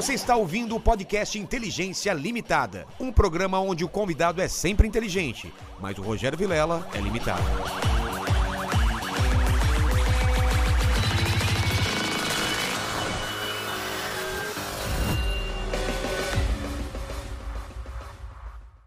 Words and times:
Você 0.00 0.14
está 0.14 0.34
ouvindo 0.34 0.74
o 0.74 0.80
podcast 0.80 1.38
Inteligência 1.38 2.14
Limitada, 2.14 2.86
um 2.98 3.12
programa 3.12 3.60
onde 3.60 3.84
o 3.84 3.88
convidado 3.88 4.40
é 4.40 4.48
sempre 4.48 4.88
inteligente, 4.88 5.52
mas 5.78 5.98
o 5.98 6.00
Rogério 6.00 6.38
Vilela 6.38 6.88
é 6.94 6.98
limitado. 6.98 7.42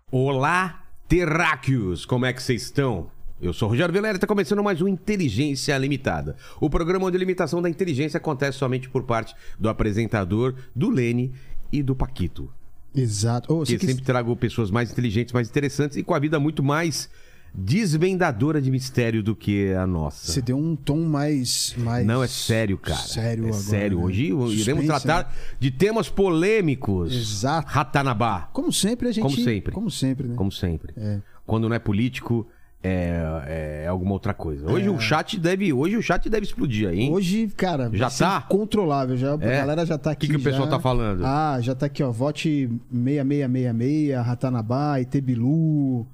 Olá, 0.10 0.84
terráqueos! 1.08 2.08
Como 2.08 2.26
é 2.26 2.34
que 2.34 2.42
vocês 2.42 2.64
estão? 2.64 3.12
Eu 3.44 3.52
sou 3.52 3.68
o 3.68 3.72
Rogério 3.72 3.94
Vilela 3.94 4.14
e 4.14 4.16
está 4.16 4.26
começando 4.26 4.64
mais 4.64 4.82
um 4.82 4.88
Inteligência 4.88 5.78
Limitada. 5.78 6.38
O 6.62 6.70
programa 6.70 7.08
onde 7.08 7.18
a 7.18 7.20
limitação 7.20 7.62
da 7.62 7.70
inteligência 7.70 8.18
acontece 8.18 8.58
somente 8.58 8.88
por 8.88 9.04
parte 9.04 9.36
do 9.60 9.68
apresentador, 9.68 10.56
do 10.74 10.90
Lene 10.90 11.34
e 11.70 11.84
do 11.84 11.94
Paquito. 11.94 12.50
Exato. 12.96 13.54
Você 13.58 13.78
Que 13.78 13.86
sempre 13.86 14.06
trago 14.06 14.34
pessoas 14.38 14.72
mais 14.72 14.94
inteligentes, 14.94 15.34
mais 15.34 15.50
interessantes 15.50 15.98
e 15.98 16.04
com 16.04 16.14
a 16.14 16.20
vida 16.20 16.40
muito 16.40 16.64
mais 16.64 17.10
desvendadora 17.54 18.62
de 18.62 18.72
mistério 18.72 19.22
do 19.22 19.36
que 19.36 19.74
a 19.74 19.86
nossa. 19.86 20.32
Você 20.32 20.42
deu 20.42 20.58
um 20.58 20.74
tom 20.74 21.02
mais. 21.02 21.76
mais... 21.78 22.08
Não, 22.08 22.24
é 22.24 22.28
sério, 22.28 22.78
cara. 22.78 22.98
Sério 22.98 23.44
é 23.44 23.48
agora, 23.50 23.62
sério. 23.62 23.98
né? 23.98 24.04
Hoje 24.06 24.24
iremos 24.24 24.54
Suspense, 24.54 24.88
tratar 24.88 25.30
né? 25.30 25.36
de 25.60 25.70
temas 25.70 26.10
polêmicos. 26.10 27.14
Exato. 27.14 27.68
Ratanabá. 27.68 28.50
Como 28.54 28.72
sempre, 28.72 29.10
a 29.10 29.12
gente. 29.12 29.24
Como 29.24 29.36
sempre. 29.36 29.74
Como 29.74 29.92
sempre, 29.92 30.28
né? 30.30 30.36
Como 30.36 30.52
sempre. 30.52 30.94
É. 30.96 31.20
Quando 31.46 31.68
não 31.68 31.76
é 31.76 31.80
político, 31.80 32.48
é, 32.84 33.84
é 33.86 33.88
alguma 33.88 34.12
outra 34.12 34.34
coisa. 34.34 34.70
Hoje 34.70 34.88
É. 34.88 34.92
o 34.92 35.00
chat 35.00 35.40
deve. 35.40 35.72
Hoje 35.72 35.96
o 35.98 36.02
chat 36.02 36.30
deve 36.30 36.46
explodir 36.46 36.90
aí, 36.90 37.00
hein? 37.00 37.14
Hoje, 37.14 37.48
cara, 37.56 37.90
Já 37.94 38.10
tá? 38.10 38.42
Controlável. 38.42 39.16
Já, 39.16 39.38
É? 39.40 39.56
A 39.58 39.60
galera 39.62 39.86
já 39.86 39.98
tá 39.98 40.10
O 40.10 40.14
aqui. 40.14 40.28
que 40.28 40.34
que 40.34 40.40
o 40.40 40.44
pessoal 40.44 40.68
tá 40.68 40.80
falando? 40.80 41.26
Ah, 41.26 41.58
já 41.62 41.74
tá 41.74 41.86
aqui, 41.86 42.04
ó. 42.04 42.12
Vote 42.12 42.70
6666, 42.92 44.26
Ratanabá, 44.26 45.00
Itebilu. 45.00 46.06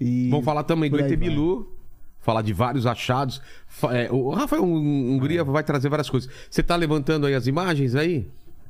E... 0.00 0.28
Vamos 0.30 0.44
falar 0.44 0.62
também 0.64 0.90
do 0.90 0.96
por 0.96 1.04
aí 1.04 1.12
ET 1.12 1.18
Bilu. 1.18 1.66
Falar 2.20 2.42
de 2.42 2.52
vários 2.52 2.86
achados. 2.86 3.40
É, 3.90 4.08
o 4.12 4.30
Rafael 4.30 4.62
Hung- 4.62 5.14
Hungria 5.16 5.42
vai 5.42 5.62
trazer 5.64 5.88
várias 5.88 6.10
coisas. 6.10 6.28
Você 6.50 6.62
tá 6.62 6.76
levantando 6.76 7.26
aí 7.26 7.34
as 7.34 7.46
imagens 7.46 7.94
aí? 7.94 8.28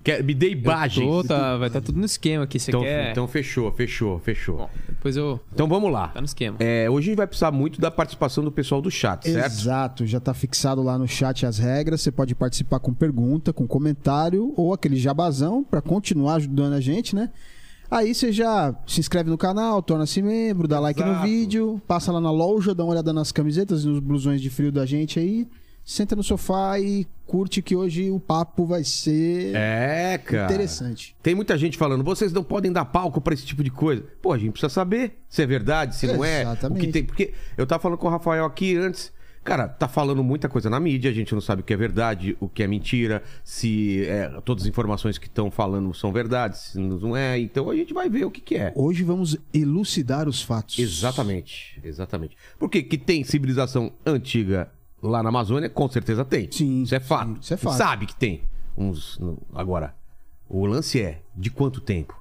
Quer, 0.09 0.25
me 0.25 0.33
dê 0.34 0.51
imagens. 0.51 1.06
Tô, 1.06 1.23
tá, 1.25 1.56
vai 1.59 1.69
estar 1.69 1.81
tudo 1.81 1.98
no 1.98 2.06
esquema 2.06 2.45
aqui. 2.45 2.59
Você 2.59 2.70
Então, 2.70 2.81
quer? 2.81 3.11
então 3.11 3.28
fechou, 3.28 3.70
fechou, 3.73 4.19
fechou. 4.20 4.56
Bom, 4.56 4.70
depois 4.89 5.17
eu. 5.17 5.39
Então 5.53 5.69
vamos 5.69 5.92
lá. 5.92 6.09
Tá 6.09 6.20
no 6.20 6.25
esquema. 6.25 6.56
É, 6.61 6.89
hoje 6.89 7.06
a 7.06 7.11
gente 7.11 7.17
vai 7.19 7.27
precisar 7.27 7.50
muito 7.50 7.81
da 7.81 7.91
participação 7.91 8.42
do 8.42 8.50
pessoal 8.50 8.81
do 8.81 8.91
chat, 8.91 9.28
certo? 9.28 9.47
Exato, 9.53 10.06
já 10.06 10.19
tá 10.19 10.33
fixado 10.33 10.83
lá 10.83 10.97
no 10.97 11.06
chat 11.06 11.45
as 11.45 11.59
regras. 11.59 12.00
Você 12.00 12.11
pode 12.11 12.34
participar 12.34 12.78
com 12.81 12.95
pergunta, 12.95 13.53
com 13.53 13.67
comentário 13.67 14.53
ou 14.56 14.73
aquele 14.73 14.97
jabazão 14.97 15.62
pra 15.62 15.83
continuar 15.83 16.37
ajudando 16.37 16.72
a 16.72 16.81
gente, 16.81 17.15
né? 17.15 17.31
Aí 17.91 18.15
você 18.15 18.31
já 18.33 18.75
se 18.87 19.00
inscreve 19.00 19.31
no 19.31 19.39
canal, 19.39 19.83
torna-se 19.83 20.20
membro, 20.20 20.69
dá 20.69 20.78
like 20.78 21.03
no 21.03 21.22
vídeo, 21.22 21.81
passa 21.89 22.12
lá 22.12 22.20
na 22.20 22.31
loja, 22.31 22.75
dá 22.75 22.84
uma 22.84 22.93
olhada 22.93 23.12
nas 23.15 23.33
camisetas 23.33 23.84
e 23.84 23.89
nos 23.89 23.98
blusões 23.98 24.43
de 24.43 24.50
frio 24.50 24.70
da 24.70 24.84
gente 24.84 25.19
aí, 25.19 25.47
senta 25.91 26.14
no 26.14 26.22
sofá 26.22 26.78
e 26.78 27.06
curte 27.27 27.62
que 27.62 27.75
hoje 27.75 28.11
o 28.11 28.20
papo 28.20 28.67
vai 28.67 28.84
ser 28.84 29.55
É, 29.56 30.19
cara. 30.19 30.44
interessante. 30.44 31.17
Tem 31.22 31.34
muita 31.34 31.56
gente 31.56 31.78
falando, 31.78 32.05
vocês 32.05 32.31
não 32.31 32.44
podem 32.44 32.70
dar 32.70 32.84
palco 32.84 33.22
pra 33.22 33.33
esse 33.33 33.47
tipo 33.47 33.64
de 33.64 33.70
coisa. 33.70 34.05
Pô, 34.20 34.33
a 34.34 34.39
gente 34.39 34.53
precisa 34.53 34.69
saber 34.69 35.19
se 35.31 35.42
é 35.42 35.47
verdade, 35.47 35.97
se 35.97 36.06
não 36.06 36.22
é. 36.22 36.41
O 36.41 36.42
Exatamente. 36.42 36.86
que 36.86 36.92
tem. 36.92 37.05
Porque 37.05 37.33
eu 37.56 37.66
tava 37.66 37.83
falando 37.83 37.97
com 37.98 38.06
o 38.06 38.11
Rafael 38.11 38.44
aqui 38.44 38.77
antes. 38.77 39.16
Cara, 39.42 39.66
tá 39.66 39.89
falando 39.89 40.22
muita 40.22 40.47
coisa 40.47 40.69
na 40.69 40.78
mídia, 40.78 41.11
a 41.11 41.14
gente 41.14 41.33
não 41.33 41.41
sabe 41.41 41.62
o 41.62 41.64
que 41.64 41.72
é 41.72 41.77
verdade, 41.77 42.36
o 42.39 42.50
que 42.50 42.62
é 42.62 42.66
mentira, 42.66 43.22
se 43.42 44.05
é, 44.06 44.28
todas 44.44 44.64
as 44.64 44.69
informações 44.69 45.16
que 45.16 45.27
estão 45.27 45.50
falando 45.50 45.94
são 45.94 46.12
verdades, 46.12 46.60
se 46.72 46.78
não 46.78 47.16
é. 47.16 47.38
Então 47.38 47.70
a 47.70 47.75
gente 47.75 47.94
vai 47.94 48.10
ver 48.10 48.26
o 48.26 48.31
que, 48.31 48.43
que 48.43 48.56
é. 48.56 48.75
Hoje 48.76 49.03
vamos 49.03 49.38
elucidar 49.55 50.28
os 50.28 50.43
fatos. 50.43 50.78
Exatamente, 50.78 51.81
exatamente. 51.82 52.37
Porque 52.59 52.82
que 52.82 52.99
tem 52.99 53.25
civilização 53.25 53.91
antiga 54.05 54.70
lá 55.03 55.22
na 55.22 55.28
Amazônia, 55.28 55.69
com 55.69 55.88
certeza 55.88 56.25
tem. 56.25 56.50
Sim, 56.50 56.82
Isso 56.82 56.94
é 56.94 57.00
fato. 57.00 57.34
sim, 57.34 57.38
isso 57.41 57.54
é 57.54 57.56
fato. 57.56 57.76
Sabe 57.76 58.06
que 58.06 58.14
tem. 58.14 58.42
Uns, 58.76 59.19
agora, 59.54 59.94
o 60.48 60.64
lance 60.66 61.00
é 61.00 61.22
de 61.36 61.50
quanto 61.50 61.81
tempo? 61.81 62.14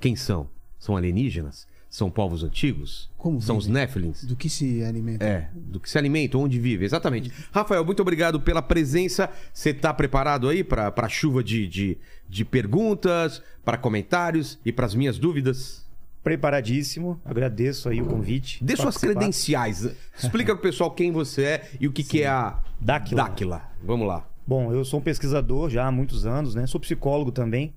Quem 0.00 0.14
são? 0.16 0.48
São 0.78 0.96
alienígenas? 0.96 1.66
São 1.88 2.10
povos 2.10 2.42
antigos? 2.42 3.10
Como 3.18 3.40
são 3.40 3.56
os 3.58 3.66
vivem? 3.66 3.82
Néfilins? 3.82 4.24
Do 4.24 4.34
que 4.34 4.48
se 4.48 4.82
alimenta? 4.82 5.24
É, 5.24 5.50
do 5.54 5.78
que 5.78 5.88
se 5.90 5.98
alimenta, 5.98 6.38
onde 6.38 6.58
vive, 6.58 6.84
exatamente. 6.86 7.30
Rafael, 7.52 7.84
muito 7.84 8.00
obrigado 8.00 8.40
pela 8.40 8.62
presença. 8.62 9.28
Você 9.52 9.74
tá 9.74 9.92
preparado 9.92 10.48
aí 10.48 10.64
para 10.64 10.92
a 10.96 11.08
chuva 11.08 11.44
de, 11.44 11.66
de, 11.68 11.98
de 12.28 12.44
perguntas, 12.46 13.42
para 13.62 13.76
comentários 13.76 14.58
e 14.64 14.72
para 14.72 14.86
as 14.86 14.94
minhas 14.94 15.18
dúvidas? 15.18 15.86
Preparadíssimo, 16.22 17.20
agradeço 17.24 17.88
aí 17.88 18.00
o 18.00 18.06
convite. 18.06 18.62
Dê 18.62 18.76
suas 18.76 18.94
Participar. 18.94 19.14
credenciais. 19.14 19.90
Explica 20.16 20.54
pro 20.54 20.62
pessoal 20.62 20.90
quem 20.92 21.10
você 21.10 21.42
é 21.44 21.70
e 21.80 21.88
o 21.88 21.92
que, 21.92 22.04
que 22.04 22.22
é 22.22 22.28
a 22.28 22.60
Dáquila. 22.80 23.24
Dáquila. 23.24 23.62
Vamos 23.82 24.06
lá. 24.06 24.28
Bom, 24.46 24.72
eu 24.72 24.84
sou 24.84 25.00
um 25.00 25.02
pesquisador 25.02 25.68
já 25.68 25.86
há 25.86 25.90
muitos 25.90 26.24
anos, 26.24 26.54
né? 26.54 26.66
Sou 26.66 26.80
psicólogo 26.80 27.32
também. 27.32 27.74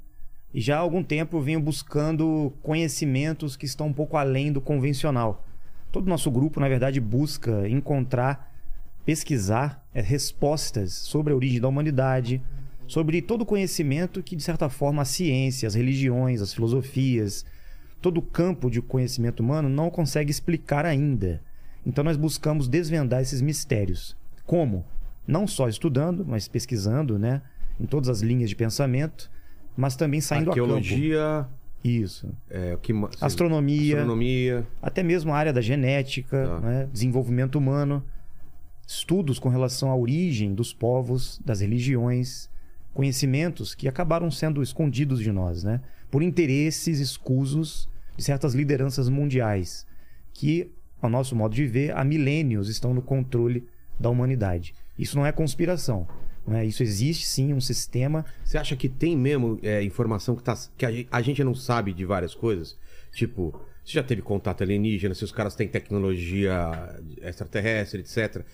E 0.54 0.62
já 0.62 0.78
há 0.78 0.80
algum 0.80 1.04
tempo 1.04 1.42
venho 1.42 1.60
buscando 1.60 2.54
conhecimentos 2.62 3.58
que 3.58 3.66
estão 3.66 3.88
um 3.88 3.94
pouco 3.94 4.16
além 4.16 4.52
do 4.52 4.62
convencional. 4.62 5.44
Todo 5.92 6.06
o 6.06 6.10
nosso 6.10 6.30
grupo, 6.30 6.60
na 6.60 6.70
verdade, 6.70 7.02
busca 7.02 7.68
encontrar, 7.68 8.54
pesquisar 9.04 9.84
eh, 9.94 10.02
respostas 10.02 10.94
sobre 10.94 11.34
a 11.34 11.36
origem 11.36 11.60
da 11.60 11.68
humanidade, 11.68 12.42
sobre 12.88 13.22
todo 13.22 13.42
o 13.42 13.46
conhecimento 13.46 14.22
que, 14.22 14.36
de 14.36 14.44
certa 14.44 14.70
forma, 14.70 15.02
a 15.02 15.06
ciência, 15.06 15.68
as 15.68 15.76
religiões, 15.76 16.42
as 16.42 16.54
filosofias, 16.54 17.46
todo 18.06 18.20
o 18.20 18.22
campo 18.22 18.70
de 18.70 18.84
conhecimento 18.84 19.40
humano 19.40 19.68
não 19.68 19.90
consegue 19.90 20.30
explicar 20.30 20.86
ainda. 20.86 21.42
Então 21.84 22.04
nós 22.04 22.16
buscamos 22.16 22.68
desvendar 22.68 23.20
esses 23.20 23.42
mistérios. 23.42 24.16
Como? 24.46 24.86
Não 25.26 25.48
só 25.48 25.68
estudando, 25.68 26.24
mas 26.24 26.48
pesquisando, 26.48 27.18
né? 27.18 27.42
Em 27.80 27.88
todas 27.88 28.08
as 28.08 28.22
linhas 28.22 28.48
de 28.48 28.56
pensamento, 28.56 29.32
mas 29.76 29.96
também 29.96 30.22
saindo 30.22 30.52
a 30.52 30.54
campo. 30.54 30.72
Arqueologia, 30.76 31.48
Isso. 31.84 32.30
é, 32.48 32.78
que 32.80 32.94
Astronomia, 33.20 33.96
astronomia. 33.96 34.68
até 34.84 35.02
mesmo 35.02 35.34
a 35.34 35.36
área 35.38 35.52
da 35.52 35.62
genética, 35.62 36.46
Tá. 36.46 36.60
né? 36.60 36.90
desenvolvimento 36.94 37.56
humano, 37.56 38.04
estudos 38.86 39.40
com 39.40 39.50
relação 39.50 39.90
à 39.90 39.96
origem 39.96 40.54
dos 40.54 40.72
povos, 40.76 41.42
das 41.44 41.60
religiões, 41.60 42.52
conhecimentos 42.94 43.74
que 43.74 43.88
acabaram 43.88 44.30
sendo 44.30 44.62
escondidos 44.62 45.20
de 45.20 45.32
nós, 45.32 45.64
né? 45.64 45.82
por 46.12 46.22
interesses 46.22 47.00
escusos 47.00 47.90
de 48.16 48.24
certas 48.24 48.54
lideranças 48.54 49.10
mundiais, 49.10 49.86
que, 50.34 50.72
ao 51.02 51.10
nosso 51.10 51.36
modo 51.36 51.54
de 51.56 51.66
ver, 51.66 51.96
há 51.96 52.04
milênios 52.04 52.70
estão 52.70 52.94
no 52.94 53.02
controle 53.02 53.68
da 54.00 54.10
humanidade. 54.10 54.74
Isso 54.98 55.18
não 55.18 55.26
é 55.26 55.32
conspiração. 55.32 56.08
Não 56.48 56.56
é? 56.56 56.66
Isso 56.66 56.84
existe 56.84 57.26
sim 57.26 57.54
um 57.54 57.60
sistema 57.60 58.24
Você 58.44 58.58
acha 58.58 58.76
que 58.76 58.88
tem 58.88 59.18
mesmo 59.18 59.60
é, 59.64 59.82
informação 59.84 60.36
que, 60.36 60.44
tá, 60.44 60.56
que 60.78 61.08
a 61.10 61.22
gente 61.22 61.44
não 61.44 61.56
sabe 61.56 61.92
de 61.92 62.06
várias 62.06 62.36
coisas? 62.36 62.78
Tipo, 63.12 63.60
você 63.84 63.94
já 63.94 64.04
teve 64.04 64.22
contato 64.22 64.62
alienígena, 64.62 65.16
se 65.16 65.24
os 65.24 65.32
caras 65.32 65.56
têm 65.56 65.68
tecnologia 65.68 67.00
extraterrestre, 67.22 68.02
etc. 68.02 68.46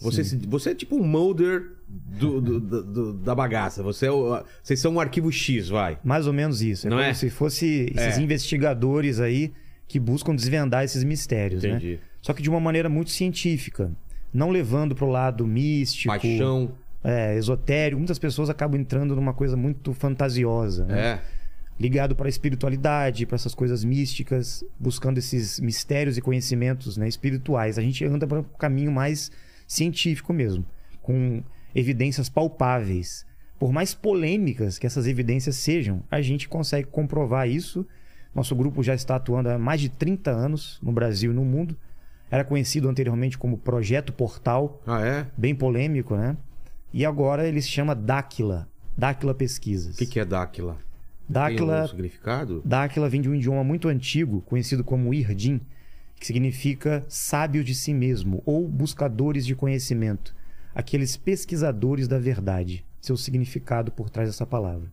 Você, 0.00 0.22
se- 0.24 0.36
você 0.46 0.70
é 0.70 0.74
tipo 0.74 0.96
um 0.96 1.02
molder 1.04 1.72
do, 1.88 2.40
do- 2.40 2.60
do- 2.60 3.12
da 3.14 3.34
bagaça. 3.34 3.82
Você 3.82 4.06
é 4.06 4.10
o- 4.12 4.42
vocês 4.62 4.78
são 4.80 4.94
um 4.94 5.00
arquivo 5.00 5.30
X, 5.32 5.68
vai. 5.68 5.98
Mais 6.04 6.26
ou 6.26 6.32
menos 6.32 6.62
isso. 6.62 6.86
É 6.86 6.90
Não 6.90 6.98
como 6.98 7.08
é? 7.08 7.14
se 7.14 7.28
fosse 7.30 7.92
esses 7.94 8.18
É. 8.18 8.20
investigadores 8.20 9.18
aí 9.20 9.52
que 9.86 9.98
buscam 9.98 10.34
desvendar 10.34 10.84
esses 10.84 11.02
mistérios, 11.02 11.64
Entendi. 11.64 11.92
né? 11.94 11.98
Só 12.20 12.32
que 12.32 12.42
de 12.42 12.50
uma 12.50 12.60
maneira 12.60 12.88
muito 12.88 13.10
científica. 13.10 13.90
Não 14.32 14.50
levando 14.50 14.94
pro 14.94 15.06
lado 15.08 15.46
místico, 15.46 16.12
Paixão. 16.12 16.72
é, 17.02 17.36
esotérico. 17.38 17.98
Muitas 17.98 18.18
pessoas 18.18 18.50
acabam 18.50 18.78
entrando 18.80 19.16
numa 19.16 19.32
coisa 19.32 19.56
muito 19.56 19.92
fantasiosa, 19.94 20.84
né? 20.84 21.00
É. 21.00 21.20
Ligado 21.80 22.14
para 22.16 22.26
a 22.26 22.28
espiritualidade, 22.28 23.24
para 23.24 23.36
essas 23.36 23.54
coisas 23.54 23.84
místicas, 23.84 24.64
buscando 24.78 25.18
esses 25.18 25.60
mistérios 25.60 26.18
e 26.18 26.20
conhecimentos 26.20 26.96
né, 26.96 27.06
espirituais. 27.08 27.78
A 27.78 27.82
gente 27.82 28.04
anda 28.04 28.26
para 28.26 28.40
um 28.40 28.44
caminho 28.58 28.90
mais 28.92 29.30
científico 29.68 30.32
mesmo, 30.32 30.64
com 31.02 31.42
evidências 31.74 32.28
palpáveis. 32.28 33.24
Por 33.58 33.72
mais 33.72 33.92
polêmicas 33.94 34.78
que 34.78 34.86
essas 34.86 35.06
evidências 35.06 35.54
sejam, 35.56 36.02
a 36.10 36.20
gente 36.20 36.48
consegue 36.48 36.88
comprovar 36.88 37.48
isso. 37.48 37.86
Nosso 38.34 38.56
grupo 38.56 38.82
já 38.82 38.94
está 38.94 39.16
atuando 39.16 39.50
há 39.50 39.58
mais 39.58 39.80
de 39.80 39.88
30 39.88 40.30
anos 40.30 40.78
no 40.82 40.90
Brasil 40.92 41.30
e 41.32 41.34
no 41.34 41.44
mundo. 41.44 41.76
Era 42.30 42.44
conhecido 42.44 42.88
anteriormente 42.88 43.36
como 43.38 43.58
Projeto 43.58 44.12
Portal, 44.12 44.80
Ah, 44.86 45.00
é? 45.04 45.26
bem 45.36 45.54
polêmico, 45.54 46.16
né? 46.16 46.36
E 46.92 47.04
agora 47.04 47.46
ele 47.46 47.60
se 47.60 47.68
chama 47.68 47.94
Dáquila, 47.94 48.68
Dáquila 48.96 49.34
Pesquisas. 49.34 49.94
O 49.94 49.98
que, 49.98 50.06
que 50.06 50.20
é 50.20 50.24
Dáquila? 50.24 50.74
Tem 50.74 50.82
Dáquila, 51.28 51.84
um 51.84 51.88
significado? 51.88 52.62
Dáquila 52.64 53.08
vem 53.08 53.20
de 53.20 53.28
um 53.28 53.34
idioma 53.34 53.62
muito 53.64 53.88
antigo, 53.88 54.40
conhecido 54.42 54.82
como 54.84 55.12
Irdim, 55.12 55.60
que 56.18 56.26
significa 56.26 57.04
sábios 57.08 57.64
de 57.64 57.74
si 57.74 57.94
mesmo 57.94 58.42
ou 58.44 58.66
buscadores 58.68 59.46
de 59.46 59.54
conhecimento, 59.54 60.34
aqueles 60.74 61.16
pesquisadores 61.16 62.08
da 62.08 62.18
verdade. 62.18 62.84
Seu 63.00 63.16
significado 63.16 63.92
por 63.92 64.10
trás 64.10 64.28
dessa 64.28 64.44
palavra. 64.44 64.90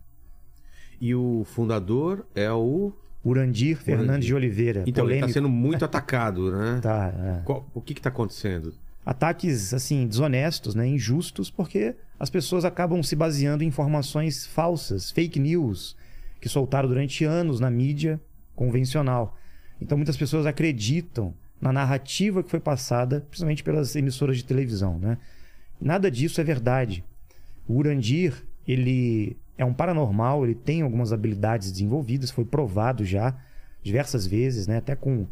E 1.00 1.14
o 1.14 1.42
fundador 1.44 2.26
é 2.34 2.50
o. 2.52 2.92
Urandir 3.24 3.76
Fernandes 3.76 4.24
de 4.26 4.32
Oliveira. 4.34 4.84
Então, 4.86 5.04
ele 5.04 5.14
polêmico. 5.14 5.26
tá 5.26 5.32
sendo 5.32 5.48
muito 5.48 5.84
atacado, 5.84 6.52
né? 6.52 6.78
Tá, 6.82 7.12
é. 7.40 7.42
Qual- 7.44 7.68
o 7.74 7.80
que 7.80 7.92
que 7.94 8.00
tá 8.00 8.08
acontecendo? 8.08 8.72
Ataques, 9.04 9.74
assim, 9.74 10.06
desonestos, 10.06 10.76
né? 10.76 10.86
Injustos, 10.86 11.50
porque 11.50 11.96
as 12.20 12.30
pessoas 12.30 12.64
acabam 12.64 13.02
se 13.02 13.16
baseando 13.16 13.64
em 13.64 13.66
informações 13.66 14.46
falsas, 14.46 15.10
fake 15.10 15.40
news, 15.40 15.96
que 16.40 16.48
soltaram 16.48 16.88
durante 16.88 17.24
anos 17.24 17.58
na 17.58 17.68
mídia 17.70 18.20
convencional. 18.54 19.36
Então, 19.80 19.96
muitas 19.96 20.16
pessoas 20.16 20.46
acreditam 20.46 21.34
na 21.60 21.72
narrativa 21.72 22.42
que 22.42 22.50
foi 22.50 22.60
passada, 22.60 23.20
principalmente 23.28 23.64
pelas 23.64 23.96
emissoras 23.96 24.36
de 24.36 24.44
televisão, 24.44 24.98
né? 24.98 25.18
Nada 25.80 26.10
disso 26.10 26.40
é 26.40 26.44
verdade. 26.44 27.04
O 27.68 27.74
Urandir, 27.74 28.44
ele 28.66 29.36
é 29.58 29.64
um 29.64 29.74
paranormal, 29.74 30.44
ele 30.44 30.54
tem 30.54 30.82
algumas 30.82 31.12
habilidades 31.12 31.70
desenvolvidas, 31.70 32.30
foi 32.30 32.44
provado 32.44 33.04
já 33.04 33.36
diversas 33.82 34.26
vezes, 34.26 34.66
né? 34.66 34.78
Até 34.78 34.94
com 34.94 35.26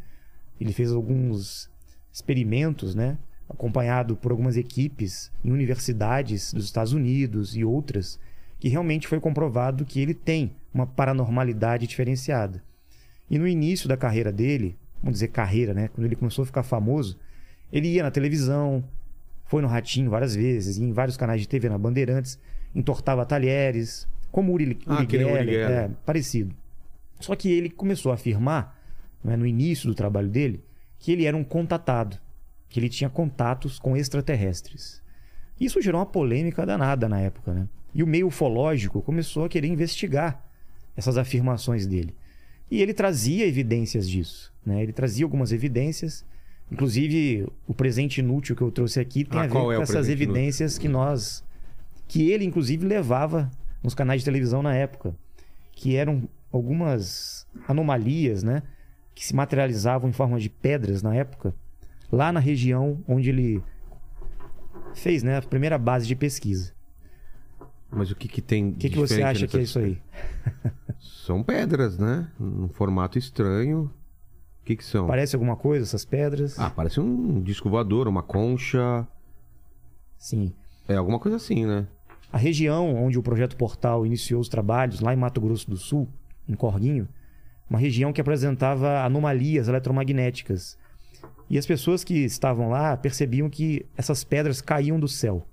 ele 0.60 0.72
fez 0.72 0.92
alguns 0.92 1.70
experimentos, 2.12 2.94
né? 2.94 3.18
Acompanhado 3.48 4.16
por 4.16 4.30
algumas 4.30 4.56
equipes 4.56 5.30
em 5.44 5.50
universidades 5.50 6.52
dos 6.52 6.64
Estados 6.64 6.92
Unidos 6.92 7.56
e 7.56 7.64
outras, 7.64 8.18
que 8.58 8.68
realmente 8.68 9.06
foi 9.06 9.20
comprovado 9.20 9.84
que 9.84 10.00
ele 10.00 10.14
tem 10.14 10.52
uma 10.72 10.86
paranormalidade 10.86 11.86
diferenciada. 11.86 12.62
E 13.34 13.38
no 13.38 13.48
início 13.48 13.88
da 13.88 13.96
carreira 13.96 14.30
dele, 14.30 14.76
vamos 15.02 15.14
dizer 15.14 15.26
carreira, 15.26 15.74
né? 15.74 15.88
Quando 15.88 16.04
ele 16.06 16.14
começou 16.14 16.44
a 16.44 16.46
ficar 16.46 16.62
famoso, 16.62 17.18
ele 17.72 17.88
ia 17.88 18.04
na 18.04 18.10
televisão, 18.12 18.84
foi 19.46 19.60
no 19.60 19.66
Ratinho 19.66 20.08
várias 20.08 20.36
vezes, 20.36 20.78
em 20.78 20.92
vários 20.92 21.16
canais 21.16 21.40
de 21.40 21.48
TV 21.48 21.68
na 21.68 21.76
Bandeirantes, 21.76 22.38
entortava 22.72 23.26
talheres, 23.26 24.06
como 24.30 24.52
o 24.52 24.54
Uri, 24.54 24.78
Ah, 24.86 24.98
Uri 25.02 25.08
Geller. 25.10 25.68
é, 25.68 25.90
parecido. 26.06 26.54
Só 27.18 27.34
que 27.34 27.50
ele 27.50 27.68
começou 27.70 28.12
a 28.12 28.14
afirmar, 28.14 28.80
né, 29.24 29.36
no 29.36 29.44
início 29.44 29.88
do 29.88 29.96
trabalho 29.96 30.28
dele, 30.28 30.62
que 31.00 31.10
ele 31.10 31.24
era 31.24 31.36
um 31.36 31.42
contatado, 31.42 32.16
que 32.68 32.78
ele 32.78 32.88
tinha 32.88 33.10
contatos 33.10 33.80
com 33.80 33.96
extraterrestres. 33.96 35.02
Isso 35.60 35.82
gerou 35.82 35.98
uma 35.98 36.06
polêmica 36.06 36.64
danada 36.64 37.08
na 37.08 37.20
época, 37.20 37.52
né? 37.52 37.68
E 37.92 38.00
o 38.00 38.06
meio 38.06 38.28
ufológico 38.28 39.02
começou 39.02 39.44
a 39.44 39.48
querer 39.48 39.66
investigar 39.66 40.40
essas 40.96 41.16
afirmações 41.18 41.84
dele. 41.84 42.14
E 42.70 42.80
ele 42.80 42.94
trazia 42.94 43.46
evidências 43.46 44.08
disso, 44.08 44.52
né? 44.64 44.82
Ele 44.82 44.92
trazia 44.92 45.24
algumas 45.24 45.52
evidências, 45.52 46.24
inclusive 46.70 47.46
o 47.66 47.74
presente 47.74 48.18
inútil 48.18 48.56
que 48.56 48.62
eu 48.62 48.70
trouxe 48.70 48.98
aqui 49.00 49.24
tem 49.24 49.38
Ah, 49.40 49.42
a 49.44 49.46
ver 49.46 49.52
qual 49.52 49.66
com 49.66 49.72
é 49.72 49.80
essas 49.80 50.08
evidências 50.08 50.78
que 50.78 50.88
nós 50.88 51.44
que 52.06 52.30
ele 52.30 52.44
inclusive 52.44 52.86
levava 52.86 53.50
nos 53.82 53.94
canais 53.94 54.20
de 54.20 54.24
televisão 54.24 54.62
na 54.62 54.74
época, 54.74 55.14
que 55.72 55.96
eram 55.96 56.28
algumas 56.52 57.46
anomalias, 57.66 58.42
né, 58.42 58.62
que 59.14 59.26
se 59.26 59.34
materializavam 59.34 60.08
em 60.08 60.12
forma 60.12 60.38
de 60.38 60.48
pedras 60.48 61.02
na 61.02 61.14
época, 61.14 61.54
lá 62.10 62.32
na 62.32 62.40
região 62.40 63.02
onde 63.08 63.30
ele 63.30 63.62
fez, 64.94 65.22
né, 65.22 65.36
a 65.36 65.42
primeira 65.42 65.76
base 65.76 66.06
de 66.06 66.14
pesquisa. 66.14 66.72
Mas 67.96 68.10
o 68.10 68.16
que 68.16 68.28
que 68.28 68.42
tem 68.42 68.70
O 68.70 68.74
que, 68.74 68.90
que 68.90 68.98
você 68.98 69.22
acha 69.22 69.46
que 69.46 69.56
é 69.56 69.62
isso 69.62 69.78
aí? 69.78 69.98
São 70.98 71.42
pedras, 71.42 71.98
né? 71.98 72.28
Num 72.38 72.68
formato 72.68 73.18
estranho. 73.18 73.90
O 74.62 74.64
que 74.64 74.76
que 74.76 74.84
são? 74.84 75.06
Parece 75.06 75.36
alguma 75.36 75.56
coisa 75.56 75.84
essas 75.84 76.04
pedras? 76.04 76.58
Ah, 76.58 76.70
parece 76.70 76.98
um 76.98 77.42
disco 77.42 77.68
voador, 77.68 78.08
uma 78.08 78.22
concha. 78.22 79.06
Sim. 80.18 80.54
É 80.88 80.96
alguma 80.96 81.18
coisa 81.18 81.36
assim, 81.36 81.66
né? 81.66 81.86
A 82.32 82.38
região 82.38 82.94
onde 82.96 83.18
o 83.18 83.22
projeto 83.22 83.56
Portal 83.56 84.06
iniciou 84.06 84.40
os 84.40 84.48
trabalhos, 84.48 85.00
lá 85.00 85.12
em 85.12 85.16
Mato 85.16 85.40
Grosso 85.40 85.68
do 85.68 85.76
Sul, 85.76 86.08
em 86.48 86.54
Corguinho, 86.54 87.06
uma 87.68 87.78
região 87.78 88.12
que 88.12 88.20
apresentava 88.20 89.04
anomalias 89.04 89.68
eletromagnéticas. 89.68 90.78
E 91.48 91.58
as 91.58 91.66
pessoas 91.66 92.02
que 92.02 92.24
estavam 92.24 92.70
lá 92.70 92.96
percebiam 92.96 93.50
que 93.50 93.84
essas 93.96 94.24
pedras 94.24 94.60
caíam 94.60 94.98
do 94.98 95.08
céu. 95.08 95.46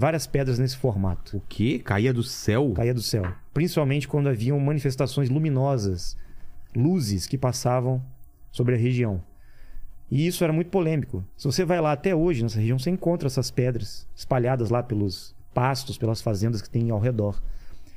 Várias 0.00 0.28
pedras 0.28 0.60
nesse 0.60 0.76
formato. 0.76 1.38
O 1.38 1.42
quê? 1.48 1.80
Caía 1.80 2.14
do 2.14 2.22
céu? 2.22 2.72
Caía 2.72 2.94
do 2.94 3.02
céu. 3.02 3.24
Principalmente 3.52 4.06
quando 4.06 4.28
haviam 4.28 4.56
manifestações 4.60 5.28
luminosas, 5.28 6.16
luzes 6.72 7.26
que 7.26 7.36
passavam 7.36 8.00
sobre 8.52 8.76
a 8.76 8.78
região. 8.78 9.20
E 10.08 10.24
isso 10.24 10.44
era 10.44 10.52
muito 10.52 10.70
polêmico. 10.70 11.24
Se 11.36 11.46
você 11.46 11.64
vai 11.64 11.80
lá 11.80 11.90
até 11.90 12.14
hoje, 12.14 12.44
nessa 12.44 12.60
região, 12.60 12.78
você 12.78 12.90
encontra 12.90 13.26
essas 13.26 13.50
pedras 13.50 14.06
espalhadas 14.14 14.70
lá 14.70 14.84
pelos 14.84 15.34
pastos, 15.52 15.98
pelas 15.98 16.22
fazendas 16.22 16.62
que 16.62 16.70
tem 16.70 16.92
ao 16.92 17.00
redor. 17.00 17.42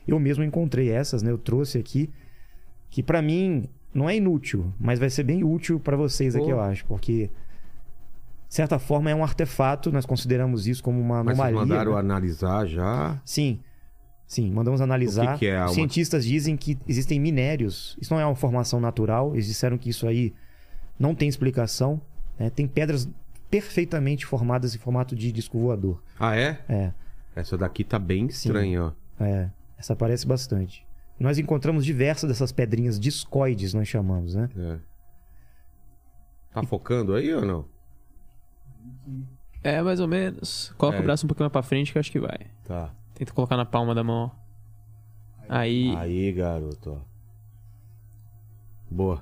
Eu 0.08 0.20
mesmo 0.20 0.44
encontrei 0.44 0.90
essas, 0.90 1.22
né? 1.22 1.30
Eu 1.30 1.38
trouxe 1.38 1.78
aqui, 1.78 2.10
que 2.90 3.04
pra 3.04 3.22
mim 3.22 3.70
não 3.94 4.10
é 4.10 4.16
inútil, 4.16 4.74
mas 4.80 4.98
vai 4.98 5.12
ser 5.12 5.22
bem 5.22 5.44
útil 5.44 5.80
pra 5.80 5.96
vocês 5.96 6.36
aqui, 6.36 6.50
eu 6.50 6.60
acho, 6.60 6.84
porque 6.86 7.30
certa 8.56 8.78
forma 8.80 9.10
é 9.10 9.16
um 9.16 9.24
artefato, 9.24 9.92
nós 9.92 10.06
consideramos 10.06 10.68
isso 10.68 10.84
como 10.84 11.00
uma 11.00 11.24
Mas 11.24 11.40
anomalia. 11.40 11.60
mandaram 11.60 11.94
né? 11.94 12.00
analisar 12.00 12.66
já? 12.68 13.22
Sim. 13.26 13.60
Sim, 14.28 14.52
mandamos 14.52 14.80
analisar. 14.82 15.36
O 15.36 15.40
que 15.40 15.40
que 15.40 15.48
é 15.48 15.66
Os 15.66 15.74
cientistas 15.74 16.24
dizem 16.26 16.56
que 16.56 16.78
existem 16.88 17.20
minérios. 17.20 17.98
Isso 18.02 18.14
não 18.14 18.20
é 18.22 18.26
uma 18.26 18.36
formação 18.36 18.80
natural. 18.80 19.34
Eles 19.34 19.46
disseram 19.46 19.78
que 19.78 19.90
isso 19.90 20.08
aí 20.08 20.34
não 20.98 21.14
tem 21.14 21.28
explicação. 21.28 22.00
né? 22.40 22.50
Tem 22.50 22.66
pedras 22.68 23.10
perfeitamente 23.50 24.26
formadas 24.26 24.74
em 24.74 24.78
formato 24.78 25.16
de 25.16 25.32
disco 25.32 25.60
voador. 25.60 26.02
Ah, 26.18 26.38
é? 26.38 26.60
É, 26.70 26.94
Essa 27.36 27.58
daqui 27.58 27.84
tá 27.84 28.00
bem 28.00 28.28
estranha, 28.28 28.86
ó. 28.86 28.92
é. 29.24 29.50
Essa 29.78 29.94
aparece 29.94 30.26
bastante. 30.28 30.86
Nós 31.20 31.38
encontramos 31.38 31.84
diversas 31.84 32.28
dessas 32.30 32.52
pedrinhas 32.52 33.00
discoides, 33.00 33.74
nós 33.74 33.88
chamamos, 33.88 34.36
né? 34.36 34.50
É. 34.58 34.78
Tá 36.54 36.64
focando 36.64 37.14
aí 37.16 37.34
ou 37.34 37.46
não? 37.46 37.66
É, 39.64 39.82
mais 39.82 40.00
ou 40.00 40.08
menos. 40.08 40.74
Coloca 40.78 40.98
É. 40.98 41.02
o 41.02 41.04
braço 41.04 41.26
um 41.26 41.28
pouquinho 41.28 41.46
mais 41.46 41.52
pra 41.52 41.62
frente 41.62 41.92
que 41.92 41.98
eu 41.98 42.00
acho 42.00 42.12
que 42.12 42.20
vai. 42.20 42.40
Tá. 42.66 42.94
Tenta 43.14 43.32
colocar 43.34 43.56
na 43.58 43.66
palma 43.66 43.94
da 43.94 44.04
mão. 44.04 44.32
Aí. 45.48 45.94
Aí, 45.98 46.32
garoto, 46.32 46.92
ó. 46.92 47.12
Boa. 48.90 49.22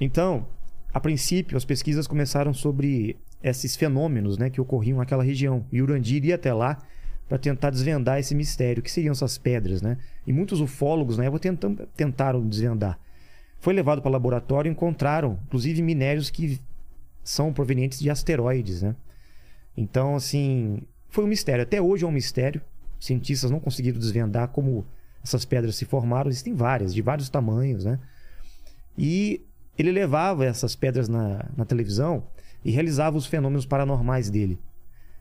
Então, 0.00 0.46
a 0.92 1.00
princípio, 1.00 1.56
as 1.56 1.64
pesquisas 1.64 2.06
começaram 2.06 2.52
sobre 2.54 3.18
esses 3.42 3.76
fenômenos 3.76 4.38
né, 4.38 4.50
que 4.50 4.60
ocorriam 4.60 4.98
naquela 4.98 5.22
região. 5.22 5.64
E 5.70 5.80
Urandir 5.82 6.24
ia 6.24 6.34
até 6.34 6.52
lá 6.52 6.78
para 7.28 7.38
tentar 7.38 7.70
desvendar 7.70 8.18
esse 8.18 8.34
mistério. 8.34 8.80
O 8.80 8.82
que 8.82 8.90
seriam 8.90 9.12
essas 9.12 9.38
pedras, 9.38 9.80
né? 9.82 9.98
E 10.26 10.32
muitos 10.32 10.60
ufólogos 10.60 11.16
na 11.16 11.24
época 11.24 11.40
tentam, 11.40 11.76
tentaram 11.96 12.46
desvendar. 12.46 12.98
Foi 13.60 13.72
levado 13.74 14.00
para 14.02 14.10
laboratório 14.10 14.68
e 14.68 14.72
encontraram, 14.72 15.38
inclusive, 15.46 15.82
minérios 15.82 16.30
que 16.30 16.58
são 17.22 17.52
provenientes 17.52 17.98
de 17.98 18.10
asteroides, 18.10 18.82
né? 18.82 18.94
Então, 19.76 20.16
assim, 20.16 20.82
foi 21.08 21.24
um 21.24 21.28
mistério. 21.28 21.62
Até 21.62 21.80
hoje 21.80 22.04
é 22.04 22.08
um 22.08 22.12
mistério. 22.12 22.60
Cientistas 22.98 23.50
não 23.50 23.60
conseguiram 23.60 23.98
desvendar 23.98 24.48
como 24.48 24.86
essas 25.22 25.44
pedras 25.44 25.76
se 25.76 25.84
formaram. 25.84 26.30
Existem 26.30 26.54
várias, 26.54 26.92
de 26.94 27.02
vários 27.02 27.28
tamanhos, 27.28 27.84
né? 27.84 27.98
E 28.96 29.44
ele 29.78 29.92
levava 29.92 30.44
essas 30.44 30.76
pedras 30.76 31.08
na, 31.08 31.48
na 31.56 31.64
televisão 31.64 32.26
e 32.64 32.70
realizava 32.70 33.16
os 33.16 33.26
fenômenos 33.26 33.64
paranormais 33.64 34.28
dele. 34.28 34.58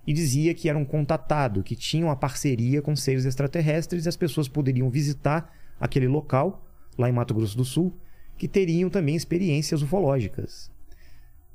E 0.06 0.14
dizia 0.14 0.54
que 0.54 0.68
era 0.68 0.78
um 0.78 0.86
contatado, 0.86 1.64
que 1.64 1.76
tinha 1.76 2.06
uma 2.06 2.16
parceria 2.16 2.82
com 2.82 2.96
seres 2.96 3.26
extraterrestres 3.26 4.06
e 4.06 4.10
as 4.10 4.18
pessoas 4.18 4.48
poderiam 4.48 4.90
visitar 4.90 5.54
aquele 5.80 6.08
local, 6.08 6.66
lá 6.98 7.10
em 7.10 7.14
Mato 7.14 7.34
Grosso 7.34 7.56
do 7.56 7.64
Sul, 7.64 7.96
que 8.38 8.48
teriam 8.48 8.90
também 8.90 9.16
experiências 9.16 9.82
ufológicas. 9.82 10.72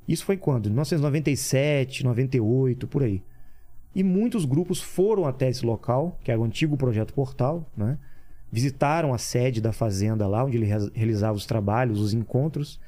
Isso 0.06 0.24
foi 0.24 0.36
quando? 0.36 0.66
Em 0.66 0.70
1997, 0.70 2.04
98, 2.04 2.86
por 2.86 3.02
aí. 3.02 3.22
E 3.94 4.02
muitos 4.02 4.44
grupos 4.44 4.80
foram 4.80 5.26
até 5.26 5.48
esse 5.48 5.64
local, 5.64 6.18
que 6.22 6.30
era 6.30 6.40
o 6.40 6.44
antigo 6.44 6.76
Projeto 6.76 7.14
Portal, 7.14 7.70
né? 7.76 7.98
visitaram 8.50 9.12
a 9.12 9.18
sede 9.18 9.60
da 9.60 9.72
fazenda 9.72 10.26
lá, 10.28 10.44
onde 10.44 10.56
ele 10.56 10.66
re- 10.66 10.90
realizava 10.94 11.36
os 11.36 11.46
trabalhos, 11.46 12.00
os 12.00 12.12
encontros. 12.12 12.80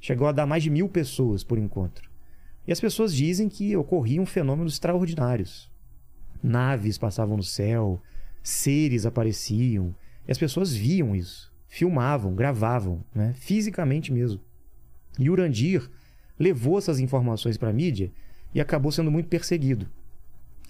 Chegou 0.00 0.26
a 0.26 0.32
dar 0.32 0.46
mais 0.46 0.62
de 0.62 0.70
mil 0.70 0.88
pessoas 0.88 1.42
por 1.42 1.58
encontro. 1.58 2.08
E 2.66 2.72
as 2.72 2.80
pessoas 2.80 3.14
dizem 3.14 3.48
que 3.48 3.74
ocorriam 3.76 4.26
fenômenos 4.26 4.74
extraordinários. 4.74 5.70
Naves 6.42 6.98
passavam 6.98 7.36
no 7.36 7.42
céu, 7.42 8.00
seres 8.42 9.06
apareciam, 9.06 9.94
e 10.26 10.30
as 10.30 10.38
pessoas 10.38 10.74
viam 10.74 11.16
isso, 11.16 11.50
filmavam, 11.66 12.34
gravavam, 12.34 13.02
né? 13.14 13.34
fisicamente 13.36 14.12
mesmo. 14.12 14.40
E 15.18 15.28
Urandir 15.30 15.90
levou 16.38 16.78
essas 16.78 17.00
informações 17.00 17.56
para 17.56 17.70
a 17.70 17.72
mídia 17.72 18.10
e 18.54 18.60
acabou 18.60 18.92
sendo 18.92 19.10
muito 19.10 19.28
perseguido. 19.28 19.86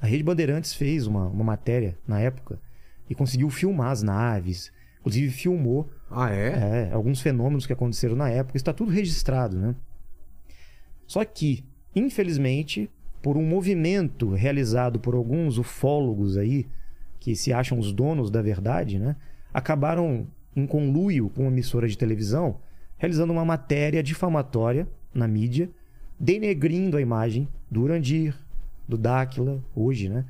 A 0.00 0.06
Rede 0.06 0.22
Bandeirantes 0.22 0.74
fez 0.74 1.06
uma, 1.06 1.26
uma 1.26 1.44
matéria 1.44 1.98
na 2.06 2.20
época 2.20 2.60
e 3.10 3.14
conseguiu 3.14 3.50
filmar 3.50 3.90
as 3.90 4.02
naves, 4.02 4.72
inclusive 5.00 5.30
filmou 5.30 5.88
Ah, 6.10 6.30
é? 6.30 6.88
é, 6.88 6.92
alguns 6.92 7.20
fenômenos 7.20 7.66
que 7.66 7.72
aconteceram 7.72 8.14
na 8.14 8.28
época, 8.28 8.56
está 8.56 8.72
tudo 8.72 8.90
registrado, 8.90 9.58
né? 9.58 9.74
Só 11.06 11.24
que, 11.24 11.64
infelizmente, 11.94 12.90
por 13.22 13.36
um 13.36 13.44
movimento 13.44 14.30
realizado 14.34 15.00
por 15.00 15.14
alguns 15.14 15.58
ufólogos 15.58 16.36
aí, 16.36 16.66
que 17.18 17.34
se 17.34 17.52
acham 17.52 17.78
os 17.78 17.92
donos 17.92 18.30
da 18.30 18.40
verdade, 18.40 18.98
né? 18.98 19.16
Acabaram 19.52 20.26
em 20.54 20.66
conluio 20.66 21.28
com 21.30 21.42
uma 21.42 21.50
emissora 21.50 21.88
de 21.88 21.98
televisão, 21.98 22.60
realizando 22.96 23.32
uma 23.32 23.44
matéria 23.44 24.02
difamatória 24.02 24.86
na 25.12 25.26
mídia, 25.26 25.70
denegrindo 26.18 26.96
a 26.96 27.00
imagem 27.00 27.48
do 27.70 27.82
Urandir, 27.82 28.34
do 28.86 28.96
Dáquila, 28.96 29.62
hoje, 29.74 30.08
né? 30.08 30.24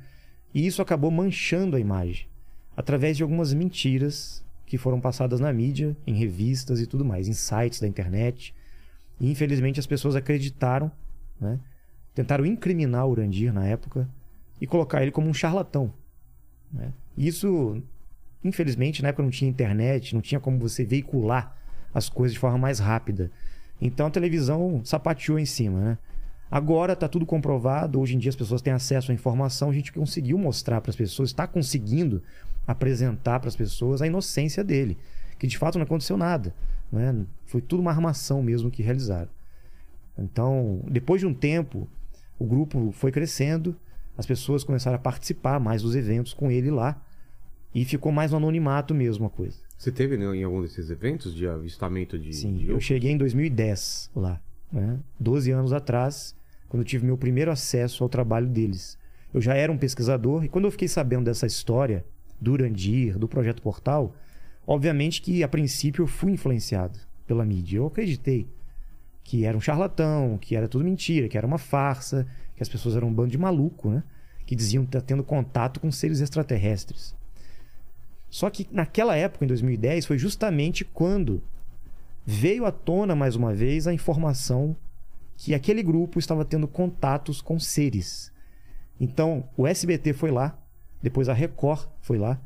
E 0.53 0.65
isso 0.65 0.81
acabou 0.81 1.11
manchando 1.11 1.75
a 1.75 1.79
imagem 1.79 2.27
através 2.75 3.17
de 3.17 3.23
algumas 3.23 3.53
mentiras 3.53 4.43
que 4.65 4.77
foram 4.77 5.01
passadas 5.01 5.39
na 5.39 5.51
mídia, 5.51 5.97
em 6.05 6.13
revistas 6.13 6.79
e 6.79 6.87
tudo 6.87 7.03
mais, 7.03 7.27
em 7.27 7.33
sites 7.33 7.79
da 7.79 7.87
internet. 7.87 8.53
E 9.19 9.29
infelizmente 9.29 9.79
as 9.79 9.87
pessoas 9.87 10.15
acreditaram, 10.15 10.91
né? 11.39 11.59
Tentaram 12.13 12.45
incriminar 12.45 13.05
o 13.05 13.11
Urandir 13.11 13.53
na 13.53 13.65
época 13.65 14.09
e 14.59 14.67
colocar 14.67 15.01
ele 15.01 15.11
como 15.11 15.27
um 15.27 15.33
charlatão. 15.33 15.93
Né? 16.71 16.91
Isso, 17.17 17.81
infelizmente, 18.43 19.01
na 19.01 19.09
época 19.09 19.23
não 19.23 19.29
tinha 19.29 19.49
internet, 19.49 20.13
não 20.13 20.21
tinha 20.21 20.39
como 20.39 20.59
você 20.59 20.83
veicular 20.83 21.55
as 21.93 22.09
coisas 22.09 22.33
de 22.33 22.39
forma 22.39 22.57
mais 22.57 22.79
rápida. 22.79 23.31
Então 23.81 24.07
a 24.07 24.11
televisão 24.11 24.81
sapateou 24.83 25.39
em 25.39 25.45
cima, 25.45 25.79
né? 25.79 25.97
Agora 26.51 26.93
está 26.93 27.07
tudo 27.07 27.25
comprovado, 27.25 27.99
hoje 27.99 28.15
em 28.15 28.17
dia 28.17 28.29
as 28.29 28.35
pessoas 28.35 28.61
têm 28.61 28.73
acesso 28.73 29.11
à 29.11 29.13
informação, 29.13 29.69
a 29.69 29.73
gente 29.73 29.93
conseguiu 29.93 30.37
mostrar 30.37 30.81
para 30.81 30.89
as 30.89 30.95
pessoas, 30.95 31.29
está 31.29 31.45
conseguindo 31.45 32.23
apresentar 32.65 33.39
para 33.39 33.49
as 33.49 33.55
pessoas 33.55 34.01
a 34.01 34.07
inocência 34.07 34.63
dele, 34.63 34.97
que 35.37 35.45
de 35.45 35.57
fato 35.57 35.77
não 35.77 35.85
aconteceu 35.85 36.17
nada, 36.17 36.53
né? 36.91 37.15
Foi 37.45 37.61
tudo 37.61 37.81
uma 37.81 37.91
armação 37.91 38.41
mesmo 38.41 38.71
que 38.71 38.81
realizaram. 38.81 39.29
Então, 40.17 40.81
depois 40.87 41.21
de 41.21 41.27
um 41.27 41.33
tempo, 41.33 41.87
o 42.37 42.45
grupo 42.45 42.91
foi 42.91 43.11
crescendo, 43.11 43.75
as 44.17 44.25
pessoas 44.25 44.63
começaram 44.63 44.95
a 44.95 44.99
participar 44.99 45.59
mais 45.59 45.81
dos 45.83 45.95
eventos 45.95 46.33
com 46.33 46.51
ele 46.51 46.71
lá 46.71 47.01
e 47.73 47.85
ficou 47.85 48.11
mais 48.11 48.31
no 48.31 48.37
anonimato 48.37 48.93
mesmo 48.93 49.25
a 49.27 49.29
coisa. 49.29 49.68
Você 49.79 49.93
teve 49.93 50.17
né, 50.17 50.25
em 50.35 50.43
algum 50.43 50.61
desses 50.61 50.89
eventos 50.89 51.33
de 51.33 51.47
avistamento 51.47 52.19
de. 52.19 52.33
Sim, 52.33 52.53
de... 52.55 52.67
eu 52.67 52.81
cheguei 52.81 53.11
em 53.11 53.17
2010 53.17 54.11
lá, 54.13 54.41
né? 54.69 54.99
12 55.17 55.51
anos 55.51 55.71
atrás, 55.71 56.35
quando 56.67 56.81
eu 56.81 56.85
tive 56.85 57.05
meu 57.05 57.17
primeiro 57.17 57.49
acesso 57.49 58.03
ao 58.03 58.09
trabalho 58.09 58.47
deles. 58.47 58.97
Eu 59.33 59.39
já 59.39 59.53
era 59.53 59.71
um 59.71 59.77
pesquisador 59.77 60.43
e 60.43 60.49
quando 60.49 60.65
eu 60.65 60.71
fiquei 60.71 60.89
sabendo 60.89 61.25
dessa 61.25 61.47
história 61.47 62.05
do 62.41 62.51
Urandir, 62.51 63.17
do 63.17 63.25
Projeto 63.25 63.61
Portal, 63.61 64.13
obviamente 64.67 65.21
que 65.21 65.43
a 65.43 65.47
princípio 65.47 66.03
eu 66.03 66.07
fui 66.07 66.33
influenciado 66.33 66.99
pela 67.25 67.45
mídia. 67.45 67.77
Eu 67.77 67.87
acreditei 67.87 68.49
que 69.23 69.45
era 69.45 69.55
um 69.55 69.61
charlatão, 69.61 70.37
que 70.37 70.57
era 70.57 70.67
tudo 70.67 70.83
mentira, 70.83 71.29
que 71.29 71.37
era 71.37 71.47
uma 71.47 71.57
farsa, 71.57 72.27
que 72.53 72.61
as 72.61 72.67
pessoas 72.67 72.97
eram 72.97 73.07
um 73.07 73.13
bando 73.13 73.31
de 73.31 73.37
maluco, 73.37 73.89
né? 73.91 74.03
Que 74.45 74.57
diziam 74.57 74.83
estar 74.83 74.99
tendo 74.99 75.23
contato 75.23 75.79
com 75.79 75.89
seres 75.89 76.19
extraterrestres. 76.19 77.15
Só 78.29 78.49
que 78.49 78.67
naquela 78.71 79.15
época, 79.15 79.45
em 79.45 79.47
2010, 79.47 80.05
foi 80.05 80.17
justamente 80.17 80.85
quando 80.85 81.41
veio 82.25 82.65
à 82.65 82.71
tona 82.71 83.15
mais 83.15 83.35
uma 83.35 83.53
vez 83.53 83.87
a 83.87 83.93
informação 83.93 84.75
que 85.35 85.55
aquele 85.55 85.81
grupo 85.81 86.19
estava 86.19 86.45
tendo 86.45 86.67
contatos 86.67 87.41
com 87.41 87.59
seres. 87.59 88.31
Então, 88.99 89.47
o 89.55 89.65
SBT 89.65 90.13
foi 90.13 90.31
lá, 90.31 90.57
depois 91.01 91.29
a 91.29 91.33
Record 91.33 91.87
foi 92.01 92.17
lá, 92.17 92.39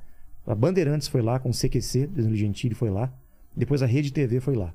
a 0.46 0.54
Bandeirantes 0.54 1.08
foi 1.08 1.22
lá 1.22 1.40
com 1.40 1.50
o 1.50 1.54
CQC, 1.54 2.08
Danilo 2.08 2.36
Gentili 2.36 2.76
foi 2.76 2.90
lá, 2.90 3.12
depois 3.56 3.82
a 3.82 3.86
Rede 3.86 4.14
TV 4.14 4.40
foi 4.40 4.56
lá. 4.56 4.74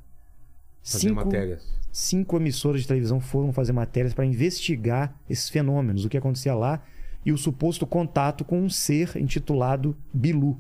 Fazer 0.82 1.12
matérias. 1.12 1.66
cinco 1.92 2.36
emissoras 2.36 2.80
de 2.80 2.88
televisão 2.88 3.20
foram 3.20 3.52
fazer 3.52 3.72
matérias 3.72 4.14
para 4.14 4.24
investigar 4.24 5.14
esses 5.28 5.48
fenômenos, 5.48 6.04
o 6.04 6.08
que 6.08 6.16
acontecia 6.16 6.54
lá 6.54 6.82
e 7.24 7.32
o 7.32 7.38
suposto 7.38 7.86
contato 7.86 8.44
com 8.44 8.60
um 8.60 8.70
ser 8.70 9.16
intitulado 9.16 9.96
Bilu. 10.12 10.58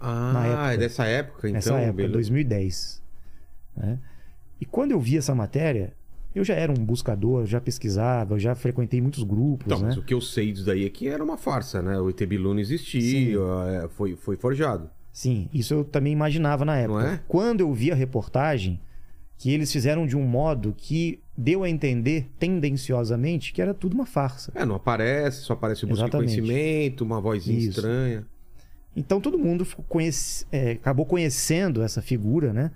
Ah, 0.00 0.46
época. 0.46 0.74
é 0.74 0.76
dessa 0.76 1.04
época, 1.04 1.48
então. 1.48 1.52
Nessa 1.54 1.74
época, 1.74 1.92
beleza. 1.92 2.12
2010. 2.12 3.02
né? 3.76 3.98
E 4.60 4.66
quando 4.66 4.92
eu 4.92 5.00
vi 5.00 5.16
essa 5.16 5.34
matéria, 5.34 5.92
eu 6.34 6.44
já 6.44 6.54
era 6.54 6.70
um 6.70 6.84
buscador, 6.84 7.46
já 7.46 7.60
pesquisava, 7.60 8.38
já 8.38 8.54
frequentei 8.54 9.00
muitos 9.00 9.22
grupos, 9.22 9.66
Então, 9.66 9.78
né? 9.78 9.86
mas 9.88 9.96
o 9.96 10.02
que 10.02 10.14
eu 10.14 10.20
sei 10.20 10.52
disso 10.52 10.66
daí 10.66 10.84
é 10.84 10.90
que 10.90 11.08
era 11.08 11.22
uma 11.22 11.36
farsa, 11.36 11.80
né? 11.82 11.98
O 11.98 12.10
ET 12.10 12.20
Bilu 12.26 12.52
não 12.54 12.60
existia, 12.60 13.38
é, 13.84 13.88
foi, 13.88 14.16
foi 14.16 14.36
forjado. 14.36 14.90
Sim, 15.12 15.48
isso 15.52 15.74
eu 15.74 15.84
também 15.84 16.12
imaginava 16.12 16.64
na 16.64 16.76
época. 16.76 17.06
É? 17.06 17.20
Quando 17.26 17.60
eu 17.60 17.72
vi 17.72 17.90
a 17.90 17.94
reportagem, 17.94 18.80
que 19.36 19.52
eles 19.52 19.72
fizeram 19.72 20.06
de 20.06 20.16
um 20.16 20.22
modo 20.22 20.74
que 20.76 21.20
deu 21.36 21.62
a 21.62 21.70
entender, 21.70 22.28
tendenciosamente, 22.38 23.52
que 23.52 23.62
era 23.62 23.72
tudo 23.72 23.94
uma 23.94 24.06
farsa. 24.06 24.52
É, 24.54 24.64
não 24.64 24.74
aparece, 24.74 25.42
só 25.42 25.52
aparece 25.52 25.84
o 25.84 25.88
busca 25.88 26.08
conhecimento, 26.08 27.04
uma 27.04 27.20
vozinha 27.20 27.58
Isso. 27.58 27.70
estranha. 27.70 28.26
Então 28.98 29.20
todo 29.20 29.38
mundo 29.38 29.66
conhece- 29.88 30.44
é, 30.50 30.72
acabou 30.72 31.06
conhecendo 31.06 31.82
essa 31.82 32.02
figura, 32.02 32.52
né? 32.52 32.70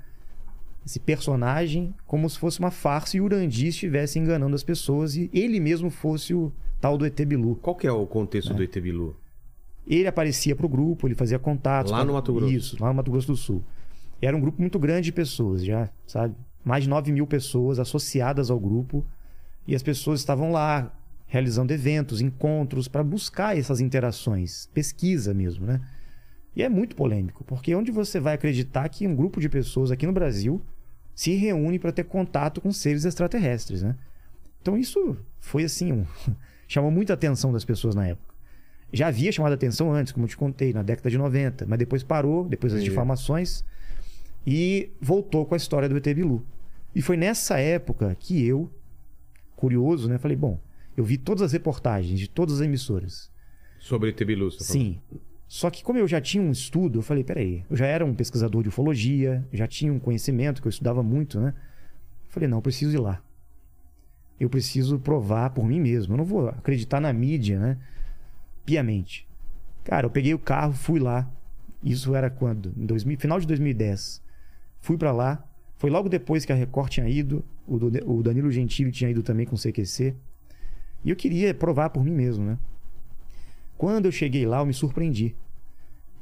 Esse 0.87 0.99
personagem 1.00 1.95
como 2.07 2.29
se 2.29 2.38
fosse 2.38 2.59
uma 2.59 2.71
farsa 2.71 3.17
e 3.17 3.21
o 3.21 3.25
Urandi 3.25 3.69
estivesse 3.69 4.19
enganando 4.19 4.55
as 4.55 4.62
pessoas 4.64 5.17
e 5.17 5.31
ele 5.33 5.61
mesmo 5.61 5.91
fosse 5.91 6.35
o 6.35 6.52
tal 6.81 6.97
do 6.99 7.07
ET 7.07 7.19
Bilu. 7.25 7.57
Qual 7.57 7.76
que 7.76 7.87
é 7.87 7.93
o 7.93 8.07
contexto 8.07 8.52
do 8.55 8.62
ET 8.62 8.75
Bilu? 8.81 9.17
Ele 9.87 10.07
aparecia 10.07 10.55
pro 10.55 10.69
grupo, 10.69 11.07
ele 11.09 11.14
fazia 11.14 11.38
contatos. 11.38 11.91
Lá 11.91 12.05
no 12.05 12.12
Mato 12.12 12.33
Grosso. 12.33 12.52
Isso, 12.52 12.76
lá 12.81 12.88
no 12.88 12.95
Mato 12.95 13.11
Grosso 13.11 13.26
do 13.29 13.37
Sul. 13.37 13.62
Era 14.21 14.37
um 14.37 14.41
grupo 14.41 14.61
muito 14.61 14.79
grande 14.79 15.07
de 15.07 15.12
pessoas, 15.12 15.64
já, 15.64 15.88
sabe? 16.07 16.35
Mais 16.64 16.85
de 16.85 16.88
9 16.91 17.11
mil 17.11 17.26
pessoas 17.26 17.81
associadas 17.81 18.49
ao 18.50 18.61
grupo. 18.61 19.05
E 19.67 19.75
as 19.75 19.83
pessoas 19.83 20.21
estavam 20.21 20.52
lá 20.52 20.93
realizando 21.26 21.73
eventos, 21.73 22.21
encontros, 22.21 22.87
para 22.87 23.02
buscar 23.02 23.57
essas 23.59 23.81
interações. 23.81 24.69
Pesquisa 24.73 25.33
mesmo, 25.35 25.67
né? 25.67 25.81
E 26.55 26.63
é 26.63 26.69
muito 26.69 26.95
polêmico, 26.95 27.45
porque 27.45 27.75
onde 27.75 27.91
você 27.91 28.21
vai 28.21 28.35
acreditar 28.35 28.89
que 28.89 29.07
um 29.07 29.17
grupo 29.17 29.41
de 29.41 29.49
pessoas 29.49 29.91
aqui 29.91 30.07
no 30.07 30.13
Brasil 30.13 30.61
se 31.15 31.35
reúne 31.35 31.79
para 31.79 31.93
ter 31.93 32.05
contato 32.05 32.61
com 32.61 32.73
seres 32.73 33.05
extraterrestres, 33.05 33.83
né? 33.83 33.97
Então 34.61 34.77
isso 34.77 35.17
foi 35.41 35.65
assim, 35.65 35.93
um... 35.93 36.07
chamou 36.69 36.91
muita 36.91 37.15
atenção 37.15 37.53
das 37.53 37.65
pessoas 37.65 37.95
na 37.95 38.07
época. 38.07 38.33
Já 38.93 39.09
havia 39.09 39.33
chamado 39.33 39.53
atenção 39.53 39.93
antes, 39.93 40.13
como 40.13 40.27
eu 40.27 40.29
te 40.29 40.37
contei, 40.37 40.73
na 40.73 40.83
década 40.83 41.11
de 41.11 41.17
90, 41.17 41.67
mas 41.67 41.79
depois 41.79 42.03
parou, 42.03 42.47
depois 42.47 42.73
das 42.73 42.81
Entendi. 42.81 42.91
difamações, 42.91 43.65
e 44.47 44.91
voltou 45.01 45.47
com 45.47 45.55
a 45.55 45.57
história 45.57 45.89
do 45.89 45.97
ET 45.97 46.05
Bilu. 46.15 46.45
E 46.95 47.01
foi 47.01 47.17
nessa 47.17 47.59
época 47.59 48.15
que 48.19 48.45
eu, 48.45 48.71
curioso, 49.57 50.09
né, 50.09 50.19
falei, 50.19 50.37
bom, 50.37 50.61
eu 50.95 51.05
vi 51.05 51.17
todas 51.17 51.43
as 51.43 51.53
reportagens 51.53 52.21
de 52.21 52.29
todas 52.29 52.57
as 52.57 52.61
emissoras. 52.61 53.31
Sobre 53.79 54.11
ET 54.11 54.25
Bilu, 54.25 54.51
você 54.51 54.59
tá 54.59 54.65
falando. 54.65 55.01
Só 55.55 55.69
que 55.71 55.85
como 55.85 55.99
eu 55.99 56.09
já 56.09 56.19
tinha 56.19 56.43
um 56.43 56.51
estudo, 56.51 57.01
eu 57.01 57.03
falei, 57.03 57.23
peraí, 57.23 57.63
eu 57.69 57.77
já 57.77 57.85
era 57.85 58.07
um 58.07 58.15
pesquisador 58.15 58.63
de 58.63 58.71
ufologia, 58.71 59.47
já 59.53 59.67
tinha 59.67 59.93
um 59.93 59.99
conhecimento 59.99 60.63
que 60.63 60.67
eu 60.67 60.71
estudava 60.71 61.03
muito, 61.03 61.39
né? 61.39 61.53
Eu 62.25 62.31
falei, 62.31 62.49
não, 62.49 62.57
eu 62.57 62.63
preciso 62.63 62.97
ir 62.97 62.99
lá. 62.99 63.23
Eu 64.41 64.49
preciso 64.49 64.99
provar 64.99 65.51
por 65.51 65.67
mim 65.67 65.79
mesmo. 65.79 66.15
Eu 66.15 66.17
não 66.17 66.25
vou 66.25 66.49
acreditar 66.49 67.01
na 67.03 67.13
mídia, 67.13 67.59
né? 67.61 67.77
Piamente. 68.65 69.29
Cara, 69.85 70.07
eu 70.07 70.11
peguei 70.11 70.33
o 70.33 70.39
carro, 70.39 70.73
fui 70.73 70.99
lá. 70.99 71.31
Isso 71.85 72.15
era 72.15 72.31
quando? 72.31 72.73
Em 72.75 72.87
2000, 72.87 73.19
final 73.19 73.39
de 73.39 73.47
2010. 73.47 74.23
Fui 74.81 74.97
pra 74.97 75.13
lá. 75.13 75.45
Foi 75.77 75.91
logo 75.91 76.09
depois 76.09 76.47
que 76.47 76.53
a 76.53 76.57
Record 76.57 76.89
tinha 76.91 77.07
ido. 77.07 77.45
O 77.67 77.79
do- 77.79 78.11
o 78.11 78.23
Danilo 78.23 78.51
Gentili 78.51 78.91
tinha 78.91 79.11
ido 79.11 79.23
também 79.23 79.45
com 79.45 79.55
o 79.55 79.59
CQC. 79.59 80.15
E 81.05 81.11
eu 81.11 81.17
queria 81.17 81.53
provar 81.53 81.91
por 81.91 82.03
mim 82.03 82.13
mesmo, 82.13 82.43
né? 82.43 82.59
Quando 83.77 84.07
eu 84.07 84.13
cheguei 84.13 84.47
lá, 84.47 84.61
eu 84.61 84.65
me 84.67 84.73
surpreendi. 84.73 85.37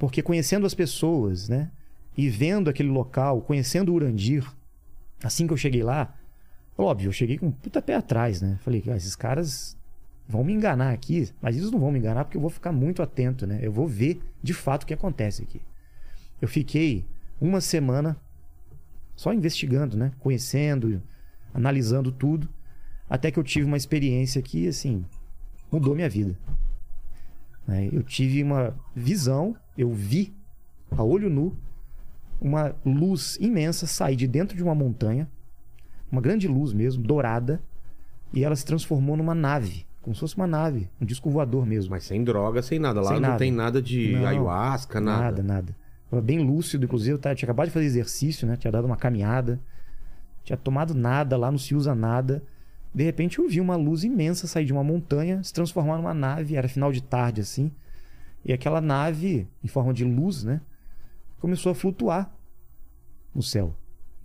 Porque 0.00 0.23
conhecendo 0.23 0.64
as 0.64 0.73
pessoas, 0.73 1.47
né? 1.47 1.71
E 2.16 2.30
vendo 2.30 2.71
aquele 2.71 2.88
local, 2.88 3.42
conhecendo 3.42 3.92
o 3.92 3.95
Urandir, 3.95 4.50
assim 5.23 5.47
que 5.47 5.52
eu 5.52 5.59
cheguei 5.59 5.83
lá, 5.83 6.16
óbvio, 6.76 7.09
eu 7.09 7.12
cheguei 7.12 7.37
com 7.37 7.49
um 7.49 7.52
puta 7.52 7.83
pé 7.83 7.97
atrás, 7.97 8.40
né? 8.40 8.59
Falei, 8.62 8.83
ah, 8.88 8.97
esses 8.97 9.14
caras 9.14 9.76
vão 10.26 10.42
me 10.42 10.54
enganar 10.54 10.95
aqui, 10.95 11.28
mas 11.42 11.54
eles 11.54 11.71
não 11.71 11.78
vão 11.78 11.92
me 11.92 11.99
enganar 11.99 12.25
porque 12.25 12.38
eu 12.38 12.40
vou 12.40 12.49
ficar 12.49 12.73
muito 12.73 13.02
atento, 13.02 13.47
né? 13.47 13.59
Eu 13.61 13.71
vou 13.71 13.87
ver 13.87 14.23
de 14.42 14.54
fato 14.54 14.85
o 14.85 14.87
que 14.87 14.95
acontece 14.95 15.42
aqui. 15.42 15.61
Eu 16.40 16.49
fiquei 16.49 17.04
uma 17.38 17.61
semana 17.61 18.16
só 19.14 19.35
investigando, 19.35 19.99
né? 19.99 20.12
Conhecendo, 20.19 21.02
analisando 21.52 22.11
tudo, 22.11 22.49
até 23.09 23.30
que 23.30 23.38
eu 23.38 23.45
tive 23.45 23.66
uma 23.66 23.76
experiência 23.76 24.40
que, 24.40 24.66
assim, 24.66 25.04
mudou 25.71 25.95
minha 25.95 26.09
vida. 26.09 26.38
Né? 27.71 27.89
Eu 27.93 28.03
tive 28.03 28.43
uma 28.43 28.75
visão, 28.95 29.55
eu 29.79 29.91
vi 29.93 30.35
a 30.91 31.05
olho 31.05 31.31
nu 31.31 31.57
uma 32.41 32.75
luz 32.85 33.39
imensa 33.41 33.87
sair 33.87 34.17
de 34.17 34.27
dentro 34.27 34.57
de 34.57 34.62
uma 34.62 34.75
montanha, 34.75 35.29
uma 36.11 36.21
grande 36.21 36.49
luz 36.49 36.73
mesmo, 36.73 37.03
dourada, 37.03 37.62
e 38.33 38.43
ela 38.43 38.57
se 38.57 38.65
transformou 38.65 39.17
numa 39.17 39.35
nave, 39.35 39.87
como 40.03 40.15
se 40.17 40.21
fosse 40.21 40.37
uma 40.37 40.47
nave, 40.47 40.91
um 41.00 41.05
disco 41.05 41.31
voador 41.31 41.65
mesmo. 41.65 41.91
Mas 41.93 42.05
sem 42.05 42.25
droga, 42.25 42.61
sem 42.61 42.79
nada. 42.79 43.00
Lá 43.00 43.09
Sem 43.11 43.21
não 43.21 43.29
nada. 43.29 43.39
tem 43.39 43.53
nada 43.53 43.81
de 43.81 44.12
Não, 44.12 44.27
ayahuasca, 44.27 45.00
nada. 45.00 45.23
Nada, 45.23 45.43
nada. 45.43 45.77
Tava 46.11 46.23
bem 46.23 46.41
lúcido, 46.41 46.87
inclusive. 46.87 47.12
Eu 47.15 47.19
tinha 47.19 47.35
acabado 47.47 47.69
de 47.69 47.73
fazer 47.73 47.87
exercício, 47.87 48.49
né? 48.49 48.57
Tinha 48.57 48.73
dado 48.73 48.85
uma 48.85 48.97
caminhada. 48.97 49.61
Tinha 50.43 50.57
tomado 50.57 50.93
nada, 50.95 51.37
lá 51.37 51.50
não 51.53 51.59
se 51.59 51.75
usa 51.75 51.95
nada. 51.95 52.43
De 52.94 53.04
repente 53.04 53.38
eu 53.38 53.49
vi 53.49 53.61
uma 53.61 53.76
luz 53.76 54.02
imensa 54.02 54.47
sair 54.47 54.64
de 54.64 54.73
uma 54.73 54.82
montanha, 54.82 55.42
se 55.42 55.52
transformar 55.52 55.97
numa 55.97 56.14
nave. 56.14 56.56
Era 56.56 56.68
final 56.68 56.92
de 56.92 57.02
tarde, 57.02 57.40
assim. 57.40 57.70
E 58.44 58.52
aquela 58.52 58.80
nave, 58.80 59.47
em 59.62 59.68
forma 59.68 59.92
de 59.92 60.04
luz, 60.04 60.44
né? 60.44 60.61
Começou 61.38 61.73
a 61.73 61.75
flutuar 61.75 62.35
no 63.35 63.42
céu. 63.42 63.75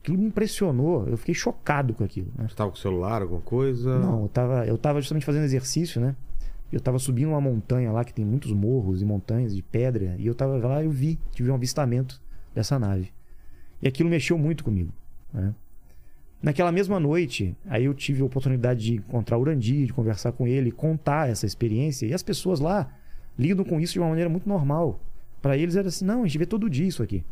Aquilo 0.02 0.18
me 0.18 0.26
impressionou, 0.26 1.08
eu 1.08 1.18
fiquei 1.18 1.34
chocado 1.34 1.94
com 1.94 2.04
aquilo. 2.04 2.32
Né? 2.36 2.48
Você 2.48 2.56
tava 2.56 2.70
com 2.70 2.78
o 2.78 2.80
celular, 2.80 3.22
alguma 3.22 3.42
coisa? 3.42 3.98
Não, 3.98 4.24
eu 4.24 4.30
tava, 4.30 4.66
eu 4.66 4.78
tava 4.78 5.02
justamente 5.02 5.26
fazendo 5.26 5.44
exercício, 5.44 6.00
né? 6.00 6.16
Eu 6.72 6.80
tava 6.80 7.00
subindo 7.00 7.30
uma 7.30 7.42
montanha 7.42 7.92
lá 7.92 8.04
que 8.04 8.14
tem 8.14 8.26
muitos 8.26 8.52
morros 8.52 9.02
e 9.02 9.06
montanhas 9.06 9.56
de 9.56 9.62
pedra. 9.62 10.16
E 10.20 10.28
eu 10.28 10.36
tava 10.36 10.58
lá 10.58 10.82
e 10.82 10.86
eu 10.86 10.92
vi, 10.92 11.20
tive 11.32 11.50
um 11.50 11.56
avistamento 11.56 12.22
dessa 12.54 12.78
nave. 12.78 13.12
E 13.82 13.88
aquilo 13.88 14.10
mexeu 14.10 14.38
muito 14.38 14.64
comigo. 14.64 14.92
Né? 15.34 15.54
Naquela 16.42 16.72
mesma 16.72 17.00
noite, 17.00 17.56
aí 17.66 17.86
eu 17.86 17.94
tive 17.94 18.22
a 18.22 18.26
oportunidade 18.26 18.80
de 18.80 18.96
encontrar 18.96 19.38
o 19.38 19.42
Urandir, 19.42 19.88
de 19.88 19.94
conversar 19.94 20.32
com 20.32 20.46
ele, 20.46 20.72
contar 20.72 21.30
essa 21.30 21.46
experiência. 21.46 22.06
E 22.06 22.14
as 22.14 22.22
pessoas 22.22 22.60
lá 22.60 22.92
lidam 23.38 23.66
com 23.66 23.80
isso 23.80 23.94
de 23.94 24.00
uma 24.00 24.10
maneira 24.10 24.30
muito 24.30 24.48
normal. 24.48 25.00
Para 25.42 25.58
eles 25.58 25.76
era 25.76 25.88
assim: 25.88 26.06
não, 26.06 26.24
a 26.24 26.28
gente 26.28 26.38
vê 26.38 26.46
todo 26.46 26.70
dia 26.70 26.88
isso 26.88 27.02
aqui. 27.02 27.24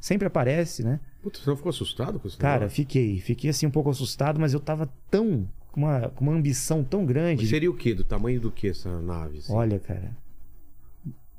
Sempre 0.00 0.26
aparece, 0.26 0.82
né? 0.82 0.98
Puta, 1.22 1.38
você 1.38 1.48
não 1.48 1.56
ficou 1.56 1.70
assustado 1.70 2.18
com 2.18 2.26
isso? 2.26 2.36
Cara, 2.38 2.68
fiquei. 2.68 3.20
Fiquei 3.20 3.50
assim 3.50 3.66
um 3.66 3.70
pouco 3.70 3.90
assustado, 3.90 4.40
mas 4.40 4.52
eu 4.52 4.60
tava 4.60 4.88
tão. 5.10 5.48
com 5.70 5.80
uma, 5.82 6.08
com 6.08 6.24
uma 6.24 6.34
ambição 6.34 6.82
tão 6.82 7.06
grande. 7.06 7.42
Mas 7.42 7.50
seria 7.50 7.70
o 7.70 7.74
quê? 7.74 7.94
Do 7.94 8.02
tamanho 8.02 8.40
do 8.40 8.50
que 8.50 8.68
essa 8.68 9.00
nave? 9.00 9.38
assim? 9.38 9.52
Olha, 9.52 9.78
cara. 9.78 10.16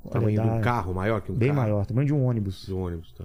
O 0.02 0.08
tamanho 0.10 0.40
olha, 0.40 0.50
de 0.50 0.58
um 0.58 0.60
carro 0.60 0.94
maior 0.94 1.20
que 1.20 1.32
um 1.32 1.34
Bem 1.34 1.48
carro? 1.48 1.60
maior, 1.60 1.86
tamanho 1.86 2.06
de 2.06 2.14
um 2.14 2.24
ônibus. 2.24 2.66
Do 2.66 2.78
ônibus, 2.78 3.12
tá. 3.12 3.24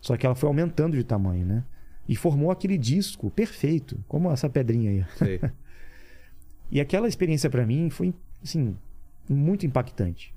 Só 0.00 0.16
que 0.16 0.24
ela 0.24 0.34
foi 0.34 0.48
aumentando 0.48 0.96
de 0.96 1.04
tamanho, 1.04 1.44
né? 1.44 1.64
E 2.08 2.16
formou 2.16 2.50
aquele 2.50 2.76
disco 2.76 3.30
perfeito, 3.30 4.02
como 4.08 4.30
essa 4.30 4.48
pedrinha 4.48 5.06
aí. 5.20 5.50
E 6.72 6.80
aquela 6.80 7.08
experiência 7.08 7.50
pra 7.50 7.66
mim 7.66 7.90
foi, 7.90 8.14
assim, 8.42 8.76
muito 9.28 9.66
impactante. 9.66 10.32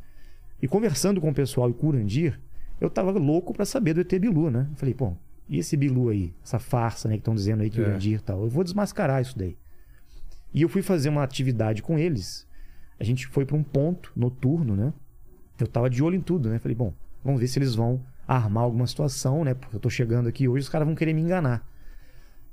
E 0.60 0.67
conversando 0.67 1.22
com 1.22 1.29
o 1.29 1.34
pessoal 1.34 1.70
e 1.70 1.74
com 1.74 1.86
o 1.86 1.89
Urandir, 1.89 2.39
eu 2.82 2.89
tava 2.89 3.12
louco 3.12 3.53
pra 3.53 3.65
saber 3.65 3.93
do 3.93 4.01
ET 4.01 4.12
Bilu, 4.20 4.50
né? 4.50 4.67
Eu 4.72 4.75
falei, 4.75 4.96
pô, 4.96 5.13
e 5.48 5.60
esse 5.60 5.77
Bilu 5.77 6.10
aí? 6.10 6.34
Essa 6.43 6.58
farsa, 6.58 7.08
né? 7.08 7.15
Que 7.15 7.22
estão 7.22 7.36
dizendo 7.36 7.62
aí 7.62 7.70
que 7.70 7.79
É. 7.79 7.84
Urandir 7.84 8.17
e 8.17 8.22
tal. 8.22 8.41
Eu 8.41 8.50
vou 8.50 8.63
desmascarar 8.63 9.22
isso 9.22 9.38
daí. 9.38 9.55
E 10.53 10.62
eu 10.62 10.70
fui 10.70 10.82
fazer 10.82 11.10
uma 11.10 11.24
atividade 11.24 11.84
com 11.84 12.00
eles. 12.00 12.48
A 13.00 13.03
gente 13.03 13.27
foi 13.27 13.46
pra 13.46 13.55
um 13.55 13.63
ponto 13.63 14.12
noturno, 14.15 14.75
né? 14.75 14.91
Eu 15.60 15.67
tava 15.67 15.89
de 15.89 16.01
olho 16.01 16.15
em 16.15 16.22
tudo, 16.22 16.50
né? 16.50 16.58
Falei, 16.58 16.75
bom, 16.75 16.93
vamos 17.24 17.39
ver 17.39 17.48
se 17.48 17.60
eles 17.60 17.75
vão 17.75 18.03
armar 18.27 18.63
alguma 18.63 18.88
situação, 18.88 19.44
né? 19.44 19.53
Porque 19.53 19.75
eu 19.75 19.80
tô 19.80 19.89
chegando 19.89 20.27
aqui 20.30 20.48
hoje, 20.48 20.63
os 20.63 20.70
caras 20.70 20.88
vão 20.88 20.96
querer 20.96 21.13
me 21.13 21.22
enganar. 21.22 21.68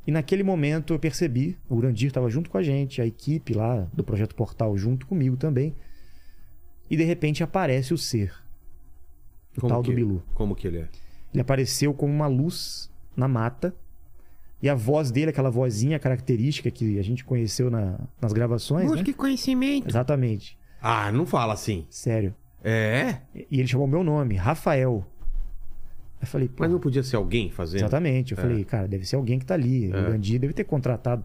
E 0.06 0.10
naquele 0.10 0.42
momento 0.42 0.92
eu 0.94 0.98
percebi, 0.98 1.58
o 1.68 1.76
Urandir 1.76 2.08
estava 2.08 2.28
junto 2.30 2.48
com 2.50 2.58
a 2.58 2.62
gente, 2.62 3.00
a 3.02 3.06
equipe 3.06 3.52
lá 3.54 3.86
do 3.92 4.02
Projeto 4.02 4.34
Portal 4.34 4.76
junto 4.76 5.06
comigo 5.06 5.36
também. 5.36 5.74
E 6.90 6.96
de 6.96 7.04
repente 7.04 7.42
aparece 7.42 7.94
o 7.94 7.98
ser, 7.98 8.32
o 9.56 9.60
Como 9.60 9.72
tal 9.72 9.82
que, 9.82 9.90
do 9.90 9.94
Bilu. 9.96 10.22
Como 10.34 10.54
que 10.56 10.66
ele 10.66 10.78
é? 10.78 10.88
Ele 11.32 11.40
apareceu 11.40 11.94
como 11.94 12.12
uma 12.12 12.26
luz 12.26 12.90
na 13.16 13.28
mata. 13.28 13.74
E 14.62 14.68
a 14.68 14.74
voz 14.74 15.10
dele, 15.10 15.30
aquela 15.30 15.50
vozinha 15.50 15.98
característica 15.98 16.70
que 16.70 16.98
a 16.98 17.02
gente 17.02 17.24
conheceu 17.24 17.70
na- 17.70 17.98
nas 18.20 18.32
gravações. 18.32 18.90
né? 18.90 19.12
conhecimento. 19.14 19.88
Exatamente. 19.88 20.58
Ah, 20.82 21.10
não 21.12 21.24
fala 21.24 21.54
assim. 21.54 21.86
Sério. 21.88 22.34
É? 22.62 23.20
E 23.50 23.58
ele 23.60 23.66
chamou 23.68 23.86
meu 23.86 24.02
nome, 24.04 24.34
Rafael. 24.34 25.06
Eu 26.20 26.26
falei, 26.26 26.48
pô, 26.48 26.56
Mas 26.60 26.70
não 26.70 26.78
podia 26.78 27.02
ser 27.02 27.16
alguém 27.16 27.50
fazendo? 27.50 27.80
Exatamente. 27.80 28.32
Eu 28.32 28.38
É. 28.38 28.42
falei, 28.42 28.64
cara, 28.64 28.86
deve 28.86 29.06
ser 29.06 29.16
alguém 29.16 29.38
que 29.38 29.46
tá 29.46 29.54
ali. 29.54 29.90
É. 29.90 29.96
O 29.96 30.00
Urandir 30.08 30.38
deve 30.38 30.52
ter 30.52 30.64
contratado. 30.64 31.24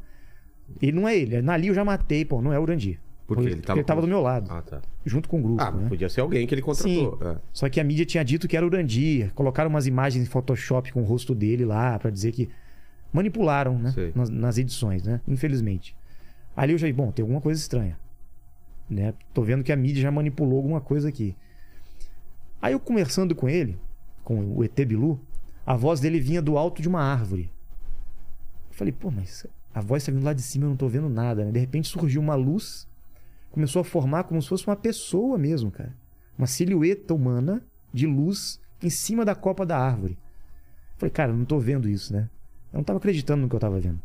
Ele 0.81 0.93
não 0.93 1.07
é 1.07 1.17
ele. 1.17 1.35
Ali 1.49 1.67
eu 1.67 1.73
já 1.73 1.83
matei, 1.83 2.23
pô, 2.23 2.41
não 2.41 2.53
é 2.53 2.57
o 2.59 2.61
Urandir. 2.61 2.99
Porque 3.27 3.43
ele 3.43 3.55
tava 3.61 3.79
ele 3.79 3.83
tava 3.85 4.01
com- 4.01 4.07
do 4.07 4.09
meu 4.09 4.21
lado, 4.21 4.47
Ah, 4.51 4.61
tá. 4.61 4.81
junto 5.03 5.27
com 5.27 5.39
o 5.39 5.41
grupo. 5.41 5.61
Ah, 5.61 5.71
né? 5.71 5.89
podia 5.89 6.07
ser 6.07 6.21
alguém 6.21 6.45
que 6.45 6.53
ele 6.53 6.61
contratou. 6.61 7.17
É. 7.23 7.37
Só 7.51 7.67
que 7.67 7.79
a 7.79 7.83
mídia 7.83 8.05
tinha 8.05 8.23
dito 8.23 8.47
que 8.47 8.55
era 8.55 8.63
o 8.65 8.69
Urandir. 8.69 9.33
Colocaram 9.33 9.69
umas 9.69 9.87
imagens 9.87 10.23
em 10.23 10.29
Photoshop 10.29 10.93
com 10.93 11.01
o 11.01 11.05
rosto 11.05 11.33
dele 11.33 11.65
lá 11.65 11.97
pra 11.97 12.11
dizer 12.11 12.31
que 12.31 12.49
manipularam, 13.11 13.77
né? 13.79 13.93
Nas, 14.13 14.29
nas 14.29 14.57
edições, 14.59 15.03
né? 15.03 15.21
Infelizmente. 15.27 15.95
Ali 16.55 16.73
eu 16.73 16.77
já, 16.77 16.91
bom, 16.93 17.11
tem 17.11 17.23
alguma 17.23 17.41
coisa 17.41 17.59
estranha. 17.59 17.97
Né? 18.89 19.13
Tô 19.33 19.41
vendo 19.41 19.63
que 19.63 19.71
a 19.71 19.75
mídia 19.75 20.01
já 20.03 20.11
manipulou 20.11 20.57
alguma 20.57 20.79
coisa 20.79 21.09
aqui. 21.09 21.35
Aí 22.61 22.73
eu 22.73 22.79
conversando 22.79 23.33
com 23.35 23.49
ele, 23.49 23.75
com 24.25 24.57
o 24.57 24.63
ET 24.63 24.75
Bilu, 24.85 25.21
a 25.65 25.75
voz 25.75 26.01
dele 26.01 26.19
vinha 26.19 26.41
do 26.41 26.57
alto 26.57 26.81
de 26.81 26.89
uma 26.89 27.01
árvore. 27.01 27.49
Eu 28.69 28.75
falei, 28.75 28.91
pô, 28.91 29.09
mas 29.09 29.47
a 29.73 29.79
voz 29.79 30.03
tá 30.03 30.11
vindo 30.11 30.25
lá 30.25 30.33
de 30.33 30.41
cima, 30.41 30.65
eu 30.65 30.69
não 30.69 30.75
tô 30.75 30.89
vendo 30.89 31.07
nada, 31.07 31.45
né? 31.45 31.51
De 31.51 31.59
repente 31.59 31.87
surgiu 31.87 32.19
uma 32.19 32.35
luz, 32.35 32.87
começou 33.51 33.79
a 33.79 33.85
formar 33.85 34.25
como 34.25 34.41
se 34.41 34.49
fosse 34.49 34.67
uma 34.67 34.75
pessoa 34.75 35.37
mesmo, 35.37 35.71
cara. 35.71 35.95
Uma 36.37 36.47
silhueta 36.47 37.13
humana 37.13 37.63
de 37.93 38.05
luz 38.05 38.59
em 38.83 38.89
cima 38.89 39.23
da 39.23 39.33
copa 39.33 39.65
da 39.65 39.77
árvore. 39.77 40.17
Eu 40.93 40.97
falei, 40.97 41.11
cara, 41.11 41.31
eu 41.31 41.37
não 41.37 41.45
tô 41.45 41.59
vendo 41.59 41.87
isso, 41.87 42.11
né? 42.11 42.29
Eu 42.73 42.77
não 42.77 42.83
tava 42.83 42.97
acreditando 42.97 43.43
no 43.43 43.49
que 43.49 43.55
eu 43.55 43.59
tava 43.59 43.79
vendo. 43.79 44.01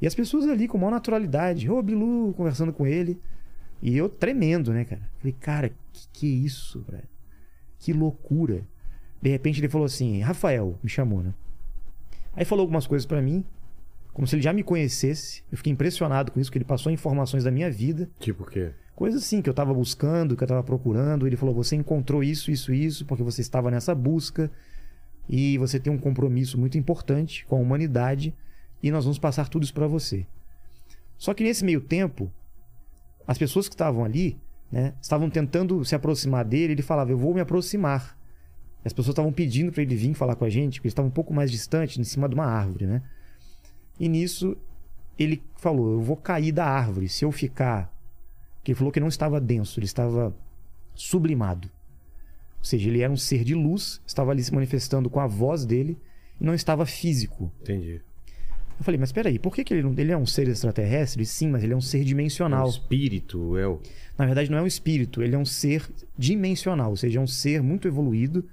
E 0.00 0.06
as 0.06 0.14
pessoas 0.14 0.46
ali 0.46 0.68
com 0.68 0.78
maior 0.78 0.90
naturalidade, 0.90 1.70
ô 1.70 1.82
Bilu, 1.82 2.34
conversando 2.34 2.72
com 2.72 2.86
ele. 2.86 3.20
E 3.80 3.96
eu 3.96 4.08
tremendo, 4.08 4.72
né, 4.72 4.84
cara? 4.84 5.02
Falei, 5.18 5.36
cara, 5.40 5.68
que 5.92 6.08
que 6.12 6.26
é 6.26 6.30
isso, 6.30 6.84
velho? 6.88 7.08
Que 7.78 7.92
loucura. 7.92 8.66
De 9.20 9.30
repente 9.30 9.60
ele 9.60 9.68
falou 9.68 9.84
assim, 9.84 10.20
Rafael, 10.20 10.78
me 10.82 10.88
chamou, 10.88 11.22
né? 11.22 11.34
Aí 12.34 12.44
falou 12.44 12.62
algumas 12.62 12.86
coisas 12.86 13.04
pra 13.04 13.20
mim, 13.20 13.44
como 14.12 14.26
se 14.26 14.34
ele 14.34 14.42
já 14.42 14.52
me 14.52 14.62
conhecesse. 14.62 15.44
Eu 15.50 15.56
fiquei 15.56 15.72
impressionado 15.72 16.32
com 16.32 16.40
isso, 16.40 16.50
que 16.50 16.58
ele 16.58 16.64
passou 16.64 16.90
informações 16.90 17.44
da 17.44 17.50
minha 17.50 17.70
vida. 17.70 18.08
Tipo 18.18 18.42
o 18.42 18.46
quê? 18.46 18.72
Coisas 18.98 19.22
assim 19.22 19.40
que 19.40 19.48
eu 19.48 19.54
tava 19.54 19.72
buscando, 19.72 20.36
que 20.36 20.42
eu 20.42 20.48
tava 20.48 20.62
procurando. 20.64 21.24
Ele 21.24 21.36
falou: 21.36 21.54
você 21.54 21.76
encontrou 21.76 22.20
isso, 22.20 22.50
isso, 22.50 22.74
isso, 22.74 23.06
porque 23.06 23.22
você 23.22 23.40
estava 23.40 23.70
nessa 23.70 23.94
busca 23.94 24.50
e 25.28 25.56
você 25.58 25.78
tem 25.78 25.92
um 25.92 25.98
compromisso 25.98 26.58
muito 26.58 26.76
importante 26.76 27.46
com 27.46 27.54
a 27.54 27.60
humanidade 27.60 28.34
e 28.82 28.90
nós 28.90 29.04
vamos 29.04 29.16
passar 29.16 29.48
tudo 29.48 29.62
isso 29.62 29.72
para 29.72 29.86
você. 29.86 30.26
Só 31.16 31.32
que 31.32 31.44
nesse 31.44 31.64
meio 31.64 31.80
tempo, 31.80 32.28
as 33.24 33.38
pessoas 33.38 33.68
que 33.68 33.74
estavam 33.74 34.04
ali, 34.04 34.36
né, 34.68 34.94
estavam 35.00 35.30
tentando 35.30 35.84
se 35.84 35.94
aproximar 35.94 36.44
dele. 36.44 36.72
Ele 36.72 36.82
falava: 36.82 37.12
eu 37.12 37.18
vou 37.18 37.32
me 37.32 37.40
aproximar. 37.40 38.17
As 38.84 38.92
pessoas 38.92 39.12
estavam 39.12 39.32
pedindo 39.32 39.72
para 39.72 39.82
ele 39.82 39.94
vir 39.96 40.14
falar 40.14 40.34
com 40.36 40.44
a 40.44 40.50
gente, 40.50 40.74
porque 40.78 40.86
ele 40.88 40.92
estava 40.92 41.08
um 41.08 41.10
pouco 41.12 41.34
mais 41.34 41.50
distante, 41.50 42.00
em 42.00 42.04
cima 42.04 42.28
de 42.28 42.34
uma 42.34 42.46
árvore, 42.46 42.86
né? 42.86 43.02
E 43.98 44.08
nisso 44.08 44.56
ele 45.18 45.42
falou: 45.56 45.92
eu 45.94 46.00
vou 46.00 46.16
cair 46.16 46.52
da 46.52 46.64
árvore 46.64 47.08
se 47.08 47.24
eu 47.24 47.32
ficar 47.32 47.92
que 48.62 48.70
ele 48.72 48.76
falou 48.78 48.92
que 48.92 49.00
não 49.00 49.08
estava 49.08 49.40
denso, 49.40 49.78
ele 49.78 49.86
estava 49.86 50.34
sublimado. 50.94 51.68
Ou 52.58 52.64
seja, 52.64 52.88
ele 52.88 53.00
era 53.00 53.12
um 53.12 53.16
ser 53.16 53.44
de 53.44 53.54
luz, 53.54 54.00
estava 54.06 54.30
ali 54.30 54.42
se 54.42 54.52
manifestando 54.52 55.08
com 55.08 55.20
a 55.20 55.26
voz 55.26 55.64
dele 55.64 55.96
e 56.40 56.44
não 56.44 56.54
estava 56.54 56.84
físico. 56.84 57.52
Entendi. 57.62 58.00
Eu 58.78 58.84
falei, 58.84 58.98
mas 58.98 59.10
peraí, 59.10 59.38
por 59.38 59.54
que, 59.54 59.64
que 59.64 59.74
ele, 59.74 59.82
não- 59.82 59.94
ele 59.96 60.12
é 60.12 60.16
um 60.16 60.26
ser 60.26 60.46
extraterrestre? 60.48 61.24
Sim, 61.26 61.48
mas 61.50 61.64
ele 61.64 61.72
é 61.72 61.76
um 61.76 61.80
ser 61.80 61.98
É 61.98 62.00
um 62.02 62.04
dimensional. 62.04 62.68
espírito, 62.68 63.56
é 63.56 63.66
o. 63.66 63.80
Na 64.16 64.24
verdade, 64.26 64.50
não 64.50 64.58
é 64.58 64.62
um 64.62 64.66
espírito, 64.66 65.22
ele 65.22 65.34
é 65.34 65.38
um 65.38 65.44
ser 65.44 65.88
dimensional, 66.16 66.90
ou 66.90 66.96
seja, 66.96 67.18
é 67.18 67.22
um 67.22 67.26
ser 67.26 67.62
muito 67.62 67.88
evoluído, 67.88 68.44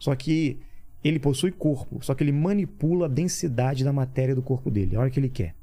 só 0.00 0.12
que 0.16 0.58
ele 1.04 1.20
possui 1.20 1.52
corpo, 1.52 2.04
só 2.04 2.12
que 2.14 2.24
ele 2.24 2.32
manipula 2.32 3.06
a 3.06 3.08
densidade 3.08 3.84
da 3.84 3.92
matéria 3.92 4.34
do 4.34 4.42
corpo 4.42 4.68
dele, 4.68 4.96
a 4.96 5.00
hora 5.00 5.10
que 5.10 5.20
ele 5.20 5.28
quer. 5.28 5.54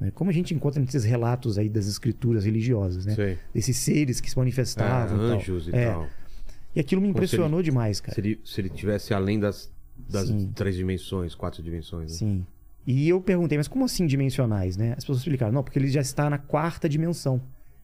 né? 0.00 0.10
Como 0.12 0.28
a 0.28 0.32
gente 0.32 0.52
encontra 0.52 0.80
nesses 0.82 1.04
relatos 1.04 1.56
aí 1.58 1.68
das 1.68 1.86
escrituras 1.86 2.44
religiosas, 2.44 3.06
né? 3.06 3.14
Sei. 3.14 3.38
Desses 3.54 3.76
seres 3.76 4.20
que 4.20 4.28
se 4.28 4.36
É, 4.36 4.40
manifestavam. 4.40 5.16
e 5.16 5.20
tal. 5.30 5.38
anjos 5.38 5.68
e 5.68 5.76
É. 5.76 5.90
tal. 5.92 6.08
E 6.74 6.80
aquilo 6.80 7.00
me 7.00 7.06
impressionou 7.08 7.62
demais, 7.62 8.00
cara. 8.00 8.12
Se 8.14 8.20
ele, 8.20 8.40
se 8.44 8.60
ele 8.60 8.68
tivesse 8.68 9.14
além 9.14 9.38
das, 9.38 9.70
das 10.10 10.26
Sim. 10.26 10.50
três 10.54 10.74
dimensões, 10.74 11.34
quatro 11.36 11.62
dimensões. 11.62 12.10
Né? 12.12 12.18
Sim. 12.18 12.46
E 12.84 13.08
eu 13.08 13.20
perguntei, 13.20 13.56
mas 13.56 13.68
como 13.68 13.84
assim 13.84 14.04
dimensionais, 14.06 14.76
né? 14.76 14.90
As 14.96 15.04
pessoas 15.04 15.18
explicaram, 15.18 15.52
não, 15.52 15.62
porque 15.62 15.78
ele 15.78 15.86
já 15.88 16.00
está 16.00 16.28
na 16.28 16.38
quarta 16.38 16.88
dimensão. 16.88 17.40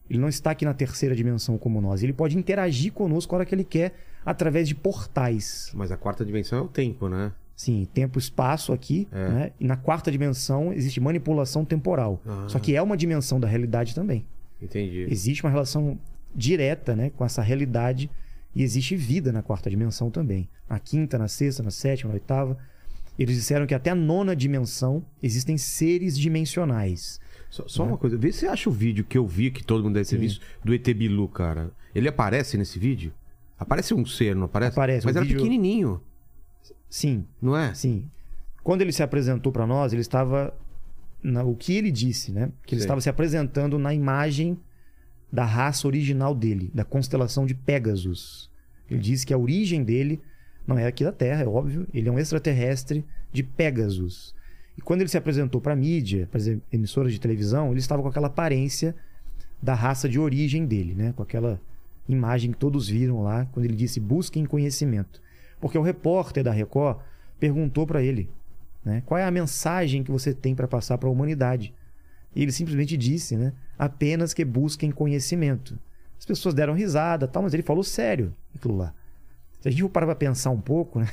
Ele 0.09 0.19
não 0.19 0.27
está 0.27 0.51
aqui 0.51 0.65
na 0.65 0.73
terceira 0.73 1.15
dimensão 1.15 1.57
como 1.57 1.79
nós. 1.79 2.03
Ele 2.03 2.11
pode 2.11 2.35
interagir 2.37 2.91
conosco 2.91 3.33
a 3.33 3.37
hora 3.37 3.45
que 3.45 3.55
ele 3.55 3.63
quer, 3.63 3.93
através 4.25 4.67
de 4.67 4.75
portais. 4.75 5.71
Mas 5.73 5.91
a 5.91 5.97
quarta 5.97 6.23
dimensão 6.25 6.59
é 6.59 6.61
o 6.61 6.67
tempo, 6.67 7.07
né? 7.09 7.31
Sim, 7.55 7.85
tempo 7.93 8.17
e 8.17 8.21
espaço 8.21 8.71
aqui, 8.71 9.07
É. 9.11 9.29
né? 9.29 9.51
E 9.59 9.65
na 9.65 9.75
quarta 9.75 10.09
dimensão 10.11 10.71
existe 10.71 10.99
manipulação 11.01 11.65
temporal. 11.65 12.21
Ah. 12.25 12.45
Só 12.47 12.57
que 12.59 12.75
é 12.75 12.81
uma 12.81 12.95
dimensão 12.95 13.39
da 13.39 13.47
realidade 13.47 13.93
também. 13.93 14.25
Entendi. 14.61 15.05
Existe 15.09 15.43
uma 15.43 15.49
relação 15.49 15.99
direta, 16.35 16.95
né, 16.95 17.09
com 17.09 17.25
essa 17.25 17.41
realidade 17.41 18.09
e 18.55 18.61
existe 18.63 18.95
vida 18.95 19.31
na 19.31 19.41
quarta 19.41 19.69
dimensão 19.69 20.09
também. 20.11 20.47
Na 20.69 20.79
quinta, 20.79 21.17
na 21.17 21.27
sexta, 21.27 21.63
na 21.63 21.71
sétima, 21.71 22.09
na 22.09 22.13
oitava. 22.15 22.57
Eles 23.17 23.35
disseram 23.35 23.65
que 23.67 23.73
até 23.73 23.89
a 23.89 23.95
nona 23.95 24.33
dimensão 24.35 25.03
existem 25.21 25.57
seres 25.57 26.17
dimensionais. 26.17 27.19
Só, 27.49 27.67
só 27.67 27.83
uma 27.83 27.97
coisa, 27.97 28.15
vê 28.17 28.31
se 28.31 28.39
você 28.39 28.47
acha 28.47 28.69
o 28.69 28.73
vídeo 28.73 29.03
que 29.03 29.17
eu 29.17 29.27
vi, 29.27 29.49
que 29.51 29.63
todo 29.63 29.83
mundo 29.83 29.95
deve 29.95 30.07
ter 30.07 30.15
Sim. 30.15 30.21
visto, 30.21 30.45
do 30.63 30.73
ET 30.73 30.87
Bilu, 30.93 31.27
cara. 31.27 31.71
Ele 31.93 32.07
aparece 32.07 32.57
nesse 32.57 32.77
vídeo? 32.79 33.11
Aparece 33.59 33.93
um 33.93 34.05
ser, 34.05 34.35
não 34.35 34.45
aparece? 34.45 34.71
Aparece, 34.73 35.05
Mas 35.05 35.15
o 35.15 35.17
era 35.17 35.25
vídeo- 35.25 35.37
pequenininho, 35.39 36.01
Sim, 36.89 37.25
não 37.41 37.55
é? 37.55 37.73
sim. 37.73 38.09
Quando 38.63 38.81
ele 38.81 38.91
se 38.91 39.03
apresentou 39.03 39.51
para 39.51 39.67
nós, 39.67 39.91
ele 39.93 40.01
estava 40.01 40.53
na- 41.21 41.43
o 41.43 41.55
que 41.55 41.73
ele 41.73 41.91
disse, 41.91 42.31
né? 42.31 42.51
Que 42.65 42.73
ele 42.75 42.81
Sim. 42.81 42.85
estava 42.85 43.01
se 43.01 43.09
apresentando 43.09 43.77
na 43.77 43.93
imagem 43.93 44.57
da 45.31 45.43
raça 45.45 45.87
original 45.87 46.33
dele, 46.33 46.71
da 46.73 46.83
constelação 46.83 47.45
de 47.45 47.53
Pegasus. 47.53 48.49
Ele 48.89 48.99
disse 48.99 49.25
que 49.25 49.33
a 49.33 49.37
origem 49.37 49.83
dele 49.83 50.19
não 50.65 50.77
é 50.77 50.87
aqui 50.87 51.03
da 51.03 51.11
Terra, 51.11 51.43
é 51.43 51.47
óbvio. 51.47 51.87
Ele 51.93 52.09
é 52.09 52.11
um 52.11 52.17
extraterrestre 52.17 53.05
de 53.31 53.43
Pegasus. 53.43 54.33
E 54.77 54.81
quando 54.81 55.01
ele 55.01 55.09
se 55.09 55.17
apresentou 55.17 55.59
para 55.61 55.73
a 55.73 55.75
mídia, 55.75 56.27
para 56.31 56.39
as 56.39 56.47
emissoras 56.71 57.11
de 57.11 57.19
televisão, 57.19 57.69
ele 57.71 57.79
estava 57.79 58.01
com 58.01 58.07
aquela 58.07 58.27
aparência 58.27 58.95
da 59.61 59.73
raça 59.73 60.07
de 60.07 60.17
origem 60.17 60.65
dele, 60.65 60.95
né? 60.95 61.13
Com 61.15 61.21
aquela 61.21 61.59
imagem 62.09 62.51
que 62.51 62.57
todos 62.57 62.89
viram 62.89 63.21
lá 63.21 63.45
quando 63.51 63.65
ele 63.65 63.75
disse 63.75 63.99
busquem 63.99 64.45
conhecimento. 64.45 65.21
Porque 65.61 65.77
o 65.77 65.81
repórter 65.81 66.43
da 66.43 66.51
Record 66.51 66.99
perguntou 67.39 67.85
para 67.85 68.01
ele, 68.01 68.29
né? 68.83 69.03
Qual 69.05 69.17
é 69.17 69.23
a 69.23 69.31
mensagem 69.31 70.03
que 70.03 70.11
você 70.11 70.33
tem 70.33 70.55
para 70.55 70.67
passar 70.67 70.97
para 70.97 71.07
a 71.07 71.11
humanidade? 71.11 71.73
E 72.35 72.41
ele 72.41 72.51
simplesmente 72.51 72.97
disse, 72.97 73.35
né? 73.35 73.53
Apenas 73.77 74.33
que 74.33 74.43
busquem 74.43 74.91
conhecimento. 74.91 75.77
As 76.17 76.25
pessoas 76.25 76.53
deram 76.53 76.73
risada, 76.73 77.27
tal, 77.27 77.43
mas 77.43 77.53
ele 77.53 77.63
falou 77.63 77.83
sério 77.83 78.33
aquilo 78.55 78.75
lá. 78.75 78.93
Se 79.61 79.67
a 79.67 79.71
gente 79.71 79.81
for 79.81 79.89
parar 79.89 80.07
para 80.07 80.15
pensar 80.15 80.49
um 80.49 80.59
pouco, 80.59 80.99
né? 80.99 81.07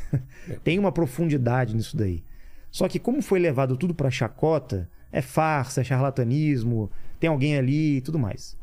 tem 0.65 0.79
uma 0.79 0.93
profundidade 0.93 1.75
nisso 1.75 1.97
daí. 1.97 2.23
Só 2.71 2.89
que 2.89 2.99
como 2.99 3.23
foi 3.23 3.39
levado 3.39 3.77
tudo 3.77 3.95
para 3.95 4.11
chacota, 4.11 4.89
é 5.11 5.23
farsa, 5.23 5.81
é 5.81 5.85
charlatanismo, 5.85 6.91
tem 7.19 7.31
alguém 7.31 7.57
ali 7.57 7.97
e 7.97 8.01
tudo 8.01 8.19
mais. 8.19 8.57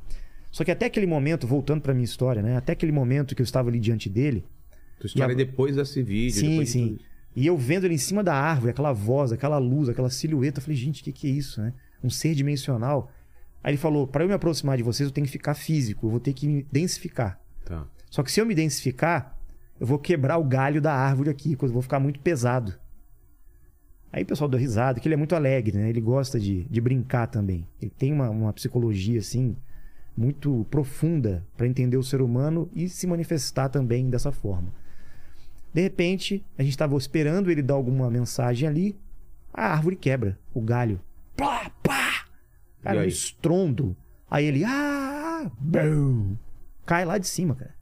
Só 0.54 0.64
que 0.64 0.70
até 0.70 0.86
aquele 0.86 1.08
momento, 1.08 1.48
voltando 1.48 1.82
para 1.82 1.96
minha 1.96 2.06
história, 2.06 2.40
né? 2.44 2.56
Até 2.56 2.74
aquele 2.74 2.92
momento 2.92 3.34
que 3.36 3.42
eu 3.42 3.44
estava 3.44 3.70
ali 3.70 3.80
diante 3.80 4.08
dele, 4.08 4.46
Tua 5.00 5.08
história 5.08 5.32
a- 5.32 5.34
é 5.34 5.36
depois 5.36 5.76
desse 5.76 6.04
vídeo. 6.04 6.40
Sim, 6.40 6.64
sim. 6.66 6.88
tudo. 6.90 7.02
E 7.36 7.48
eu 7.48 7.58
vendo 7.58 7.86
ele 7.86 7.96
em 7.96 7.98
cima 7.98 8.24
da 8.24 8.36
árvore, 8.36 8.70
aquela 8.70 8.94
voz, 8.94 9.32
aquela 9.32 9.58
luz, 9.58 9.90
aquela 9.90 10.12
silhueta, 10.12 10.60
eu 10.60 10.62
falei, 10.64 10.78
gente, 10.78 11.02
o 11.02 11.04
que, 11.06 11.12
que 11.12 11.26
é 11.28 11.32
isso, 11.32 11.60
né? 11.60 11.74
Um 12.04 12.10
ser 12.10 12.36
dimensional. 12.36 13.12
Aí 13.64 13.72
ele 13.72 13.78
falou, 13.80 14.06
para 14.06 14.24
eu 14.24 14.28
me 14.28 14.34
aproximar 14.36 14.78
de 14.78 14.84
vocês, 14.84 15.10
eu 15.10 15.14
tenho 15.14 15.26
que 15.26 15.32
ficar 15.32 15.56
físico, 15.56 16.06
eu 16.06 16.12
vou 16.12 16.20
ter 16.20 16.34
que 16.34 16.48
me 16.48 16.64
densificar. 16.72 17.40
Tá. 17.66 17.88
Só 18.12 18.22
que 18.22 18.32
se 18.32 18.40
eu 18.40 18.46
me 18.46 18.54
densificar, 18.54 19.36
eu 19.80 19.88
vou 19.88 19.98
quebrar 19.98 20.38
o 20.38 20.44
galho 20.44 20.80
da 20.80 20.94
árvore 20.94 21.32
aqui, 21.32 21.58
eu 21.60 21.70
vou 21.70 21.82
ficar 21.82 22.00
muito 22.00 22.20
pesado. 22.20 22.76
Aí 24.12 24.22
o 24.22 24.26
pessoal 24.28 24.48
deu 24.48 24.60
risada, 24.60 25.00
que 25.00 25.08
ele 25.08 25.16
é 25.16 25.18
muito 25.18 25.34
alegre, 25.36 25.76
né? 25.76 25.90
Ele 25.90 26.00
gosta 26.02 26.40
de, 26.40 26.66
de 26.66 26.80
brincar 26.80 27.26
também. 27.26 27.68
Ele 27.82 27.90
tem 27.90 28.14
uma, 28.14 28.30
uma 28.30 28.54
psicologia, 28.54 29.18
assim, 29.20 29.56
muito 30.16 30.66
profunda 30.70 31.46
para 31.58 31.66
entender 31.68 31.98
o 31.98 32.04
ser 32.04 32.22
humano 32.22 32.70
e 32.74 32.88
se 32.90 33.08
manifestar 33.08 33.70
também 33.70 34.10
dessa 34.10 34.32
forma. 34.32 34.74
De 35.74 35.82
repente, 35.82 36.44
a 36.58 36.62
gente 36.62 36.72
estava 36.72 36.96
esperando 36.98 37.50
ele 37.50 37.62
dar 37.64 37.74
alguma 37.74 38.10
mensagem 38.10 38.68
ali, 38.68 38.96
a 39.54 39.68
árvore 39.74 39.96
quebra, 39.96 40.38
o 40.54 40.62
galho. 40.62 41.00
Plá, 41.36 41.70
pá! 41.82 42.26
Cara, 42.82 43.02
E 43.02 43.06
um 43.06 43.08
estrondo. 43.08 43.96
Aí 44.30 44.46
ele, 44.46 44.64
ah, 44.66 45.50
bum, 45.60 46.36
cai 46.86 47.06
lá 47.06 47.18
de 47.18 47.28
cima, 47.28 47.56
cara. 47.56 47.74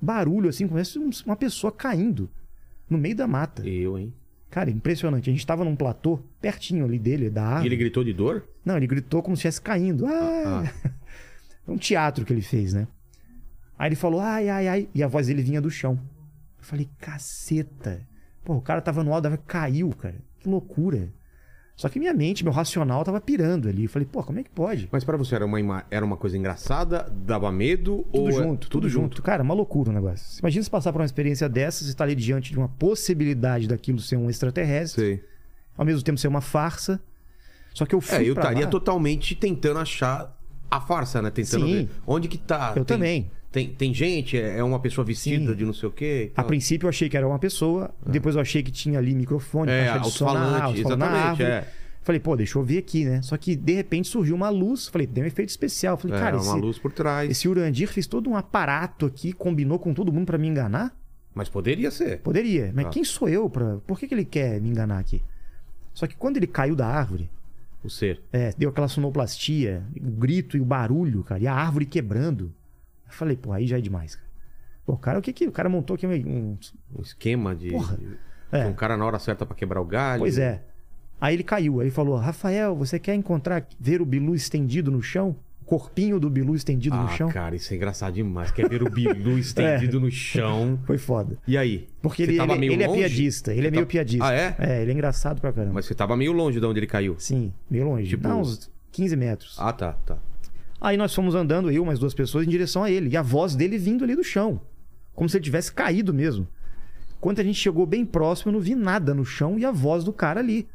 Barulho 0.00 0.48
assim, 0.48 0.68
começa 0.68 0.98
um- 0.98 1.10
uma 1.24 1.36
pessoa 1.36 1.72
caindo 1.72 2.30
no 2.88 2.98
meio 2.98 3.16
da 3.16 3.26
mata. 3.26 3.66
Eu, 3.66 3.98
hein? 3.98 4.12
Cara, 4.50 4.70
impressionante. 4.70 5.28
A 5.28 5.32
gente 5.32 5.46
tava 5.46 5.64
num 5.64 5.74
platô, 5.74 6.20
pertinho 6.40 6.84
ali 6.84 6.98
dele, 6.98 7.28
da 7.30 7.40
E 7.40 7.44
árvore. 7.44 7.68
ele 7.68 7.76
gritou 7.76 8.04
de 8.04 8.12
dor? 8.12 8.46
Não, 8.64 8.76
ele 8.76 8.86
gritou 8.86 9.22
como 9.22 9.36
se 9.36 9.40
estivesse 9.40 9.60
caindo. 9.60 10.06
Ah! 10.06 10.62
É 10.64 10.90
um 11.68 11.76
teatro 11.76 12.24
que 12.24 12.32
ele 12.32 12.42
fez, 12.42 12.72
né? 12.72 12.86
Aí 13.78 13.88
ele 13.88 13.96
falou, 13.96 14.20
ai, 14.20 14.48
ai, 14.48 14.68
ai. 14.68 14.88
E 14.94 15.02
a 15.02 15.08
voz 15.08 15.26
dele 15.26 15.42
vinha 15.42 15.60
do 15.60 15.70
chão. 15.70 15.98
Eu 16.58 16.64
falei, 16.64 16.88
caceta. 16.98 18.00
Pô, 18.44 18.54
o 18.54 18.60
cara 18.60 18.80
tava 18.80 19.02
no 19.04 19.12
alto, 19.12 19.24
dava- 19.24 19.36
caiu, 19.36 19.90
cara. 19.90 20.16
Que 20.40 20.48
loucura. 20.48 21.12
Só 21.76 21.90
que 21.90 21.98
minha 21.98 22.14
mente, 22.14 22.42
meu 22.42 22.54
racional 22.54 23.04
tava 23.04 23.20
pirando 23.20 23.68
ali. 23.68 23.82
Eu 23.84 23.90
falei, 23.90 24.08
pô, 24.10 24.22
como 24.22 24.38
é 24.38 24.42
que 24.42 24.48
pode? 24.48 24.88
Mas 24.90 25.04
pra 25.04 25.18
você 25.18 25.34
era 25.34 25.44
uma, 25.44 25.84
era 25.90 26.02
uma 26.06 26.16
coisa 26.16 26.38
engraçada? 26.38 27.02
Dava 27.12 27.52
medo? 27.52 27.98
Tudo 28.10 28.18
ou 28.22 28.28
é- 28.30 28.32
junto, 28.32 28.70
tudo, 28.70 28.88
junto. 28.88 29.22
Cara, 29.22 29.42
uma 29.42 29.52
loucura 29.52 29.90
o 29.90 29.92
negócio. 29.92 30.26
Você 30.26 30.40
Imagina 30.40 30.62
se 30.64 30.70
passar 30.70 30.90
por 30.90 31.00
uma 31.02 31.04
experiência 31.06 31.46
dessa, 31.50 31.84
você 31.84 31.92
tá 31.92 32.04
ali 32.04 32.14
diante 32.14 32.50
de 32.52 32.58
uma 32.58 32.68
possibilidade 32.68 33.68
daquilo 33.68 33.98
ser 34.00 34.16
um 34.16 34.30
extraterrestre, 34.30 35.02
Sei. 35.04 35.24
ao 35.76 35.84
mesmo 35.84 36.02
tempo 36.02 36.18
ser 36.18 36.28
uma 36.28 36.40
farsa. 36.40 36.98
Só 37.74 37.84
que 37.84 37.94
eu 37.94 38.00
fui 38.00 38.16
É, 38.24 38.28
eu 38.28 38.32
estaria 38.32 38.64
lá- 38.64 38.70
totalmente 38.70 39.34
tentando 39.34 39.78
achar 39.78 40.34
a 40.70 40.80
farsa, 40.80 41.20
né? 41.22 41.30
Tentando 41.30 41.66
Sim. 41.66 41.72
ver 41.84 41.88
onde 42.06 42.28
que 42.28 42.38
tá. 42.38 42.72
Eu 42.76 42.84
Tem- 42.84 42.96
também. 42.96 43.30
Tem, 43.52 43.68
tem 43.68 43.94
gente, 43.94 44.36
é 44.36 44.58
é 44.58 44.62
uma 44.62 44.78
pessoa 44.78 45.04
vestida 45.04 45.52
Sim. 45.52 45.56
de 45.56 45.64
não 45.64 45.72
sei 45.72 45.88
o 45.88 45.92
quê. 45.92 46.30
A 46.36 46.44
princípio 46.44 46.86
eu 46.86 46.90
achei 46.90 47.08
que 47.08 47.16
era 47.16 47.26
uma 47.26 47.38
pessoa, 47.38 47.90
depois 48.06 48.34
eu 48.34 48.40
achei 48.42 48.62
que 48.62 48.70
tinha 48.70 48.98
ali 48.98 49.14
microfone, 49.14 49.70
É, 49.70 49.86
caixa 49.86 50.00
de 50.00 50.10
som 50.10 50.24
na 50.26 50.40
árvore, 50.40 50.82
na 50.82 50.88
exatamente. 50.88 51.42
É, 51.42 51.68
Falei, 52.02 52.20
pô, 52.20 52.36
deixa 52.36 52.56
eu 52.56 52.62
ver 52.62 52.78
aqui, 52.78 53.04
né? 53.04 53.20
Só 53.22 53.36
que 53.36 53.56
de 53.56 53.72
repente 53.72 54.06
surgiu 54.06 54.36
uma 54.36 54.48
luz, 54.48 54.86
falei, 54.86 55.08
tem 55.08 55.24
um 55.24 55.26
efeito 55.26 55.48
especial. 55.48 55.96
Falei, 55.96 56.16
é 56.16 56.20
cara, 56.20 56.36
uma 56.36 56.52
esse, 56.52 56.60
luz 56.60 56.78
por 56.78 56.92
trás. 56.92 57.28
esse 57.28 57.48
Urandir 57.48 57.88
fez 57.88 58.06
todo 58.06 58.30
um 58.30 58.36
aparato 58.36 59.06
aqui, 59.06 59.32
combinou 59.32 59.76
com 59.78 59.92
todo 59.92 60.12
mundo 60.12 60.24
pra 60.26 60.38
me 60.38 60.46
enganar? 60.46 60.94
Mas 61.34 61.48
poderia 61.48 61.90
ser. 61.90 62.20
Poderia, 62.20 62.70
mas 62.74 62.86
Ah. 62.86 62.90
quem 62.90 63.02
sou 63.02 63.28
eu 63.28 63.50
pra. 63.50 63.78
Por 63.86 63.98
que, 63.98 64.06
que 64.06 64.14
ele 64.14 64.24
quer 64.24 64.60
me 64.60 64.68
enganar 64.68 64.98
aqui? 65.00 65.20
Só 65.94 66.06
que 66.06 66.14
quando 66.14 66.36
ele 66.36 66.46
caiu 66.46 66.76
da 66.76 66.86
árvore, 66.86 67.28
O 67.84 67.88
ser. 67.90 68.20
é, 68.32 68.52
deu 68.58 68.70
aquela 68.70 68.88
sonoplastia, 68.88 69.82
o 70.00 70.10
grito 70.10 70.56
e 70.56 70.60
o 70.60 70.64
barulho, 70.64 71.22
cara, 71.22 71.40
e 71.40 71.46
a 71.46 71.54
árvore 71.54 71.86
quebrando. 71.86 72.52
Eu 73.06 73.12
falei, 73.12 73.36
pô, 73.36 73.52
aí 73.52 73.66
já 73.66 73.78
é 73.78 73.80
demais, 73.80 74.16
cara. 74.16 74.26
Pô, 74.84 74.96
cara, 74.96 75.18
o 75.18 75.22
que 75.22 75.32
que 75.32 75.46
o 75.46 75.52
cara 75.52 75.68
montou 75.68 75.94
aqui? 75.94 76.06
Um... 76.06 76.56
Um 76.96 77.02
esquema 77.02 77.54
de. 77.54 77.70
Porra. 77.70 77.96
de- 77.96 78.16
É. 78.52 78.66
Um 78.66 78.74
cara 78.74 78.96
na 78.96 79.04
hora 79.04 79.18
certa 79.18 79.44
pra 79.44 79.54
quebrar 79.56 79.80
o 79.80 79.84
galho. 79.84 80.20
Pois 80.20 80.38
é. 80.38 80.62
Aí 81.20 81.34
ele 81.34 81.42
caiu, 81.42 81.80
aí 81.80 81.86
ele 81.86 81.90
falou: 81.94 82.16
Rafael, 82.16 82.74
você 82.76 82.98
quer 82.98 83.14
encontrar, 83.14 83.66
ver 83.80 84.00
o 84.00 84.06
Bilu 84.06 84.34
estendido 84.34 84.90
no 84.90 85.02
chão? 85.02 85.34
Corpinho 85.66 86.20
do 86.20 86.30
Bilu 86.30 86.54
estendido 86.54 86.96
no 86.96 87.02
Ah, 87.06 87.08
chão? 87.16 87.28
cara, 87.28 87.56
isso 87.56 87.72
é 87.74 87.76
engraçado 87.76 88.14
demais. 88.14 88.52
Quer 88.52 88.68
ver 88.68 88.82
o 88.84 88.88
Bilu 88.90 89.36
estendido 89.38 89.98
no 90.00 90.10
chão. 90.10 90.78
Foi 90.86 90.96
foda. 90.96 91.36
E 91.46 91.58
aí? 91.58 91.88
Porque 92.00 92.22
ele, 92.22 92.40
ele, 92.40 92.72
ele 92.74 92.82
é 92.84 92.88
piadista, 92.88 93.52
ele 93.52 93.62
Você 93.62 93.66
é 93.66 93.70
meio 93.72 93.84
tá- 93.84 93.90
piadista. 93.90 94.26
Ah, 94.26 94.32
é? 94.32 94.56
É, 94.60 94.82
ele 94.82 94.92
é 94.92 94.94
engraçado 94.94 95.40
pra 95.40 95.52
caramba. 95.52 95.74
Mas 95.74 95.84
você 95.86 95.94
tava 95.94 96.16
meio 96.16 96.30
longe 96.32 96.60
de 96.60 96.64
onde 96.66 96.78
ele 96.78 96.86
caiu. 96.86 97.16
Sim, 97.18 97.52
meio 97.68 97.84
longe. 97.86 98.08
Tipo- 98.08 98.22
Dá 98.22 98.36
uns 98.36 98.70
15 98.92 99.16
metros. 99.16 99.56
Ah, 99.58 99.72
tá, 99.72 99.92
tá. 100.06 100.18
Aí 100.80 100.96
nós 100.96 101.12
fomos 101.12 101.34
andando, 101.34 101.70
eu 101.70 101.84
mais 101.84 101.98
duas 101.98 102.14
pessoas, 102.14 102.46
em 102.46 102.50
direção 102.50 102.84
a 102.84 102.90
ele. 102.90 103.10
E 103.10 103.16
a 103.16 103.22
voz 103.22 103.56
dele 103.56 103.76
vindo 103.76 104.04
ali 104.04 104.14
do 104.14 104.22
chão. 104.22 104.60
Como 105.14 105.28
se 105.28 105.36
ele 105.36 105.44
tivesse 105.44 105.72
caído 105.72 106.14
mesmo. 106.14 106.46
Quando 107.20 107.40
a 107.40 107.42
gente 107.42 107.58
chegou 107.58 107.86
bem 107.86 108.04
próximo, 108.06 108.50
eu 108.50 108.52
não 108.52 108.60
vi 108.60 108.74
nada 108.76 109.12
no 109.14 109.24
chão 109.24 109.58
e 109.58 109.64
a 109.64 109.72
voz 109.72 110.04
do 110.04 110.12
cara 110.12 110.38
ali. 110.38 110.68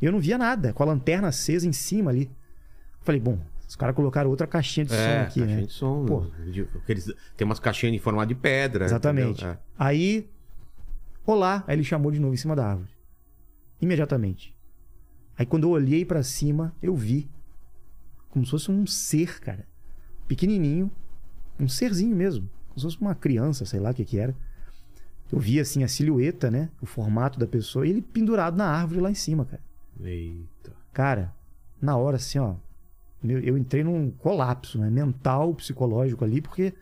Eu 0.00 0.10
não 0.12 0.20
via 0.20 0.38
nada, 0.38 0.72
com 0.72 0.82
a 0.82 0.86
lanterna 0.86 1.28
acesa 1.28 1.66
em 1.68 1.72
cima 1.72 2.10
ali. 2.10 2.30
Falei, 3.02 3.20
bom, 3.20 3.38
os 3.66 3.74
caras 3.76 3.94
colocaram 3.96 4.30
outra 4.30 4.46
caixinha 4.46 4.86
de 4.86 4.92
som 4.92 4.96
É, 4.98 5.20
aqui, 5.22 5.40
caixinha 5.40 5.60
né? 5.60 5.66
de 5.66 5.72
som. 5.72 6.04
Pô. 6.06 6.26
Tem 7.36 7.44
umas 7.44 7.58
caixinhas 7.58 7.94
em 7.94 7.98
formato 7.98 8.28
de 8.28 8.34
pedra. 8.34 8.84
Exatamente. 8.84 9.44
É. 9.44 9.58
Aí, 9.78 10.28
olá, 11.26 11.64
aí 11.66 11.74
ele 11.76 11.84
chamou 11.84 12.10
de 12.12 12.20
novo 12.20 12.34
em 12.34 12.36
cima 12.36 12.54
da 12.54 12.66
árvore. 12.66 12.90
Imediatamente. 13.80 14.54
Aí 15.38 15.44
quando 15.44 15.64
eu 15.64 15.70
olhei 15.70 16.04
pra 16.04 16.22
cima, 16.22 16.74
eu 16.82 16.94
vi 16.94 17.28
como 18.30 18.44
se 18.44 18.50
fosse 18.50 18.70
um 18.70 18.86
ser, 18.86 19.40
cara. 19.40 19.66
Pequenininho, 20.28 20.90
um 21.58 21.68
serzinho 21.68 22.14
mesmo, 22.16 22.48
como 22.68 22.78
se 22.80 22.84
fosse 22.84 23.00
uma 23.00 23.14
criança, 23.14 23.64
sei 23.64 23.80
lá 23.80 23.90
o 23.90 23.94
que 23.94 24.04
que 24.04 24.18
era. 24.18 24.34
Eu 25.30 25.38
vi 25.40 25.58
assim 25.58 25.82
a 25.82 25.88
silhueta, 25.88 26.50
né, 26.50 26.70
o 26.80 26.86
formato 26.86 27.38
da 27.38 27.46
pessoa 27.46 27.86
e 27.86 27.90
ele 27.90 28.00
pendurado 28.02 28.56
na 28.56 28.66
árvore 28.68 29.00
lá 29.00 29.10
em 29.10 29.14
cima, 29.14 29.44
cara. 29.44 29.62
Eita. 30.00 30.72
Cara, 30.92 31.34
na 31.80 31.96
hora 31.96 32.16
assim, 32.16 32.38
ó, 32.38 32.54
meu- 33.22 33.40
eu 33.40 33.56
entrei 33.56 33.82
num 33.84 34.10
colapso, 34.10 34.78
né, 34.78 34.88
mental, 34.90 35.54
psicológico 35.54 36.24
ali, 36.24 36.40
porque 36.40 36.72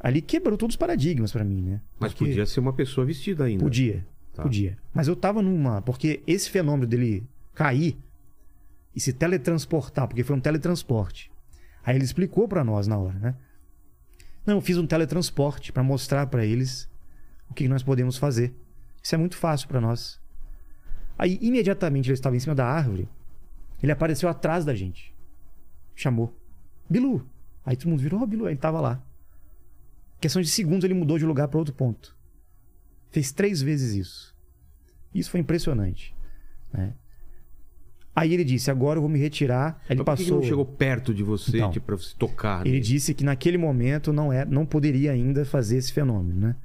ali 0.00 0.20
quebrou 0.20 0.56
todos 0.56 0.74
os 0.74 0.78
paradigmas 0.78 1.32
pra 1.32 1.44
mim, 1.44 1.62
né? 1.62 1.80
Mas 1.98 2.12
Porque- 2.12 2.26
podia 2.26 2.46
ser 2.46 2.60
uma 2.60 2.72
pessoa 2.72 3.06
vestida 3.06 3.44
ainda. 3.44 3.62
Podia. 3.64 4.06
Tá. 4.34 4.42
Podia. 4.42 4.76
Mas 4.92 5.08
eu 5.08 5.16
tava 5.16 5.40
numa. 5.40 5.80
Porque 5.80 6.22
esse 6.26 6.50
fenômeno 6.50 6.86
dele 6.86 7.26
cair 7.54 7.96
e 8.94 9.00
se 9.00 9.12
teletransportar, 9.12 10.06
porque 10.06 10.22
foi 10.22 10.36
um 10.36 10.40
teletransporte. 10.40 11.30
Aí 11.82 11.96
ele 11.96 12.04
explicou 12.04 12.46
pra 12.46 12.62
nós 12.62 12.86
na 12.86 12.98
hora, 12.98 13.18
né? 13.18 13.34
Não, 14.44 14.56
eu 14.56 14.60
fiz 14.60 14.76
um 14.76 14.86
teletransporte 14.86 15.72
pra 15.72 15.82
mostrar 15.82 16.26
pra 16.26 16.44
eles 16.44 16.88
o 17.48 17.54
que 17.54 17.66
nós 17.66 17.82
podemos 17.82 18.16
fazer. 18.18 18.54
Isso 19.02 19.14
é 19.14 19.18
muito 19.18 19.36
fácil 19.36 19.68
pra 19.68 19.80
nós. 19.80 20.20
Aí, 21.18 21.38
imediatamente, 21.40 22.06
ele 22.08 22.14
estava 22.14 22.36
em 22.36 22.40
cima 22.40 22.54
da 22.54 22.66
árvore. 22.66 23.08
Ele 23.82 23.90
apareceu 23.90 24.28
atrás 24.28 24.64
da 24.64 24.74
gente. 24.74 25.14
Chamou. 25.96 26.32
Bilu. 26.88 27.26
Aí 27.64 27.74
todo 27.76 27.88
mundo 27.88 28.00
virou, 28.00 28.20
ó, 28.22 28.26
Bilu. 28.26 28.46
Aí 28.46 28.52
ele 28.52 28.60
tava 28.60 28.80
lá. 28.80 29.02
Questão 30.20 30.40
de 30.40 30.48
segundos, 30.48 30.84
ele 30.84 30.94
mudou 30.94 31.18
de 31.18 31.26
lugar 31.26 31.48
pra 31.48 31.58
outro 31.58 31.74
ponto. 31.74 32.14
Fez 33.10 33.32
três 33.32 33.60
vezes 33.60 33.94
isso. 33.94 34.36
Isso 35.14 35.30
foi 35.30 35.40
impressionante. 35.40 36.14
né? 36.72 36.94
Aí 38.14 38.32
ele 38.32 38.44
disse: 38.44 38.70
agora 38.70 38.98
eu 38.98 39.02
vou 39.02 39.10
me 39.10 39.18
retirar. 39.18 39.82
Ele 39.90 39.98
Mas 39.98 40.04
por 40.04 40.16
que 40.16 40.24
que 40.24 40.30
passou. 40.30 40.40
não 40.40 40.48
chegou 40.48 40.64
perto 40.64 41.12
de 41.12 41.22
você, 41.22 41.58
Então, 41.58 41.70
tipo, 41.70 41.86
pra 41.86 41.96
você 41.96 42.14
tocar? 42.18 42.66
Ele 42.66 42.80
disse 42.80 43.12
que 43.12 43.24
naquele 43.24 43.58
momento 43.58 44.12
não, 44.12 44.32
é, 44.32 44.44
não 44.44 44.64
poderia 44.64 45.12
ainda 45.12 45.44
fazer 45.44 45.76
esse 45.76 45.92
fenômeno, 45.92 46.40
né? 46.40 46.56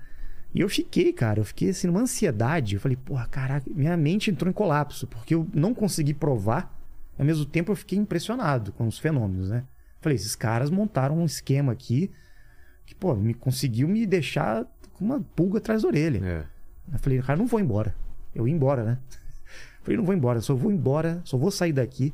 E 0.54 0.60
eu 0.60 0.68
fiquei, 0.70 1.14
cara, 1.14 1.40
eu 1.40 1.46
fiquei 1.46 1.70
assim 1.70 1.88
numa 1.88 2.02
ansiedade. 2.02 2.76
Eu 2.76 2.82
falei, 2.82 2.98
porra, 2.98 3.26
caraca, 3.28 3.70
minha 3.74 3.96
mente 3.98 4.30
entrou 4.30 4.50
em 4.50 4.54
colapso, 4.54 5.08
porque 5.08 5.34
eu 5.36 5.48
não 5.54 5.74
consegui 5.74 6.14
provar. 6.14 6.78
Ao 7.22 7.26
mesmo 7.28 7.46
tempo, 7.46 7.72
eu 7.72 7.76
fiquei 7.76 8.00
impressionado 8.00 8.72
com 8.72 8.88
os 8.88 8.98
fenômenos, 8.98 9.52
né? 9.52 9.64
Falei, 10.00 10.16
esses 10.16 10.36
caras 10.36 10.72
montaram 10.72 11.20
um 11.20 11.26
esquema 11.26 11.72
aqui 11.72 12.10
que, 12.84 12.96
pô, 12.96 13.14
me 13.14 13.36
conseguiu 13.36 13.88
me 13.88 14.08
deixar 14.08 14.66
com 14.94 15.06
uma 15.06 15.22
pulga 15.22 15.60
atrás 15.60 15.84
da 15.84 15.88
orelha. 15.88 16.20
É. 16.26 16.46
Eu 16.94 16.98
falei, 16.98 17.22
cara, 17.22 17.38
não 17.38 17.46
vou 17.46 17.60
embora. 17.60 17.96
Eu 18.34 18.48
ia 18.48 18.54
embora, 18.56 18.84
né? 18.84 18.98
Falei, 19.84 19.98
não 19.98 20.04
vou 20.04 20.16
embora, 20.16 20.42
só 20.42 20.56
vou 20.56 20.72
embora, 20.72 21.22
só 21.24 21.38
vou 21.38 21.52
sair 21.52 21.74
daqui 21.74 22.12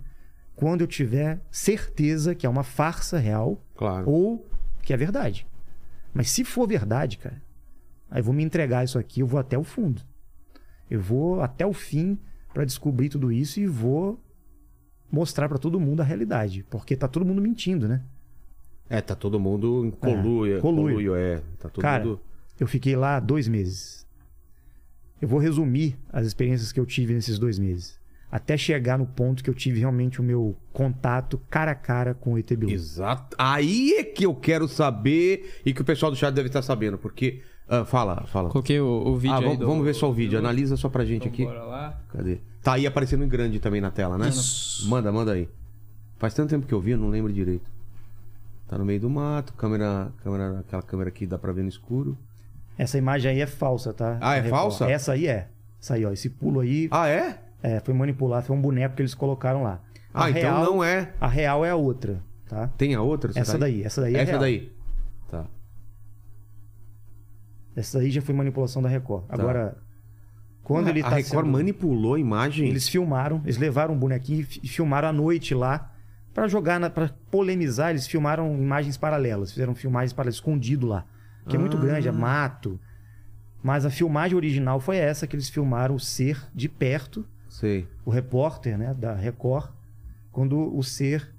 quando 0.58 0.82
eu 0.82 0.88
tiver 0.88 1.40
certeza 1.50 2.36
que 2.36 2.46
é 2.46 2.50
uma 2.50 2.64
farsa 2.64 3.18
real 3.18 3.58
Claro. 3.78 4.10
ou 4.10 4.46
que 4.82 4.92
é 4.92 4.98
verdade. 4.98 5.48
Mas 6.14 6.30
se 6.30 6.44
for 6.44 6.68
verdade, 6.68 7.18
cara, 7.18 7.42
aí 8.12 8.20
eu 8.20 8.26
vou 8.26 8.34
me 8.34 8.44
entregar 8.44 8.84
isso 8.84 9.00
aqui, 9.00 9.22
eu 9.22 9.28
vou 9.28 9.40
até 9.40 9.58
o 9.58 9.64
fundo. 9.64 10.02
Eu 10.92 11.00
vou 11.00 11.40
até 11.42 11.66
o 11.66 11.72
fim 11.72 12.20
pra 12.54 12.66
descobrir 12.66 13.08
tudo 13.08 13.32
isso 13.32 13.58
e 13.62 13.68
vou 13.68 14.20
mostrar 15.12 15.48
pra 15.48 15.58
todo 15.58 15.80
mundo 15.80 16.02
a 16.02 16.04
realidade, 16.04 16.66
porque 16.70 16.96
tá 16.96 17.08
todo 17.08 17.26
mundo 17.26 17.42
mentindo, 17.42 17.88
né? 17.88 18.04
É, 18.90 19.02
tá 19.02 19.16
todo 19.16 19.40
mundo 19.40 19.86
em 19.86 19.92
coluio. 19.92 20.58
É, 20.58 20.62
coluio. 20.62 20.96
coluio, 20.96 21.16
é. 21.16 21.42
Tá 21.60 21.70
todo 21.70 21.82
Cara, 21.82 22.06
mundo. 22.06 22.22
Eu 22.60 22.68
fiquei 22.68 22.96
lá 22.96 23.20
dois 23.20 23.48
meses. 23.48 24.06
Eu 25.22 25.28
vou 25.28 25.40
resumir 25.40 25.98
as 26.12 26.26
experiências 26.26 26.72
que 26.72 26.80
eu 26.80 26.86
tive 26.86 27.14
nesses 27.14 27.38
dois 27.38 27.60
meses. 27.60 28.00
Até 28.30 28.58
chegar 28.58 28.98
no 28.98 29.06
ponto 29.06 29.44
que 29.44 29.50
eu 29.50 29.54
tive 29.54 29.80
realmente 29.80 30.20
o 30.20 30.24
meu 30.24 30.56
contato 30.74 31.42
cara 31.50 31.72
a 31.72 31.76
cara 31.76 32.14
com 32.14 32.34
o 32.34 32.38
ET 32.38 32.50
Bilu. 32.54 32.72
Exato. 32.72 33.36
Aí 33.40 33.94
é 33.94 34.04
que 34.04 34.26
eu 34.26 34.36
quero 34.36 34.68
saber 34.68 35.62
e 35.66 35.74
que 35.74 35.82
o 35.82 35.86
pessoal 35.86 36.12
do 36.12 36.18
chat 36.18 36.34
deve 36.34 36.48
estar 36.48 36.62
sabendo, 36.62 36.98
porque. 36.98 37.42
Ah, 37.70 37.84
fala, 37.86 38.24
fala. 38.28 38.50
Coloquei 38.50 38.80
o, 38.80 38.86
o 38.88 39.18
vídeo 39.18 39.34
Ah, 39.36 39.40
aí 39.40 39.44
vamos, 39.44 39.60
do- 39.60 39.68
vamos 39.68 39.84
ver 39.86 39.94
só 39.94 40.10
o 40.10 40.14
vídeo. 40.14 40.40
do- 40.40 40.46
Analisa 40.46 40.78
só 40.78 40.88
pra 40.90 41.04
gente 41.04 41.28
Então, 41.28 41.32
aqui. 41.34 41.46
bora 41.46 41.64
lá. 41.64 42.00
Cadê? 42.14 42.38
Tá 42.64 42.74
aí 42.74 42.88
aparecendo 42.88 43.24
em 43.24 43.28
grande 43.28 43.60
também 43.60 43.82
na 43.82 43.92
tela, 43.92 44.18
né? 44.18 44.30
Manda, 44.86 45.12
manda 45.12 45.34
aí. 45.34 45.50
Faz 46.18 46.34
tanto 46.34 46.50
tempo 46.50 46.66
que 46.66 46.74
eu 46.74 46.80
vi, 46.82 46.92
eu 46.92 46.98
não 46.98 47.10
lembro 47.10 47.32
direito. 47.32 47.70
Tá 48.68 48.78
no 48.78 48.84
meio 48.86 49.00
do 49.00 49.10
mato, 49.10 49.54
câmera, 49.54 50.12
câmera, 50.24 50.60
aquela 50.60 50.82
câmera 50.82 51.10
aqui 51.10 51.26
dá 51.26 51.38
pra 51.38 51.52
ver 51.54 51.62
no 51.64 51.70
escuro. 51.70 52.18
Essa 52.78 52.98
imagem 52.98 53.32
aí 53.32 53.42
é 53.42 53.48
falsa, 53.48 53.94
tá? 53.94 54.18
Ah, 54.22 54.36
é 54.36 54.42
Record. 54.42 54.60
falsa? 54.62 54.90
Essa 54.90 55.14
aí 55.14 55.28
é. 55.28 55.48
Essa 55.82 55.94
aí, 55.96 56.06
ó. 56.06 56.12
Esse 56.12 56.30
pulo 56.30 56.60
aí 56.60 56.88
Ah, 56.92 57.08
é? 57.08 57.38
é, 57.64 57.80
foi 57.80 57.94
manipulado, 57.94 58.46
foi 58.46 58.56
um 58.56 58.62
boneco 58.62 58.96
que 58.96 59.02
eles 59.02 59.14
colocaram 59.16 59.64
lá. 59.64 59.80
A 60.14 60.26
Ah, 60.26 60.30
então 60.30 60.42
real, 60.42 60.64
não 60.66 60.84
é. 60.84 61.14
A 61.22 61.28
real 61.28 61.64
é 61.66 61.70
a 61.70 61.76
outra, 61.76 62.22
tá? 62.48 62.68
Tem 62.78 62.94
a 62.96 63.02
outra? 63.02 63.32
Essa 63.36 63.58
tá 63.58 63.66
aí? 63.66 63.74
daí, 63.76 63.84
essa 63.84 64.02
daí 64.02 64.16
é 64.16 64.20
Essa 64.22 64.32
real. 64.32 64.42
daí. 64.42 64.72
Tá. 65.30 65.46
Essa 67.78 68.00
daí 68.00 68.10
já 68.10 68.22
foi 68.22 68.34
manipulação 68.34 68.82
da 68.82 68.90
Record. 68.90 69.26
Agora, 69.30 69.78
quando 70.64 70.88
Ah, 70.88 70.90
ele 70.90 71.02
a 71.02 71.10
tá 71.10 71.16
Record 71.16 71.46
sendo- 71.46 71.52
manipulou 71.54 72.16
a 72.16 72.20
imagem. 72.20 72.68
Eles 72.68 72.90
filmaram, 72.90 73.40
eles 73.44 73.58
levaram 73.58 73.94
um 73.94 73.98
bonequinho 73.98 74.42
e 74.42 74.44
fi- 74.44 74.68
filmaram 74.68 75.08
à 75.10 75.14
noite 75.14 75.54
lá 75.54 75.94
pra 76.34 76.48
jogar, 76.48 76.80
na, 76.80 76.90
para 76.90 77.10
polemizar. 77.32 77.92
Eles 77.92 78.08
filmaram 78.08 78.54
imagens 78.56 78.98
paralelas, 78.98 79.52
fizeram 79.52 79.76
filmagens 79.76 80.12
para 80.12 80.28
escondido 80.30 80.88
lá, 80.88 81.06
que 81.48 81.56
é 81.56 81.60
muito 81.60 81.78
Ah. 81.78 81.80
grande, 81.80 82.08
é 82.08 82.12
mato. 82.12 82.80
Mas 83.62 83.86
a 83.86 83.90
filmagem 83.90 84.36
original 84.36 84.80
foi 84.80 84.98
essa 84.98 85.28
que 85.28 85.36
eles 85.36 85.50
filmaram 85.50 85.96
o 85.96 86.00
ser 86.00 86.40
de 86.56 86.68
perto, 86.68 87.26
Sei. 87.48 87.88
o 88.04 88.10
repórter, 88.10 88.78
né, 88.78 88.94
da 88.94 89.14
Record, 89.14 89.70
quando 90.32 90.76
o 90.76 90.84
ser 90.84 91.32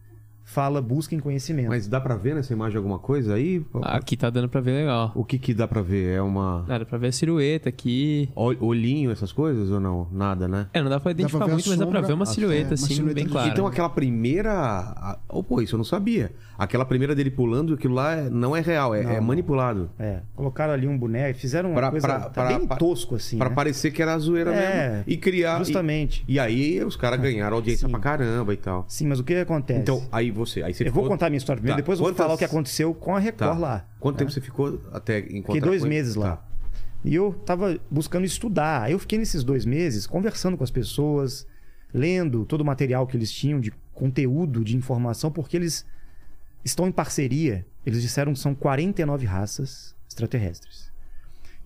fala 0.48 0.80
busca 0.80 1.14
em 1.14 1.20
conhecimento. 1.20 1.68
Mas 1.68 1.86
dá 1.86 2.00
pra 2.00 2.16
ver 2.16 2.34
nessa 2.34 2.52
imagem 2.52 2.78
alguma 2.78 2.98
coisa 2.98 3.34
aí? 3.34 3.62
Aqui 3.82 4.16
tá 4.16 4.30
dando 4.30 4.48
pra 4.48 4.60
ver 4.62 4.72
legal. 4.72 5.12
O 5.14 5.22
que 5.24 5.38
que 5.38 5.52
dá 5.52 5.68
pra 5.68 5.82
ver? 5.82 6.16
É 6.16 6.22
uma... 6.22 6.64
Dá 6.66 6.84
pra 6.86 6.96
ver 6.96 7.08
a 7.08 7.12
silhueta 7.12 7.68
aqui. 7.68 8.30
Ol- 8.34 8.56
Olhinho, 8.60 9.10
essas 9.10 9.30
coisas 9.30 9.70
ou 9.70 9.78
não? 9.78 10.08
Nada, 10.10 10.48
né? 10.48 10.66
É, 10.72 10.80
não 10.82 10.88
dá 10.88 10.98
pra 10.98 11.10
identificar 11.10 11.44
a 11.44 11.48
muito, 11.48 11.68
mas 11.68 11.78
dá 11.78 11.86
pra 11.86 11.96
sombra, 11.96 12.02
ver 12.08 12.12
uma 12.14 12.26
silhueta, 12.26 12.62
é, 12.62 12.68
uma 12.68 12.74
assim, 12.74 12.94
silhueta 12.94 13.14
bem 13.14 13.28
clara. 13.28 13.48
Então 13.48 13.66
aquela 13.66 13.90
primeira. 13.90 15.18
Oh, 15.28 15.42
pô, 15.42 15.60
isso 15.60 15.74
eu 15.74 15.78
não 15.78 15.84
sabia. 15.84 16.32
Aquela 16.56 16.84
primeira 16.84 17.14
dele 17.14 17.30
pulando, 17.30 17.74
aquilo 17.74 17.94
lá 17.94 18.14
é- 18.14 18.30
não 18.30 18.56
é 18.56 18.60
real, 18.60 18.94
é, 18.94 19.02
Não, 19.02 19.10
é 19.12 19.20
manipulado. 19.20 19.90
É, 19.98 20.20
colocaram 20.34 20.72
ali 20.72 20.88
um 20.88 20.98
boneco, 20.98 21.38
fizeram 21.38 21.70
uma 21.70 21.76
Pra- 21.80 21.90
coisa 21.90 22.06
pra- 22.08 22.20
tá 22.20 22.30
pra- 22.30 22.46
bem 22.48 22.66
pra- 22.66 22.76
tosco 22.76 23.14
assim, 23.14 23.38
Pra 23.38 23.48
né? 23.48 23.54
parecer 23.54 23.90
que 23.92 24.02
era 24.02 24.14
a 24.14 24.18
zoeira 24.18 24.52
É, 24.52 24.88
mesmo. 24.90 25.04
E 25.06 25.16
criar. 25.16 25.58
Justamente. 25.58 26.24
E, 26.26 26.34
e 26.34 26.40
aí 26.40 26.82
os 26.82 26.96
caras 26.96 27.20
ganharam 27.20 27.56
audiência 27.56 27.86
Sim. 27.86 27.92
pra 27.92 28.00
caramba 28.00 28.52
e 28.54 28.56
tal. 28.56 28.84
Sim, 28.88 29.06
mas 29.06 29.20
o 29.20 29.24
que 29.24 29.34
acontece? 29.34 29.80
Então, 29.80 30.02
aí 30.10 30.30
você. 30.38 30.62
Aí 30.62 30.72
você 30.72 30.84
eu 30.84 30.86
ficou... 30.86 31.02
vou 31.02 31.10
contar 31.10 31.26
a 31.26 31.30
minha 31.30 31.38
história 31.38 31.60
primeiro, 31.60 31.76
Tá. 31.76 31.82
depois 31.82 31.98
eu 31.98 32.04
vou 32.06 32.14
falar 32.14 32.34
o 32.34 32.38
que 32.38 32.44
aconteceu 32.44 32.94
com 32.94 33.14
a 33.14 33.18
Record 33.18 33.52
Tá. 33.52 33.58
lá. 33.58 33.86
Quanto 34.00 34.14
tá? 34.16 34.18
tempo 34.20 34.30
você 34.30 34.40
ficou 34.40 34.80
até 34.92 35.18
encontrar 35.18 35.54
Fiquei 35.54 35.60
dois 35.60 35.84
meses 35.84 36.14
lá. 36.14 36.36
Tá. 36.36 36.48
E 37.04 37.14
eu 37.14 37.32
tava 37.44 37.78
buscando 37.90 38.24
estudar. 38.24 38.90
Eu 38.90 38.98
fiquei 38.98 39.18
nesses 39.18 39.44
dois 39.44 39.64
meses 39.64 40.06
conversando 40.06 40.56
com 40.56 40.64
as 40.64 40.70
pessoas, 40.70 41.46
lendo 41.92 42.44
todo 42.44 42.62
o 42.62 42.64
material 42.64 43.06
que 43.06 43.16
eles 43.16 43.30
tinham 43.30 43.60
de 43.60 43.72
conteúdo, 43.94 44.64
de 44.64 44.76
informação, 44.76 45.30
porque 45.30 45.56
eles 45.56 45.86
estão 46.64 46.88
em 46.88 46.92
parceria. 46.92 47.66
Eles 47.86 48.02
disseram 48.02 48.32
que 48.32 48.38
são 48.38 48.54
49 48.54 49.26
raças 49.26 49.94
extraterrestres. 50.08 50.90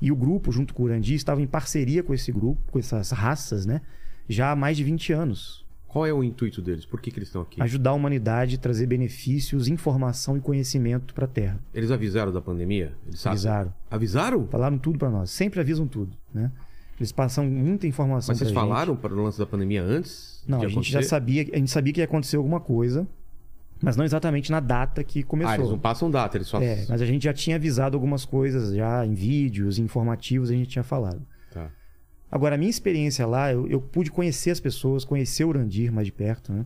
E 0.01 0.11
o 0.11 0.17
grupo, 0.17 0.51
junto 0.53 0.75
com 0.75 0.83
o 0.83 0.87
Urandi, 0.87 1.15
estava 1.15 1.41
em 1.41 1.47
parceria 1.47 2.03
com 2.03 2.13
esse 2.13 2.31
grupo, 2.33 2.61
com 2.71 2.79
essas 2.79 3.11
raças, 3.11 3.65
né? 3.65 3.81
Já 4.29 4.51
há 4.51 4.57
mais 4.57 4.77
de 4.77 4.85
20 4.85 5.13
anos. 5.13 5.62
Qual 5.93 6.07
é 6.07 6.13
o 6.13 6.25
intuito 6.25 6.63
deles? 6.63 6.87
Por 6.87 7.03
que, 7.03 7.11
que 7.11 7.19
eles 7.19 7.29
estão 7.29 7.43
aqui? 7.43 7.61
Ajudar 7.61 7.91
a 7.91 7.93
humanidade, 7.93 8.57
trazer 8.57 8.87
benefícios, 8.87 9.69
informação 9.69 10.39
e 10.39 10.41
conhecimento 10.41 11.13
para 11.13 11.27
a 11.27 11.29
Terra. 11.29 11.61
Eles 11.75 11.91
avisaram 11.91 12.33
da 12.33 12.41
pandemia? 12.41 12.95
Eles 13.07 13.21
sabem? 13.21 13.35
Avisaram. 13.35 13.75
Avisaram? 13.91 14.47
Falaram 14.47 14.79
tudo 14.79 14.99
para 14.99 15.11
nós. 15.11 15.31
Sempre 15.31 15.61
avisam 15.61 15.87
tudo, 15.87 16.17
né? 16.33 16.51
Eles 16.99 17.13
passam 17.13 17.45
muita 17.45 17.87
informação 17.87 18.33
Mas 18.33 18.39
vocês 18.39 18.49
gente. 18.49 18.59
falaram 18.59 18.97
para 18.97 19.13
o 19.13 19.23
lance 19.23 19.39
da 19.39 19.45
pandemia 19.45 19.83
antes? 19.83 20.43
Não, 20.49 20.63
a 20.63 20.67
gente 20.67 20.91
já 20.91 21.01
acontecer? 21.01 21.09
sabia, 21.11 21.47
a 21.53 21.59
gente 21.59 21.71
sabia 21.71 21.93
que 21.93 22.01
ia 22.01 22.05
acontecer 22.05 22.37
alguma 22.37 22.59
coisa, 22.61 23.07
mas 23.83 23.95
não 23.95 24.05
exatamente 24.05 24.51
na 24.51 24.61
data 24.61 25.05
que 25.05 25.23
começou. 25.23 25.53
Ah, 25.53 25.57
eles 25.57 25.69
não 25.69 25.79
passam 25.79 26.11
data, 26.11 26.39
eles 26.39 26.47
só. 26.47 26.59
É, 26.59 26.87
mas 26.89 27.03
a 27.03 27.07
gente 27.07 27.25
já 27.25 27.35
tinha 27.35 27.57
avisado 27.57 27.97
algumas 27.97 28.25
coisas 28.25 28.75
já 28.75 29.05
em 29.05 29.13
vídeos, 29.13 29.79
informativos, 29.79 30.49
a 30.49 30.55
gente 30.55 30.71
tinha 30.71 30.83
falado. 30.83 31.21
Agora, 32.33 32.55
a 32.55 32.59
minha 32.59 32.71
experiência 32.71 33.27
lá, 33.27 33.53
eu, 33.53 33.69
eu 33.69 33.79
pude 33.79 34.11
conhecer 34.11 34.51
as 34.51 34.59
pessoas, 34.59 35.05
conhecer 35.05 35.45
o 35.45 35.49
Urandir 35.49 35.93
mais 35.93 36.07
de 36.07 36.13
perto, 36.13 36.51
né? 36.51 36.65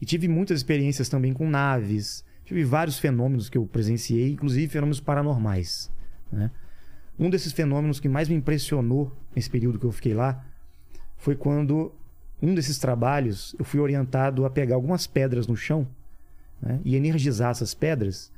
E 0.00 0.04
tive 0.04 0.26
muitas 0.26 0.58
experiências 0.58 1.08
também 1.08 1.32
com 1.32 1.48
naves. 1.48 2.24
Tive 2.44 2.64
vários 2.64 2.98
fenômenos 2.98 3.48
que 3.48 3.56
eu 3.56 3.64
presenciei, 3.64 4.32
inclusive 4.32 4.66
fenômenos 4.66 4.98
paranormais, 4.98 5.88
né? 6.32 6.50
Um 7.16 7.30
desses 7.30 7.52
fenômenos 7.52 8.00
que 8.00 8.08
mais 8.08 8.28
me 8.28 8.34
impressionou 8.34 9.16
nesse 9.34 9.48
período 9.48 9.78
que 9.78 9.86
eu 9.86 9.92
fiquei 9.92 10.12
lá 10.12 10.44
foi 11.16 11.36
quando 11.36 11.92
um 12.42 12.52
desses 12.52 12.76
trabalhos 12.76 13.54
eu 13.58 13.64
fui 13.64 13.78
orientado 13.80 14.44
a 14.44 14.50
pegar 14.50 14.74
algumas 14.74 15.06
pedras 15.06 15.46
no 15.46 15.56
chão 15.56 15.88
né, 16.60 16.78
e 16.84 16.94
energizar 16.94 17.52
essas 17.52 17.72
pedras 17.72 18.30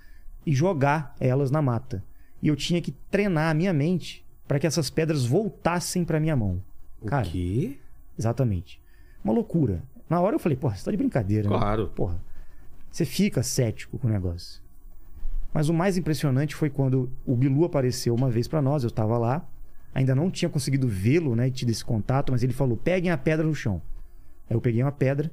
e 0.47 0.55
jogar 0.55 1.17
elas 1.19 1.51
na 1.51 1.61
mata. 1.61 2.05
E 2.41 2.49
eu 2.49 2.55
tinha 2.55 2.81
que 2.81 2.93
treinar 3.11 3.51
a 3.51 3.55
minha 3.55 3.73
mente 3.73 4.25
para 4.49 4.59
que 4.59 4.67
essas 4.67 4.89
pedras 4.89 5.27
voltassem 5.27 6.05
para 6.05 6.19
minha 6.19 6.35
mão. 6.35 6.63
O 7.01 7.07
Cara, 7.07 7.27
quê? 7.27 7.79
exatamente. 8.19 8.81
Uma 9.23 9.35
loucura. 9.35 9.83
Na 10.09 10.21
hora 10.21 10.35
eu 10.35 10.41
falei, 10.41 10.57
porra, 10.57 10.75
você 10.75 10.85
tá 10.87 10.91
de 10.91 10.97
brincadeira, 10.97 11.49
né? 11.49 11.57
Claro. 11.57 11.89
Porra. 11.95 12.19
Você 12.91 13.05
fica 13.05 13.43
cético 13.43 13.99
com 13.99 14.09
o 14.09 14.11
negócio. 14.11 14.63
Mas 15.53 15.69
o 15.69 15.75
mais 15.75 15.99
impressionante 15.99 16.55
foi 16.55 16.71
quando 16.71 17.11
o 17.27 17.37
Bilu 17.37 17.65
apareceu 17.65 18.15
uma 18.15 18.31
vez 18.31 18.49
para 18.49 18.63
nós, 18.63 18.83
eu 18.83 18.91
tava 18.91 19.19
lá, 19.19 19.47
ainda 19.95 20.15
não 20.15 20.31
tinha 20.31 20.49
conseguido 20.49 20.89
vê-lo, 20.89 21.37
né, 21.37 21.49
e 21.49 21.51
tido 21.51 21.71
esse 21.71 21.85
contato, 21.85 22.33
mas 22.33 22.43
ele 22.43 22.53
falou: 22.53 22.77
"Peguem 22.77 23.11
a 23.11 23.19
pedra 23.19 23.47
no 23.47 23.55
chão". 23.55 23.83
Aí 24.49 24.57
eu 24.57 24.61
peguei 24.61 24.83
uma 24.83 24.93
pedra, 24.93 25.31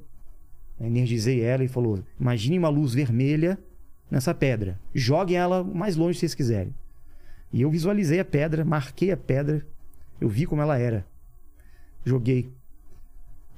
energizei 0.78 1.40
ela 1.40 1.64
e 1.64 1.68
falou: 1.68 2.00
"Imagine 2.20 2.58
uma 2.58 2.68
luz 2.68 2.92
vermelha 2.92 3.58
nessa 4.10 4.34
pedra. 4.34 4.78
Joguem 4.94 5.36
ela 5.36 5.62
o 5.62 5.74
mais 5.74 5.96
longe 5.96 6.14
que 6.14 6.20
vocês 6.20 6.34
quiserem". 6.34 6.74
E 7.52 7.62
eu 7.62 7.70
visualizei 7.70 8.20
a 8.20 8.24
pedra, 8.24 8.64
marquei 8.64 9.10
a 9.12 9.16
pedra, 9.16 9.64
eu 10.20 10.28
vi 10.28 10.46
como 10.46 10.62
ela 10.62 10.78
era. 10.78 11.06
Joguei. 12.04 12.50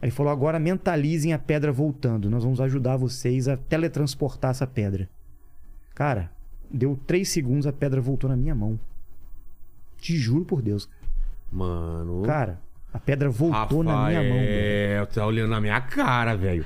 Aí 0.01 0.09
ele 0.09 0.11
falou: 0.12 0.33
agora 0.33 0.59
mentalizem 0.59 1.33
a 1.33 1.38
pedra 1.38 1.72
voltando. 1.72 2.31
Nós 2.31 2.44
vamos 2.44 2.61
ajudar 2.61 2.96
vocês 2.96 3.48
a 3.48 3.57
teletransportar 3.57 4.53
essa 4.53 4.66
pedra. 4.66 5.09
Cara, 5.94 6.31
deu 6.70 6.98
três 7.07 7.29
segundos, 7.29 7.66
a 7.66 7.72
pedra 7.72 8.01
voltou 8.01 8.31
na 8.31 8.37
minha 8.37 8.55
mão. 8.55 8.79
Te 9.98 10.16
juro 10.16 10.44
por 10.44 10.62
Deus. 10.62 10.88
Mano. 11.51 12.22
Cara, 12.22 12.61
a 12.92 12.98
pedra 12.98 13.29
voltou 13.29 13.83
na 13.83 14.07
minha 14.07 14.22
mão. 14.22 14.38
É, 14.38 15.05
tá 15.07 15.27
olhando 15.27 15.51
na 15.51 15.61
minha 15.61 15.81
cara, 15.81 16.37
velho. 16.37 16.64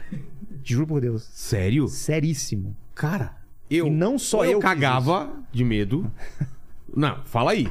Te 0.62 0.74
juro 0.74 0.86
por 0.86 1.00
Deus. 1.00 1.22
Sério? 1.32 1.88
Seríssimo. 1.88 2.76
Cara, 2.94 3.36
eu. 3.70 3.86
E 3.86 3.90
não 3.90 4.18
só 4.18 4.44
eu 4.44 4.52
eu 4.52 4.58
cagava 4.60 5.32
de 5.50 5.64
medo. 5.64 6.10
Não, 6.94 7.22
fala 7.24 7.52
aí. 7.52 7.68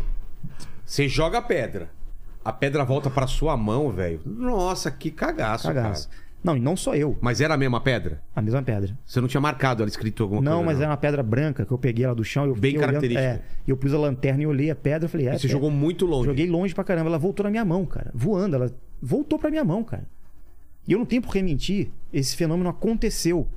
Você 0.85 1.07
joga 1.07 1.37
a 1.37 1.41
pedra. 1.41 1.89
A 2.43 2.51
pedra 2.51 2.83
volta 2.83 3.09
pra 3.09 3.27
sua 3.27 3.55
mão, 3.55 3.91
velho. 3.91 4.19
Nossa, 4.25 4.89
que 4.89 5.11
cagaço, 5.11 5.67
Cagaço. 5.67 6.09
cara. 6.09 6.21
Não, 6.43 6.57
e 6.57 6.59
não 6.59 6.75
só 6.75 6.95
eu. 6.95 7.15
Mas 7.21 7.39
era 7.39 7.53
a 7.53 7.57
mesma 7.57 7.79
pedra? 7.79 8.19
A 8.35 8.41
mesma 8.41 8.63
pedra. 8.63 8.97
Você 9.05 9.21
não 9.21 9.27
tinha 9.27 9.39
marcado 9.39 9.83
ela 9.83 9.89
escrito 9.89 10.23
alguma 10.23 10.41
não, 10.41 10.53
coisa? 10.63 10.65
mas 10.65 10.81
era 10.81 10.89
uma 10.89 10.97
pedra 10.97 11.21
branca 11.21 11.63
que 11.63 11.71
eu 11.71 11.77
peguei 11.77 12.03
ela 12.03 12.15
do 12.15 12.23
chão. 12.23 12.45
Eu 12.45 12.55
Bem 12.55 12.71
fiquei 12.71 12.77
olhando- 12.79 12.93
característica. 13.01 13.29
É, 13.29 13.41
e 13.67 13.69
eu 13.69 13.77
pus 13.77 13.93
a 13.93 13.99
lanterna 13.99 14.41
e 14.41 14.47
olhei 14.47 14.71
a 14.71 14.75
pedra. 14.75 15.07
Falei, 15.07 15.27
é, 15.27 15.35
E 15.35 15.39
você 15.39 15.45
é, 15.45 15.49
jogou 15.51 15.69
muito 15.69 16.03
longe. 16.07 16.25
Joguei 16.25 16.47
longe 16.49 16.73
pra 16.73 16.83
caramba. 16.83 17.09
Ela 17.09 17.19
voltou 17.19 17.43
na 17.43 17.51
minha 17.51 17.63
mão, 17.63 17.85
cara. 17.85 18.09
Voando. 18.15 18.55
Ela 18.55 18.73
voltou 18.99 19.37
pra 19.37 19.51
minha 19.51 19.63
mão, 19.63 19.83
cara. 19.83 20.07
E 20.87 20.93
eu 20.93 20.97
não 20.97 21.05
tenho 21.05 21.21
por 21.21 21.31
que 21.31 21.43
mentir. 21.43 21.91
Esse 22.11 22.35
fenômeno 22.35 22.69
aconteceu. 22.71 23.47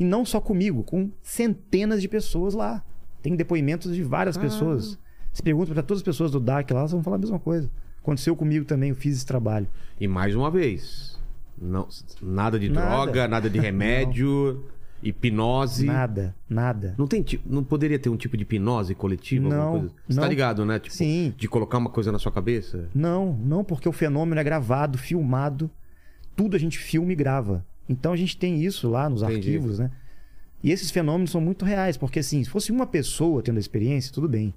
E 0.00 0.04
não 0.04 0.24
só 0.24 0.40
comigo, 0.40 0.82
com 0.84 1.10
centenas 1.22 2.00
de 2.00 2.08
pessoas 2.08 2.54
lá. 2.54 2.82
Tem 3.20 3.36
depoimentos 3.36 3.94
de 3.94 4.02
várias 4.02 4.38
pessoas. 4.38 4.98
Se 5.32 5.42
pergunta 5.42 5.72
pra 5.72 5.82
todas 5.82 6.00
as 6.00 6.04
pessoas 6.04 6.30
do 6.30 6.38
Dark 6.40 6.70
lá, 6.70 6.80
elas 6.80 6.92
vão 6.92 7.02
falar 7.02 7.16
a 7.16 7.18
mesma 7.20 7.38
coisa. 7.38 7.70
Aconteceu 8.02 8.34
comigo 8.36 8.64
também, 8.64 8.90
eu 8.90 8.96
fiz 8.96 9.16
esse 9.16 9.26
trabalho. 9.26 9.66
E 10.00 10.06
mais 10.08 10.34
uma 10.34 10.50
vez, 10.50 11.18
não, 11.60 11.86
nada 12.20 12.58
de 12.58 12.68
Nada. 12.68 12.88
droga, 12.88 13.28
nada 13.28 13.48
de 13.48 13.58
remédio, 13.60 14.64
hipnose. 15.02 15.86
Nada, 15.86 16.34
nada. 16.48 16.94
Não, 16.98 17.06
tem, 17.06 17.24
não 17.46 17.62
poderia 17.62 17.98
ter 17.98 18.08
um 18.08 18.16
tipo 18.16 18.36
de 18.36 18.42
hipnose 18.42 18.94
coletiva? 18.94 19.48
Não? 19.48 19.90
Você 20.08 20.20
tá 20.20 20.28
ligado, 20.28 20.64
né? 20.64 20.78
Tipo, 20.78 20.94
Sim. 20.94 21.32
De 21.36 21.48
colocar 21.48 21.78
uma 21.78 21.90
coisa 21.90 22.10
na 22.12 22.18
sua 22.18 22.32
cabeça? 22.32 22.88
Não, 22.94 23.32
não, 23.44 23.64
porque 23.64 23.88
o 23.88 23.92
fenômeno 23.92 24.40
é 24.40 24.44
gravado, 24.44 24.98
filmado. 24.98 25.70
Tudo 26.34 26.56
a 26.56 26.58
gente 26.58 26.78
filma 26.78 27.12
e 27.12 27.14
grava. 27.14 27.64
Então 27.88 28.12
a 28.12 28.16
gente 28.16 28.36
tem 28.36 28.62
isso 28.64 28.88
lá 28.88 29.08
nos 29.08 29.22
Entendi. 29.22 29.36
arquivos, 29.54 29.78
né? 29.78 29.90
E 30.62 30.70
esses 30.70 30.90
fenômenos 30.90 31.30
são 31.30 31.40
muito 31.40 31.64
reais, 31.64 31.96
porque 31.96 32.20
assim, 32.20 32.42
se 32.44 32.48
fosse 32.50 32.70
uma 32.70 32.86
pessoa 32.86 33.42
tendo 33.42 33.56
a 33.56 33.60
experiência, 33.60 34.12
tudo 34.12 34.28
bem. 34.28 34.54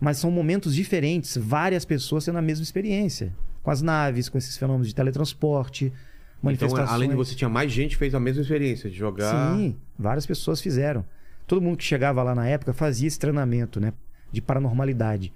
Mas 0.00 0.16
são 0.18 0.30
momentos 0.30 0.74
diferentes, 0.74 1.36
várias 1.36 1.84
pessoas 1.84 2.24
tendo 2.24 2.38
a 2.38 2.42
mesma 2.42 2.62
experiência. 2.62 3.32
Com 3.62 3.70
as 3.70 3.82
naves, 3.82 4.28
com 4.30 4.38
esses 4.38 4.56
fenômenos 4.56 4.88
de 4.88 4.94
teletransporte, 4.94 5.86
Então, 5.86 5.94
manifestações. 6.42 6.88
além 6.90 7.10
de 7.10 7.14
você, 7.14 7.34
tinha 7.34 7.50
mais 7.50 7.70
gente 7.70 7.90
que 7.90 7.96
fez 7.98 8.14
a 8.14 8.20
mesma 8.20 8.40
experiência 8.40 8.88
de 8.88 8.96
jogar. 8.96 9.54
Sim, 9.54 9.76
várias 9.98 10.24
pessoas 10.24 10.60
fizeram. 10.62 11.04
Todo 11.46 11.60
mundo 11.60 11.76
que 11.76 11.84
chegava 11.84 12.22
lá 12.22 12.34
na 12.34 12.46
época 12.46 12.72
fazia 12.72 13.06
esse 13.06 13.18
treinamento, 13.18 13.78
né? 13.78 13.92
De 14.32 14.40
paranormalidade. 14.40 15.32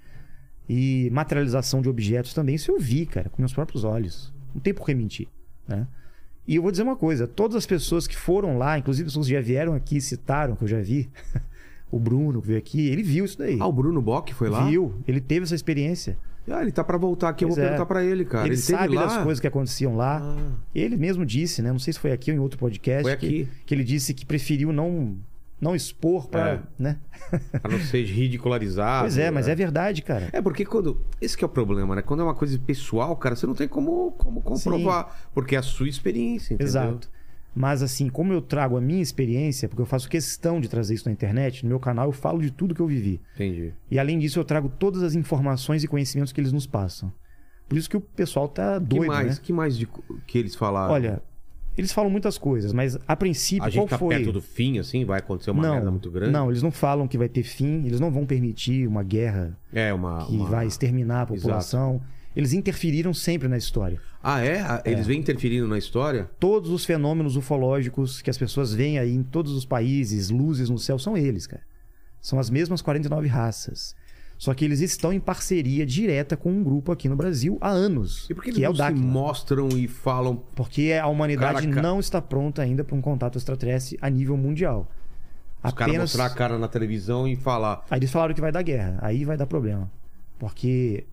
E 0.67 1.09
materialização 1.11 1.79
de 1.81 1.87
objetos 1.89 2.33
também. 2.33 2.55
Isso 2.55 2.71
eu 2.71 2.79
vi, 2.79 3.05
cara, 3.05 3.29
com 3.29 3.39
meus 3.41 3.53
próprios 3.53 3.83
olhos. 3.83 4.33
Não 4.53 4.59
tem 4.61 4.73
por 4.73 4.83
que 4.85 4.95
mentir, 4.95 5.27
né? 5.67 5.85
E 6.47 6.55
eu 6.55 6.61
vou 6.61 6.71
dizer 6.71 6.81
uma 6.83 6.95
coisa: 6.95 7.27
todas 7.27 7.55
as 7.55 7.65
pessoas 7.67 8.07
que 8.07 8.15
foram 8.17 8.57
lá, 8.57 8.79
inclusive 8.79 9.05
pessoas 9.07 9.27
que 9.27 9.33
já 9.33 9.41
vieram 9.41 9.75
aqui 9.75 9.97
e 9.97 10.01
citaram, 10.01 10.55
que 10.55 10.63
eu 10.63 10.67
já 10.67 10.81
vi, 10.81 11.07
o 11.95 11.99
Bruno 11.99 12.41
que 12.41 12.47
veio 12.47 12.59
aqui, 12.59 12.89
ele 12.89 13.01
viu 13.01 13.23
isso 13.23 13.37
daí. 13.37 13.57
Ah, 13.57 13.67
o 13.67 13.71
Bruno 13.71 14.01
Bock 14.01 14.33
foi 14.33 14.49
lá? 14.49 14.65
Viu, 14.65 14.93
ele 15.07 15.21
teve 15.21 15.45
essa 15.45 15.55
experiência. 15.55 16.17
Ah, 16.45 16.61
ele 16.61 16.71
tá 16.71 16.83
pra 16.83 16.97
voltar 16.97 17.29
aqui, 17.29 17.45
eu 17.45 17.49
vou 17.49 17.57
é. 17.57 17.61
perguntar 17.61 17.85
pra 17.85 18.03
ele, 18.03 18.25
cara. 18.25 18.45
ele, 18.45 18.55
Ele, 18.55 18.61
sabe 18.61 18.95
das 18.95 19.17
coisas 19.17 19.39
que 19.39 19.47
aconteciam 19.47 19.95
lá. 19.95 20.21
Ah, 20.21 20.51
Ele 20.75 20.97
mesmo 20.97 21.25
disse, 21.25 21.61
né? 21.61 21.71
Não 21.71 21.79
sei 21.79 21.93
se 21.93 21.99
foi 21.99 22.11
aqui 22.11 22.31
ou 22.31 22.37
em 22.37 22.39
outro 22.39 22.59
podcast. 22.59 23.01
Foi 23.03 23.15
que- 23.15 23.25
aqui. 23.25 23.47
Que, 23.65 23.73
ele 23.73 23.83
disse 23.83 24.13
que 24.13 24.25
preferiu 24.25 24.73
não, 24.73 25.17
não 25.59 25.73
expor 25.73 26.27
pra. 26.27 26.49
É. 26.49 26.59
Né? 26.77 26.97
pra 27.61 27.71
não 27.71 27.79
ser 27.79 28.03
ridicularizado. 28.03 29.05
Pois 29.05 29.17
é, 29.17 29.31
mas 29.31 29.47
é 29.47 29.55
verdade, 29.55 30.01
cara. 30.01 30.29
É 30.33 30.41
porque 30.41 30.65
quando. 30.65 30.99
Esse 31.21 31.37
que 31.37 31.43
é 31.43 31.47
o 31.47 31.49
problema, 31.49 31.95
né? 31.95 32.01
Quando 32.01 32.19
é 32.19 32.23
uma 32.23 32.35
coisa 32.35 32.59
pessoal, 32.59 33.15
cara, 33.15 33.35
você 33.37 33.47
não 33.47 33.55
tem 33.55 33.67
como, 33.67 34.11
como 34.11 34.41
comprovar. 34.41 35.29
Porque 35.33 35.55
é 35.55 35.59
a 35.59 35.63
sua 35.63 35.87
experiência, 35.87 36.53
entendeu? 36.53 36.67
Exato. 36.67 37.09
Mas 37.55 37.81
assim, 37.81 38.09
como 38.09 38.33
eu 38.33 38.41
trago 38.41 38.75
a 38.75 38.81
minha 38.81 39.01
experiência, 39.01 39.69
porque 39.69 39.81
eu 39.81 39.85
faço 39.85 40.09
questão 40.09 40.59
de 40.59 40.67
trazer 40.67 40.93
isso 40.93 41.07
na 41.07 41.13
internet, 41.13 41.63
no 41.63 41.69
meu 41.69 41.79
canal 41.79 42.07
eu 42.07 42.11
falo 42.11 42.41
de 42.41 42.51
tudo 42.51 42.75
que 42.75 42.81
eu 42.81 42.87
vivi. 42.87 43.21
Entendi. 43.33 43.73
E 43.89 43.97
além 43.97 44.19
disso, 44.19 44.37
eu 44.37 44.43
trago 44.43 44.67
todas 44.67 45.01
as 45.01 45.15
informações 45.15 45.81
e 45.81 45.87
conhecimentos 45.87 46.33
que 46.33 46.41
eles 46.41 46.51
nos 46.51 46.67
passam. 46.67 47.11
Por 47.69 47.77
isso 47.77 47.89
que 47.89 47.95
o 47.95 48.01
pessoal 48.01 48.49
tá 48.49 48.79
que 48.79 48.85
doido, 48.85 49.07
mais? 49.07 49.37
né? 49.37 49.41
que 49.41 49.53
mais 49.53 49.77
de, 49.77 49.87
que 50.27 50.37
eles 50.37 50.53
falaram? 50.53 50.93
Olha, 50.93 51.21
eles 51.77 51.91
falam 51.91 52.09
muitas 52.09 52.37
coisas, 52.37 52.71
mas 52.73 52.97
a 53.07 53.15
princípio, 53.15 53.63
a 53.63 53.69
gente 53.69 53.79
qual 53.79 53.87
tá 53.87 53.97
foi? 53.97 54.15
perto 54.15 54.31
do 54.31 54.41
fim, 54.41 54.77
assim, 54.77 55.03
vai 55.03 55.19
acontecer 55.19 55.51
uma 55.51 55.63
merda 55.71 55.89
muito 55.89 56.11
grande. 56.11 56.31
Não, 56.31 56.49
eles 56.49 56.61
não 56.61 56.71
falam 56.71 57.07
que 57.07 57.17
vai 57.17 57.27
ter 57.29 57.43
fim, 57.43 57.85
eles 57.85 57.99
não 57.99 58.11
vão 58.11 58.25
permitir 58.25 58.87
uma 58.87 59.01
guerra 59.01 59.57
É 59.73 59.93
uma. 59.93 60.25
que 60.25 60.35
uma- 60.35 60.49
vai 60.49 60.67
exterminar 60.67 61.21
a 61.21 61.25
população. 61.25 62.01
Eles 62.35 62.51
interferiram 62.51 63.13
sempre 63.13 63.47
na 63.47 63.57
história. 63.57 63.99
Ah, 64.27 64.41
é? 64.43 64.59
Ah, 64.61 64.81
Eles 64.85 65.05
vêm 65.05 65.19
interferindo 65.19 65.67
na 65.67 65.77
história? 65.77 66.27
Todos 66.39 66.71
os 66.71 66.83
fenômenos 66.83 67.35
ufológicos 67.35 68.23
que 68.23 68.29
as 68.31 68.37
pessoas 68.39 68.73
veem 68.73 68.97
aí 68.97 69.13
em 69.13 69.21
todos 69.21 69.51
os 69.51 69.65
países, 69.65 70.31
luzes 70.31 70.67
no 70.67 70.79
céu, 70.79 70.97
são 70.97 71.15
eles, 71.15 71.45
cara. 71.45 71.61
São 72.19 72.39
as 72.39 72.49
mesmas 72.49 72.81
49 72.81 73.27
raças. 73.27 73.95
Só 74.37 74.51
que 74.55 74.65
eles 74.65 74.81
estão 74.81 75.13
em 75.13 75.19
parceria 75.19 75.85
direta 75.85 76.35
com 76.35 76.51
um 76.51 76.63
grupo 76.63 76.91
aqui 76.91 77.07
no 77.07 77.15
Brasil 77.15 77.57
há 77.61 77.69
anos, 77.69 78.27
E 78.29 78.33
por 78.33 78.43
que 78.43 78.49
eles 78.49 78.57
que 78.57 78.65
é 78.65 78.69
o 78.69 78.75
se 78.75 78.91
mostram 78.93 79.69
e 79.69 79.87
falam. 79.87 80.35
Porque 80.55 80.91
a 80.99 81.07
humanidade 81.07 81.61
Cara, 81.61 81.75
ca- 81.75 81.81
não 81.81 81.99
está 81.99 82.19
pronta 82.21 82.61
ainda 82.63 82.83
para 82.83 82.95
um 82.95 83.01
contato 83.01 83.37
extraterrestre 83.37 83.97
a 84.01 84.09
nível 84.09 84.35
mundial. 84.35 84.91
Os 85.63 85.71
caras 85.73 85.95
mostrar 85.97 86.25
a 86.25 86.29
cara 86.31 86.57
na 86.59 86.67
televisão 86.67 87.27
e 87.27 87.35
falar. 87.35 87.85
Aí 87.89 87.99
eles 87.99 88.11
falaram 88.11 88.33
que 88.33 88.41
vai 88.41 88.51
dar 88.51 88.61
guerra. 88.63 88.97
Aí 89.01 89.23
vai 89.23 89.37
dar 89.37 89.45
problema. 89.45 89.89
Porque 90.37 91.05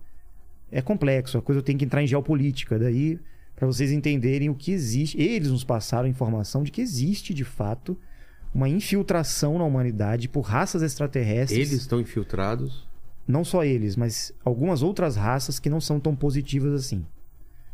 é 0.73 0.81
complexo. 0.81 1.37
A 1.37 1.41
coisa 1.41 1.61
tem 1.61 1.77
que 1.77 1.85
entrar 1.85 2.01
em 2.01 2.07
geopolítica. 2.07 2.79
Daí, 2.79 3.19
para 3.55 3.67
vocês 3.67 3.91
entenderem 3.91 4.49
o 4.49 4.55
que 4.55 4.71
existe. 4.71 5.21
Eles 5.21 5.49
nos 5.49 5.63
passaram 5.63 6.05
a 6.05 6.09
informação 6.09 6.63
de 6.63 6.71
que 6.71 6.81
existe, 6.81 7.33
de 7.33 7.43
fato, 7.43 7.97
uma 8.53 8.67
infiltração 8.67 9.57
na 9.57 9.63
humanidade 9.63 10.27
por 10.27 10.41
raças 10.41 10.81
extraterrestres. 10.81 11.57
Eles 11.57 11.71
estão 11.71 12.01
infiltrados. 12.01 12.87
Não 13.27 13.45
só 13.45 13.63
eles, 13.63 13.95
mas 13.95 14.33
algumas 14.43 14.81
outras 14.81 15.15
raças 15.15 15.59
que 15.59 15.69
não 15.69 15.79
são 15.79 15.99
tão 15.99 16.15
positivas 16.15 16.73
assim. 16.73 17.05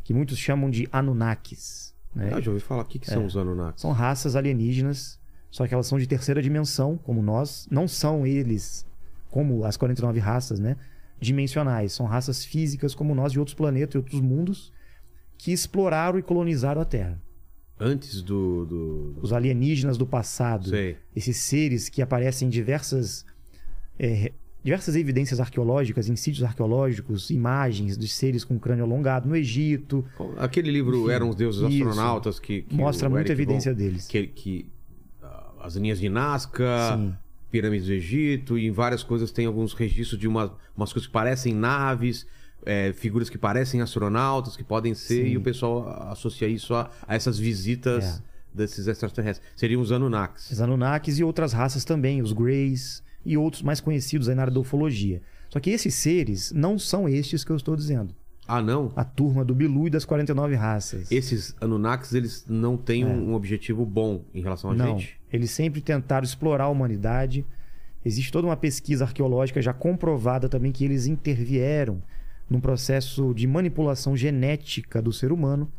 Que 0.04 0.14
muitos 0.14 0.38
chamam 0.38 0.70
de 0.70 0.88
Anunnakis. 0.92 1.96
Né? 2.14 2.32
Ah, 2.34 2.42
já 2.42 2.52
ouvi 2.52 2.62
falar. 2.62 2.82
O 2.84 2.86
que, 2.86 3.00
que 3.00 3.08
são 3.08 3.26
os 3.26 3.38
Anunnakis? 3.38 3.82
São 3.82 3.92
raças 3.92 4.36
alienígenas, 4.36 5.18
só 5.50 5.66
que 5.66 5.74
elas 5.74 5.88
são 5.88 5.98
de 5.98 6.06
terceira 6.06 6.42
dimensão, 6.42 6.98
como 6.98 7.22
nós. 7.22 7.68
Não 7.72 7.88
são 7.88 8.28
eles, 8.28 8.86
como 9.32 9.64
as 9.64 9.78
49 9.78 10.20
raças, 10.20 10.60
né? 10.60 10.76
Dimensionais. 11.19 11.93
São 11.93 12.05
raças 12.05 12.45
físicas, 12.45 12.95
como 12.95 13.13
nós, 13.13 13.32
de 13.32 13.39
outros 13.39 13.55
planetas 13.55 13.95
e 13.95 13.97
outros 13.97 14.21
mundos, 14.21 14.71
que 15.38 15.51
exploraram 15.51 16.17
e 16.17 16.21
colonizaram 16.21 16.82
a 16.82 16.86
Terra. 16.86 17.21
Antes 17.79 18.21
do. 18.21 18.65
do... 18.65 19.15
Os 19.21 19.32
alienígenas 19.32 19.97
do 19.97 20.05
passado. 20.05 20.69
Sei. 20.69 20.97
Esses 21.15 21.38
seres 21.38 21.88
que 21.88 22.01
aparecem 22.01 22.47
em 22.47 22.51
diversas. 22.51 23.25
é, 23.97 24.32
diversas 24.63 24.95
evidências 24.95 25.39
arqueológicas, 25.39 26.10
em 26.10 26.15
sítios 26.15 26.43
arqueológicos, 26.43 27.29
imagens 27.29 27.97
de 27.97 28.08
seres 28.08 28.43
com 28.43 28.60
crânio 28.60 28.84
alongado 28.84 29.27
no 29.27 29.36
Egito. 29.36 30.05
Aquele 30.38 30.71
livro 30.71 31.03
Enfim, 31.03 31.12
Eram 31.12 31.29
os 31.29 31.36
Deuses 31.36 31.62
isso. 31.62 31.88
Astronautas 31.88 32.39
que. 32.39 32.63
que 32.63 32.75
Mostra 32.75 33.10
muita 33.10 33.32
Eric 33.32 33.41
evidência 33.41 33.73
deles. 33.73 34.08
Que, 34.08 34.27
que 34.27 34.69
ah, 35.23 35.53
as 35.62 35.75
linhas 35.75 35.99
de 35.99 36.10
Nazca, 36.10 36.97
Sim. 36.97 37.15
Pirâmides 37.52 37.88
do 37.88 37.94
Egito 37.94 38.58
e 38.58 38.68
em 38.68 38.72
várias 38.72 39.04
coisas 39.04 39.32
tem 39.32 39.46
alguns 39.46 39.74
registros 39.74 40.20
de 40.20 40.28
uma, 40.28 40.56
umas 40.76 40.92
coisas 40.94 41.08
que 41.08 41.14
parecem 41.14 41.54
naves, 41.54 42.26
é, 42.66 42.94
figuras 42.94 43.30
que 43.30 43.38
parecem 43.38 43.82
astronautas, 43.82 44.56
que 44.56 44.64
podem 44.64 44.94
ser, 44.94 45.24
Sim. 45.26 45.30
e 45.32 45.38
o 45.38 45.42
pessoal 45.42 45.88
associa 46.12 46.48
isso 46.48 46.74
a, 46.74 46.90
a 47.08 47.16
essas 47.16 47.40
visitas 47.40 48.18
É. 48.18 48.22
desses 48.54 48.88
extraterrestres. 48.88 49.48
Seriam 49.56 49.82
os 49.82 49.92
Anunnakis. 49.92 50.52
Os 50.52 50.62
Anunnakis 50.62 51.20
e 51.20 51.24
outras 51.24 51.54
raças 51.54 51.84
também, 51.86 52.22
os 52.22 52.32
Greys 52.34 53.02
e 53.26 53.38
outros 53.38 53.62
mais 53.62 53.80
conhecidos 53.80 54.30
aí 54.30 54.36
na 54.36 54.44
área 54.44 54.54
da 54.54 54.60
ufologia. 54.60 55.22
Só 55.50 55.60
que 55.60 55.70
esses 55.72 55.96
seres 55.96 56.52
não 56.52 56.78
são 56.78 57.10
estes 57.10 57.44
que 57.44 57.52
eu 57.52 57.56
estou 57.56 57.76
dizendo. 57.76 58.14
Ah, 58.48 58.62
não? 58.62 58.92
A 58.96 59.04
turma 59.04 59.46
do 59.46 59.54
Bilu 59.54 59.86
e 59.88 59.90
das 59.92 60.06
49 60.06 60.56
raças. 60.56 61.12
Esses 61.12 61.56
Anunnakis, 61.62 62.14
eles 62.14 62.46
não 62.50 62.76
têm 62.78 63.06
um, 63.06 63.30
um 63.30 63.34
objetivo 63.36 63.86
bom 63.86 64.26
em 64.34 64.42
relação 64.42 64.72
a 64.72 64.74
É. 64.74 64.78
não, 64.78 64.98
gente? 65.00 65.18
Eles 65.32 65.52
sempre 65.52 65.82
tentaram 65.82 66.24
explorar 66.24 66.65
a 66.65 66.70
humanidade. 66.70 67.46
Existe 68.06 68.32
toda 68.32 68.48
uma 68.48 68.58
pesquisa 68.58 69.04
arqueológica 69.06 69.62
já 69.62 69.74
comprovada 69.74 70.48
também 70.48 70.72
que 70.72 70.86
eles 70.86 71.06
intervieram 71.06 72.02
num 72.50 72.60
processo 72.60 73.34
de 73.34 73.46
manipulação 73.46 74.15
genética 74.18 75.02
do 75.02 75.12
ser 75.13 75.32
humano. 75.32 75.72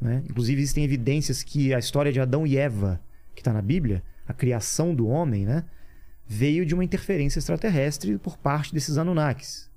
Né? 0.00 0.22
Inclusive, 0.28 0.60
existem 0.60 0.84
evidências 0.84 1.42
que 1.42 1.74
a 1.74 1.78
história 1.78 2.12
de 2.12 2.20
Adão 2.20 2.46
e 2.46 2.56
Eva, 2.56 3.00
que 3.34 3.40
está 3.40 3.52
na 3.52 3.62
Bíblia, 3.62 4.02
a 4.26 4.32
criação 4.32 4.94
do 4.94 5.06
homem, 5.06 5.44
né? 5.44 5.64
veio 6.26 6.64
de 6.64 6.72
uma 6.74 6.82
interferência 6.84 7.38
extraterrestre 7.38 8.16
por 8.18 8.38
parte 8.38 8.72
desses 8.72 8.96
Anunnakis. 8.96 9.70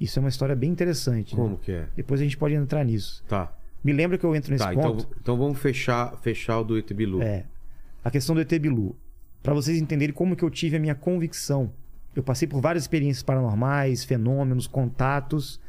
Isso 0.00 0.18
é 0.18 0.20
uma 0.20 0.28
história 0.28 0.56
bem 0.56 0.70
interessante. 0.70 1.36
né? 1.36 1.40
Como 1.42 1.56
que 1.58 1.70
é? 1.70 1.86
Depois 1.94 2.20
a 2.20 2.24
gente 2.24 2.36
pode 2.36 2.54
entrar 2.54 2.82
nisso. 2.84 3.22
Tá. 3.28 3.52
Me 3.82 3.92
lembra 3.92 4.18
que 4.18 4.24
eu 4.24 4.34
entro 4.34 4.50
nesse 4.50 4.64
Tá, 4.64 4.72
então, 4.74 4.96
ponto. 4.96 5.08
então 5.20 5.36
vamos 5.38 5.58
fechar, 5.58 6.16
fechar 6.20 6.58
o 6.60 6.64
do 6.64 6.76
ET 6.78 6.90
Bilu. 6.92 7.22
É. 7.22 7.44
A 8.04 8.10
questão 8.10 8.34
do 8.34 8.40
ET 8.40 8.52
Bilu. 8.58 8.96
Para 9.42 9.54
vocês 9.54 9.80
entenderem 9.80 10.14
como 10.14 10.36
que 10.36 10.44
eu 10.44 10.50
tive 10.50 10.76
a 10.76 10.80
minha 10.80 10.94
convicção. 10.94 11.72
Eu 12.14 12.22
passei 12.22 12.46
por 12.46 12.60
várias 12.60 12.84
experiências 12.84 13.22
paranormais, 13.22 14.04
fenômenos, 14.04 14.66
contatos, 14.66 15.60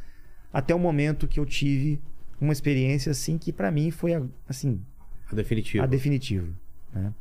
até 0.53 0.75
o 0.75 0.79
momento 0.79 1.27
que 1.27 1.39
eu 1.39 1.45
tive 1.45 1.99
uma 2.39 2.53
experiência 2.53 3.11
assim 3.11 3.37
que 3.37 3.51
para 3.51 3.71
mim 3.71 3.89
foi 3.91 4.13
a- 4.13 4.23
assim, 4.47 4.81
A 5.31 5.35
definitiva. 5.35 5.83
a 5.83 5.87
definitiva, 5.87 6.47
né? 6.93 7.13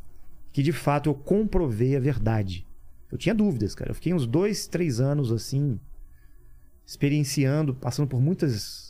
Que 0.52 0.62
de 0.62 0.72
fato 0.72 1.08
eu 1.08 1.14
comprovei 1.14 1.96
a 1.96 2.00
verdade. 2.00 2.66
Eu 3.10 3.16
tinha 3.16 3.34
dúvidas, 3.34 3.74
cara. 3.74 3.90
Eu 3.90 3.94
fiquei 3.94 4.12
uns 4.12 4.26
dois, 4.26 4.66
três 4.66 5.00
anos 5.00 5.32
assim, 5.32 5.78
experienciando, 6.86 7.74
passando 7.74 8.08
por 8.08 8.20
muitas 8.20 8.83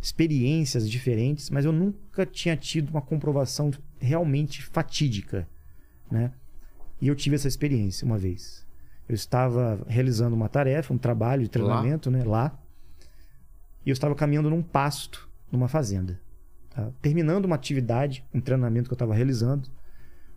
experiências 0.00 0.88
diferentes, 0.88 1.50
mas 1.50 1.64
eu 1.64 1.72
nunca 1.72 2.24
tinha 2.24 2.56
tido 2.56 2.88
uma 2.90 3.02
comprovação 3.02 3.70
realmente 3.98 4.62
fatídica, 4.62 5.46
né? 6.10 6.32
E 7.00 7.08
eu 7.08 7.14
tive 7.14 7.36
essa 7.36 7.48
experiência 7.48 8.04
uma 8.06 8.18
vez. 8.18 8.66
Eu 9.08 9.14
estava 9.14 9.82
realizando 9.88 10.36
uma 10.36 10.48
tarefa, 10.48 10.92
um 10.94 10.98
trabalho 10.98 11.42
de 11.42 11.48
treinamento, 11.48 12.10
né, 12.10 12.22
lá. 12.24 12.58
E 13.84 13.90
eu 13.90 13.92
estava 13.92 14.14
caminhando 14.14 14.50
num 14.50 14.62
pasto, 14.62 15.28
numa 15.50 15.66
fazenda. 15.68 16.20
tá? 16.70 16.90
Terminando 17.02 17.46
uma 17.46 17.56
atividade, 17.56 18.24
um 18.32 18.40
treinamento 18.40 18.88
que 18.88 18.92
eu 18.92 18.96
estava 18.96 19.14
realizando. 19.14 19.68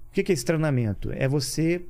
O 0.10 0.14
que 0.14 0.22
é 0.22 0.34
esse 0.34 0.46
treinamento? 0.46 1.12
É 1.12 1.28
você 1.28 1.86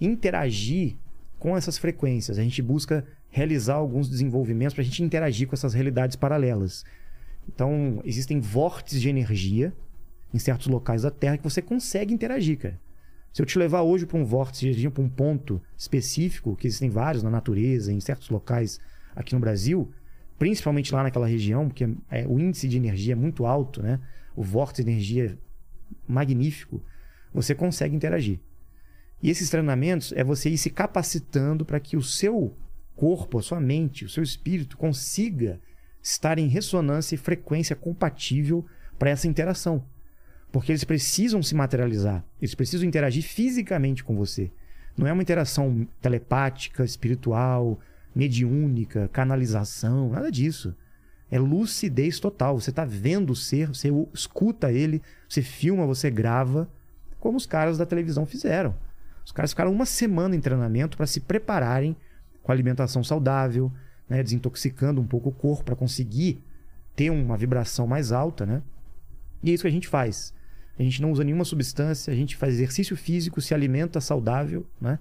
interagir 0.00 0.96
com 1.38 1.56
essas 1.56 1.78
frequências. 1.78 2.38
A 2.38 2.42
gente 2.42 2.60
busca 2.60 3.06
realizar 3.30 3.74
alguns 3.74 4.08
desenvolvimentos 4.08 4.74
para 4.74 4.82
a 4.82 4.84
gente 4.84 5.02
interagir 5.02 5.46
com 5.46 5.54
essas 5.54 5.74
realidades 5.74 6.16
paralelas. 6.16 6.84
Então, 7.48 8.00
existem 8.04 8.40
vórtices 8.40 9.00
de 9.00 9.08
energia 9.08 9.72
em 10.32 10.38
certos 10.38 10.66
locais 10.66 11.02
da 11.02 11.10
Terra 11.10 11.36
que 11.36 11.44
você 11.44 11.62
consegue 11.62 12.12
interagir, 12.12 12.58
cara. 12.58 12.80
Se 13.32 13.42
eu 13.42 13.46
te 13.46 13.58
levar 13.58 13.82
hoje 13.82 14.06
para 14.06 14.18
um 14.18 14.24
vórtice 14.24 14.62
de 14.62 14.68
energia, 14.68 14.90
para 14.90 15.02
um 15.02 15.08
ponto 15.08 15.60
específico, 15.76 16.56
que 16.56 16.66
existem 16.66 16.88
vários 16.88 17.22
na 17.22 17.30
natureza, 17.30 17.92
em 17.92 18.00
certos 18.00 18.30
locais 18.30 18.80
aqui 19.14 19.34
no 19.34 19.40
Brasil, 19.40 19.90
principalmente 20.38 20.92
lá 20.94 21.02
naquela 21.02 21.26
região, 21.26 21.68
porque 21.68 21.88
é, 22.10 22.26
o 22.26 22.38
índice 22.38 22.68
de 22.68 22.76
energia 22.76 23.12
é 23.12 23.16
muito 23.16 23.44
alto, 23.46 23.82
né? 23.82 24.00
O 24.34 24.42
vórtice 24.42 24.84
de 24.84 24.90
energia 24.90 25.26
é 25.26 25.36
magnífico, 26.08 26.82
você 27.32 27.54
consegue 27.54 27.94
interagir. 27.94 28.40
E 29.22 29.30
esses 29.30 29.48
treinamentos 29.50 30.12
é 30.12 30.22
você 30.22 30.50
ir 30.50 30.58
se 30.58 30.70
capacitando 30.70 31.64
para 31.64 31.80
que 31.80 31.96
o 31.96 32.02
seu 32.02 32.56
corpo, 32.94 33.38
a 33.38 33.42
sua 33.42 33.60
mente, 33.60 34.04
o 34.04 34.08
seu 34.08 34.22
espírito 34.22 34.76
consiga 34.76 35.60
estar 36.06 36.38
em 36.38 36.46
ressonância 36.46 37.16
e 37.16 37.18
frequência 37.18 37.74
compatível 37.74 38.64
para 38.96 39.10
essa 39.10 39.26
interação. 39.26 39.82
Porque 40.52 40.70
eles 40.70 40.84
precisam 40.84 41.42
se 41.42 41.54
materializar, 41.54 42.24
eles 42.40 42.54
precisam 42.54 42.86
interagir 42.86 43.24
fisicamente 43.24 44.04
com 44.04 44.16
você. 44.16 44.50
Não 44.96 45.06
é 45.06 45.12
uma 45.12 45.22
interação 45.22 45.86
telepática, 46.00 46.84
espiritual, 46.84 47.80
mediúnica, 48.14 49.10
canalização, 49.12 50.10
nada 50.10 50.30
disso. 50.30 50.74
É 51.28 51.40
lucidez 51.40 52.20
total. 52.20 52.58
Você 52.58 52.70
está 52.70 52.84
vendo 52.84 53.30
o 53.30 53.36
ser, 53.36 53.68
você 53.68 53.88
escuta 54.14 54.70
ele, 54.70 55.02
você 55.28 55.42
filma, 55.42 55.84
você 55.84 56.08
grava, 56.08 56.70
como 57.18 57.36
os 57.36 57.46
caras 57.46 57.76
da 57.76 57.84
televisão 57.84 58.24
fizeram. 58.24 58.74
Os 59.24 59.32
caras 59.32 59.50
ficaram 59.50 59.72
uma 59.72 59.84
semana 59.84 60.36
em 60.36 60.40
treinamento 60.40 60.96
para 60.96 61.06
se 61.06 61.18
prepararem 61.18 61.96
com 62.44 62.52
alimentação 62.52 63.02
saudável, 63.02 63.72
né, 64.08 64.22
desintoxicando 64.22 65.00
um 65.00 65.06
pouco 65.06 65.30
o 65.30 65.32
corpo 65.32 65.64
para 65.64 65.76
conseguir 65.76 66.42
ter 66.94 67.10
uma 67.10 67.36
vibração 67.36 67.86
mais 67.86 68.12
alta, 68.12 68.46
né? 68.46 68.62
E 69.42 69.50
é 69.50 69.54
isso 69.54 69.62
que 69.62 69.68
a 69.68 69.72
gente 69.72 69.88
faz. 69.88 70.32
A 70.78 70.82
gente 70.82 71.00
não 71.00 71.10
usa 71.10 71.24
nenhuma 71.24 71.44
substância, 71.44 72.12
a 72.12 72.16
gente 72.16 72.36
faz 72.36 72.54
exercício 72.54 72.96
físico, 72.96 73.40
se 73.40 73.54
alimenta 73.54 74.00
saudável, 74.00 74.66
né? 74.80 74.98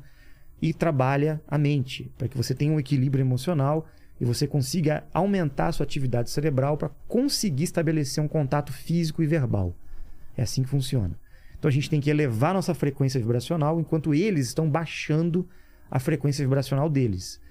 E 0.61 0.73
trabalha 0.73 1.41
a 1.47 1.57
mente, 1.57 2.11
para 2.17 2.27
que 2.27 2.37
você 2.37 2.53
tenha 2.53 2.71
um 2.71 2.79
equilíbrio 2.79 3.21
emocional 3.21 3.87
e 4.19 4.25
você 4.25 4.47
consiga 4.47 5.03
aumentar 5.13 5.67
a 5.67 5.71
sua 5.71 5.83
atividade 5.83 6.29
cerebral 6.29 6.77
para 6.77 6.89
conseguir 7.07 7.65
estabelecer 7.65 8.23
um 8.23 8.27
contato 8.27 8.71
físico 8.71 9.21
e 9.21 9.27
verbal. 9.27 9.75
É 10.37 10.43
assim 10.43 10.63
que 10.63 10.69
funciona. 10.69 11.17
Então 11.57 11.67
a 11.69 11.71
gente 11.71 11.89
tem 11.89 11.99
que 11.99 12.09
elevar 12.09 12.53
nossa 12.53 12.73
frequência 12.73 13.19
vibracional 13.19 13.79
enquanto 13.79 14.13
eles 14.13 14.47
estão 14.47 14.69
baixando 14.69 15.47
a 15.89 15.99
frequência 15.99 16.45
vibracional 16.45 16.89
deles. 16.89 17.41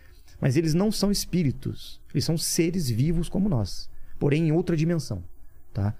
Mas 0.40 0.56
eles 0.56 0.74
não 0.74 0.90
são 0.90 1.10
espíritos, 1.10 2.00
eles 2.12 2.24
são 2.24 2.36
seres 2.36 2.88
vivos 2.88 3.28
como 3.28 3.48
nós, 3.48 3.88
porém 4.18 4.48
em 4.48 4.52
outra 4.52 4.76
dimensão, 4.76 5.22
tá? 5.72 5.94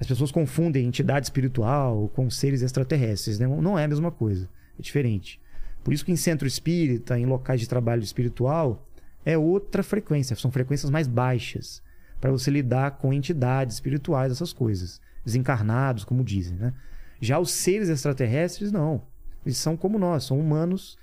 As 0.00 0.06
pessoas 0.06 0.30
confundem 0.30 0.86
entidade 0.86 1.26
espiritual 1.26 2.08
com 2.14 2.30
seres 2.30 2.62
extraterrestres, 2.62 3.38
né? 3.38 3.46
não 3.46 3.78
é 3.78 3.84
a 3.84 3.88
mesma 3.88 4.12
coisa, 4.12 4.48
é 4.78 4.82
diferente. 4.82 5.40
Por 5.82 5.92
isso 5.92 6.04
que 6.04 6.12
em 6.12 6.16
centro 6.16 6.46
espírita, 6.46 7.18
em 7.18 7.26
locais 7.26 7.60
de 7.60 7.68
trabalho 7.68 8.02
espiritual, 8.02 8.86
é 9.24 9.36
outra 9.36 9.82
frequência, 9.82 10.36
são 10.36 10.50
frequências 10.50 10.90
mais 10.90 11.06
baixas 11.06 11.82
para 12.20 12.30
você 12.30 12.50
lidar 12.50 12.92
com 12.92 13.12
entidades 13.12 13.74
espirituais, 13.74 14.32
essas 14.32 14.52
coisas, 14.52 15.00
desencarnados, 15.24 16.04
como 16.04 16.24
dizem, 16.24 16.56
né? 16.56 16.72
Já 17.20 17.38
os 17.38 17.50
seres 17.50 17.88
extraterrestres 17.88 18.70
não. 18.70 19.02
Eles 19.44 19.58
são 19.58 19.76
como 19.76 19.98
nós, 19.98 20.24
são 20.24 20.38
humanos 20.38 20.96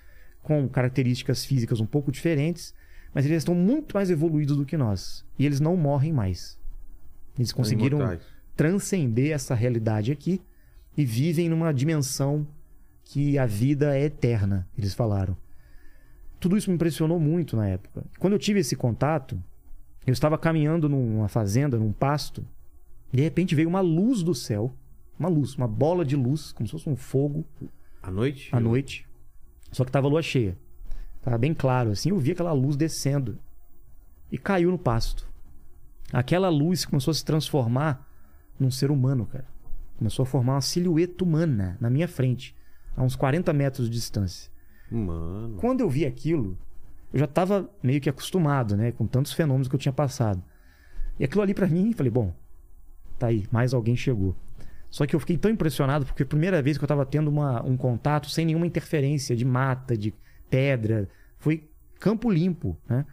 com 0.46 0.70
características 0.70 1.44
físicas 1.44 1.80
um 1.82 1.88
pouco 1.88 2.12
diferentes, 2.12 2.74
mas 3.14 3.26
eles 3.26 3.40
estão 3.40 3.56
muito 3.56 3.96
mais 3.96 4.12
evoluídos 4.12 4.56
do 4.56 4.66
que 4.66 4.78
nós. 4.78 5.26
E 5.40 5.46
eles 5.46 5.60
não 5.60 5.76
morrem 5.76 6.14
mais. 6.14 6.60
Eles 7.38 7.52
conseguiram 7.52 8.18
transcender 8.56 9.32
essa 9.32 9.56
realidade 9.56 10.12
aqui 10.12 10.40
e 10.96 11.04
vivem 11.04 11.50
numa 11.50 11.74
dimensão 11.74 12.48
que 13.04 13.38
a 13.40 13.46
vida 13.46 13.98
é 13.98 14.04
eterna, 14.04 14.68
eles 14.78 14.94
falaram. 14.94 15.36
Tudo 16.40 16.56
isso 16.56 16.70
me 16.70 16.76
impressionou 16.76 17.20
muito 17.20 17.58
na 17.58 17.68
época. 17.68 18.04
Quando 18.20 18.34
eu 18.34 18.40
tive 18.40 18.60
esse 18.60 18.76
contato, 18.76 19.42
eu 20.06 20.14
estava 20.14 20.38
caminhando 20.38 20.88
numa 20.88 21.28
fazenda, 21.28 21.78
num 21.78 21.92
pasto, 21.92 22.46
de 23.12 23.22
repente 23.22 23.56
veio 23.56 23.68
uma 23.68 23.82
luz 23.82 24.22
do 24.22 24.36
céu, 24.36 24.72
uma 25.20 25.28
luz, 25.28 25.56
uma 25.56 25.68
bola 25.68 26.06
de 26.06 26.16
luz, 26.16 26.52
como 26.52 26.68
se 26.68 26.72
fosse 26.72 26.88
um 26.88 26.96
fogo. 26.96 27.44
À 28.02 28.12
noite? 28.12 28.50
À 28.52 28.60
noite. 28.60 29.05
Só 29.76 29.84
que 29.84 29.92
tava 29.92 30.08
lua 30.08 30.22
cheia. 30.22 30.58
Tava 31.22 31.38
bem 31.38 31.54
claro, 31.54 31.92
assim, 31.92 32.10
eu 32.10 32.18
vi 32.18 32.32
aquela 32.32 32.54
luz 32.54 32.78
descendo. 32.78 33.38
E 34.32 34.38
caiu 34.38 34.72
no 34.72 34.80
pasto. 34.80 35.28
Aquela 36.14 36.48
luz 36.48 36.86
começou 36.86 37.12
a 37.12 37.14
se 37.14 37.26
transformar 37.26 38.10
num 38.58 38.72
ser 38.72 38.90
humano, 38.90 39.26
cara. 39.26 39.46
Começou 39.98 40.24
a 40.24 40.26
formar 40.26 40.54
uma 40.54 40.62
silhueta 40.62 41.26
humana 41.26 41.78
na 41.82 41.90
minha 41.90 42.08
frente, 42.08 42.56
a 42.96 43.04
uns 43.04 43.18
40 43.18 43.52
metros 43.52 43.90
de 43.90 43.98
distância. 43.98 44.50
Mano. 44.90 45.58
Quando 45.58 45.82
eu 45.82 45.90
vi 45.90 46.06
aquilo, 46.06 46.58
eu 47.12 47.20
já 47.20 47.28
tava 47.28 47.70
meio 47.84 48.00
que 48.00 48.10
acostumado, 48.10 48.78
né, 48.78 48.94
com 48.94 49.06
tantos 49.06 49.34
fenômenos 49.34 49.68
que 49.68 49.76
eu 49.76 49.80
tinha 49.80 49.92
passado. 49.92 50.42
E 51.20 51.26
aquilo 51.26 51.42
ali 51.42 51.54
para 51.54 51.68
mim, 51.68 51.92
falei, 51.92 52.10
bom, 52.14 52.34
tá 53.20 53.28
aí, 53.28 53.46
mais 53.52 53.74
alguém 53.74 53.98
chegou. 53.98 54.38
Só 54.90 55.06
que 55.06 55.16
eu 55.16 55.20
fiquei 55.20 55.38
tão 55.38 55.52
impressionado 55.52 56.06
porque 56.06 56.24
a 56.24 56.26
primeira 56.26 56.62
vez 56.62 56.78
que 56.78 56.84
eu 56.84 56.88
estava 56.88 57.06
tendo 57.06 57.30
uma, 57.30 57.64
um 57.66 57.76
contato 57.76 58.30
sem 58.30 58.46
nenhuma 58.46 58.66
interferência 58.66 59.36
de 59.36 59.44
mata, 59.44 59.98
de 59.98 60.14
pedra, 60.50 61.10
foi 61.38 61.68
campo 62.00 62.30
limpo, 62.30 62.78
né? 62.88 63.06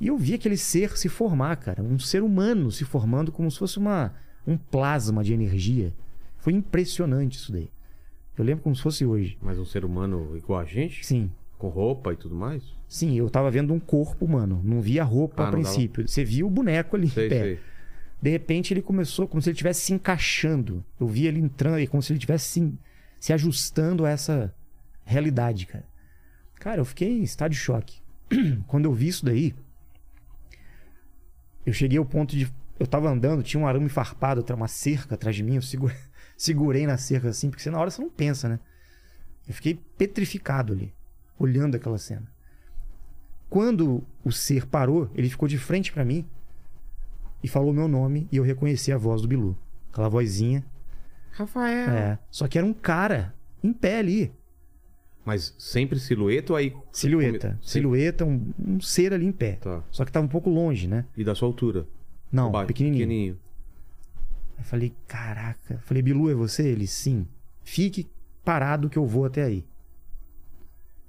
E 0.00 0.06
eu 0.06 0.16
vi 0.16 0.34
aquele 0.34 0.56
ser 0.56 0.96
se 0.96 1.08
formar, 1.08 1.56
cara, 1.56 1.82
um 1.82 1.98
ser 1.98 2.22
humano 2.22 2.70
se 2.70 2.84
formando 2.84 3.32
como 3.32 3.50
se 3.50 3.58
fosse 3.58 3.78
uma, 3.78 4.14
um 4.46 4.56
plasma 4.56 5.24
de 5.24 5.34
energia. 5.34 5.92
Foi 6.38 6.52
impressionante 6.52 7.36
isso 7.36 7.52
daí. 7.52 7.70
Eu 8.36 8.44
lembro 8.44 8.62
como 8.62 8.76
se 8.76 8.82
fosse 8.82 9.04
hoje. 9.04 9.36
Mas 9.42 9.58
um 9.58 9.64
ser 9.64 9.84
humano 9.84 10.36
igual 10.36 10.60
a 10.60 10.64
gente? 10.64 11.04
Sim. 11.04 11.30
Com 11.58 11.68
roupa 11.68 12.12
e 12.12 12.16
tudo 12.16 12.36
mais? 12.36 12.62
Sim, 12.88 13.18
eu 13.18 13.28
tava 13.28 13.50
vendo 13.50 13.74
um 13.74 13.80
corpo 13.80 14.24
humano. 14.24 14.60
Não 14.64 14.80
via 14.80 15.02
roupa 15.02 15.42
ah, 15.42 15.48
a 15.48 15.50
princípio. 15.50 16.04
Dava... 16.04 16.08
Você 16.08 16.24
via 16.24 16.46
o 16.46 16.50
boneco 16.50 16.94
ali 16.94 17.08
sei, 17.08 17.26
em 17.26 17.28
pé. 17.28 17.42
Sei. 17.42 17.60
De 18.20 18.30
repente 18.30 18.72
ele 18.72 18.82
começou 18.82 19.28
como 19.28 19.40
se 19.40 19.48
ele 19.48 19.54
estivesse 19.54 19.80
se 19.80 19.92
encaixando. 19.92 20.84
Eu 20.98 21.06
vi 21.06 21.26
ele 21.26 21.38
entrando, 21.38 21.86
como 21.88 22.02
se 22.02 22.12
ele 22.12 22.18
estivesse 22.18 22.48
se, 22.48 22.78
se 23.20 23.32
ajustando 23.32 24.04
a 24.04 24.10
essa 24.10 24.54
realidade, 25.04 25.66
cara. 25.66 25.86
Cara, 26.56 26.80
eu 26.80 26.84
fiquei 26.84 27.18
em 27.18 27.22
estado 27.22 27.52
de 27.52 27.56
choque. 27.56 28.00
Quando 28.66 28.86
eu 28.86 28.92
vi 28.92 29.08
isso 29.08 29.24
daí, 29.24 29.54
eu 31.64 31.72
cheguei 31.72 31.98
ao 31.98 32.04
ponto 32.04 32.36
de. 32.36 32.52
Eu 32.78 32.86
tava 32.86 33.08
andando, 33.08 33.42
tinha 33.42 33.60
um 33.60 33.66
arame 33.66 33.88
farpado, 33.88 34.44
uma 34.54 34.68
cerca 34.68 35.14
atrás 35.14 35.34
de 35.34 35.42
mim, 35.42 35.56
eu 35.56 35.62
segurei, 35.62 35.96
segurei 36.36 36.86
na 36.86 36.96
cerca 36.96 37.28
assim, 37.28 37.50
porque 37.50 37.68
na 37.70 37.78
hora 37.78 37.90
você 37.90 38.00
não 38.00 38.10
pensa, 38.10 38.48
né? 38.48 38.60
Eu 39.46 39.54
fiquei 39.54 39.80
petrificado 39.96 40.72
ali, 40.72 40.92
olhando 41.38 41.76
aquela 41.76 41.98
cena. 41.98 42.30
Quando 43.48 44.04
o 44.22 44.30
ser 44.30 44.66
parou, 44.66 45.10
ele 45.14 45.30
ficou 45.30 45.48
de 45.48 45.56
frente 45.56 45.92
para 45.92 46.04
mim 46.04 46.28
e 47.42 47.48
falou 47.48 47.72
meu 47.72 47.88
nome 47.88 48.28
e 48.30 48.36
eu 48.36 48.42
reconheci 48.42 48.92
a 48.92 48.98
voz 48.98 49.22
do 49.22 49.28
Bilu. 49.28 49.56
Aquela 49.92 50.08
vozinha. 50.08 50.64
Rafael. 51.32 51.90
É. 51.90 52.18
Só 52.30 52.48
que 52.48 52.58
era 52.58 52.66
um 52.66 52.72
cara 52.72 53.34
em 53.62 53.72
pé 53.72 53.98
ali. 53.98 54.32
Mas 55.24 55.54
sempre 55.58 56.00
silhueta 56.00 56.52
ou 56.52 56.56
aí. 56.56 56.74
Silhueta. 56.90 57.48
Come... 57.48 57.58
Silhueta, 57.62 58.24
um, 58.24 58.52
um, 58.58 58.80
ser 58.80 59.12
ali 59.12 59.26
em 59.26 59.32
pé. 59.32 59.52
Tá. 59.60 59.82
Só 59.90 60.04
que 60.04 60.10
tava 60.10 60.24
um 60.24 60.28
pouco 60.28 60.48
longe, 60.48 60.88
né? 60.88 61.04
E 61.16 61.22
da 61.22 61.34
sua 61.34 61.46
altura? 61.46 61.86
Não, 62.32 62.50
pequenininho. 62.66 63.04
pequenininho. 63.04 63.38
Eu 64.56 64.64
falei, 64.64 64.92
caraca. 65.06 65.74
Eu 65.74 65.80
falei, 65.80 66.02
Bilu, 66.02 66.30
é 66.30 66.34
você? 66.34 66.66
Ele, 66.66 66.86
sim. 66.86 67.26
Fique 67.62 68.08
parado 68.44 68.88
que 68.88 68.98
eu 68.98 69.06
vou 69.06 69.24
até 69.24 69.44
aí. 69.44 69.64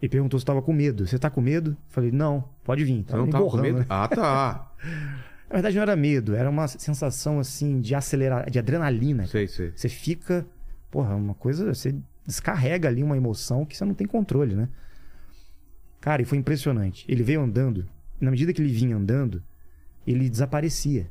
Ele 0.02 0.10
perguntou 0.10 0.40
se 0.40 0.44
estava 0.44 0.62
com 0.62 0.72
medo. 0.72 1.08
Você 1.08 1.18
tá 1.18 1.30
com 1.30 1.42
medo? 1.42 1.72
Eu 1.72 1.78
falei, 1.88 2.12
não, 2.12 2.44
pode 2.64 2.84
vir. 2.84 3.04
Tava 3.04 3.24
não 3.24 3.30
tava 3.30 3.50
com 3.50 3.58
medo? 3.58 3.80
Né? 3.80 3.86
Ah, 3.90 4.08
tá. 4.08 4.72
Na 5.50 5.56
verdade, 5.56 5.76
não 5.76 5.82
era 5.82 5.96
medo, 5.96 6.36
era 6.36 6.48
uma 6.48 6.68
sensação 6.68 7.40
assim 7.40 7.82
de 7.82 7.96
acelerar, 7.96 8.50
de 8.50 8.60
adrenalina. 8.60 9.26
Sei, 9.26 9.48
sei. 9.48 9.72
Você 9.76 9.90
fica. 9.90 10.46
Porra, 10.92 11.16
uma 11.16 11.34
coisa. 11.34 11.74
Você 11.74 11.96
descarrega 12.26 12.88
ali 12.88 13.02
uma 13.02 13.18
emoção 13.18 13.66
que 13.66 13.76
você 13.76 13.84
não 13.84 13.96
tem 13.96 14.06
controle, 14.06 14.56
né? 14.56 14.70
Cara, 16.00 16.22
e 16.22 16.26
foi 16.26 16.38
impressionante. 16.38 17.04
Ele 17.10 17.24
veio 17.24 17.42
andando, 17.42 17.90
e 18.22 18.26
na 18.26 18.30
medida 18.30 18.54
que 18.54 18.62
ele 18.62 18.72
vinha 18.72 18.96
andando, 18.96 19.44
ele 20.06 20.30
desaparecia. 20.30 21.10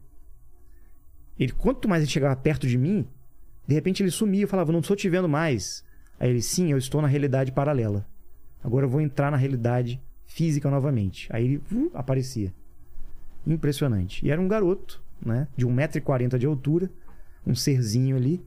Ele, 1.39 1.53
quanto 1.53 1.89
mais 1.89 2.03
ele 2.03 2.11
chegava 2.11 2.36
perto 2.36 2.66
de 2.66 2.78
mim, 2.78 3.07
de 3.66 3.74
repente 3.74 4.05
ele 4.05 4.11
sumia. 4.11 4.45
Eu 4.45 4.49
falava, 4.49 4.70
não 4.70 4.80
estou 4.80 4.97
te 4.97 5.09
vendo 5.09 5.28
mais. 5.28 5.84
Aí 6.18 6.30
ele, 6.30 6.43
sim, 6.43 6.70
eu 6.70 6.78
estou 6.78 7.03
na 7.03 7.09
realidade 7.09 7.51
paralela. 7.51 8.07
Agora 8.62 8.86
eu 8.86 8.91
vou 8.91 9.01
entrar 9.01 9.32
na 9.32 9.36
realidade 9.36 10.01
física 10.24 10.70
novamente. 10.70 11.28
Aí 11.32 11.45
ele 11.45 11.62
uh, 11.72 11.91
aparecia 11.95 12.53
impressionante. 13.53 14.24
E 14.26 14.30
era 14.30 14.40
um 14.40 14.49
garoto, 14.49 15.03
né? 15.24 15.49
De 15.57 15.66
1,40m 15.66 16.38
de 16.38 16.46
altura, 16.46 16.90
um 17.46 17.55
serzinho 17.55 18.16
ali, 18.16 18.42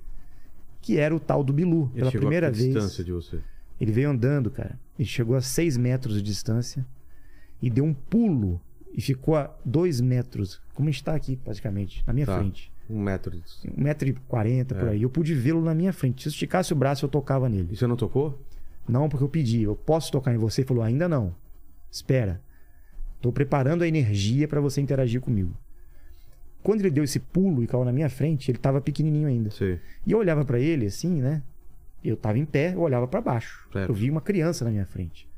que 0.82 0.98
era 0.98 1.16
o 1.16 1.20
tal 1.20 1.44
do 1.44 1.52
Bilu. 1.54 1.90
Ele 1.94 2.00
pela 2.00 2.12
primeira 2.12 2.48
a 2.48 2.52
vez. 2.52 2.66
distância 2.74 3.04
de 3.04 3.12
você? 3.12 3.40
Ele 3.80 3.92
veio 3.92 4.10
andando, 4.10 4.50
cara. 4.52 4.80
Ele 4.98 5.08
chegou 5.08 5.36
a 5.36 5.42
6 5.42 5.78
metros 5.78 6.16
de 6.16 6.22
distância 6.22 6.86
e 7.62 7.70
deu 7.70 7.84
um 7.84 7.94
pulo 7.94 8.62
e 8.94 9.02
ficou 9.02 9.36
a 9.36 9.50
2 9.66 10.02
metros, 10.02 10.62
como 10.74 10.88
a 10.90 10.92
gente 10.92 11.04
tá 11.04 11.16
aqui 11.16 11.36
praticamente, 11.36 12.04
na 12.06 12.14
minha 12.14 12.26
Tá. 12.26 12.38
frente. 12.38 12.72
Um 12.90 13.00
metro. 13.02 13.32
de- 13.32 13.42
Um 13.78 13.82
metro 13.84 14.10
e 14.10 14.14
quarenta 14.28 14.76
por 14.76 14.88
É. 14.90 14.92
aí. 14.92 15.02
Eu 15.04 15.10
pude 15.10 15.34
vê-lo 15.34 15.64
na 15.64 15.74
minha 15.74 15.94
frente. 15.94 16.24
Se 16.24 16.28
eu 16.28 16.32
esticasse 16.32 16.74
o 16.74 16.76
braço, 16.76 17.06
eu 17.06 17.10
tocava 17.10 17.48
nele. 17.48 17.70
E 17.72 17.78
você 17.78 17.88
não 17.88 17.96
tocou? 17.96 18.38
Não, 18.88 19.08
porque 19.08 19.24
eu 19.24 19.30
pedi. 19.30 19.62
Eu 19.62 19.76
posso 19.78 20.12
tocar 20.12 20.34
em 20.34 20.38
você? 20.38 20.62
Ele 20.62 20.68
falou, 20.68 20.84
ainda 20.84 21.08
não. 21.08 21.34
Espera. 21.90 22.42
Tô 23.22 23.32
preparando 23.32 23.84
a 23.84 23.88
energia 23.88 24.48
para 24.48 24.60
você 24.60 24.82
interagir 24.82 25.22
comigo. 25.22 25.54
Quando 26.64 26.82
ele 26.82 26.92
deu 26.92 27.04
esse 27.04 27.20
pulo 27.20 27.64
e 27.64 27.68
caiu 27.68 27.86
na 27.86 27.92
minha 27.92 28.10
frente, 28.10 28.52
ele 28.52 28.58
tava 28.58 28.82
pequenininho 28.82 29.28
ainda. 29.28 29.50
Sei. 29.52 29.80
E 30.06 30.12
eu 30.12 30.20
olhava 30.20 30.44
pra 30.44 30.60
ele 30.60 30.86
assim, 30.88 31.22
né? 31.22 31.42
Eu 32.04 32.18
tava 32.18 32.40
em 32.40 32.46
pé, 32.46 32.74
eu 32.74 32.82
olhava 32.82 33.08
pra 33.08 33.22
baixo. 33.22 33.68
Certo. 33.72 33.90
Eu 33.90 33.94
vi 33.94 34.10
uma 34.10 34.22
criança 34.22 34.66
na 34.66 34.72
minha 34.72 34.86
frente. 34.86 35.30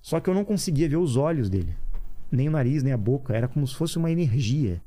Só 0.00 0.18
que 0.18 0.28
eu 0.28 0.34
não 0.34 0.44
conseguia 0.44 0.88
ver 0.88 0.96
os 0.96 1.16
olhos 1.16 1.48
dele. 1.48 1.76
Nem 2.30 2.48
o 2.48 2.52
nariz, 2.52 2.82
nem 2.82 2.92
a 2.92 2.96
boca. 2.96 3.36
Era 3.36 3.46
como 3.46 3.66
se 3.66 3.74
fosse 3.74 3.98
uma 3.98 4.10
energia. 4.10 4.82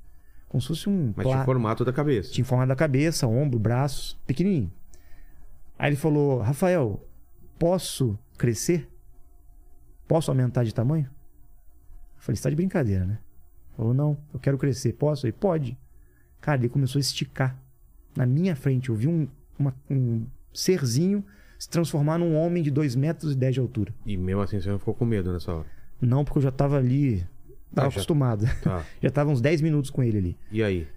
Como 0.50 0.62
se 0.62 0.68
fosse 0.68 0.90
um... 0.90 1.14
Mas 1.16 1.26
tinha 1.26 1.46
formato 1.46 1.86
da 1.86 1.94
cabeça. 1.94 2.32
tinha 2.32 2.44
forma 2.44 2.68
da 2.68 2.76
cabeça, 2.76 3.28
ombro, 3.28 3.58
braços, 3.58 4.18
pequenininho. 4.28 4.72
Aí 5.78 5.90
ele 5.90 5.96
falou: 5.96 6.40
Rafael, 6.40 7.02
posso 7.60 8.18
crescer? 8.38 8.90
Posso 10.08 10.32
aumentar 10.32 10.64
de 10.64 10.74
tamanho? 10.74 11.10
Falei: 12.26 12.36
você 12.38 12.44
tá 12.44 12.50
de 12.50 12.56
brincadeira, 12.56 13.06
né? 13.06 13.20
Falou: 13.78 13.94
não, 13.94 14.18
eu 14.34 14.40
quero 14.40 14.58
crescer. 14.58 14.94
Posso? 14.94 15.26
Ele 15.28 15.34
pode. 15.34 15.78
Cara, 16.42 16.60
ele 16.62 16.70
começou 16.70 16.98
a 17.00 17.02
esticar. 17.02 17.56
Na 18.16 18.26
minha 18.26 18.56
frente, 18.56 18.90
eu 18.90 18.96
vi 18.96 19.08
um, 19.08 19.28
uma- 19.60 19.76
um 19.90 20.26
serzinho 20.54 21.24
se 21.60 21.70
transformar 21.70 22.18
num 22.18 22.36
homem 22.36 22.64
de 22.64 22.72
2 22.72 22.96
metros 22.96 23.34
e 23.34 23.36
10 23.36 23.54
de 23.56 23.60
altura. 23.60 23.94
E 24.06 24.18
mesmo 24.18 24.42
assim 24.42 24.60
você 24.60 24.70
não 24.70 24.80
ficou 24.80 24.94
com 24.94 25.06
medo 25.06 25.32
nessa 25.32 25.54
hora. 25.54 25.66
Não, 26.02 26.24
porque 26.26 26.40
eu 26.40 26.44
já 26.44 26.52
tava 26.52 26.78
ali. 26.78 27.20
Tava 27.74 27.88
Ah, 27.88 27.90
já- 27.92 27.96
acostumado. 27.98 28.46
Tá. 28.62 28.84
já 29.02 29.10
tava 29.10 29.30
uns 29.32 29.42
10 29.42 29.62
minutos 29.62 29.90
com 29.90 30.02
ele 30.02 30.18
ali. 30.18 30.38
E 30.52 30.64
aí? 30.64 30.88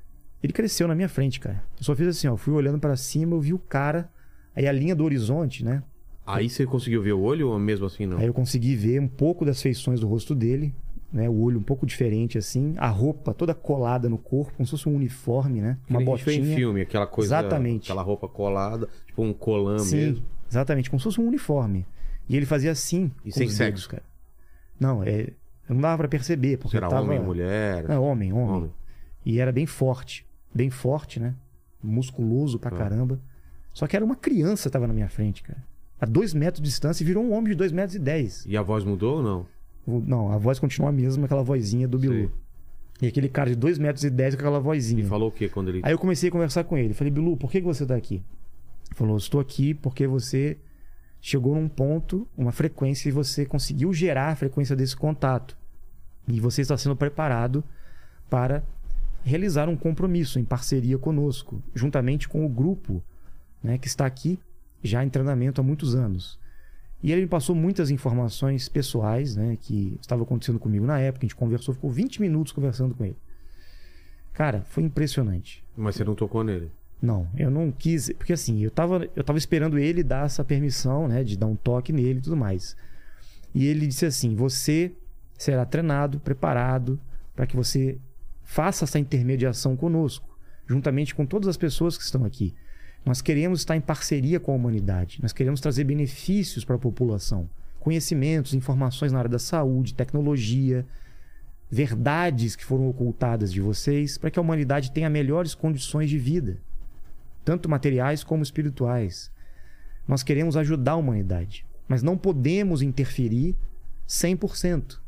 Ele 0.42 0.52
cresceu 0.52 0.86
na 0.88 0.94
minha 0.94 1.08
frente, 1.08 1.40
cara. 1.40 1.62
Eu 1.76 1.84
só 1.84 1.94
fiz 1.96 2.06
assim, 2.08 2.28
ó. 2.28 2.36
Fui 2.36 2.54
olhando 2.54 2.78
pra 2.78 2.94
cima, 2.96 3.34
eu 3.34 3.40
vi 3.40 3.52
o 3.52 3.58
cara. 3.58 4.08
Aí 4.54 4.66
a 4.66 4.72
linha 4.72 4.94
do 4.94 5.04
horizonte, 5.04 5.64
né? 5.64 5.82
Aí 6.24 6.48
você 6.48 6.64
conseguiu 6.66 7.02
ver 7.02 7.12
o 7.14 7.20
olho 7.20 7.48
ou 7.48 7.58
mesmo 7.58 7.86
assim 7.86 8.06
não? 8.06 8.18
Aí 8.18 8.26
eu 8.26 8.34
consegui 8.34 8.76
ver 8.76 9.00
um 9.00 9.08
pouco 9.08 9.44
das 9.44 9.60
feições 9.62 9.98
do 9.98 10.06
rosto 10.06 10.34
dele, 10.34 10.74
né? 11.12 11.28
O 11.28 11.40
olho 11.42 11.58
um 11.58 11.62
pouco 11.62 11.86
diferente 11.86 12.36
assim, 12.38 12.74
a 12.76 12.88
roupa 12.88 13.32
toda 13.34 13.54
colada 13.54 14.08
no 14.08 14.18
corpo, 14.18 14.52
como 14.56 14.66
se 14.66 14.70
fosse 14.72 14.88
um 14.88 14.94
uniforme, 14.94 15.60
né? 15.60 15.78
Uma 15.88 16.00
botinha. 16.02 16.36
em 16.36 16.54
filme, 16.54 16.80
aquela 16.82 17.06
coisa. 17.06 17.28
Exatamente. 17.38 17.84
Aquela 17.90 18.02
roupa 18.02 18.28
colada, 18.28 18.88
tipo 19.06 19.22
um 19.22 19.32
colã 19.32 19.78
Sim, 19.78 19.96
mesmo. 19.96 20.24
exatamente, 20.50 20.90
como 20.90 21.00
se 21.00 21.04
fosse 21.04 21.20
um 21.20 21.26
uniforme. 21.28 21.86
E 22.28 22.36
ele 22.36 22.44
fazia 22.46 22.70
assim, 22.70 23.10
E 23.24 23.32
sem 23.32 23.48
sexo? 23.48 23.58
dedos, 23.64 23.86
cara. 23.86 24.02
Não, 24.78 25.02
é, 25.02 25.28
não 25.68 25.80
dava 25.80 25.96
pra 25.98 26.08
perceber, 26.08 26.58
porque 26.58 26.76
era 26.76 26.88
tava... 26.88 27.02
homem, 27.02 27.18
mulher. 27.20 27.88
Não, 27.88 28.02
homem, 28.04 28.32
homem, 28.32 28.54
Homem. 28.56 28.70
E 29.24 29.40
era 29.40 29.50
bem 29.50 29.66
forte, 29.66 30.26
bem 30.54 30.70
forte, 30.70 31.18
né? 31.18 31.34
Musculoso 31.82 32.58
pra 32.58 32.70
Ah. 32.74 32.78
caramba. 32.78 33.20
Só 33.72 33.86
que 33.86 33.94
era 33.96 34.04
uma 34.04 34.16
criança 34.16 34.68
que 34.68 34.72
tava 34.72 34.86
na 34.86 34.92
minha 34.92 35.08
frente, 35.08 35.42
cara. 35.42 35.62
A 36.00 36.06
dois 36.06 36.32
metros 36.34 36.62
de 36.62 36.68
distância 36.68 37.02
e 37.02 37.06
virou 37.06 37.24
um 37.24 37.32
homem 37.32 37.50
de 37.50 37.54
dois 37.54 37.72
metros 37.72 37.94
e 37.94 37.98
dez. 37.98 38.44
E 38.46 38.56
a 38.56 38.62
voz 38.62 38.84
mudou 38.84 39.16
ou 39.18 39.22
não? 39.22 39.46
Não, 39.88 40.30
a 40.32 40.38
voz 40.38 40.58
continua 40.58 40.90
a 40.90 40.92
mesma, 40.92 41.24
aquela 41.24 41.42
vozinha 41.42 41.88
do 41.88 41.98
Bilu. 41.98 42.14
Sei. 42.14 42.30
E 43.00 43.06
aquele 43.06 43.28
cara 43.28 43.50
de 43.50 43.56
2 43.56 43.78
metros 43.78 44.04
e 44.04 44.10
10 44.10 44.34
com 44.34 44.40
aquela 44.40 44.60
vozinha. 44.60 45.02
E 45.02 45.06
falou 45.06 45.28
o 45.28 45.32
que 45.32 45.48
quando 45.48 45.68
ele. 45.68 45.80
Aí 45.82 45.92
eu 45.92 45.98
comecei 45.98 46.28
a 46.28 46.32
conversar 46.32 46.64
com 46.64 46.76
ele. 46.76 46.92
Falei, 46.94 47.12
Bilu, 47.12 47.36
por 47.36 47.50
que 47.50 47.60
que 47.60 47.66
você 47.66 47.86
tá 47.86 47.94
aqui? 47.94 48.16
Ele 48.86 48.94
falou, 48.94 49.16
estou 49.16 49.40
aqui 49.40 49.72
porque 49.72 50.06
você 50.06 50.58
chegou 51.20 51.54
num 51.54 51.68
ponto, 51.68 52.26
uma 52.36 52.52
frequência, 52.52 53.08
e 53.08 53.12
você 53.12 53.46
conseguiu 53.46 53.92
gerar 53.92 54.28
a 54.28 54.36
frequência 54.36 54.74
desse 54.74 54.96
contato. 54.96 55.56
E 56.26 56.40
você 56.40 56.62
está 56.62 56.76
sendo 56.76 56.96
preparado 56.96 57.64
para 58.28 58.62
realizar 59.24 59.68
um 59.68 59.76
compromisso 59.76 60.38
em 60.38 60.44
parceria 60.44 60.98
conosco, 60.98 61.62
juntamente 61.74 62.28
com 62.28 62.44
o 62.44 62.48
grupo 62.48 63.02
né, 63.62 63.78
que 63.78 63.86
está 63.86 64.06
aqui 64.06 64.38
já 64.82 65.04
em 65.04 65.08
treinamento 65.08 65.60
há 65.60 65.64
muitos 65.64 65.94
anos. 65.94 66.38
E 67.02 67.12
ele 67.12 67.22
me 67.22 67.28
passou 67.28 67.54
muitas 67.54 67.90
informações 67.90 68.68
pessoais 68.68 69.36
né, 69.36 69.56
que 69.60 69.96
estavam 70.00 70.24
acontecendo 70.24 70.58
comigo 70.58 70.84
na 70.84 70.98
época. 70.98 71.24
A 71.24 71.28
gente 71.28 71.36
conversou, 71.36 71.74
ficou 71.74 71.90
20 71.90 72.20
minutos 72.20 72.52
conversando 72.52 72.94
com 72.94 73.04
ele. 73.04 73.16
Cara, 74.32 74.62
foi 74.68 74.82
impressionante. 74.82 75.64
Mas 75.76 75.96
você 75.96 76.04
não 76.04 76.14
tocou 76.14 76.42
nele. 76.42 76.70
Não, 77.00 77.28
eu 77.36 77.50
não 77.50 77.70
quis. 77.70 78.12
Porque 78.12 78.32
assim, 78.32 78.62
eu 78.62 78.70
tava, 78.70 79.08
eu 79.14 79.22
tava 79.22 79.38
esperando 79.38 79.78
ele 79.78 80.02
dar 80.02 80.26
essa 80.26 80.44
permissão, 80.44 81.06
né? 81.06 81.22
De 81.22 81.36
dar 81.36 81.46
um 81.46 81.56
toque 81.56 81.92
nele 81.92 82.18
e 82.18 82.22
tudo 82.22 82.36
mais. 82.36 82.76
E 83.54 83.66
ele 83.66 83.86
disse 83.86 84.06
assim: 84.06 84.34
você 84.34 84.92
será 85.36 85.64
treinado, 85.64 86.18
preparado, 86.18 86.98
para 87.34 87.46
que 87.46 87.56
você 87.56 87.98
faça 88.42 88.84
essa 88.84 88.98
intermediação 88.98 89.76
conosco, 89.76 90.28
juntamente 90.66 91.14
com 91.14 91.24
todas 91.24 91.48
as 91.48 91.56
pessoas 91.56 91.96
que 91.96 92.02
estão 92.02 92.24
aqui. 92.24 92.54
Nós 93.04 93.22
queremos 93.22 93.60
estar 93.60 93.76
em 93.76 93.80
parceria 93.80 94.38
com 94.38 94.52
a 94.52 94.54
humanidade, 94.54 95.18
nós 95.22 95.32
queremos 95.32 95.60
trazer 95.60 95.84
benefícios 95.84 96.64
para 96.64 96.76
a 96.76 96.78
população, 96.78 97.48
conhecimentos, 97.80 98.54
informações 98.54 99.12
na 99.12 99.18
área 99.18 99.30
da 99.30 99.38
saúde, 99.38 99.94
tecnologia, 99.94 100.84
verdades 101.70 102.54
que 102.54 102.64
foram 102.64 102.88
ocultadas 102.88 103.52
de 103.52 103.60
vocês, 103.60 104.18
para 104.18 104.30
que 104.30 104.38
a 104.38 104.42
humanidade 104.42 104.90
tenha 104.90 105.08
melhores 105.08 105.54
condições 105.54 106.10
de 106.10 106.18
vida 106.18 106.58
tanto 107.48 107.66
materiais 107.66 108.22
como 108.22 108.42
espirituais. 108.42 109.30
Nós 110.06 110.22
queremos 110.22 110.54
ajudar 110.54 110.92
a 110.92 110.96
humanidade, 110.96 111.64
mas 111.88 112.02
não 112.02 112.14
podemos 112.14 112.82
interferir 112.82 113.56
100%. 114.06 114.98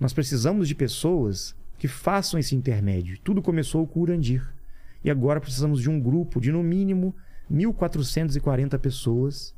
Nós 0.00 0.14
precisamos 0.14 0.66
de 0.66 0.74
pessoas 0.74 1.54
que 1.78 1.86
façam 1.86 2.40
esse 2.40 2.56
intermédio. 2.56 3.18
Tudo 3.22 3.42
começou 3.42 3.86
com 3.86 4.00
o 4.00 4.02
Urandir. 4.04 4.42
E 5.04 5.10
agora 5.10 5.42
precisamos 5.42 5.78
de 5.78 5.90
um 5.90 6.00
grupo 6.00 6.40
de 6.40 6.50
no 6.50 6.62
mínimo 6.62 7.14
1.440 7.52 8.78
pessoas 8.78 9.54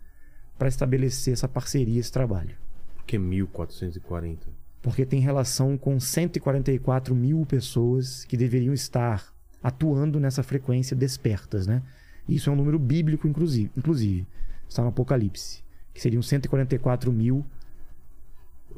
para 0.58 0.68
estabelecer 0.68 1.32
essa 1.32 1.48
parceria, 1.48 1.98
esse 2.00 2.12
trabalho. 2.12 2.54
Por 2.96 3.04
que 3.04 3.18
1440? 3.18 4.46
Porque 4.80 5.04
tem 5.06 5.20
relação 5.20 5.76
com 5.76 5.98
144 6.00 7.14
mil 7.14 7.44
pessoas 7.46 8.24
que 8.24 8.36
deveriam 8.36 8.74
estar 8.74 9.32
atuando 9.62 10.18
nessa 10.18 10.42
frequência 10.42 10.96
despertas, 10.96 11.66
né? 11.66 11.82
Isso 12.28 12.50
é 12.50 12.52
um 12.52 12.56
número 12.56 12.78
bíblico, 12.78 13.26
inclusive. 13.28 13.70
inclusive. 13.76 14.26
Está 14.68 14.82
no 14.82 14.88
Apocalipse. 14.88 15.62
Que 15.94 16.00
seriam 16.00 16.22
144 16.22 17.12
mil 17.12 17.44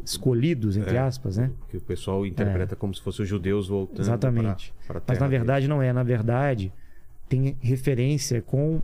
escolhidos, 0.05 0.77
entre 0.77 0.97
É. 0.97 0.99
aspas, 0.99 1.37
né? 1.37 1.51
Que 1.69 1.77
o 1.77 1.81
pessoal 1.81 2.27
interpreta 2.27 2.75
como 2.77 2.95
se 2.95 3.01
fossem 3.01 3.23
os 3.23 3.29
judeus 3.29 3.69
voltando 3.69 4.01
Exatamente. 4.01 4.75
pra, 4.87 5.01
pra 5.01 5.15
Mas 5.15 5.19
na 5.21 5.29
verdade 5.29 5.69
não 5.69 5.81
é. 5.81 5.93
Na 5.93 6.03
verdade, 6.03 6.73
tem 7.29 7.57
referência 7.61 8.43
com 8.43 8.83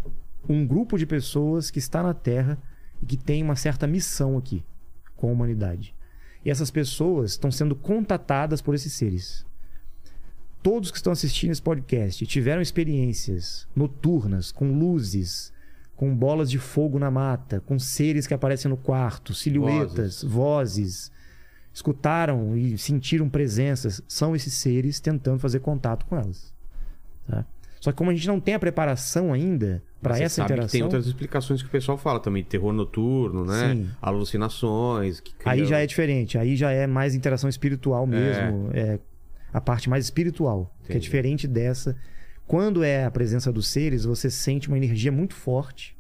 um 0.48 0.66
grupo 0.66 0.98
de 0.98 1.06
pessoas 1.06 1.70
que 1.70 1.78
está 1.78 2.02
na 2.02 2.14
Terra 2.14 2.58
e 3.02 3.06
que 3.06 3.16
tem 3.16 3.42
uma 3.42 3.56
certa 3.56 3.86
missão 3.86 4.36
aqui 4.36 4.64
com 5.16 5.28
a 5.28 5.32
humanidade. 5.32 5.94
E 6.44 6.50
essas 6.50 6.70
pessoas 6.70 7.32
estão 7.32 7.50
sendo 7.50 7.76
contatadas 7.76 8.62
por 8.62 8.74
esses 8.74 8.92
seres. 8.92 9.44
Todos 10.62 10.90
que 10.90 10.96
estão 10.96 11.12
assistindo 11.12 11.52
esse 11.52 11.62
podcast 11.62 12.26
tiveram 12.26 12.60
experiências 12.60 13.66
noturnas 13.74 14.52
com 14.52 14.72
luzes, 14.72 15.52
com 15.96 16.14
bolas 16.14 16.50
de 16.50 16.58
fogo 16.58 16.98
na 16.98 17.10
mata, 17.10 17.60
com 17.60 17.78
seres 17.78 18.26
que 18.26 18.34
aparecem 18.34 18.70
no 18.70 18.76
quarto, 18.76 19.34
silhuetas, 19.34 20.22
vozes. 20.22 21.10
Escutaram 21.72 22.56
e 22.56 22.76
sentiram 22.76 23.28
presenças. 23.28 24.02
São 24.08 24.34
esses 24.34 24.54
seres 24.54 24.98
tentando 24.98 25.38
fazer 25.38 25.60
contato 25.60 26.04
com 26.06 26.16
elas. 26.16 26.52
tá? 27.26 27.46
Só 27.80 27.90
que 27.90 27.96
como 27.96 28.10
a 28.10 28.14
gente 28.14 28.28
não 28.28 28.38
tem 28.38 28.54
a 28.54 28.58
preparação 28.58 29.32
ainda 29.32 29.82
para 30.02 30.18
essa 30.18 30.36
sabe 30.36 30.52
interação, 30.52 30.68
que 30.68 30.72
tem 30.72 30.82
outras 30.82 31.06
explicações 31.06 31.62
que 31.62 31.68
o 31.68 31.70
pessoal 31.70 31.96
fala 31.96 32.20
também. 32.20 32.44
Terror 32.44 32.72
noturno, 32.72 33.44
né? 33.44 33.74
Sim. 33.74 33.90
Alucinações. 34.02 35.20
Que 35.20 35.34
aí 35.44 35.64
já 35.64 35.78
é 35.78 35.86
diferente. 35.86 36.36
Aí 36.36 36.56
já 36.56 36.70
é 36.70 36.86
mais 36.86 37.14
interação 37.14 37.48
espiritual 37.48 38.06
mesmo. 38.06 38.70
É 38.74 38.98
a 39.52 39.60
parte 39.60 39.88
mais 39.88 40.04
espiritual, 40.04 40.72
que 40.84 40.92
é 40.92 40.94
Entendi. 40.94 41.04
diferente 41.04 41.48
dessa. 41.48 41.96
Quando 42.46 42.84
é 42.84 43.04
a 43.04 43.10
presença 43.10 43.52
dos 43.52 43.68
seres, 43.68 44.04
você 44.04 44.30
sente 44.30 44.68
uma 44.68 44.76
energia 44.76 45.10
muito 45.10 45.34
forte. 45.34 45.96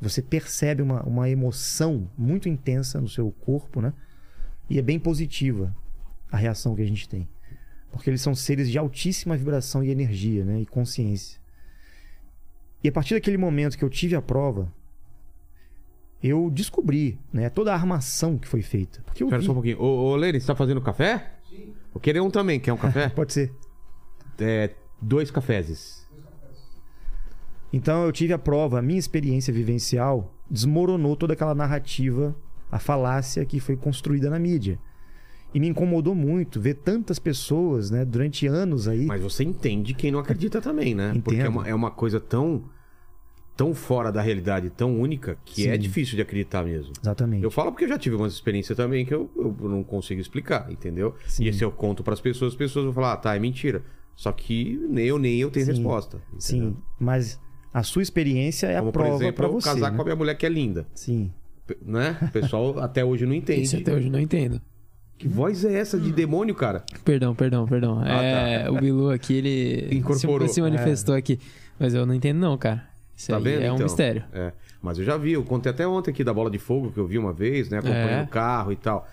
Você 0.00 0.20
percebe 0.20 0.82
uma, 0.82 1.02
uma 1.02 1.30
emoção 1.30 2.10
muito 2.16 2.48
intensa 2.48 3.00
no 3.00 3.08
seu 3.08 3.30
corpo, 3.30 3.80
né? 3.80 3.92
E 4.68 4.78
é 4.78 4.82
bem 4.82 4.98
positiva 4.98 5.74
a 6.30 6.36
reação 6.36 6.74
que 6.74 6.82
a 6.82 6.86
gente 6.86 7.08
tem. 7.08 7.28
Porque 7.96 8.10
eles 8.10 8.20
são 8.20 8.34
seres 8.34 8.70
de 8.70 8.78
altíssima 8.78 9.36
vibração 9.36 9.82
e 9.82 9.90
energia, 9.90 10.44
né? 10.44 10.60
E 10.60 10.66
consciência. 10.66 11.40
E 12.82 12.88
a 12.88 12.92
partir 12.92 13.14
daquele 13.14 13.38
momento 13.38 13.76
que 13.76 13.84
eu 13.84 13.90
tive 13.90 14.14
a 14.14 14.22
prova, 14.22 14.72
eu 16.22 16.50
descobri, 16.50 17.18
né? 17.32 17.48
Toda 17.48 17.72
a 17.72 17.74
armação 17.74 18.38
que 18.38 18.46
foi 18.46 18.62
feita. 18.62 19.02
Porque 19.04 19.22
eu 19.22 19.26
Espera 19.28 19.40
vi... 19.40 19.46
só 19.46 19.52
um 19.52 19.54
pouquinho. 19.54 19.80
Ô, 19.80 20.12
ô 20.12 20.16
Lene, 20.16 20.40
você 20.40 20.46
tá 20.46 20.54
fazendo 20.54 20.80
café? 20.80 21.34
Sim. 21.48 21.74
Vou 21.92 22.00
querer 22.00 22.20
um 22.20 22.30
também. 22.30 22.60
Quer 22.60 22.72
um 22.72 22.76
café? 22.76 23.08
Pode 23.14 23.32
ser. 23.32 23.52
é, 24.38 24.74
dois 25.00 25.30
cafés. 25.30 26.06
Então 27.72 28.04
eu 28.04 28.12
tive 28.12 28.32
a 28.32 28.38
prova, 28.38 28.78
a 28.78 28.82
minha 28.82 28.98
experiência 28.98 29.52
vivencial 29.52 30.32
desmoronou 30.50 31.16
toda 31.16 31.32
aquela 31.32 31.54
narrativa 31.54 32.34
a 32.70 32.78
falácia 32.78 33.44
que 33.44 33.60
foi 33.60 33.76
construída 33.76 34.30
na 34.30 34.38
mídia. 34.38 34.78
E 35.54 35.60
me 35.60 35.68
incomodou 35.68 36.14
muito 36.14 36.60
ver 36.60 36.74
tantas 36.74 37.18
pessoas, 37.18 37.90
né, 37.90 38.04
durante 38.04 38.46
anos 38.46 38.86
aí. 38.88 39.06
Mas 39.06 39.22
você 39.22 39.42
entende 39.42 39.94
quem 39.94 40.10
não 40.10 40.18
acredita 40.18 40.60
também, 40.60 40.94
né? 40.94 41.12
Porque 41.24 41.36
é 41.40 41.42
Entendo. 41.44 41.52
uma, 41.54 41.68
é 41.68 41.74
uma 41.74 41.90
coisa 41.90 42.20
tão, 42.20 42.64
tão 43.56 43.74
fora 43.74 44.12
da 44.12 44.20
realidade, 44.20 44.68
tão 44.68 45.00
única, 45.00 45.38
que 45.46 45.66
é 45.66 45.72
Sim. 45.72 45.78
difícil 45.78 46.16
de 46.16 46.22
acreditar 46.22 46.62
mesmo. 46.62 46.92
Exatamente. 47.00 47.42
Eu 47.42 47.50
falo 47.50 47.70
porque 47.72 47.84
eu 47.84 47.88
já 47.88 47.96
tive 47.98 48.16
uma 48.16 48.26
experiência 48.26 48.74
também 48.74 49.06
que 49.06 49.14
eu, 49.14 49.30
eu 49.34 49.68
não 49.68 49.82
consigo 49.82 50.20
explicar, 50.20 50.70
entendeu? 50.70 51.14
Sim. 51.26 51.44
E 51.46 51.52
se 51.52 51.64
eu 51.64 51.72
conto 51.72 52.02
pras 52.04 52.20
pessoas, 52.20 52.52
as 52.52 52.58
pessoas 52.58 52.84
vão 52.84 52.92
falar, 52.92 53.12
ah, 53.14 53.16
tá, 53.16 53.34
é 53.34 53.38
mentira. 53.38 53.82
Só 54.14 54.32
que 54.32 54.78
nem 54.90 55.06
eu 55.06 55.18
nem 55.18 55.38
eu 55.38 55.50
tenho 55.50 55.64
Sim. 55.66 55.72
resposta. 55.72 56.20
Sim, 56.38 56.56
entendeu? 56.56 56.76
mas 56.98 57.40
a 57.72 57.82
sua 57.82 58.02
experiência 58.02 58.66
é 58.66 58.76
Como, 58.78 58.88
a 58.88 58.92
por 58.92 59.00
prova 59.02 59.16
exemplo, 59.16 59.34
para 59.36 59.46
eu 59.46 59.52
você. 59.52 59.68
casar 59.70 59.90
né? 59.90 59.96
com 59.96 60.02
a 60.02 60.04
minha 60.04 60.16
mulher 60.16 60.34
que 60.34 60.44
é 60.44 60.48
linda. 60.50 60.86
Sim. 60.94 61.32
P- 61.66 61.78
Né? 61.82 62.18
O 62.22 62.28
pessoal 62.30 62.78
até 62.80 63.02
hoje 63.04 63.24
não 63.26 63.34
entende. 63.34 63.62
Isso 63.62 63.76
até 63.76 63.94
hoje 63.94 64.06
eu 64.08 64.12
não 64.12 64.20
entendo. 64.20 64.60
Que 65.18 65.26
voz 65.28 65.64
é 65.64 65.72
essa 65.78 65.98
de 65.98 66.12
demônio, 66.12 66.54
cara? 66.54 66.84
Perdão, 67.04 67.34
perdão, 67.34 67.66
perdão. 67.66 68.00
Ah, 68.02 68.22
é, 68.22 68.70
o 68.70 68.74
Bilu 68.78 69.10
aqui, 69.10 69.34
ele 69.34 69.96
Incorporou. 69.96 70.46
se, 70.46 70.54
se 70.54 70.60
manifestou 70.60 71.14
aqui. 71.14 71.38
Mas 71.78 71.94
eu 71.94 72.04
não 72.04 72.14
entendo 72.14 72.38
não, 72.38 72.56
cara. 72.58 72.86
Isso 73.16 73.28
Tá 73.30 73.38
aí 73.38 73.42
vendo? 73.42 73.62
é 73.62 73.70
um 73.72 73.74
então? 73.76 73.86
mistério. 73.86 74.24
É. 74.32 74.52
Mas 74.82 74.98
eu 74.98 75.04
já 75.04 75.16
vi, 75.16 75.32
eu 75.32 75.42
contei 75.42 75.72
até 75.72 75.86
ontem 75.88 76.10
aqui 76.10 76.22
da 76.22 76.34
bola 76.34 76.50
de 76.50 76.58
fogo 76.58 76.92
que 76.92 76.98
eu 76.98 77.06
vi 77.06 77.16
uma 77.18 77.32
vez, 77.32 77.70
né? 77.70 77.78
Acompanhando 77.78 78.10
É. 78.10 78.22
o 78.24 78.28
carro 78.28 78.72
e 78.72 78.76
tal. 78.76 79.08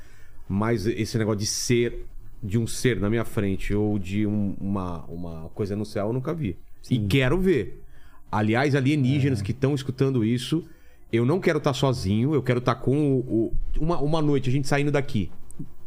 Mas 0.47 0.86
esse 0.86 1.18
negócio 1.18 1.39
de 1.39 1.45
ser, 1.45 2.06
de 2.43 2.58
um 2.60 2.68
ser 2.68 2.99
na 2.99 3.10
minha 3.10 3.24
frente 3.24 3.74
ou 3.74 3.97
de 3.97 4.28
um- 4.28 4.56
uma, 4.60 5.06
uma 5.06 5.49
coisa 5.54 5.74
no 5.74 5.86
céu, 5.86 6.08
eu 6.08 6.14
nunca 6.14 6.34
vi. 6.34 6.58
E 6.91 6.99
quero 6.99 7.39
ver. 7.39 7.82
Aliás, 8.30 8.76
alienígenas 8.76 9.39
É. 9.39 9.43
que 9.43 9.51
estão 9.51 9.74
escutando 9.74 10.24
isso, 10.26 10.66
eu 11.14 11.26
não 11.26 11.39
quero 11.39 11.60
estar 11.60 11.74
sozinho, 11.74 12.34
eu 12.34 12.43
quero 12.43 12.60
estar 12.60 12.76
com 12.76 13.14
o, 13.14 13.20
o- 13.20 13.54
uma, 13.80 13.99
uma 14.01 14.22
noite, 14.22 14.49
a 14.49 14.51
gente 14.51 14.68
saindo 14.68 14.91
daqui. 14.91 15.32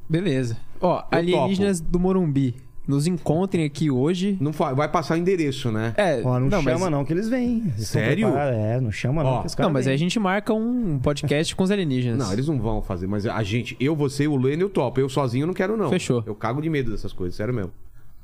Beleza. 0.09 0.57
Ó, 0.80 1.02
alienígenas 1.11 1.80
do 1.80 1.98
Morumbi. 1.98 2.54
Nos 2.86 3.09
encontrem 3.09 3.64
aqui 3.64 3.90
hoje. 3.90 4.38
Não 4.40 4.52
fa- 4.52 4.72
vai 4.72 4.88
passar 4.88 5.14
o 5.14 5.16
endereço, 5.16 5.72
né? 5.72 5.92
É, 5.96 6.22
Ó, 6.24 6.38
não, 6.38 6.48
chama 6.62 6.78
mas... 6.78 6.90
não 6.92 7.04
que 7.04 7.12
eles 7.12 7.28
vêm. 7.28 7.64
Eles 7.74 7.88
Sério? 7.88 8.28
É, 8.36 8.80
não 8.80 8.92
chama 8.92 9.24
não 9.24 9.30
Ó, 9.30 9.40
que 9.40 9.48
os 9.48 9.57
caras 9.57 9.68
Não, 9.68 9.72
mas 9.72 9.86
aí 9.88 9.90
vêm. 9.90 9.94
a 9.96 9.98
gente 9.98 10.20
marca 10.20 10.54
um 10.54 10.96
podcast 11.00 11.57
com 11.57 11.64
os 11.64 11.70
alienígenas. 11.72 12.16
Não, 12.16 12.32
eles 12.32 12.46
não 12.46 12.61
vão 12.61 12.80
fazer, 12.80 13.09
mas 13.09 13.26
a 13.26 13.42
gente, 13.42 13.76
eu, 13.80 13.96
você, 13.96 14.28
o 14.28 14.36
Lênin, 14.36 14.62
eu 14.62 14.68
topo. 14.70 15.00
Eu 15.00 15.09
sozinho 15.09 15.48
não 15.48 15.52
quero, 15.54 15.76
não. 15.76 15.90
Fechou. 15.90 16.22
Eu 16.24 16.36
cago 16.36 16.62
de 16.62 16.70
medo 16.70 16.92
dessas 16.92 17.12
coisas, 17.12 17.34
sério 17.34 17.52
mesmo. 17.52 17.72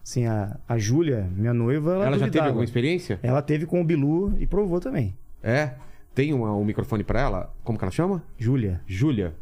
Sim, 0.04 0.26
a, 0.26 0.56
a 0.68 0.78
Júlia, 0.78 1.28
minha 1.36 1.52
noiva, 1.52 1.94
ela, 1.94 2.06
Ela 2.06 2.18
já 2.18 2.28
teve 2.28 2.46
alguma 2.46 2.64
experiência? 2.64 3.18
Ela 3.20 3.42
teve 3.42 3.66
com 3.66 3.80
o 3.80 3.84
Bilu 3.84 4.32
e 4.38 4.46
provou 4.46 4.78
também. 4.78 5.12
É. 5.42 5.70
Tem 6.14 6.32
uma- 6.32 6.54
um 6.54 6.64
microfone 6.64 7.02
pra 7.02 7.20
ela? 7.20 7.52
Como 7.64 7.76
que 7.76 7.84
ela 7.84 7.90
chama? 7.90 8.22
Júlia. 8.38 8.80
Júlia. 8.86 9.34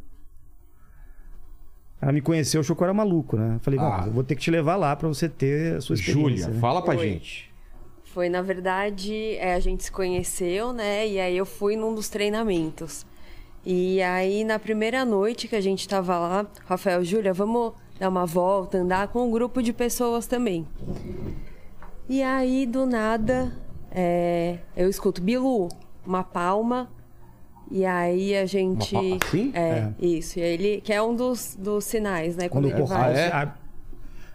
Ela 2.01 2.13
me 2.13 2.21
conheceu, 2.21 2.61
achou 2.61 2.75
que 2.75 2.83
eu 2.83 2.87
era 2.87 2.95
maluco, 2.95 3.37
né? 3.37 3.57
Eu 3.57 3.61
Falei, 3.61 3.79
Ah. 3.79 4.05
eu 4.07 4.13
vou 4.13 4.25
ter 4.25 4.35
que 4.35 4.41
te 4.41 4.51
levar 4.51 4.77
lá 4.77 4.97
pra 4.97 5.07
você 5.09 5.29
ter 5.29 5.77
a 5.77 5.81
sua 5.81 5.95
experiência. 5.95 6.23
Júlia, 6.23 6.49
né? 6.49 6.59
fala 6.61 6.81
pra 6.83 6.95
Oi. 6.97 6.99
gente. 7.09 7.51
Foi, 8.05 8.29
na 8.29 8.43
verdade, 8.43 9.37
é, 9.37 9.55
a 9.55 9.61
gente 9.61 9.85
se 9.85 9.93
conheceu, 9.93 10.73
né? 10.73 11.07
E 11.07 11.21
aí 11.21 11.37
eu 11.37 11.47
fui 11.47 11.77
num 11.77 11.95
dos 11.95 12.09
treinamentos. 12.09 13.07
E 13.65 14.01
aí, 14.03 14.43
na 14.45 14.59
primeira 14.59 15.05
noite 15.05 15.47
que 15.47 15.55
a 15.55 15.61
gente 15.61 15.87
tava 15.87 16.19
lá, 16.19 16.47
Rafael, 16.67 17.05
Júlia, 17.05 17.33
vamos 17.35 17.73
dar 17.99 18.09
uma 18.09 18.25
volta, 18.25 18.79
andar 18.79 19.09
com 19.09 19.29
um 19.29 19.31
grupo 19.31 19.63
de 19.63 19.73
pessoas 19.73 20.27
também. 20.27 20.67
E 22.09 22.23
aí, 22.23 22.67
do 22.67 22.87
nada, 22.87 23.53
é, 23.93 24.59
eu 24.77 24.89
escuto, 24.89 25.21
Bilu, 25.23 25.69
uma 26.05 26.25
palma. 26.25 26.91
E 27.71 27.85
aí 27.87 28.37
a 28.37 28.47
gente. 28.47 28.95
Uma 28.95 29.17
assim? 29.23 29.53
É, 29.55 29.89
isso. 30.01 30.39
E 30.39 30.43
aí 30.43 30.53
ele, 30.55 30.81
que 30.81 30.93
é 30.93 31.01
um 31.03 31.15
dos, 31.15 31.57
dos 31.59 31.85
sinais, 31.85 32.37
né? 32.37 32.49
Quando 32.49 32.65
o 32.65 32.69
ele 32.69 32.77
portal 32.79 32.99
Ah, 32.99 33.07
vai- 33.07 33.15
é? 33.17 33.33
abre. 33.33 33.55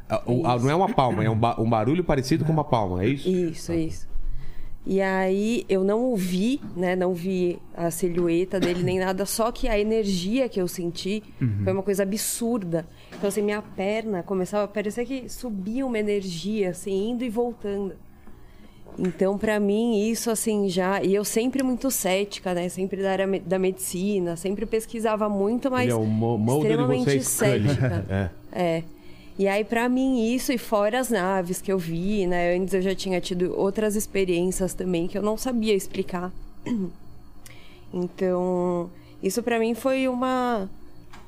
Ah, 0.08 0.22
o- 0.26 0.46
ah, 0.46 0.58
não 0.60 0.70
é 0.70 0.76
uma 0.76 0.90
palma, 0.94 1.24
é 1.24 1.30
um, 1.30 1.38
ba- 1.38 1.56
um 1.60 1.70
barulho 1.70 2.04
parecido 2.04 2.46
com 2.46 2.52
uma 2.54 2.64
palma, 2.64 3.04
é 3.04 3.08
isso? 3.08 3.28
Isso, 3.28 3.74
isso. 3.74 4.08
E 4.88 5.02
aí 5.02 5.66
eu 5.68 5.84
não 5.84 6.00
ouvi, 6.04 6.62
né? 6.78 6.96
Não 6.96 7.12
vi 7.12 7.58
a 7.76 7.90
silhueta 7.90 8.60
dele 8.60 8.84
nem 8.84 9.00
nada, 9.00 9.26
só 9.26 9.52
que 9.52 9.68
a 9.68 9.80
energia 9.80 10.48
que 10.48 10.62
eu 10.62 10.68
senti 10.68 11.24
foi 11.64 11.74
uma 11.74 11.82
coisa 11.82 12.04
absurda. 12.04 12.86
Então, 13.18 13.28
assim, 13.28 13.42
minha 13.42 13.64
perna 13.64 14.22
começava 14.22 14.66
a 14.66 14.68
parecer 14.68 15.04
que 15.06 15.28
subia 15.28 15.84
uma 15.86 15.98
energia, 15.98 16.70
assim, 16.70 17.10
indo 17.10 17.24
e 17.24 17.30
voltando. 17.30 17.96
Então, 18.98 19.38
pra 19.38 19.60
mim, 19.60 20.10
isso, 20.10 20.32
assim, 20.32 20.70
já. 20.70 21.04
E 21.04 21.14
eu 21.14 21.26
sempre 21.26 21.62
muito 21.64 21.92
cética, 21.92 22.54
né? 22.54 22.70
Sempre 22.70 23.02
da 23.02 23.12
área 23.12 23.40
da 23.42 23.60
medicina, 23.60 24.36
sempre 24.36 24.66
pesquisava 24.66 25.28
muito, 25.28 25.70
mas. 25.70 25.84
Ele 25.84 25.94
é 25.94 25.96
e 25.98 26.58
extremamente 26.60 27.18
é 27.18 27.22
cética. 27.22 28.06
É. 28.52 28.78
É. 28.78 28.84
E 29.38 29.50
aí, 29.50 29.66
pra 29.66 29.90
mim, 29.90 30.34
isso 30.34 30.54
e 30.54 30.58
fora 30.58 30.98
as 30.98 31.10
naves 31.10 31.62
que 31.62 31.70
eu 31.70 31.78
vi, 31.78 32.26
né? 32.26 32.56
Antes 32.56 32.74
eu 32.74 32.82
já 32.82 32.96
tinha 32.96 33.20
tido 33.20 33.54
outras 33.60 33.96
experiências 33.98 34.74
também 34.74 35.08
que 35.08 35.18
eu 35.18 35.22
não 35.22 35.38
sabia 35.38 35.74
explicar. 35.74 36.32
Então, 37.94 38.90
isso 39.24 39.42
pra 39.42 39.58
mim 39.58 39.74
foi 39.74 40.10
uma, 40.10 40.70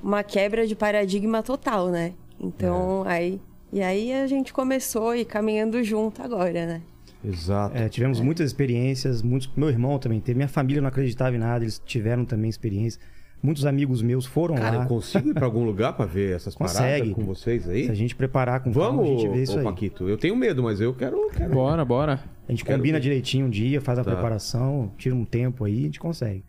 uma 0.03 0.21
quebra 0.21 0.67
de 0.67 0.75
paradigma 0.75 1.41
total, 1.41 1.87
né? 1.87 2.11
Então, 2.37 3.03
aí. 3.05 3.39
E 3.71 3.81
aí 3.81 4.11
a 4.11 4.27
gente 4.27 4.51
começou 4.51 5.15
e 5.15 5.23
caminhando 5.23 5.81
junto 5.81 6.21
agora, 6.21 6.65
né? 6.65 6.81
Exato. 7.27 7.75
É, 7.77 7.89
tivemos 7.89 8.19
muitas 8.19 8.45
experiências, 8.47 9.21
muitos, 9.21 9.49
meu 9.55 9.69
irmão 9.69 9.97
também 9.99 10.19
teve, 10.19 10.37
minha 10.37 10.47
família 10.47 10.81
não 10.81 10.87
acreditava 10.89 11.35
em 11.35 11.39
nada, 11.39 11.63
eles 11.63 11.81
tiveram 11.85 12.23
também 12.25 12.49
experiência. 12.49 13.01
Muitos 13.43 13.65
amigos 13.67 14.01
meus 14.01 14.25
foram 14.25 14.55
Cara, 14.55 14.77
lá. 14.77 14.83
eu 14.83 14.87
consigo 14.87 15.29
ir 15.29 15.33
pra 15.35 15.45
algum 15.45 15.63
lugar 15.63 15.93
pra 15.93 16.05
ver 16.07 16.35
essas 16.35 16.55
Consegue. 16.55 17.11
paradas 17.11 17.13
com 17.13 17.23
vocês 17.23 17.69
aí? 17.69 17.85
Se 17.85 17.91
a 17.91 17.95
gente 17.95 18.15
preparar 18.15 18.61
com 18.61 18.73
calma, 18.73 19.03
Vamos, 19.03 19.05
a 19.05 19.21
gente 19.21 19.31
vê 19.31 19.43
isso 19.43 19.55
ô, 19.55 19.59
aí. 19.59 19.63
Paquito. 19.63 20.09
Eu 20.09 20.17
tenho 20.17 20.35
medo, 20.35 20.63
mas 20.63 20.81
eu 20.81 20.91
quero. 20.93 21.29
quero... 21.29 21.53
Bora, 21.53 21.85
bora. 21.85 22.19
A 22.47 22.51
gente 22.51 22.65
Quero 22.65 22.77
combina 22.79 22.97
ver. 22.97 23.03
direitinho 23.03 23.45
um 23.45 23.49
dia, 23.49 23.79
faz 23.79 23.99
a 23.99 24.03
Tá. 24.03 24.11
preparação, 24.11 24.91
tira 24.97 25.13
um 25.13 25.23
tempo 25.25 25.65
aí, 25.65 25.81
a 25.81 25.83
gente 25.83 25.99
consegue 25.99 26.43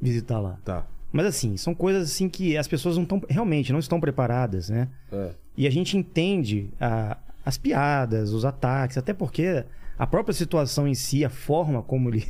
visitar 0.00 0.38
lá. 0.38 0.58
Tá. 0.64 0.86
Mas 1.10 1.26
assim, 1.26 1.56
são 1.56 1.74
coisas 1.74 2.04
assim 2.10 2.28
que 2.28 2.56
as 2.56 2.68
pessoas 2.68 2.96
não 2.96 3.02
estão 3.02 3.20
realmente 3.28 3.72
não 3.72 3.80
estão 3.80 3.98
preparadas, 4.00 4.70
né? 4.70 4.88
É. 5.10 5.30
E 5.56 5.66
a 5.66 5.70
gente 5.70 5.96
entende 5.96 6.70
a- 6.80 7.16
as 7.44 7.58
piadas, 7.58 8.32
os 8.32 8.44
ataques, 8.44 8.96
até 8.96 9.12
porque 9.12 9.64
a 9.98 10.06
própria 10.06 10.32
situação 10.34 10.86
em 10.88 10.94
si, 10.94 11.24
a 11.24 11.30
forma 11.30 11.82
como 11.82 12.08
ele. 12.10 12.26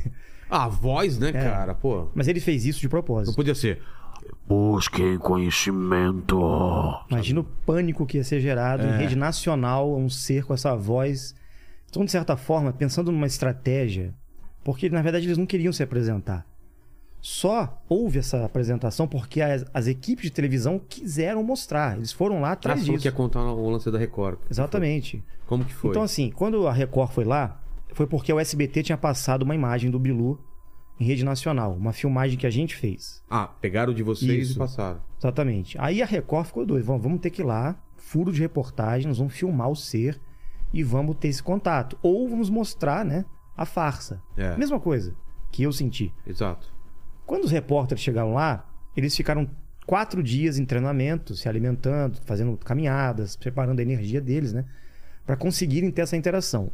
A 0.49 0.67
voz, 0.67 1.17
né, 1.17 1.29
É. 1.29 1.31
cara? 1.31 1.73
Pô. 1.73 2.09
Mas 2.13 2.27
ele 2.27 2.39
fez 2.39 2.65
isso 2.65 2.79
de 2.79 2.85
Não 2.85 2.91
propósito. 2.91 3.35
podia 3.35 3.55
ser. 3.55 3.81
Busquem 4.47 5.17
conhecimento. 5.17 6.39
Imagina 7.09 7.39
o 7.39 7.43
pânico 7.43 8.05
que 8.05 8.17
ia 8.17 8.23
ser 8.23 8.39
gerado 8.39 8.83
É. 8.83 8.87
em 8.95 8.97
rede 8.99 9.15
nacional, 9.15 9.95
um 9.97 10.09
ser 10.09 10.43
com 10.45 10.53
essa 10.53 10.75
voz. 10.75 11.35
Então, 11.89 12.05
de 12.05 12.11
certa 12.11 12.35
forma, 12.37 12.71
pensando 12.73 13.11
numa 13.11 13.27
estratégia, 13.27 14.13
porque 14.63 14.89
na 14.89 15.01
verdade 15.01 15.25
eles 15.27 15.37
não 15.37 15.45
queriam 15.45 15.71
se 15.73 15.83
apresentar. 15.83 16.45
Só 17.25 17.81
houve 17.87 18.19
essa 18.19 18.43
apresentação 18.43 19.07
porque 19.07 19.39
as, 19.39 19.63
as 19.73 19.87
equipes 19.87 20.25
de 20.25 20.29
televisão 20.29 20.77
quiseram 20.77 21.41
mostrar. 21.41 21.95
Eles 21.95 22.11
foram 22.11 22.41
lá 22.41 22.51
atrás 22.51 22.81
falou 22.81 22.95
disso. 22.95 23.01
que 23.01 23.07
ia 23.07 23.13
contar 23.13 23.39
o 23.45 23.69
lance 23.69 23.89
da 23.89 23.97
Record. 23.97 24.39
Exatamente. 24.51 25.23
Como 25.47 25.63
que 25.63 25.73
foi? 25.73 25.91
Então, 25.91 26.03
assim, 26.03 26.29
quando 26.29 26.67
a 26.67 26.73
Record 26.73 27.11
foi 27.11 27.23
lá, 27.23 27.63
foi 27.93 28.05
porque 28.05 28.33
o 28.33 28.41
SBT 28.41 28.83
tinha 28.83 28.97
passado 28.97 29.43
uma 29.43 29.55
imagem 29.55 29.89
do 29.89 29.97
Bilu 29.97 30.37
em 30.99 31.05
rede 31.05 31.23
nacional. 31.23 31.71
Uma 31.71 31.93
filmagem 31.93 32.37
que 32.37 32.45
a 32.45 32.49
gente 32.49 32.75
fez. 32.75 33.23
Ah, 33.29 33.47
pegaram 33.47 33.93
de 33.93 34.03
vocês 34.03 34.49
Isso. 34.49 34.55
e 34.55 34.59
passaram. 34.59 34.99
Exatamente. 35.17 35.77
Aí 35.79 36.01
a 36.01 36.05
Record 36.05 36.47
ficou 36.47 36.65
doida. 36.65 36.85
Vamos, 36.85 37.03
vamos 37.03 37.21
ter 37.21 37.29
que 37.29 37.41
ir 37.41 37.45
lá, 37.45 37.81
furo 37.95 38.33
de 38.33 38.41
reportagem, 38.41 39.07
nós 39.07 39.17
vamos 39.17 39.33
filmar 39.33 39.69
o 39.69 39.77
ser 39.77 40.19
e 40.73 40.83
vamos 40.83 41.15
ter 41.15 41.29
esse 41.29 41.41
contato. 41.41 41.97
Ou 42.03 42.27
vamos 42.27 42.49
mostrar, 42.49 43.05
né, 43.05 43.23
a 43.55 43.65
farsa. 43.65 44.21
É. 44.35 44.57
Mesma 44.57 44.77
coisa 44.77 45.15
que 45.53 45.63
eu 45.63 45.71
senti. 45.71 46.13
Exato. 46.27 46.73
Quando 47.25 47.45
os 47.45 47.51
repórteres 47.51 48.03
chegaram 48.03 48.33
lá, 48.33 48.67
eles 48.95 49.15
ficaram 49.15 49.49
quatro 49.85 50.21
dias 50.23 50.57
em 50.57 50.65
treinamento, 50.65 51.35
se 51.35 51.47
alimentando, 51.49 52.19
fazendo 52.25 52.55
caminhadas, 52.57 53.35
preparando 53.35 53.79
a 53.79 53.81
energia 53.83 54.21
deles, 54.21 54.53
né? 54.53 54.65
Para 55.25 55.35
conseguirem 55.37 55.89
ter 55.91 56.01
essa 56.01 56.17
interação. 56.17 56.69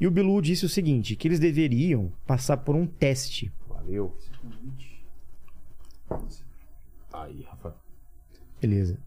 E 0.00 0.06
o 0.06 0.10
Bilu 0.10 0.40
disse 0.40 0.64
o 0.64 0.68
seguinte: 0.68 1.14
que 1.16 1.28
eles 1.28 1.38
deveriam 1.40 2.12
passar 2.26 2.56
por 2.58 2.74
um 2.74 2.86
teste. 2.86 3.52
Valeu. 3.68 4.16
Aí, 7.12 7.42
Rafa. 7.42 7.74
Beleza. 8.60 8.98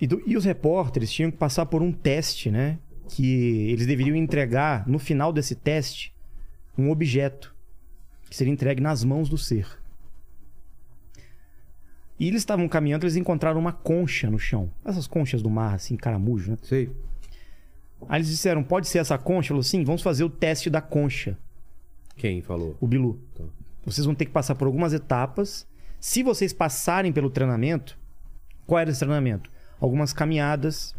E, 0.00 0.06
do- 0.06 0.22
e 0.26 0.36
os 0.36 0.44
repórteres 0.44 1.10
tinham 1.12 1.30
que 1.30 1.36
passar 1.36 1.66
por 1.66 1.82
um 1.82 1.92
teste, 1.92 2.50
né? 2.50 2.78
Que 3.08 3.70
eles 3.70 3.86
deveriam 3.86 4.16
entregar, 4.16 4.86
no 4.86 4.98
final 4.98 5.32
desse 5.32 5.54
teste, 5.54 6.14
um 6.78 6.90
objeto 6.90 7.54
que 8.30 8.36
seria 8.36 8.52
entregue 8.52 8.80
nas 8.80 9.02
mãos 9.02 9.28
do 9.28 9.36
ser. 9.36 9.66
E 12.18 12.28
eles 12.28 12.42
estavam 12.42 12.68
caminhando, 12.68 13.04
eles 13.04 13.16
encontraram 13.16 13.58
uma 13.58 13.72
concha 13.72 14.30
no 14.30 14.38
chão. 14.38 14.70
Essas 14.84 15.06
conchas 15.06 15.42
do 15.42 15.50
mar, 15.50 15.74
assim, 15.74 15.96
caramujo, 15.96 16.52
né? 16.52 16.58
Sei. 16.62 16.90
Aí 18.08 18.18
eles 18.18 18.28
disseram, 18.28 18.62
pode 18.62 18.88
ser 18.88 18.98
essa 18.98 19.18
concha? 19.18 19.48
Falou, 19.48 19.62
sim, 19.62 19.82
vamos 19.84 20.00
fazer 20.00 20.22
o 20.22 20.30
teste 20.30 20.70
da 20.70 20.80
concha, 20.80 21.36
Quem 22.16 22.40
falou? 22.40 22.76
o 22.80 22.86
Bilu. 22.86 23.18
Tá. 23.34 23.44
Vocês 23.84 24.04
vão 24.04 24.14
ter 24.14 24.26
que 24.26 24.30
passar 24.30 24.54
por 24.54 24.66
algumas 24.66 24.92
etapas. 24.92 25.66
Se 25.98 26.22
vocês 26.22 26.52
passarem 26.52 27.12
pelo 27.12 27.30
treinamento, 27.30 27.98
qual 28.66 28.78
era 28.78 28.90
esse 28.90 29.00
treinamento? 29.00 29.50
Algumas 29.80 30.12
caminhadas, 30.12 30.94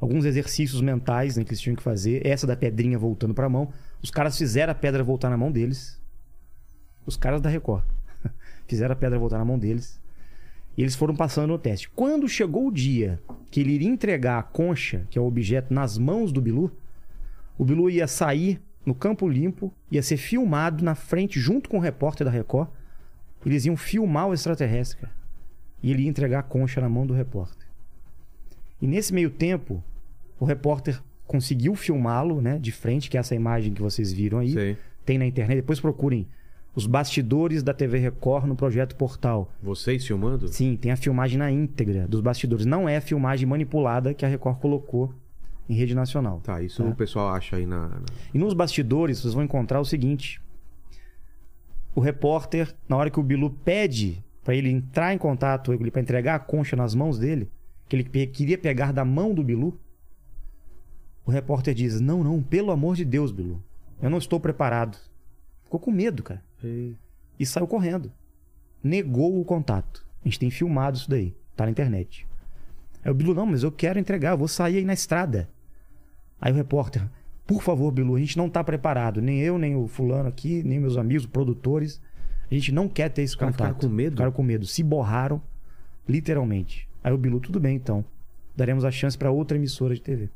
alguns 0.00 0.24
exercícios 0.24 0.80
mentais 0.80 1.36
né, 1.36 1.44
que 1.44 1.50
eles 1.50 1.60
tinham 1.60 1.76
que 1.76 1.82
fazer. 1.82 2.26
Essa 2.26 2.46
da 2.46 2.56
pedrinha 2.56 2.98
voltando 2.98 3.34
para 3.34 3.46
a 3.46 3.50
mão. 3.50 3.72
Os 4.02 4.10
caras 4.10 4.36
fizeram 4.36 4.72
a 4.72 4.74
pedra 4.74 5.04
voltar 5.04 5.30
na 5.30 5.36
mão 5.36 5.52
deles. 5.52 6.02
Os 7.06 7.16
caras 7.16 7.40
da 7.40 7.48
Record. 7.48 7.84
fizeram 8.66 8.92
a 8.92 8.96
pedra 8.96 9.18
voltar 9.18 9.38
na 9.38 9.44
mão 9.44 9.58
deles. 9.58 10.00
E 10.76 10.82
eles 10.82 10.96
foram 10.96 11.14
passando 11.14 11.48
no 11.48 11.58
teste. 11.58 11.88
Quando 11.90 12.28
chegou 12.28 12.66
o 12.66 12.72
dia 12.72 13.20
que 13.50 13.60
ele 13.60 13.72
iria 13.72 13.88
entregar 13.88 14.38
a 14.38 14.42
concha, 14.42 15.06
que 15.08 15.18
é 15.18 15.22
o 15.22 15.26
objeto, 15.26 15.72
nas 15.72 15.96
mãos 15.96 16.32
do 16.32 16.40
Bilu, 16.40 16.72
o 17.56 17.64
Bilu 17.64 17.88
ia 17.88 18.08
sair 18.08 18.60
no 18.84 18.94
campo 18.94 19.28
limpo, 19.28 19.72
ia 19.90 20.02
ser 20.02 20.16
filmado 20.16 20.84
na 20.84 20.94
frente, 20.94 21.38
junto 21.38 21.70
com 21.70 21.78
o 21.78 21.80
repórter 21.80 22.24
da 22.24 22.30
Record. 22.30 22.68
Eles 23.46 23.64
iam 23.64 23.76
filmar 23.76 24.28
o 24.28 24.34
extraterrestre, 24.34 24.98
cara. 24.98 25.12
E 25.82 25.90
ele 25.90 26.02
ia 26.02 26.08
entregar 26.08 26.40
a 26.40 26.42
concha 26.42 26.80
na 26.80 26.88
mão 26.88 27.06
do 27.06 27.14
repórter. 27.14 27.68
E 28.80 28.86
nesse 28.86 29.14
meio 29.14 29.30
tempo, 29.30 29.82
o 30.40 30.44
repórter 30.44 31.00
conseguiu 31.26 31.74
filmá-lo, 31.74 32.40
né, 32.40 32.58
de 32.58 32.72
frente, 32.72 33.08
que 33.08 33.16
é 33.16 33.20
essa 33.20 33.34
imagem 33.34 33.72
que 33.72 33.82
vocês 33.82 34.12
viram 34.12 34.38
aí. 34.38 34.52
Sei. 34.52 34.76
Tem 35.04 35.18
na 35.18 35.26
internet. 35.26 35.56
Depois 35.56 35.78
procurem 35.78 36.26
os 36.74 36.86
bastidores 36.86 37.62
da 37.62 37.72
TV 37.72 37.98
Record 37.98 38.46
no 38.46 38.56
projeto 38.56 38.96
Portal. 38.96 39.50
Vocês 39.62 40.04
filmando? 40.06 40.48
Sim, 40.48 40.76
tem 40.76 40.90
a 40.90 40.96
filmagem 40.96 41.38
na 41.38 41.50
íntegra 41.50 42.06
dos 42.08 42.20
bastidores. 42.20 42.66
Não 42.66 42.88
é 42.88 42.96
a 42.96 43.00
filmagem 43.00 43.46
manipulada 43.46 44.12
que 44.12 44.24
a 44.24 44.28
Record 44.28 44.58
colocou 44.58 45.14
em 45.68 45.74
rede 45.74 45.94
nacional. 45.94 46.40
Tá, 46.42 46.60
isso 46.62 46.82
Tá. 46.82 46.88
o 46.88 46.94
pessoal 46.94 47.28
acha 47.34 47.56
aí 47.56 47.64
na. 47.66 47.88
na- 47.88 48.02
E 48.32 48.38
nos 48.38 48.54
bastidores 48.54 49.20
vocês 49.20 49.34
vão 49.34 49.44
encontrar 49.44 49.80
o 49.80 49.84
seguinte: 49.84 50.40
o 51.94 52.00
repórter, 52.00 52.74
na 52.88 52.96
hora 52.96 53.10
que 53.10 53.20
o 53.20 53.22
Bilu 53.22 53.50
pede 53.50 54.22
para 54.42 54.54
ele 54.54 54.68
entrar 54.68 55.14
em 55.14 55.18
contato, 55.18 55.72
ele 55.72 55.90
para 55.90 56.02
entregar 56.02 56.34
a 56.34 56.38
concha 56.38 56.74
nas 56.76 56.94
mãos 56.94 57.18
dele, 57.18 57.48
que 57.88 57.96
ele 57.96 58.04
queria 58.26 58.58
pegar 58.58 58.92
da 58.92 59.04
mão 59.04 59.32
do 59.32 59.42
Bilu, 59.44 59.78
o 61.24 61.30
repórter 61.30 61.72
diz: 61.72 62.00
"Não, 62.00 62.22
não, 62.24 62.42
pelo 62.42 62.70
amor 62.72 62.96
de 62.96 63.04
Deus, 63.04 63.30
Bilu. 63.30 63.62
Eu 64.02 64.10
não 64.10 64.18
estou 64.18 64.40
preparado." 64.40 64.98
Ficou 65.62 65.80
com 65.80 65.90
medo, 65.90 66.22
cara. 66.22 66.42
E 67.38 67.44
saiu 67.46 67.66
correndo. 67.66 68.12
Negou 68.82 69.40
o 69.40 69.44
contato. 69.44 70.04
A 70.22 70.28
gente 70.28 70.38
tem 70.38 70.50
filmado 70.50 70.96
isso 70.96 71.08
daí, 71.10 71.34
tá 71.56 71.64
na 71.64 71.70
internet. 71.70 72.26
Aí 73.04 73.10
o 73.10 73.14
Bilu: 73.14 73.34
"Não, 73.34 73.46
mas 73.46 73.62
eu 73.62 73.72
quero 73.72 73.98
entregar, 73.98 74.32
eu 74.32 74.38
vou 74.38 74.48
sair 74.48 74.78
aí 74.78 74.84
na 74.84 74.92
estrada." 74.94 75.48
Aí 76.40 76.52
o 76.52 76.54
repórter, 76.56 77.08
por 77.46 77.62
favor, 77.62 77.90
Bilu, 77.92 78.16
a 78.16 78.18
gente 78.18 78.36
não 78.36 78.48
tá 78.48 78.62
preparado. 78.62 79.20
Nem 79.22 79.40
eu, 79.40 79.58
nem 79.58 79.74
o 79.76 79.86
fulano 79.86 80.28
aqui, 80.28 80.62
nem 80.62 80.78
meus 80.80 80.96
amigos, 80.96 81.26
produtores. 81.26 82.00
A 82.50 82.54
gente 82.54 82.72
não 82.72 82.88
quer 82.88 83.08
ter 83.10 83.22
esse 83.22 83.36
contato. 83.36 83.54
ficaram 83.54 83.74
com 83.74 83.88
medo? 83.88 84.10
Ficaram 84.12 84.32
com 84.32 84.42
medo. 84.42 84.66
Se 84.66 84.82
borraram, 84.82 85.42
literalmente. 86.08 86.88
Aí 87.02 87.12
o 87.12 87.18
Bilu, 87.18 87.40
tudo 87.40 87.58
bem 87.58 87.76
então. 87.76 88.04
Daremos 88.56 88.84
a 88.84 88.90
chance 88.90 89.16
pra 89.18 89.30
outra 89.30 89.56
emissora 89.56 89.94
de 89.94 90.00
TV. 90.00 90.30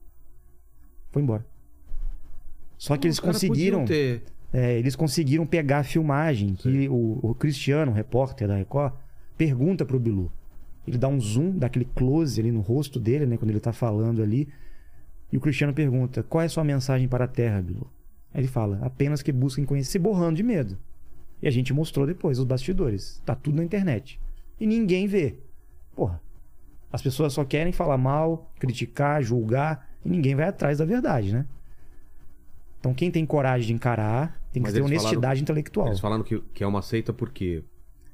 Foi 1.10 1.22
embora. 1.22 1.46
Só 2.76 2.96
que 2.96 3.06
eles 3.06 3.16
Os 3.16 3.20
caras 3.20 3.36
conseguiram. 3.36 3.84
ter- 3.84 4.22
É, 4.52 4.78
eles 4.78 4.96
conseguiram 4.96 5.46
pegar 5.46 5.80
a 5.80 5.84
filmagem 5.84 6.54
que 6.54 6.88
o, 6.88 7.18
o 7.22 7.34
Cristiano, 7.34 7.92
o 7.92 7.94
repórter 7.94 8.48
da 8.48 8.56
Record, 8.56 8.94
pergunta 9.36 9.84
pro 9.84 10.00
Bilu. 10.00 10.32
Ele 10.86 10.96
dá 10.96 11.06
um 11.06 11.20
zoom, 11.20 11.58
dá 11.58 11.66
aquele 11.66 11.84
close 11.84 12.40
ali 12.40 12.50
no 12.50 12.60
rosto 12.60 12.98
dele, 12.98 13.26
né? 13.26 13.36
Quando 13.36 13.50
ele 13.50 13.60
tá 13.60 13.72
falando 13.72 14.22
ali. 14.22 14.48
E 15.30 15.36
o 15.36 15.40
Cristiano 15.40 15.74
pergunta: 15.74 16.22
Qual 16.22 16.40
é 16.40 16.46
a 16.46 16.48
sua 16.48 16.64
mensagem 16.64 17.06
para 17.06 17.26
a 17.26 17.28
Terra, 17.28 17.60
Bilu? 17.60 17.90
Aí 18.32 18.40
ele 18.40 18.48
fala: 18.48 18.78
Apenas 18.82 19.22
que 19.22 19.30
busquem 19.30 19.66
conhecer, 19.66 19.92
se 19.92 19.98
borrando 19.98 20.36
de 20.36 20.42
medo. 20.42 20.78
E 21.42 21.46
a 21.46 21.50
gente 21.50 21.72
mostrou 21.72 22.06
depois 22.06 22.38
os 22.38 22.44
bastidores. 22.44 23.22
Tá 23.26 23.34
tudo 23.34 23.56
na 23.56 23.64
internet. 23.64 24.18
E 24.58 24.66
ninguém 24.66 25.06
vê. 25.06 25.38
Porra. 25.94 26.20
As 26.90 27.02
pessoas 27.02 27.34
só 27.34 27.44
querem 27.44 27.72
falar 27.72 27.98
mal, 27.98 28.50
criticar, 28.58 29.22
julgar, 29.22 29.90
e 30.02 30.08
ninguém 30.08 30.34
vai 30.34 30.48
atrás 30.48 30.78
da 30.78 30.86
verdade, 30.86 31.32
né? 31.32 31.46
Então 32.80 32.94
quem 32.94 33.10
tem 33.10 33.24
coragem 33.26 33.66
de 33.68 33.72
encarar 33.74 34.40
tem 34.52 34.62
que 34.62 34.68
Mas 34.68 34.72
ter 34.74 34.78
eles 34.80 34.90
honestidade 34.90 35.20
falaram- 35.20 35.40
intelectual. 35.40 35.86
Eles 35.88 36.00
falaram 36.00 36.22
que, 36.22 36.40
que 36.54 36.62
é 36.62 36.66
uma 36.66 36.82
seita 36.82 37.12
por 37.12 37.30
quê? 37.30 37.62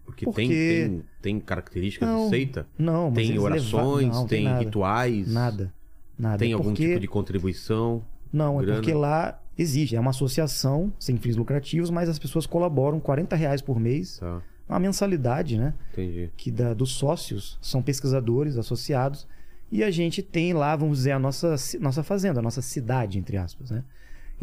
Porque, 0.05 0.25
Porque- 0.27 0.43
Tem, 0.47 0.49
tem, 0.51 1.03
tem 1.23 1.41
características 1.41 2.07
Não, 2.09 2.25
de 2.25 2.31
seita? 2.31 2.67
Não, 2.79 3.07
mas 3.11 3.15
Tem 3.15 3.31
eles 3.31 3.43
orações, 3.43 4.09
não, 4.09 4.27
tem, 4.27 4.45
nada. 4.45 4.59
rituais? 4.63 5.33
Nada. 5.33 5.73
Nada. 6.19 6.39
Tem 6.39 6.51
É 6.51 6.55
algum 6.55 6.69
porque... 6.71 6.89
tipo 6.89 7.01
de 7.01 7.09
contribuição? 7.09 8.05
Não, 8.33 8.61
é 8.61 8.65
grana? 8.65 8.81
porque 8.81 8.93
lá 8.93 9.41
existe. 9.57 9.97
É 9.97 10.01
uma 10.01 10.11
associação 10.11 10.93
sem 10.99 11.17
fins 11.17 11.37
lucrativos, 11.37 11.89
mas 11.91 12.09
as 12.09 12.19
pessoas 12.19 12.45
colaboram 12.47 13.01
40 13.01 13.35
reais 13.35 13.63
por 13.63 13.81
mês. 13.81 14.19
Tá, 14.19 14.43
Uma 14.69 14.79
mensalidade, 14.79 15.57
né? 15.59 15.73
entendi. 15.93 16.31
que 16.37 16.51
da, 16.51 16.75
dos 16.75 16.91
sócios 16.93 17.59
são 17.63 17.81
pesquisadores 17.83 18.57
associados 18.59 19.27
e 19.73 19.83
a 19.83 19.91
gente 19.91 20.23
tem 20.23 20.53
lá, 20.53 20.77
vamos 20.77 20.99
dizer, 20.99 21.13
a 21.13 21.19
nossa, 21.19 21.57
ci- 21.57 21.79
nossa 21.79 22.03
fazenda, 22.03 22.41
a 22.41 22.43
nossa 22.43 22.61
cidade, 22.63 23.19
entre 23.19 23.37
aspas, 23.39 23.71
né? 23.71 23.83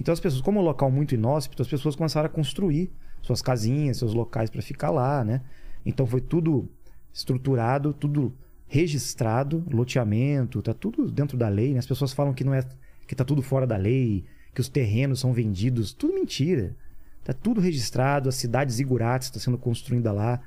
Então 0.01 0.11
as 0.11 0.19
pessoas, 0.19 0.41
como 0.41 0.57
é 0.57 0.61
um 0.63 0.65
local 0.65 0.89
muito 0.89 1.13
inóspito, 1.13 1.61
as 1.61 1.67
pessoas 1.67 1.95
começaram 1.95 2.25
a 2.25 2.29
construir 2.29 2.91
suas 3.21 3.39
casinhas, 3.39 3.97
seus 3.97 4.15
locais 4.15 4.49
para 4.49 4.59
ficar 4.59 4.89
lá, 4.89 5.23
né? 5.23 5.41
Então 5.85 6.07
foi 6.07 6.19
tudo 6.19 6.67
estruturado, 7.13 7.93
tudo 7.93 8.33
registrado, 8.67 9.63
loteamento, 9.69 10.59
tá 10.59 10.73
tudo 10.73 11.11
dentro 11.11 11.37
da 11.37 11.47
lei, 11.47 11.73
né? 11.73 11.77
As 11.77 11.85
pessoas 11.85 12.13
falam 12.13 12.33
que 12.33 12.43
não 12.43 12.51
é 12.51 12.67
que 13.07 13.13
tá 13.13 13.23
tudo 13.23 13.43
fora 13.43 13.67
da 13.67 13.77
lei, 13.77 14.25
que 14.55 14.59
os 14.59 14.67
terrenos 14.67 15.19
são 15.19 15.33
vendidos, 15.33 15.93
tudo 15.93 16.15
mentira. 16.15 16.75
Tá 17.23 17.31
tudo 17.31 17.61
registrado, 17.61 18.27
a 18.27 18.31
cidade 18.31 18.73
Zigurates 18.73 19.27
está 19.27 19.39
sendo 19.39 19.59
construída 19.59 20.11
lá. 20.11 20.41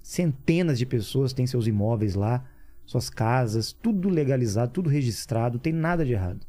Centenas 0.00 0.78
de 0.78 0.86
pessoas 0.86 1.32
têm 1.32 1.48
seus 1.48 1.66
imóveis 1.66 2.14
lá, 2.14 2.44
suas 2.86 3.10
casas, 3.10 3.72
tudo 3.72 4.08
legalizado, 4.08 4.70
tudo 4.70 4.88
registrado, 4.88 5.54
não 5.54 5.60
tem 5.60 5.72
nada 5.72 6.04
de 6.04 6.12
errado. 6.12 6.46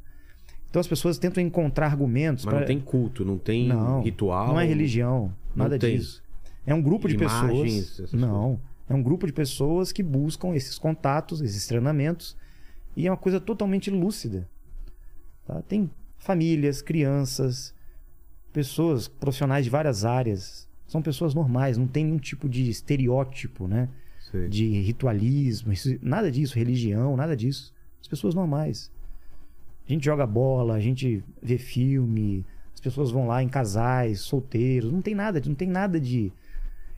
Então 0.69 0.79
as 0.79 0.87
pessoas 0.87 1.17
tentam 1.17 1.41
encontrar 1.43 1.87
argumentos 1.87 2.45
Mas 2.45 2.51
pra- 2.51 2.59
não 2.61 2.67
tem 2.67 2.79
culto, 2.79 3.25
não 3.25 3.37
tem 3.37 3.67
Não, 3.67 4.01
ritual? 4.03 4.47
Não 4.49 4.59
é 4.59 4.65
religião, 4.65 5.33
nada 5.55 5.77
disso. 5.79 6.21
É 6.65 6.73
um 6.73 6.81
grupo 6.81 7.07
de 7.07 7.15
Imagens, 7.15 7.89
pessoas. 7.89 8.13
Não, 8.13 8.59
é 8.87 8.93
um 8.93 9.01
grupo 9.01 9.25
de 9.25 9.33
pessoas 9.33 9.91
que 9.91 10.03
buscam 10.03 10.53
esses 10.55 10.77
contatos, 10.77 11.41
esses 11.41 11.65
treinamentos, 11.65 12.37
e 12.95 13.07
é 13.07 13.11
uma 13.11 13.17
coisa 13.17 13.39
totalmente 13.39 13.89
lúcida. 13.89 14.47
tá? 15.47 15.61
Tem 15.63 15.89
famílias, 16.19 16.81
crianças, 16.81 17.73
pessoas 18.53 19.07
profissionais 19.07 19.63
de 19.65 19.71
várias 19.71 20.05
áreas. 20.05 20.67
São 20.87 21.01
pessoas 21.01 21.33
normais, 21.33 21.77
não 21.77 21.87
tem 21.87 22.03
nenhum 22.05 22.17
tipo 22.19 22.47
de 22.49 22.69
estereótipo, 22.69 23.67
né? 23.67 23.89
Sei. 24.31 24.47
de 24.47 24.67
ritualismo, 24.81 25.73
nada 26.03 26.29
disso, 26.31 26.53
religião, 26.55 27.15
nada 27.17 27.35
disso. 27.35 27.73
As 27.99 28.07
pessoas 28.07 28.35
normais. 28.35 28.91
A 29.89 29.91
gente 29.91 30.05
joga 30.05 30.27
bola, 30.27 30.75
a 30.75 30.79
gente 30.79 31.23
vê 31.41 31.57
filme, 31.57 32.45
as 32.71 32.79
pessoas 32.79 33.09
vão 33.09 33.25
lá 33.25 33.41
em 33.41 33.49
casais, 33.49 34.19
solteiros, 34.19 34.91
não 34.91 35.01
tem 35.01 35.15
nada, 35.15 35.41
não 35.43 35.55
tem 35.55 35.67
nada 35.67 35.99
de 35.99 36.31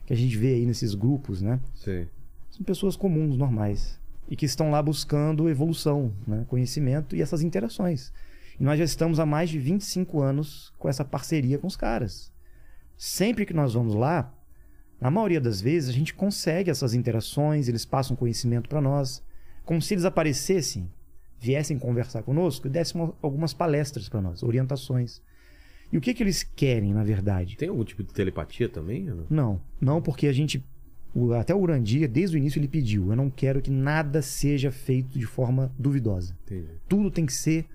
que 0.04 0.12
a 0.12 0.16
gente 0.16 0.36
vê 0.36 0.54
aí 0.54 0.66
nesses 0.66 0.94
grupos, 0.94 1.40
né? 1.40 1.58
Sei. 1.74 2.06
São 2.50 2.62
pessoas 2.62 2.94
comuns, 2.94 3.34
normais, 3.34 3.98
e 4.28 4.36
que 4.36 4.44
estão 4.44 4.70
lá 4.70 4.82
buscando 4.82 5.48
evolução, 5.48 6.12
né? 6.26 6.44
conhecimento 6.48 7.16
e 7.16 7.22
essas 7.22 7.42
interações. 7.42 8.12
E 8.60 8.62
nós 8.62 8.78
já 8.78 8.84
estamos 8.84 9.18
há 9.18 9.24
mais 9.24 9.48
de 9.48 9.58
25 9.58 10.20
anos 10.20 10.70
com 10.78 10.86
essa 10.86 11.02
parceria 11.02 11.58
com 11.58 11.66
os 11.66 11.76
caras. 11.76 12.30
Sempre 12.94 13.46
que 13.46 13.54
nós 13.54 13.72
vamos 13.72 13.94
lá, 13.94 14.34
na 15.00 15.10
maioria 15.10 15.40
das 15.40 15.62
vezes 15.62 15.88
a 15.88 15.92
gente 15.94 16.12
consegue 16.12 16.70
essas 16.70 16.92
interações, 16.92 17.68
eles 17.68 17.86
passam 17.86 18.14
conhecimento 18.14 18.68
para 18.68 18.82
nós, 18.82 19.24
como 19.64 19.80
se 19.80 19.94
eles 19.94 20.04
aparecessem, 20.04 20.90
viessem 21.42 21.76
conversar 21.78 22.22
conosco 22.22 22.68
e 22.68 22.70
dessem 22.70 23.00
uma- 23.00 23.12
algumas 23.20 23.52
palestras 23.52 24.08
para 24.08 24.20
nós, 24.22 24.42
orientações. 24.44 25.20
E 25.92 25.98
o 25.98 26.00
que 26.00 26.14
que 26.14 26.22
eles 26.22 26.42
querem, 26.44 26.94
na 26.94 27.02
verdade? 27.04 27.56
Tem 27.56 27.68
algum 27.68 27.84
tipo 27.84 28.02
de 28.04 28.12
telepatia 28.14 28.68
também? 28.68 29.04
não? 29.04 29.26
Não, 29.28 29.60
não 29.80 30.00
porque 30.02 30.26
a 30.28 30.32
gente. 30.32 30.64
até 31.38 31.54
o 31.54 31.58
Urandia, 31.60 32.08
desde 32.08 32.36
o 32.36 32.38
início, 32.38 32.58
ele 32.58 32.68
pediu: 32.68 33.10
eu 33.10 33.16
não 33.16 33.28
quero 33.28 33.60
que 33.60 33.70
nada 33.70 34.22
seja 34.22 34.70
feito 34.70 35.18
de 35.18 35.26
forma 35.26 35.70
duvidosa. 35.78 36.34
Entendi. 36.44 36.68
Tudo 36.88 37.10
tem 37.10 37.26
que 37.26 37.32
ser 37.34 37.66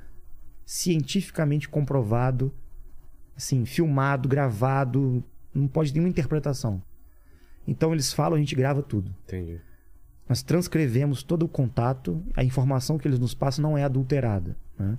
cientificamente 0.66 1.70
comprovado, 1.70 2.52
assim, 3.36 3.66
filmado, 3.66 4.28
gravado, 4.28 5.24
não 5.54 5.68
pode 5.68 5.92
ter 5.92 6.00
nenhuma 6.00 6.10
interpretação. 6.10 6.82
Então 7.68 7.94
eles 7.94 8.12
falam, 8.14 8.36
a 8.38 8.40
gente 8.40 8.56
grava 8.56 8.82
tudo. 8.82 9.14
Entendi. 9.26 9.60
Nós 10.28 10.44
transcrevemos 10.44 11.24
todo 11.24 11.44
o 11.44 11.48
contato, 11.48 12.22
a 12.36 12.44
informação 12.44 12.98
que 12.98 13.08
eles 13.08 13.20
nos 13.20 13.34
passam 13.34 13.64
não 13.64 13.78
é 13.78 13.84
adulterada. 13.84 14.58
né? 14.78 14.98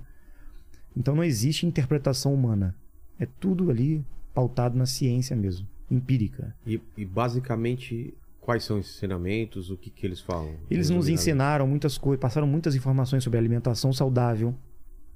Então 0.97 1.15
não 1.15 1.23
existe 1.23 1.65
interpretação 1.65 2.33
humana. 2.33 2.75
É 3.19 3.27
tudo 3.39 3.69
ali 3.69 4.03
pautado 4.33 4.77
na 4.77 4.85
ciência 4.85 5.35
mesmo, 5.35 5.67
empírica. 5.89 6.55
E, 6.65 6.81
e 6.97 7.05
basicamente, 7.05 8.13
quais 8.41 8.63
são 8.63 8.79
os 8.79 8.87
ensinamentos? 8.87 9.69
O 9.69 9.77
que, 9.77 9.89
que 9.89 10.05
eles 10.05 10.19
falam? 10.19 10.55
Eles 10.69 10.89
nos 10.89 11.07
ensinaram 11.07 11.67
muitas 11.67 11.97
coisas, 11.97 12.19
passaram 12.19 12.47
muitas 12.47 12.75
informações 12.75 13.23
sobre 13.23 13.37
alimentação 13.37 13.93
saudável, 13.93 14.55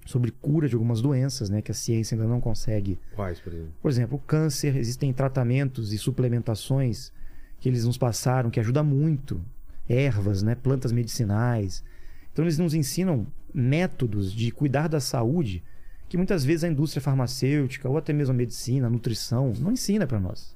sobre 0.06 0.32
cura 0.32 0.68
de 0.68 0.76
algumas 0.76 1.02
doenças, 1.02 1.50
né, 1.50 1.62
que 1.62 1.72
a 1.72 1.74
ciência 1.74 2.16
ainda 2.16 2.28
não 2.28 2.42
consegue. 2.42 3.00
Quais, 3.16 3.40
por 3.40 3.54
exemplo? 3.54 3.74
Por 3.82 3.90
exemplo, 3.90 4.18
o 4.18 4.22
câncer, 4.22 4.76
existem 4.76 5.14
tratamentos 5.14 5.94
e 5.94 5.98
suplementações 5.98 7.12
que 7.60 7.70
eles 7.70 7.86
nos 7.86 7.98
passaram, 7.98 8.50
que 8.50 8.60
ajuda 8.60 8.84
muito. 8.84 9.42
Ervas, 9.88 10.44
né? 10.44 10.56
plantas 10.56 10.92
medicinais. 10.92 11.84
Então 12.32 12.44
eles 12.46 12.58
nos 12.58 12.74
ensinam 12.74 13.28
métodos 13.54 14.34
de 14.34 14.52
cuidar 14.52 14.88
da 14.88 15.00
saúde 15.00 15.64
que 16.10 16.18
muitas 16.18 16.46
vezes 16.46 16.64
a 16.64 16.68
indústria 16.68 17.02
farmacêutica 17.02 17.90
ou 17.90 17.98
até 17.98 18.14
mesmo 18.14 18.34
a 18.34 18.38
medicina, 18.38 18.88
a 18.88 18.90
nutrição 18.90 19.52
não 19.60 19.72
ensina 19.72 20.06
para 20.06 20.20
nós. 20.20 20.56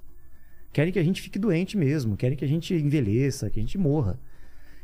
Querem 0.72 0.94
que 0.94 1.00
a 1.00 1.04
gente 1.04 1.22
fique 1.22 1.40
doente 1.40 1.76
mesmo, 1.76 2.16
querem 2.16 2.38
que 2.38 2.46
a 2.46 2.48
gente 2.48 2.74
envelheça, 2.76 3.50
que 3.50 3.60
a 3.60 3.62
gente 3.64 3.78
morra. 3.78 4.20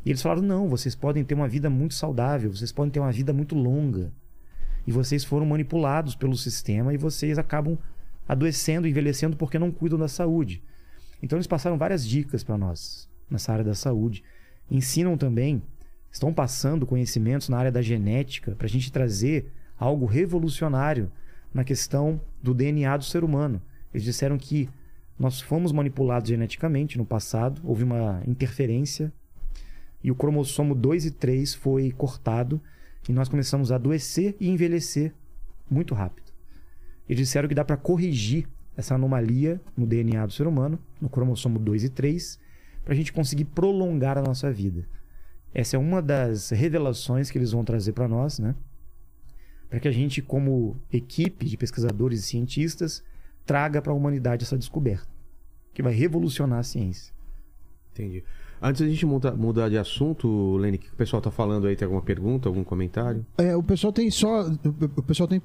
E 0.05 0.09
eles 0.09 0.21
falaram: 0.21 0.41
não, 0.41 0.67
vocês 0.67 0.95
podem 0.95 1.23
ter 1.23 1.35
uma 1.35 1.47
vida 1.47 1.69
muito 1.69 1.93
saudável, 1.93 2.51
vocês 2.51 2.71
podem 2.71 2.91
ter 2.91 2.99
uma 2.99 3.11
vida 3.11 3.31
muito 3.31 3.55
longa. 3.55 4.11
E 4.85 4.91
vocês 4.91 5.23
foram 5.23 5.45
manipulados 5.45 6.15
pelo 6.15 6.35
sistema 6.35 6.93
e 6.93 6.97
vocês 6.97 7.37
acabam 7.37 7.77
adoecendo, 8.27 8.87
envelhecendo 8.87 9.37
porque 9.37 9.59
não 9.59 9.71
cuidam 9.71 9.99
da 9.99 10.07
saúde. 10.07 10.61
Então 11.21 11.37
eles 11.37 11.47
passaram 11.47 11.77
várias 11.77 12.05
dicas 12.05 12.43
para 12.43 12.57
nós 12.57 13.07
nessa 13.29 13.53
área 13.53 13.63
da 13.63 13.75
saúde. 13.75 14.23
Ensinam 14.73 15.15
também, 15.15 15.61
estão 16.11 16.33
passando 16.33 16.87
conhecimentos 16.87 17.47
na 17.47 17.57
área 17.57 17.71
da 17.71 17.81
genética 17.81 18.55
para 18.55 18.65
a 18.65 18.69
gente 18.69 18.91
trazer 18.91 19.53
algo 19.77 20.07
revolucionário 20.07 21.11
na 21.53 21.63
questão 21.63 22.19
do 22.41 22.55
DNA 22.55 22.97
do 22.97 23.03
ser 23.03 23.23
humano. 23.23 23.61
Eles 23.93 24.03
disseram 24.03 24.35
que 24.35 24.67
nós 25.17 25.39
fomos 25.39 25.71
manipulados 25.71 26.27
geneticamente 26.27 26.97
no 26.97 27.05
passado, 27.05 27.61
houve 27.63 27.83
uma 27.83 28.23
interferência 28.25 29.13
e 30.03 30.09
o 30.09 30.15
cromossomo 30.15 30.73
2 30.73 31.05
e 31.05 31.11
3 31.11 31.53
foi 31.53 31.91
cortado 31.91 32.59
e 33.07 33.13
nós 33.13 33.29
começamos 33.29 33.71
a 33.71 33.75
adoecer 33.75 34.35
e 34.39 34.49
envelhecer 34.49 35.13
muito 35.69 35.93
rápido. 35.93 36.33
Eles 37.07 37.27
disseram 37.27 37.47
que 37.47 37.53
dá 37.53 37.63
para 37.63 37.77
corrigir 37.77 38.47
essa 38.75 38.95
anomalia 38.95 39.61
no 39.77 39.85
DNA 39.85 40.25
do 40.25 40.33
ser 40.33 40.47
humano, 40.47 40.79
no 40.99 41.09
cromossomo 41.09 41.59
2 41.59 41.83
e 41.83 41.89
3, 41.89 42.39
para 42.83 42.93
a 42.93 42.95
gente 42.95 43.13
conseguir 43.13 43.45
prolongar 43.45 44.17
a 44.17 44.21
nossa 44.21 44.51
vida. 44.51 44.85
Essa 45.53 45.75
é 45.75 45.79
uma 45.79 46.01
das 46.01 46.49
revelações 46.49 47.29
que 47.29 47.37
eles 47.37 47.51
vão 47.51 47.63
trazer 47.63 47.93
para 47.93 48.07
nós, 48.07 48.39
né? 48.39 48.55
Para 49.69 49.79
que 49.79 49.87
a 49.87 49.91
gente, 49.91 50.21
como 50.21 50.77
equipe 50.91 51.45
de 51.45 51.57
pesquisadores 51.57 52.19
e 52.19 52.23
cientistas, 52.23 53.03
traga 53.45 53.81
para 53.81 53.91
a 53.91 53.95
humanidade 53.95 54.43
essa 54.43 54.57
descoberta, 54.57 55.07
que 55.73 55.83
vai 55.83 55.93
revolucionar 55.93 56.59
a 56.59 56.63
ciência. 56.63 57.13
Entendi. 57.91 58.23
Antes 58.61 58.81
da 58.81 58.87
gente 58.87 59.05
muda, 59.05 59.31
mudar 59.31 59.69
de 59.69 59.77
assunto, 59.77 60.55
Lene, 60.55 60.77
o 60.77 60.79
que 60.79 60.87
o 60.87 60.95
pessoal 60.95 61.19
está 61.19 61.29
falando 61.29 61.67
aí? 61.67 61.75
Tem 61.75 61.85
alguma 61.85 62.01
pergunta, 62.01 62.47
algum 62.47 62.63
comentário? 62.63 63.25
É, 63.37 63.55
o 63.55 63.61
pessoal 63.61 63.91
tem 63.91 64.09
só. 64.09 64.47
O 64.95 65.03
pessoal 65.03 65.27
tem, 65.27 65.41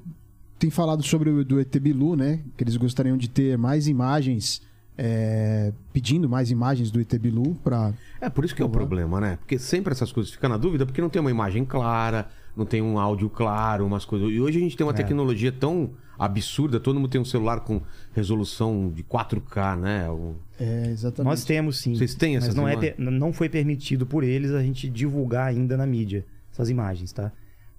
tem 0.57 0.69
falado 0.69 1.03
sobre 1.03 1.29
o 1.29 1.43
do 1.43 1.59
ET 1.59 1.77
Bilu, 1.79 2.15
né? 2.15 2.41
Que 2.55 2.63
eles 2.63 2.77
gostariam 2.77 3.17
de 3.17 3.29
ter 3.29 3.57
mais 3.57 3.87
imagens. 3.87 4.61
É, 5.01 5.71
pedindo 5.93 6.27
mais 6.27 6.51
imagens 6.51 6.91
do 6.91 6.99
ET 6.99 7.13
Bilu 7.17 7.55
para. 7.63 7.93
É 8.19 8.29
por 8.29 8.43
isso 8.43 8.53
que 8.53 8.61
é 8.61 8.65
o 8.65 8.69
problema, 8.69 9.21
né? 9.21 9.37
Porque 9.37 9.57
sempre 9.57 9.93
essas 9.93 10.11
coisas 10.11 10.29
ficam 10.29 10.49
na 10.49 10.57
dúvida, 10.57 10.85
porque 10.85 10.99
não 10.99 11.09
tem 11.09 11.21
uma 11.21 11.31
imagem 11.31 11.63
clara, 11.63 12.27
não 12.53 12.65
tem 12.65 12.81
um 12.81 12.99
áudio 12.99 13.29
claro, 13.29 13.85
umas 13.85 14.03
coisas. 14.03 14.29
E 14.29 14.41
hoje 14.41 14.57
a 14.57 14.61
gente 14.61 14.75
tem 14.75 14.85
uma 14.85 14.91
é. 14.91 14.95
tecnologia 14.95 15.53
tão 15.53 15.91
absurda, 16.17 16.81
todo 16.81 16.99
mundo 16.99 17.09
tem 17.09 17.21
um 17.21 17.25
celular 17.25 17.61
com 17.61 17.81
resolução 18.13 18.91
de 18.93 19.01
4K, 19.01 19.79
né? 19.79 20.05
É, 20.59 20.89
exatamente. 20.89 21.29
Nós 21.29 21.45
temos 21.45 21.79
sim. 21.79 21.95
Vocês 21.95 22.13
têm 22.13 22.35
essas 22.35 22.53
Mas 22.53 22.57
não, 22.57 22.67
é, 22.67 22.95
não 22.97 23.31
foi 23.31 23.47
permitido 23.47 24.05
por 24.05 24.25
eles 24.25 24.51
a 24.51 24.61
gente 24.61 24.89
divulgar 24.89 25.47
ainda 25.47 25.77
na 25.77 25.85
mídia 25.85 26.25
essas 26.51 26.69
imagens, 26.69 27.13
tá? 27.13 27.31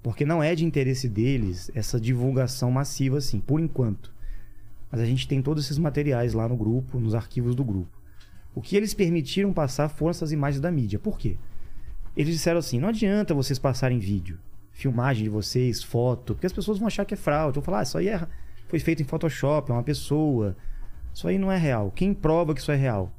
Porque 0.03 0.25
não 0.25 0.43
é 0.43 0.55
de 0.55 0.65
interesse 0.65 1.07
deles 1.07 1.71
essa 1.75 2.01
divulgação 2.01 2.71
massiva 2.71 3.19
assim, 3.19 3.39
por 3.41 3.61
enquanto. 3.61 4.11
Mas 4.91 5.01
a 5.01 5.05
gente 5.05 5.29
tem 5.29 5.41
todos 5.41 5.65
esses 5.65 5.79
materiais 5.79 6.35
lá 6.35 6.49
no 6.49 6.57
grupo, 6.57 6.99
nos 6.99 7.15
arquivos 7.15 7.55
do 7.55 7.65
grupo. 7.65 7.99
O 8.55 8.61
que 8.61 8.77
eles 8.77 8.95
permitiram 8.95 9.53
passar 9.53 9.89
foram 9.89 10.11
essas 10.11 10.33
imagens 10.33 10.61
da 10.61 10.71
mídia. 10.71 10.99
Por 10.99 11.19
quê? 11.19 11.37
Eles 12.17 12.35
disseram 12.35 12.59
assim: 12.59 12.81
não 12.81 12.89
adianta 12.89 13.33
vocês 13.33 13.59
passarem 13.59 13.99
vídeo 13.99 14.39
filmagem 14.81 15.25
de 15.25 15.29
vocês, 15.29 15.83
foto, 15.83 16.35
porque 16.35 16.47
as 16.47 16.53
pessoas 16.53 16.79
vão 16.79 16.87
achar 16.87 17.05
que 17.05 17.15
é 17.15 17.17
fraude. 17.17 17.57
Vão 17.57 17.63
falar, 17.63 17.81
ah, 17.81 17.83
isso 17.83 17.99
aí 17.99 18.09
é, 18.09 18.27
foi 18.69 18.79
feito 18.79 19.03
em 19.03 19.05
Photoshop, 19.05 19.71
é 19.71 19.75
uma 19.75 19.83
pessoa. 19.83 20.57
Isso 21.15 21.29
aí 21.29 21.39
não 21.39 21.53
é 21.53 21.59
real. 21.59 21.93
Quem 21.95 22.15
prova 22.15 22.55
que 22.55 22.61
isso 22.61 22.73
é 22.73 22.77
real? 22.77 23.13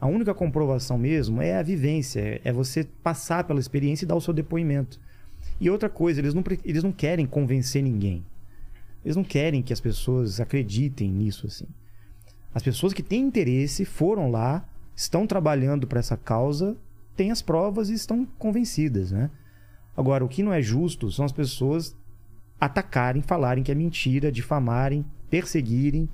A 0.00 0.06
única 0.06 0.34
comprovação 0.34 0.98
mesmo 0.98 1.40
é 1.40 1.56
a 1.56 1.62
vivência, 1.62 2.40
é 2.44 2.52
você 2.52 2.84
passar 3.02 3.44
pela 3.44 3.60
experiência 3.60 4.04
e 4.04 4.08
dar 4.08 4.16
o 4.16 4.20
seu 4.20 4.34
depoimento. 4.34 5.00
E 5.60 5.70
outra 5.70 5.88
coisa, 5.88 6.20
eles 6.20 6.34
não, 6.34 6.42
eles 6.64 6.82
não 6.82 6.92
querem 6.92 7.24
convencer 7.24 7.82
ninguém. 7.82 8.24
Eles 9.04 9.16
não 9.16 9.24
querem 9.24 9.62
que 9.62 9.72
as 9.72 9.80
pessoas 9.80 10.40
acreditem 10.40 11.10
nisso 11.10 11.46
assim. 11.46 11.66
As 12.54 12.62
pessoas 12.62 12.92
que 12.92 13.02
têm 13.02 13.22
interesse 13.22 13.84
foram 13.84 14.30
lá, 14.30 14.64
estão 14.94 15.26
trabalhando 15.26 15.86
para 15.86 16.00
essa 16.00 16.16
causa, 16.16 16.76
têm 17.16 17.30
as 17.30 17.42
provas 17.42 17.88
e 17.88 17.94
estão 17.94 18.26
convencidas, 18.38 19.10
né? 19.10 19.30
Agora, 19.96 20.24
o 20.24 20.28
que 20.28 20.42
não 20.42 20.52
é 20.52 20.62
justo 20.62 21.10
são 21.10 21.24
as 21.24 21.32
pessoas 21.32 21.96
atacarem, 22.60 23.22
falarem 23.22 23.64
que 23.64 23.72
é 23.72 23.74
mentira, 23.74 24.30
difamarem, 24.30 25.04
perseguirem 25.28 26.08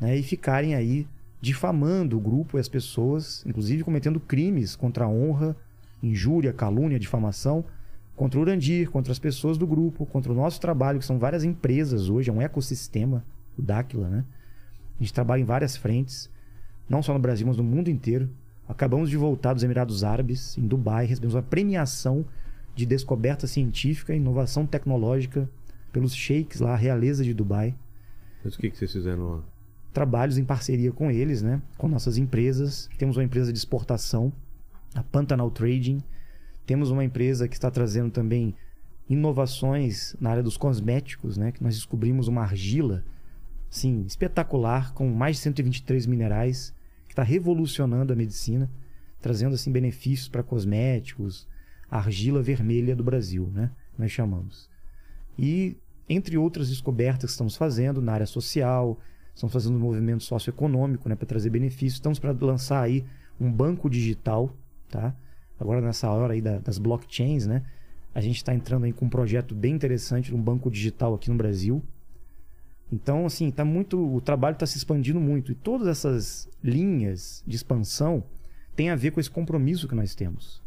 né, 0.00 0.16
e 0.16 0.22
ficarem 0.22 0.74
aí 0.74 1.06
difamando 1.40 2.16
o 2.16 2.20
grupo 2.20 2.58
e 2.58 2.60
as 2.60 2.68
pessoas, 2.68 3.44
inclusive 3.46 3.84
cometendo 3.84 4.20
crimes 4.20 4.76
contra 4.76 5.04
a 5.04 5.08
honra, 5.08 5.56
injúria, 6.02 6.52
calúnia, 6.52 6.98
difamação, 6.98 7.64
contra 8.16 8.38
o 8.38 8.42
Urandir, 8.42 8.90
contra 8.90 9.12
as 9.12 9.18
pessoas 9.18 9.58
do 9.58 9.66
grupo, 9.66 10.06
contra 10.06 10.32
o 10.32 10.34
nosso 10.34 10.60
trabalho, 10.60 10.98
que 10.98 11.04
são 11.04 11.18
várias 11.18 11.44
empresas 11.44 12.08
hoje, 12.08 12.30
é 12.30 12.32
um 12.32 12.40
ecossistema, 12.40 13.22
o 13.56 13.62
Dáquila, 13.62 14.08
né? 14.08 14.24
A 14.98 15.02
gente 15.02 15.12
trabalha 15.12 15.42
em 15.42 15.44
várias 15.44 15.76
frentes, 15.76 16.30
não 16.88 17.02
só 17.02 17.12
no 17.12 17.20
Brasil, 17.20 17.46
mas 17.46 17.58
no 17.58 17.62
mundo 17.62 17.90
inteiro. 17.90 18.30
Acabamos 18.66 19.10
de 19.10 19.16
voltar 19.16 19.52
dos 19.52 19.62
Emirados 19.62 20.02
Árabes, 20.02 20.56
em 20.56 20.66
Dubai, 20.66 21.04
recebemos 21.04 21.34
uma 21.34 21.42
premiação 21.42 22.24
de 22.74 22.86
descoberta 22.86 23.46
científica 23.46 24.12
e 24.12 24.16
inovação 24.16 24.66
tecnológica 24.66 25.48
pelos 25.92 26.14
sheiks 26.14 26.60
lá, 26.60 26.72
a 26.72 26.76
realeza 26.76 27.22
de 27.22 27.32
Dubai. 27.32 27.74
Mas 28.42 28.54
o 28.54 28.58
que, 28.58 28.70
que 28.70 28.78
vocês 28.78 28.92
fizeram 28.92 29.28
lá? 29.28 29.42
Trabalhos 29.92 30.36
em 30.36 30.44
parceria 30.44 30.92
com 30.92 31.10
eles, 31.10 31.42
né? 31.42 31.62
Com 31.78 31.88
nossas 31.88 32.18
empresas. 32.18 32.88
Temos 32.98 33.16
uma 33.16 33.24
empresa 33.24 33.52
de 33.52 33.58
exportação, 33.58 34.32
a 34.94 35.02
Pantanal 35.02 35.50
Trading. 35.50 36.02
Temos 36.66 36.90
uma 36.90 37.04
empresa 37.04 37.46
que 37.46 37.54
está 37.54 37.70
trazendo 37.70 38.10
também 38.10 38.54
inovações 39.08 40.16
na 40.20 40.30
área 40.30 40.42
dos 40.42 40.56
cosméticos, 40.56 41.36
né? 41.36 41.52
Que 41.52 41.62
nós 41.62 41.76
descobrimos 41.76 42.26
uma 42.26 42.42
argila, 42.42 43.04
sim, 43.70 44.04
espetacular, 44.06 44.92
com 44.92 45.08
mais 45.08 45.36
de 45.36 45.42
123 45.42 46.06
minerais, 46.06 46.74
que 47.06 47.12
está 47.12 47.22
revolucionando 47.22 48.12
a 48.12 48.16
medicina, 48.16 48.68
trazendo 49.20 49.54
assim 49.54 49.70
benefícios 49.70 50.28
para 50.28 50.42
cosméticos, 50.42 51.46
argila 51.88 52.42
vermelha 52.42 52.96
do 52.96 53.04
Brasil, 53.04 53.48
né? 53.54 53.70
Nós 53.96 54.10
chamamos. 54.10 54.68
E 55.38 55.76
entre 56.08 56.36
outras 56.36 56.68
descobertas 56.68 57.30
que 57.30 57.32
estamos 57.32 57.56
fazendo 57.56 58.02
na 58.02 58.12
área 58.12 58.26
social, 58.26 58.98
estamos 59.34 59.52
fazendo 59.52 59.76
um 59.76 59.80
movimento 59.80 60.24
socioeconômico, 60.24 61.08
né, 61.08 61.14
para 61.14 61.26
trazer 61.26 61.50
benefícios. 61.50 61.94
Estamos 61.94 62.18
para 62.18 62.32
lançar 62.32 62.82
aí 62.82 63.04
um 63.40 63.50
banco 63.52 63.88
digital, 63.90 64.52
tá? 64.88 65.14
Agora 65.58 65.80
nessa 65.80 66.10
hora 66.10 66.34
aí 66.34 66.40
da, 66.40 66.58
das 66.58 66.78
blockchains, 66.78 67.46
né? 67.46 67.62
A 68.14 68.20
gente 68.20 68.36
está 68.36 68.54
entrando 68.54 68.84
aí 68.84 68.92
com 68.92 69.06
um 69.06 69.10
projeto 69.10 69.54
bem 69.54 69.74
interessante 69.74 70.30
de 70.30 70.34
um 70.34 70.40
banco 70.40 70.70
digital 70.70 71.14
aqui 71.14 71.30
no 71.30 71.36
Brasil. 71.36 71.82
Então, 72.90 73.26
assim, 73.26 73.50
tá 73.50 73.64
muito, 73.64 74.14
o 74.14 74.20
trabalho 74.20 74.54
está 74.54 74.64
se 74.64 74.78
expandindo 74.78 75.20
muito 75.20 75.50
e 75.52 75.54
todas 75.54 75.88
essas 75.88 76.48
linhas 76.62 77.42
de 77.46 77.56
expansão 77.56 78.22
têm 78.74 78.90
a 78.90 78.96
ver 78.96 79.10
com 79.10 79.20
esse 79.20 79.30
compromisso 79.30 79.88
que 79.88 79.94
nós 79.94 80.14
temos. 80.14 80.62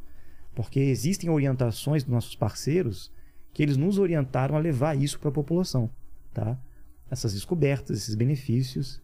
Porque 0.53 0.79
existem 0.79 1.29
orientações 1.29 2.03
dos 2.03 2.11
nossos 2.11 2.35
parceiros 2.35 3.11
que 3.53 3.63
eles 3.63 3.77
nos 3.77 3.97
orientaram 3.97 4.55
a 4.55 4.59
levar 4.59 4.97
isso 4.97 5.19
para 5.19 5.29
a 5.29 5.33
população, 5.33 5.89
tá? 6.33 6.59
Essas 7.09 7.33
descobertas, 7.33 7.97
esses 7.97 8.15
benefícios. 8.15 9.01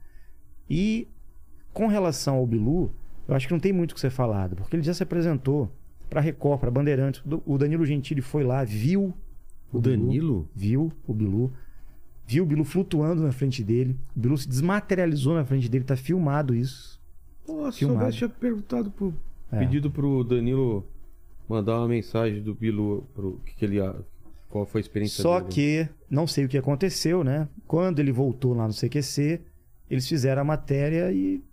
E 0.70 1.08
com 1.74 1.88
relação 1.88 2.36
ao 2.36 2.46
Bilu, 2.46 2.94
eu 3.28 3.36
acho 3.36 3.48
que 3.48 3.54
não 3.54 3.60
tem 3.60 3.74
muito 3.74 3.92
o 3.92 3.96
que 3.96 4.00
ser 4.00 4.10
falado, 4.10 4.56
porque 4.56 4.76
ele 4.76 4.84
já 4.84 4.94
se 4.94 5.04
apresentou 5.04 5.72
para 6.10 6.22
Record, 6.22 6.60
para 6.60 6.72
Bandeirantes. 6.72 7.24
O 7.46 7.58
Danilo 7.58 7.86
Gentili 7.86 8.22
foi 8.22 8.44
lá, 8.44 8.64
viu 8.64 9.14
o, 9.72 9.78
o 9.78 9.82
Danilo, 9.82 10.10
Bilu, 10.10 10.50
viu 10.56 10.94
o 11.08 11.14
Bilu, 11.14 11.54
viu 12.28 12.44
o 12.44 12.46
Bilu 12.46 12.64
flutuando 12.64 13.24
na 13.24 13.32
frente 13.32 13.64
dele. 13.64 13.98
O 14.16 14.20
Bilu 14.20 14.38
se 14.38 14.48
desmaterializou 14.48 15.34
na 15.34 15.46
frente 15.46 15.68
dele, 15.70 15.84
tá 15.84 15.96
filmado 15.96 16.54
isso. 16.54 17.02
Pô, 17.46 17.72
se 17.72 17.86
soubesse, 17.86 18.18
tinha 18.18 18.30
perguntado 18.30 18.92
pro, 18.92 19.14
é. 19.52 19.60
pedido 19.60 19.90
pro 19.90 20.24
Danilo 20.24 20.86
mandar 21.48 21.78
uma 21.78 21.88
mensagem 21.88 22.42
do 22.42 22.54
Bilu 22.54 23.08
pro 23.14 23.40
que, 23.46 23.56
que 23.56 23.66
ele 23.66 23.80
qual 24.50 24.66
foi 24.66 24.80
a 24.80 24.84
experiência 24.84 25.22
Só 25.22 25.40
dele. 25.40 25.52
que 25.52 25.90
não 26.10 26.26
sei 26.26 26.46
o 26.46 26.48
que 26.48 26.58
aconteceu, 26.58 27.24
né? 27.24 27.48
Quando 27.68 28.00
ele 28.00 28.12
voltou 28.12 28.54
lá 28.54 28.68
no 28.68 28.74
CQC, 28.74 29.42
eles 29.90 30.08
fizeram 30.08 30.42
a 30.42 30.46
matéria 30.46 31.12
e 31.12 31.44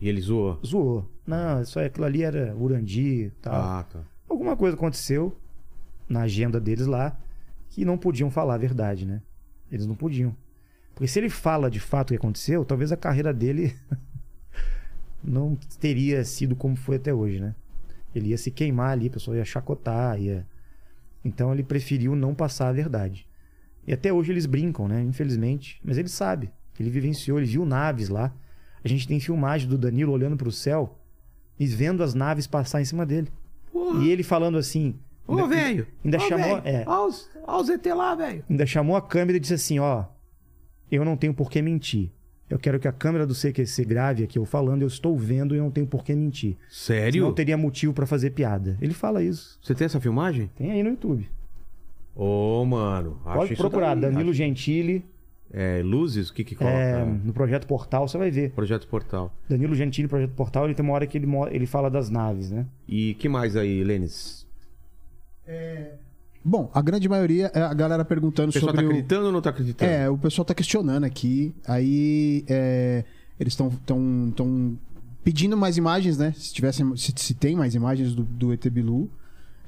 e 0.00 0.08
ele 0.08 0.20
zoou. 0.20 0.60
Zoou. 0.64 1.10
Não, 1.26 1.62
isso 1.62 1.78
aquilo 1.78 2.06
ali 2.06 2.22
era 2.22 2.54
Urandi, 2.56 3.32
tal. 3.42 3.54
Ah, 3.54 3.82
tá. 3.84 4.00
Alguma 4.28 4.56
coisa 4.56 4.76
aconteceu 4.76 5.36
na 6.08 6.22
agenda 6.22 6.60
deles 6.60 6.86
lá 6.86 7.18
que 7.70 7.84
não 7.84 7.98
podiam 7.98 8.30
falar 8.30 8.54
a 8.54 8.58
verdade, 8.58 9.04
né? 9.04 9.20
Eles 9.70 9.86
não 9.86 9.94
podiam. 9.94 10.34
Porque 10.94 11.06
se 11.06 11.18
ele 11.18 11.28
fala 11.28 11.70
de 11.70 11.80
fato 11.80 12.08
o 12.08 12.12
que 12.12 12.16
aconteceu, 12.16 12.64
talvez 12.64 12.90
a 12.90 12.96
carreira 12.96 13.32
dele 13.32 13.76
não 15.22 15.56
teria 15.78 16.24
sido 16.24 16.56
como 16.56 16.76
foi 16.76 16.96
até 16.96 17.12
hoje, 17.12 17.40
né? 17.40 17.54
Ele 18.14 18.30
ia 18.30 18.38
se 18.38 18.50
queimar 18.50 18.92
ali, 18.92 19.08
a 19.08 19.10
pessoa 19.10 19.36
ia 19.36 19.44
chacotar, 19.44 20.20
ia... 20.20 20.46
Então 21.24 21.52
ele 21.52 21.62
preferiu 21.62 22.16
não 22.16 22.34
passar 22.34 22.68
a 22.68 22.72
verdade. 22.72 23.28
E 23.86 23.92
até 23.92 24.12
hoje 24.12 24.32
eles 24.32 24.46
brincam, 24.46 24.88
né? 24.88 25.02
Infelizmente. 25.02 25.80
Mas 25.84 25.98
ele 25.98 26.08
sabe. 26.08 26.50
Ele 26.78 26.90
vivenciou, 26.90 27.38
ele 27.38 27.46
viu 27.46 27.64
naves 27.64 28.08
lá. 28.08 28.32
A 28.84 28.88
gente 28.88 29.06
tem 29.08 29.18
filmagem 29.20 29.68
do 29.68 29.76
Danilo 29.78 30.12
olhando 30.12 30.36
pro 30.36 30.50
céu 30.52 30.96
e 31.58 31.66
vendo 31.66 32.02
as 32.02 32.14
naves 32.14 32.46
passar 32.46 32.80
em 32.80 32.84
cima 32.84 33.04
dele. 33.04 33.28
E 34.02 34.08
ele 34.10 34.22
falando 34.22 34.58
assim. 34.58 34.94
Ô, 35.26 35.32
ainda- 35.32 35.46
velho! 35.46 35.86
Ainda 36.04 36.16
Ô, 36.16 36.20
chamou. 36.20 36.58
É, 36.64 36.84
ET 37.74 37.86
lá, 37.94 38.14
velho. 38.14 38.44
ainda 38.48 38.66
chamou 38.66 38.96
a 38.96 39.02
câmera 39.02 39.36
e 39.36 39.40
disse 39.40 39.54
assim: 39.54 39.78
ó, 39.78 40.04
eu 40.90 41.04
não 41.04 41.16
tenho 41.16 41.34
por 41.34 41.50
que 41.50 41.60
mentir. 41.60 42.10
Eu 42.48 42.58
quero 42.58 42.80
que 42.80 42.88
a 42.88 42.92
câmera 42.92 43.26
do 43.26 43.34
CQC 43.34 43.84
grave 43.84 44.24
aqui 44.24 44.38
eu 44.38 44.44
falando, 44.46 44.80
eu 44.80 44.88
estou 44.88 45.14
vendo 45.18 45.54
e 45.54 45.58
eu 45.58 45.64
não 45.64 45.70
tenho 45.70 45.86
por 45.86 46.02
que 46.02 46.14
mentir. 46.14 46.56
Sério? 46.70 47.22
Não 47.24 47.32
teria 47.34 47.58
motivo 47.58 47.92
pra 47.92 48.06
fazer 48.06 48.30
piada. 48.30 48.78
Ele 48.80 48.94
fala 48.94 49.22
isso. 49.22 49.58
Você 49.62 49.74
tem 49.74 49.84
essa 49.84 50.00
filmagem? 50.00 50.50
Tem 50.56 50.70
aí 50.70 50.82
no 50.82 50.88
YouTube. 50.88 51.28
Ô, 52.16 52.64
mano. 52.64 53.20
acho 53.24 53.36
Pode 53.38 53.54
procurar 53.56 53.94
daí, 53.94 54.10
Danilo 54.10 54.30
acho- 54.30 54.38
Gentili 54.38 55.04
É, 55.52 55.82
luzes? 55.82 56.28
O 56.28 56.34
que 56.34 56.44
que 56.44 56.54
coloca? 56.54 56.76
é, 56.76 57.04
no 57.04 57.32
Projeto 57.32 57.66
Portal, 57.66 58.06
você 58.06 58.18
vai 58.18 58.30
ver. 58.30 58.50
Projeto 58.50 58.86
Portal. 58.86 59.32
Danilo 59.48 59.74
Gentili, 59.74 60.06
Projeto 60.06 60.32
Portal, 60.32 60.66
ele 60.66 60.74
tem 60.74 60.84
uma 60.84 60.94
hora 60.94 61.06
que 61.06 61.16
ele, 61.16 61.26
ele 61.50 61.66
fala 61.66 61.90
das 61.90 62.10
naves, 62.10 62.50
né? 62.50 62.66
E 62.86 63.14
que 63.14 63.28
mais 63.28 63.56
aí, 63.56 63.82
Lênis? 63.82 64.46
Bom, 66.44 66.70
a 66.72 66.80
grande 66.80 67.08
maioria 67.08 67.50
é 67.54 67.60
a 67.60 67.74
galera 67.74 68.04
perguntando 68.04 68.50
O 68.50 68.52
pessoal 68.52 68.70
sobre 68.70 68.82
tá 68.82 68.86
o... 68.86 68.90
acreditando 68.90 69.26
ou 69.26 69.32
não 69.32 69.40
tá 69.40 69.50
acreditando? 69.50 69.90
É, 69.90 70.08
o 70.08 70.16
pessoal 70.16 70.44
tá 70.44 70.54
questionando 70.54 71.04
aqui. 71.04 71.54
Aí 71.66 72.44
é, 72.48 73.04
eles 73.38 73.52
estão 73.52 73.70
tão, 73.84 74.32
tão 74.34 74.78
pedindo 75.24 75.56
mais 75.56 75.76
imagens, 75.76 76.16
né? 76.16 76.32
Se, 76.36 76.52
tivesse, 76.52 76.82
se, 76.96 77.12
se 77.16 77.34
tem 77.34 77.56
mais 77.56 77.74
imagens 77.74 78.14
do, 78.14 78.22
do 78.22 78.52
ET 78.52 78.66
Bilu. 78.70 79.10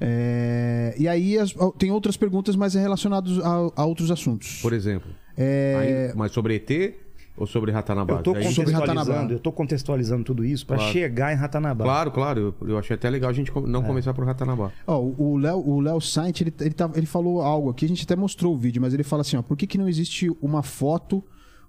É, 0.03 0.95
e 0.97 1.07
aí 1.07 1.37
as- 1.37 1.53
tem 1.77 1.91
outras 1.91 2.17
perguntas, 2.17 2.55
mas 2.55 2.75
é 2.75 2.81
relacionadas 2.81 3.37
a, 3.39 3.71
a 3.75 3.85
outros 3.85 4.09
assuntos. 4.09 4.59
Por 4.61 4.73
exemplo. 4.73 5.11
É, 5.37 6.07
Aí, 6.09 6.17
mas 6.17 6.31
sobre 6.31 6.55
ET 6.55 6.95
ou 7.37 7.45
sobre 7.47 7.71
Ratanabá? 7.71 8.21
Eu 8.25 8.51
Sobre 8.51 8.73
Ratanabá. 8.73 8.95
contextualizando, 8.95 9.33
eu 9.33 9.39
tô 9.39 9.51
contextualizando 9.51 10.23
tudo 10.23 10.43
isso 10.43 10.65
pra 10.65 10.77
Claro. 10.77 10.91
chegar 10.91 11.31
em 11.31 11.35
Ratanabá. 11.35 11.83
Claro, 11.85 12.11
claro. 12.11 12.55
Eu, 12.61 12.69
eu 12.69 12.77
achei 12.77 12.95
até 12.95 13.09
legal 13.09 13.29
a 13.29 13.33
gente 13.33 13.51
com- 13.51 13.61
É. 13.63 13.67
não 13.67 13.83
começar 13.83 14.13
por 14.13 14.25
Ratanabá. 14.25 14.71
Ó, 14.87 14.99
o 14.99 15.37
Léo, 15.37 15.57
o 15.59 15.79
Léo 15.79 16.01
Saint, 16.01 16.41
ele, 16.41 16.53
ele, 16.59 16.73
tá- 16.73 16.89
ele 16.95 17.05
falou 17.05 17.41
algo 17.41 17.69
aqui, 17.69 17.85
a 17.85 17.87
gente 17.87 18.03
até 18.03 18.15
mostrou 18.15 18.53
o 18.53 18.57
vídeo, 18.57 18.81
mas 18.81 18.93
ele 18.93 19.03
fala 19.03 19.21
assim, 19.21 19.37
ó, 19.37 19.41
por 19.43 19.55
que, 19.55 19.65
que 19.67 19.77
não 19.77 19.87
existe 19.87 20.29
uma 20.41 20.63
foto 20.63 21.23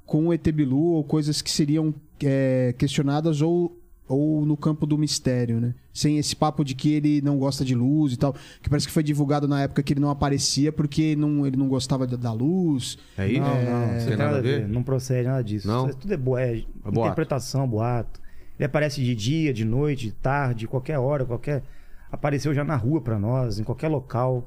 com 0.07 0.29
o 0.29 0.33
ET 0.33 0.47
Bilu 0.51 0.95
ou 0.95 1.05
coisas 1.05 1.41
que 1.43 1.51
seriam 1.51 1.95
é, 2.25 2.75
questionadas 2.79 3.41
ou, 3.41 3.77
ou 4.09 4.45
no 4.45 4.57
campo 4.57 4.85
do 4.87 4.99
mistério, 4.99 5.61
né? 5.61 5.75
Sem 5.93 6.19
esse 6.19 6.35
papo 6.37 6.65
de 6.65 6.75
que 6.75 6.93
ele 6.93 7.21
não 7.23 7.39
gosta 7.39 7.65
de 7.65 7.75
luz 7.75 8.13
e 8.13 8.17
tal, 8.17 8.35
que 8.63 8.69
parece 8.69 8.87
que 8.87 8.93
foi 8.93 9.03
divulgado 9.03 9.47
na 9.49 9.63
época 9.63 9.83
que 9.83 9.93
ele 9.93 10.01
não 10.01 10.11
aparecia 10.11 10.73
porque 10.73 11.15
não, 11.17 11.47
ele 11.47 11.57
não 11.57 11.69
gostava 11.69 12.07
da- 12.07 12.17
da 12.17 12.33
luz. 12.33 12.99
É 13.17 13.27
isso? 13.29 13.41
Não, 13.41 13.55
não, 13.55 13.87
Não 13.87 13.93
não 13.99 14.07
tem 14.07 14.17
nada 14.17 14.39
a 14.39 14.41
ver? 14.41 14.69
Não 14.69 14.83
procede 14.83 15.29
nada 15.29 15.43
disso. 15.45 15.67
Não? 15.67 15.89
Isso 15.89 15.99
tudo 15.99 16.13
é, 16.13 16.17
bo... 16.17 16.37
é 16.39 16.63
boato. 16.85 17.01
interpretação, 17.01 17.67
boato. 17.69 18.21
Ele 18.59 18.67
aparece 18.67 19.03
de 19.03 19.15
dia, 19.15 19.53
de 19.53 19.65
noite, 19.65 20.07
de 20.07 20.13
tarde, 20.13 20.67
qualquer 20.67 20.99
hora, 20.99 21.25
qualquer. 21.25 21.63
Apareceu 22.11 22.53
já 22.53 22.63
na 22.65 22.77
rua 22.77 23.01
pra 23.01 23.19
nós, 23.19 23.59
em 23.59 23.65
qualquer 23.65 23.89
local. 23.89 24.47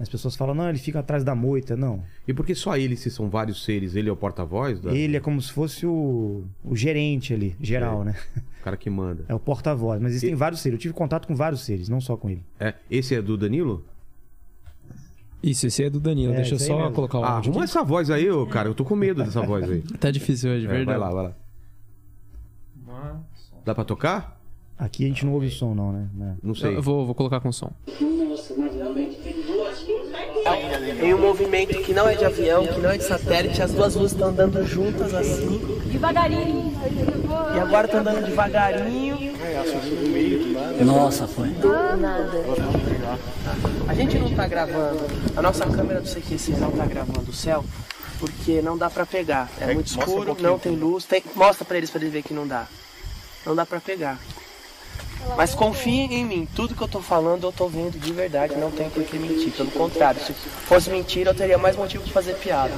As 0.00 0.08
pessoas 0.08 0.34
falam, 0.34 0.54
não, 0.54 0.66
ele 0.68 0.78
fica 0.78 0.98
atrás 1.00 1.22
da 1.22 1.34
moita. 1.34 1.76
Não. 1.76 2.02
E 2.26 2.32
por 2.32 2.46
que 2.46 2.54
só 2.54 2.74
ele, 2.76 2.96
se 2.96 3.10
são 3.10 3.28
vários 3.28 3.62
seres, 3.62 3.94
ele 3.94 4.08
é 4.08 4.12
o 4.12 4.16
porta-voz? 4.16 4.80
da- 4.80 4.92
Ele 4.94 5.14
é 5.16 5.20
como 5.20 5.40
se 5.42 5.52
fosse 5.52 5.86
o, 5.86 6.42
o 6.64 6.74
gerente 6.74 7.34
ali, 7.34 7.54
geral, 7.60 8.02
né? 8.02 8.16
O 8.60 8.64
cara 8.64 8.76
que 8.78 8.88
manda. 8.88 9.24
É 9.28 9.34
o 9.34 9.38
porta-voz. 9.38 10.00
Mas 10.00 10.12
existem 10.12 10.34
vários 10.34 10.60
seres. 10.62 10.76
Eu 10.76 10.80
tive 10.80 10.94
contato 10.94 11.28
com 11.28 11.36
vários 11.36 11.60
seres, 11.60 11.88
não 11.90 12.00
só 12.00 12.16
com 12.16 12.30
ele. 12.30 12.42
É, 12.58 12.74
esse 12.90 13.14
é 13.14 13.20
do 13.20 13.36
Danilo? 13.36 13.84
Isso, 15.42 15.66
esse 15.66 15.84
é 15.84 15.90
do 15.90 16.00
Danilo. 16.00 16.32
É, 16.32 16.36
Deixa 16.36 16.54
eu 16.54 16.58
só 16.58 16.76
mesmo. 16.78 16.92
colocar 16.92 17.18
o 17.18 17.24
Ah, 17.24 17.36
arruma 17.36 17.56
aqui. 17.56 17.64
essa 17.64 17.82
voz 17.84 18.10
aí, 18.10 18.30
ô, 18.30 18.46
cara. 18.46 18.68
Eu 18.68 18.74
tô 18.74 18.84
com 18.86 18.96
medo 18.96 19.22
dessa 19.22 19.42
voz 19.42 19.68
aí. 19.70 19.82
Tá 20.00 20.10
difícil 20.10 20.50
hoje, 20.50 20.64
É, 20.66 20.68
verdade. 20.68 20.98
vai 20.98 20.98
lá, 20.98 21.14
vai 21.14 21.24
lá. 21.24 23.20
Dá 23.64 23.74
pra 23.74 23.84
tocar? 23.84 24.40
Aqui 24.78 25.04
a 25.04 25.08
gente 25.08 25.26
não 25.26 25.34
ouve 25.34 25.46
o 25.48 25.50
som, 25.50 25.74
não, 25.74 25.92
né? 25.92 26.08
Não. 26.14 26.36
Não 26.42 26.54
sei. 26.54 26.74
Eu 26.76 26.82
vou, 26.82 27.04
vou 27.04 27.14
colocar 27.14 27.40
com 27.40 27.52
som. 27.52 27.70
Em 31.02 31.14
um 31.14 31.18
movimento 31.18 31.78
que 31.82 31.92
não 31.92 32.08
é 32.08 32.14
de 32.14 32.24
avião, 32.24 32.66
que 32.66 32.80
não 32.80 32.90
é 32.90 32.96
de 32.98 33.04
satélite, 33.04 33.62
as 33.62 33.72
duas 33.72 33.94
luzes 33.94 34.12
estão 34.12 34.28
andando 34.28 34.64
juntas 34.66 35.12
assim. 35.14 35.58
Devagarinho. 35.86 36.72
E 37.54 37.58
agora 37.60 37.86
estão 37.86 38.00
andando 38.00 38.24
devagarinho. 38.26 39.18
Nossa, 40.84 41.26
foi. 41.26 41.48
Do 41.48 41.68
nada. 41.96 42.44
A 43.88 43.94
gente 43.94 44.18
não 44.18 44.30
tá 44.34 44.46
gravando, 44.46 45.00
a 45.36 45.42
nossa 45.42 45.66
câmera 45.66 46.00
do 46.00 46.08
CQC 46.08 46.52
não 46.52 46.70
tá 46.70 46.86
gravando 46.86 47.30
o 47.30 47.34
céu, 47.34 47.64
porque 48.18 48.62
não 48.62 48.78
dá 48.78 48.88
pra 48.88 49.04
pegar. 49.04 49.48
É 49.60 49.72
muito 49.74 49.88
escuro, 49.88 50.36
não 50.40 50.58
tem 50.58 50.76
luz. 50.76 51.04
Tem- 51.04 51.22
mostra 51.34 51.64
pra 51.64 51.76
eles 51.76 51.90
pra 51.90 52.00
eles 52.00 52.12
verem 52.12 52.22
que 52.22 52.34
não 52.34 52.46
dá. 52.46 52.66
Não 53.44 53.54
dá 53.56 53.66
pra 53.66 53.80
pegar. 53.80 54.18
Mas 55.36 55.54
confiem 55.54 56.14
em 56.14 56.24
mim, 56.24 56.48
tudo 56.54 56.74
que 56.74 56.82
eu 56.82 56.88
tô 56.88 57.00
falando 57.00 57.44
eu 57.44 57.52
tô 57.52 57.68
vendo 57.68 57.98
de 57.98 58.12
verdade, 58.12 58.56
não 58.56 58.70
tenho 58.70 58.90
por 58.90 59.04
que 59.04 59.18
mentir. 59.18 59.52
Pelo 59.52 59.70
contrário, 59.70 60.20
se 60.22 60.32
fosse 60.32 60.90
mentira 60.90 61.30
eu 61.30 61.34
teria 61.34 61.58
mais 61.58 61.76
motivo 61.76 62.04
de 62.04 62.12
fazer 62.12 62.34
piada. 62.34 62.74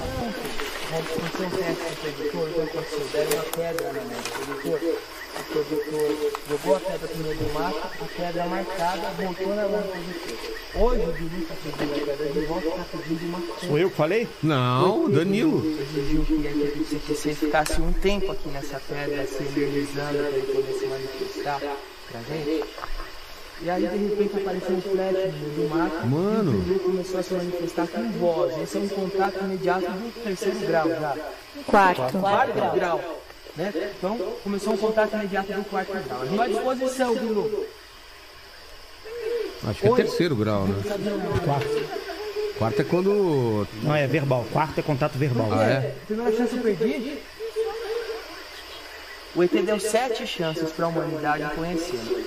Deram 3.13 3.31
uma 3.33 3.43
pedra 3.45 3.93
na 3.93 4.01
do 4.03 4.61
produtor. 4.61 4.99
O 5.33 5.45
produtor 5.45 6.33
jogou 6.51 6.77
a 6.77 6.81
pedra 6.81 7.09
pro 7.09 7.19
meio 7.25 7.37
do 7.39 7.55
mato, 7.55 7.79
a 7.79 8.05
pedra 8.05 8.47
marcada 8.47 9.11
voltou 9.17 9.55
na 9.55 9.69
mão 9.69 9.81
do 9.81 9.89
produtor. 9.89 10.53
Hoje 10.75 11.03
o 11.03 11.13
Bilu 11.13 11.47
tá 11.47 11.55
pedindo 11.65 11.95
a 11.95 12.07
pedra 12.07 12.33
de 12.33 12.41
volta, 12.47 12.71
tá 12.71 12.85
pedindo 12.93 13.27
uma 13.27 13.59
Sou 13.59 13.79
eu 13.79 13.91
que 13.91 13.97
falei? 13.97 14.29
Não, 14.43 15.11
Danilo. 15.11 15.65
exigiu 15.81 16.25
que 16.27 16.47
a 16.47 16.51
equipe 16.51 16.79
do 16.79 16.85
CQC 16.85 17.35
ficasse 17.37 17.81
um 17.81 17.93
tempo 17.95 18.31
aqui 18.31 18.49
nessa 18.51 18.79
pedra, 18.81 19.27
se 19.27 19.43
energizando 19.43 20.19
para 20.19 20.29
ele 20.29 20.53
poder 20.53 20.73
se 20.79 20.87
manifestar 20.87 21.61
pra 22.13 22.21
gente. 22.21 22.65
E 23.63 23.71
aí, 23.71 23.87
de 23.87 23.97
repente, 23.97 24.37
apareceu 24.37 24.77
um 24.77 24.81
flash 24.83 25.33
do 25.57 25.71
mato. 25.75 26.07
Mano. 26.07 26.53
E 26.53 26.57
o 26.57 26.61
Bilu 26.61 26.81
começou 26.81 27.21
a 27.21 27.23
se 27.23 27.35
manifestar 27.35 27.87
com 27.87 28.11
voz. 28.13 28.59
Esse 28.61 28.77
é 28.77 28.81
um 28.81 28.89
contato 28.89 29.39
imediato 29.45 29.87
do 29.87 30.25
terceiro 30.25 30.59
grau 30.61 30.89
já. 30.89 31.17
Quarto. 31.67 32.19
Quarto 32.19 32.75
grau. 32.75 33.01
Né? 33.57 33.73
Então, 33.97 34.19
começou 34.43 34.73
um 34.73 34.77
contato 34.77 35.15
imediato 35.15 35.53
do 35.53 35.65
quarto 35.65 35.93
grau. 35.93 36.23
A 36.23 36.27
gente 36.27 36.37
vai 36.37 36.49
à 36.49 36.53
disposição, 36.53 37.15
Bilu. 37.15 37.67
Acho 39.65 39.81
que 39.81 39.87
é 39.87 39.95
terceiro 39.95 40.35
grau, 40.35 40.67
né? 40.67 40.83
Quarto. 41.45 42.03
Quarto 42.59 42.81
é 42.81 42.85
quando. 42.85 43.67
Não, 43.83 43.95
é 43.95 44.07
verbal. 44.09 44.45
Quarto 44.53 44.79
é 44.81 44.83
contato 44.83 45.17
verbal. 45.17 45.49
Ah, 45.53 45.65
é? 45.65 45.95
Primeira 46.07 46.37
chance 46.37 46.57
eu 46.57 46.63
perdi. 46.63 47.19
O 49.35 49.43
ET 49.43 49.51
deu 49.51 49.81
sete 49.81 50.27
chances 50.27 50.71
para 50.73 50.85
a 50.85 50.89
humanidade 50.89 51.55
conhecê-lo. 51.55 52.25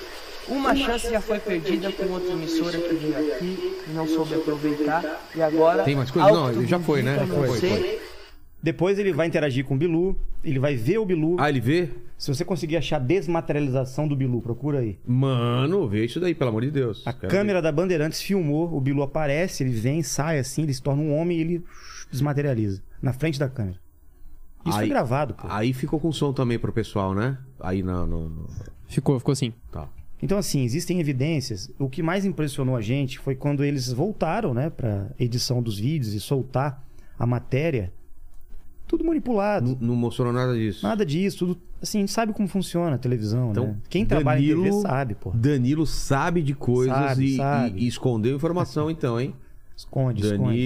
Uma 0.48 0.74
chance 0.74 1.10
já 1.10 1.20
foi 1.20 1.38
perdida 1.38 1.90
com 1.92 2.04
outra 2.06 2.32
emissora 2.32 2.78
que 2.78 2.94
veio 2.94 3.32
aqui 3.32 3.76
e 3.88 3.92
não 3.92 4.06
soube 4.06 4.34
aproveitar. 4.34 5.20
E 5.34 5.42
agora. 5.42 5.82
Tem 5.82 5.96
mais 5.96 6.10
coisa? 6.10 6.30
Não, 6.30 6.50
ele 6.50 6.66
já 6.66 6.78
foi, 6.78 7.02
né? 7.02 7.16
indica, 7.16 7.34
Foi, 7.34 7.58
foi. 7.58 8.00
Depois 8.62 8.98
ele 8.98 9.12
vai 9.12 9.26
interagir 9.28 9.64
com 9.64 9.74
o 9.74 9.76
Bilu, 9.76 10.18
ele 10.42 10.58
vai 10.58 10.74
ver 10.74 10.98
o 10.98 11.04
Bilu. 11.04 11.36
Ah, 11.38 11.48
ele 11.48 11.60
vê? 11.60 11.88
Se 12.18 12.34
você 12.34 12.44
conseguir 12.44 12.76
achar 12.76 12.98
desmaterialização 12.98 14.08
do 14.08 14.16
Bilu, 14.16 14.40
procura 14.40 14.80
aí. 14.80 14.98
Mano, 15.06 15.86
vê 15.88 16.04
isso 16.04 16.18
daí, 16.18 16.34
pelo 16.34 16.50
amor 16.50 16.62
de 16.62 16.70
Deus. 16.70 17.02
A 17.06 17.12
Quero 17.12 17.30
câmera 17.30 17.62
da 17.62 17.70
Bandeirantes 17.70 18.20
filmou, 18.20 18.74
o 18.74 18.80
Bilu 18.80 19.02
aparece, 19.02 19.62
ele 19.62 19.70
vem, 19.70 20.02
sai 20.02 20.38
assim, 20.38 20.62
ele 20.62 20.74
se 20.74 20.82
torna 20.82 21.02
um 21.02 21.14
homem 21.14 21.38
e 21.38 21.40
ele 21.40 21.64
desmaterializa 22.10 22.82
na 23.00 23.12
frente 23.12 23.38
da 23.38 23.48
câmera. 23.48 23.78
Isso 24.66 24.72
foi 24.76 24.84
Aí- 24.84 24.88
gravado, 24.88 25.34
pô. 25.34 25.46
Aí 25.50 25.72
ficou 25.72 25.98
com 26.00 26.10
som 26.12 26.32
também 26.32 26.58
pro 26.58 26.72
pessoal, 26.72 27.14
né? 27.14 27.38
Aí 27.60 27.82
no. 27.82 28.06
no- 28.06 28.28
no- 28.28 28.46
Ficou, 28.88 29.18
ficou 29.18 29.32
assim. 29.32 29.52
Tá. 29.72 29.88
Então, 30.22 30.38
assim, 30.38 30.62
existem 30.62 30.98
evidências. 31.00 31.70
O 31.78 31.88
que 31.90 32.02
mais 32.02 32.24
impressionou 32.24 32.74
a 32.76 32.80
gente 32.80 33.18
foi 33.18 33.34
quando 33.34 33.62
eles 33.64 33.92
voltaram, 33.92 34.54
né, 34.54 34.70
pra 34.70 35.08
edição 35.18 35.62
dos 35.62 35.78
vídeos 35.78 36.14
e 36.14 36.20
soltar 36.20 36.82
a 37.18 37.26
matéria. 37.26 37.92
Tudo 38.86 39.04
manipulado. 39.04 39.76
Não, 39.80 39.88
não 39.88 39.96
mostrou 39.96 40.32
nada 40.32 40.54
disso. 40.54 40.86
Nada 40.86 41.04
disso, 41.04 41.38
tudo. 41.38 41.60
Assim, 41.82 41.98
a 41.98 42.00
gente 42.02 42.12
sabe 42.12 42.32
como 42.32 42.48
funciona 42.48 42.94
a 42.94 42.98
televisão, 42.98 43.50
Então, 43.50 43.66
né? 43.66 43.76
Quem 43.90 44.06
trabalha 44.06 44.38
em 44.40 44.46
TV 44.46 44.54
Danilo- 44.62 44.80
sabe, 44.80 45.14
pô. 45.16 45.30
Danilo 45.34 45.86
sabe 45.86 46.40
de 46.40 46.54
coisas 46.54 46.94
Sabe, 46.96 47.24
e, 47.24 47.36
sabe. 47.36 47.78
e- 47.80 47.84
e 47.84 47.86
escondeu 47.88 48.34
informação, 48.36 48.88
então, 48.90 49.20
hein? 49.20 49.34
Esconde, 49.76 50.24
esconde. 50.24 50.56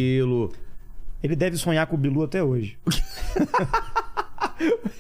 Ele 1.23 1.37
deve 1.37 1.57
sonhar 1.57 1.87
com 1.87 1.97
o 1.97 1.99
Bilu 1.99 2.23
até 2.23 2.43
hoje. 2.43 2.79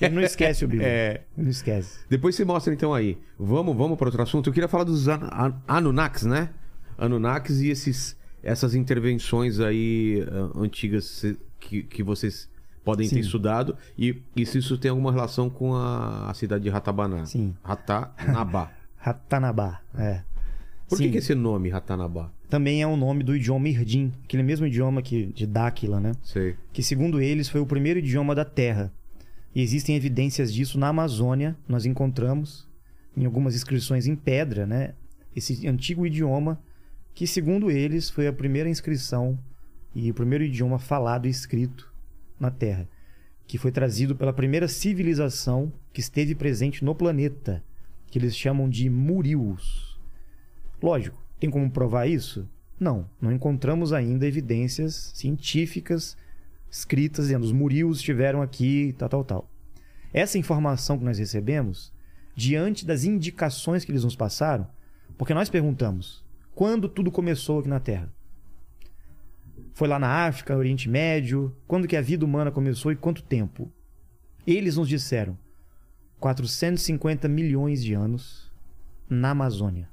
Ele 0.00 0.14
não 0.14 0.22
esquece 0.22 0.64
o 0.64 0.68
Bilu. 0.68 0.82
É. 0.82 1.22
Ele 1.36 1.44
não 1.44 1.50
esquece. 1.50 2.00
Depois 2.08 2.34
você 2.34 2.44
mostra 2.44 2.72
então 2.72 2.94
aí. 2.94 3.18
Vamos, 3.38 3.76
vamos 3.76 3.98
para 3.98 4.08
outro 4.08 4.22
assunto. 4.22 4.48
Eu 4.48 4.52
queria 4.52 4.68
falar 4.68 4.84
dos 4.84 5.08
An 5.08 5.20
An 5.32 5.54
Anunnakis, 5.66 6.24
né? 6.24 6.50
Anunnakis 6.96 7.60
e 7.60 7.68
esses, 7.68 8.16
essas 8.42 8.74
intervenções 8.74 9.60
aí 9.60 10.26
ah, 10.30 10.50
antigas 10.58 11.24
que, 11.58 11.82
que 11.82 12.02
vocês 12.02 12.48
podem 12.84 13.06
Sim. 13.06 13.16
ter 13.16 13.20
estudado. 13.20 13.76
E, 13.96 14.22
e 14.34 14.46
se 14.46 14.58
isso 14.58 14.76
tem 14.78 14.90
alguma 14.90 15.12
relação 15.12 15.48
com 15.50 15.74
a, 15.74 16.30
a 16.30 16.34
cidade 16.34 16.64
de 16.64 16.70
Ratabaná. 16.70 17.24
Sim. 17.26 17.54
Ratanabá. 17.62 18.72
Ratanabá, 18.96 19.80
é. 19.96 20.22
Por 20.91 20.99
que, 20.99 21.05
Sim. 21.05 21.11
que 21.12 21.18
esse 21.18 21.36
nome, 21.36 21.68
Ratanabá? 21.68 22.32
Também 22.49 22.82
é 22.82 22.86
o 22.86 22.97
nome 22.97 23.22
do 23.22 23.36
idioma 23.36 23.68
Irdim, 23.68 24.12
aquele 24.24 24.43
mesmo 24.43 24.66
idioma 24.66 25.01
que 25.01 25.26
de 25.26 25.47
Dáquila, 25.47 26.01
né? 26.01 26.12
Sei. 26.20 26.57
que 26.72 26.82
segundo 26.82 27.20
eles 27.20 27.49
foi 27.49 27.61
o 27.61 27.66
primeiro 27.66 28.01
idioma 28.01 28.34
da 28.34 28.45
Terra. 28.45 28.93
E 29.55 29.62
existem 29.62 29.95
evidências 29.95 30.53
disso 30.53 30.80
na 30.80 30.88
Amazônia, 30.88 31.57
nós 31.68 31.86
encontramos 31.86 32.68
em 33.16 33.24
algumas 33.24 33.55
inscrições 33.55 34.09
em 34.09 34.16
pedra, 34.16 34.66
né? 34.66 34.95
Esse 35.34 35.64
antigo 35.68 36.05
idioma 36.05 36.61
que 37.14 37.24
segundo 37.24 37.70
eles 37.70 38.11
foi 38.11 38.26
a 38.26 38.32
primeira 38.32 38.68
inscrição 38.68 39.38
e 39.95 40.11
o 40.11 40.14
primeiro 40.14 40.43
idioma 40.43 40.78
falado 40.78 41.26
e 41.26 41.30
escrito 41.30 41.93
na 42.38 42.51
Terra, 42.51 42.88
que 43.47 43.59
foi 43.59 43.70
trazido 43.70 44.16
pela 44.16 44.32
primeira 44.32 44.66
civilização 44.66 45.72
que 45.93 46.01
esteve 46.01 46.34
presente 46.34 46.84
no 46.84 46.97
planeta, 46.97 47.62
que 48.11 48.18
eles 48.18 48.36
chamam 48.36 48.68
de 48.68 48.91
Murius. 48.91 49.89
Lógico, 50.83 51.22
tem 51.39 51.51
como 51.51 51.70
provar 51.70 52.07
isso? 52.07 52.49
Não, 52.78 53.09
não 53.20 53.33
encontramos 53.33 53.93
ainda 53.93 54.26
evidências 54.26 55.12
científicas 55.14 56.16
escritas 56.70 57.26
dizendo 57.26 57.45
os 57.45 57.53
Murius 57.53 57.99
estiveram 57.99 58.41
aqui, 58.41 58.95
tal, 58.97 59.09
tal, 59.09 59.24
tal. 59.24 59.51
Essa 60.12 60.39
informação 60.39 60.99
que 60.99 61.05
nós 61.05 61.18
recebemos, 61.18 61.93
diante 62.35 62.87
das 62.87 63.05
indicações 63.05 63.85
que 63.85 63.91
eles 63.91 64.05
nos 64.05 64.16
passaram, 64.16 64.66
porque 65.18 65.35
nós 65.35 65.51
perguntamos 65.51 66.24
quando 66.55 66.89
tudo 66.89 67.11
começou 67.11 67.59
aqui 67.59 67.68
na 67.68 67.81
Terra. 67.81 68.11
Foi 69.74 69.89
lá 69.89 69.99
na 69.99 70.26
África, 70.26 70.55
no 70.55 70.61
Oriente 70.61 70.89
Médio, 70.89 71.55
quando 71.66 71.87
que 71.87 71.97
a 71.97 72.01
vida 72.01 72.24
humana 72.24 72.51
começou 72.51 72.93
e 72.93 72.97
quanto 72.97 73.22
tempo? 73.22 73.70
Eles 74.47 74.76
nos 74.76 74.89
disseram 74.89 75.37
450 76.18 77.28
milhões 77.28 77.83
de 77.83 77.95
anos 77.95 78.51
na 79.09 79.31
Amazônia. 79.31 79.89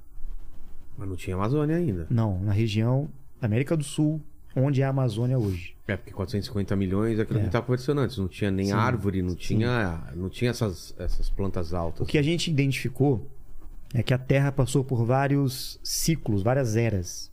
Mas 0.98 1.08
não 1.08 1.16
tinha 1.16 1.36
Amazônia 1.36 1.76
ainda. 1.76 2.08
Não, 2.10 2.40
na 2.42 2.52
região 2.52 3.10
da 3.40 3.46
América 3.48 3.78
do 3.78 3.84
Sul, 3.84 4.20
onde 4.56 4.82
é 4.82 4.86
a 4.86 4.90
Amazônia 4.90 5.38
hoje. 5.38 5.76
É, 5.88 5.96
porque 5.96 6.12
450 6.12 6.76
milhões 6.76 7.20
é 7.20 7.22
aquilo 7.22 7.38
É. 7.38 7.40
que 7.40 7.42
a 7.42 7.44
gente 7.44 7.48
estava 7.50 7.66
conversando 7.66 8.02
antes. 8.02 8.18
Não 8.18 8.28
tinha 8.28 8.50
nem 8.52 8.66
Sim, 8.68 8.72
árvore, 8.74 9.22
não 9.22 9.30
sim. 9.32 9.36
tinha, 9.36 10.04
não 10.16 10.30
tinha 10.30 10.50
essas, 10.52 10.94
essas 10.98 11.30
plantas 11.30 11.74
altas. 11.74 12.02
O 12.02 12.06
que 12.06 12.18
a 12.18 12.22
gente 12.24 12.50
identificou 12.50 13.26
é 13.94 14.02
que 14.04 14.14
a 14.14 14.18
Terra 14.18 14.52
passou 14.52 14.84
por 14.84 15.06
vários 15.06 15.80
ciclos, 15.84 16.42
várias 16.44 16.76
eras. 16.76 17.32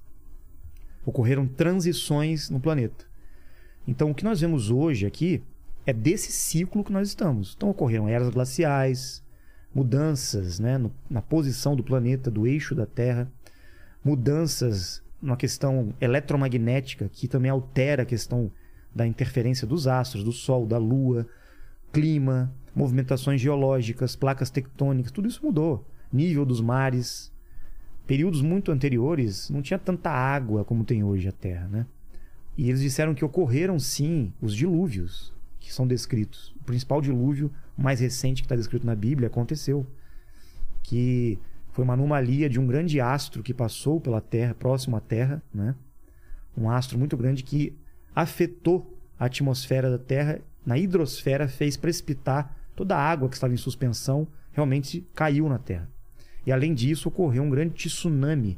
Ocorreram 1.07 1.47
transições 1.47 2.49
no 2.51 2.61
planeta. 2.61 3.05
Então, 3.87 4.11
o 4.11 4.15
que 4.15 4.25
nós 4.25 4.41
vemos 4.41 4.71
hoje 4.71 5.05
aqui 5.07 5.43
é 5.87 5.93
desse 5.93 6.33
ciclo 6.33 6.83
que 6.85 6.93
nós 6.93 7.09
estamos. 7.09 7.55
Então, 7.57 7.69
ocorreram 7.71 8.09
eras 8.09 8.29
glaciais, 8.31 9.23
mudanças 9.75 10.59
né, 10.59 10.79
no- 10.79 10.93
na 11.11 11.21
posição 11.21 11.75
do 11.77 11.83
planeta, 11.83 12.31
do 12.31 12.47
eixo 12.47 12.75
da 12.75 12.87
Terra, 12.87 13.31
mudanças 14.05 15.03
na 15.21 15.37
questão 15.37 15.95
eletromagnética, 16.01 17.09
que 17.11 17.27
também 17.27 17.51
altera 17.51 18.03
a 18.03 18.07
questão 18.07 18.53
da 18.95 19.07
interferência 19.07 19.67
dos 19.67 19.87
astros, 19.87 20.23
do 20.23 20.33
Sol, 20.33 20.67
da 20.67 20.79
Lua, 20.79 21.27
clima, 21.93 22.55
movimentações 22.75 23.41
geológicas, 23.41 24.15
placas 24.15 24.51
tectônicas, 24.51 25.11
tudo 25.11 25.29
isso 25.29 25.45
mudou. 25.45 25.89
Nível 26.13 26.45
dos 26.45 26.61
mares. 26.61 27.33
Períodos 28.07 28.43
muito 28.43 28.71
anteriores 28.71 29.49
não 29.49 29.63
tinha 29.63 29.79
tanta 29.79 30.11
água 30.11 30.65
como 30.65 30.85
tem 30.85 31.03
hoje 31.03 31.27
a 31.27 31.33
Terra, 31.33 31.67
né? 31.69 31.87
E 32.57 32.69
eles 32.69 32.83
disseram 32.83 33.15
que 33.15 33.25
ocorreram 33.25 33.79
sim 33.79 34.33
os 34.41 34.55
dilúvios 34.55 35.33
que 35.59 35.73
são 35.73 35.87
descritos. 35.87 36.55
O 36.61 36.65
principal 36.65 37.01
dilúvio 37.01 37.51
mais 37.77 38.01
recente 38.01 38.43
que 38.43 38.47
está 38.47 38.55
descrito 38.55 38.87
na 38.87 38.95
Bíblia 38.95 39.29
aconteceu, 39.29 39.87
que 40.83 41.39
foi 41.75 41.85
uma 41.85 41.95
anomalia 41.95 42.49
de 42.49 42.59
um 42.61 42.67
grande 42.67 43.01
astro 43.01 43.43
que 43.43 43.53
passou 43.53 44.01
pela 44.01 44.21
Terra, 44.21 44.55
próximo 44.55 44.97
à 44.97 45.01
Terra, 45.01 45.43
né? 45.53 45.75
Um 46.57 46.71
astro 46.71 46.97
muito 46.97 47.17
grande 47.17 47.43
que 47.43 47.77
afetou 48.15 48.97
a 49.19 49.25
atmosfera 49.27 49.91
da 49.91 49.99
Terra, 49.99 50.39
na 50.65 50.79
hidrosfera 50.79 51.49
fez 51.49 51.77
precipitar 51.77 52.57
toda 52.77 52.97
a 52.97 53.01
água 53.01 53.29
que 53.29 53.35
estava 53.35 53.53
em 53.53 53.57
suspensão, 53.57 54.27
realmente 54.53 55.05
caiu 55.15 55.49
na 55.49 55.59
Terra. 55.59 55.89
E 56.47 56.53
além 56.53 56.73
disso, 56.75 57.09
ocorreu 57.09 57.43
um 57.43 57.51
grande 57.51 57.75
tsunami 57.75 58.57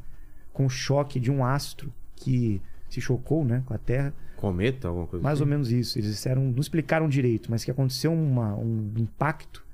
com 0.52 0.66
o 0.66 0.70
choque 0.70 1.18
de 1.18 1.30
um 1.30 1.42
astro 1.44 1.90
que 2.14 2.60
se 2.90 3.00
chocou, 3.00 3.44
né, 3.44 3.62
com 3.64 3.72
a 3.72 3.78
Terra. 3.78 4.12
Cometa, 4.36 4.88
alguma 4.88 5.06
coisa 5.06 5.22
Mais 5.22 5.36
assim? 5.38 5.42
ou 5.44 5.48
menos 5.48 5.72
isso. 5.72 5.98
Eles 5.98 6.10
disseram, 6.10 6.42
não 6.44 6.60
explicaram 6.60 7.08
direito, 7.08 7.50
mas 7.50 7.64
que 7.64 7.70
aconteceu 7.70 8.12
uma- 8.12 8.54
um 8.54 8.92
impacto 8.98 9.64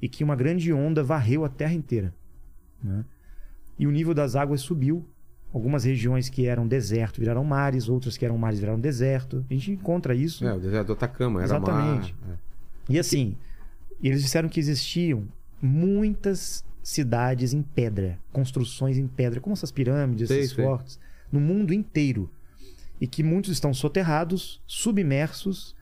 e 0.00 0.08
que 0.10 0.22
uma 0.22 0.36
grande 0.36 0.70
onda 0.74 1.02
varreu 1.02 1.42
a 1.44 1.48
Terra 1.48 1.72
inteira. 1.72 2.12
Né? 2.82 3.04
E 3.78 3.86
o 3.86 3.90
nível 3.90 4.14
das 4.14 4.36
águas 4.36 4.60
subiu. 4.60 5.04
Algumas 5.52 5.84
regiões 5.84 6.30
que 6.30 6.46
eram 6.46 6.66
deserto 6.66 7.20
viraram 7.20 7.44
mares, 7.44 7.86
outras 7.88 8.16
que 8.16 8.24
eram 8.24 8.38
mares 8.38 8.58
viraram 8.58 8.80
deserto. 8.80 9.44
A 9.50 9.52
gente 9.52 9.72
encontra 9.72 10.14
isso. 10.14 10.46
É, 10.46 10.54
o 10.54 10.58
deserto 10.58 10.86
do 10.88 10.92
Atacama, 10.94 11.40
era 11.40 11.44
Exatamente. 11.56 12.14
mar. 12.26 12.34
é. 12.34 12.38
E 12.88 12.98
assim, 12.98 13.36
eles 14.02 14.22
disseram 14.22 14.48
que 14.48 14.58
existiam 14.58 15.24
muitas 15.60 16.64
cidades 16.82 17.52
em 17.52 17.62
pedra, 17.62 18.18
construções 18.32 18.96
em 18.98 19.06
pedra, 19.06 19.40
como 19.40 19.52
essas 19.52 19.70
pirâmides, 19.70 20.28
Sei, 20.28 20.40
esses 20.40 20.52
sei. 20.52 20.64
fortes, 20.64 20.98
no 21.30 21.38
mundo 21.38 21.72
inteiro. 21.72 22.28
E 23.00 23.06
que 23.06 23.22
muitos 23.22 23.52
estão 23.52 23.74
soterrados, 23.74 24.60
submersos 24.66 25.74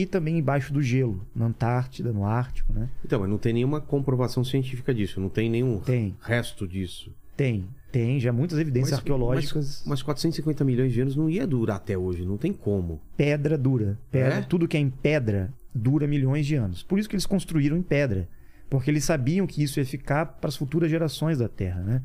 e 0.00 0.06
também 0.06 0.38
embaixo 0.38 0.72
do 0.72 0.80
gelo, 0.82 1.26
na 1.34 1.46
Antártida, 1.46 2.12
no 2.12 2.24
Ártico, 2.24 2.72
né? 2.72 2.88
Então, 3.04 3.20
mas 3.20 3.28
não 3.28 3.36
tem 3.38 3.52
nenhuma 3.52 3.80
comprovação 3.80 4.42
científica 4.44 4.94
disso, 4.94 5.20
não 5.20 5.28
tem 5.28 5.50
nenhum 5.50 5.78
Tem. 5.80 6.16
resto 6.22 6.66
disso. 6.66 7.12
Tem, 7.36 7.66
tem 7.90 8.20
já 8.20 8.32
muitas 8.32 8.58
evidências 8.58 8.92
Mas- 8.92 8.98
arqueológicas. 9.00 9.54
Mas, 9.80 9.82
mas 9.86 10.02
450 10.02 10.64
milhões 10.64 10.92
de 10.92 11.00
anos 11.00 11.16
não 11.16 11.28
ia 11.28 11.46
durar 11.46 11.76
até 11.76 11.96
hoje, 11.98 12.24
não 12.24 12.36
tem 12.38 12.52
como. 12.52 13.00
pedra 13.16 13.58
dura. 13.58 13.98
Pedra, 14.10 14.34
É? 14.36 14.42
Tudo 14.42 14.66
que 14.68 14.76
é 14.76 14.80
em 14.80 14.90
pedra 14.90 15.52
dura 15.74 16.06
milhões 16.06 16.46
de 16.46 16.54
anos. 16.54 16.82
Por 16.82 16.98
isso 16.98 17.08
que 17.08 17.14
eles 17.14 17.26
construíram 17.26 17.76
em 17.76 17.82
pedra. 17.82 18.28
Porque 18.70 18.90
eles 18.90 19.04
sabiam 19.04 19.46
que 19.46 19.62
isso 19.62 19.78
ia 19.78 19.84
ficar 19.84 20.24
para 20.24 20.48
as 20.48 20.56
futuras 20.56 20.90
gerações 20.90 21.36
da 21.38 21.48
Terra, 21.48 21.82
né? 21.82 22.02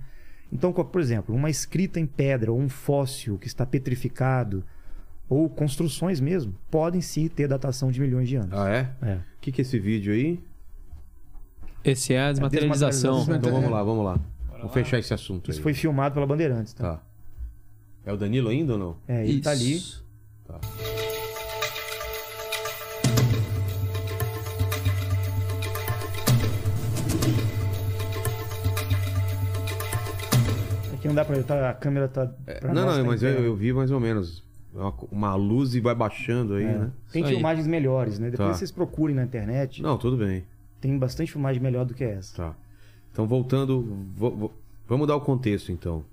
Então, 0.51 0.71
por 0.73 0.99
exemplo, 1.01 1.33
uma 1.35 1.49
escrita 1.49 1.99
em 1.99 2.05
pedra 2.05 2.51
ou 2.51 2.59
um 2.59 2.67
fóssil 2.69 3.37
que 3.37 3.47
está 3.47 3.65
petrificado 3.65 4.63
ou 5.29 5.49
construções 5.49 6.19
mesmo 6.19 6.55
podem 6.71 7.01
sim 7.01 7.27
ter 7.27 7.47
datação 7.47 7.91
de 7.91 7.99
milhões 7.99 8.29
de 8.29 8.37
anos. 8.37 8.53
Ah, 8.53 8.69
é? 8.69 8.89
É. 9.01 9.15
O 9.15 9.41
que, 9.41 9.51
que 9.51 9.61
é 9.61 9.63
esse 9.63 9.79
vídeo 9.79 10.13
aí? 10.13 10.41
Esse 11.83 12.13
é 12.13 12.21
a 12.21 12.31
desmaterialização. 12.31 13.19
desmaterialização. 13.19 13.35
Então 13.35 13.51
vamos 13.51 13.71
lá, 13.71 13.83
vamos 13.83 14.05
lá. 14.05 14.19
Vamos 14.57 14.73
fechar 14.73 14.97
esse 14.97 15.13
assunto 15.13 15.51
Isso 15.51 15.59
aí. 15.59 15.63
foi 15.63 15.73
filmado 15.73 16.13
pela 16.15 16.25
Bandeirantes, 16.25 16.73
tá? 16.73 16.95
Tá. 16.95 17.03
É 18.05 18.11
o 18.11 18.17
Danilo 18.17 18.49
ainda 18.49 18.73
ou 18.73 18.79
não? 18.79 18.97
É, 19.07 19.27
ele 19.27 19.41
tá 19.41 19.51
ali. 19.51 19.75
Isso. 19.75 20.05
Aqui 30.93 31.07
não 31.07 31.15
dá 31.15 31.23
pra 31.23 31.35
ver, 31.35 31.43
tá, 31.43 31.69
a 31.69 31.73
câmera 31.73 32.07
tá. 32.07 32.25
pra 32.25 32.73
não, 32.73 32.85
nós, 32.85 32.97
não, 32.97 33.03
tá 33.03 33.09
mas 33.11 33.23
eu, 33.23 33.29
eu 33.29 33.55
vi 33.55 33.71
mais 33.73 33.91
ou 33.91 33.99
menos. 33.99 34.46
É 34.77 34.79
Uma, 34.79 34.93
uma 35.11 35.35
luz 35.35 35.73
e 35.75 35.79
vai 35.79 35.95
baixando 35.95 36.53
aí, 36.53 36.63
É. 36.63 36.77
né? 36.77 36.91
Tem 37.11 37.23
aí. 37.23 37.33
filmagens 37.33 37.65
melhores, 37.67 38.19
né? 38.19 38.29
Depois 38.29 38.49
Tá. 38.49 38.53
vocês 38.55 38.71
procurem 38.71 39.15
na 39.15 39.23
internet. 39.23 39.81
Não, 39.81 39.97
tudo 39.97 40.15
bem. 40.17 40.45
Tem 40.79 40.95
bastante 40.97 41.31
filmagem 41.31 41.61
melhor 41.61 41.85
do 41.85 41.93
que 41.95 42.03
essa. 42.03 42.35
Tá. 42.35 42.55
Então, 43.11 43.25
voltando, 43.27 43.81
vo- 44.15 44.29
vo- 44.31 44.53
vamos 44.87 45.07
dar 45.07 45.15
o 45.15 45.21
contexto, 45.21 45.71
então. 45.71 46.05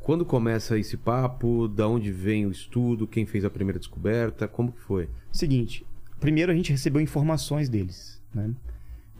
Quando 0.00 0.24
começa 0.24 0.78
esse 0.78 0.96
papo, 0.96 1.68
da 1.68 1.86
onde 1.86 2.10
vem 2.10 2.46
o 2.46 2.50
estudo, 2.50 3.06
quem 3.06 3.26
fez 3.26 3.44
a 3.44 3.50
primeira 3.50 3.78
descoberta, 3.78 4.48
como 4.48 4.72
que 4.72 4.80
foi? 4.80 5.08
Seguinte, 5.30 5.84
primeiro 6.18 6.50
a 6.50 6.54
gente 6.54 6.72
recebeu 6.72 7.00
informações 7.00 7.68
deles, 7.68 8.20
né? 8.34 8.50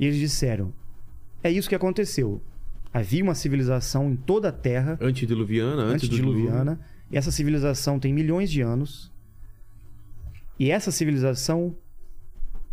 E 0.00 0.06
eles 0.06 0.18
disseram: 0.18 0.72
é 1.42 1.50
isso 1.50 1.68
que 1.68 1.74
aconteceu. 1.74 2.40
Havia 2.92 3.22
uma 3.22 3.34
civilização 3.34 4.10
em 4.10 4.16
toda 4.16 4.48
a 4.48 4.52
Terra, 4.52 4.98
Antediluviana, 5.00 5.82
antes 5.82 6.08
antediluviana, 6.08 6.80
essa 7.16 7.30
civilização 7.30 7.98
tem 7.98 8.12
milhões 8.12 8.50
de 8.50 8.60
anos. 8.60 9.12
E 10.58 10.70
essa 10.70 10.90
civilização 10.90 11.76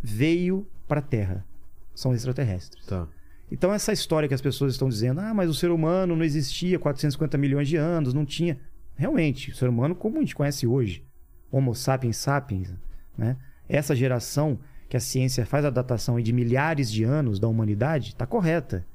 veio 0.01 0.67
para 0.87 0.99
a 0.99 1.03
Terra. 1.03 1.45
São 1.93 2.13
extraterrestres. 2.13 2.85
Tá. 2.85 3.07
Então 3.51 3.73
essa 3.73 3.91
história 3.91 4.27
que 4.27 4.33
as 4.33 4.41
pessoas 4.41 4.73
estão 4.73 4.87
dizendo, 4.87 5.19
ah, 5.19 5.33
mas 5.33 5.49
o 5.49 5.53
ser 5.53 5.71
humano 5.71 6.15
não 6.15 6.23
existia 6.23 6.79
450 6.79 7.37
milhões 7.37 7.67
de 7.67 7.75
anos, 7.75 8.13
não 8.13 8.25
tinha. 8.25 8.59
Realmente, 8.95 9.51
o 9.51 9.55
ser 9.55 9.69
humano 9.69 9.95
como 9.95 10.17
a 10.17 10.19
gente 10.19 10.35
conhece 10.35 10.67
hoje, 10.67 11.05
Homo 11.51 11.73
sapiens 11.73 12.17
sapiens, 12.17 12.73
né? 13.17 13.37
Essa 13.67 13.95
geração 13.95 14.59
que 14.87 14.97
a 14.97 14.99
ciência 14.99 15.45
faz 15.45 15.63
a 15.65 15.69
datação 15.69 16.19
de 16.19 16.33
milhares 16.33 16.91
de 16.91 17.03
anos 17.03 17.39
da 17.39 17.47
humanidade, 17.47 18.09
está 18.09 18.25
correta. 18.25 18.85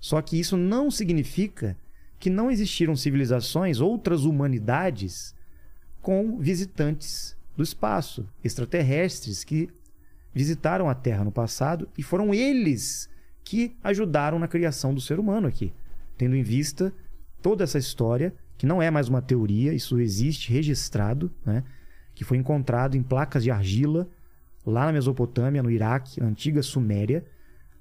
Só 0.00 0.20
que 0.20 0.38
isso 0.38 0.56
não 0.56 0.90
significa 0.90 1.76
que 2.18 2.30
não 2.30 2.50
existiram 2.50 2.96
civilizações, 2.96 3.80
outras 3.80 4.24
humanidades 4.24 5.34
com 6.00 6.38
visitantes 6.38 7.36
do 7.56 7.62
espaço, 7.62 8.26
extraterrestres 8.44 9.42
que 9.42 9.68
visitaram 10.34 10.88
a 10.88 10.94
Terra 10.94 11.24
no 11.24 11.32
passado 11.32 11.88
e 11.96 12.02
foram 12.02 12.32
eles 12.32 13.08
que 13.42 13.76
ajudaram 13.82 14.38
na 14.38 14.48
criação 14.48 14.92
do 14.92 15.00
ser 15.00 15.18
humano 15.18 15.46
aqui, 15.46 15.72
tendo 16.18 16.36
em 16.36 16.42
vista 16.42 16.92
toda 17.40 17.64
essa 17.64 17.78
história 17.78 18.34
que 18.58 18.66
não 18.66 18.80
é 18.80 18.90
mais 18.90 19.08
uma 19.08 19.22
teoria, 19.22 19.72
isso 19.72 20.00
existe 20.00 20.52
registrado, 20.52 21.30
né? 21.44 21.62
Que 22.14 22.24
foi 22.24 22.38
encontrado 22.38 22.96
em 22.96 23.02
placas 23.02 23.42
de 23.42 23.50
argila 23.50 24.08
lá 24.64 24.86
na 24.86 24.92
Mesopotâmia, 24.92 25.62
no 25.62 25.70
Iraque, 25.70 26.20
na 26.20 26.26
antiga 26.26 26.62
Suméria, 26.62 27.24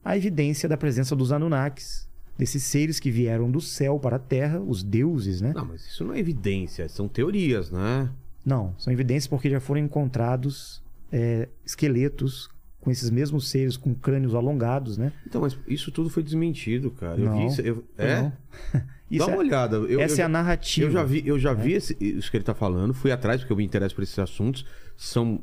a 0.04 0.16
evidência 0.16 0.70
da 0.70 0.78
presença 0.78 1.16
dos 1.16 1.32
Anunnakis, 1.32 2.05
desses 2.38 2.64
seres 2.64 3.00
que 3.00 3.10
vieram 3.12 3.50
do 3.50 3.62
céu 3.62 4.00
para 4.00 4.18
a 4.18 4.20
terra, 4.20 4.60
os 4.60 4.84
deuses, 4.84 5.42
né? 5.42 5.54
Não, 5.56 5.66
mas 5.66 5.86
isso 5.86 6.04
não 6.04 6.14
é 6.14 6.20
evidência, 6.20 6.88
são 6.90 7.08
teorias, 7.08 7.72
né? 7.72 8.10
Não, 8.46 8.76
são 8.78 8.92
evidências 8.94 9.28
porque 9.28 9.50
já 9.50 9.60
foram 9.60 9.82
encontrados 9.82 10.84
é, 11.12 11.48
esqueletos 11.66 12.50
com 12.82 12.92
esses 12.92 13.10
mesmos 13.10 13.50
seres 13.50 13.78
com 13.78 13.96
crânios 13.96 14.36
alongados, 14.36 14.98
né? 14.98 15.12
Então, 15.26 15.42
mas 15.42 15.58
isso 15.68 15.92
tudo 15.92 16.10
foi 16.10 16.22
desmentido, 16.22 16.92
cara. 16.92 17.20
Eu 17.20 17.26
Não, 17.26 17.38
vi 17.40 17.46
isso. 17.48 17.62
eu- 17.62 17.84
é? 17.98 18.22
Não. 18.22 18.34
Dá 19.08 19.18
Isso 19.18 19.26
uma 19.28 19.36
é- 19.36 19.38
olhada. 19.40 19.76
Eu, 19.78 20.00
essa 20.02 20.16
eu 20.20 20.24
é 20.24 20.26
a 20.26 20.30
narrativa. 20.30 20.88
Eu 20.88 20.92
já 20.92 21.04
vi, 21.04 21.24
eu 21.28 21.38
já 21.40 21.54
né? 21.54 21.64
vi 21.64 21.74
esse- 21.74 21.96
isso 22.00 22.30
que 22.32 22.38
ele 22.38 22.44
tá 22.44 22.56
falando, 22.56 22.92
fui 22.94 23.12
atrás 23.12 23.40
porque 23.40 23.54
eu 23.54 23.58
me 23.58 23.64
interesso 23.64 23.94
por 23.96 24.02
esses 24.04 24.18
assuntos. 24.18 24.66
São 24.98 25.42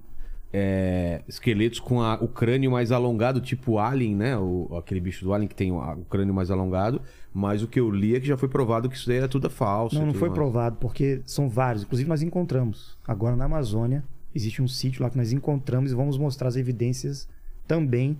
é, 0.53 1.23
esqueletos 1.27 1.81
com 1.81 2.03
a- 2.03 2.16
o 2.20 2.29
crânio 2.29 2.70
mais 2.70 2.93
alongado, 2.93 3.41
tipo 3.41 3.79
Alien, 3.79 4.15
né? 4.15 4.37
O, 4.37 4.69
aquele 4.77 5.01
bicho 5.01 5.24
do 5.24 5.33
Alien 5.33 5.49
que 5.49 5.55
tem 5.55 5.73
o, 5.73 5.79
o 5.79 6.05
crânio 6.05 6.35
mais 6.35 6.51
alongado. 6.51 7.01
Mas 7.33 7.62
o 7.62 7.69
que 7.69 7.81
eu 7.81 7.91
li 7.91 8.15
é 8.15 8.20
que 8.20 8.27
já 8.27 8.37
foi 8.37 8.49
provado 8.49 8.89
que 8.91 8.97
isso 8.97 9.09
daí 9.09 9.16
era 9.19 9.29
tudo 9.29 9.49
falso. 9.49 9.95
Não, 9.99 10.07
não 10.07 10.12
foi 10.15 10.29
mais. 10.29 10.35
provado, 10.39 10.77
porque 10.77 11.23
são 11.24 11.49
vários. 11.49 11.83
Inclusive, 11.85 12.09
nós 12.09 12.20
encontramos. 12.23 12.99
Agora 13.09 13.35
na 13.35 13.47
Amazônia, 13.47 14.05
existe 14.35 14.61
um 14.61 14.69
sítio 14.69 15.03
lá 15.03 15.09
que 15.09 15.16
nós 15.16 15.33
encontramos 15.33 15.93
e 15.93 15.95
vamos 15.95 16.19
mostrar 16.19 16.49
as 16.49 16.57
evidências 16.57 17.27
também 17.66 18.19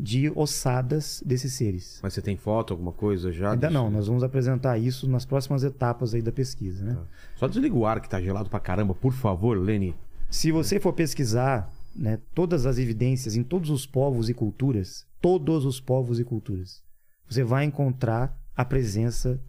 de 0.00 0.30
ossadas 0.34 1.22
desses 1.26 1.52
seres. 1.54 1.98
Mas 2.02 2.14
você 2.14 2.22
tem 2.22 2.36
foto, 2.36 2.72
alguma 2.72 2.92
coisa 2.92 3.32
já? 3.32 3.52
Ainda 3.52 3.66
disso? 3.68 3.78
não, 3.80 3.90
nós 3.90 4.06
vamos 4.06 4.22
apresentar 4.22 4.78
isso 4.78 5.08
nas 5.08 5.24
próximas 5.24 5.64
etapas 5.64 6.14
aí 6.14 6.22
da 6.22 6.30
pesquisa, 6.32 6.84
né? 6.84 6.96
Só 7.36 7.46
desliga 7.48 7.74
o 7.76 7.84
ar 7.86 8.00
que 8.00 8.08
tá 8.08 8.20
gelado 8.20 8.48
pra 8.48 8.60
caramba, 8.60 8.94
por 8.94 9.12
favor, 9.12 9.56
Leni. 9.58 9.94
Se 10.30 10.52
você 10.52 10.78
for 10.78 10.92
pesquisar 10.92 11.72
né, 11.94 12.20
todas 12.34 12.66
as 12.66 12.78
evidências 12.78 13.34
em 13.34 13.42
todos 13.42 13.70
os 13.70 13.86
povos 13.86 14.28
e 14.28 14.34
culturas, 14.34 15.06
todos 15.20 15.64
os 15.64 15.80
povos 15.80 16.20
e 16.20 16.24
culturas, 16.24 16.82
você 17.28 17.42
vai 17.42 17.64
encontrar 17.64 18.38
a 18.54 18.64
presença 18.64 19.40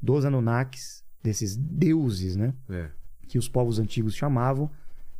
dos 0.00 0.24
Anunnakis, 0.24 1.04
desses 1.22 1.56
deuses, 1.56 2.36
né? 2.36 2.54
É. 2.70 2.90
que 3.26 3.38
os 3.38 3.48
povos 3.48 3.78
antigos 3.78 4.14
chamavam, 4.14 4.70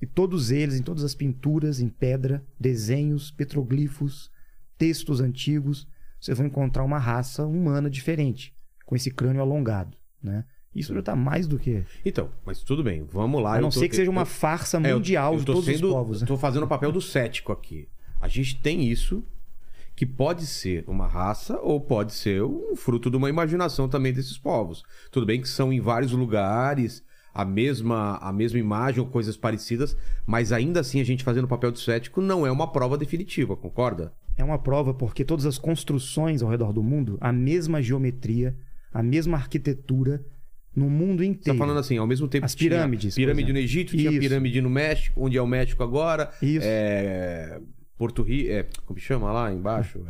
e 0.01 0.07
todos 0.07 0.51
eles, 0.51 0.79
em 0.79 0.83
todas 0.83 1.03
as 1.03 1.15
pinturas 1.15 1.81
em 1.81 1.89
pedra, 1.89 2.43
desenhos, 2.59 3.31
petroglifos, 3.31 4.31
textos 4.79 5.21
antigos, 5.21 5.87
você 6.21 6.33
vai 6.33 6.47
encontrar 6.47 6.85
uma 6.85 6.99
raça 6.99 7.45
humana 7.45 7.91
diferente, 7.91 8.55
com 8.87 8.95
esse 8.95 9.11
crânio 9.11 9.43
alongado, 9.43 9.97
né? 10.23 10.45
Isso 10.75 10.93
já 10.95 11.01
está 11.01 11.17
mais 11.17 11.47
do 11.47 11.59
que... 11.59 11.83
Então, 12.05 12.29
mas 12.45 12.63
tudo 12.63 12.85
bem, 12.85 13.03
vamos 13.11 13.43
lá. 13.43 13.57
A 13.57 13.61
não 13.61 13.71
tô- 13.71 13.79
ser 13.81 13.89
que 13.89 13.97
seja 13.97 14.11
uma 14.11 14.25
farsa 14.25 14.79
É, 14.79 14.93
eu- 14.93 14.97
mundial 14.97 15.33
eu 15.35 15.41
de 15.41 15.45
todos 15.47 15.65
sendo- 15.65 15.89
os 15.89 15.93
povos. 15.93 16.21
né? 16.21 16.27
Tô 16.27 16.37
fazendo 16.37 16.63
o 16.65 16.69
papel 16.69 16.93
do 16.93 17.01
cético 17.01 17.51
aqui. 17.53 17.89
A 18.21 18.29
gente 18.29 18.61
tem 18.61 18.85
isso, 18.89 19.25
que 19.97 20.07
pode 20.07 20.47
ser 20.47 20.85
uma 20.87 21.07
raça 21.09 21.59
ou 21.61 21.81
pode 21.81 22.13
ser 22.13 22.43
um 22.45 22.77
fruto 22.77 23.11
de 23.11 23.17
uma 23.17 23.29
imaginação 23.29 23.89
também 23.89 24.13
desses 24.13 24.39
povos. 24.39 24.85
Tudo 25.11 25.27
bem 25.27 25.41
que 25.41 25.49
são 25.49 25.73
em 25.73 25.81
vários 25.81 26.13
lugares, 26.13 27.03
a 27.35 27.45
mesma, 27.45 28.17
a 28.19 28.33
mesma 28.33 28.59
imagem 28.61 29.01
ou 29.01 29.07
coisas 29.07 29.37
parecidas, 29.37 29.97
mas 30.27 30.53
ainda 30.53 30.81
assim 30.81 31.01
a 31.01 31.05
gente 31.05 31.25
fazendo 31.25 31.45
o 31.45 31.49
papel 31.49 31.73
do 31.73 31.79
cético 31.79 32.21
não 32.21 32.47
é 32.47 32.53
uma 32.53 32.71
prova 32.71 32.97
definitiva, 32.97 33.57
concorda? 33.57 34.13
É 34.37 34.45
uma 34.45 34.59
prova 34.59 34.95
porque 34.95 35.25
todas 35.25 35.47
as 35.47 35.59
construções 35.59 36.43
ao 36.43 36.49
redor 36.51 36.73
do 36.73 36.83
mundo, 36.83 37.19
a 37.21 37.33
mesma 37.33 37.83
geometria, 37.83 38.57
a 38.93 39.03
mesma 39.03 39.37
arquitetura, 39.37 40.25
no 40.79 40.89
mundo 40.89 41.19
Você 41.19 41.27
inteiro. 41.27 41.59
tá 41.59 41.65
falando 41.65 41.79
assim, 41.79 41.99
ao 41.99 42.07
mesmo 42.07 42.29
tempo 42.29 42.47
As 42.47 42.55
tinha 42.55 42.71
pirâmides, 42.71 43.15
por 43.15 43.21
Pirâmide 43.21 43.53
no 43.53 43.59
Egito, 43.59 43.97
tinha 43.97 44.11
Isso. 44.11 44.21
pirâmide 44.21 44.61
no 44.61 44.71
México, 44.71 45.21
onde 45.23 45.37
é 45.37 45.43
o 45.43 45.47
México 45.47 45.83
agora. 45.83 46.31
Isso. 46.41 46.67
É, 46.67 47.61
Porto 47.97 48.23
Rico, 48.23 48.51
é, 48.51 48.67
como 48.87 48.99
chama 48.99 49.33
lá 49.33 49.53
embaixo? 49.53 50.01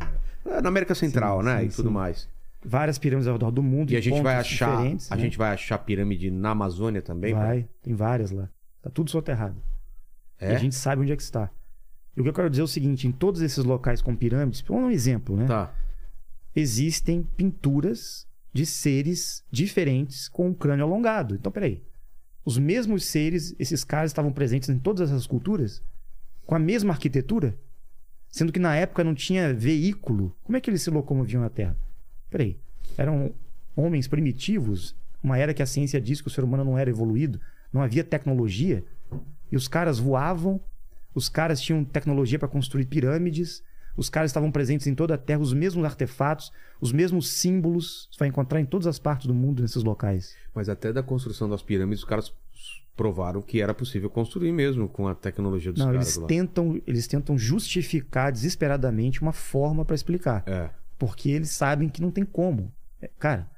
É, 0.44 0.60
na 0.60 0.68
América 0.68 0.94
Central, 0.94 1.40
Sim, 1.40 1.46
né? 1.46 1.60
sim, 1.60 1.66
e 1.66 1.68
tudo 1.70 1.88
sim. 1.88 1.94
mais. 1.94 2.28
Várias 2.64 2.98
pirâmides 2.98 3.26
ao 3.26 3.34
redor 3.34 3.50
do 3.50 3.62
mundo. 3.62 3.90
E 3.90 3.96
a 3.96 4.00
gente 4.00 4.20
vai 4.20 4.36
achar, 4.36 4.76
diferentes, 4.76 5.10
a 5.10 5.16
né? 5.16 5.22
gente 5.22 5.38
vai 5.38 5.52
achar 5.52 5.78
pirâmide 5.78 6.30
na 6.30 6.50
Amazônia 6.50 7.00
também? 7.00 7.32
Vai, 7.32 7.68
tem 7.82 7.94
várias 7.94 8.30
lá. 8.30 8.48
Tá 8.82 8.90
tudo 8.90 9.10
soterrado. 9.10 9.56
É? 10.40 10.52
E 10.52 10.56
a 10.56 10.58
gente 10.58 10.74
sabe 10.74 11.02
onde 11.02 11.12
é 11.12 11.16
que 11.16 11.22
está. 11.22 11.50
E 12.16 12.20
o 12.20 12.24
que 12.24 12.28
eu 12.30 12.34
quero 12.34 12.50
dizer 12.50 12.62
é 12.62 12.64
o 12.64 12.68
seguinte: 12.68 13.06
em 13.06 13.12
todos 13.12 13.40
esses 13.42 13.64
locais 13.64 14.02
com 14.02 14.14
pirâmides, 14.14 14.60
vamos 14.66 14.82
dar 14.82 14.88
um 14.88 14.90
exemplo, 14.90 15.36
né? 15.36 15.46
Tá. 15.46 15.72
Existem 16.54 17.22
pinturas 17.22 18.27
de 18.58 18.66
seres 18.66 19.44
diferentes 19.52 20.28
com 20.28 20.48
um 20.48 20.52
crânio 20.52 20.84
alongado. 20.84 21.36
Então, 21.36 21.52
peraí. 21.52 21.80
Os 22.44 22.58
mesmos 22.58 23.04
seres, 23.04 23.54
esses 23.56 23.84
caras 23.84 24.10
estavam 24.10 24.32
presentes 24.32 24.68
em 24.68 24.80
todas 24.80 25.12
essas 25.12 25.28
culturas? 25.28 25.80
Com 26.44 26.56
a 26.56 26.58
mesma 26.58 26.92
arquitetura? 26.92 27.56
Sendo 28.28 28.52
que 28.52 28.58
na 28.58 28.74
época 28.74 29.04
não 29.04 29.14
tinha 29.14 29.54
veículo. 29.54 30.36
Como 30.42 30.56
é 30.56 30.60
que 30.60 30.68
eles 30.68 30.82
se 30.82 30.90
locomoviam 30.90 31.40
na 31.40 31.48
Terra? 31.48 31.76
Peraí. 32.28 32.58
Eram 32.96 33.32
homens 33.76 34.08
primitivos, 34.08 34.96
uma 35.22 35.38
era 35.38 35.54
que 35.54 35.62
a 35.62 35.66
ciência 35.66 36.00
diz 36.00 36.20
que 36.20 36.26
o 36.26 36.30
ser 36.30 36.42
humano 36.42 36.64
não 36.64 36.76
era 36.76 36.90
evoluído, 36.90 37.40
não 37.72 37.80
havia 37.80 38.02
tecnologia, 38.02 38.84
e 39.52 39.56
os 39.56 39.68
caras 39.68 40.00
voavam, 40.00 40.60
os 41.14 41.28
caras 41.28 41.60
tinham 41.60 41.84
tecnologia 41.84 42.40
para 42.40 42.48
construir 42.48 42.86
pirâmides, 42.86 43.62
os 43.98 44.08
caras 44.08 44.30
estavam 44.30 44.52
presentes 44.52 44.86
em 44.86 44.94
toda 44.94 45.14
a 45.14 45.18
Terra, 45.18 45.40
os 45.40 45.52
mesmos 45.52 45.84
artefatos, 45.84 46.52
os 46.80 46.92
mesmos 46.92 47.28
símbolos, 47.28 48.08
você 48.12 48.20
vai 48.20 48.28
encontrar 48.28 48.60
em 48.60 48.64
todas 48.64 48.86
as 48.86 48.98
partes 48.98 49.26
do 49.26 49.34
mundo 49.34 49.60
nesses 49.60 49.82
locais. 49.82 50.36
Mas 50.54 50.68
até 50.68 50.92
da 50.92 51.02
construção 51.02 51.50
das 51.50 51.62
pirâmides, 51.62 52.04
os 52.04 52.08
caras 52.08 52.32
provaram 52.96 53.42
que 53.42 53.60
era 53.60 53.74
possível 53.74 54.08
construir 54.08 54.52
mesmo 54.52 54.88
com 54.88 55.08
a 55.08 55.14
tecnologia 55.14 55.72
dos 55.72 55.80
não, 55.80 55.92
caras 55.92 56.06
eles 56.06 56.16
lá. 56.16 56.26
tentam, 56.28 56.80
eles 56.86 57.06
tentam 57.08 57.36
justificar 57.36 58.30
desesperadamente 58.30 59.20
uma 59.20 59.32
forma 59.32 59.84
para 59.84 59.94
explicar. 59.94 60.44
É. 60.46 60.70
porque 60.96 61.30
eles 61.30 61.50
sabem 61.50 61.88
que 61.88 62.00
não 62.00 62.10
tem 62.10 62.24
como. 62.24 62.72
É, 63.02 63.10
Cara, 63.18 63.50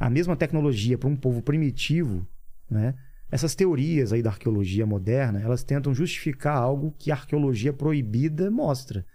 a 0.00 0.08
mesma 0.10 0.34
tecnologia 0.36 0.96
para 0.96 1.08
um 1.08 1.16
povo 1.16 1.42
primitivo, 1.42 2.26
né? 2.68 2.94
Essas 3.30 3.54
teorias 3.54 4.12
aí 4.12 4.22
da 4.22 4.28
arqueologia 4.28 4.84
moderna, 4.84 5.40
elas 5.40 5.62
tentam 5.62 5.94
justificar 5.94 6.56
algo 6.56 6.94
que 6.98 7.10
a 7.10 7.14
arqueologia 7.14 7.72
proibida 7.72 8.50
mostra. 8.50 9.06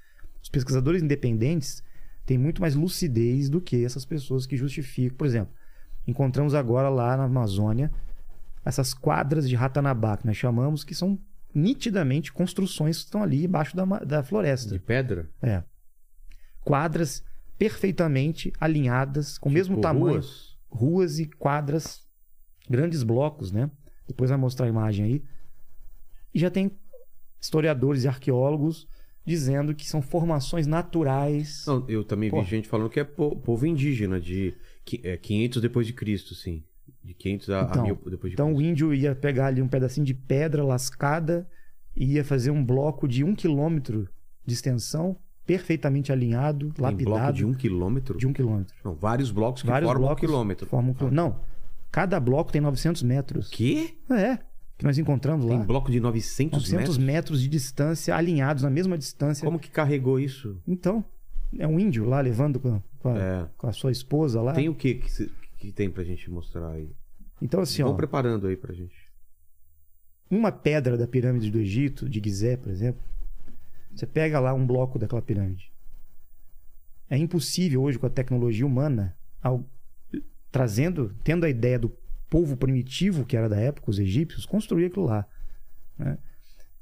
Os 0.47 0.49
pesquisadores 0.49 1.03
independentes 1.03 1.83
têm 2.25 2.37
muito 2.37 2.61
mais 2.61 2.73
lucidez 2.73 3.49
do 3.49 3.59
que 3.59 3.83
essas 3.83 4.05
pessoas 4.05 4.45
que 4.45 4.55
justificam. 4.55 5.17
Por 5.17 5.27
exemplo, 5.27 5.53
encontramos 6.07 6.53
agora 6.55 6.87
lá 6.87 7.17
na 7.17 7.25
Amazônia 7.25 7.91
essas 8.63 8.93
quadras 8.93 9.47
de 9.49 9.55
Ratanabá, 9.55 10.15
que 10.15 10.25
nós 10.25 10.37
chamamos, 10.37 10.85
que 10.85 10.95
são 10.95 11.19
nitidamente 11.53 12.31
construções 12.31 12.99
que 12.99 13.03
estão 13.03 13.21
ali 13.21 13.43
embaixo 13.43 13.75
da, 13.75 13.83
da 13.83 14.23
floresta. 14.23 14.71
De 14.71 14.79
pedra? 14.79 15.29
É. 15.41 15.63
Quadras 16.63 17.21
perfeitamente 17.57 18.53
alinhadas, 18.57 19.37
com 19.37 19.49
o 19.49 19.51
mesmo 19.51 19.75
Tipo 19.75 19.81
tamanho. 19.81 20.13
ruas? 20.13 20.57
Ruas 20.69 21.19
e 21.19 21.25
quadras, 21.25 22.07
grandes 22.69 23.03
blocos, 23.03 23.51
né? 23.51 23.69
Depois 24.07 24.29
vai 24.29 24.39
mostrar 24.39 24.65
a 24.65 24.69
imagem 24.69 25.05
aí. 25.05 25.23
E 26.33 26.39
já 26.39 26.49
tem 26.49 26.71
historiadores 27.37 28.05
e 28.05 28.07
arqueólogos 28.07 28.87
dizendo 29.27 29.75
que 29.75 29.85
são 29.87 30.01
formações 30.01 30.65
naturais. 30.65 31.65
Não, 31.67 31.83
eu 31.89 32.01
também 32.05 32.29
Pô. 32.31 32.41
vi 32.41 32.47
gente 32.49 32.67
falando 32.67 32.89
que 32.89 32.99
é 32.99 33.03
po- 33.03 33.35
povo 33.35 33.65
indígena, 33.67 34.21
de 34.21 34.55
qui- 34.85 35.01
é, 35.03 35.17
500 35.17 35.61
depois 35.61 35.85
de 35.85 35.91
Cristo, 35.91 36.33
sim. 36.33 36.63
De 37.03 37.13
500 37.13 37.49
a, 37.49 37.59
a 37.59 37.63
Então, 37.65 37.83
1000 37.83 37.95
depois 38.09 38.31
de 38.31 38.35
Então 38.35 38.47
o 38.53 38.55
Cristo. 38.55 38.69
índio 38.71 38.93
ia 38.93 39.13
pegar 39.13 39.47
ali 39.47 39.61
um 39.61 39.67
pedacinho 39.67 40.05
de 40.05 40.13
pedra 40.13 40.63
lascada 40.63 41.45
e 41.93 42.13
ia 42.13 42.23
fazer 42.23 42.51
um 42.51 42.63
bloco 42.63 43.05
de 43.05 43.23
um 43.25 43.35
quilômetro 43.35 44.07
de 44.45 44.53
extensão, 44.53 45.17
perfeitamente 45.45 46.09
alinhado, 46.11 46.71
Tem 46.71 46.83
lapidado. 46.83 47.17
bloco 47.19 47.33
de 47.33 47.45
um 47.45 47.53
quilômetro? 47.53 48.17
de 48.17 48.27
um 48.27 48.31
quilômetro. 48.33 48.75
Não, 48.83 48.95
vários 48.95 49.29
blocos 49.29 49.61
que 49.61 49.67
Vários 49.67 49.89
formam 49.89 50.07
blocos 50.07 50.23
um 50.23 50.25
quilômetro. 50.27 50.65
formam 50.67 50.91
um 50.91 50.93
quilômetro. 50.93 51.15
Não, 51.23 51.39
cada 51.91 52.17
bloco 52.19 52.49
tem 52.51 52.61
900 52.61 53.03
metros. 53.03 53.49
Quê? 53.49 53.93
É, 54.09 54.39
que 54.77 54.85
nós 54.85 54.97
encontramos 54.97 55.45
Tem 55.45 55.57
lá. 55.57 55.63
bloco 55.65 55.89
de 55.91 55.99
900, 55.99 56.59
900 56.59 56.77
metros? 56.77 56.97
metros 56.97 57.41
de 57.41 57.47
distância, 57.47 58.15
alinhados 58.15 58.63
na 58.63 58.69
mesma 58.69 58.97
distância. 58.97 59.43
Como 59.45 59.57
que 59.59 59.69
carregou 59.69 60.19
isso? 60.19 60.61
Então, 60.67 61.03
é 61.57 61.67
um 61.67 61.79
índio 61.79 62.05
lá 62.05 62.21
levando 62.21 62.59
com 62.59 62.75
a, 62.75 62.81
com 62.99 63.09
a- 63.09 63.17
É. 63.19 63.47
com 63.57 63.67
a 63.67 63.71
sua 63.73 63.91
esposa 63.91 64.41
lá. 64.41 64.53
Tem 64.53 64.69
o 64.69 64.75
que 64.75 64.95
que, 64.95 65.11
se- 65.11 65.31
que 65.57 65.71
tem 65.71 65.89
pra 65.89 66.03
gente 66.03 66.29
mostrar 66.29 66.69
aí? 66.71 66.91
Então, 67.41 67.59
assim, 67.61 67.81
Vão 67.83 67.93
ó, 67.93 67.95
preparando 67.95 68.47
aí 68.47 68.55
pra 68.55 68.73
gente. 68.73 68.95
uma 70.29 70.51
pedra 70.51 70.97
da 70.97 71.07
pirâmide 71.07 71.49
do 71.49 71.59
Egito, 71.59 72.07
de 72.09 72.19
Gizé, 72.23 72.57
por 72.57 72.71
exemplo, 72.71 73.01
você 73.95 74.05
pega 74.05 74.39
lá 74.39 74.53
um 74.53 74.65
bloco 74.67 74.99
daquela 74.99 75.21
pirâmide. 75.21 75.71
É 77.09 77.17
impossível 77.17 77.81
hoje 77.81 77.97
com 77.97 78.05
a 78.05 78.09
tecnologia 78.09 78.65
humana, 78.65 79.15
ao- 79.41 79.63
trazendo, 80.51 81.15
tendo 81.23 81.45
a 81.45 81.49
ideia 81.49 81.79
do 81.79 81.89
povo 82.29 82.55
primitivo 82.57 83.25
que 83.25 83.35
era 83.37 83.47
da 83.49 83.57
época, 83.59 83.89
os 83.91 83.99
egípcios, 83.99 84.45
construir 84.45 84.85
aquilo 84.85 85.05
lá. 85.05 85.25
né? 85.97 86.17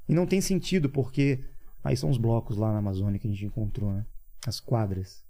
E 0.08 0.14
não 0.14 0.26
tem 0.26 0.40
sentido, 0.40 0.88
porque 0.88 1.40
Aí 1.84 1.96
são 1.96 2.10
os 2.10 2.18
blocos 2.18 2.56
lá 2.56 2.72
na 2.72 2.78
Amazônia 2.78 3.16
que 3.16 3.28
a 3.28 3.30
gente 3.30 3.44
encontrou, 3.46 3.92
né? 3.92 4.04
As 4.44 4.58
quadras. 4.58 5.24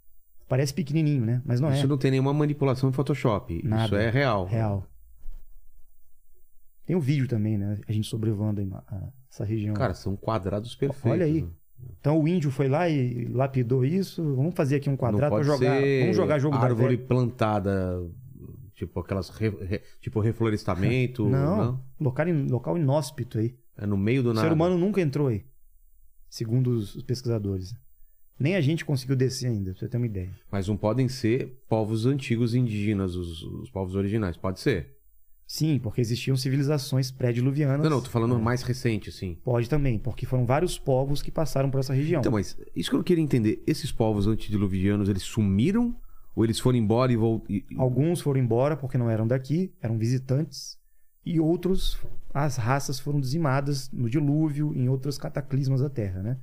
Parece 0.49 0.73
pequenininho, 0.73 1.23
né? 1.23 1.43
Mas 1.45 1.61
não 1.61 1.71
Isso 1.71 1.85
é. 1.85 1.87
não 1.87 1.99
tem 1.99 2.11
nenhuma 2.11 2.33
manipulação 2.33 2.89
de 2.89 2.97
Photoshop. 2.97 3.55
Isso 3.59 3.69
Nada. 3.69 4.03
é 4.03 4.09
real. 4.09 4.47
Real. 4.47 4.87
Tem 6.87 6.97
um 6.97 7.01
vídeo 7.01 7.29
também, 7.29 7.59
né? 7.59 7.79
A 7.87 7.93
gente 7.93 8.09
a- 8.87 9.09
essa 9.31 9.45
região. 9.45 9.75
Cara, 9.75 9.93
são 9.93 10.17
quadrados 10.17 10.75
perfeitos. 10.75 11.11
Olha 11.11 11.27
aí. 11.27 11.43
né? 11.43 11.49
Então 12.01 12.19
o 12.23 12.27
índio 12.27 12.51
foi 12.51 12.69
lá 12.69 12.89
e 12.89 13.27
lapidou 13.27 13.85
isso. 13.85 14.23
Vamos 14.35 14.55
fazer 14.55 14.77
aqui 14.77 14.89
um 14.89 14.97
quadrado 14.97 15.29
pra 15.37 15.45
pode 15.45 15.47
jogar. 15.47 15.79
Vamos 16.01 16.17
jogar 16.17 16.39
jogo 16.39 16.57
da 16.57 16.63
árvore 16.65 16.97
plantada, 16.97 18.03
tipo 18.77 19.01
aquelas 19.01 19.29
re- 19.31 19.49
re- 19.65 19.83
tipo 20.01 20.21
reflorestamento, 20.21 21.27
Não, 21.29 21.83
Local, 21.99 22.29
in- 22.29 22.47
local 22.49 22.79
inóspito 22.79 23.39
aí. 23.39 23.57
É 23.77 23.85
no 23.87 23.97
meio 23.97 24.23
do 24.23 24.31
O 24.31 24.35
nada. 24.35 24.47
ser 24.47 24.53
humano 24.55 24.79
nunca 24.79 25.01
entrou 25.01 25.27
aí. 25.27 25.45
Segundo 26.29 26.69
os 26.71 27.03
pesquisadores. 27.03 27.75
Nem 28.39 28.55
a 28.55 28.61
gente 28.61 28.85
conseguiu 28.85 29.17
descer 29.17 29.47
ainda, 29.49 29.71
pra 29.73 29.81
você 29.81 29.89
ter 29.89 29.97
uma 29.97 30.07
ideia. 30.07 30.31
Mas 30.53 30.69
não 30.69 30.77
podem 30.77 31.09
ser 31.09 31.59
povos 31.69 32.05
antigos 32.07 32.55
indígenas, 32.55 33.15
os, 33.17 33.43
os 33.43 33.71
povos 33.71 33.95
originais. 33.95 34.37
Pode 34.37 34.61
ser. 34.61 34.95
Sim, 35.47 35.79
porque 35.79 36.01
existiam 36.01 36.37
civilizações 36.37 37.11
pré-diluvianas. 37.11 37.83
Não, 37.83 37.89
não, 37.91 38.03
tô 38.03 38.11
falando 38.11 38.35
É. 38.35 38.39
mais 38.39 38.63
recente, 38.63 39.09
assim. 39.09 39.39
Pode 39.45 39.71
também, 39.71 39.99
porque 39.99 40.27
foram 40.27 40.45
vários 40.45 40.79
povos 40.79 41.23
que 41.23 41.31
passaram 41.31 41.71
por 41.71 41.79
essa 41.81 41.95
região. 41.95 42.21
Então, 42.21 42.33
mas 42.33 42.59
isso 42.75 42.91
que 42.91 42.97
eu 42.97 42.99
não 42.99 43.05
queria 43.05 43.23
entender. 43.25 43.63
Esses 43.67 43.91
povos 43.93 44.27
antediluvianos, 44.27 45.09
eles 45.09 45.23
sumiram? 45.23 45.97
Ou 46.37 46.45
eles 46.45 46.61
foram 46.61 46.77
embora 46.77 47.11
e 47.11 47.17
voltaram? 47.17 47.63
Alguns 47.79 48.21
foram 48.21 48.39
embora 48.39 48.77
porque 48.77 48.99
não 48.99 49.09
eram 49.11 49.27
daqui, 49.27 49.75
eram 49.81 49.97
visitantes. 49.97 50.79
E 51.25 51.41
outros, 51.41 51.99
as 52.33 52.57
raças 52.57 53.01
foram 53.01 53.19
dizimadas 53.19 53.91
no 53.91 54.09
dilúvio, 54.09 54.73
em 54.77 54.89
outros 54.89 55.17
cataclismas 55.17 55.81
da 55.81 55.89
Terra, 55.89 56.23
né? 56.23 56.39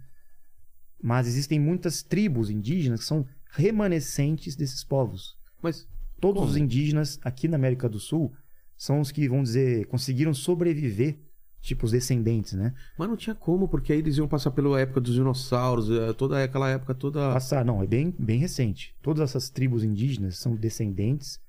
Mas 1.02 1.28
existem 1.28 1.60
muitas 1.60 2.02
tribos 2.02 2.50
indígenas 2.50 3.02
que 3.02 3.06
são 3.06 3.26
remanescentes 3.52 4.56
desses 4.56 4.84
povos. 4.84 5.38
Mas 5.62 5.88
Todos 6.20 6.40
como? 6.40 6.52
os 6.52 6.58
indígenas 6.58 7.20
aqui 7.22 7.48
na 7.48 7.56
América 7.56 7.88
do 7.88 8.00
Sul 8.00 8.34
são 8.76 9.00
os 9.00 9.12
que, 9.12 9.30
vamos 9.30 9.50
dizer, 9.50 9.86
conseguiram 9.88 10.34
sobreviver, 10.34 11.20
tipo 11.64 11.86
os 11.86 11.92
descendentes, 11.94 12.54
né? 12.54 12.74
Mas 12.98 13.08
não 13.08 13.16
tinha 13.16 13.34
como, 13.34 13.68
porque 13.70 13.94
aí 13.94 14.00
eles 14.00 14.18
iam 14.18 14.28
passar 14.28 14.52
pela 14.52 14.80
época 14.80 15.00
dos 15.02 15.14
dinossauros, 15.14 15.90
eh, 15.90 16.12
toda 16.14 16.44
aquela 16.44 16.70
época 16.70 16.94
toda. 16.94 17.32
Passar, 17.34 17.64
não, 17.64 17.82
é 17.82 17.88
bem, 17.88 18.14
bem 18.20 18.38
recente. 18.38 18.94
Todas 19.02 19.22
essas 19.30 19.50
tribos 19.50 19.82
indígenas 19.84 20.38
são 20.38 20.56
descendentes 20.56 21.40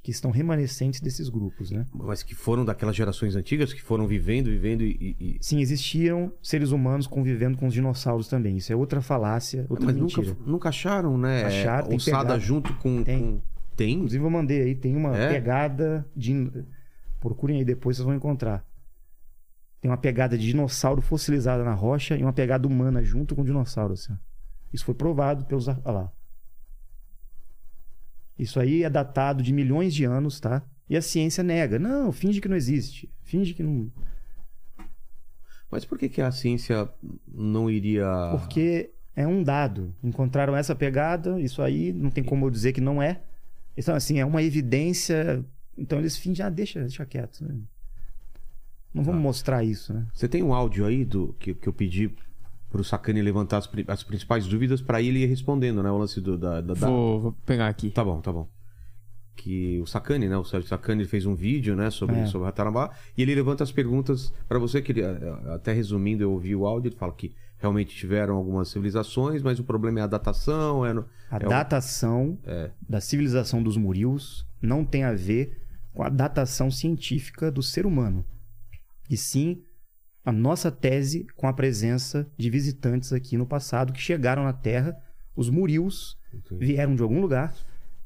que 0.00 0.10
estão 0.12 0.30
remanescentes 0.30 1.00
desses 1.00 1.28
grupos, 1.28 1.70
né? 1.72 1.86
Mas 1.92 2.22
que 2.22 2.34
foram 2.34 2.64
daquelas 2.64 2.94
gerações 2.94 3.34
antigas 3.34 3.72
que 3.72 3.82
foram 3.82 4.06
vivendo, 4.06 4.46
vivendo 4.46 4.82
e. 4.84 5.16
e- 5.18 5.38
Sim, 5.40 5.60
existiram 5.60 6.32
seres 6.42 6.70
humanos 6.70 7.06
convivendo 7.08 7.58
com 7.58 7.66
os 7.66 7.74
dinossauros 7.74 8.28
também. 8.28 8.56
Isso 8.58 8.72
é 8.72 8.76
outra 8.76 9.02
falácia, 9.02 9.66
outra 9.68 9.86
Mas 9.86 9.96
mentira. 9.96 10.28
nunca, 10.28 10.40
nunca 10.50 10.68
acharam, 10.68 11.18
né? 11.18 11.44
Acharam, 11.46 11.88
tem 11.88 11.96
Ossada 11.96 12.38
junto 12.38 12.72
com. 12.74 13.02
Tem. 13.02 13.20
com- 13.20 13.40
Tem? 13.74 13.94
Inclusive 13.94 14.22
eu 14.24 14.30
mandei 14.30 14.62
aí, 14.62 14.74
tem 14.76 14.94
uma 14.94 15.16
É? 15.16 15.30
pegada 15.32 16.06
de... 16.14 16.48
Procurem 17.20 17.56
aí 17.58 17.64
depois, 17.64 17.96
vocês 17.96 18.06
vão 18.06 18.14
encontrar. 18.14 18.64
Tem 19.84 19.90
uma 19.90 19.98
pegada 19.98 20.38
de 20.38 20.46
dinossauro 20.46 21.02
fossilizada 21.02 21.62
na 21.62 21.74
rocha 21.74 22.16
e 22.16 22.22
uma 22.22 22.32
pegada 22.32 22.66
humana 22.66 23.04
junto 23.04 23.34
com 23.34 23.42
o 23.42 23.44
dinossauro. 23.44 23.92
Assim. 23.92 24.16
Isso 24.72 24.82
foi 24.82 24.94
provado 24.94 25.44
pelos... 25.44 25.68
Olha 25.68 25.78
lá. 25.84 26.12
Isso 28.38 28.58
aí 28.58 28.82
é 28.82 28.88
datado 28.88 29.42
de 29.42 29.52
milhões 29.52 29.94
de 29.94 30.06
anos, 30.06 30.40
tá? 30.40 30.62
E 30.88 30.96
a 30.96 31.02
ciência 31.02 31.44
nega. 31.44 31.78
Não, 31.78 32.10
finge 32.12 32.40
que 32.40 32.48
não 32.48 32.56
existe. 32.56 33.12
Finge 33.20 33.52
que 33.52 33.62
não... 33.62 33.92
Mas 35.70 35.84
por 35.84 35.98
que, 35.98 36.08
que 36.08 36.22
a 36.22 36.32
ciência 36.32 36.88
não 37.28 37.70
iria. 37.70 38.06
Porque 38.30 38.90
é 39.14 39.26
um 39.26 39.42
dado. 39.42 39.94
Encontraram 40.02 40.56
essa 40.56 40.74
pegada, 40.74 41.38
isso 41.38 41.60
aí 41.60 41.92
não 41.92 42.08
tem 42.08 42.24
como 42.24 42.46
eu 42.46 42.50
dizer 42.50 42.72
que 42.72 42.80
não 42.80 43.02
é. 43.02 43.20
Então, 43.76 43.94
assim, 43.94 44.18
é 44.18 44.24
uma 44.24 44.42
evidência. 44.42 45.44
Então 45.76 45.98
eles 45.98 46.16
fingem, 46.16 46.42
ah, 46.42 46.48
deixa, 46.48 46.80
deixa 46.80 47.04
quieto. 47.04 47.44
Não 48.94 49.02
vamos 49.02 49.18
Tá. 49.20 49.22
mostrar 49.22 49.64
isso, 49.64 49.92
né? 49.92 50.06
Você 50.14 50.28
tem 50.28 50.42
um 50.42 50.54
áudio 50.54 50.86
aí 50.86 51.04
do 51.04 51.34
que, 51.38 51.52
que 51.52 51.68
eu 51.68 51.72
pedi 51.72 52.10
pro 52.70 52.84
Sacani 52.84 53.20
levantar 53.22 53.58
as, 53.58 53.68
as 53.88 54.02
principais 54.04 54.46
dúvidas 54.46 54.80
pra 54.80 55.02
ele 55.02 55.20
ir 55.20 55.26
respondendo, 55.26 55.82
né? 55.82 55.90
O 55.90 55.98
lance 55.98 56.20
do, 56.20 56.38
da, 56.38 56.60
da- 56.60 56.74
da- 56.74 56.88
Vou, 56.88 57.20
vou 57.20 57.32
pegar 57.44 57.68
aqui. 57.68 57.90
Tá 57.90 58.04
bom, 58.04 58.20
tá 58.20 58.32
bom. 58.32 58.48
Que 59.36 59.80
o 59.80 59.86
Sacani, 59.86 60.28
né? 60.28 60.36
O 60.36 60.44
Sérgio 60.44 60.68
Sacani 60.68 61.02
ele 61.02 61.08
fez 61.08 61.26
um 61.26 61.34
vídeo, 61.34 61.74
né? 61.74 61.90
Sobre, 61.90 62.16
É. 62.16 62.26
sobre 62.26 62.46
Ratanabá. 62.46 62.90
E 63.18 63.22
ele 63.22 63.34
levanta 63.34 63.64
as 63.64 63.72
perguntas 63.72 64.32
pra 64.48 64.58
você, 64.60 64.80
que 64.80 64.92
ele, 64.92 65.02
até 65.52 65.72
resumindo, 65.72 66.22
eu 66.22 66.30
ouvi 66.32 66.54
o 66.54 66.66
áudio, 66.66 66.88
ele 66.90 66.96
fala 66.96 67.12
que 67.12 67.34
realmente 67.58 67.96
tiveram 67.96 68.36
algumas 68.36 68.68
civilizações, 68.68 69.42
mas 69.42 69.58
o 69.58 69.64
problema 69.64 69.98
é 70.00 70.02
a 70.02 70.06
datação, 70.06 70.86
é 70.86 70.92
no- 70.92 71.04
A 71.30 71.36
É 71.38 71.46
o- 71.46 71.48
datação 71.48 72.38
É. 72.44 72.70
da 72.88 73.00
civilização 73.00 73.60
dos 73.62 73.76
Murios 73.76 74.46
não 74.62 74.84
tem 74.84 75.02
a 75.02 75.12
ver 75.12 75.60
com 75.92 76.02
a 76.04 76.08
datação 76.08 76.70
científica 76.70 77.50
do 77.50 77.62
ser 77.62 77.86
humano. 77.86 78.24
E 79.14 79.16
sim 79.16 79.62
a 80.24 80.32
nossa 80.32 80.70
tese 80.72 81.26
com 81.36 81.46
a 81.46 81.52
presença 81.52 82.26
de 82.36 82.50
visitantes 82.50 83.12
aqui 83.12 83.36
no 83.36 83.46
passado 83.46 83.92
que 83.92 84.00
chegaram 84.00 84.42
na 84.44 84.52
Terra. 84.52 84.96
Os 85.36 85.48
Murios 85.48 86.18
vieram 86.50 86.94
de 86.96 87.02
algum 87.02 87.20
lugar 87.20 87.54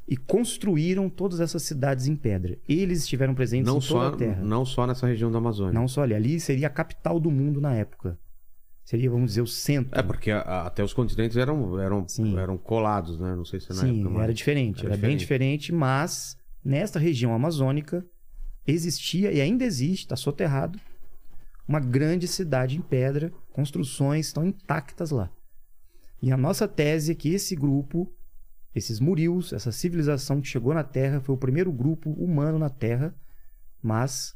e 0.06 0.16
construíram 0.16 1.08
todas 1.08 1.40
essas 1.40 1.62
cidades 1.62 2.06
em 2.06 2.16
pedra. 2.16 2.58
Eles 2.68 3.00
estiveram 3.04 3.34
presentes 3.34 3.66
não, 3.66 3.78
em 3.78 3.80
toda 3.80 3.88
só, 3.92 4.06
a 4.08 4.16
Terra. 4.16 4.42
não 4.42 4.64
só 4.66 4.86
nessa 4.86 5.06
região 5.06 5.30
da 5.30 5.38
Amazônia. 5.38 5.72
Não 5.72 5.86
só 5.88 6.02
ali. 6.02 6.14
Ali 6.14 6.40
seria 6.40 6.66
a 6.66 6.70
capital 6.70 7.18
do 7.20 7.30
mundo 7.30 7.60
na 7.60 7.74
época. 7.74 8.18
Seria, 8.84 9.10
vamos 9.10 9.30
dizer, 9.30 9.42
o 9.42 9.46
centro. 9.46 9.98
É, 9.98 10.02
porque 10.02 10.30
a- 10.30 10.40
a- 10.40 10.66
até 10.66 10.82
os 10.82 10.92
continentes 10.94 11.36
eram, 11.36 11.78
eram, 11.78 12.08
Sim. 12.08 12.38
eram 12.38 12.56
colados, 12.56 13.18
né? 13.18 13.34
Não 13.36 13.44
sei 13.44 13.60
se 13.60 13.68
na 13.68 13.74
Sim, 13.76 14.00
época. 14.00 14.10
mas- 14.14 14.22
era 14.24 14.34
diferente. 14.34 14.84
era 14.84 14.94
Era, 14.94 15.00
bem 15.06 15.16
diferente, 15.16 15.72
mas 15.72 16.36
nesta 16.64 16.98
região 16.98 17.34
amazônica 17.34 18.04
existia 18.66 19.30
e 19.32 19.40
ainda 19.40 19.64
existe, 19.64 20.04
está 20.04 20.16
soterrado, 20.16 20.78
uma 21.68 21.78
grande 21.78 22.26
cidade 22.26 22.78
em 22.78 22.80
pedra, 22.80 23.30
construções 23.52 24.26
estão 24.26 24.44
intactas 24.44 25.10
lá. 25.10 25.30
E 26.22 26.32
a 26.32 26.36
nossa 26.36 26.66
tese 26.66 27.12
é 27.12 27.14
que 27.14 27.28
esse 27.28 27.54
grupo, 27.54 28.10
esses 28.74 28.98
Murios, 28.98 29.52
essa 29.52 29.70
civilização 29.70 30.40
que 30.40 30.48
chegou 30.48 30.72
na 30.72 30.82
Terra, 30.82 31.20
foi 31.20 31.34
o 31.34 31.38
primeiro 31.38 31.70
grupo 31.70 32.10
humano 32.12 32.58
na 32.58 32.70
Terra, 32.70 33.14
mas 33.82 34.34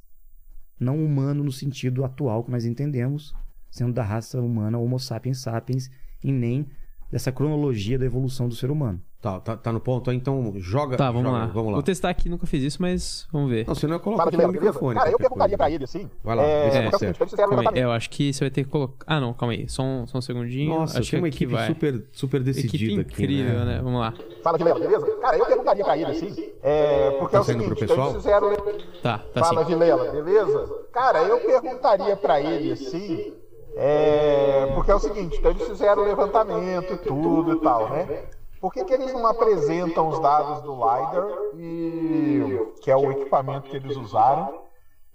não 0.78 1.02
humano 1.02 1.42
no 1.42 1.50
sentido 1.50 2.04
atual 2.04 2.44
que 2.44 2.50
nós 2.50 2.66
entendemos, 2.66 3.34
sendo 3.70 3.94
da 3.94 4.02
raça 4.02 4.40
humana 4.40 4.78
Homo 4.78 5.00
sapiens 5.00 5.40
sapiens, 5.40 5.90
e 6.22 6.30
nem 6.30 6.68
dessa 7.10 7.32
cronologia 7.32 7.98
da 7.98 8.04
evolução 8.04 8.48
do 8.48 8.54
ser 8.54 8.70
humano. 8.70 9.02
Tá, 9.22 9.38
tá, 9.38 9.56
tá 9.56 9.72
no 9.72 9.78
ponto 9.78 10.10
aí, 10.10 10.16
então 10.16 10.52
joga. 10.56 10.96
Tá, 10.96 11.08
vamos 11.08 11.30
joga, 11.30 11.38
lá. 11.38 11.46
Vamos 11.46 11.68
lá. 11.68 11.72
Vou 11.74 11.82
testar 11.84 12.10
aqui, 12.10 12.28
nunca 12.28 12.44
fiz 12.44 12.60
isso, 12.60 12.82
mas 12.82 13.24
vamos 13.32 13.48
ver. 13.50 13.64
Não, 13.68 13.72
você 13.72 13.86
não 13.86 14.00
coloca 14.00 14.24
Fala, 14.24 14.34
aqui 14.34 14.44
no 14.44 14.52
microfone. 14.52 14.98
Cara, 14.98 15.10
eu 15.12 15.16
perguntaria 15.16 15.56
pra 15.56 15.70
ele 15.70 15.84
assim. 15.84 16.10
Vai 16.24 16.34
lá, 16.34 16.42
é, 16.42 16.66
é 16.66 16.70
certo. 16.98 17.22
um 17.22 17.68
aí, 17.72 17.80
eu 17.80 17.92
acho 17.92 18.10
que 18.10 18.32
você 18.32 18.40
vai 18.40 18.50
ter 18.50 18.64
que 18.64 18.70
colocar. 18.70 19.04
Ah, 19.06 19.20
não, 19.20 19.32
calma 19.32 19.52
aí. 19.52 19.68
Só 19.68 19.84
um, 19.84 20.08
só 20.08 20.18
um 20.18 20.20
segundinho. 20.20 20.74
Nossa, 20.74 20.98
acho 20.98 21.12
tem 21.12 21.20
uma 21.20 21.28
aqui 21.28 21.36
equipe 21.36 21.52
vai. 21.52 21.68
super, 21.68 22.04
super 22.10 22.42
decidida 22.42 23.00
Equipe 23.00 23.00
aqui, 23.00 23.22
incrível, 23.22 23.60
né? 23.60 23.64
né? 23.64 23.80
Vamos 23.80 24.00
lá. 24.00 24.12
Fala, 24.42 24.58
Vilela, 24.58 24.80
beleza? 24.80 25.06
Cara, 25.20 25.36
eu 25.36 25.46
perguntaria 25.46 25.84
pra 25.84 25.96
ele 25.96 26.10
assim. 26.10 26.52
É, 26.60 27.10
porque 27.20 27.32
Tá 27.32 27.38
é 27.38 27.40
o 27.40 27.44
seguinte, 27.44 27.66
pro 27.66 27.74
então 27.76 27.88
pessoal? 27.88 28.10
eles 28.10 28.22
fizeram. 28.22 28.56
Tá, 29.04 29.18
tá 29.18 29.40
Fala, 29.40 29.64
sim. 29.64 29.68
Vilela, 29.68 30.10
beleza? 30.10 30.78
Cara, 30.92 31.22
eu 31.22 31.38
perguntaria 31.38 32.16
pra 32.16 32.40
ele 32.40 32.72
assim. 32.72 33.34
É, 33.76 34.72
porque 34.74 34.90
é 34.90 34.94
o 34.96 34.98
seguinte, 34.98 35.36
então 35.38 35.52
eles 35.52 35.62
fizeram 35.68 36.02
o 36.02 36.06
levantamento 36.06 36.92
e 36.92 36.96
tudo 36.98 37.52
e 37.52 37.60
tal, 37.60 37.88
né? 37.88 38.24
Por 38.62 38.72
que, 38.72 38.84
que 38.84 38.94
eles 38.94 39.12
não 39.12 39.26
apresentam 39.26 40.08
os 40.08 40.20
dados 40.20 40.62
do 40.62 40.72
LiDAR, 40.72 41.26
e, 41.56 42.72
que 42.80 42.92
é 42.92 42.96
o 42.96 43.10
equipamento 43.10 43.68
que 43.68 43.76
eles 43.76 43.96
usaram? 43.96 44.62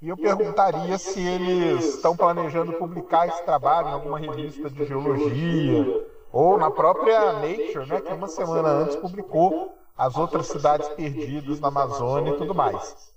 E 0.01 0.09
eu 0.09 0.17
perguntaria 0.17 0.97
se 0.97 1.25
eles 1.25 1.95
estão 1.95 2.13
planejando 2.13 2.73
publicar 2.73 3.25
esse 3.25 3.41
trabalho 3.45 3.87
em 3.87 3.91
alguma 3.93 4.19
revista 4.19 4.69
de 4.69 4.85
geologia 4.85 6.05
ou 6.29 6.57
na 6.57 6.69
própria 6.69 7.31
Nature, 7.31 7.87
né, 7.87 8.01
que 8.01 8.11
uma 8.11 8.27
semana 8.27 8.67
antes 8.67 8.97
publicou 8.97 9.73
as 9.97 10.17
outras 10.17 10.47
cidades 10.47 10.89
perdidas 10.89 11.61
na 11.61 11.69
Amazônia 11.69 12.33
e 12.33 12.37
tudo 12.37 12.53
mais. 12.53 13.13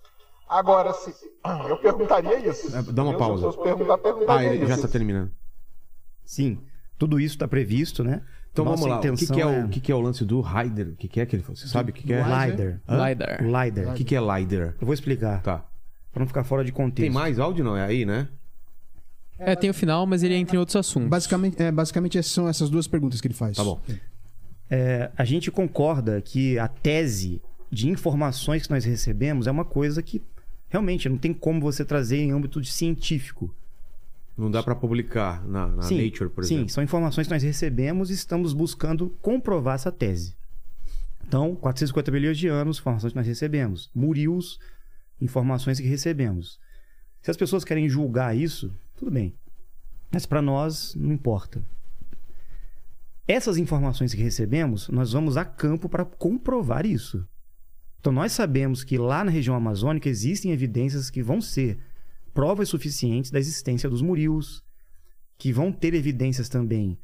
Agora, 0.49 0.93
se 0.93 1.13
eu 1.69 1.77
perguntaria 1.79 2.39
isso. 2.39 2.75
É, 2.77 2.83
dá 2.83 3.03
uma 3.03 3.19
pausa. 3.19 3.51
Fosse 3.51 3.59
perguntar, 3.59 3.99
Ah, 4.29 4.45
ele 4.45 4.65
já 4.65 4.75
isso. 4.75 4.83
tá 4.83 4.89
terminando. 4.89 5.33
Sim, 6.25 6.65
tudo 6.97 7.19
isso 7.19 7.35
está 7.35 7.49
previsto, 7.49 8.05
né? 8.05 8.23
Então 8.53 8.65
Nossa 8.65 8.77
vamos 8.83 8.91
lá. 8.91 8.99
O 8.99 9.01
que, 9.01 9.07
intenção 9.09 9.37
que 9.37 9.43
é 9.43 9.47
o, 9.47 9.65
o 9.65 9.69
que, 9.69 9.81
que 9.81 9.93
é 9.93 9.95
o 9.95 10.01
lance 10.01 10.25
do 10.25 10.41
Rider? 10.41 10.89
O 10.89 10.97
que, 10.97 11.09
que 11.09 11.21
é 11.21 11.27
que 11.27 11.37
ele 11.37 11.43
Você 11.43 11.69
sabe 11.69 11.91
o 11.91 11.95
que, 11.95 12.03
que 12.03 12.13
é? 12.13 12.23
LiDAR. 12.23 12.81
Hã? 12.89 13.09
LiDAR. 13.09 13.43
O 13.43 13.63
LiDAR. 13.65 13.91
O 13.93 13.95
que, 13.95 14.05
que 14.05 14.17
é 14.17 14.21
LiDAR? 14.21 14.75
Eu 14.81 14.87
vou 14.87 14.93
explicar, 14.95 15.41
Tá. 15.43 15.65
para 16.13 16.21
não 16.21 16.27
ficar 16.27 16.45
fora 16.45 16.65
de 16.65 16.73
contexto. 16.73 17.01
Tem 17.03 17.11
mais 17.11 17.39
áudio, 17.39 17.65
não? 17.65 17.77
É 17.77 17.85
aí, 17.85 18.05
né? 18.05 18.29
É, 19.39 19.57
tem 19.57 19.71
o 19.71 19.75
final, 19.75 20.05
mas 20.07 20.23
ele 20.23 20.35
entra 20.35 20.55
em 20.55 20.59
outros 20.59 20.77
assuntos. 20.77 21.09
Basicamente, 21.09 21.63
é, 21.63 21.73
basicamente 21.73 22.19
essas 22.19 22.33
são 22.33 22.47
essas 22.47 22.69
duas 22.69 22.87
perguntas 22.87 23.21
que 23.21 23.27
ele 23.27 23.35
faz. 23.35 23.57
Tá 23.57 23.65
bom. 23.65 23.81
É, 24.69 25.11
a 25.17 25.25
gente 25.25 25.51
concorda 25.51 26.21
que 26.21 26.59
a 26.59 26.69
tese 26.69 27.41
de 27.71 27.89
informações 27.89 28.65
que 28.67 28.71
nós 28.71 28.85
recebemos 28.85 29.47
é 29.47 29.51
uma 29.51 29.65
coisa 29.65 30.03
que 30.03 30.23
realmente 30.69 31.09
não 31.09 31.17
tem 31.17 31.33
como 31.33 31.61
você 31.61 31.85
trazer 31.85 32.19
em 32.19 32.33
âmbito 32.33 32.61
de 32.61 32.71
científico. 32.71 33.55
Não 34.41 34.51
dá 34.51 34.63
pra 34.63 34.75
publicar 34.75 35.47
na, 35.47 35.67
na 35.67 35.83
sim, 35.83 36.03
Nature, 36.03 36.31
por 36.31 36.45
sim, 36.45 36.55
exemplo. 36.55 36.73
são 36.73 36.83
informações 36.83 37.27
que 37.27 37.33
nós 37.35 37.43
recebemos 37.43 38.09
e 38.09 38.15
estamos 38.15 38.55
buscando 38.55 39.11
comprovar 39.21 39.75
essa 39.75 39.93
tese. 39.93 40.35
Então, 41.29 41.55
450 41.55 42.11
milhões 42.11 42.39
de 42.39 42.49
anos, 42.49 42.79
informações 42.79 43.13
que 43.13 43.19
nós 43.19 43.27
recebemos. 43.27 43.91
Murios, 43.95 44.59
informações 45.21 45.79
que 45.79 45.87
recebemos. 45.87 46.59
Se 47.21 47.31
as 47.31 47.37
pessoas 47.37 47.65
querem 47.65 47.87
julgar 47.87 48.35
isso, 48.35 48.75
tudo 48.97 49.11
bem. 49.11 49.35
Mas 50.11 50.25
para 50.25 50.41
nós, 50.41 50.95
não 50.95 51.13
importa. 51.13 51.63
Essas 53.29 53.59
informações 53.59 54.15
que 54.15 54.23
recebemos, 54.23 54.89
nós 54.89 55.13
vamos 55.13 55.37
a 55.37 55.45
campo 55.45 55.87
para 55.87 56.07
comprovar 56.07 56.87
isso. 56.87 57.29
Então, 58.01 58.11
nós 58.11 58.33
sabemos 58.33 58.83
que 58.83 58.97
lá 58.97 59.23
na 59.23 59.31
região 59.31 59.55
amazônica 59.55 60.09
existem 60.09 60.51
evidências 60.51 61.11
que 61.11 61.23
vão 61.23 61.43
ser 61.43 61.79
provas 62.41 62.71
suficientes 62.71 63.31
da 63.31 63.39
existência 63.39 63.87
dos 63.87 64.01
murios, 64.01 64.65
que 65.37 65.53
vão 65.53 65.71
ter 65.71 65.93
evidências 65.93 66.49
também 66.49 66.99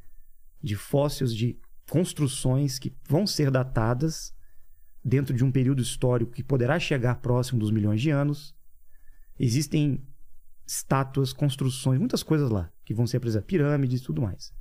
de 0.62 0.74
fósseis 0.74 1.34
de 1.34 1.60
construções 1.90 2.78
que 2.78 2.90
vão 3.06 3.26
ser 3.26 3.50
datadas 3.50 4.34
dentro 5.04 5.34
de 5.34 5.44
um 5.44 5.52
período 5.52 5.82
histórico 5.82 6.32
que 6.32 6.42
poderá 6.42 6.80
chegar 6.80 7.16
próximo 7.16 7.60
dos 7.60 7.70
milhões 7.70 8.00
de 8.00 8.08
anos. 8.08 8.56
Existem 9.38 10.02
estátuas, 10.66 11.34
construções, 11.34 11.98
muitas 11.98 12.22
coisas 12.22 12.48
lá 12.48 12.72
que 12.82 12.94
vão 12.94 13.06
ser 13.06 13.18
apresentadas, 13.18 13.46
pirâmides 13.46 14.00
e 14.00 14.04
tudo 14.04 14.22
mais. 14.22 14.54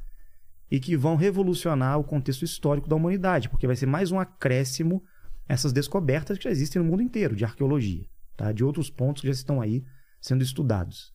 E 0.69 0.77
que 0.77 0.97
vão 0.97 1.15
revolucionar 1.15 1.97
o 1.97 2.03
contexto 2.03 2.43
histórico 2.43 2.89
da 2.89 2.97
humanidade, 2.97 3.47
porque 3.47 3.65
vai 3.65 3.77
ser 3.77 3.85
mais 3.85 4.11
um 4.11 4.19
acréscimo 4.19 5.02
essas 5.47 5.72
descobertas 5.72 6.38
que 6.38 6.43
já 6.43 6.52
existem 6.52 6.81
no 6.81 6.89
mundo 6.89 7.02
inteiro 7.02 7.34
de 7.34 7.45
arqueologia, 7.45 8.06
tá? 8.35 8.52
de 8.52 8.61
outros 8.61 8.89
pontos 8.89 9.22
que 9.22 9.27
já 9.30 9.34
estão 9.34 9.61
aí 9.61 9.81
sendo 10.26 10.43
estudados. 10.43 11.14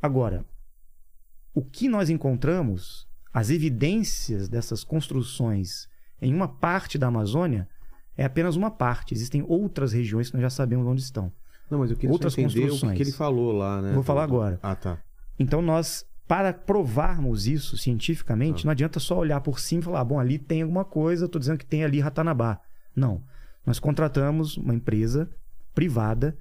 Agora, 0.00 0.44
o 1.54 1.62
que 1.62 1.88
nós 1.88 2.08
encontramos, 2.08 3.06
as 3.32 3.50
evidências 3.50 4.48
dessas 4.48 4.82
construções 4.82 5.88
em 6.20 6.34
uma 6.34 6.48
parte 6.48 6.96
da 6.96 7.08
Amazônia, 7.08 7.68
é 8.16 8.24
apenas 8.24 8.56
uma 8.56 8.70
parte. 8.70 9.12
Existem 9.12 9.44
outras 9.46 9.92
regiões 9.92 10.30
que 10.30 10.36
nós 10.36 10.42
já 10.42 10.50
sabemos 10.50 10.86
onde 10.86 11.02
estão. 11.02 11.32
Não, 11.70 11.78
mas 11.78 11.90
eu 11.90 11.96
queria 11.96 12.12
Outras 12.12 12.36
entender 12.36 12.60
o 12.60 12.62
que 12.62 12.70
construções. 12.70 13.00
ele 13.00 13.12
falou 13.12 13.52
lá, 13.52 13.82
né? 13.82 13.92
Vou 13.92 14.02
falar 14.02 14.24
agora. 14.24 14.58
Ah, 14.62 14.74
tá. 14.74 14.98
Então 15.38 15.60
nós, 15.60 16.06
para 16.26 16.52
provarmos 16.52 17.46
isso 17.46 17.76
cientificamente, 17.76 18.64
não 18.64 18.72
adianta 18.72 19.00
só 19.00 19.18
olhar 19.18 19.40
por 19.40 19.58
cima 19.58 19.80
e 19.80 19.84
falar, 19.84 20.00
ah, 20.00 20.04
bom, 20.04 20.18
ali 20.18 20.38
tem 20.38 20.62
alguma 20.62 20.84
coisa, 20.84 21.26
estou 21.26 21.38
dizendo 21.38 21.58
que 21.58 21.66
tem 21.66 21.84
ali 21.84 22.00
Ratanabá. 22.00 22.60
Não. 22.94 23.22
Nós 23.66 23.78
contratamos 23.78 24.56
uma 24.56 24.74
empresa 24.74 25.28
privada 25.74 26.36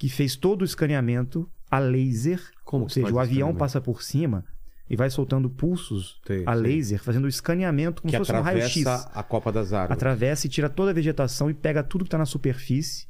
que 0.00 0.08
fez 0.08 0.34
todo 0.34 0.62
o 0.62 0.64
escaneamento 0.64 1.46
a 1.70 1.78
laser, 1.78 2.40
Como 2.64 2.84
ou 2.84 2.88
seja, 2.88 3.12
o 3.12 3.18
avião 3.18 3.54
passa 3.54 3.82
por 3.82 4.02
cima 4.02 4.46
e 4.88 4.96
vai 4.96 5.10
soltando 5.10 5.50
pulsos 5.50 6.18
Sei, 6.26 6.42
a 6.46 6.54
laser, 6.54 6.98
fazendo 7.02 7.26
o 7.26 7.28
escaneamento 7.28 8.00
como 8.00 8.10
Que 8.10 8.16
se 8.16 8.24
fosse 8.24 8.32
um 8.32 8.40
raio-x. 8.42 8.80
atravessa 8.86 9.10
a 9.14 9.22
Copa 9.22 9.52
das 9.52 9.74
Árvores. 9.74 9.92
Atravessa 9.98 10.46
e 10.46 10.50
tira 10.50 10.70
toda 10.70 10.90
a 10.90 10.94
vegetação 10.94 11.50
e 11.50 11.54
pega 11.54 11.82
tudo 11.84 12.04
que 12.04 12.08
está 12.08 12.16
na 12.16 12.24
superfície, 12.24 13.06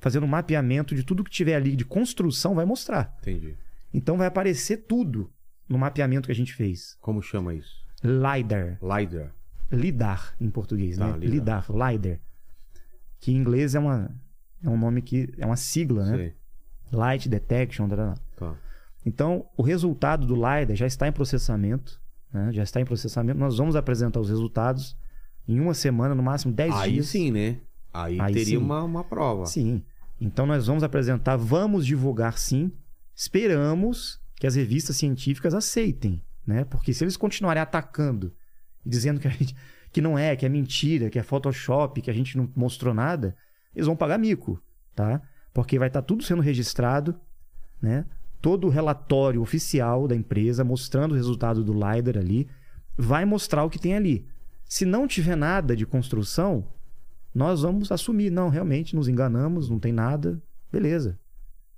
fazendo 0.00 0.24
um 0.24 0.28
mapeamento 0.28 0.96
de 0.96 1.04
tudo 1.04 1.22
que 1.22 1.30
tiver 1.30 1.54
ali 1.54 1.76
de 1.76 1.84
construção, 1.84 2.56
vai 2.56 2.64
mostrar. 2.64 3.16
Entendi. 3.20 3.54
Então 3.94 4.16
vai 4.18 4.26
aparecer 4.26 4.78
tudo 4.78 5.30
no 5.68 5.78
mapeamento 5.78 6.26
que 6.26 6.32
a 6.32 6.34
gente 6.34 6.52
fez. 6.54 6.96
Como 7.00 7.22
chama 7.22 7.54
isso? 7.54 7.86
LiDAR. 8.02 8.78
LiDAR. 8.82 9.32
LIDAR 9.70 10.34
em 10.40 10.50
português, 10.50 10.98
Tá, 10.98 11.06
né? 11.06 11.18
lidar. 11.18 11.64
LIDAR, 11.70 11.92
LiDAR. 11.92 12.18
Que 13.20 13.30
em 13.30 13.36
inglês 13.36 13.76
é, 13.76 13.78
uma, 13.78 14.10
é 14.62 14.68
um 14.68 14.76
nome 14.76 15.02
que 15.02 15.32
é 15.38 15.46
uma 15.46 15.56
sigla, 15.56 16.04
né? 16.04 16.16
Sei. 16.16 16.34
Light 16.92 17.28
Detection. 17.28 17.88
Tá. 18.36 18.54
Então, 19.04 19.46
o 19.56 19.62
resultado 19.62 20.26
do 20.26 20.34
LiDAR 20.34 20.76
já 20.76 20.86
está 20.86 21.08
em 21.08 21.12
processamento. 21.12 22.00
né? 22.32 22.52
Já 22.52 22.62
está 22.62 22.80
em 22.80 22.84
processamento. 22.84 23.38
Nós 23.38 23.58
vamos 23.58 23.74
apresentar 23.76 24.20
os 24.20 24.28
resultados 24.28 24.96
em 25.48 25.58
uma 25.58 25.74
semana, 25.74 26.14
no 26.14 26.22
máximo 26.22 26.52
10 26.52 26.74
Aí 26.74 26.92
dias. 26.92 27.06
sim, 27.08 27.30
né? 27.30 27.58
Aí, 27.92 28.20
Aí 28.20 28.32
teria 28.32 28.56
sim. 28.58 28.64
Uma, 28.64 28.82
uma 28.84 29.02
prova. 29.04 29.46
Sim. 29.46 29.82
Então 30.20 30.46
nós 30.46 30.66
vamos 30.66 30.82
apresentar, 30.84 31.36
vamos 31.36 31.84
divulgar 31.84 32.38
sim. 32.38 32.70
Esperamos 33.14 34.20
que 34.36 34.46
as 34.46 34.54
revistas 34.54 34.96
científicas 34.96 35.54
aceitem, 35.54 36.22
né? 36.46 36.64
Porque 36.64 36.92
se 36.94 37.04
eles 37.04 37.16
continuarem 37.16 37.62
atacando 37.62 38.32
e 38.84 38.88
dizendo 38.88 39.20
que 39.20 39.28
a 39.28 39.30
gente 39.30 39.54
que 39.92 40.00
não 40.00 40.18
é, 40.18 40.34
que 40.34 40.46
é 40.46 40.48
mentira, 40.48 41.10
que 41.10 41.18
é 41.18 41.22
Photoshop, 41.22 42.00
que 42.00 42.10
a 42.10 42.14
gente 42.14 42.36
não 42.36 42.50
mostrou 42.56 42.94
nada, 42.94 43.36
eles 43.74 43.86
vão 43.86 43.96
pagar 43.96 44.18
mico, 44.18 44.60
tá? 44.94 45.20
Porque 45.52 45.78
vai 45.78 45.88
estar 45.88 46.02
tudo 46.02 46.22
sendo 46.22 46.42
registrado, 46.42 47.14
né? 47.80 48.04
Todo 48.40 48.66
o 48.66 48.70
relatório 48.70 49.40
oficial 49.40 50.08
da 50.08 50.16
empresa 50.16 50.64
mostrando 50.64 51.12
o 51.12 51.14
resultado 51.14 51.62
do 51.62 51.72
LiDAR 51.72 52.18
ali 52.18 52.48
vai 52.96 53.24
mostrar 53.24 53.64
o 53.64 53.70
que 53.70 53.78
tem 53.78 53.94
ali. 53.94 54.26
Se 54.64 54.84
não 54.84 55.06
tiver 55.06 55.36
nada 55.36 55.76
de 55.76 55.86
construção, 55.86 56.66
nós 57.34 57.62
vamos 57.62 57.92
assumir, 57.92 58.30
não, 58.30 58.48
realmente 58.48 58.96
nos 58.96 59.08
enganamos, 59.08 59.68
não 59.70 59.78
tem 59.78 59.92
nada, 59.92 60.42
beleza. 60.72 61.18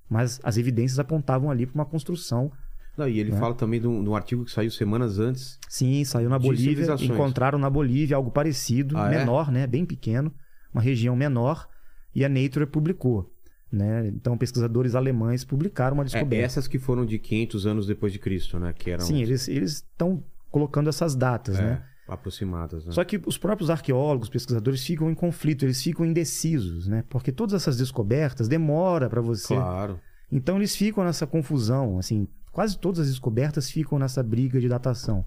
Mas 0.09 0.41
as 0.43 0.57
evidências 0.57 0.99
apontavam 0.99 1.51
ali 1.51 1.67
para 1.67 1.75
uma 1.75 1.85
construção. 1.85 2.51
Não, 2.97 3.09
e 3.09 3.19
ele 3.19 3.33
Né? 3.33 3.39
fala 3.39 3.55
também 3.55 3.81
de 3.81 3.87
um, 3.89 4.03
de 4.03 4.09
um 4.09 4.15
artigo 4.15 4.45
que 4.45 4.51
saiu 4.53 4.71
semanas 4.71 5.19
antes. 5.19 5.59
Sim, 5.69 6.05
saiu 6.05 6.29
na 6.31 6.39
Bolívia, 6.39 6.95
encontraram 7.01 7.59
na 7.59 7.69
Bolívia 7.69 8.17
algo 8.17 8.31
parecido, 8.31 8.97
Ah, 8.97 9.13
é? 9.13 9.19
menor, 9.19 9.51
né, 9.51 9.67
bem 9.67 9.85
pequeno, 9.85 10.33
uma 10.73 10.81
região 10.83 11.17
menor, 11.17 11.69
e 12.15 12.25
a 12.25 12.29
Nature 12.29 12.67
publicou, 12.67 13.33
né? 13.71 14.07
Então 14.09 14.37
pesquisadores 14.39 14.95
alemães 14.95 15.45
publicaram 15.45 15.95
uma 15.95 16.03
É, 16.03 16.07
descoberta. 16.07 16.45
essas 16.45 16.69
que 16.69 16.79
foram 16.79 17.05
de 17.05 17.19
500 17.19 17.67
anos 17.67 17.87
depois 17.87 18.13
de 18.13 18.19
Cristo, 18.19 18.59
né? 18.59 18.73
Que 18.73 18.91
eram 18.91 19.05
Sim, 19.05 19.21
eles 19.23 19.49
eles 19.49 19.73
estão 19.75 20.23
colocando 20.51 20.89
essas 20.89 21.15
datas, 21.17 21.59
é, 21.59 21.63
né? 21.63 21.85
aproximadas. 22.07 22.85
Né? 22.85 22.93
Só 22.93 23.03
que 23.03 23.21
os 23.27 23.39
próprios 23.39 23.71
arqueólogos, 23.71 24.29
pesquisadores 24.29 24.85
ficam 24.85 25.11
em 25.11 25.15
conflito, 25.15 25.65
eles 25.65 25.83
ficam 25.83 26.05
indecisos, 26.05 26.87
né? 26.87 27.03
Porque 27.09 27.33
todas 27.33 27.55
essas 27.55 27.77
descobertas 27.79 28.47
demora 28.47 29.09
para 29.09 29.21
você 29.21 29.55
Claro. 29.55 29.99
Então 30.31 30.57
eles 30.57 30.77
ficam 30.77 31.03
nessa 31.05 31.27
confusão, 31.27 31.99
assim, 31.99 32.29
quase 32.53 32.79
todas 32.79 33.01
as 33.01 33.09
descobertas 33.09 33.71
ficam 33.71 33.99
nessa 33.99 34.23
briga 34.23 34.61
de 34.61 34.69
datação. 34.69 35.25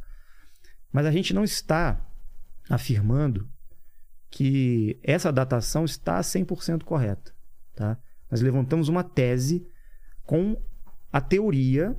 Mas 0.91 1.05
a 1.05 1.11
gente 1.11 1.33
não 1.33 1.43
está 1.43 1.99
afirmando 2.69 3.47
que 4.29 4.99
essa 5.03 5.31
datação 5.31 5.85
está 5.85 6.19
100% 6.19 6.83
correta, 6.83 7.31
tá? 7.75 7.97
Nós 8.29 8.41
levantamos 8.41 8.89
uma 8.89 9.03
tese 9.03 9.65
com 10.25 10.57
a 11.11 11.21
teoria 11.21 11.95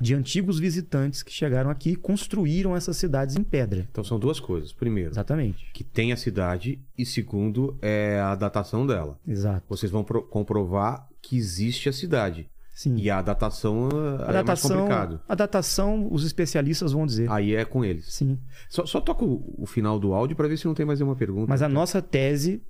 de 0.00 0.14
antigos 0.14 0.58
visitantes 0.58 1.22
que 1.22 1.32
chegaram 1.32 1.70
aqui 1.70 1.90
e 1.90 1.96
construíram 1.96 2.76
essas 2.76 2.96
cidades 2.96 3.36
em 3.36 3.42
pedra. 3.44 3.86
Então 3.90 4.04
são 4.04 4.18
duas 4.18 4.38
coisas. 4.40 4.72
Primeiro, 4.72 5.10
Exatamente. 5.12 5.70
que 5.72 5.82
tem 5.84 6.12
a 6.12 6.16
cidade 6.16 6.80
e 6.98 7.06
segundo 7.06 7.78
é 7.80 8.18
a 8.20 8.34
datação 8.34 8.86
dela. 8.86 9.18
Exato. 9.26 9.64
Vocês 9.68 9.90
vão 9.90 10.04
pro- 10.04 10.22
comprovar 10.24 11.08
que 11.22 11.36
existe 11.36 11.88
a 11.88 11.92
cidade. 11.92 12.50
Sim. 12.74 12.96
E 12.96 13.08
a 13.08 13.22
datação 13.22 13.88
a 13.88 13.96
é 13.96 14.18
mais 14.18 14.32
datação, 14.34 14.76
complicado. 14.78 15.20
a 15.28 15.34
datação, 15.36 16.08
os 16.10 16.24
especialistas 16.24 16.90
vão 16.92 17.06
dizer. 17.06 17.30
Aí 17.30 17.54
é 17.54 17.64
com 17.64 17.84
eles. 17.84 18.12
Sim. 18.12 18.36
Só, 18.68 18.84
só 18.84 19.00
toca 19.00 19.24
o, 19.24 19.54
o 19.58 19.64
final 19.64 19.98
do 20.00 20.12
áudio 20.12 20.36
para 20.36 20.48
ver 20.48 20.56
se 20.58 20.66
não 20.66 20.74
tem 20.74 20.84
mais 20.84 20.98
nenhuma 20.98 21.14
pergunta. 21.14 21.46
Mas 21.48 21.62
a 21.62 21.68
nossa 21.68 22.02
tese 22.02 22.60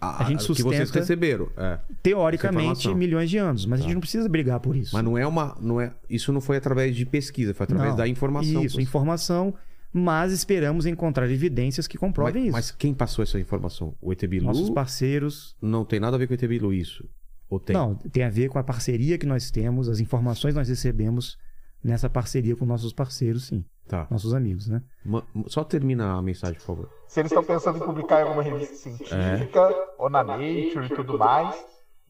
a 0.00 0.24
gente 0.24 0.38
Que 0.46 0.62
vocês 0.62 0.78
sustenta- 0.88 0.98
receberam. 0.98 1.48
É. 1.56 1.78
Teoricamente 2.02 2.92
milhões 2.94 3.30
de 3.30 3.38
anos, 3.38 3.66
mas 3.66 3.80
a 3.80 3.82
gente 3.84 3.94
não 3.94 4.00
precisa 4.00 4.28
brigar 4.28 4.58
por 4.58 4.74
isso. 4.74 4.90
Mas 4.94 5.04
não 5.04 5.16
é 5.16 5.24
uma. 5.26 5.56
Não 5.60 5.80
é, 5.80 5.92
isso 6.10 6.32
não 6.32 6.40
foi 6.40 6.56
através 6.56 6.96
de 6.96 7.04
pesquisa, 7.06 7.54
foi 7.54 7.64
através 7.64 7.90
Não. 7.90 7.96
da 7.96 8.08
informação. 8.08 8.64
Isso, 8.64 8.80
informação, 8.80 9.54
mas 9.92 10.32
esperamos 10.32 10.86
encontrar 10.86 11.30
evidências 11.30 11.86
que 11.86 11.96
comprovem 11.96 12.34
mas, 12.34 12.44
isso. 12.46 12.52
mas 12.52 12.70
quem 12.72 12.92
passou 12.94 13.22
essa 13.22 13.38
informação? 13.38 13.94
O 14.00 14.12
ET 14.12 14.24
Bilu? 14.26 14.46
Nossos 14.46 14.70
parceiros. 14.70 15.54
Não 15.60 15.84
tem 15.84 16.00
nada 16.00 16.16
a 16.16 16.18
ver 16.18 16.26
com 16.26 16.32
o 16.32 16.34
ET 16.34 16.44
Bilu, 16.48 16.72
isso. 16.72 17.04
Ou 17.52 17.60
tem? 17.60 17.74
Não, 17.74 17.94
tem 17.94 18.24
a 18.24 18.30
ver 18.30 18.48
com 18.48 18.58
a 18.58 18.62
parceria 18.64 19.18
que 19.18 19.26
nós 19.26 19.50
temos, 19.50 19.88
as 19.88 20.00
informações 20.00 20.52
que 20.54 20.58
nós 20.58 20.68
recebemos 20.68 21.36
nessa 21.84 22.08
parceria 22.08 22.56
com 22.56 22.64
nossos 22.64 22.92
parceiros, 22.92 23.46
sim. 23.48 23.64
Tá. 23.88 24.06
Nossos 24.10 24.32
amigos, 24.32 24.68
né? 24.68 24.80
Ma- 25.04 25.24
Só 25.48 25.64
termina 25.64 26.12
a 26.14 26.22
mensagem, 26.22 26.54
por 26.58 26.64
favor. 26.66 26.88
Se 27.08 27.20
eles 27.20 27.32
estão 27.32 27.42
pensando 27.44 27.78
em 27.78 27.80
publicar 27.82 28.20
em 28.20 28.22
alguma 28.22 28.42
revista 28.42 28.74
científica 28.76 29.74
ou 29.98 30.08
na 30.08 30.22
Nature 30.22 30.86
e 30.86 30.88
tudo 30.94 31.18
mais. 31.18 31.54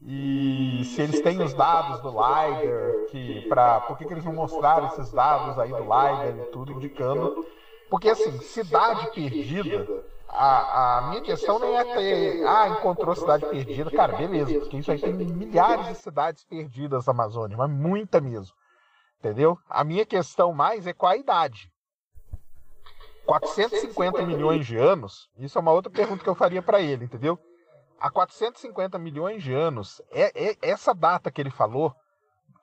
E 0.04 0.82
se 0.84 1.00
eles 1.00 1.20
têm 1.20 1.40
os 1.42 1.54
dados 1.54 2.00
do 2.02 2.08
LiDAR, 2.10 2.92
que 3.10 3.46
pra, 3.48 3.80
por 3.82 3.96
que, 3.96 4.04
que 4.04 4.12
eles 4.12 4.24
não 4.24 4.32
mostraram 4.34 4.88
esses 4.88 5.12
dados 5.12 5.56
aí 5.58 5.70
do 5.70 5.78
LiDAR 5.78 6.28
e 6.38 6.50
tudo 6.52 6.72
indicando? 6.72 7.46
Porque 7.88 8.08
assim, 8.08 8.32
cidade 8.40 9.10
perdida, 9.14 9.86
a, 10.32 10.98
a 10.98 11.02
minha 11.10 11.20
questão 11.20 11.58
nem 11.58 11.76
é 11.76 11.84
ter, 11.84 12.46
ah, 12.46 12.68
encontrou 12.68 13.14
cidade 13.14 13.44
perdida. 13.46 13.90
Cara, 13.90 14.16
beleza, 14.16 14.60
porque 14.60 14.78
isso 14.78 14.90
aí 14.90 14.98
tem 14.98 15.12
milhares 15.12 15.88
de 15.88 15.94
cidades 15.96 16.44
perdidas 16.44 17.06
na 17.06 17.12
Amazônia, 17.12 17.56
mas 17.56 17.70
muita 17.70 18.20
mesmo. 18.20 18.56
Entendeu? 19.18 19.58
A 19.68 19.84
minha 19.84 20.06
questão 20.06 20.52
mais 20.52 20.86
é 20.86 20.92
qual 20.92 21.12
a 21.12 21.16
idade. 21.16 21.70
450 23.26 24.26
milhões 24.26 24.66
de 24.66 24.76
anos, 24.76 25.30
isso 25.38 25.56
é 25.56 25.60
uma 25.60 25.70
outra 25.70 25.92
pergunta 25.92 26.24
que 26.24 26.28
eu 26.28 26.34
faria 26.34 26.60
para 26.60 26.80
ele, 26.80 27.04
entendeu? 27.04 27.38
Há 28.00 28.10
450 28.10 28.98
milhões 28.98 29.44
de 29.44 29.52
anos, 29.52 30.02
é, 30.10 30.50
é 30.50 30.56
essa 30.60 30.92
data 30.92 31.30
que 31.30 31.40
ele 31.40 31.50
falou, 31.50 31.94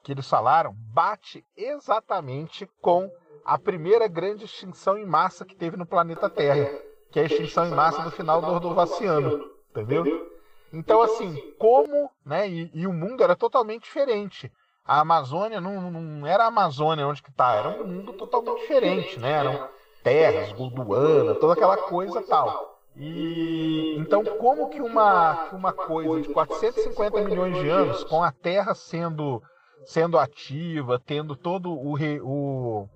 que 0.03 0.11
eles 0.11 0.27
falaram 0.27 0.73
bate 0.75 1.45
exatamente 1.55 2.69
com 2.81 3.09
a 3.45 3.57
primeira 3.57 4.07
grande 4.07 4.45
extinção 4.45 4.97
em 4.97 5.05
massa 5.05 5.45
que 5.45 5.55
teve 5.55 5.77
no 5.77 5.85
planeta 5.85 6.29
Terra, 6.29 6.69
que 7.11 7.19
é 7.19 7.23
a 7.23 7.25
extinção 7.25 7.65
em 7.65 7.71
massa 7.71 8.01
do 8.03 8.11
final 8.11 8.41
do 8.41 8.51
Ordovaciano, 8.51 9.49
entendeu? 9.71 10.29
Então, 10.71 11.01
assim, 11.01 11.35
como, 11.57 12.11
né, 12.23 12.47
e, 12.47 12.69
e 12.73 12.87
o 12.87 12.93
mundo 12.93 13.23
era 13.23 13.35
totalmente 13.35 13.83
diferente. 13.83 14.51
A 14.85 15.01
Amazônia 15.01 15.59
não, 15.59 15.91
não 15.91 16.25
era 16.25 16.45
a 16.45 16.47
Amazônia 16.47 17.07
onde 17.07 17.21
que 17.21 17.31
tá, 17.31 17.53
era 17.53 17.69
um 17.69 17.87
mundo 17.87 18.13
totalmente 18.13 18.61
diferente, 18.61 19.19
né? 19.19 19.31
Eram 19.33 19.69
terras, 20.03 20.51
Gondwana, 20.53 21.35
toda 21.35 21.53
aquela 21.53 21.77
coisa 21.77 22.21
tal. 22.21 22.79
E 22.95 23.95
então 23.99 24.23
como 24.23 24.69
que 24.69 24.81
uma, 24.81 25.47
que 25.47 25.55
uma 25.55 25.71
coisa 25.71 26.21
de 26.21 26.33
450 26.33 27.21
milhões 27.21 27.57
de 27.57 27.69
anos, 27.69 28.03
com 28.03 28.23
a 28.23 28.31
Terra 28.31 28.73
sendo 28.73 29.41
sendo 29.85 30.17
ativa, 30.17 31.01
tendo 31.03 31.35
todo 31.35 31.71
o, 31.71 31.93
re, 31.93 32.19
o, 32.21 32.87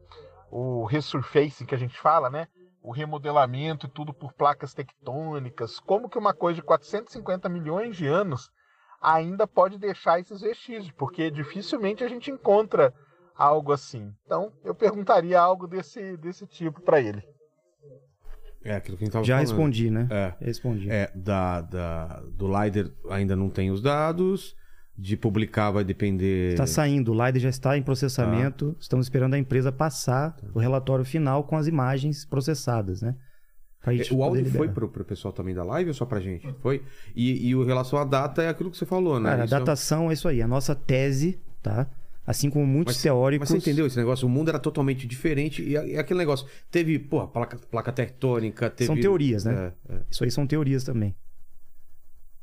o 0.51 0.85
resurfacing 0.85 1.65
que 1.65 1.75
a 1.75 1.77
gente 1.77 1.97
fala, 1.97 2.29
né? 2.29 2.47
O 2.83 2.91
remodelamento 2.91 3.85
e 3.85 3.89
tudo 3.89 4.13
por 4.13 4.33
placas 4.33 4.73
tectônicas. 4.73 5.79
Como 5.79 6.09
que 6.09 6.17
uma 6.17 6.33
coisa 6.33 6.57
de 6.57 6.61
450 6.61 7.47
milhões 7.47 7.95
de 7.95 8.05
anos 8.05 8.51
ainda 9.01 9.47
pode 9.47 9.77
deixar 9.77 10.19
esses 10.19 10.41
vestígios? 10.41 10.91
Porque 10.91 11.31
dificilmente 11.31 12.03
a 12.03 12.07
gente 12.09 12.29
encontra 12.29 12.93
algo 13.35 13.71
assim. 13.71 14.13
Então, 14.25 14.51
eu 14.63 14.75
perguntaria 14.75 15.39
algo 15.39 15.65
desse, 15.65 16.17
desse 16.17 16.45
tipo 16.45 16.81
para 16.81 16.99
ele. 16.99 17.23
É 18.63 18.75
aquilo 18.75 18.97
que 18.97 19.03
a 19.03 19.05
gente 19.05 19.13
tava 19.13 19.25
Já 19.25 19.35
falando. 19.35 19.47
respondi, 19.47 19.89
né? 19.89 20.07
É. 20.09 20.33
Respondi. 20.39 20.89
É, 20.89 21.11
da, 21.13 21.61
da, 21.61 22.21
do 22.31 22.47
LiDAR 22.47 22.91
ainda 23.09 23.35
não 23.35 23.49
tem 23.49 23.71
os 23.71 23.81
dados. 23.81 24.55
De 24.95 25.17
publicar 25.17 25.71
vai 25.71 25.83
depender. 25.83 26.51
Está 26.51 26.67
saindo, 26.67 27.11
o 27.11 27.13
LiDAR 27.13 27.39
já 27.39 27.49
está 27.49 27.75
em 27.77 27.81
processamento. 27.81 28.75
Estamos 28.79 29.07
esperando 29.07 29.33
a 29.33 29.39
empresa 29.39 29.71
passar 29.71 30.37
o 30.53 30.59
relatório 30.59 31.03
final 31.03 31.43
com 31.45 31.57
as 31.57 31.65
imagens 31.65 32.25
processadas, 32.25 33.01
né? 33.01 33.15
É, 33.85 34.13
O 34.13 34.23
áudio 34.23 34.45
foi 34.51 34.69
pro, 34.69 34.87
pro 34.87 35.03
pessoal 35.03 35.33
também 35.33 35.53
da 35.53 35.63
live 35.63 35.89
ou 35.89 35.93
só 35.93 36.05
pra 36.05 36.19
gente? 36.21 36.47
Foi? 36.61 36.81
E, 37.15 37.47
e 37.49 37.55
o 37.55 37.65
relação 37.65 37.99
à 37.99 38.05
data 38.05 38.41
é 38.41 38.47
aquilo 38.49 38.71
que 38.71 38.77
você 38.77 38.85
falou, 38.85 39.19
né? 39.19 39.31
Cara, 39.31 39.41
a 39.41 39.45
é- 39.45 39.47
datação 39.47 40.09
é 40.09 40.13
isso 40.13 40.27
aí. 40.27 40.41
A 40.41 40.47
nossa 40.47 40.73
tese, 40.73 41.41
tá? 41.61 41.89
Assim 42.25 42.49
como 42.49 42.65
muitos 42.65 42.95
Mas- 42.95 43.03
teóricos. 43.03 43.49
Mas 43.49 43.61
você 43.61 43.69
entendeu 43.69 43.85
esse 43.85 43.97
negócio? 43.97 44.25
O 44.25 44.29
mundo 44.29 44.47
era 44.47 44.59
totalmente 44.59 45.05
diferente. 45.05 45.61
E, 45.61 45.71
e 45.73 45.97
aquele 45.97 46.19
negócio. 46.19 46.47
Teve, 46.71 46.97
pô, 46.97 47.27
placa, 47.27 47.57
placa 47.69 47.91
tectônica, 47.91 48.69
teve. 48.69 48.87
São 48.87 48.95
teorias, 48.95 49.43
né? 49.43 49.73
É, 49.89 49.95
é, 49.95 50.01
Isso 50.09 50.23
aí 50.23 50.31
são 50.31 50.47
teorias 50.47 50.85
também. 50.85 51.13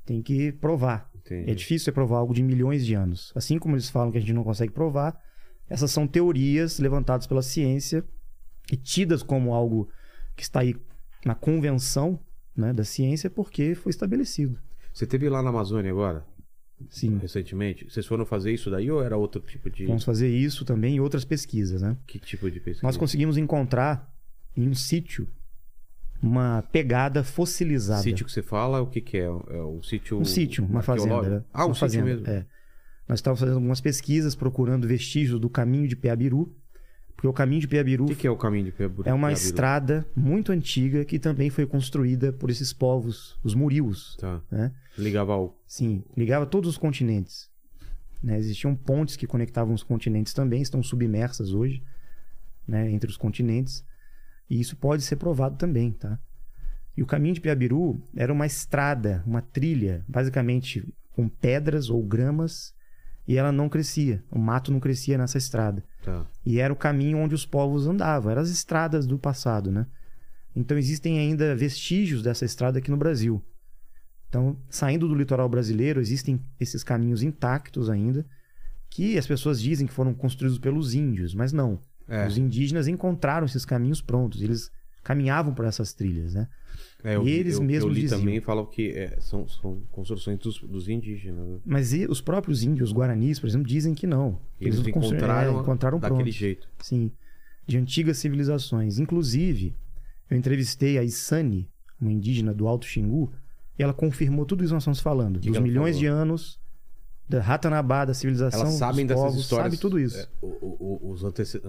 Tem 0.04 0.20
que 0.20 0.52
provar. 0.52 1.09
Entendi. 1.24 1.50
É 1.50 1.54
difícil 1.54 1.84
você 1.84 1.92
provar 1.92 2.18
algo 2.18 2.34
de 2.34 2.42
milhões 2.42 2.84
de 2.84 2.94
anos. 2.94 3.32
Assim 3.34 3.58
como 3.58 3.74
eles 3.74 3.88
falam 3.88 4.10
que 4.10 4.18
a 4.18 4.20
gente 4.20 4.32
não 4.32 4.44
consegue 4.44 4.72
provar, 4.72 5.20
essas 5.68 5.90
são 5.90 6.06
teorias 6.06 6.78
levantadas 6.78 7.26
pela 7.26 7.42
ciência 7.42 8.04
e 8.72 8.76
tidas 8.76 9.22
como 9.22 9.54
algo 9.54 9.88
que 10.36 10.42
está 10.42 10.60
aí 10.60 10.74
na 11.24 11.34
convenção 11.34 12.18
né, 12.56 12.72
da 12.72 12.84
ciência 12.84 13.30
porque 13.30 13.74
foi 13.74 13.90
estabelecido. 13.90 14.58
Você 14.92 15.06
teve 15.06 15.28
lá 15.28 15.42
na 15.42 15.50
Amazônia 15.50 15.90
agora, 15.90 16.26
Sim. 16.88 17.18
recentemente? 17.18 17.88
Vocês 17.88 18.06
foram 18.06 18.26
fazer 18.26 18.52
isso 18.52 18.70
daí 18.70 18.90
ou 18.90 19.02
era 19.02 19.16
outro 19.16 19.40
tipo 19.40 19.70
de. 19.70 19.86
Vamos 19.86 20.04
fazer 20.04 20.28
isso 20.28 20.64
também 20.64 20.96
em 20.96 21.00
outras 21.00 21.24
pesquisas, 21.24 21.82
né? 21.82 21.96
Que 22.06 22.18
tipo 22.18 22.50
de 22.50 22.58
pesquisa? 22.58 22.86
Nós 22.86 22.96
conseguimos 22.96 23.36
encontrar 23.36 24.12
em 24.56 24.68
um 24.68 24.74
sítio 24.74 25.28
uma 26.22 26.62
pegada 26.70 27.24
fossilizada. 27.24 28.02
Sítio 28.02 28.26
que 28.26 28.32
você 28.32 28.42
fala, 28.42 28.80
o 28.80 28.86
que, 28.86 29.00
que 29.00 29.18
é? 29.18 29.24
É 29.24 29.60
o 29.62 29.82
sítio. 29.82 30.18
Um 30.18 30.24
sítio, 30.24 30.64
uma 30.64 30.82
fazenda. 30.82 31.28
né? 31.28 31.44
Ah, 31.52 31.64
um 31.64 31.68
uma 31.68 31.74
sítio 31.74 31.80
fazenda, 31.88 32.04
mesmo. 32.04 32.26
É. 32.26 32.46
Nós 33.08 33.18
estávamos 33.18 33.40
fazendo 33.40 33.56
algumas 33.56 33.80
pesquisas 33.80 34.34
procurando 34.34 34.86
vestígios 34.86 35.40
do 35.40 35.48
caminho 35.50 35.88
de 35.88 35.96
Peabiru, 35.96 36.54
porque 37.16 37.26
o 37.26 37.32
caminho 37.32 37.60
de 37.60 37.68
Peabiru 37.68 38.04
O 38.04 38.08
que, 38.08 38.14
que 38.14 38.26
é 38.26 38.30
o 38.30 38.36
caminho 38.36 38.66
de 38.66 38.72
Peabiru? 38.72 39.08
é 39.08 39.12
uma 39.12 39.28
Peabiru? 39.28 39.46
estrada 39.46 40.06
muito 40.14 40.52
antiga 40.52 41.04
que 41.04 41.18
também 41.18 41.50
foi 41.50 41.66
construída 41.66 42.32
por 42.32 42.50
esses 42.50 42.72
povos, 42.72 43.38
os 43.42 43.54
murius. 43.54 44.16
Tá. 44.18 44.40
Né? 44.50 44.72
Ligava 44.96 45.32
ao. 45.32 45.58
Sim, 45.66 46.04
ligava 46.16 46.46
todos 46.46 46.70
os 46.70 46.78
continentes. 46.78 47.50
Né? 48.22 48.38
Existiam 48.38 48.74
pontes 48.76 49.16
que 49.16 49.26
conectavam 49.26 49.74
os 49.74 49.82
continentes 49.82 50.32
também, 50.32 50.62
estão 50.62 50.82
submersas 50.82 51.52
hoje, 51.52 51.82
né? 52.66 52.90
entre 52.90 53.10
os 53.10 53.16
continentes. 53.16 53.84
E 54.50 54.60
isso 54.60 54.76
pode 54.76 55.04
ser 55.04 55.16
provado 55.16 55.56
também, 55.56 55.92
tá? 55.92 56.18
E 56.96 57.02
o 57.02 57.06
caminho 57.06 57.34
de 57.34 57.40
Piabiru 57.40 58.02
era 58.16 58.32
uma 58.32 58.44
estrada, 58.44 59.22
uma 59.24 59.40
trilha, 59.40 60.04
basicamente 60.08 60.92
com 61.12 61.28
pedras 61.28 61.88
ou 61.88 62.02
gramas, 62.02 62.74
e 63.26 63.36
ela 63.36 63.52
não 63.52 63.68
crescia. 63.68 64.24
O 64.30 64.38
mato 64.38 64.72
não 64.72 64.80
crescia 64.80 65.16
nessa 65.16 65.38
estrada. 65.38 65.84
Tá. 66.02 66.26
E 66.44 66.58
era 66.58 66.72
o 66.72 66.76
caminho 66.76 67.18
onde 67.18 67.34
os 67.34 67.46
povos 67.46 67.86
andavam, 67.86 68.32
eram 68.32 68.42
as 68.42 68.50
estradas 68.50 69.06
do 69.06 69.18
passado, 69.18 69.70
né? 69.70 69.86
Então 70.54 70.76
existem 70.76 71.18
ainda 71.18 71.54
vestígios 71.54 72.22
dessa 72.22 72.44
estrada 72.44 72.80
aqui 72.80 72.90
no 72.90 72.96
Brasil. 72.96 73.42
Então, 74.28 74.56
saindo 74.68 75.08
do 75.08 75.14
litoral 75.14 75.48
brasileiro, 75.48 76.00
existem 76.00 76.40
esses 76.58 76.82
caminhos 76.82 77.22
intactos 77.22 77.88
ainda, 77.88 78.26
que 78.88 79.16
as 79.16 79.26
pessoas 79.26 79.60
dizem 79.60 79.86
que 79.86 79.92
foram 79.92 80.12
construídos 80.12 80.58
pelos 80.58 80.94
índios, 80.94 81.34
mas 81.34 81.52
não. 81.52 81.80
É. 82.10 82.26
Os 82.26 82.36
indígenas 82.36 82.88
encontraram 82.88 83.46
esses 83.46 83.64
caminhos 83.64 84.00
prontos, 84.02 84.42
eles 84.42 84.70
caminhavam 85.02 85.54
por 85.54 85.64
essas 85.64 85.92
trilhas, 85.94 86.34
né? 86.34 86.48
É, 87.02 87.16
eu, 87.16 87.26
E 87.26 87.30
eles 87.30 87.54
eu, 87.54 87.62
mesmos 87.62 87.84
eu 87.90 87.94
li 87.94 88.00
diziam. 88.02 88.18
também 88.20 88.40
falam 88.40 88.66
que 88.66 88.90
é, 88.90 89.16
são, 89.20 89.48
são 89.48 89.80
construções 89.90 90.38
dos, 90.38 90.58
dos 90.60 90.88
indígenas. 90.88 91.46
Né? 91.46 91.58
Mas 91.64 91.92
e 91.94 92.04
os 92.06 92.20
próprios 92.20 92.62
índios, 92.62 92.90
os 92.90 92.94
guaranis, 92.96 93.38
por 93.38 93.46
exemplo, 93.46 93.66
dizem 93.66 93.94
que 93.94 94.06
não. 94.06 94.38
Eles, 94.60 94.76
construíram- 94.76 94.98
encontraram, 95.08 95.56
é, 95.56 95.60
encontraram 95.62 95.98
daquele 95.98 96.18
prontos. 96.18 96.34
jeito. 96.34 96.68
Sim, 96.80 97.10
de 97.66 97.78
antigas 97.78 98.18
civilizações. 98.18 98.98
Inclusive, 98.98 99.74
eu 100.28 100.36
entrevistei 100.36 100.98
a 100.98 101.02
Isani, 101.04 101.68
uma 102.00 102.12
indígena 102.12 102.52
do 102.52 102.66
Alto 102.68 102.84
Xingu, 102.86 103.32
e 103.78 103.82
ela 103.82 103.94
confirmou 103.94 104.44
tudo 104.44 104.62
isso 104.62 104.70
que 104.70 104.74
nós 104.74 104.82
estamos 104.82 105.00
falando. 105.00 105.38
que 105.40 105.48
dos 105.50 105.58
milhões 105.60 105.96
falou? 105.96 106.00
de 106.00 106.06
anos, 106.06 106.58
da 107.28 107.40
Ratanabá, 107.40 108.04
da 108.04 108.12
civilização, 108.12 108.60
Elas 108.62 108.74
sabem 108.74 109.06
dos 109.06 109.14
dessas 109.14 109.24
povos, 109.30 109.40
histórias. 109.40 109.70
sabe 109.72 109.80
tudo 109.80 109.98
isso. 109.98 110.18
é, 110.18 110.26
o- 110.42 110.46
o- 111.06 111.10
os 111.12 111.24
antece- 111.24 111.62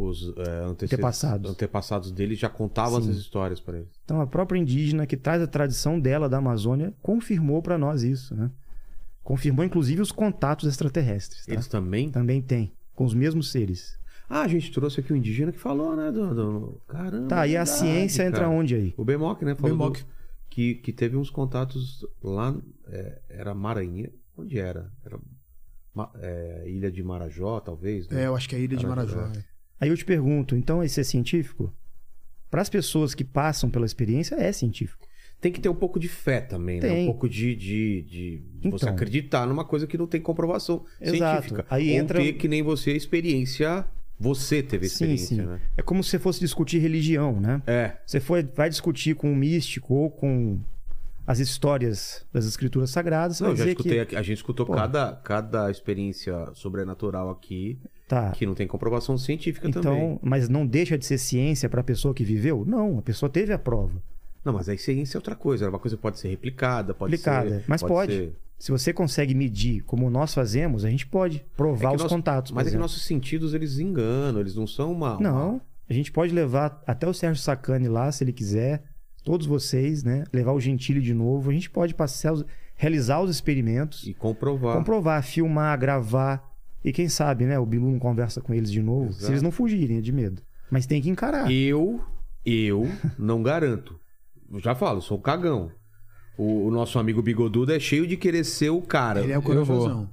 os 0.00 0.32
é, 0.38 0.64
Antepassados. 0.64 1.50
antepassados 1.50 2.12
deles 2.12 2.38
já 2.38 2.48
contavam 2.48 3.00
Sim. 3.02 3.10
essas 3.10 3.20
histórias 3.20 3.58
para 3.60 3.78
eles. 3.78 3.88
Então, 4.04 4.20
a 4.20 4.26
própria 4.26 4.58
indígena 4.58 5.06
que 5.06 5.16
traz 5.16 5.42
a 5.42 5.46
tradição 5.46 5.98
dela 5.98 6.28
da 6.28 6.38
Amazônia 6.38 6.94
confirmou 7.02 7.60
para 7.60 7.76
nós 7.76 8.02
isso, 8.02 8.34
né? 8.34 8.50
Confirmou, 9.24 9.64
inclusive, 9.64 10.00
os 10.00 10.12
contatos 10.12 10.68
extraterrestres. 10.68 11.44
tá? 11.46 11.52
Eles 11.52 11.66
também. 11.66 12.10
Também 12.10 12.40
tem, 12.40 12.72
com 12.94 13.04
os 13.04 13.12
mesmos 13.12 13.50
seres. 13.50 13.98
Ah, 14.30 14.42
a 14.42 14.48
gente 14.48 14.70
trouxe 14.70 15.00
aqui 15.00 15.12
um 15.12 15.16
indígena 15.16 15.50
que 15.52 15.58
falou, 15.58 15.96
né? 15.96 16.12
Do, 16.12 16.34
do- 16.34 16.80
Caramba. 16.86 17.28
Tá, 17.28 17.46
e 17.46 17.56
a 17.56 17.64
verdade, 17.64 17.78
ciência 17.78 18.22
entra 18.24 18.40
cara. 18.40 18.50
onde 18.50 18.74
aí? 18.74 18.94
O 18.96 19.04
Bemoc, 19.04 19.42
né? 19.42 19.54
Falou 19.54 19.76
Bemoc. 19.76 19.98
do- 19.98 20.06
que, 20.50 20.74
que 20.76 20.92
teve 20.92 21.16
uns 21.16 21.30
contatos 21.30 22.06
lá. 22.22 22.54
é, 22.88 23.20
era 23.28 23.54
Maranhão. 23.54 24.10
Onde 24.36 24.58
era? 24.58 24.90
Era 25.04 25.18
é, 26.20 26.64
Ilha 26.68 26.90
de 26.92 27.02
Marajó, 27.02 27.58
talvez. 27.60 28.08
Né? 28.08 28.22
É, 28.22 28.26
eu 28.26 28.36
acho 28.36 28.48
que 28.48 28.54
é 28.54 28.58
a 28.58 28.60
Ilha 28.60 28.76
de 28.76 28.86
Marajó, 28.86 29.16
Marajó. 29.16 29.38
é. 29.40 29.44
Aí 29.80 29.88
eu 29.88 29.96
te 29.96 30.04
pergunto, 30.04 30.56
então 30.56 30.82
esse 30.82 31.00
é 31.00 31.04
científico? 31.04 31.72
Para 32.50 32.62
as 32.62 32.68
pessoas 32.68 33.14
que 33.14 33.24
passam 33.24 33.70
pela 33.70 33.86
experiência, 33.86 34.34
é 34.36 34.50
científico. 34.52 35.06
Tem 35.40 35.52
que 35.52 35.60
ter 35.60 35.68
um 35.68 35.74
pouco 35.74 36.00
de 36.00 36.08
fé 36.08 36.40
também, 36.40 36.80
né? 36.80 36.88
Tem. 36.88 37.02
Um 37.04 37.06
pouco 37.12 37.28
de, 37.28 37.54
de, 37.54 38.02
de 38.02 38.42
você 38.70 38.84
Então. 38.86 38.88
acreditar 38.88 39.46
numa 39.46 39.64
coisa 39.64 39.86
que 39.86 39.96
não 39.96 40.06
tem 40.06 40.20
comprovação 40.20 40.84
Exato. 41.00 41.42
científica. 41.42 41.66
Aí 41.70 41.90
Ou 41.92 41.96
entra- 41.98 42.18
ter 42.20 42.32
que 42.32 42.48
nem 42.48 42.62
você 42.62 42.92
experiência. 42.92 43.84
Você 44.20 44.64
teve 44.64 44.86
a 44.86 44.88
Sim, 44.88 44.94
experiência, 44.94 45.36
sim. 45.36 45.42
né? 45.42 45.60
É 45.76 45.82
como 45.82 46.02
se 46.02 46.10
você 46.10 46.18
fosse 46.18 46.40
discutir 46.40 46.78
religião, 46.80 47.38
né? 47.38 47.62
É. 47.68 47.92
Você 48.04 48.18
foi, 48.18 48.42
vai 48.42 48.68
discutir 48.68 49.14
com 49.14 49.30
um 49.30 49.36
místico 49.36 49.94
ou 49.94 50.10
com 50.10 50.58
as 51.24 51.38
histórias 51.38 52.26
das 52.32 52.44
escrituras 52.44 52.90
sagradas, 52.90 53.36
você 53.36 53.44
Não, 53.44 53.54
já 53.54 53.66
escutei, 53.66 53.92
que... 53.92 54.00
aqui- 54.00 54.16
a 54.16 54.22
gente 54.22 54.38
escutou 54.38 54.66
Pô. 54.66 54.72
cada, 54.74 55.12
cada 55.22 55.70
experiência 55.70 56.34
sobrenatural 56.54 57.30
aqui 57.30 57.78
Tá, 58.08 58.30
que 58.30 58.46
não 58.46 58.54
tem 58.54 58.66
comprovação 58.66 59.18
científica 59.18 59.68
também. 59.70 59.92
então, 59.92 60.18
mas 60.22 60.48
não 60.48 60.66
deixa 60.66 60.96
de 60.96 61.04
ser 61.04 61.18
ciência 61.18 61.68
para 61.68 61.82
a 61.82 61.84
pessoa 61.84 62.14
que 62.14 62.24
viveu? 62.24 62.64
Não, 62.66 62.98
a 62.98 63.02
pessoa 63.02 63.28
teve 63.28 63.52
a 63.52 63.58
prova. 63.58 64.02
Não, 64.42 64.54
mas 64.54 64.66
aí 64.68 64.78
ciência 64.78 65.16
é 65.16 65.18
outra 65.18 65.34
coisa. 65.34 65.68
Uma 65.68 65.78
coisa 65.78 65.96
pode 65.96 66.18
ser 66.18 66.28
replicada, 66.28 66.94
pode 66.94 67.12
Aplicada. 67.14 67.50
ser. 67.58 67.64
Mas 67.68 67.82
pode. 67.82 68.12
ser- 68.12 68.32
Se 68.58 68.72
você 68.72 68.92
consegue 68.94 69.34
medir 69.34 69.82
como 69.82 70.08
nós 70.08 70.32
fazemos, 70.34 70.84
a 70.86 70.90
gente 70.90 71.06
pode 71.06 71.44
provar 71.56 71.92
É 71.92 71.96
os 71.96 72.02
contatos. 72.04 72.50
Mas 72.50 72.66
é 72.66 72.70
que 72.70 72.76
nossos 72.78 73.02
sentidos 73.04 73.52
eles 73.54 73.78
enganam, 73.78 74.40
eles 74.40 74.56
não 74.56 74.66
são 74.66 74.90
uma. 74.90 75.12
uma- 75.18 75.20
Não, 75.20 75.60
a 75.88 75.92
gente 75.92 76.10
pode 76.10 76.32
levar 76.34 76.82
até 76.86 77.06
o 77.06 77.12
Sérgio 77.12 77.42
Sacani 77.42 77.88
lá, 77.88 78.10
se 78.10 78.24
ele 78.24 78.32
quiser, 78.32 78.82
todos 79.22 79.46
vocês, 79.46 80.02
né? 80.02 80.24
Levar 80.32 80.52
o 80.54 80.60
Gentili 80.60 81.00
de 81.02 81.12
novo. 81.12 81.50
A 81.50 81.52
gente 81.52 81.68
pode 81.68 81.94
passar, 81.94 82.32
os- 82.32 82.44
realizar 82.74 83.20
os 83.20 83.30
experimentos, 83.30 84.06
E 84.06 84.14
comprovar. 84.14 84.76
comprovar, 84.78 85.22
filmar, 85.22 85.78
gravar. 85.78 86.47
E 86.84 86.92
quem 86.92 87.08
sabe, 87.08 87.44
né? 87.44 87.58
O 87.58 87.66
Bilu 87.66 87.90
não 87.90 87.98
conversa 87.98 88.40
com 88.40 88.54
eles 88.54 88.70
de 88.70 88.82
novo, 88.82 89.12
se 89.12 89.18
Exato. 89.20 89.32
eles 89.32 89.42
não 89.42 89.50
fugirem 89.50 89.98
é 89.98 90.00
de 90.00 90.12
medo. 90.12 90.42
Mas 90.70 90.86
tem 90.86 91.00
que 91.02 91.08
encarar. 91.10 91.50
Eu, 91.50 92.00
eu 92.44 92.86
não 93.18 93.42
garanto. 93.42 93.98
Eu 94.50 94.60
já 94.60 94.74
falo, 94.74 95.00
sou 95.00 95.18
cagão. 95.20 95.70
O, 96.36 96.66
o 96.66 96.70
nosso 96.70 96.98
amigo 96.98 97.20
Bigodudo 97.20 97.72
é 97.72 97.80
cheio 97.80 98.06
de 98.06 98.16
querer 98.16 98.44
ser 98.44 98.70
o 98.70 98.80
cara. 98.80 99.20
Ele 99.20 99.32
é 99.32 99.36
o 99.36 99.38
Eu 99.38 99.42
vou- 99.42 99.64
corajosão. 99.66 100.10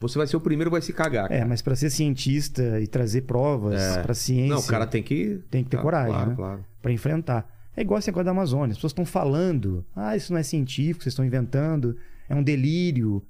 Você 0.00 0.16
vai 0.16 0.26
ser 0.28 0.36
o 0.36 0.40
primeiro, 0.40 0.70
vai 0.70 0.80
se 0.80 0.92
cagar. 0.92 1.24
É, 1.26 1.38
cara. 1.38 1.46
mas 1.48 1.60
para 1.60 1.74
ser 1.74 1.90
cientista 1.90 2.80
e 2.80 2.86
trazer 2.86 3.22
provas 3.22 3.80
É. 3.80 4.02
pra 4.02 4.14
ciência, 4.14 4.54
Não, 4.54 4.60
o 4.60 4.66
cara 4.66 4.86
tem 4.86 5.02
que. 5.02 5.40
tem 5.50 5.64
que 5.64 5.70
ter 5.70 5.76
Ah, 5.78 5.82
coragem, 5.82 6.12
claro, 6.12 6.30
né? 6.30 6.36
claro. 6.36 6.64
Pra 6.80 6.92
enfrentar. 6.92 7.48
É 7.76 7.80
igual 7.82 7.98
esse 7.98 8.08
negócio 8.08 8.24
da 8.24 8.30
Amazônia. 8.30 8.72
As 8.72 8.76
pessoas 8.78 8.92
estão 8.92 9.04
falando, 9.04 9.84
ah, 9.96 10.16
isso 10.16 10.32
não 10.32 10.38
é 10.38 10.42
científico, 10.44 11.02
vocês 11.02 11.12
estão 11.12 11.24
inventando, 11.24 11.96
é 12.28 12.34
um 12.34 12.42
delírio. 12.44 13.22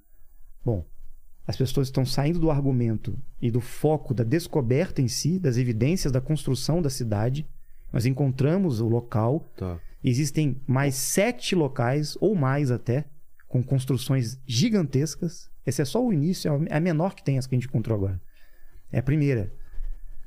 Bom, 0.65 0.85
as 1.49 1.57
pessoas 1.57 1.89
estão 1.89 2.05
saindo 2.05 2.39
do 2.39 2.51
argumento 2.51 3.19
e 3.43 3.51
do 3.51 3.61
foco 3.61 4.13
da 4.15 4.23
descoberta 4.23 5.01
em 5.03 5.09
si, 5.09 5.39
das 5.39 5.57
evidências 5.57 6.13
da 6.13 6.21
construção 6.21 6.81
da 6.83 6.91
cidade. 6.91 7.45
Nós 7.93 8.05
encontramos 8.07 8.81
o 8.81 8.87
local. 8.87 9.51
Tá. 9.57 9.81
Existem 10.05 10.61
mais 10.67 10.95
sete 10.95 11.55
locais, 11.55 12.17
ou 12.21 12.35
mais 12.37 12.71
até, 12.71 13.07
com 13.49 13.63
construções 13.63 14.39
gigantescas. 14.47 15.49
Esse 15.67 15.81
é 15.83 15.85
só 15.87 16.05
o 16.07 16.13
início, 16.13 16.51
é 16.69 16.77
a 16.77 16.81
menor 16.81 17.15
que 17.15 17.25
tem, 17.25 17.39
essa 17.39 17.49
que 17.49 17.55
a 17.55 17.59
gente 17.59 17.67
encontrou 17.69 17.97
agora. 17.97 18.21
É 18.93 18.99
a 18.99 19.03
primeira. 19.03 19.51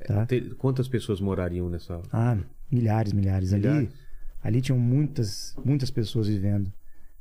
Tá? 0.06 0.26
Te- 0.26 0.56
Quantas 0.58 0.88
pessoas 0.88 1.22
morariam 1.22 1.70
nessa. 1.70 2.02
Ah, 2.12 2.36
milhares, 2.72 3.14
milhares. 3.14 3.54
Ali, 3.54 3.68
Milhares? 3.68 3.90
ali 4.44 4.60
tinham 4.62 4.80
muitas, 4.80 5.56
muitas 5.64 5.92
pessoas 5.92 6.28
vivendo. 6.28 6.74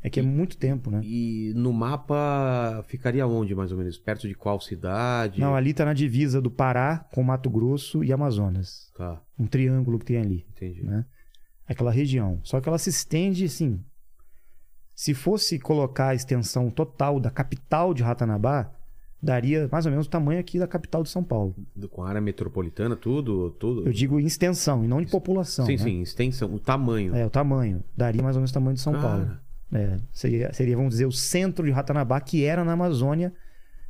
É 0.02 0.08
que 0.08 0.18
é 0.18 0.22
muito 0.22 0.56
tempo, 0.56 0.90
né? 0.90 1.00
E 1.04 1.52
no 1.54 1.72
mapa 1.72 2.82
ficaria 2.88 3.26
onde, 3.26 3.54
mais 3.54 3.70
ou 3.70 3.76
menos? 3.76 3.98
Perto 3.98 4.26
de 4.26 4.34
qual 4.34 4.58
cidade? 4.60 5.40
Não, 5.40 5.54
ali 5.54 5.74
tá 5.74 5.84
na 5.84 5.92
divisa 5.92 6.40
do 6.40 6.50
Pará 6.50 7.06
com 7.12 7.22
Mato 7.22 7.50
Grosso 7.50 8.02
e 8.02 8.12
Amazonas. 8.12 8.90
Tá, 8.96 9.20
Um 9.38 9.46
triângulo 9.46 9.98
que 9.98 10.06
tem 10.06 10.16
ali, 10.16 10.46
entendi. 10.50 10.82
né? 10.82 11.04
Aquela 11.68 11.90
região. 11.90 12.40
Só 12.42 12.60
que 12.60 12.68
ela 12.68 12.78
se 12.78 12.90
estende, 12.90 13.44
assim... 13.44 13.80
Se 14.94 15.14
fosse 15.14 15.58
colocar 15.58 16.08
a 16.08 16.14
extensão 16.14 16.68
total 16.70 17.18
da 17.18 17.30
capital 17.30 17.94
de 17.94 18.02
Ratanabá, 18.02 18.70
daria 19.22 19.66
mais 19.72 19.86
ou 19.86 19.90
menos 19.90 20.06
o 20.06 20.10
tamanho 20.10 20.38
aqui 20.38 20.58
da 20.58 20.66
capital 20.66 21.02
de 21.02 21.08
São 21.08 21.24
Paulo. 21.24 21.54
Com 21.90 22.02
área 22.02 22.20
metropolitana, 22.20 22.94
tudo, 22.96 23.50
tudo. 23.52 23.86
Eu 23.86 23.92
digo 23.92 24.20
em 24.20 24.26
extensão 24.26 24.84
e 24.84 24.88
não 24.88 25.00
de 25.00 25.10
população, 25.10 25.64
sim, 25.64 25.72
né? 25.72 25.78
sim, 25.78 26.02
extensão, 26.02 26.52
o 26.54 26.58
tamanho. 26.58 27.14
É, 27.14 27.24
o 27.24 27.30
tamanho. 27.30 27.82
Daria 27.96 28.22
mais 28.22 28.36
ou 28.36 28.40
menos 28.40 28.50
o 28.50 28.54
tamanho 28.54 28.74
de 28.74 28.80
São 28.82 28.92
Cara. 28.92 29.02
Paulo. 29.02 29.38
É, 29.72 29.98
seria, 30.12 30.52
seria, 30.52 30.76
vamos 30.76 30.90
dizer, 30.94 31.06
o 31.06 31.12
centro 31.12 31.64
de 31.64 31.70
Ratanabá, 31.70 32.20
que 32.20 32.44
era 32.44 32.64
na 32.64 32.72
Amazônia, 32.72 33.32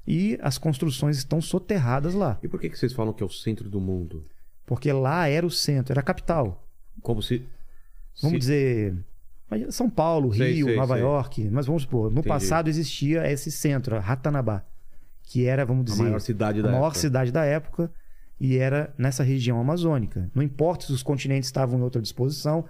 e 0.06 0.38
as 0.42 0.58
construções 0.58 1.16
estão 1.16 1.40
soterradas 1.40 2.14
lá. 2.14 2.38
E 2.42 2.48
por 2.48 2.60
que, 2.60 2.68
que 2.68 2.78
vocês 2.78 2.92
falam 2.92 3.12
que 3.12 3.22
é 3.22 3.26
o 3.26 3.30
centro 3.30 3.68
do 3.70 3.80
mundo? 3.80 4.26
Porque 4.66 4.92
lá 4.92 5.26
era 5.28 5.46
o 5.46 5.50
centro, 5.50 5.92
era 5.92 6.00
a 6.00 6.04
capital. 6.04 6.66
Como 7.02 7.22
se. 7.22 7.46
Vamos 8.20 8.34
se- 8.36 8.38
dizer. 8.38 8.94
São 9.70 9.90
Paulo, 9.90 10.32
Sei, 10.32 10.52
Rio, 10.52 10.66
sei, 10.66 10.76
Nova 10.76 10.94
sei. 10.94 11.02
York. 11.02 11.48
Mas 11.50 11.66
vamos 11.66 11.82
supor, 11.82 12.04
no 12.04 12.20
Entendi. 12.20 12.28
passado 12.28 12.68
existia 12.68 13.28
esse 13.30 13.50
centro, 13.50 13.96
a 13.96 14.00
Ratanabá, 14.00 14.62
que 15.24 15.44
era, 15.46 15.64
vamos 15.64 15.82
a 15.82 15.84
dizer, 15.86 16.02
maior 16.04 16.20
cidade 16.20 16.60
a 16.60 16.62
da 16.62 16.70
maior 16.70 16.84
época. 16.86 16.98
cidade 17.00 17.32
da 17.32 17.44
época 17.44 17.90
e 18.38 18.56
era 18.58 18.94
nessa 18.96 19.24
região 19.24 19.60
amazônica. 19.60 20.30
Não 20.34 20.42
importa 20.42 20.86
se 20.86 20.92
os 20.92 21.02
continentes 21.02 21.48
estavam 21.48 21.78
em 21.80 21.82
outra 21.82 22.00
disposição, 22.00 22.64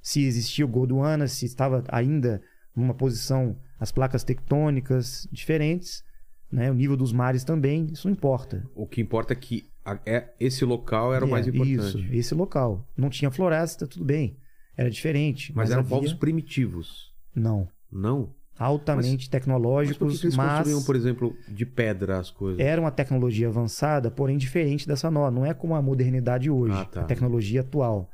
se 0.00 0.24
existia 0.24 0.64
o 0.64 0.68
Gondwana, 0.68 1.28
se 1.28 1.44
estava 1.44 1.84
ainda 1.88 2.40
numa 2.74 2.94
posição 2.94 3.56
as 3.78 3.90
placas 3.92 4.22
tectônicas 4.24 5.28
diferentes, 5.32 6.02
né? 6.50 6.70
o 6.70 6.74
nível 6.74 6.96
dos 6.96 7.12
mares 7.12 7.44
também, 7.44 7.86
isso 7.92 8.06
não 8.08 8.12
importa. 8.12 8.64
O 8.74 8.86
que 8.86 9.00
importa 9.00 9.32
é 9.32 9.36
que 9.36 9.68
a- 9.84 9.98
é, 10.06 10.28
esse 10.38 10.64
local 10.64 11.12
era 11.14 11.24
o 11.24 11.28
mais 11.30 11.46
É, 11.46 11.50
importante. 11.50 11.98
Isso, 11.98 12.12
esse 12.12 12.34
local. 12.34 12.86
Não 12.96 13.10
tinha 13.10 13.30
floresta, 13.30 13.86
tudo 13.86 14.04
bem. 14.04 14.36
Era 14.76 14.88
diferente. 14.90 15.52
Mas, 15.54 15.70
eram 15.70 15.80
havia- 15.80 15.90
povos 15.90 16.12
primitivos. 16.14 17.12
Não. 17.34 17.68
Não? 17.90 18.32
Altamente 18.58 19.08
Mas 19.08 19.16
por 19.16 19.22
que 19.24 19.30
tecnológicos, 19.30 20.20
que 20.20 20.26
eles 20.26 20.36
mas 20.36 20.52
construíam, 20.58 20.82
por 20.84 20.94
exemplo, 20.94 21.36
de 21.48 21.66
pedra 21.66 22.18
as 22.18 22.30
coisas? 22.30 22.60
era 22.60 22.80
uma 22.80 22.90
tecnologia 22.92 23.48
avançada, 23.48 24.10
porém 24.10 24.36
diferente 24.38 24.86
dessa 24.86 25.10
nova. 25.10 25.30
Não 25.30 25.44
é 25.44 25.52
como 25.52 25.74
a 25.74 25.82
modernidade 25.82 26.48
hoje, 26.48 26.74
Ah, 26.76 26.84
tá. 26.84 27.00
a 27.00 27.04
tecnologia 27.04 27.62
atual. 27.62 28.08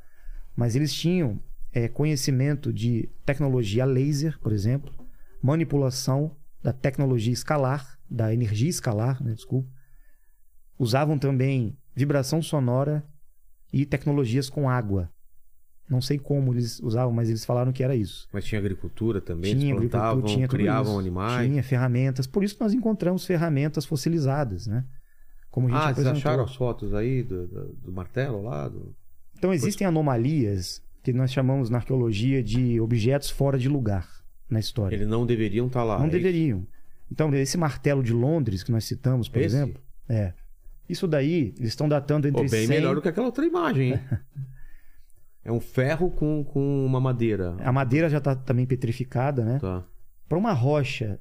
Mas 0.55 0.75
eles 0.75 0.91
tinham 0.93 1.39
é, 1.71 1.87
conhecimento 1.87 2.71
de 2.73 3.09
tecnologia 3.25 3.85
laser, 3.85 4.39
por 4.39 4.51
exemplo, 4.51 4.91
manipulação 5.41 6.35
da 6.61 6.73
tecnologia 6.73 7.31
escalar, 7.33 7.97
da 8.09 8.33
energia 8.33 8.69
escalar, 8.69 9.23
né, 9.23 9.33
desculpa. 9.33 9.69
Usavam 10.77 11.17
também 11.19 11.77
vibração 11.95 12.41
sonora 12.41 13.03
e 13.71 13.85
tecnologias 13.85 14.49
com 14.49 14.69
água. 14.69 15.11
Não 15.89 16.01
sei 16.01 16.19
como 16.19 16.53
eles 16.53 16.79
usavam, 16.81 17.11
mas 17.11 17.29
eles 17.29 17.43
falaram 17.43 17.71
que 17.71 17.83
era 17.83 17.95
isso. 17.95 18.27
Mas 18.31 18.45
tinha 18.45 18.59
agricultura 18.59 19.19
também? 19.19 19.57
Tinha 19.57 19.75
plantavam, 19.75 20.07
agricultura, 20.09 20.33
tinha 20.35 20.47
criavam 20.47 20.99
animais? 20.99 21.49
Tinha 21.49 21.63
ferramentas. 21.63 22.27
Por 22.27 22.43
isso 22.43 22.57
nós 22.59 22.73
encontramos 22.73 23.25
ferramentas 23.25 23.85
fossilizadas, 23.85 24.67
né? 24.67 24.85
Como 25.49 25.67
a 25.67 25.71
gente 25.71 25.79
Ah, 25.79 25.93
vocês 25.93 26.05
acharam 26.07 26.43
as 26.43 26.55
fotos 26.55 26.93
aí 26.93 27.23
do, 27.23 27.47
do- 27.47 27.73
do 27.73 27.91
martelo 27.91 28.43
lá? 28.43 28.67
Do... 28.67 28.95
Então 29.35 29.51
existem 29.51 29.85
anomalias 29.87 30.81
que 31.11 31.17
nós 31.17 31.31
chamamos 31.31 31.69
na 31.69 31.77
arqueologia 31.77 32.43
de 32.43 32.79
objetos 32.79 33.29
fora 33.29 33.57
de 33.57 33.69
lugar 33.69 34.07
na 34.49 34.59
história. 34.59 34.95
Eles 34.95 35.07
não 35.07 35.25
deveriam 35.25 35.67
estar 35.67 35.83
lá. 35.83 35.99
Não 35.99 36.07
é 36.07 36.09
deveriam. 36.09 36.65
Então, 37.11 37.33
esse 37.33 37.57
martelo 37.57 38.03
de 38.03 38.13
Londres 38.13 38.63
que 38.63 38.71
nós 38.71 38.85
citamos, 38.85 39.27
por 39.27 39.39
Esse? 39.39 39.55
exemplo, 39.55 39.81
é. 40.07 40.33
Isso 40.87 41.07
daí, 41.07 41.53
eles 41.57 41.69
estão 41.69 41.87
datando 41.87 42.27
entre 42.27 42.43
Pô, 42.43 42.49
bem 42.49 42.65
100... 42.65 42.67
melhor 42.67 42.95
do 42.95 43.01
que 43.01 43.07
aquela 43.07 43.27
outra 43.27 43.45
imagem, 43.45 43.93
hein? 43.93 43.99
é 45.45 45.51
um 45.51 45.59
ferro 45.59 46.09
com, 46.09 46.43
com 46.43 46.85
uma 46.85 46.99
madeira. 46.99 47.55
A 47.59 47.71
madeira 47.71 48.09
já 48.09 48.17
está 48.17 48.35
também 48.35 48.65
petrificada, 48.65 49.43
né? 49.43 49.59
Tá. 49.59 49.85
Para 50.27 50.37
uma 50.37 50.53
rocha, 50.53 51.19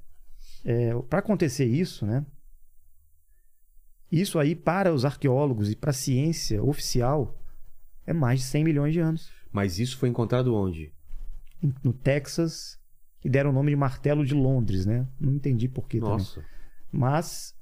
para 1.09 1.21
acontecer 1.21 1.67
isso, 1.67 2.07
né? 2.07 2.25
Isso 4.11 4.39
aí, 4.39 4.55
para 4.55 4.93
os 4.93 5.05
arqueólogos 5.05 5.71
e 5.71 5.77
para 5.77 5.91
a 5.91 5.95
ciência 5.95 6.63
oficial, 6.63 7.39
é 8.07 8.13
mais 8.13 8.41
de 8.41 8.47
100 8.47 8.65
milhões 8.65 8.93
de 8.95 9.01
anos. 9.01 9.31
Mas 9.53 9.79
isso 9.79 9.97
foi 9.99 10.09
encontrado 10.09 10.55
onde? 10.55 10.93
No 11.83 11.93
Texas, 11.93 12.79
que 13.21 13.29
deram 13.29 13.51
o 13.51 13.53
nome 13.53 13.71
de 13.71 13.77
martelo 13.77 14.25
de 14.25 14.35
Londres, 14.35 14.87
né? 14.87 15.07
Não 15.19 15.33
entendi 15.35 15.69
por 15.69 15.89
quê 15.89 15.99
também. 15.99 16.19
Nossa. 16.19 16.45
Mas 16.93 17.55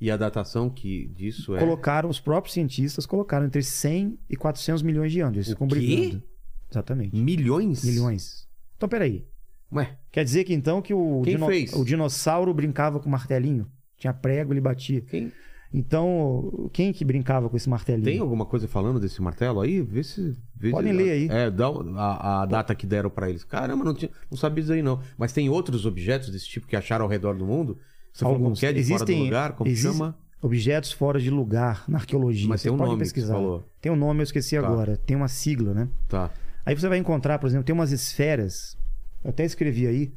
E 0.00 0.10
a 0.10 0.16
datação 0.16 0.70
que 0.70 1.08
disso 1.08 1.54
é. 1.56 1.58
colocaram, 1.58 2.08
os 2.08 2.20
próprios 2.20 2.54
cientistas 2.54 3.06
colocaram 3.06 3.46
entre 3.46 3.62
100 3.62 4.18
e 4.28 4.36
400 4.36 4.82
milhões 4.82 5.12
de 5.12 5.20
anos. 5.20 5.36
Eles 5.36 5.48
O 5.48 5.50
ficam 5.50 5.66
brigando. 5.66 6.22
Exatamente. 6.70 7.16
Milhões? 7.16 7.84
Milhões. 7.84 8.48
Então, 8.76 8.88
peraí. 8.88 9.26
Ué, 9.72 9.98
Quer 10.10 10.24
dizer 10.24 10.44
que 10.44 10.52
então 10.54 10.80
que 10.82 10.92
o, 10.94 11.22
Quem 11.22 11.38
fez? 11.38 11.72
o 11.74 11.84
dinossauro 11.84 12.52
brincava 12.54 12.98
com 12.98 13.08
martelinho? 13.10 13.70
Tinha 13.96 14.12
prego, 14.12 14.52
ele 14.52 14.60
batia. 14.60 15.00
quem... 15.02 15.32
Então, 15.72 16.68
quem 16.72 16.92
que 16.92 17.04
brincava 17.04 17.48
com 17.48 17.56
esse 17.56 17.68
martelinho? 17.68 18.04
tem 18.04 18.18
alguma 18.18 18.44
coisa 18.44 18.66
falando 18.66 18.98
desse 18.98 19.22
martelo 19.22 19.60
aí? 19.60 19.80
Vê 19.80 20.02
se. 20.02 20.36
Vê 20.56 20.70
Podem 20.70 20.92
se- 20.92 20.98
ler 20.98 21.10
aí. 21.12 21.28
É, 21.30 21.50
dá 21.50 21.66
a, 21.96 22.42
a 22.42 22.46
data 22.46 22.74
que 22.74 22.86
deram 22.86 23.08
pra 23.08 23.30
eles. 23.30 23.44
Caramba, 23.44 23.84
não, 23.84 23.94
tinha, 23.94 24.10
não 24.30 24.36
sabia 24.36 24.62
isso 24.62 24.72
aí 24.72 24.82
não. 24.82 25.00
Mas 25.16 25.32
tem 25.32 25.48
outros 25.48 25.86
objetos 25.86 26.28
desse 26.30 26.46
tipo 26.48 26.66
que 26.66 26.74
acharam 26.76 27.04
ao 27.04 27.10
redor 27.10 27.36
do 27.36 27.46
mundo? 27.46 27.78
Você 28.12 28.20
falou 28.20 28.34
como 28.36 28.46
Alguns. 28.46 28.60
que 28.60 28.66
é 28.66 28.72
de 28.72 28.82
fora 28.84 29.04
do 29.04 29.10
Existem- 29.10 29.24
lugar? 29.24 29.52
Como 29.52 29.70
existe- 29.70 29.92
chama? 29.96 30.16
Objetos 30.42 30.90
fora 30.90 31.20
de 31.20 31.30
lugar 31.30 31.84
na 31.86 31.98
arqueologia. 31.98 32.48
Mas 32.48 32.62
Você 32.62 32.68
tem 32.68 32.74
um 32.74 32.78
pode 32.78 32.90
nome 32.90 33.02
que 33.02 33.08
você 33.08 33.14
pesquisar. 33.14 33.34
falou. 33.34 33.64
Tem 33.80 33.92
um 33.92 33.96
nome, 33.96 34.20
eu 34.20 34.24
esqueci 34.24 34.58
Tá. 34.58 34.66
agora. 34.66 34.96
Tem 34.96 35.16
uma 35.16 35.28
sigla, 35.28 35.72
né? 35.74 35.88
Tá. 36.08 36.30
Aí 36.66 36.74
você 36.74 36.88
vai 36.88 36.98
encontrar, 36.98 37.38
por 37.38 37.46
exemplo, 37.46 37.64
tem 37.64 37.74
umas 37.74 37.92
esferas. 37.92 38.76
Eu 39.22 39.30
até 39.30 39.44
escrevi 39.44 39.86
aí. 39.86 40.12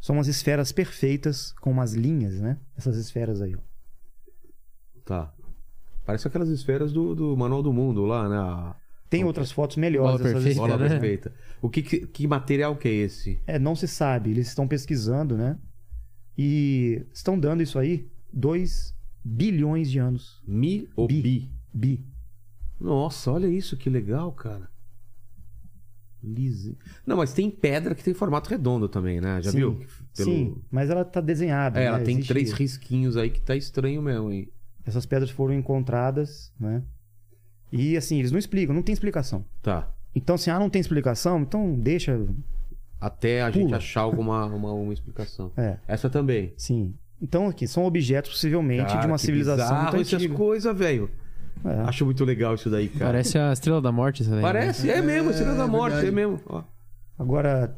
São 0.00 0.16
umas 0.16 0.28
esferas 0.28 0.72
perfeitas 0.72 1.52
com 1.60 1.70
umas 1.70 1.92
linhas, 1.94 2.40
né? 2.40 2.56
Essas 2.76 2.96
esferas 2.96 3.40
aí. 3.40 3.54
ó. 3.54 3.58
Tá. 5.06 5.32
Parece 6.04 6.28
aquelas 6.28 6.48
esferas 6.50 6.92
do, 6.92 7.14
do 7.14 7.34
Manual 7.36 7.62
do 7.62 7.72
Mundo 7.72 8.04
lá, 8.04 8.28
né? 8.28 8.36
A 8.36 8.76
Tem 9.08 9.24
outras 9.24 9.50
fotos 9.50 9.76
melhores 9.78 10.20
Bola 10.20 10.32
perfeita, 10.34 10.60
bola 10.60 10.72
esferas. 10.74 10.92
né? 10.92 10.98
perfeita. 10.98 11.32
O 11.62 11.70
que, 11.70 11.82
que, 11.82 12.06
que 12.06 12.26
material 12.28 12.76
que 12.76 12.86
é 12.88 12.92
esse? 12.92 13.40
É, 13.46 13.58
não 13.58 13.74
se 13.74 13.88
sabe. 13.88 14.30
Eles 14.30 14.48
estão 14.48 14.68
pesquisando, 14.68 15.36
né? 15.36 15.56
E 16.36 17.06
estão 17.14 17.38
dando 17.38 17.62
isso 17.62 17.78
aí 17.78 18.06
2 18.32 18.94
bilhões 19.24 19.90
de 19.90 19.98
anos. 19.98 20.42
Mi 20.46 20.88
ou 20.94 21.08
Bi. 21.08 21.22
bi? 21.22 21.50
Bi. 21.72 22.04
Nossa, 22.78 23.32
olha 23.32 23.46
isso, 23.46 23.76
que 23.76 23.88
legal, 23.88 24.30
cara. 24.32 24.68
Lise. 26.22 26.76
Não, 27.06 27.16
mas 27.18 27.32
tem 27.32 27.48
pedra 27.50 27.94
que 27.94 28.02
tem 28.02 28.12
formato 28.12 28.50
redondo 28.50 28.88
também, 28.88 29.20
né? 29.20 29.40
Já 29.42 29.50
Sim, 29.52 29.56
viu? 29.58 29.72
Pelo- 30.16 30.30
Sim, 30.30 30.56
mas 30.70 30.90
ela 30.90 31.04
tá 31.04 31.20
desenhada. 31.20 31.78
É, 31.78 31.82
né? 31.82 31.86
ela 31.88 32.00
tem 32.00 32.14
Existe- 32.16 32.28
três 32.28 32.52
risquinhos 32.52 33.16
aí 33.16 33.30
que 33.30 33.40
tá 33.40 33.54
estranho 33.54 34.02
mesmo, 34.02 34.32
hein? 34.32 34.48
Essas 34.86 35.04
pedras 35.04 35.30
foram 35.30 35.52
encontradas, 35.54 36.52
né? 36.58 36.82
E 37.72 37.96
assim, 37.96 38.18
eles 38.18 38.30
não 38.30 38.38
explicam, 38.38 38.74
não 38.74 38.82
tem 38.82 38.92
explicação. 38.92 39.44
Tá. 39.62 39.88
Então, 40.14 40.36
assim, 40.36 40.50
ah, 40.50 40.58
não 40.58 40.70
tem 40.70 40.80
explicação, 40.80 41.40
então 41.40 41.74
deixa. 41.74 42.18
Até 43.00 43.42
a 43.42 43.50
gente 43.50 43.64
Pula. 43.66 43.76
achar 43.76 44.00
alguma 44.02 44.46
uma, 44.46 44.72
uma 44.72 44.92
explicação. 44.92 45.52
É, 45.56 45.76
Essa 45.86 46.08
também. 46.08 46.52
sim. 46.56 46.94
Então, 47.20 47.48
aqui, 47.48 47.66
são 47.66 47.84
objetos 47.86 48.30
possivelmente 48.32 48.84
Cara, 48.84 49.00
de 49.00 49.06
uma 49.06 49.16
que 49.16 49.22
civilização 49.22 49.82
muito 49.84 49.96
essas 50.02 50.26
coisas, 50.26 50.76
velho. 50.78 51.10
É. 51.64 51.80
Acho 51.88 52.04
muito 52.04 52.22
legal 52.26 52.54
isso 52.54 52.68
daí, 52.68 52.88
cara. 52.88 53.06
Parece 53.06 53.38
a 53.38 53.52
Estrela 53.52 53.80
da 53.80 53.90
Morte, 53.90 54.20
essa 54.22 54.30
daí. 54.32 54.40
né? 54.40 54.46
Parece, 54.46 54.90
é 54.90 55.00
mesmo, 55.00 55.30
Estrela 55.30 55.54
da 55.54 55.66
Morte, 55.66 55.94
verdade. 55.94 56.08
é 56.12 56.14
mesmo. 56.14 56.40
Ó. 56.46 56.62
Agora, 57.18 57.74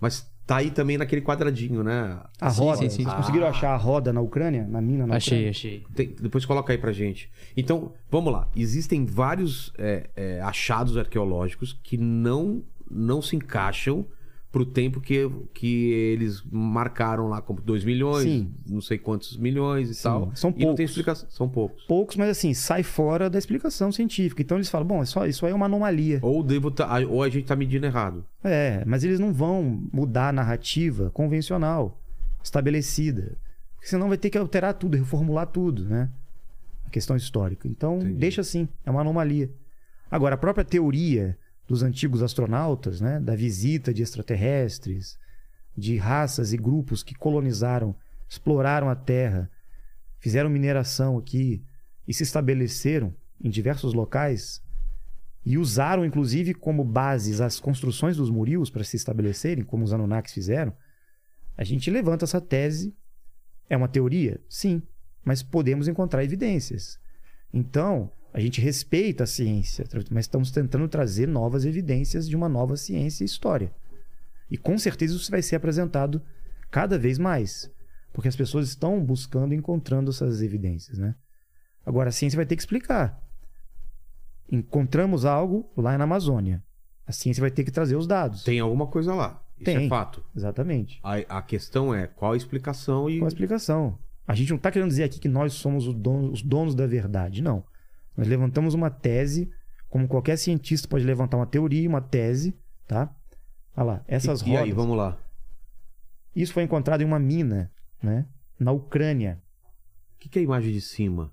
Mas 0.00 0.31
tá 0.46 0.56
aí 0.56 0.70
também 0.70 0.98
naquele 0.98 1.22
quadradinho, 1.22 1.82
né? 1.84 2.20
A 2.40 2.50
Sim, 2.50 2.60
roda. 2.60 2.76
sim, 2.78 2.88
sim. 2.90 3.02
Vocês 3.04 3.14
conseguiram 3.14 3.46
achar 3.46 3.70
a 3.72 3.76
roda 3.76 4.12
na 4.12 4.20
Ucrânia? 4.20 4.66
Na 4.66 4.80
mina 4.80 5.06
na 5.06 5.16
Achei, 5.16 5.38
Ucrânia? 5.38 5.50
achei. 5.50 5.84
Tem- 5.94 6.16
depois 6.20 6.44
coloca 6.44 6.72
aí 6.72 6.78
pra 6.78 6.92
gente. 6.92 7.30
Então, 7.56 7.92
vamos 8.10 8.32
lá. 8.32 8.48
Existem 8.56 9.04
vários 9.06 9.72
é, 9.78 10.10
é, 10.16 10.40
achados 10.40 10.96
arqueológicos 10.96 11.78
que 11.82 11.96
não, 11.96 12.62
não 12.90 13.22
se 13.22 13.36
encaixam 13.36 14.06
pro 14.52 14.66
tempo 14.66 15.00
que, 15.00 15.28
que 15.54 15.90
eles 15.92 16.44
marcaram 16.52 17.26
lá, 17.26 17.40
como 17.40 17.58
2 17.60 17.84
milhões, 17.86 18.24
Sim. 18.24 18.52
não 18.68 18.82
sei 18.82 18.98
quantos 18.98 19.34
milhões 19.38 19.88
e 19.88 19.94
Sim, 19.94 20.02
tal. 20.02 20.30
são 20.34 20.50
E 20.50 20.52
não 20.52 20.74
tem 20.74 20.84
poucos. 20.86 20.90
explicação. 20.90 21.30
São 21.30 21.48
poucos. 21.48 21.84
Poucos, 21.86 22.16
mas 22.16 22.28
assim, 22.28 22.52
sai 22.52 22.82
fora 22.82 23.30
da 23.30 23.38
explicação 23.38 23.90
científica. 23.90 24.42
Então 24.42 24.58
eles 24.58 24.68
falam, 24.68 24.86
bom, 24.86 25.02
isso, 25.02 25.24
isso 25.24 25.46
aí 25.46 25.52
é 25.52 25.54
uma 25.54 25.64
anomalia. 25.64 26.18
Ou, 26.20 26.42
devo 26.42 26.70
tá- 26.70 26.98
ou 27.08 27.22
a 27.22 27.30
gente 27.30 27.46
tá 27.46 27.56
medindo 27.56 27.86
errado. 27.86 28.26
É, 28.44 28.84
mas 28.86 29.02
eles 29.02 29.18
não 29.18 29.32
vão 29.32 29.82
mudar 29.90 30.28
a 30.28 30.32
narrativa 30.32 31.10
convencional, 31.14 31.98
estabelecida. 32.44 33.36
Porque 33.76 33.88
senão 33.88 34.08
vai 34.08 34.18
ter 34.18 34.28
que 34.30 34.36
alterar 34.38 34.74
tudo, 34.74 34.96
reformular 34.98 35.46
tudo, 35.46 35.84
né? 35.86 36.10
A 36.86 36.90
questão 36.90 37.16
histórica. 37.16 37.66
Então, 37.66 37.96
Entendi. 37.96 38.12
deixa 38.18 38.42
assim, 38.42 38.68
é 38.84 38.90
uma 38.90 39.00
anomalia. 39.00 39.50
Agora, 40.10 40.34
a 40.34 40.38
própria 40.38 40.62
teoria 40.64 41.38
dos 41.72 41.82
antigos 41.82 42.22
astronautas, 42.22 43.00
né? 43.00 43.18
Da 43.18 43.34
visita 43.34 43.94
de 43.94 44.02
extraterrestres, 44.02 45.18
de 45.74 45.96
raças 45.96 46.52
e 46.52 46.58
grupos 46.58 47.02
que 47.02 47.14
colonizaram, 47.14 47.96
exploraram 48.28 48.90
a 48.90 48.94
Terra, 48.94 49.50
fizeram 50.18 50.50
mineração 50.50 51.16
aqui 51.16 51.64
e 52.06 52.12
se 52.12 52.24
estabeleceram 52.24 53.14
em 53.42 53.48
diversos 53.48 53.94
locais, 53.94 54.62
e 55.46 55.56
usaram 55.56 56.04
inclusive 56.04 56.52
como 56.52 56.84
bases 56.84 57.40
as 57.40 57.58
construções 57.58 58.18
dos 58.18 58.28
murios 58.28 58.68
para 58.68 58.84
se 58.84 58.96
estabelecerem, 58.96 59.64
como 59.64 59.82
os 59.82 59.94
Anunnakis 59.94 60.34
fizeram, 60.34 60.76
a 61.56 61.64
gente 61.64 61.90
levanta 61.90 62.26
essa 62.26 62.38
tese. 62.38 62.94
É 63.70 63.78
uma 63.78 63.88
teoria? 63.88 64.38
Sim, 64.46 64.82
mas 65.24 65.42
podemos 65.42 65.88
encontrar 65.88 66.22
evidências. 66.22 67.00
Então, 67.50 68.12
a 68.32 68.40
gente 68.40 68.60
respeita 68.60 69.24
a 69.24 69.26
ciência, 69.26 69.84
mas 70.10 70.24
estamos 70.24 70.50
tentando 70.50 70.88
trazer 70.88 71.26
novas 71.28 71.64
evidências 71.64 72.28
de 72.28 72.34
uma 72.36 72.48
nova 72.48 72.76
ciência 72.76 73.24
e 73.24 73.26
história. 73.26 73.72
E 74.50 74.56
com 74.56 74.78
certeza 74.78 75.14
isso 75.14 75.30
vai 75.30 75.42
ser 75.42 75.56
apresentado 75.56 76.20
cada 76.70 76.98
vez 76.98 77.18
mais, 77.18 77.70
porque 78.12 78.28
as 78.28 78.36
pessoas 78.36 78.68
estão 78.68 79.02
buscando 79.04 79.52
e 79.52 79.56
encontrando 79.56 80.10
essas 80.10 80.40
evidências, 80.42 80.98
né? 80.98 81.14
Agora 81.84 82.08
a 82.08 82.12
ciência 82.12 82.36
vai 82.36 82.46
ter 82.46 82.56
que 82.56 82.62
explicar 82.62 83.20
encontramos 84.50 85.24
algo 85.24 85.70
lá 85.76 85.96
na 85.96 86.04
Amazônia. 86.04 86.62
A 87.06 87.12
ciência 87.12 87.40
vai 87.40 87.50
ter 87.50 87.64
que 87.64 87.70
trazer 87.70 87.96
os 87.96 88.06
dados. 88.06 88.44
Tem 88.44 88.60
alguma 88.60 88.86
coisa 88.86 89.14
lá. 89.14 89.42
Isso 89.58 89.70
é 89.70 89.78
Tem. 89.78 89.88
fato. 89.88 90.22
Exatamente. 90.36 91.00
A, 91.02 91.38
a 91.38 91.42
questão 91.42 91.94
é 91.94 92.06
qual 92.06 92.32
a 92.32 92.36
explicação 92.36 93.08
e. 93.08 93.18
Com 93.18 93.24
a 93.24 93.28
explicação. 93.28 93.98
A 94.26 94.34
gente 94.34 94.50
não 94.50 94.56
está 94.56 94.70
querendo 94.70 94.88
dizer 94.88 95.04
aqui 95.04 95.18
que 95.18 95.28
nós 95.28 95.54
somos 95.54 95.92
dono- 95.92 96.30
os 96.30 96.42
donos 96.42 96.74
da 96.74 96.86
verdade, 96.86 97.42
não. 97.42 97.64
Nós 98.16 98.26
levantamos 98.28 98.74
uma 98.74 98.90
tese, 98.90 99.50
como 99.88 100.06
qualquer 100.08 100.36
cientista 100.36 100.86
pode 100.88 101.04
levantar 101.04 101.36
uma 101.36 101.46
teoria, 101.46 101.88
uma 101.88 102.00
tese, 102.00 102.54
tá? 102.86 103.14
Olha 103.76 103.84
lá, 103.84 104.04
essas 104.06 104.40
e, 104.42 104.44
e 104.44 104.48
rodas. 104.50 104.64
aí, 104.64 104.72
vamos 104.72 104.96
lá. 104.96 105.18
Isso 106.34 106.52
foi 106.52 106.62
encontrado 106.62 107.00
em 107.02 107.04
uma 107.04 107.18
mina, 107.18 107.70
né? 108.02 108.26
Na 108.58 108.72
Ucrânia. 108.72 109.40
O 110.14 110.18
que, 110.18 110.28
que 110.28 110.38
é 110.38 110.42
a 110.42 110.44
imagem 110.44 110.72
de 110.72 110.80
cima? 110.80 111.32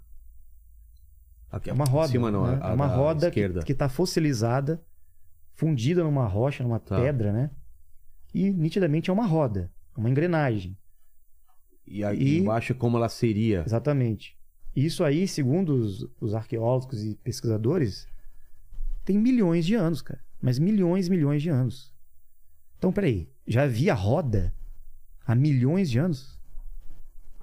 Aqui, 1.51 1.69
É 1.69 1.73
uma 1.73 1.85
roda. 1.85 2.07
Cima 2.09 2.29
não, 2.31 2.45
né? 2.45 2.59
a, 2.61 2.69
é 2.69 2.73
uma 2.73 2.87
da 2.87 2.95
roda 2.95 3.31
que, 3.31 3.39
esquerda. 3.39 3.63
que 3.63 3.73
tá 3.73 3.89
fossilizada, 3.89 4.81
fundida 5.53 6.03
numa 6.03 6.25
rocha, 6.27 6.63
numa 6.63 6.79
Tá. 6.79 6.95
pedra, 6.95 7.31
né? 7.33 7.49
E 8.33 8.51
nitidamente 8.51 9.09
é 9.09 9.13
uma 9.13 9.25
roda, 9.25 9.71
uma 9.97 10.09
engrenagem. 10.09 10.77
E 11.87 12.03
aí 12.03 12.17
e- 12.21 12.37
embaixo 12.39 12.75
como 12.75 12.97
ela 12.97 13.09
seria. 13.09 13.63
Exatamente. 13.65 14.37
Isso 14.75 15.03
aí, 15.03 15.27
segundo 15.27 15.73
os, 15.73 16.07
os 16.21 16.33
arqueólogos 16.33 17.03
e 17.03 17.15
pesquisadores, 17.15 18.07
tem 19.03 19.17
milhões 19.17 19.65
de 19.65 19.75
anos, 19.75 20.01
cara. 20.01 20.21
Mas 20.41 20.59
milhões 20.59 21.07
e 21.07 21.09
milhões 21.09 21.41
de 21.41 21.49
anos. 21.49 21.93
Então, 22.77 22.91
peraí. 22.93 23.27
Já 23.47 23.63
havia 23.63 23.93
roda 23.93 24.53
há 25.25 25.33
milhões 25.35 25.89
de 25.89 25.97
anos? 25.99 26.39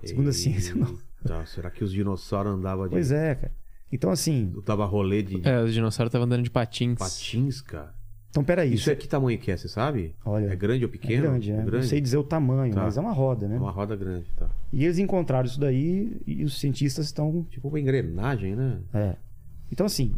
Segundo 0.05 0.29
a 0.31 0.33
ciência, 0.33 0.75
não. 0.75 0.97
Tá, 1.25 1.45
será 1.45 1.71
que 1.71 1.83
os 1.83 1.93
dinossauros 1.93 2.53
andavam 2.55 2.85
de. 2.85 2.91
Pois 2.91 3.11
é, 3.11 3.35
cara. 3.35 3.55
Então, 3.91 4.11
assim. 4.11 4.53
Dava 4.65 4.85
rolê 4.85 5.23
de 5.23 5.47
É, 5.47 5.61
os 5.63 5.75
dinossauros 5.75 6.11
estavam 6.11 6.27
andando 6.27 6.45
de 6.45 6.51
patins. 6.51 6.99
patins, 6.99 7.61
cara? 7.61 7.95
Então, 8.37 8.45
peraí. 8.45 8.75
Isso 8.75 8.91
é 8.91 8.95
que 8.95 9.09
tamanho 9.09 9.39
que 9.39 9.51
é, 9.51 9.57
você 9.57 9.67
sabe? 9.67 10.15
Olha, 10.23 10.53
É 10.53 10.57
grande 10.57 10.85
ou 10.85 10.89
é 10.91 10.93
pequeno? 10.93 11.23
grande, 11.23 11.53
né? 11.55 11.65
Não 11.65 11.83
sei 11.83 12.03
dizer 12.03 12.19
o 12.19 12.23
tamanho, 12.23 12.75
Tá. 12.75 12.83
mas 12.83 12.99
é 12.99 13.01
uma 13.01 13.13
roda, 13.13 13.49
né? 13.49 13.57
É 13.57 13.59
uma 13.59 13.71
roda 13.71 13.97
grande, 13.97 14.27
tá. 14.37 14.47
E 14.71 14.85
eles 14.85 14.99
encontraram 14.99 15.47
isso 15.47 15.59
daí 15.59 16.21
e 16.27 16.45
os 16.45 16.61
cientistas 16.61 17.07
estão 17.07 17.45
Tipo 17.51 17.69
uma 17.69 17.81
engrenagem, 17.81 18.55
né? 18.55 18.79
É. 18.93 19.17
Então, 19.73 19.87
assim, 19.87 20.15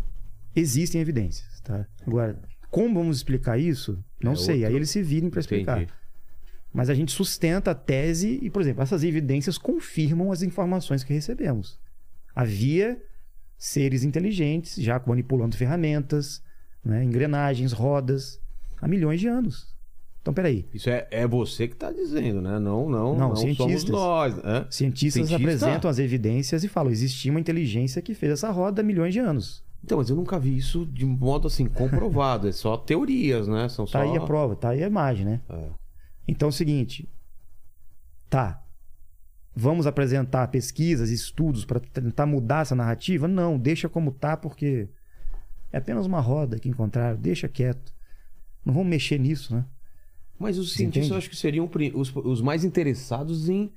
existem 0.57 1.01
evidências, 1.01 1.61
tá? 1.61 1.87
Agora, 2.05 2.41
como 2.73 2.93
vamos 2.99 3.19
explicar 3.19 3.57
isso? 3.57 4.03
Não 4.21 4.33
É 4.33 4.37
sei. 4.37 4.55
outro- 4.57 4.69
Aí 4.71 4.75
eles 4.75 4.91
se 4.91 5.01
virem 5.01 5.31
para 5.31 5.39
explicar. 5.39 5.77
Entendi. 5.83 5.93
Mas 6.75 6.91
a 6.91 6.95
gente 6.95 7.13
sustenta 7.13 7.71
a 7.71 7.75
tese 7.75 8.41
e, 8.43 8.51
por 8.51 8.61
exemplo, 8.61 8.83
essas 8.83 9.05
evidências 9.05 9.57
confirmam 9.57 10.33
as 10.33 10.43
informações 10.43 11.05
que 11.05 11.13
recebemos. 11.15 11.79
Havia 12.35 13.01
seres 13.57 14.03
inteligentes 14.03 14.75
já 14.77 15.01
manipulando 15.07 15.57
ferramentas, 15.57 16.43
né, 16.85 17.05
engrenagens, 17.05 17.73
rodas, 17.73 18.41
há 18.81 18.89
milhões 18.89 19.21
de 19.21 19.29
anos. 19.29 19.77
Então, 20.21 20.35
peraí. 20.35 20.69
Isso 20.75 20.91
é, 20.91 21.07
é 21.11 21.27
você 21.27 21.67
que 21.67 21.77
tá 21.77 21.91
dizendo, 21.91 22.43
né? 22.43 22.59
Não, 22.59 22.89
não, 22.89 23.17
Não, 23.17 23.29
não, 23.31 23.37
somos 23.37 23.57
cientistas. 23.57 23.91
nós. 23.91 24.37
Né? 24.37 24.67
Cientistas 24.71 25.29
Cientista? 25.29 25.37
apresentam 25.37 25.91
as 25.91 25.99
evidências 25.99 26.65
e 26.65 26.69
falam: 26.69 26.93
existia 26.93 27.31
uma 27.31 27.41
inteligência 27.41 28.03
que 28.03 28.15
fez 28.15 28.33
essa 28.33 28.51
roda 28.51 28.83
há 28.83 28.85
milhões 28.85 29.13
de 29.15 29.21
anos. 29.21 29.65
Então, 29.83 29.97
mas 29.99 30.11
eu 30.11 30.17
nunca 30.17 30.39
vi 30.39 30.57
isso 30.57 30.85
de 30.85 31.07
modo 31.07 31.47
assim 31.47 31.67
comprovado. 31.67 32.49
é 32.49 32.53
só 32.53 32.77
teorias, 32.77 33.49
né? 33.49 33.69
São 33.69 33.87
só. 33.87 34.01
Tá 34.01 34.05
aí 34.05 34.17
a 34.17 34.21
prova, 34.21 34.55
tá 34.57 34.71
aí 34.71 34.83
a 34.83 34.87
imagem, 34.87 35.25
né? 35.25 35.41
É. 35.49 35.69
Então 36.27 36.49
é 36.49 36.51
o 36.51 36.53
seguinte, 36.53 37.09
tá. 38.29 38.63
Vamos 39.57 39.87
apresentar 39.87 40.47
pesquisas, 40.49 41.11
estudos 41.11 41.65
para 41.65 41.81
tentar 41.81 42.27
mudar 42.27 42.63
essa 42.63 42.75
narrativa? 42.75 43.27
Não, 43.27 43.59
deixa 43.59 43.89
como 43.89 44.13
tá 44.13 44.37
porque 44.37 44.89
é 45.73 45.79
apenas 45.79 46.07
uma 46.07 46.21
roda 46.21 46.59
que 46.59 46.69
encontraram, 46.69 47.19
deixa 47.19 47.49
quieto. 47.49 47.93
Não 48.65 48.73
vamos 48.75 48.89
mexer 48.89 49.19
nisso, 49.19 49.55
né? 49.55 49.65
Mas 50.39 50.57
os 50.59 50.73
cientistas 50.73 51.11
eu 51.11 51.17
acho 51.17 51.29
que 51.31 51.37
seriam 51.37 51.69
os, 51.95 52.15
os 52.15 52.41
mais 52.41 52.65
interessados 52.65 53.49
em. 53.49 53.73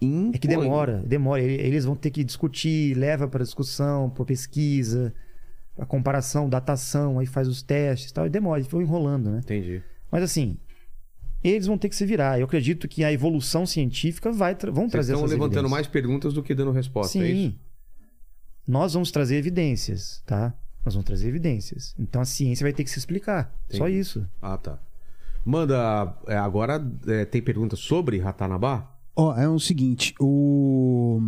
em 0.00 0.30
É 0.32 0.38
que 0.38 0.48
demora, 0.48 1.02
demora. 1.06 1.42
Ele- 1.42 1.60
Eles 1.62 1.84
vão 1.84 1.94
ter 1.94 2.10
que 2.10 2.24
discutir, 2.24 2.96
leva 2.96 3.28
para 3.28 3.44
discussão, 3.44 4.08
para 4.08 4.24
pesquisa, 4.24 5.12
a 5.78 5.84
comparação, 5.84 6.48
datação, 6.48 7.18
aí 7.18 7.26
faz 7.26 7.48
os 7.48 7.62
testes, 7.62 8.10
e 8.10 8.14
tal, 8.14 8.26
e 8.26 8.30
demora, 8.30 8.60
e 8.60 8.64
foi 8.64 8.82
enrolando, 8.82 9.30
né? 9.30 9.40
Entendi. 9.42 9.82
Mas 10.10 10.22
assim, 10.22 10.56
eles 11.42 11.66
vão 11.66 11.76
ter 11.76 11.88
que 11.90 11.96
se 11.96 12.06
virar. 12.06 12.38
Eu 12.38 12.46
acredito 12.46 12.88
que 12.88 13.04
a 13.04 13.12
evolução 13.12 13.66
científica 13.66 14.32
vai 14.32 14.54
tra 14.54 14.70
vão 14.70 14.84
Vocês 14.84 14.92
trazer 14.92 15.12
estão 15.12 15.24
essas 15.24 15.30
levantando 15.32 15.52
evidências. 15.58 15.70
mais 15.70 15.86
perguntas 15.86 16.32
do 16.32 16.42
que 16.42 16.54
dando 16.54 16.70
resposta, 16.70 17.18
é? 17.18 17.22
Sim. 17.26 17.58
Nós 18.66 18.94
vamos 18.94 19.10
trazer 19.10 19.36
evidências, 19.36 20.22
tá? 20.24 20.54
Nós 20.84 20.94
vamos 20.94 21.06
trazer 21.06 21.28
evidências. 21.28 21.94
Então 21.98 22.20
a 22.20 22.24
ciência 22.24 22.64
vai 22.64 22.72
ter 22.72 22.84
que 22.84 22.90
se 22.90 22.98
explicar. 22.98 23.54
Só 23.70 23.84
Entendi. 23.88 24.00
isso. 24.00 24.26
Ah, 24.42 24.58
tá. 24.58 24.78
Manda. 25.44 26.14
é, 26.26 26.36
agora 26.36 26.84
é, 27.06 27.24
tem 27.24 27.40
pergunta 27.42 27.76
sobre 27.76 28.18
Ratanabá? 28.18 28.90
Ó, 29.16 29.34
é 29.36 29.48
o 29.48 29.58
seguinte, 29.58 30.14
o... 30.20 31.20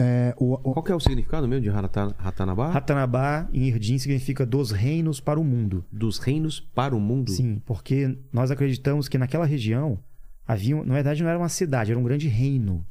É, 0.00 0.32
o, 0.38 0.52
o- 0.54 0.58
Qual 0.74 0.82
que 0.84 0.92
é 0.92 0.94
o 0.94 1.00
significado 1.00 1.48
mesmo 1.48 1.62
de 1.62 1.70
Rata- 1.70 2.14
Ratanabá? 2.18 2.70
Ratanabá, 2.70 3.48
em 3.52 3.64
Irdim, 3.64 3.98
significa 3.98 4.46
dos 4.46 4.70
reinos 4.70 5.18
para 5.20 5.40
o 5.40 5.44
mundo. 5.44 5.84
Dos 5.90 6.18
reinos 6.18 6.60
para 6.60 6.94
o 6.94 7.00
mundo? 7.00 7.32
Sim, 7.32 7.60
porque 7.66 8.16
nós 8.32 8.50
acreditamos 8.52 9.08
que 9.08 9.18
naquela 9.18 9.44
região 9.44 9.98
havia, 10.46 10.76
na 10.84 10.94
verdade 10.94 11.22
não 11.22 11.28
era 11.30 11.38
uma 11.38 11.48
cidade, 11.48 11.90
era 11.90 11.98
um 11.98 12.04
grande 12.04 12.28
reino, 12.28 12.86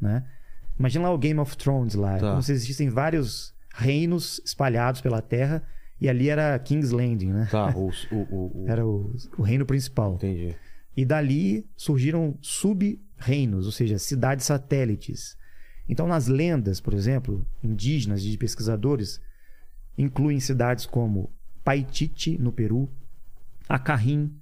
né? 0.00 0.24
Imagina 0.78 1.04
lá 1.08 1.14
o 1.14 1.18
Game 1.18 1.38
of 1.40 1.56
Thrones 1.56 1.94
lá, 1.94 2.18
Tá. 2.18 2.30
como 2.30 2.42
se 2.42 2.52
existissem 2.52 2.90
vários 2.90 3.51
reinos 3.74 4.40
espalhados 4.44 5.00
pela 5.00 5.22
terra 5.22 5.62
e 6.00 6.08
ali 6.08 6.28
era 6.28 6.58
King's 6.58 6.90
Landing, 6.90 7.32
né? 7.32 7.48
Tá, 7.50 7.72
o, 7.76 7.90
o, 8.10 8.16
o, 8.16 8.64
Era 8.68 8.84
o, 8.84 9.14
o 9.38 9.42
reino 9.42 9.64
principal. 9.64 10.14
Entendi. 10.14 10.56
E 10.96 11.04
dali 11.04 11.64
surgiram 11.76 12.36
sub-reinos, 12.42 13.66
ou 13.66 13.72
seja, 13.72 13.98
cidades 13.98 14.46
satélites. 14.46 15.36
Então, 15.88 16.08
nas 16.08 16.26
lendas, 16.26 16.80
por 16.80 16.92
exemplo, 16.92 17.46
indígenas 17.62 18.20
de 18.22 18.36
pesquisadores, 18.36 19.20
incluem 19.96 20.40
cidades 20.40 20.86
como 20.86 21.32
Paititi, 21.62 22.36
no 22.36 22.50
Peru, 22.50 22.90
Acarrim, 23.68 24.34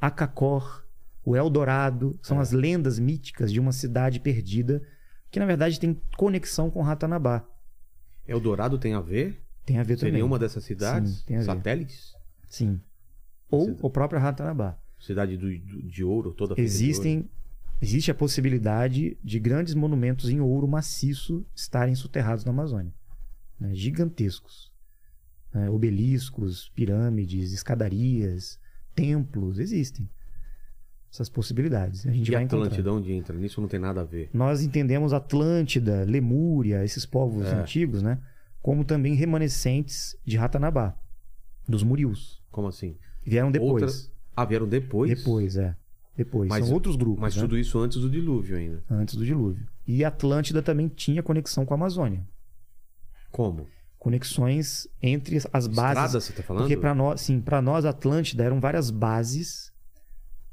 Acacor, 0.00 0.84
o 1.24 1.36
Eldorado. 1.36 2.18
São 2.22 2.40
as 2.40 2.50
lendas 2.50 2.98
míticas 2.98 3.52
de 3.52 3.60
uma 3.60 3.72
cidade 3.72 4.18
perdida 4.18 4.82
que, 5.30 5.38
na 5.38 5.46
verdade, 5.46 5.78
tem 5.78 6.00
conexão 6.16 6.70
com 6.70 6.82
Ratanabá. 6.82 7.44
Eldorado 8.26 8.78
tem 8.78 8.94
a 8.94 9.00
ver? 9.00 9.40
Tem 9.66 9.78
a 9.78 9.82
ver 9.82 9.96
Seria 9.98 10.12
também. 10.12 10.22
uma 10.22 10.38
dessas 10.38 10.64
cidades? 10.64 11.18
Sim, 11.18 11.22
tem 11.26 11.36
a 11.36 11.40
ver. 11.40 11.46
Satélites? 11.46 12.14
Sim. 12.48 12.80
Ou 13.50 13.62
Cidade. 13.66 13.78
o 13.82 13.90
próprio 13.90 14.20
Ratanabá. 14.20 14.76
Cidade 15.00 15.36
do, 15.36 15.46
do- 15.58 15.82
de 15.82 16.02
ouro, 16.04 16.32
toda 16.32 16.54
Existem, 16.58 17.28
existe 17.80 18.10
a 18.10 18.14
possibilidade 18.14 19.16
de 19.22 19.38
grandes 19.38 19.74
monumentos 19.74 20.28
em 20.30 20.40
ouro 20.40 20.66
maciço 20.66 21.44
estarem 21.54 21.94
soterrados 21.94 22.44
na 22.44 22.50
Amazônia. 22.50 22.92
né? 23.60 23.74
Gigantescos. 23.74 24.72
né? 25.52 25.68
Obeliscos, 25.70 26.70
pirâmides, 26.74 27.52
escadarias, 27.52 28.58
templos, 28.94 29.58
existem. 29.58 30.08
Essas 31.14 31.28
possibilidades. 31.28 32.04
A 32.08 32.10
gente. 32.10 32.26
E 32.28 32.32
vai 32.32 32.42
encontrar. 32.42 32.66
Atlântida, 32.66 32.92
onde 32.92 33.12
entra? 33.12 33.36
Nisso 33.38 33.60
não 33.60 33.68
tem 33.68 33.78
nada 33.78 34.00
a 34.00 34.04
ver. 34.04 34.28
Nós 34.34 34.62
entendemos 34.62 35.12
Atlântida, 35.12 36.02
Lemúria, 36.02 36.84
esses 36.84 37.06
povos 37.06 37.46
É. 37.46 37.54
antigos, 37.54 38.02
né? 38.02 38.18
Como 38.60 38.84
também 38.84 39.14
remanescentes 39.14 40.16
de 40.26 40.36
Ratanabá, 40.36 40.96
dos 41.68 41.84
Murius. 41.84 42.42
Como 42.50 42.66
assim? 42.66 42.96
Vieram 43.24 43.52
depois. 43.52 43.70
Outras- 43.70 44.12
Ah, 44.36 44.44
vieram 44.44 44.66
depois? 44.66 45.08
Depois, 45.16 45.56
é. 45.56 45.76
Depois. 46.16 46.48
Mas- 46.48 46.64
São 46.66 46.74
outros 46.74 46.96
grupos. 46.96 47.20
Mas 47.20 47.36
né? 47.36 47.42
tudo 47.42 47.56
isso 47.56 47.78
antes 47.78 47.98
do 48.00 48.10
dilúvio 48.10 48.56
ainda. 48.56 48.82
Antes 48.90 49.14
do 49.14 49.24
dilúvio. 49.24 49.64
E 49.86 50.04
Atlântida 50.04 50.62
também 50.62 50.88
tinha 50.88 51.22
conexão 51.22 51.64
com 51.64 51.74
a 51.74 51.76
Amazônia. 51.76 52.26
Como? 53.30 53.66
Conexões 53.98 54.88
entre 55.00 55.36
as 55.52 55.66
bases. 55.68 56.02
Estrada, 56.02 56.20
você 56.20 56.32
tá 56.32 56.42
falando? 56.42 56.62
Porque 56.62 56.76
para 56.76 56.92
nós, 56.94 57.20
sim, 57.20 57.40
para 57.40 57.62
nós 57.62 57.84
Atlântida 57.84 58.42
eram 58.44 58.60
várias 58.60 58.90
bases 58.90 59.72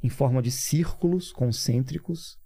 em 0.04 0.10
forma 0.10 0.42
de 0.42 0.50
círculos 0.52 1.32
concêntricos 1.32 2.38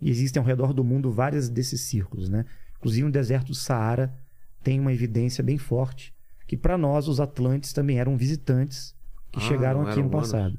e 0.00 0.10
existem 0.10 0.40
ao 0.40 0.46
redor 0.46 0.72
do 0.72 0.82
mundo 0.84 1.10
várias 1.10 1.48
desses 1.48 1.82
círculos, 1.82 2.28
né? 2.28 2.44
Inclusive 2.78 3.04
no 3.06 3.12
deserto 3.12 3.48
do 3.48 3.54
Saara 3.54 4.14
tem 4.62 4.80
uma 4.80 4.92
evidência 4.92 5.42
bem 5.42 5.56
forte 5.58 6.12
que 6.46 6.56
para 6.56 6.76
nós 6.76 7.08
os 7.08 7.20
Atlantes 7.20 7.72
também 7.72 7.98
eram 7.98 8.16
visitantes 8.16 8.94
que 9.32 9.38
Ah, 9.38 9.42
chegaram 9.42 9.82
aqui 9.86 10.00
no 10.00 10.08
humanos? 10.08 10.30
passado. 10.32 10.58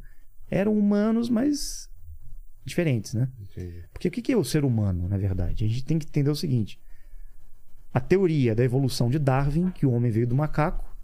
Eram 0.49 0.77
humanos, 0.77 1.29
mas 1.29 1.89
diferentes, 2.65 3.13
né? 3.13 3.29
Entendi. 3.39 3.83
Porque 3.93 4.07
o 4.07 4.11
que 4.11 4.21
que 4.21 4.31
é 4.33 4.37
o 4.37 4.43
ser 4.43 4.63
humano, 4.65 5.07
na 5.07 5.17
verdade? 5.17 5.63
A 5.63 5.67
gente 5.67 5.83
tem 5.85 5.99
que 5.99 6.07
entender 6.07 6.29
o 6.29 6.35
seguinte: 6.35 6.79
a 7.93 7.99
teoria 7.99 8.55
da 8.55 8.63
evolução 8.63 9.09
de 9.09 9.19
Darwin, 9.19 9.69
que 9.71 9.85
o 9.85 9.91
homem 9.91 10.11
veio 10.11 10.27
do 10.27 10.35
macaco, 10.35 10.95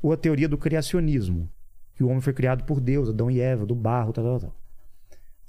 ou 0.00 0.12
a 0.12 0.16
teoria 0.16 0.48
do 0.48 0.56
criacionismo, 0.58 1.50
que 1.94 2.02
o 2.04 2.08
homem 2.08 2.20
foi 2.20 2.32
criado 2.32 2.64
por 2.64 2.80
Deus, 2.80 3.08
Adão 3.08 3.30
e 3.30 3.40
Eva, 3.40 3.66
do 3.66 3.74
barro, 3.74 4.12
tal, 4.12 4.24
tal, 4.24 4.40
tal. 4.40 4.56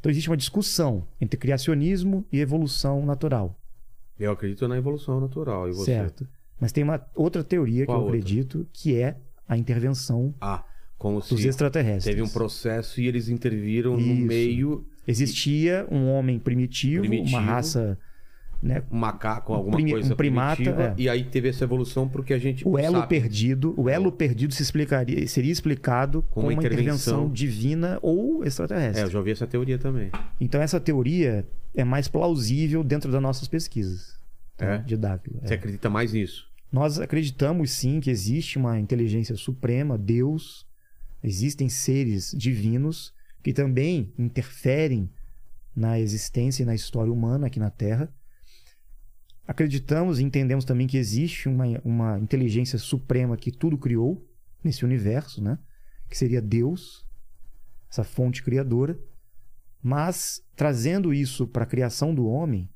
Então 0.04 0.12
existe 0.12 0.30
uma 0.30 0.36
discussão 0.36 1.08
entre 1.22 1.40
criacionismo 1.40 2.26
e 2.30 2.42
evolução 2.42 3.06
natural, 3.06 3.58
Eu 4.20 4.34
acredito 4.34 4.68
na 4.68 4.78
evolução 4.78 5.22
natural. 5.22 5.70
E 5.70 5.72
você? 5.72 5.86
certo? 5.94 6.28
Mas 6.60 6.74
tem 6.74 6.84
uma 6.84 7.02
outra 7.16 7.42
teoria 7.42 7.86
Qual 7.86 8.00
que 8.00 8.02
eu 8.02 8.06
outra? 8.08 8.20
acredito 8.20 8.68
que 8.74 8.98
é 9.00 9.16
a 9.48 9.56
intervenção 9.58 10.36
Ah, 10.42 10.62
como 10.98 11.20
dos 11.20 11.28
se 11.30 11.48
extraterrestres. 11.48 12.04
teve 12.04 12.22
um 12.22 12.28
processo 12.28 13.00
e 13.00 13.08
eles 13.08 13.30
interviram 13.30 13.94
no 13.94 14.02
Isso. 14.02 14.26
meio 14.26 14.86
Existia 15.08 15.88
um 15.90 16.10
homem 16.10 16.38
primitivo, 16.38 17.04
Primitivo. 17.08 17.38
uma 17.38 17.42
raça, 17.46 17.98
né, 18.64 18.82
um 18.90 18.98
macaco, 18.98 19.52
alguma 19.54 19.76
primi- 19.76 19.92
coisa 19.92 20.14
um 20.14 20.16
primata, 20.16 20.64
é. 20.64 20.94
e 20.98 21.10
aí 21.10 21.26
teve 21.26 21.50
essa 21.50 21.66
evolução 21.66 22.08
porque 22.08 22.34
a 22.34 22.40
gente 22.40 22.66
O 22.66 22.80
elo 22.80 22.96
sabe. 23.00 23.08
perdido, 23.10 23.74
o 23.78 23.90
elo 23.90 24.10
perdido 24.10 24.54
se 24.54 24.64
explicaria, 24.64 25.28
seria 25.28 25.52
explicado 25.52 26.22
com 26.32 26.40
uma 26.40 26.48
uma 26.48 26.54
intervenção, 26.54 26.86
intervenção. 27.26 27.30
divina 27.34 28.00
ou 28.02 28.42
É, 28.44 28.48
extraterrestre. 28.48 29.04
eu 29.04 29.10
já 29.12 29.20
ouvi 29.20 29.32
essa 29.32 29.46
teoria 29.46 29.78
também. 29.78 30.10
Então 30.40 30.62
essa 30.62 30.80
teoria 30.80 31.46
é 31.76 31.84
mais 31.84 32.08
plausível 32.08 32.84
dentro 32.86 33.12
das 33.12 33.22
nossas 33.22 33.50
pesquisas 33.50 34.18
tá? 34.56 34.66
É? 34.66 34.78
de 34.78 34.96
Dávila. 34.96 35.42
Você 35.44 35.54
É. 35.56 35.58
acredita 35.58 35.90
mais 35.90 36.14
nisso? 36.14 36.48
Nós 36.72 37.00
acreditamos 37.00 37.70
sim 37.72 38.00
que 38.00 38.10
existe 38.10 38.58
uma 38.58 38.80
inteligência 38.80 39.36
suprema, 39.36 39.98
Deus, 39.98 40.66
existem 41.22 41.68
seres 41.68 42.34
divinos 42.36 43.14
que 43.44 43.52
também 43.52 44.14
interferem 44.18 45.10
na 45.76 46.00
existência 46.00 46.64
e 46.64 46.66
na 46.66 46.74
história 46.74 47.12
humana 47.12 47.48
aqui 47.48 47.60
na 47.60 47.70
Terra. 47.70 48.10
Acreditamos 49.48 50.20
e 50.20 50.24
entendemos 50.24 50.64
também 50.64 50.88
que 50.88 50.98
existe 50.98 51.50
uma, 51.50 51.66
uma 51.84 52.20
inteligência 52.20 52.80
suprema 52.80 53.36
que 53.36 53.52
tudo 53.52 53.78
criou 53.78 54.26
nesse 54.64 54.86
universo, 54.86 55.44
né? 55.44 55.60
Que 56.10 56.18
seria 56.18 56.42
Deus, 56.42 57.06
essa 57.92 58.04
fonte 58.04 58.42
criadora. 58.42 58.98
Mas 59.82 60.42
trazendo 60.56 61.14
isso 61.14 61.46
para 61.46 61.64
a 61.64 61.68
criação 61.68 62.16
do 62.16 62.26
homem, 62.26 62.70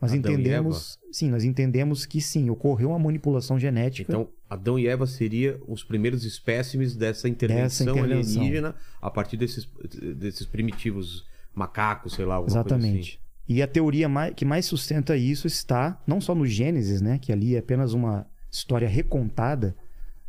nós 0.00 0.12
Adão 0.12 0.32
entendemos, 0.32 0.98
sim, 1.10 1.30
nós 1.30 1.44
entendemos 1.44 2.06
que 2.06 2.20
sim, 2.20 2.48
ocorreu 2.50 2.90
uma 2.90 2.98
manipulação 2.98 3.58
genética. 3.58 4.12
Então, 4.12 4.28
Adão 4.48 4.78
e 4.78 4.86
Eva 4.86 5.06
seria 5.06 5.58
os 5.66 5.82
primeiros 5.82 6.24
espécimes 6.24 6.94
dessa 6.94 7.28
intervenção, 7.28 7.86
Dessa 7.86 7.98
intervenção. 8.00 8.42
alienígena 8.42 8.74
a 9.00 9.10
partir 9.10 9.36
desses, 9.36 9.68
desses 10.16 10.46
primitivos 10.46 11.26
macacos, 11.54 12.14
sei 12.14 12.24
lá, 12.24 12.36
alguma 12.36 12.62
coisa 12.62 12.76
Exatamente. 12.76 13.18
assim. 13.18 13.23
E 13.48 13.62
a 13.62 13.66
teoria 13.66 14.08
mai- 14.08 14.32
que 14.32 14.44
mais 14.44 14.64
sustenta 14.66 15.16
isso 15.16 15.46
está 15.46 16.00
não 16.06 16.20
só 16.20 16.34
no 16.34 16.46
Gênesis, 16.46 17.00
né, 17.00 17.18
que 17.18 17.30
ali 17.32 17.54
é 17.54 17.58
apenas 17.58 17.92
uma 17.92 18.26
história 18.50 18.88
recontada, 18.88 19.74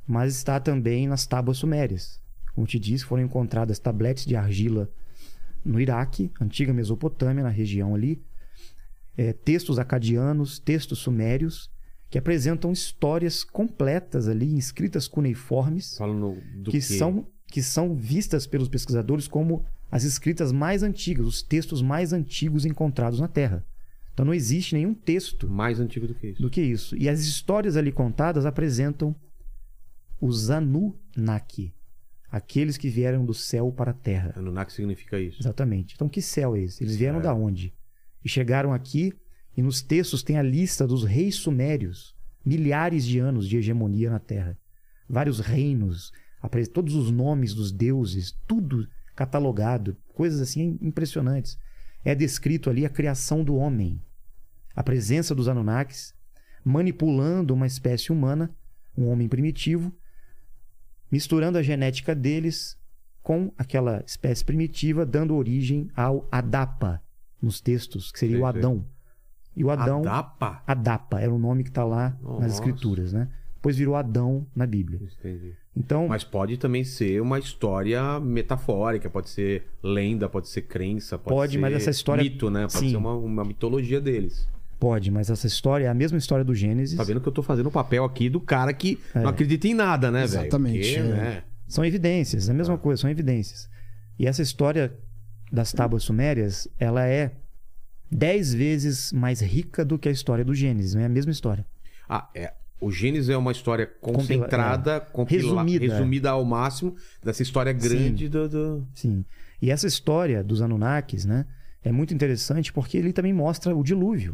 mas 0.08 0.36
está 0.36 0.60
também 0.60 1.08
nas 1.08 1.26
tábuas 1.26 1.58
sumérias. 1.58 2.20
Como 2.54 2.68
te 2.68 2.78
disse, 2.80 3.06
foram 3.06 3.24
encontradas 3.24 3.80
tabletes 3.80 4.26
de 4.26 4.36
argila 4.36 4.90
no 5.64 5.80
Iraque, 5.80 6.32
antiga 6.40 6.72
Mesopotâmia, 6.74 7.44
na 7.44 7.50
região 7.50 7.96
ali, 7.96 8.22
é, 9.18 9.34
textos 9.34 9.80
acadianos, 9.80 10.60
textos 10.60 11.00
sumérios, 11.00 11.70
que 12.10 12.18
apresentam 12.18 12.72
histórias 12.72 13.44
completas 13.44 14.28
ali, 14.28 14.58
escritas 14.58 15.08
cuneiformes, 15.08 15.98
Falando 15.98 16.38
do 16.56 16.70
que 16.72 16.78
quê? 16.78 16.82
são 16.82 17.26
que 17.48 17.62
são 17.64 17.96
vistas 17.96 18.46
pelos 18.46 18.68
pesquisadores 18.68 19.28
como 19.28 19.64
as 19.96 20.04
escritas 20.04 20.52
mais 20.52 20.84
antigas, 20.84 21.26
os 21.26 21.42
textos 21.42 21.82
mais 21.82 22.12
antigos 22.12 22.66
encontrados 22.66 23.18
na 23.18 23.30
Terra. 23.30 23.66
Então 24.14 24.26
não 24.26 24.34
existe 24.34 24.76
nenhum 24.76 24.94
texto 24.94 25.48
mais 25.50 25.80
antigo 25.80 26.06
do 26.06 26.14
que 26.14 26.28
isso. 26.28 26.42
do 26.42 26.50
que 26.50 26.62
isso. 26.62 26.98
E 26.98 27.08
as 27.08 27.22
histórias 27.22 27.78
ali 27.78 27.94
contadas 27.94 28.46
apresentam 28.46 29.16
os 30.20 30.50
Anunnaki, 30.50 31.74
aqueles 32.30 32.76
que 32.76 32.90
vieram 32.90 33.26
do 33.26 33.34
céu 33.34 33.72
para 33.72 33.92
a 33.92 33.94
Terra. 33.94 34.34
Anunnaki 34.36 34.74
significa 34.74 35.18
isso. 35.18 35.42
Exatamente. 35.42 35.96
Então 35.96 36.10
que 36.10 36.22
céu 36.22 36.58
é 36.58 36.60
esse? 36.60 36.84
Eles 36.84 36.98
vieram 36.98 37.22
Certo. 37.22 37.34
da 37.34 37.34
onde? 37.34 37.74
E 38.22 38.28
chegaram 38.28 38.74
aqui 38.74 39.14
e 39.56 39.62
nos 39.62 39.82
textos 39.82 40.22
tem 40.22 40.38
a 40.38 40.44
lista 40.44 40.86
dos 40.86 41.06
reis 41.06 41.36
sumérios, 41.36 42.14
milhares 42.46 43.06
de 43.06 43.18
anos 43.20 43.48
de 43.48 43.56
hegemonia 43.56 44.10
na 44.10 44.20
Terra. 44.20 44.58
Vários 45.08 45.40
reinos, 45.40 46.12
todos 46.74 46.96
os 46.96 47.10
nomes 47.12 47.54
dos 47.54 47.72
deuses, 47.72 48.38
tudo 48.46 48.86
catalogado, 49.16 49.96
coisas 50.14 50.42
assim 50.42 50.78
impressionantes. 50.82 51.58
É 52.04 52.14
descrito 52.14 52.70
ali 52.70 52.86
a 52.86 52.90
criação 52.90 53.44
do 53.44 53.56
homem, 53.56 54.02
a 54.76 54.84
presença 54.84 55.34
dos 55.34 55.48
Anunnakis 55.48 56.14
manipulando 56.64 57.54
uma 57.54 57.68
espécie 57.68 58.12
humana, 58.12 58.50
um 58.98 59.08
homem 59.08 59.30
primitivo, 59.30 59.94
misturando 61.12 61.60
a 61.60 61.62
genética 61.62 62.16
deles 62.16 62.76
com 63.22 63.52
aquela 63.58 64.04
espécie 64.06 64.44
primitiva, 64.44 65.06
dando 65.06 65.36
origem 65.36 65.90
ao 65.96 66.28
Adapa 66.32 67.02
nos 67.42 67.62
textos, 67.62 68.12
que 68.12 68.20
seria 68.20 68.38
Sei, 68.38 68.44
o. 68.44 68.46
Adão. 68.46 68.86
E 69.56 69.64
o 69.64 69.70
Adão. 69.70 70.00
Adapa? 70.00 70.64
Adapa 70.66 71.22
era 71.22 71.34
o 71.34 71.38
nome 71.38 71.64
que 71.64 71.70
está 71.70 71.84
lá 71.84 72.18
Nossa. 72.22 72.42
nas 72.42 72.54
escrituras, 72.54 73.14
né? 73.14 73.30
Depois 73.56 73.78
virou 73.78 73.96
Adão 73.96 74.46
na 74.56 74.66
Bíblia. 74.66 75.00
Entendi. 75.02 75.56
Então, 75.78 76.08
Mas 76.08 76.24
pode 76.24 76.56
também 76.58 76.84
ser 76.86 77.22
uma 77.22 77.38
história 77.38 78.18
metafórica, 78.20 79.10
pode 79.10 79.30
ser 79.30 79.64
lenda, 79.84 80.30
pode 80.30 80.48
ser 80.48 80.62
crença, 80.62 81.18
pode, 81.18 81.36
Pode, 81.36 81.52
ser 81.54 81.58
mas 81.60 81.74
essa 81.74 81.90
história- 81.90 82.24
mito, 82.24 82.50
né? 82.50 82.62
Pode 82.62 82.74
Sim. 82.80 82.92
ser 82.92 82.96
uma, 82.98 83.14
uma 83.14 83.44
mitologia 83.44 84.00
deles. 84.00 84.48
pode, 84.80 85.10
mas 85.12 85.30
essa 85.30 85.48
história 85.48 85.86
é 85.86 85.88
a 85.90 85.94
mesma 85.94 86.18
história 86.18 86.46
do 86.46 86.54
Gênesis. 86.56 86.96
Tá 86.98 87.04
vendo 87.04 87.20
que 87.20 87.28
eu 87.28 87.32
tô 87.34 87.42
fazendo 87.42 87.68
o 87.68 87.72
papel 87.72 88.04
aqui 88.06 88.30
do 88.30 88.40
cara 88.40 88.72
que 88.74 89.00
É. 89.14 89.20
não 89.22 89.30
acredita 89.30 89.68
em 89.68 89.74
nada, 89.74 90.12
né, 90.12 90.20
velho? 90.28 90.42
Exatamente, 90.44 90.78
Porque, 90.94 91.00
é. 91.00 91.04
né? 91.04 91.44
São 91.68 91.84
evidências, 91.84 92.48
é 92.48 92.52
a 92.52 92.56
mesma 92.56 92.78
coisa, 92.78 93.02
são 93.02 93.10
evidências. 93.10 93.68
E 94.20 94.28
essa 94.28 94.42
história 94.42 94.94
das 95.52 95.74
tábuas 95.74 96.04
sumérias, 96.04 96.68
ela 96.80 97.06
é 97.08 97.32
dez 98.12 98.54
vezes 98.54 99.12
mais 99.12 99.42
rica 99.42 99.84
do 99.84 99.98
que 99.98 100.08
a 100.08 100.12
história 100.12 100.46
do 100.46 100.54
Gênesis, 100.54 100.94
não 100.94 101.02
é 101.02 101.06
a 101.06 101.10
mesma 101.10 101.32
história. 101.32 101.66
Ah, 102.08 102.30
é. 102.36 102.54
O 102.80 102.92
Gênesis 102.92 103.30
é 103.30 103.38
uma 103.38 103.52
história 103.52 103.86
concentrada, 104.02 105.00
compila- 105.00 105.42
Resumida, 105.64 105.86
é. 105.86 105.88
resumida 105.90 106.30
ao 106.32 106.44
máximo 106.44 106.96
dessa 107.24 107.42
história 107.42 107.72
grande 107.72 108.28
do, 108.28 108.50
do- 108.50 108.88
Sim. 108.94 109.24
E 109.62 109.72
essa 109.72 109.88
história 109.88 110.44
dos 110.44 110.62
Anunnakis, 110.62 111.26
né, 111.26 111.46
é 111.84 111.92
muito 111.92 112.14
interessante 112.14 112.74
porque 112.74 112.98
ele 112.98 113.14
também 113.14 113.34
mostra 113.34 113.76
o 113.76 113.84
dilúvio. 113.84 114.34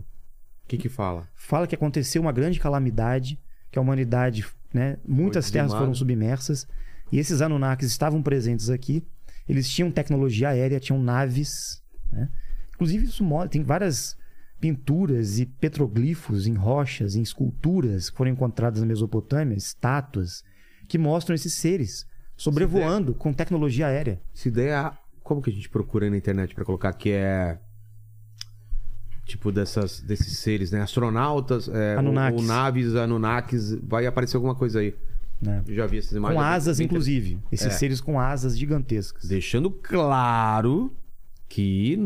O 0.66 0.68
que 0.68 0.78
que 0.78 0.90
fala? 0.90 1.28
Fala 1.36 1.68
que 1.68 1.76
aconteceu 1.76 2.22
uma 2.22 2.32
grande 2.32 2.60
calamidade, 2.60 3.40
que 3.72 3.78
a 3.78 3.82
humanidade, 3.82 4.46
né, 4.74 4.98
muitas 5.08 5.52
terras 5.52 5.72
foram 5.80 5.94
submersas, 5.94 6.68
e 7.12 7.20
esses 7.20 7.42
Anunnakis 7.42 7.90
estavam 7.90 8.22
presentes 8.24 8.70
aqui. 8.70 9.06
Eles 9.48 9.70
tinham 9.70 9.92
tecnologia 9.92 10.50
aérea, 10.50 10.80
tinham 10.80 11.02
naves, 11.02 11.82
né? 12.12 12.30
Inclusive 12.74 13.06
isso 13.06 13.24
tem 13.50 13.64
várias 13.64 14.16
pinturas 14.62 15.40
e 15.40 15.46
petroglifos 15.46 16.46
em 16.48 16.54
rochas, 16.54 17.16
em 17.16 17.22
esculturas 17.22 18.10
que 18.12 18.16
foram 18.18 18.32
encontradas 18.32 18.80
na 18.80 18.86
Mesopotâmia, 18.86 19.58
estátuas 19.58 20.44
que 20.88 20.98
mostram 21.00 21.34
esses 21.34 21.54
seres 21.56 22.06
sobrevoando 22.38 23.14
com 23.16 23.34
tecnologia 23.34 23.88
aérea. 23.88 24.22
Se 24.34 24.50
der 24.52 24.76
a- 24.76 24.98
Como 25.24 25.42
que 25.42 25.50
a 25.50 25.54
gente 25.54 25.70
procura 25.70 26.10
na 26.10 26.18
internet 26.18 26.54
pra 26.56 26.66
colocar 26.66 26.92
que 26.94 27.12
é. 27.12 27.60
Tipo 29.26 29.52
dessas, 29.52 30.02
desses 30.02 30.40
seres, 30.40 30.72
né? 30.72 30.82
Astronautas, 30.82 31.70
é, 31.70 31.96
Anunnakis. 31.96 32.42
ou 32.42 32.46
naves 32.48 32.96
Anunnakis. 32.96 33.76
Vai 33.84 34.06
aparecer 34.06 34.36
alguma 34.38 34.56
coisa 34.56 34.80
aí. 34.80 34.94
né? 35.42 35.64
Eu 35.68 35.74
já 35.76 35.86
vi 35.88 35.98
essas 36.00 36.12
imagens. 36.12 36.40
Com 36.40 36.46
asas, 36.46 36.80
inclusive. 36.80 37.40
Esses 37.52 37.68
É. 37.68 37.70
seres 37.72 38.00
com 38.02 38.20
asas 38.20 38.58
gigantescas. 38.58 39.28
Deixando 39.28 39.72
claro 39.72 40.94
que 41.50 41.98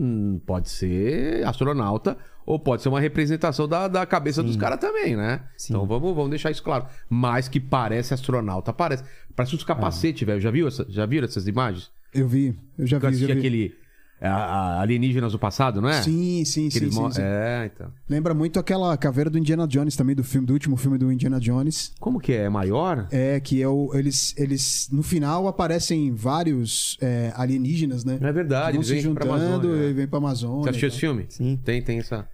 pode 0.46 0.70
ser 0.70 1.46
astronauta 1.46 2.18
ou 2.46 2.60
pode 2.60 2.82
ser 2.82 2.90
uma 2.90 3.00
representação 3.00 3.68
da, 3.68 3.88
da 3.88 4.06
cabeça 4.06 4.44
dos 4.44 4.56
caras 4.56 4.80
também, 4.80 5.16
né? 5.16 5.42
Sim. 5.58 5.74
Então 5.74 5.86
vamos, 5.86 6.16
vamos 6.16 6.30
deixar 6.30 6.52
isso 6.52 6.62
claro. 6.64 6.86
Mas 7.10 7.48
que 7.48 7.60
parece 7.60 8.14
astronauta, 8.14 8.72
parece. 8.72 9.04
Parece 9.36 9.56
uns 9.56 9.64
capacetes, 9.64 10.26
velho. 10.26 10.40
Já 10.40 10.52
viu 10.52 10.68
essa, 10.68 10.86
já 10.90 11.06
viram 11.06 11.26
essas 11.26 11.48
imagens? 11.48 11.90
Eu 12.14 12.28
vi, 12.28 12.56
eu 12.78 12.86
já 12.88 13.00
Que 13.00 13.06
eu 13.08 13.12
vi. 13.12 13.18
Já 13.18 13.28
vi. 13.28 13.32
aquele 13.40 13.76
a- 14.22 14.30
a- 14.30 14.82
alienígenas 14.82 15.34
do 15.34 15.38
passado, 15.40 15.82
não 15.82 15.90
é? 15.90 16.02
Sim, 16.02 16.46
sim, 16.46 16.70
sim, 16.70 16.90
sim, 16.90 17.12
sim. 17.12 17.22
É, 17.22 17.70
então. 17.74 17.92
Lembra 18.10 18.34
muito 18.34 18.58
aquela 18.58 18.96
caveira 18.96 19.30
do 19.30 19.38
Indiana 19.38 19.68
Jones 19.68 19.96
também, 19.98 20.16
do 20.16 20.24
filme, 20.24 20.48
do 20.48 20.54
último 20.54 20.78
filme 20.78 20.98
do 20.98 21.12
Indiana 21.12 21.38
Jones. 21.40 21.92
Como 22.00 22.20
que 22.20 22.32
é? 22.32 22.44
É 22.44 22.50
maior? 22.50 23.08
É, 23.12 23.40
que 23.42 23.62
é 23.62 23.68
o, 23.68 23.92
eles, 23.94 24.34
eles, 24.38 24.88
no 24.92 25.04
final, 25.04 25.48
aparecem 25.50 26.14
vários 26.16 26.98
é, 27.02 27.34
alienígenas, 27.36 28.06
né? 28.06 28.18
É 28.22 28.32
verdade, 28.32 28.78
eles 28.78 28.88
vêm 28.88 29.14
pra 29.14 29.26
juntando 29.26 29.34
Amazônia, 29.68 29.86
é. 29.86 29.90
e 29.90 29.94
vêm 29.94 30.08
pra 30.08 30.18
Amazônia. 30.18 30.64
Você 30.64 30.70
assistiu 30.70 30.88
esse 30.88 31.00
filme? 31.00 31.26
Sim. 31.28 31.60
Tem, 31.64 31.82
tem 31.82 32.00
essa. 32.00 32.26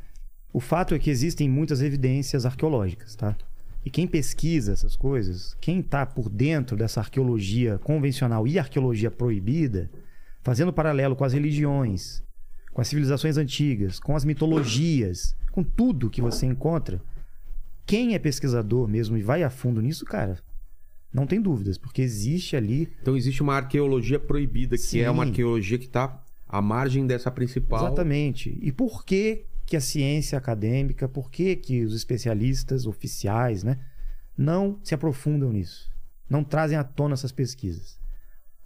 O 0.54 0.60
fato 0.60 0.94
é 0.94 1.00
que 1.00 1.10
existem 1.10 1.50
muitas 1.50 1.82
evidências 1.82 2.46
arqueológicas, 2.46 3.16
tá? 3.16 3.36
E 3.86 3.90
quem 3.90 4.06
pesquisa 4.06 4.74
essas 4.74 4.96
coisas, 4.96 5.56
quem 5.60 5.82
tá 5.82 6.06
por 6.06 6.30
dentro 6.30 6.78
dessa 6.78 7.00
arqueologia 7.00 7.80
convencional 7.80 8.48
e 8.48 8.60
arqueologia 8.60 9.10
proibida, 9.10 9.90
fazendo 10.44 10.74
paralelo 10.74 11.16
com 11.16 11.24
as 11.24 11.34
religiões, 11.34 12.22
com 12.74 12.82
as 12.82 12.88
civilizações 12.88 13.38
antigas, 13.38 14.00
com 14.00 14.16
as 14.16 14.24
mitologias, 14.24 15.36
com 15.52 15.64
tudo 15.64 16.10
que 16.10 16.22
você 16.22 16.46
encontra, 16.46 17.02
quem 17.86 18.14
é 18.14 18.20
pesquisador 18.20 18.88
mesmo 18.88 19.18
e 19.18 19.22
vai 19.22 19.44
a 19.44 19.50
fundo 19.50 19.82
nisso, 19.82 20.06
cara, 20.06 20.38
não 21.14 21.26
tem 21.28 21.42
dúvidas, 21.42 21.78
porque 21.78 22.02
existe 22.02 22.56
ali 22.56 22.88
Então 23.02 23.18
existe 23.18 23.42
uma 23.42 23.56
arqueologia 23.56 24.20
proibida, 24.20 24.78
que 24.78 24.84
Sim. 24.84 25.00
é 25.00 25.10
uma 25.10 25.24
arqueologia 25.24 25.78
que 25.78 25.90
tá 25.90 26.24
à 26.48 26.62
margem 26.62 27.06
dessa 27.06 27.30
principal. 27.32 27.88
Exatamente. 27.88 28.58
E 28.62 28.72
por 28.72 29.04
que 29.04 29.46
que 29.72 29.78
a 29.78 29.82
ciência 29.82 30.38
acadêmica, 30.38 31.08
por 31.08 31.32
que 31.32 31.56
que 31.56 31.86
os 31.86 31.96
especialistas 31.96 32.86
oficiais, 32.86 33.64
né, 33.64 33.80
não 34.38 34.78
se 34.84 34.94
aprofundam 34.94 35.50
nisso? 35.50 35.90
Não 36.30 36.44
trazem 36.44 36.78
à 36.78 36.84
tona 36.84 37.14
essas 37.14 37.32
pesquisas. 37.32 37.98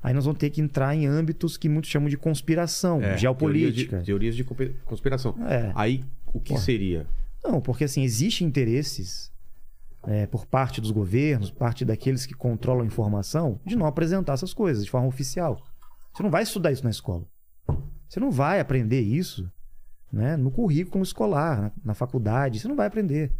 Aí 0.02 0.16
nós 0.16 0.26
vamos 0.26 0.40
ter 0.40 0.50
que 0.50 0.62
entrar 0.62 0.96
em 0.96 1.06
âmbitos 1.06 1.58
que 1.58 1.70
muitos 1.70 1.92
chamam 1.92 2.10
de 2.10 2.18
conspiração, 2.18 3.04
É, 3.04 3.16
geopolítica. 3.20 4.02
Teorias 4.02 4.36
de, 4.36 4.44
teorias 4.44 4.74
de 4.74 4.84
conspiração. 4.84 5.36
É. 5.48 5.72
Aí, 5.76 6.04
o 6.34 6.40
que 6.40 6.54
Pô. 6.54 6.60
seria? 6.60 7.06
Não, 7.44 7.62
porque 7.62 7.84
assim, 7.84 8.02
existem 8.02 8.48
interesses 8.48 9.32
é, 10.08 10.26
por 10.26 10.48
parte 10.48 10.82
dos 10.82 10.90
governos, 10.90 11.52
parte 11.52 11.86
daqueles 11.86 12.26
que 12.26 12.34
controlam 12.34 12.82
a 12.82 12.88
informação, 12.88 13.60
de 13.64 13.76
não 13.76 13.86
apresentar 13.86 14.34
essas 14.34 14.56
coisas 14.56 14.84
de 14.84 14.90
forma 14.90 15.08
oficial. 15.08 15.64
Você 16.12 16.24
não 16.24 16.32
vai 16.32 16.42
estudar 16.42 16.72
isso 16.72 16.84
na 16.84 16.90
escola. 16.90 17.28
Você 18.10 18.20
não 18.20 18.32
vai 18.32 18.60
aprender 18.60 19.02
isso 19.02 19.52
né, 20.16 20.38
no 20.38 20.50
currículo 20.50 21.04
escolar, 21.04 21.62
na, 21.62 21.72
na 21.86 21.94
faculdade. 21.94 22.60
Você 22.60 22.68
não 22.68 22.76
vai 22.76 22.88
aprender. 22.88 23.32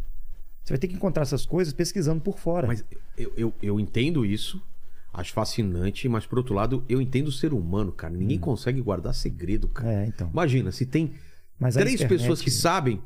Você 0.62 0.74
vai 0.74 0.78
ter 0.78 0.88
que 0.88 0.94
encontrar 0.94 1.22
essas 1.22 1.46
coisas 1.46 1.72
pesquisando 1.72 2.20
por 2.20 2.38
fora. 2.38 2.66
Mas 2.66 2.84
eu, 3.16 3.32
eu, 3.36 3.54
eu 3.62 3.80
entendo 3.80 4.26
isso, 4.26 4.60
acho 5.14 5.32
fascinante, 5.32 6.08
mas 6.08 6.26
por 6.26 6.38
outro 6.38 6.54
lado, 6.54 6.84
eu 6.88 7.00
entendo 7.00 7.28
o 7.28 7.32
ser 7.32 7.52
humano, 7.54 7.90
cara. 7.92 8.12
Ninguém 8.12 8.38
consegue 8.38 8.80
guardar 8.82 9.14
segredo, 9.14 9.68
cara. 9.68 9.88
Hum. 9.88 9.92
É, 9.92 10.06
então. 10.06 10.28
Imagina, 10.30 10.70
se 10.70 10.84
tem 10.84 11.12
Mas 11.58 11.74
três 11.74 11.94
internet- 11.94 12.18
pessoas 12.20 12.42
que 12.42 12.50
sabem, 12.50 12.96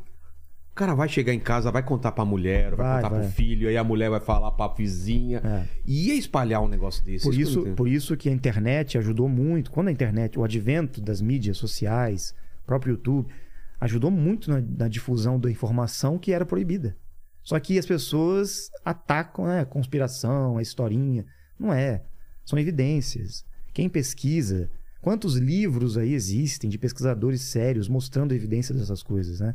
o 0.72 0.74
cara 0.74 0.94
vai 0.94 1.08
chegar 1.08 1.32
em 1.34 1.38
casa, 1.38 1.70
vai 1.70 1.82
contar 1.82 2.10
pra 2.12 2.24
mulher, 2.24 2.74
vai, 2.74 2.86
Vai, 2.86 2.96
contar 3.02 3.08
vai. 3.14 3.20
pro 3.20 3.30
filho, 3.30 3.68
aí 3.68 3.76
a 3.76 3.84
mulher 3.84 4.08
vai 4.10 4.20
falar 4.20 4.50
pra 4.52 4.66
vizinha. 4.68 5.40
É. 5.44 5.64
E 5.86 6.08
ia 6.08 6.14
espalhar 6.14 6.62
um 6.62 6.68
negócio 6.68 7.04
desse. 7.04 7.24
Por 7.24 7.34
isso, 7.34 7.62
por 7.76 7.86
isso 7.88 8.16
que 8.16 8.28
a 8.28 8.32
internet 8.32 8.96
ajudou 8.98 9.28
muito. 9.28 9.70
Quando 9.70 9.88
a 9.88 9.92
internet, 9.92 10.38
o 10.38 10.42
advento 10.44 11.00
das 11.00 11.20
mídias 11.20 11.58
sociais, 11.58 12.34
próprio 12.66 12.92
YouTube, 12.92 13.28
ajudou 13.80 14.10
muito 14.10 14.50
na, 14.50 14.60
na 14.60 14.88
difusão 14.88 15.40
da 15.40 15.50
informação 15.50 16.18
que 16.18 16.32
era 16.32 16.44
proibida. 16.44 16.96
Só 17.42 17.58
que 17.58 17.78
as 17.78 17.86
pessoas 17.86 18.70
atacam 18.84 19.46
né, 19.46 19.60
a 19.60 19.64
conspiração, 19.64 20.58
a 20.58 20.62
historinha. 20.62 21.24
Não 21.58 21.72
é. 21.72 22.04
São 22.44 22.58
evidências. 22.58 23.44
Quem 23.72 23.88
pesquisa, 23.88 24.70
quantos 25.00 25.36
livros 25.36 25.96
aí 25.96 26.12
existem 26.12 26.68
de 26.68 26.78
pesquisadores 26.78 27.40
sérios 27.42 27.88
mostrando 27.88 28.34
evidência 28.34 28.74
dessas 28.74 29.02
coisas, 29.02 29.40
né? 29.40 29.54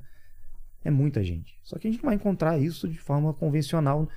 É 0.84 0.90
muita 0.90 1.24
gente. 1.24 1.58
Só 1.64 1.78
que 1.78 1.88
a 1.88 1.92
gente 1.92 2.02
não 2.02 2.10
vai 2.10 2.16
encontrar 2.16 2.60
isso 2.60 2.88
de 2.88 2.98
forma 2.98 3.34
convencional 3.34 4.08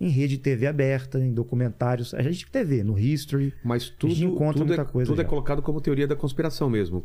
em 0.00 0.08
rede 0.08 0.36
de 0.36 0.42
TV 0.42 0.66
aberta, 0.66 1.18
em 1.18 1.32
documentários. 1.32 2.14
A 2.14 2.22
gente 2.22 2.46
TV, 2.50 2.84
no 2.84 2.98
History. 2.98 3.52
Mas 3.64 3.88
tudo, 3.90 4.14
gente 4.14 4.26
encontra 4.32 4.62
é, 4.62 4.66
muita 4.66 4.84
coisa 4.84 5.10
tudo 5.10 5.20
é 5.20 5.24
já. 5.24 5.28
colocado 5.28 5.60
como 5.60 5.80
teoria 5.80 6.06
da 6.06 6.14
conspiração 6.14 6.70
mesmo, 6.70 7.02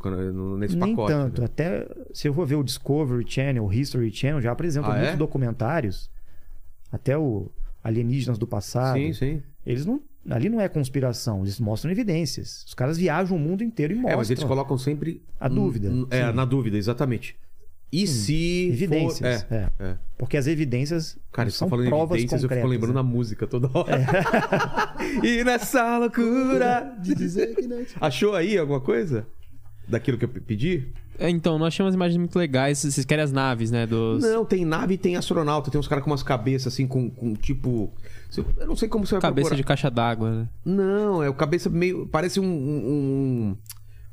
nesse 0.58 0.76
Nem 0.76 0.96
pacote. 0.96 1.12
tanto. 1.14 1.42
né? 1.42 1.46
Até 1.46 1.88
se 2.14 2.28
eu 2.28 2.34
for 2.34 2.46
ver 2.46 2.56
o 2.56 2.64
Discovery 2.64 3.26
Channel, 3.28 3.64
o 3.66 3.74
History 3.74 4.12
Channel, 4.14 4.42
já 4.42 4.52
apresentam 4.52 4.92
Ah, 4.92 4.96
muitos 4.96 5.14
é? 5.16 5.18
documentários. 5.18 6.10
Até 6.92 7.18
o 7.18 7.50
Alienígenas 7.84 8.38
do 8.38 8.46
Passado. 8.46 8.98
Sim, 8.98 9.14
sim. 9.14 9.44
Eles 9.66 9.86
não. 9.86 10.02
Ali 10.30 10.48
não 10.48 10.62
é 10.62 10.70
conspiração, 10.70 11.42
eles 11.42 11.60
mostram 11.60 11.92
evidências. 11.92 12.64
Os 12.66 12.74
caras 12.74 12.98
viajam 12.98 13.36
o 13.36 13.40
mundo 13.40 13.62
inteiro 13.62 13.92
e 13.92 13.96
mostram. 13.96 14.14
É, 14.14 14.16
mas 14.16 14.30
eles 14.30 14.44
colocam 14.44 14.78
sempre. 14.78 15.22
A 15.38 15.50
dúvida. 15.50 15.92
É, 16.12 16.28
Sim. 16.28 16.34
na 16.34 16.46
dúvida, 16.46 16.78
exatamente. 16.78 17.36
E 17.94 18.08
se. 18.08 18.70
Evidências. 18.72 19.44
For... 19.44 19.54
é. 19.54 19.70
É, 19.80 19.84
é. 19.86 19.96
Porque 20.18 20.36
as 20.36 20.48
evidências 20.48 21.18
Cara, 21.32 21.46
não 21.46 21.52
você 21.52 21.58
são 21.60 21.68
tá 21.68 21.76
falando 21.76 21.88
provas 21.90 22.18
evidências, 22.18 22.42
eu 22.44 22.50
concretas. 22.50 22.64
fico 22.64 22.72
lembrando 22.74 22.96
né? 22.96 23.02
da 23.02 23.04
música 23.04 23.46
toda 23.46 23.70
hora. 23.74 24.02
e 25.24 25.44
nessa 25.44 25.98
loucura. 26.00 26.96
De 27.02 27.14
dizer 27.14 27.56
que 27.56 27.68
não. 27.68 27.84
Achou 28.02 28.36
aí 28.36 28.58
alguma 28.58 28.82
coisa? 28.82 29.28
Daquilo 29.88 30.18
que 30.18 30.26
eu 30.26 30.30
pe- 30.30 30.40
pedi? 30.40 30.88
É, 31.20 31.30
Então, 31.30 31.60
nós 31.60 31.68
achamos 31.68 31.94
imagens 31.94 32.18
muito 32.18 32.36
legais. 32.40 32.80
Vocês 32.80 33.06
querem 33.06 33.24
as 33.24 33.32
naves, 33.32 33.70
né? 33.70 33.86
Dos... 33.86 34.24
Não, 34.24 34.44
tem 34.46 34.66
nave 34.66 34.96
e 34.96 34.98
tem 34.98 35.16
astronauta. 35.16 35.70
Tem 35.70 35.80
uns 35.80 35.88
caras 35.88 36.04
com 36.04 36.10
umas 36.10 36.24
cabeças 36.24 36.74
assim, 36.74 36.88
com, 36.88 37.10
com 37.10 37.36
tipo. 37.36 37.94
Eu 38.58 38.66
não 38.66 38.76
sei 38.76 38.88
como 38.90 39.06
você 39.06 39.14
vai 39.16 39.22
Cabeça 39.22 39.50
procurar. 39.50 39.58
de 39.58 39.64
caixa 39.64 39.92
d'água, 39.92 40.32
né? 40.32 40.48
Não, 40.66 41.22
é 41.22 41.30
o 41.30 41.34
cabeça 41.36 41.70
meio. 41.70 42.08
Parece 42.08 42.40
um. 42.40 42.46
um- 42.46 42.90
um- 42.90 43.58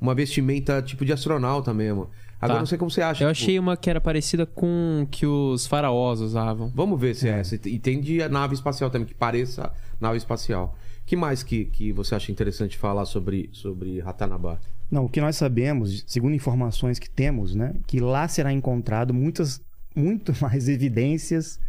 uma 0.00 0.14
vestimenta 0.14 0.80
tipo 0.82 1.04
de 1.04 1.12
astronauta 1.12 1.72
mesmo. 1.74 2.08
Agora 2.40 2.54
Tá. 2.54 2.58
não 2.60 2.66
sei 2.66 2.78
como 2.78 2.90
você 2.90 3.02
acha. 3.02 3.22
Eu 3.24 3.32
tipo, 3.32 3.44
achei 3.44 3.58
uma 3.58 3.76
que 3.76 3.90
era 3.90 4.00
parecida 4.00 4.46
com 4.46 5.06
que 5.10 5.26
os 5.26 5.66
faraós 5.66 6.20
usavam. 6.20 6.72
Vamos 6.74 6.98
ver 7.00 7.14
se 7.14 7.28
é 7.28 7.38
essa. 7.40 7.54
E 7.68 7.78
tem 7.78 8.00
de 8.00 8.26
nave 8.28 8.54
espacial 8.54 8.88
também, 8.90 9.06
que 9.06 9.14
pareça 9.14 9.70
nave 10.00 10.16
espacial. 10.16 10.74
que 11.04 11.16
mais 11.16 11.42
que, 11.42 11.66
que 11.66 11.92
você 11.92 12.14
acha 12.14 12.30
interessante 12.32 12.78
falar 12.78 13.04
sobre, 13.04 13.50
sobre 13.52 14.00
Ratanabá? 14.00 14.58
Não, 14.90 15.04
o 15.04 15.08
que 15.08 15.20
nós 15.20 15.36
sabemos, 15.36 16.02
segundo 16.06 16.34
informações 16.34 16.98
que 16.98 17.08
temos, 17.10 17.54
né, 17.54 17.74
que 17.86 18.00
lá 18.00 18.26
será 18.26 18.52
encontrado 18.52 19.12
muitas, 19.12 19.60
muito 19.94 20.32
mais 20.40 20.68
evidências 20.68 21.60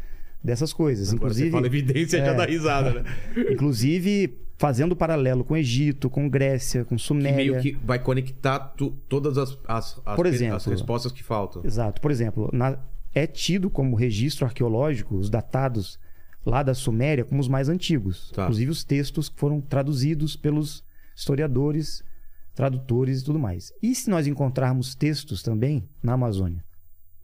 dessas 0.43 0.72
coisas. 0.73 1.10
Agora 1.10 1.18
inclusive, 1.26 1.49
você 1.49 1.52
fala 1.52 1.65
evidência 1.68 2.19
já 2.19 2.31
É. 2.31 2.34
dá 2.34 2.45
risada, 2.45 2.93
né? 2.93 3.03
inclusive 3.52 4.38
fazendo 4.62 4.96
paralelo 4.96 5.44
com 5.44 5.58
Egito, 5.58 6.08
com 6.08 6.30
Grécia, 6.30 6.86
com 6.86 6.96
Que 6.96 7.02
Suméria. 7.02 7.36
meio 7.54 7.62
que 7.64 7.72
vai 7.84 7.98
conectar 7.98 8.60
tu- 8.60 8.92
todas 9.10 9.36
as, 9.36 9.58
as, 9.68 10.00
as, 10.06 10.16
Por 10.16 10.28
exemplo. 10.28 10.58
as 10.58 10.66
respostas 10.68 11.12
que 11.12 11.24
faltam. 11.24 11.66
Exato. 11.66 12.00
Por 12.00 12.12
exemplo, 12.12 12.48
na- 12.54 12.78
é 13.12 13.26
tido 13.26 13.72
como 13.72 13.96
registro 13.96 14.46
arqueológico 14.46 15.16
os 15.16 15.32
datados 15.32 16.00
lá 16.46 16.62
da 16.62 16.76
Suméria 16.76 17.26
como 17.26 17.42
os 17.42 17.48
mais 17.48 17.70
antigos. 17.70 18.30
Tá. 18.36 18.44
Inclusive 18.44 18.70
os 18.70 18.84
textos 18.84 19.30
que 19.30 19.40
foram 19.40 19.60
traduzidos 19.62 20.36
pelos 20.36 20.84
historiadores, 21.16 22.04
tradutores 22.54 23.22
e 23.22 23.26
tudo 23.26 23.40
mais. 23.40 23.74
E 23.82 23.96
se 23.96 24.12
nós 24.12 24.28
encontrarmos 24.28 24.94
textos 24.94 25.42
também 25.42 25.90
na 26.04 26.14
Amazônia 26.14 26.64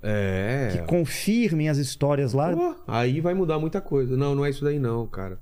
É. 0.01 0.69
que 0.71 0.79
confirmem 0.87 1.69
as 1.69 1.77
histórias 1.77 2.33
lá, 2.33 2.51
Pô, 2.51 2.75
aí 2.87 3.21
vai 3.21 3.35
mudar 3.35 3.59
muita 3.59 3.79
coisa. 3.79 4.17
Não, 4.17 4.33
não 4.33 4.43
é 4.43 4.49
isso 4.49 4.63
daí 4.63 4.79
não, 4.79 5.05
cara. 5.05 5.39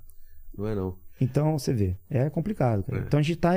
Não 0.58 0.68
é 0.68 0.76
não. 0.76 0.98
Então 1.20 1.58
você 1.58 1.74
vê, 1.74 1.96
é 2.10 2.30
complicado. 2.30 2.84
É. 2.92 2.98
Então 3.00 3.20
a 3.20 3.24
gente 3.24 3.38
está 3.38 3.54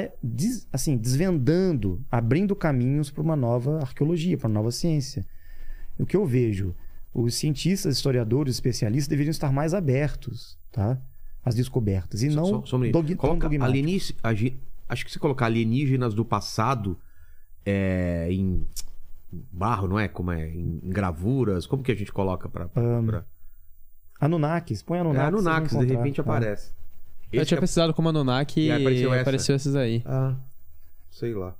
assim 0.72 0.96
desvendando, 0.96 2.00
abrindo 2.10 2.54
caminhos 2.54 3.10
para 3.10 3.22
uma 3.22 3.36
nova 3.36 3.80
arqueologia, 3.80 4.36
para 4.38 4.48
uma 4.48 4.54
nova 4.54 4.70
ciência. 4.70 5.26
O 5.98 6.06
que 6.06 6.16
eu 6.16 6.24
vejo, 6.24 6.74
os 7.12 7.34
cientistas, 7.34 7.96
historiadores, 7.96 8.54
especialistas 8.54 9.08
deveriam 9.08 9.30
estar 9.32 9.52
mais 9.52 9.74
abertos, 9.74 10.56
tá? 10.70 11.00
Às 11.44 11.54
descobertas 11.54 12.22
e 12.22 12.30
Só- 12.30 12.36
não 12.36 12.62
um 12.62 12.90
dogui- 12.90 13.16
tão 13.16 13.30
Coloca 13.30 13.48
Acho 14.88 15.04
que 15.04 15.10
se 15.12 15.18
colocar 15.18 15.46
alienígenas 15.46 16.14
do 16.14 16.24
passado 16.24 16.98
é, 17.66 18.28
em 18.30 18.66
barro, 19.52 19.86
não 19.86 19.98
é? 19.98 20.08
Como 20.08 20.30
é? 20.32 20.48
Em, 20.48 20.80
em 20.82 20.88
gravuras. 20.88 21.66
Como 21.66 21.82
que 21.82 21.92
a 21.92 21.94
gente 21.94 22.10
coloca 22.12 22.48
pra... 22.48 22.68
pra... 22.68 23.24
Anunnakis, 24.20 24.82
põe 24.82 24.98
É, 24.98 25.00
Anunnakis. 25.02 25.28
Anunnakis, 25.28 25.72
vocês 25.72 25.86
de 25.86 25.94
repente 25.94 26.16
tá? 26.16 26.22
aparece. 26.22 26.72
Eu 27.32 27.44
tinha 27.46 27.58
é- 27.58 27.60
pesquisado 27.60 27.92
como 27.94 28.08
Anunnaki 28.08 28.60
E 28.60 28.66
e 28.66 28.70
aí 28.72 28.80
apareceu 28.82 29.12
essa? 29.12 29.20
apareceu 29.22 29.56
esses 29.56 29.74
aí. 29.76 30.02
Ah, 30.06 30.34
sei 31.10 31.34
lá. 31.34 31.54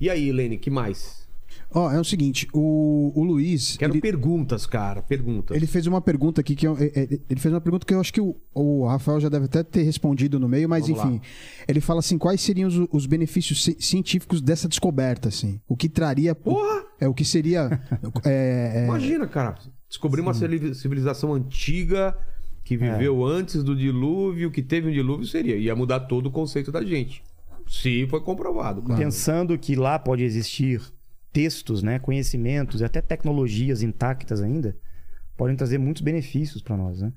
E 0.00 0.10
aí, 0.10 0.30
Lene, 0.32 0.58
que 0.58 0.70
mais? 0.70 1.24
Ó, 1.72 1.90
é 1.90 1.98
o 1.98 2.04
seguinte, 2.04 2.46
o, 2.52 3.12
o 3.14 3.24
Luiz. 3.24 3.76
Quero 3.76 3.92
ele, 3.94 4.00
perguntas, 4.00 4.64
cara. 4.66 5.02
Perguntas. 5.02 5.56
ele 5.56 5.66
fez 5.66 5.86
uma 5.86 6.00
pergunta 6.00 6.40
aqui 6.40 6.54
que 6.54 6.66
eu- 6.66 6.76
é- 6.78 6.86
é- 6.94 7.08
ele 7.30 7.40
fez 7.40 7.52
uma 7.52 7.60
pergunta 7.60 7.84
que 7.86 7.94
eu 7.94 8.00
acho 8.00 8.12
que 8.12 8.20
o, 8.20 8.36
o 8.52 8.86
Rafael 8.86 9.20
já 9.20 9.28
deve 9.28 9.46
até 9.46 9.62
ter 9.62 9.82
respondido 9.82 10.38
no 10.38 10.48
meio, 10.48 10.68
mas 10.68 10.86
Vamos 10.88 11.04
enfim. 11.04 11.20
Ele 11.66 11.80
fala 11.80 12.00
assim: 12.00 12.18
quais 12.18 12.40
seriam 12.40 12.68
os, 12.68 12.74
os 12.92 13.06
benefícios 13.06 13.62
ci- 13.64 13.76
científicos 13.80 14.40
dessa 14.40 14.68
descoberta, 14.68 15.28
assim? 15.28 15.60
O 15.68 15.76
que 15.76 15.88
traria. 15.88 16.34
Porra! 16.34 16.84
É 17.00 17.08
o 17.08 17.14
que 17.14 17.24
seria. 17.24 17.80
é, 18.24 18.72
é, 18.82 18.84
Imagina, 18.84 19.26
cara. 19.26 19.54
Descobrir 19.88 20.20
uma 20.20 20.34
civili- 20.34 20.74
civilização 20.74 21.34
antiga 21.34 22.16
que 22.64 22.76
viveu 22.76 23.24
antes 23.24 23.62
do 23.62 23.76
dilúvio, 23.76 24.50
que 24.50 24.62
teve 24.62 24.88
um 24.88 24.92
dilúvio, 24.92 25.26
seria. 25.26 25.56
Ia 25.56 25.76
mudar 25.76 26.00
todo 26.00 26.26
o 26.26 26.30
conceito 26.30 26.72
da 26.72 26.82
gente. 26.82 27.22
Se 27.68 28.06
foi 28.08 28.20
comprovado. 28.20 28.82
claro. 28.82 29.00
Pensando 29.00 29.58
que 29.58 29.76
lá 29.76 29.98
pode 29.98 30.22
existir 30.22 30.80
textos, 31.32 31.82
né, 31.82 31.98
conhecimentos 31.98 32.80
e 32.80 32.84
até 32.84 33.00
tecnologias 33.00 33.82
intactas 33.82 34.40
ainda, 34.40 34.76
podem 35.36 35.56
trazer 35.56 35.78
muitos 35.78 36.02
benefícios 36.02 36.62
para 36.62 36.76
nós, 36.76 37.00
né? 37.00 37.12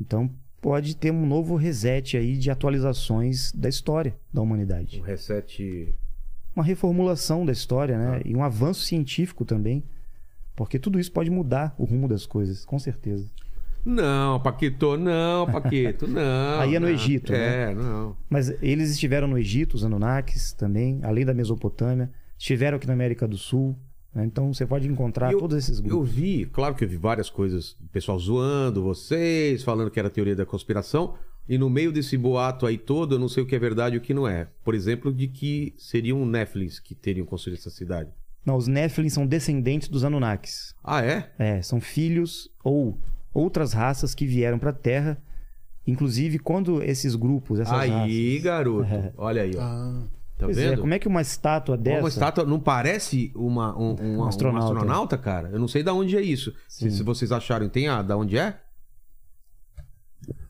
Então 0.00 0.30
pode 0.60 0.96
ter 0.96 1.10
um 1.10 1.26
novo 1.26 1.56
reset 1.56 2.16
aí 2.16 2.36
de 2.36 2.50
atualizações 2.50 3.52
da 3.52 3.68
história 3.68 4.16
da 4.32 4.40
humanidade. 4.40 4.98
Um 4.98 5.04
reset. 5.04 5.94
Uma 6.56 6.64
reformulação 6.64 7.44
da 7.44 7.52
história, 7.52 7.98
né? 7.98 8.22
E 8.24 8.34
um 8.34 8.42
avanço 8.42 8.80
científico 8.82 9.44
também. 9.44 9.84
Porque 10.56 10.78
tudo 10.78 10.98
isso 10.98 11.12
pode 11.12 11.30
mudar 11.30 11.74
o 11.76 11.84
rumo 11.84 12.08
das 12.08 12.26
coisas, 12.26 12.64
com 12.64 12.78
certeza. 12.78 13.28
Não, 13.84 14.40
Paquito, 14.40 14.96
não, 14.96 15.46
Paquito, 15.46 16.06
não. 16.08 16.60
Aí 16.60 16.74
é 16.74 16.78
no 16.80 16.86
não. 16.86 16.92
Egito, 16.94 17.32
É, 17.32 17.74
não. 17.74 18.16
Mas 18.30 18.48
eles 18.62 18.90
estiveram 18.90 19.28
no 19.28 19.36
Egito, 19.38 19.74
os 19.74 19.84
Anunnakis 19.84 20.52
também, 20.52 21.00
além 21.02 21.24
da 21.24 21.34
Mesopotâmia. 21.34 22.10
Estiveram 22.38 22.76
aqui 22.76 22.86
na 22.86 22.92
América 22.94 23.28
do 23.28 23.36
Sul. 23.36 23.76
né? 24.14 24.24
Então 24.24 24.52
você 24.52 24.64
pode 24.66 24.86
encontrar 24.88 25.32
Eu- 25.32 25.38
todos 25.38 25.56
esses 25.56 25.78
Eu 25.78 25.84
grupos. 25.84 26.10
vi, 26.10 26.46
claro 26.46 26.74
que 26.74 26.84
eu 26.84 26.88
vi 26.88 26.96
várias 26.96 27.28
coisas, 27.28 27.72
o 27.72 27.88
pessoal 27.92 28.18
zoando 28.18 28.82
vocês, 28.82 29.62
falando 29.62 29.90
que 29.90 29.98
era 29.98 30.08
teoria 30.08 30.36
da 30.36 30.46
conspiração, 30.46 31.14
e 31.48 31.58
no 31.58 31.68
meio 31.68 31.92
desse 31.92 32.16
boato 32.16 32.64
aí 32.64 32.78
todo, 32.78 33.16
eu 33.16 33.18
não 33.18 33.28
sei 33.28 33.42
o 33.42 33.46
que 33.46 33.54
é 33.54 33.58
verdade 33.58 33.96
e 33.96 33.98
o 33.98 34.00
que 34.00 34.14
não 34.14 34.26
é. 34.26 34.48
Por 34.64 34.74
exemplo, 34.74 35.12
de 35.12 35.26
que 35.28 35.74
seriam 35.76 36.22
um 36.22 36.26
Netflix 36.26 36.78
que 36.78 36.94
teriam 36.94 37.26
construído 37.26 37.58
essa 37.58 37.70
cidade. 37.70 38.08
Não, 38.46 38.56
os 38.56 38.66
Nephilim 38.66 39.08
são 39.08 39.26
descendentes 39.26 39.88
dos 39.88 40.04
Anunnakis. 40.04 40.74
Ah, 40.84 41.02
é? 41.04 41.30
É, 41.38 41.62
são 41.62 41.80
filhos 41.80 42.50
ou 42.62 42.98
outras 43.34 43.72
raças 43.74 44.14
que 44.14 44.24
vieram 44.26 44.58
para 44.58 44.70
a 44.70 44.72
Terra. 44.72 45.18
Inclusive, 45.86 46.38
quando 46.38 46.82
esses 46.82 47.14
grupos, 47.14 47.60
essas 47.60 47.74
aí, 47.78 47.90
raças... 47.90 48.42
garoto. 48.44 48.84
É. 48.94 49.12
Olha 49.18 49.42
aí, 49.42 49.52
ó. 49.56 49.60
Ah, 49.60 50.02
Tá 50.36 50.46
Pois 50.46 50.58
é, 50.58 50.70
vendo? 50.70 50.80
como 50.80 50.92
é 50.92 50.98
que 50.98 51.06
uma 51.06 51.20
estátua 51.22 51.76
dessa... 51.76 52.00
Uma 52.00 52.08
estátua 52.08 52.44
não 52.44 52.58
parece 52.58 53.30
uma, 53.36 53.78
um, 53.78 53.94
um- 54.02 54.16
um 54.18 54.24
astronauta. 54.24 54.72
astronauta. 54.74 55.16
cara? 55.18 55.48
Eu 55.50 55.60
não 55.60 55.68
sei 55.68 55.82
da 55.84 55.92
onde 55.94 56.16
é 56.16 56.20
isso. 56.22 56.52
Se, 56.68 56.90
se 56.90 57.02
vocês 57.04 57.30
acharam, 57.30 57.68
tem 57.68 57.86
a 57.86 58.02
da 58.02 58.16
onde 58.16 58.36
é? 58.36 58.58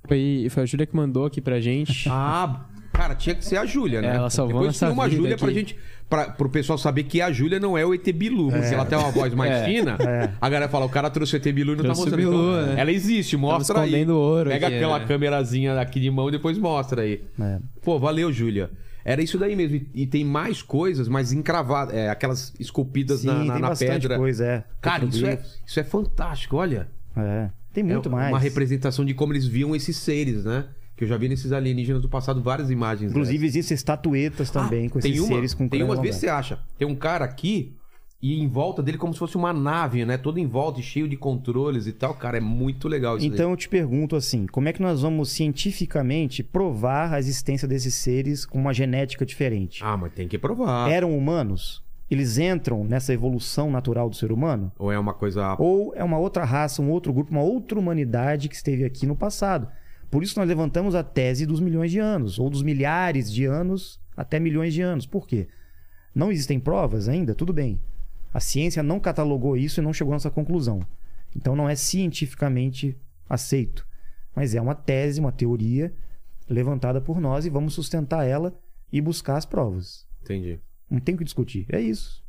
Foi, 0.08 0.46
foi 0.50 0.62
a 0.62 0.66
Júlia 0.66 0.86
que 0.86 0.96
mandou 0.96 1.26
aqui 1.26 1.40
pra 1.40 1.60
gente. 1.60 2.08
Ah, 2.10 2.66
cara, 2.94 3.14
tinha 3.14 3.34
que 3.34 3.44
ser 3.44 3.56
a 3.58 3.66
Júlia, 3.66 4.00
né? 4.00 4.08
É, 4.12 4.16
ela 4.16 4.30
salvou 4.30 4.54
Depois 4.60 4.68
nossa 4.68 4.86
tinha 4.86 4.92
uma 4.92 5.04
vida 5.08 5.16
Júlia 5.16 5.36
pra 5.36 5.50
gente. 5.52 5.76
Pra, 6.08 6.30
pro 6.30 6.48
pessoal 6.50 6.78
saber 6.78 7.04
que 7.04 7.20
a 7.22 7.32
Júlia 7.32 7.58
não 7.58 7.76
é 7.78 7.84
o 7.84 7.92
ET 7.94 8.06
Bilu, 8.12 8.50
porque 8.50 8.74
ela 8.74 8.84
tem 8.84 8.96
uma 8.96 9.10
voz 9.10 9.32
mais 9.34 9.52
É. 9.62 9.64
fina. 9.64 9.96
A 10.40 10.48
galera 10.48 10.70
fala, 10.70 10.84
o 10.84 10.88
cara 10.88 11.08
trouxe 11.10 11.34
o 11.34 11.38
ET 11.38 11.44
Bilu 11.52 11.72
e 11.72 11.76
não 11.76 11.84
Trouxe 11.84 12.02
tá 12.02 12.10
mostrando. 12.10 12.30
Bilu, 12.30 12.52
Então, 12.62 12.66
né? 12.74 12.80
Ela 12.80 12.92
existe, 12.92 13.36
mostra 13.36 13.80
aí. 13.80 14.06
ouro 14.08 14.50
Pega 14.50 14.66
aqui, 14.66 14.76
aquela 14.76 14.98
né? 14.98 15.06
câmerazinha 15.06 15.80
aqui 15.80 15.98
de 16.00 16.10
mão 16.10 16.28
e 16.28 16.32
depois 16.32 16.56
mostra 16.58 17.02
aí. 17.02 17.22
É. 17.40 17.58
Pô, 17.82 17.98
valeu, 17.98 18.30
Júlia. 18.32 18.70
Era 19.04 19.22
isso 19.22 19.38
daí 19.38 19.54
mesmo. 19.56 19.76
E, 19.76 20.02
e 20.02 20.06
tem 20.06 20.24
mais 20.24 20.62
coisas, 20.62 21.08
mas 21.08 21.32
encravadas. 21.32 21.94
É, 21.94 22.08
aquelas 22.10 22.52
esculpidas 22.60 23.20
Sim, 23.20 23.26
na, 23.28 23.34
na, 23.44 23.52
tem 23.54 23.62
na 23.62 23.68
bastante 23.68 24.00
pedra. 24.02 24.16
coisa, 24.18 24.44
é. 24.46 24.64
Cara, 24.80 25.04
isso 25.04 25.26
é, 25.26 25.38
isso 25.66 25.80
é 25.80 25.84
fantástico, 25.84 26.56
olha. 26.56 26.88
É. 27.16 27.48
Tem 27.72 27.82
muito 27.82 28.08
é 28.08 28.12
mais. 28.12 28.28
Uma 28.28 28.38
representação 28.38 29.04
de 29.04 29.14
como 29.14 29.32
eles 29.32 29.46
viam 29.46 29.74
esses 29.74 29.96
seres, 29.96 30.44
né? 30.44 30.64
Que 30.96 31.04
eu 31.04 31.08
já 31.08 31.16
vi 31.16 31.28
nesses 31.28 31.50
alienígenas 31.52 32.00
do 32.00 32.08
passado 32.08 32.42
várias 32.42 32.70
imagens. 32.70 33.10
Inclusive, 33.10 33.46
existem 33.46 33.74
estatuetas 33.74 34.50
também 34.50 34.86
Ah, 34.86 34.90
com 34.90 34.98
esses 34.98 35.18
uma, 35.18 35.28
seres 35.28 35.54
com 35.54 35.68
Tem 35.68 35.82
umas 35.82 35.98
vezes 35.98 36.20
você 36.20 36.28
acha. 36.28 36.60
Tem 36.78 36.86
um 36.86 36.94
cara 36.94 37.24
aqui 37.24 37.74
e 38.22 38.40
em 38.40 38.48
volta 38.48 38.82
dele 38.82 38.96
como 38.96 39.12
se 39.12 39.18
fosse 39.18 39.36
uma 39.36 39.52
nave, 39.52 40.02
né? 40.06 40.16
Todo 40.16 40.38
em 40.38 40.46
volta 40.46 40.80
e 40.80 40.82
cheio 40.82 41.06
de 41.06 41.14
controles 41.14 41.86
e 41.86 41.92
tal. 41.92 42.14
Cara, 42.14 42.38
é 42.38 42.40
muito 42.40 42.88
legal 42.88 43.18
isso 43.18 43.26
Então 43.26 43.50
eu 43.50 43.56
te 43.56 43.68
pergunto 43.68 44.16
assim, 44.16 44.46
como 44.46 44.66
é 44.66 44.72
que 44.72 44.80
nós 44.80 45.02
vamos 45.02 45.30
cientificamente 45.30 46.42
provar 46.42 47.12
a 47.12 47.18
existência 47.18 47.68
desses 47.68 47.94
seres 47.94 48.46
com 48.46 48.58
uma 48.58 48.72
genética 48.72 49.26
diferente? 49.26 49.82
daí. 49.82 49.90
Ah, 49.90 49.96
mas 49.96 50.12
tem 50.14 50.26
que 50.26 50.38
provar. 50.38 50.90
Eram 50.90 51.14
humanos? 51.14 51.82
Eles 52.10 52.38
entram 52.38 52.84
nessa 52.84 53.12
evolução 53.12 53.70
natural 53.70 54.08
do 54.08 54.16
ser 54.16 54.32
humano? 54.32 54.72
Ou 54.78 54.90
é 54.90 54.98
uma 54.98 55.12
coisa... 55.12 55.56
Ou 55.58 55.92
é 55.94 56.02
uma 56.02 56.16
outra 56.16 56.44
raça, 56.44 56.80
um 56.80 56.90
outro 56.90 57.12
grupo, 57.12 57.30
uma 57.30 57.42
outra 57.42 57.78
humanidade 57.78 58.48
que 58.48 58.54
esteve 58.54 58.84
aqui 58.84 59.06
no 59.06 59.16
passado? 59.16 59.68
Por 60.10 60.22
isso 60.22 60.38
nós 60.38 60.48
levantamos 60.48 60.94
a 60.94 61.02
tese 61.02 61.44
dos 61.46 61.60
milhões 61.60 61.90
de 61.90 61.98
anos, 61.98 62.38
ou 62.38 62.48
dos 62.50 62.62
milhares 62.62 63.32
de 63.32 63.44
anos 63.44 64.00
até 64.16 64.38
milhões 64.38 64.72
de 64.74 64.80
anos. 64.82 65.06
Por 65.06 65.26
quê? 65.26 65.48
Não 66.14 66.30
existem 66.30 66.60
provas 66.60 67.08
ainda? 67.08 67.34
Tudo 67.34 67.52
bem. 67.52 67.80
A 68.32 68.40
ciência 68.40 68.82
não 68.82 69.00
catalogou 69.00 69.56
isso 69.56 69.80
e 69.80 69.82
não 69.82 69.92
chegou 69.92 70.12
nessa 70.14 70.30
conclusão. 70.30 70.80
Então 71.36 71.56
não 71.56 71.68
é 71.68 71.74
cientificamente 71.74 72.96
aceito. 73.28 73.86
Mas 74.34 74.54
é 74.54 74.60
uma 74.60 74.74
tese, 74.74 75.20
uma 75.20 75.32
teoria 75.32 75.92
levantada 76.48 77.00
por 77.00 77.20
nós 77.20 77.46
e 77.46 77.50
vamos 77.50 77.74
sustentar 77.74 78.26
ela 78.26 78.52
e 78.92 79.00
buscar 79.00 79.36
as 79.36 79.44
provas. 79.44 80.06
Entendi. 80.22 80.58
Não 80.90 81.00
tem 81.00 81.14
o 81.14 81.18
que 81.18 81.24
discutir. 81.24 81.66
É 81.70 81.80
isso. 81.80 82.22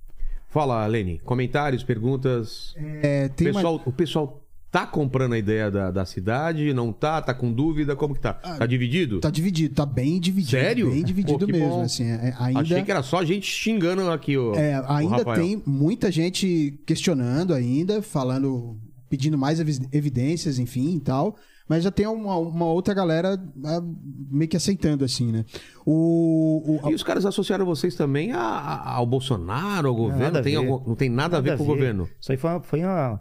Fala, 0.49 0.85
Lene. 0.87 1.19
Comentários, 1.19 1.83
perguntas. 1.83 2.73
é, 2.77 3.27
tem 3.29 3.47
uma- 3.47 3.55
pessoal, 3.55 3.81
O 3.85 3.91
pessoal 3.91 4.44
tá 4.75 4.85
comprando 4.85 5.31
a 5.31 5.37
ideia 5.37 5.71
da, 5.71 5.89
da 5.89 6.03
cidade? 6.05 6.73
Não 6.73 6.91
tá? 6.91 7.21
Tá 7.21 7.33
com 7.33 7.49
dúvida? 7.49 7.95
Como 7.95 8.13
que 8.13 8.19
tá? 8.19 8.33
tá 8.33 8.65
dividido? 8.65 9.21
Tá 9.21 9.29
dividido, 9.29 9.73
tá 9.73 9.85
bem 9.85 10.19
dividido. 10.19 10.51
Sério? 10.51 10.91
Bem 10.91 11.01
dividido 11.01 11.45
Pô, 11.45 11.51
mesmo, 11.53 11.69
bom. 11.69 11.81
assim. 11.83 12.03
é- 12.03 12.27
é- 12.29 12.35
ainda 12.37 12.59
Achei 12.59 12.83
que 12.83 12.91
era 12.91 13.01
só 13.01 13.23
gente 13.23 13.45
xingando 13.49 14.09
aqui 14.11 14.37
o, 14.37 14.53
é, 14.53 14.81
o 14.81 14.91
ainda 14.91 15.17
Rafael. 15.19 15.41
tem 15.41 15.63
muita 15.65 16.11
gente 16.11 16.77
questionando 16.85 17.53
ainda, 17.53 18.01
falando, 18.01 18.75
pedindo 19.09 19.37
mais 19.37 19.61
evi- 19.61 19.87
evidências, 19.93 20.59
enfim, 20.59 20.97
e 20.97 20.99
tal. 20.99 21.37
Mas 21.69 21.83
já 21.85 21.89
tem 21.89 22.05
uma, 22.05 22.35
uma 22.37 22.65
outra 22.65 22.93
galera 22.93 23.41
ah, 23.63 23.81
meio 24.29 24.49
que 24.49 24.57
aceitando, 24.57 25.05
assim, 25.05 25.31
né? 25.31 25.45
O, 25.85 26.79
o- 26.83 26.89
E 26.91 26.93
os 26.93 27.01
caras 27.01 27.25
associaram 27.25 27.65
vocês 27.65 27.95
também 27.95 28.33
a- 28.33 28.39
a- 28.39 28.93
ao 28.95 29.05
Bolsonaro, 29.05 29.87
ao 29.87 29.95
governo? 29.95 30.21
nada 30.23 30.39
a 30.39 30.43
tem 30.43 30.55
algum- 30.57 30.85
não 30.85 30.95
tem 30.95 31.09
nada, 31.09 31.37
a 31.37 31.41
ver 31.41 31.55
com 31.57 31.63
o 31.63 31.65
governo. 31.65 32.09
Isso 32.19 32.31
aí 32.31 32.37
foi 32.37 32.49
uma, 32.51 32.59
foi 32.61 32.79
uma- 32.83 33.19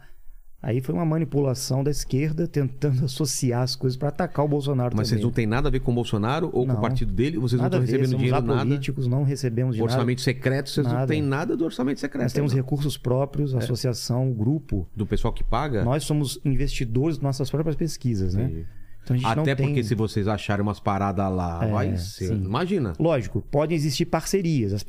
aí 0.67 0.81
foi 0.81 0.95
uma 0.95 1.05
manipulação 1.05 1.85
da 1.85 1.91
esquerda 1.91 2.47
tentando 2.49 3.05
associar 3.07 3.63
as 3.63 3.77
coisas 3.77 3.97
para 3.97 4.09
atacar 4.09 4.45
o 4.45 4.49
Bolsonaro 4.49 4.97
Mas 4.97 5.09
vocês 5.09 5.21
também. 5.21 5.25
não 5.25 5.33
têm 5.33 5.47
nada 5.47 5.69
a 5.69 5.71
ver 5.71 5.81
com 5.81 5.93
o 5.93 5.95
Bolsonaro 5.95 6.47
ou 6.53 6.65
com 6.67 6.73
Não. 6.73 6.79
o 6.79 6.81
partido 6.81 7.13
dele? 7.13 7.39
Vocês 7.39 7.61
não 7.61 7.67
estão 7.69 7.81
recebendo 7.81 8.17
dinheiro 8.17 8.41
nada? 8.43 8.55
apolíticos, 8.63 9.07
não 9.07 9.23
recebemos 9.23 9.77
de 9.77 9.83
Orçamento 9.83 10.21
secreto, 10.21 10.71
vocês 10.71 10.87
não 10.87 10.95
Nada. 10.95 11.07
têm 11.07 11.23
nada 11.23 11.57
do 11.57 11.65
orçamento 11.65 12.01
secreto. 12.01 12.23
Nós 12.23 12.33
temos 12.33 12.53
não. 12.53 12.57
recursos 12.57 12.97
próprios, 12.97 13.55
associação, 13.55 14.33
grupo. 14.33 14.89
Do 14.97 15.07
pessoal 15.07 15.33
que 15.33 15.45
paga? 15.45 15.85
Nós 15.85 16.05
somos 16.05 16.39
investidores 16.45 17.19
de 17.19 17.23
nossas 17.23 17.51
próprias 17.51 17.77
pesquisas, 17.77 18.35
né? 18.35 18.65
Então 19.03 19.17
não 19.19 19.29
Até 19.43 19.55
tem... 19.55 19.67
porque 19.67 19.85
se 19.85 19.95
vocês 19.95 20.27
acharem 20.27 20.63
umas 20.63 20.81
paradas 20.81 21.31
lá, 21.31 21.61
É, 21.63 21.71
vai 21.71 21.97
ser. 21.99 22.29
sim. 22.29 22.43
Imagina. 22.43 22.95
Lógico, 22.99 23.43
podem 23.51 23.77
existir 23.77 24.07
parcerias. 24.07 24.73
As 24.73 24.85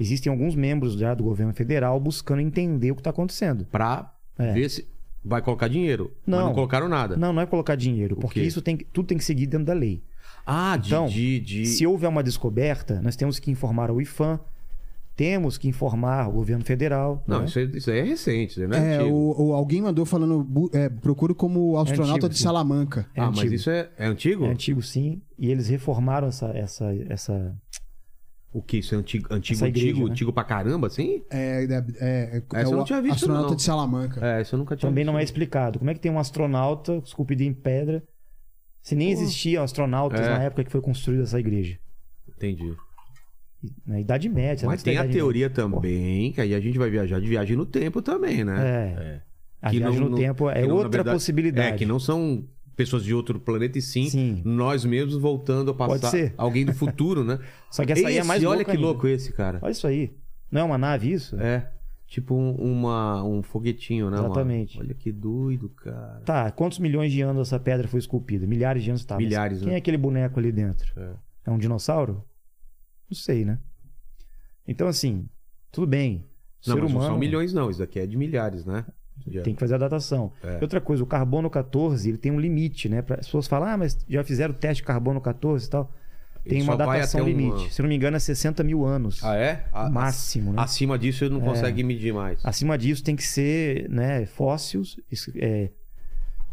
Existem 0.00 0.30
alguns 0.30 0.54
membros 0.54 0.94
já 0.94 1.12
do 1.12 1.24
governo 1.24 1.52
federal 1.52 1.98
buscando 2.00 2.40
entender 2.40 2.92
o 2.92 2.94
que 2.94 3.00
está 3.00 3.10
acontecendo. 3.10 3.66
Pra 3.70 4.14
É. 4.38 4.52
ver 4.52 4.68
se 4.70 4.86
vai 5.24 5.42
colocar 5.42 5.68
dinheiro. 5.68 6.12
Mas 6.26 6.38
Não. 6.40 6.46
não 6.48 6.54
colocaram 6.54 6.88
nada. 6.88 7.16
Não, 7.16 7.32
não 7.32 7.42
é 7.42 7.46
colocar 7.46 7.74
dinheiro, 7.76 8.16
porque 8.16 8.40
isso 8.40 8.60
tem 8.62 8.76
que- 8.76 8.84
tudo 8.84 9.06
tem 9.06 9.18
que 9.18 9.24
seguir 9.24 9.46
dentro 9.46 9.66
da 9.66 9.74
lei. 9.74 10.02
Ah, 10.46 10.76
de, 10.76 10.88
Então, 10.88 11.06
de, 11.06 11.40
de- 11.40 11.66
Se 11.66 11.86
houver 11.86 12.08
uma 12.08 12.22
descoberta, 12.22 13.00
nós 13.02 13.16
temos 13.16 13.38
que 13.38 13.50
informar 13.50 13.90
o 13.90 14.00
IFAM, 14.00 14.40
temos 15.14 15.58
que 15.58 15.66
informar 15.68 16.28
o 16.28 16.32
governo 16.32 16.64
federal. 16.64 17.22
Não, 17.26 17.40
né? 17.40 17.44
isso, 17.46 17.58
aí- 17.58 17.70
isso 17.74 17.90
aí 17.90 17.98
é 17.98 18.02
recente, 18.04 18.60
não 18.66 18.78
é, 18.78 18.96
é, 18.96 19.02
o, 19.02 19.34
o- 19.36 19.52
alguém 19.52 19.82
mandou 19.82 20.06
falando, 20.06 20.46
é, 20.72 20.88
procuro 20.88 21.34
como 21.34 21.76
astronauta 21.76 22.12
antigo, 22.26 22.28
de 22.30 22.38
sim. 22.38 22.44
Salamanca. 22.44 23.06
É 23.14 23.20
ah, 23.20 23.26
mas 23.26 23.38
antigo. 23.40 23.54
isso 23.54 23.68
é, 23.68 23.90
é 23.98 24.06
antigo? 24.06 24.44
É 24.46 24.48
antigo, 24.50 24.80
sim. 24.80 25.20
E 25.38 25.50
eles 25.50 25.68
reformaram 25.68 26.28
essa, 26.28 26.46
essa, 26.56 26.94
essa, 27.08 27.54
O 28.52 28.62
que? 28.62 28.78
Isso 28.78 28.94
é 28.94 28.98
antigo, 28.98 29.26
antigo, 29.32 29.64
igreja, 29.66 29.86
antigo, 29.88 30.06
né? 30.06 30.10
antigo 30.12 30.32
pra 30.32 30.42
caramba, 30.44 30.86
assim? 30.86 31.22
É, 31.30 31.64
é, 31.64 31.84
é, 32.00 32.42
é 32.54 32.64
eu 32.64 32.70
não 32.72 32.84
tinha 32.84 33.00
visto, 33.02 33.16
astronauta 33.16 33.48
não. 33.50 33.56
de 33.56 33.62
Salamanca. 33.62 34.26
É, 34.26 34.40
isso 34.42 34.54
eu 34.54 34.58
nunca 34.58 34.74
tinha 34.74 34.88
Também 34.90 35.04
não 35.04 35.14
é 35.16 35.20
visto. 35.20 35.32
explicado. 35.34 35.78
Como 35.78 35.90
é 35.90 35.94
que 35.94 36.00
tem 36.00 36.10
um 36.10 36.18
astronauta 36.18 36.96
esculpido 37.04 37.42
em 37.42 37.52
pedra 37.52 38.02
se 38.82 38.94
nem 38.94 39.10
existiam 39.10 39.62
astronautas 39.62 40.20
É. 40.20 40.30
na 40.30 40.42
época 40.44 40.64
que 40.64 40.70
foi 40.72 40.80
construída 40.80 41.24
essa 41.24 41.38
igreja? 41.38 41.78
Entendi. 42.28 42.74
Na 43.86 44.00
Idade 44.00 44.28
Média. 44.28 44.66
Mas 44.66 44.74
antes 44.80 44.84
da 44.84 44.90
tem 44.92 44.98
a 44.98 45.08
teoria 45.12 45.48
Média. 45.48 45.62
também, 45.62 46.32
que 46.32 46.40
aí 46.40 46.54
a 46.54 46.60
gente 46.60 46.78
vai 46.78 46.88
viajar 46.88 47.20
de 47.20 47.26
viagem 47.28 47.54
no 47.56 47.66
tempo 47.66 48.00
também, 48.00 48.44
né? 48.44 48.56
É. 48.58 49.20
A 49.60 49.70
Que 49.70 49.78
viagem 49.78 50.00
não- 50.00 50.08
no 50.10 50.16
tempo 50.16 50.48
é 50.48 50.62
que 50.62 50.68
não, 50.68 50.76
outra 50.76 50.90
verdade- 50.90 51.16
possibilidade. 51.16 51.68
É, 51.68 51.72
que 51.76 51.84
não 51.84 51.98
são 51.98 52.46
pessoas 52.78 53.02
de 53.04 53.12
outro 53.12 53.40
planeta, 53.40 53.76
e 53.76 53.82
sim, 53.82 54.08
Sim. 54.08 54.40
nós 54.44 54.84
mesmos 54.84 55.16
voltando 55.16 55.72
a 55.72 55.74
Pode 55.74 55.94
passar 56.00 56.10
ser. 56.12 56.32
alguém 56.38 56.64
do 56.64 56.72
futuro, 56.72 57.24
né? 57.24 57.40
Só 57.72 57.84
que 57.84 57.90
essa 57.90 58.06
aí 58.06 58.14
é 58.14 58.18
Esse, 58.20 58.28
mais 58.28 58.44
olha 58.44 58.64
que 58.64 58.70
ainda. 58.70 58.80
louco 58.82 59.08
esse, 59.08 59.32
cara. 59.32 59.58
Olha 59.60 59.72
isso 59.72 59.84
aí. 59.86 60.16
Não 60.48 60.60
é 60.60 60.64
uma 60.64 60.78
nave 60.78 61.12
isso? 61.12 61.34
É. 61.40 61.70
Tipo 62.06 62.34
um, 62.36 62.52
uma, 62.54 63.22
um 63.24 63.42
foguetinho, 63.42 64.08
né? 64.10 64.16
uma- 64.18 64.26
Exatamente. 64.26 64.78
Olha 64.78 64.94
que 64.94 65.10
doido, 65.10 65.68
cara. 65.70 66.22
Tá, 66.24 66.50
quantos 66.52 66.78
milhões 66.78 67.10
de 67.12 67.20
anos 67.20 67.48
essa 67.48 67.58
pedra 67.58 67.88
foi 67.88 67.98
esculpida? 67.98 68.46
Milhares 68.46 68.82
de 68.84 68.90
anos 68.90 69.04
tá. 69.04 69.16
Milhares, 69.16 69.58
Quem 69.58 69.68
né? 69.68 69.74
é 69.74 69.76
aquele 69.78 69.98
boneco 69.98 70.38
ali 70.38 70.52
dentro? 70.52 70.92
É. 70.96 71.10
É 71.46 71.50
um 71.50 71.58
dinossauro? 71.58 72.24
Não 73.10 73.16
sei, 73.16 73.44
né? 73.44 73.58
Então, 74.66 74.86
assim, 74.86 75.28
tudo 75.72 75.86
bem. 75.86 76.24
Não, 76.66 76.74
ser 76.76 76.80
mas 76.80 76.90
não 76.92 76.96
humano 76.98 77.10
são 77.12 77.18
milhões, 77.18 77.52
não. 77.52 77.68
Isso 77.70 77.80
daqui 77.80 77.98
é 77.98 78.06
de 78.06 78.16
milhares, 78.16 78.64
né? 78.64 78.86
De- 79.26 79.40
tem 79.42 79.54
que 79.54 79.60
fazer 79.60 79.74
a 79.74 79.78
datação. 79.78 80.32
É. 80.42 80.58
Outra 80.60 80.80
coisa, 80.80 81.02
o 81.02 81.06
carbono 81.06 81.48
14 81.50 82.08
ele 82.08 82.18
tem 82.18 82.32
um 82.32 82.40
limite, 82.40 82.88
né? 82.88 83.02
Pra- 83.02 83.16
As 83.20 83.26
pessoas 83.26 83.46
falam, 83.46 83.68
ah, 83.68 83.76
mas 83.76 83.98
já 84.08 84.22
fizeram 84.24 84.54
o 84.54 84.56
teste 84.56 84.82
de 84.82 84.86
carbono 84.86 85.20
14 85.20 85.66
e 85.66 85.70
tal. 85.70 85.92
Tem 86.44 86.58
Ele 86.60 86.68
uma 86.68 86.76
datação 86.78 87.24
limite. 87.26 87.74
Se 87.74 87.82
não 87.82 87.88
me 87.88 87.94
engano, 87.96 88.16
é 88.16 88.20
60 88.20 88.62
mil 88.64 88.84
anos. 88.86 89.22
Ah, 89.22 89.36
é? 89.36 89.66
A- 89.72 89.90
Máximo, 89.90 90.52
né? 90.52 90.62
Acima 90.62 90.98
disso 90.98 91.24
ele 91.24 91.34
não 91.34 91.42
É. 91.42 91.44
consegue 91.44 91.82
medir 91.82 92.14
mais. 92.14 92.38
Acima 92.42 92.78
disso 92.78 93.04
tem 93.04 93.14
que 93.14 93.22
ser 93.24 93.86
né, 93.90 94.24
fósseis, 94.24 94.96
é, 95.36 95.68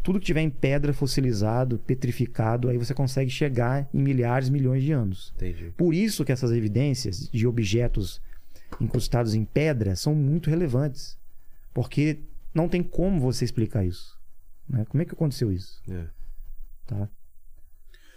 tudo 0.02 0.20
que 0.20 0.26
tiver 0.26 0.42
em 0.42 0.50
pedra 0.50 0.92
fossilizado, 0.92 1.78
petrificado, 1.78 2.68
aí 2.68 2.76
você 2.76 2.92
consegue 2.92 3.30
chegar 3.30 3.88
em 3.94 3.98
milhares, 4.02 4.50
milhões 4.50 4.82
de 4.82 4.92
anos. 4.92 5.32
Entendi. 5.36 5.72
Por 5.76 5.94
isso 5.94 6.24
que 6.24 6.32
essas 6.32 6.52
evidências 6.52 7.28
de 7.32 7.46
objetos 7.46 8.20
incrustados 8.80 9.34
em 9.34 9.44
pedra 9.44 9.96
são 9.96 10.14
muito 10.14 10.50
relevantes. 10.50 11.16
Porque 11.72 12.18
não 12.56 12.68
tem 12.68 12.82
como 12.82 13.20
você 13.20 13.44
explicar 13.44 13.84
isso. 13.84 14.16
né? 14.68 14.84
Como 14.88 15.02
é 15.02 15.04
que 15.04 15.12
aconteceu 15.12 15.52
isso? 15.52 15.80
É. 15.88 16.06
Tá? 16.86 17.08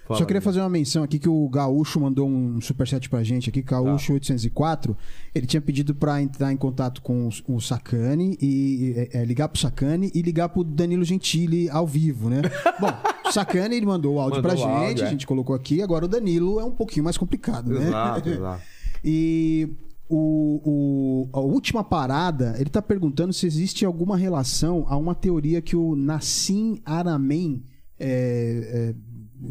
Fala, 0.08 0.20
Só 0.20 0.26
queria 0.26 0.42
fazer 0.42 0.60
uma 0.60 0.70
menção 0.70 1.04
aqui 1.04 1.20
que 1.20 1.30
o 1.30 1.48
Gaúcho 1.50 2.00
mandou 2.00 2.28
um 2.28 2.60
superchat 2.60 3.08
pra 3.10 3.22
gente 3.24 3.50
aqui, 3.50 3.62
Tá. 3.62 3.76
Gaúcho 3.76 4.14
804. 4.14 4.98
Ele 5.36 5.46
tinha 5.46 5.62
pedido 5.62 5.94
pra 5.94 6.20
entrar 6.20 6.52
em 6.52 6.58
contato 6.58 7.02
com 7.02 7.30
o, 7.48 7.62
Sacani 7.62 8.36
e 8.42 8.94
é, 9.14 9.20
é, 9.20 9.26
ligar 9.26 9.50
pro 9.50 9.60
Sacani 9.62 10.10
e 10.16 10.22
ligar 10.24 10.50
pro 10.50 10.64
Danilo 10.64 11.04
Gentili 11.04 11.70
ao 11.70 11.86
vivo, 11.86 12.28
né? 12.30 12.42
Bom, 12.80 12.92
o 13.28 13.32
Sacani 13.32 13.76
ele 13.76 13.86
mandou 13.86 14.16
o 14.16 14.20
áudio 14.20 14.42
Mandou 14.42 14.52
pra 14.52 14.60
o 14.60 14.64
gente, 14.64 14.88
áudio, 14.88 15.04
é. 15.04 15.08
a 15.08 15.12
gente 15.12 15.28
colocou 15.28 15.56
aqui, 15.56 15.82
agora 15.82 16.06
o 16.06 16.08
Danilo 16.08 16.60
é 16.60 16.64
um 16.64 16.72
pouquinho 16.72 17.04
mais 17.04 17.18
complicado, 17.18 17.70
né? 17.72 17.88
Exato, 17.88 18.30
exato. 18.30 18.64
E 19.04 19.70
o, 20.10 20.62
o- 20.66 21.30
a 21.32 21.40
última 21.40 21.84
parada, 21.84 22.56
ele 22.60 22.70
tá 22.70 22.82
perguntando 22.82 23.32
se 23.32 23.46
existe 23.46 23.86
alguma 23.86 24.18
relação 24.18 24.86
a 24.90 24.98
uma 24.98 25.14
teoria 25.14 25.62
que 25.62 25.76
o 25.76 25.96
Nassim 25.96 26.82
Aramein 26.84 27.64
é, 28.00 28.94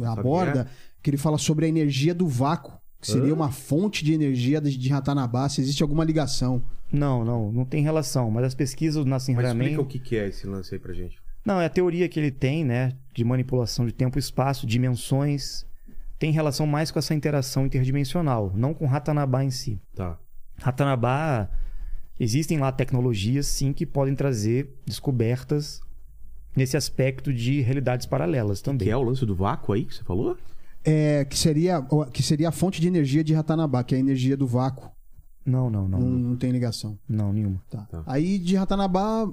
é, 0.03 0.07
aborda, 0.07 0.67
que 1.03 1.11
ele 1.11 1.17
fala 1.17 1.39
sobre 1.39 1.67
a 1.67 1.69
energia 1.69 2.15
do 2.15 2.27
vácuo, 2.27 2.73
que 3.01 3.07
seria 3.11 3.33
uma 3.33 3.51
fonte 3.53 4.05
de 4.05 4.13
energia 4.13 4.61
de, 4.61 4.77
de 4.77 4.89
Ratanabá, 4.89 5.49
se 5.49 5.61
existe 5.61 5.83
alguma 5.83 6.05
ligação. 6.05 6.61
Não, 6.93 7.25
não, 7.25 7.53
não 7.53 7.65
tem 7.65 7.83
relação. 7.83 8.31
Mas 8.31 8.45
as 8.45 8.55
pesquisas 8.55 9.05
do 9.05 9.09
Nassim 9.09 9.35
Mas 9.35 9.45
Haramein... 9.45 9.67
explica 9.69 9.83
o 9.83 9.87
que 9.87 9.99
que 10.01 10.17
é 10.17 10.27
esse 10.29 10.47
lance 10.47 10.75
aí 10.75 10.81
pra 10.81 10.93
gente. 10.93 11.17
Não, 11.45 11.61
é 11.61 11.67
a 11.67 11.71
teoria 11.71 12.09
que 12.09 12.19
ele 12.19 12.31
tem, 12.33 12.65
né? 12.65 12.93
De 13.15 13.23
manipulação 13.25 13.87
de 13.87 13.93
tempo 13.93 14.19
e 14.19 14.21
espaço, 14.21 14.67
dimensões. 14.67 15.65
Tem 16.19 16.33
relação 16.33 16.67
mais 16.67 16.91
com 16.91 16.99
essa 16.99 17.15
interação 17.15 17.65
interdimensional, 17.67 18.53
não 18.55 18.75
com 18.75 18.87
Ratanabá 18.87 19.45
em 19.45 19.51
si. 19.51 19.81
Tá. 19.95 20.19
Ratanabá, 20.61 21.49
existem 22.19 22.59
lá 22.59 22.71
tecnologias, 22.73 23.47
sim, 23.47 23.73
que 23.73 23.87
podem 23.87 24.15
trazer 24.15 24.75
descobertas 24.87 25.81
nesse 26.57 26.77
aspecto 26.77 27.33
de 27.33 27.61
realidades 27.61 28.07
paralelas 28.07 28.61
também. 28.61 28.87
Que 28.89 28.93
é 28.93 28.97
o 28.97 29.03
lance 29.03 29.25
do 29.25 29.35
vácuo 29.35 29.73
aí 29.73 29.85
que 29.85 29.95
você 29.95 30.03
falou? 30.05 30.37
É, 30.85 31.25
que, 31.25 31.37
seria, 31.39 31.85
que 32.13 32.23
seria 32.23 32.49
a 32.49 32.53
fonte 32.53 32.81
de 32.81 32.89
energia 32.89 33.23
de 33.23 33.35
Ratanabá, 33.35 33.83
que 33.85 33.95
é 33.95 33.99
a 33.99 34.01
energia 34.01 34.37
do 34.37 34.47
vácuo. 34.47 34.91
Não, 35.45 35.71
não, 35.71 35.89
não. 35.89 35.99
Não, 36.01 36.09
Não, 36.09 36.19
não 36.31 36.37
tem 36.37 36.51
ligação. 36.51 36.99
nenhuma. 37.09 37.61
Tá. 37.71 37.87
Tá. 37.91 38.03
Aí 38.07 38.39
de 38.39 38.57
Ratanabá. 38.57 39.31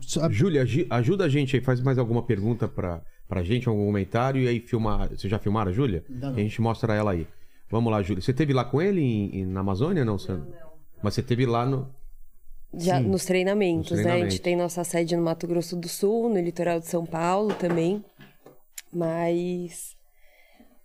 só- 0.00 0.30
Júlia, 0.30 0.64
ajuda 0.90 1.24
a 1.24 1.28
gente 1.28 1.56
aí, 1.56 1.62
faz 1.62 1.80
mais 1.80 1.98
alguma 1.98 2.22
pergunta 2.22 2.66
pra, 2.68 3.02
pra 3.28 3.42
gente, 3.42 3.68
algum 3.68 3.84
comentário, 3.86 4.40
e 4.42 4.48
aí 4.48 4.60
filmar. 4.60 5.08
Vocês 5.08 5.30
já 5.30 5.38
filmaram 5.38 5.70
a 5.70 5.74
Júlia? 5.74 6.04
Não. 6.08 6.30
A 6.30 6.34
gente 6.38 6.60
mostra 6.60 6.94
ela 6.94 7.12
aí. 7.12 7.26
Vamos 7.70 7.92
lá, 7.92 8.02
Júlia. 8.02 8.22
Você 8.22 8.32
teve 8.32 8.52
lá 8.52 8.64
com 8.64 8.80
ele 8.80 9.00
em- 9.00 9.40
em- 9.40 9.46
na 9.46 9.60
Amazônia, 9.60 10.04
não, 10.04 10.18
Sandro? 10.18 10.48
Mas 11.02 11.14
você 11.14 11.22
teve 11.22 11.46
lá 11.46 11.64
no. 11.66 11.88
Já 12.74 12.98
Sim. 12.98 13.08
nos 13.08 13.24
treinamentos, 13.24 13.90
Nos 13.92 13.98
né? 14.00 14.02
A 14.02 14.04
treinamentos. 14.04 14.34
gente 14.34 14.42
tem 14.42 14.56
nossa 14.56 14.84
sede 14.84 15.16
no 15.16 15.22
Mato 15.22 15.46
Grosso 15.46 15.74
do 15.76 15.88
Sul, 15.88 16.28
no 16.28 16.38
litoral 16.40 16.78
de 16.80 16.86
São 16.86 17.06
Paulo 17.06 17.54
também. 17.54 18.04
Mas. 18.92 19.96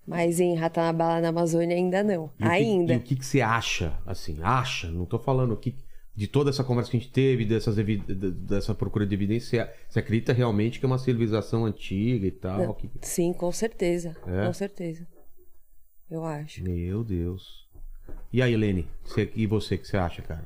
Mas 0.05 0.39
em 0.39 0.53
Ratanabá, 0.55 1.21
na 1.21 1.29
Amazônia, 1.29 1.75
ainda 1.77 2.03
não. 2.03 2.25
E 2.37 2.43
o 2.43 2.47
que- 2.47 2.53
ainda. 2.53 2.93
e 2.93 2.97
o 2.97 3.01
que, 3.01 3.15
que 3.15 3.25
você 3.25 3.39
acha? 3.41 3.97
Assim, 4.05 4.37
acha? 4.41 4.89
Não 4.91 5.05
tô 5.05 5.17
falando 5.17 5.53
o 5.53 5.57
que. 5.57 5.75
De 6.15 6.27
toda 6.27 6.51
essa 6.51 6.63
conversa 6.63 6.91
que 6.91 6.97
a 6.97 6.99
gente 6.99 7.11
teve, 7.11 7.43
dessas 7.43 7.75
dessa 8.45 8.75
procura 8.75 9.03
de 9.05 9.15
evidência, 9.15 9.65
você- 9.65 9.73
você 9.89 9.99
acredita 9.99 10.31
realmente 10.31 10.79
que 10.79 10.85
é 10.85 10.87
uma 10.87 10.99
civilização 10.99 11.65
antiga 11.65 12.27
e 12.27 12.31
tal? 12.31 12.59
Não. 12.67 12.73
que- 12.73 12.89
Sim, 13.01 13.33
com 13.33 13.51
certeza. 13.51 14.15
É? 14.27 14.45
Com 14.45 14.53
certeza. 14.53 15.07
Eu 16.11 16.23
acho. 16.23 16.63
Meu 16.63 17.03
Deus. 17.03 17.62
E 18.33 18.41
aí, 18.41 18.53
Helene? 18.53 18.87
Você- 19.05 19.31
e 19.35 19.45
você, 19.45 19.75
o 19.75 19.79
que 19.79 19.87
você 19.87 19.95
acha, 19.97 20.21
cara? 20.23 20.43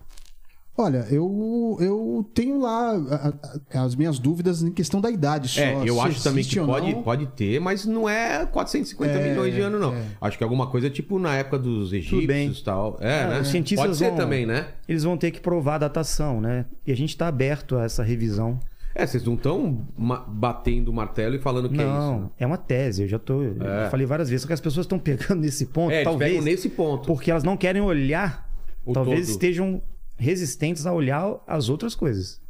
Olha, 0.79 1.07
eu, 1.09 1.75
eu 1.79 2.29
tenho 2.35 2.59
lá 2.59 2.91
a- 2.91 3.33
a- 3.73 3.83
as 3.83 3.95
minhas 3.95 4.19
dúvidas 4.19 4.61
em 4.61 4.71
questão 4.71 5.01
da 5.01 5.09
idade 5.09 5.47
só. 5.47 5.59
É, 5.59 5.89
eu 5.89 5.99
acho 5.99 6.21
também 6.21 6.43
que 6.43 6.59
pode, 6.59 6.93
pode 7.03 7.25
ter, 7.27 7.59
mas 7.59 7.83
não 7.87 8.07
é 8.07 8.45
450 8.45 9.13
É, 9.17 9.27
milhões 9.29 9.55
de 9.55 9.61
anos, 9.61 9.81
não. 9.81 9.95
é. 9.95 10.05
Acho 10.21 10.37
que 10.37 10.43
é 10.43 10.45
alguma 10.45 10.67
coisa 10.67 10.87
tipo 10.87 11.17
na 11.17 11.33
época 11.35 11.57
dos 11.57 11.91
egípcios 11.93 12.59
e 12.59 12.63
tal. 12.63 12.95
É, 13.01 13.23
Ah, 13.23 13.27
né? 13.29 13.39
os 13.39 13.47
cientistas 13.47 13.87
pode 13.87 13.97
ser 13.97 14.09
vão- 14.09 14.17
também, 14.17 14.45
né? 14.45 14.67
Eles 14.87 15.01
vão 15.01 15.17
ter 15.17 15.31
que 15.31 15.39
provar 15.39 15.75
a 15.75 15.79
datação, 15.79 16.39
né? 16.39 16.65
E 16.85 16.91
a 16.91 16.95
gente 16.95 17.09
está 17.09 17.27
aberto 17.27 17.75
a 17.75 17.83
essa 17.85 18.03
revisão. 18.03 18.59
É, 18.99 19.05
vocês 19.05 19.23
não 19.23 19.35
estão 19.35 19.85
batendo 20.27 20.89
o 20.89 20.93
martelo 20.93 21.35
e 21.35 21.39
falando 21.39 21.69
que 21.69 21.75
é 21.79 21.83
isso. 21.83 21.85
não, 21.93 22.21
né? 22.21 22.29
é 22.39 22.45
uma 22.47 22.57
tese. 22.57 23.03
Eu 23.03 23.07
já 23.07 23.19
tô. 23.19 23.43
eu 23.43 23.61
É. 23.63 23.89
falei 23.89 24.05
várias 24.05 24.27
vezes, 24.29 24.41
só 24.41 24.47
que 24.47 24.53
as 24.53 24.59
pessoas 24.61 24.85
estão 24.85 24.97
pegando 24.97 25.35
nesse 25.41 25.67
ponto, 25.67 25.91
É, 25.91 26.03
talvez. 26.03 26.31
pegam 26.31 26.43
nesse 26.45 26.69
ponto. 26.69 27.05
Porque 27.05 27.29
elas 27.29 27.43
não 27.43 27.55
querem 27.55 27.81
olhar. 27.81 28.49
O 28.85 28.93
talvez 28.93 29.21
todo. 29.27 29.29
estejam 29.31 29.81
resistentes 30.17 30.85
a 30.87 30.93
olhar 30.93 31.39
as 31.45 31.69
outras 31.69 31.93
coisas. 31.93 32.41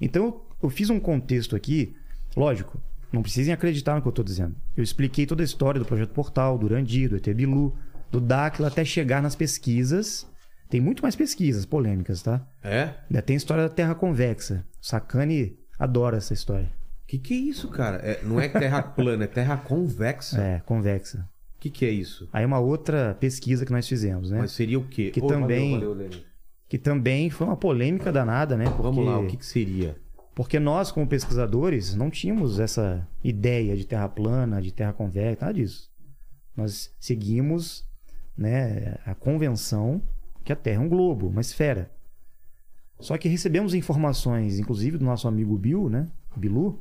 Então, 0.00 0.24
eu- 0.24 0.46
eu 0.64 0.68
fiz 0.70 0.90
um 0.90 0.98
contexto 0.98 1.54
aqui. 1.54 1.94
Lógico, 2.36 2.80
não 3.12 3.22
precisem 3.22 3.54
acreditar 3.54 3.94
no 3.94 4.02
que 4.02 4.08
eu 4.08 4.10
estou 4.10 4.24
dizendo. 4.24 4.56
Eu 4.76 4.82
expliquei 4.82 5.24
toda 5.26 5.42
a 5.42 5.44
história 5.44 5.78
do 5.78 5.84
Projeto 5.86 6.10
Portal, 6.10 6.58
do 6.58 6.66
Urandi, 6.66 7.06
do 7.08 7.16
ET 7.16 7.32
Bilu, 7.32 7.74
do 8.10 8.20
Dáquila, 8.20 8.68
até 8.68 8.84
chegar 8.84 9.22
nas 9.22 9.36
pesquisas. 9.36 10.26
Tem 10.68 10.80
muito 10.80 11.00
mais 11.02 11.14
pesquisas 11.14 11.64
polêmicas, 11.64 12.22
tá? 12.22 12.44
É? 12.64 12.90
Ainda 13.08 13.22
tem 13.22 13.34
a 13.34 13.36
história 13.36 13.62
da 13.62 13.68
Terra 13.68 13.94
Convexa. 13.94 14.64
Sacani 14.80 15.56
adora 15.78 16.16
essa 16.16 16.34
história. 16.34 16.70
Que 17.06 17.18
que 17.18 17.34
é 17.34 17.36
isso, 17.36 17.68
cara? 17.68 17.98
É, 17.98 18.22
não 18.24 18.40
é 18.40 18.48
terra 18.48 18.82
plana, 18.96 19.24
é 19.24 19.26
terra 19.26 19.56
convexa. 19.56 20.40
É, 20.40 20.60
convexa. 20.60 21.28
O 21.56 21.60
que 21.60 21.70
que 21.70 21.84
é 21.84 21.90
isso? 21.90 22.28
Aí 22.32 22.44
uma 22.44 22.58
outra 22.58 23.16
pesquisa 23.18 23.64
que 23.64 23.72
nós 23.72 23.88
fizemos, 23.88 24.30
né? 24.30 24.38
Mas 24.38 24.52
seria 24.52 24.78
o 24.78 24.84
quê? 24.86 25.10
Que 25.10 25.20
Ô, 25.20 25.26
também- 25.26 25.72
Valeu, 25.72 25.94
valeu. 25.94 26.10
Que 26.68 26.78
também 26.78 27.30
foi 27.30 27.46
uma 27.46 27.56
polêmica 27.56 28.10
danada, 28.12 28.56
né? 28.56 28.64
Porque... 28.64 28.82
Vamos 28.82 29.06
lá, 29.06 29.18
o 29.18 29.26
que 29.26 29.36
que 29.36 29.46
seria? 29.46 29.96
Porque 30.34 30.58
nós, 30.58 30.90
como 30.92 31.06
pesquisadores, 31.06 31.94
não 31.94 32.10
tínhamos 32.10 32.58
essa 32.60 33.06
ideia 33.22 33.76
de 33.76 33.86
terra 33.86 34.08
plana, 34.08 34.60
de 34.60 34.72
terra 34.72 34.92
convexa, 34.92 35.38
nada 35.40 35.54
disso. 35.54 35.88
Nós 36.54 36.92
seguimos 36.98 37.88
né, 38.36 38.98
a 39.06 39.14
convenção 39.14 40.02
que 40.44 40.52
a 40.52 40.56
Terra 40.56 40.82
é 40.82 40.84
um 40.84 40.88
globo, 40.88 41.28
uma 41.28 41.40
esfera. 41.40 41.90
Só 42.98 43.16
que 43.18 43.28
recebemos 43.28 43.74
informações, 43.74 44.58
inclusive 44.58 44.98
do 44.98 45.04
nosso 45.04 45.28
amigo 45.28 45.56
Bill, 45.58 45.88
né? 45.88 46.08
Bilu, 46.34 46.78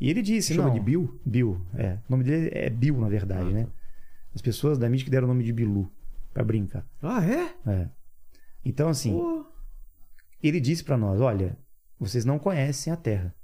e 0.00 0.10
ele 0.10 0.22
disse, 0.22 0.54
Chama 0.54 0.68
não, 0.68 0.74
de 0.74 0.80
Bill? 0.80 1.20
Bill, 1.24 1.60
é. 1.74 1.94
O 2.08 2.10
nome 2.10 2.24
dele 2.24 2.50
é 2.52 2.70
Bill, 2.70 2.98
na 3.00 3.08
verdade, 3.08 3.48
Ah, 3.48 3.52
né? 3.52 3.66
As 4.34 4.40
pessoas 4.40 4.78
da 4.78 4.88
mídia 4.88 5.04
que 5.04 5.10
deram 5.10 5.24
o 5.26 5.28
nome 5.28 5.42
de 5.42 5.52
Bilu, 5.52 5.90
pra 6.32 6.44
brincar. 6.44 6.86
Ah, 7.02 7.24
é? 7.24 7.54
É. 7.66 7.88
Então, 8.64 8.88
assim, 8.88 9.16
ele 10.42 10.60
disse 10.60 10.84
pra 10.84 10.96
nós: 10.96 11.20
olha, 11.20 11.58
vocês 11.98 12.24
não 12.24 12.38
conhecem 12.38 12.92
a 12.92 12.96
Terra. 12.96 13.34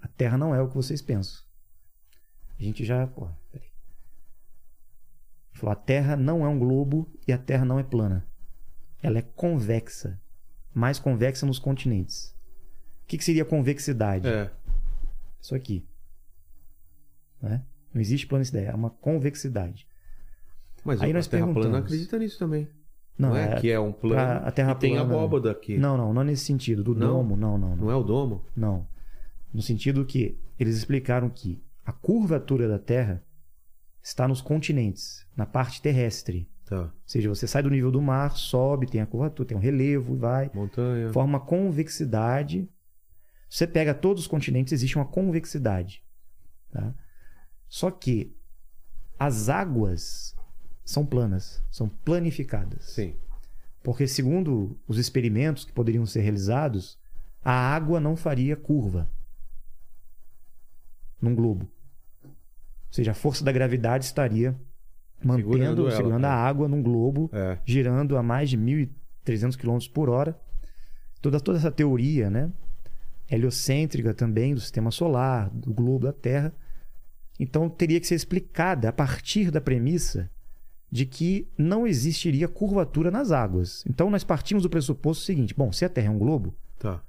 A 0.00 0.06
Terra 0.06 0.38
não 0.38 0.54
é 0.54 0.62
o 0.62 0.68
que 0.68 0.76
vocês 0.76 1.02
pensam. 1.02 1.42
A 2.58 2.62
gente 2.62 2.84
já. 2.84 3.06
Pô, 3.06 3.28
peraí. 3.50 3.68
Ele 5.50 5.60
falou: 5.60 5.72
a 5.72 5.76
Terra 5.76 6.16
não 6.16 6.44
é 6.44 6.48
um 6.48 6.58
globo 6.58 7.10
e 7.26 7.32
a 7.32 7.38
Terra 7.38 7.64
não 7.64 7.78
é 7.78 7.82
plana. 7.82 8.24
Ela 9.02 9.18
é 9.18 9.22
convexa. 9.22 10.20
Mais 10.78 10.98
convexa 11.00 11.44
nos 11.44 11.58
continentes. 11.58 12.28
O 13.02 13.06
que, 13.08 13.18
que 13.18 13.24
seria 13.24 13.44
convexidade? 13.44 14.28
É. 14.28 14.48
Isso 15.40 15.54
aqui. 15.54 15.84
Né? 17.42 17.62
Não 17.92 18.00
existe 18.00 18.26
planicidade, 18.26 18.66
é 18.66 18.74
uma 18.74 18.90
convexidade. 18.90 19.86
Mas 20.84 21.00
Aí 21.02 21.10
a 21.10 21.14
nós 21.14 21.26
terra 21.26 21.52
plana 21.52 21.78
acredita 21.78 22.16
nisso 22.18 22.38
também. 22.38 22.68
Não, 23.18 23.30
Não, 23.30 23.36
é, 23.36 23.54
é- 23.54 23.60
que 23.60 23.70
é 23.70 23.80
um 23.80 23.90
plano 23.92 24.14
pra- 24.14 24.36
a 24.48 24.50
terra 24.52 24.70
e 24.72 24.74
tem 24.76 24.94
plana- 24.94 25.12
abóbada 25.12 25.50
aqui. 25.50 25.76
Não, 25.76 25.96
não, 25.96 26.12
não 26.14 26.22
nesse 26.22 26.44
sentido. 26.44 26.84
Do 26.84 26.94
Não? 26.94 27.08
domo, 27.08 27.36
não, 27.36 27.58
não, 27.58 27.70
não. 27.70 27.76
Não 27.76 27.90
é 27.90 27.96
o 27.96 28.02
domo? 28.04 28.44
Não. 28.56 28.86
No 29.52 29.60
sentido 29.60 30.04
que 30.04 30.38
eles 30.60 30.76
explicaram 30.76 31.28
que 31.28 31.60
a 31.84 31.92
curvatura 31.92 32.68
da 32.68 32.78
Terra 32.78 33.20
está 34.00 34.28
nos 34.28 34.40
continentes, 34.40 35.26
na 35.36 35.44
parte 35.44 35.82
terrestre. 35.82 36.48
Tá. 36.68 36.82
Ou 36.82 36.92
seja, 37.06 37.30
você 37.30 37.46
sai 37.46 37.62
do 37.62 37.70
nível 37.70 37.90
do 37.90 38.02
mar, 38.02 38.36
sobe, 38.36 38.86
tem 38.86 39.00
a 39.00 39.06
curvatura, 39.06 39.48
tem 39.48 39.56
um 39.56 39.60
relevo 39.60 40.14
e 40.14 40.18
vai. 40.18 40.50
Montanha. 40.52 41.10
Forma 41.12 41.40
convexidade. 41.40 42.68
Você 43.48 43.66
pega 43.66 43.94
todos 43.94 44.24
os 44.24 44.28
continentes, 44.28 44.74
existe 44.74 44.96
uma 44.96 45.06
convexidade. 45.06 46.02
Tá? 46.70 46.94
Só 47.66 47.90
que 47.90 48.36
as 49.18 49.48
águas 49.48 50.36
são 50.84 51.06
planas, 51.06 51.62
são 51.70 51.88
planificadas. 51.88 52.84
Sim. 52.84 53.16
Porque, 53.82 54.06
segundo 54.06 54.78
os 54.86 54.98
experimentos 54.98 55.64
que 55.64 55.72
poderiam 55.72 56.04
ser 56.04 56.20
realizados, 56.20 56.98
a 57.42 57.52
água 57.52 57.98
não 57.98 58.14
faria 58.14 58.54
curva 58.54 59.10
num 61.20 61.34
globo. 61.34 61.66
Ou 62.24 62.92
seja, 62.92 63.12
a 63.12 63.14
força 63.14 63.42
da 63.42 63.52
gravidade 63.52 64.04
estaria 64.04 64.54
mantendo, 65.22 65.48
Segurando 65.50 65.90
segurando, 65.90 66.24
ela, 66.24 66.34
a 66.34 66.46
água 66.46 66.68
num 66.68 66.82
globo, 66.82 67.28
É. 67.32 67.58
girando 67.64 68.16
a 68.16 68.22
mais 68.22 68.48
de 68.50 68.56
1.300 68.56 69.56
km 69.56 69.78
por 69.92 70.08
hora. 70.08 70.38
Toda, 71.20 71.40
toda 71.40 71.58
essa 71.58 71.70
teoria, 71.72 72.30
né? 72.30 72.50
Heliocêntrica 73.30 74.14
também, 74.14 74.54
do 74.54 74.60
sistema 74.60 74.90
solar, 74.90 75.50
do 75.50 75.72
globo 75.74 76.06
da 76.06 76.12
Terra. 76.12 76.52
Então, 77.38 77.68
teria 77.68 78.00
que 78.00 78.06
ser 78.06 78.14
explicada 78.14 78.88
a 78.88 78.92
partir 78.92 79.50
da 79.50 79.60
premissa 79.60 80.30
de 80.90 81.04
que 81.04 81.46
não 81.58 81.86
existiria 81.86 82.48
curvatura 82.48 83.10
nas 83.10 83.30
águas. 83.30 83.84
Então, 83.86 84.08
nós 84.10 84.24
partimos 84.24 84.62
do 84.62 84.70
pressuposto 84.70 85.24
seguinte: 85.24 85.54
bom, 85.54 85.70
se 85.72 85.84
a 85.84 85.88
Terra 85.88 86.06
é 86.06 86.10
um 86.10 86.18
globo, 86.18 86.54
Tá. 86.78 87.02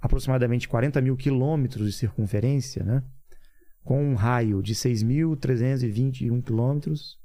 aproximadamente 0.00 0.68
40 0.68 1.00
mil 1.00 1.16
quilômetros 1.16 1.86
de 1.86 1.92
circunferência, 1.92 2.84
né? 2.84 3.02
Com 3.88 4.04
um 4.04 4.14
raio 4.14 4.62
de 4.62 4.74
6.321 4.74 6.42
quilômetros, 6.42 7.18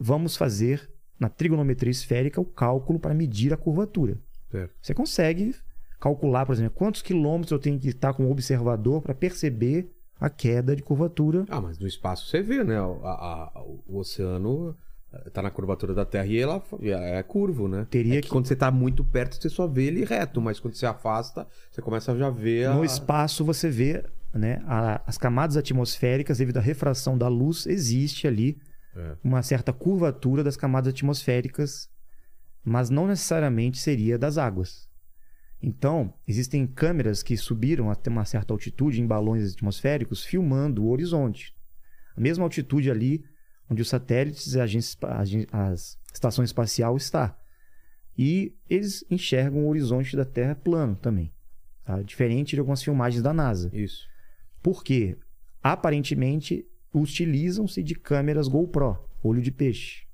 vamos 0.00 0.36
fazer 0.36 0.90
na 1.18 1.28
trigonometria 1.28 1.92
esférica 1.92 2.40
o 2.40 2.44
cálculo 2.44 2.98
para 2.98 3.14
medir 3.14 3.52
a 3.52 3.56
curvatura. 3.56 4.18
Certo. 4.50 4.74
Você 4.82 4.92
consegue 4.92 5.54
calcular, 6.00 6.44
por 6.44 6.54
exemplo, 6.54 6.74
quantos 6.74 7.02
quilômetros 7.02 7.52
eu 7.52 7.60
tenho 7.60 7.78
que 7.78 7.88
estar 7.88 8.12
com 8.14 8.24
o 8.26 8.32
observador 8.32 9.00
para 9.00 9.14
perceber 9.14 9.90
a 10.18 10.28
queda 10.28 10.74
de 10.74 10.82
curvatura. 10.82 11.44
Ah, 11.48 11.60
mas 11.60 11.78
no 11.78 11.86
espaço 11.86 12.26
você 12.28 12.42
vê, 12.42 12.64
né? 12.64 12.80
O, 12.82 13.04
a- 13.04 13.52
a- 13.54 13.62
o 13.86 13.98
oceano 13.98 14.76
eh, 15.12 15.30
tá 15.30 15.40
na 15.40 15.52
curvatura 15.52 15.94
da 15.94 16.04
Terra 16.04 16.26
e 16.26 16.36
ela 16.38 16.60
é 16.82 17.22
curvo, 17.22 17.68
né? 17.68 17.86
Teria 17.90 18.14
É 18.14 18.16
que 18.16 18.22
que- 18.22 18.28
quando 18.28 18.46
você 18.46 18.56
tá 18.56 18.72
muito 18.72 19.04
perto, 19.04 19.36
você 19.40 19.48
só 19.48 19.68
vê 19.68 19.84
ele 19.84 20.04
reto, 20.04 20.40
mas 20.40 20.58
quando 20.58 20.74
você 20.74 20.84
afasta, 20.86 21.46
você 21.70 21.80
começa 21.80 22.10
a 22.10 22.16
já 22.16 22.28
ver 22.28 22.66
a... 22.66 22.74
No 22.74 22.84
espaço 22.84 23.44
você 23.44 23.70
vê 23.70 24.04
né, 24.34 24.62
a- 24.66 25.02
as 25.06 25.16
camadas 25.16 25.56
atmosféricas, 25.56 26.38
devido 26.38 26.56
à 26.58 26.60
refração 26.60 27.16
da 27.16 27.28
luz, 27.28 27.66
existe 27.66 28.26
ali 28.26 28.58
É. 28.96 29.16
uma 29.22 29.42
certa 29.42 29.72
curvatura 29.72 30.42
das 30.44 30.56
camadas 30.56 30.92
atmosféricas, 30.92 31.88
mas 32.64 32.90
não 32.90 33.06
necessariamente 33.06 33.78
seria 33.78 34.18
das 34.18 34.36
águas. 34.38 34.88
Então, 35.62 36.12
existem 36.28 36.66
câmeras 36.66 37.22
que 37.22 37.36
subiram 37.36 37.90
até 37.90 38.10
uma 38.10 38.24
certa 38.24 38.52
altitude 38.52 39.00
em 39.00 39.06
balões 39.06 39.54
atmosféricos 39.54 40.24
filmando 40.24 40.84
o 40.84 40.90
horizonte. 40.90 41.54
A 42.16 42.20
mesma 42.20 42.44
altitude 42.44 42.90
ali 42.90 43.24
onde 43.70 43.80
os 43.80 43.88
satélites 43.88 44.54
e 44.54 44.60
a 44.60 44.64
a 44.64 45.68
as 45.70 45.98
estação 46.12 46.44
espacial 46.44 46.96
está. 46.96 47.36
E 48.16 48.54
eles 48.68 49.04
enxergam 49.10 49.64
o 49.64 49.68
horizonte 49.68 50.14
da 50.16 50.24
Terra 50.24 50.54
plano 50.54 50.94
também. 50.96 51.32
tá? 51.84 52.00
Diferente 52.02 52.54
de 52.54 52.60
algumas 52.60 52.82
filmagens 52.82 53.22
da 53.22 53.32
NASA. 53.32 53.70
Isso. 53.72 54.06
Porque, 54.64 55.18
aparentemente, 55.62 56.66
utilizam-se 56.90 57.82
de 57.82 57.94
câmeras 57.94 58.48
GoPro, 58.48 58.98
olho 59.22 59.42
de 59.42 59.52
peixe, 59.52 60.06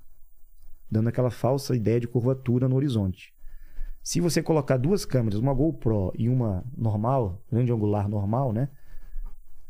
dando 0.91 1.07
aquela 1.07 1.31
falsa 1.31 1.73
ideia 1.73 2.01
de 2.01 2.07
curvatura 2.09 2.67
no 2.67 2.75
horizonte. 2.75 3.33
Se 4.03 4.19
você 4.19 4.43
colocar 4.43 4.75
duas 4.75 5.05
câmeras, 5.05 5.39
uma 5.39 5.53
GoPro 5.53 6.11
e 6.17 6.27
uma 6.27 6.65
normal, 6.77 7.41
grande 7.49 7.71
angular 7.71 8.09
normal, 8.09 8.51
né? 8.51 8.67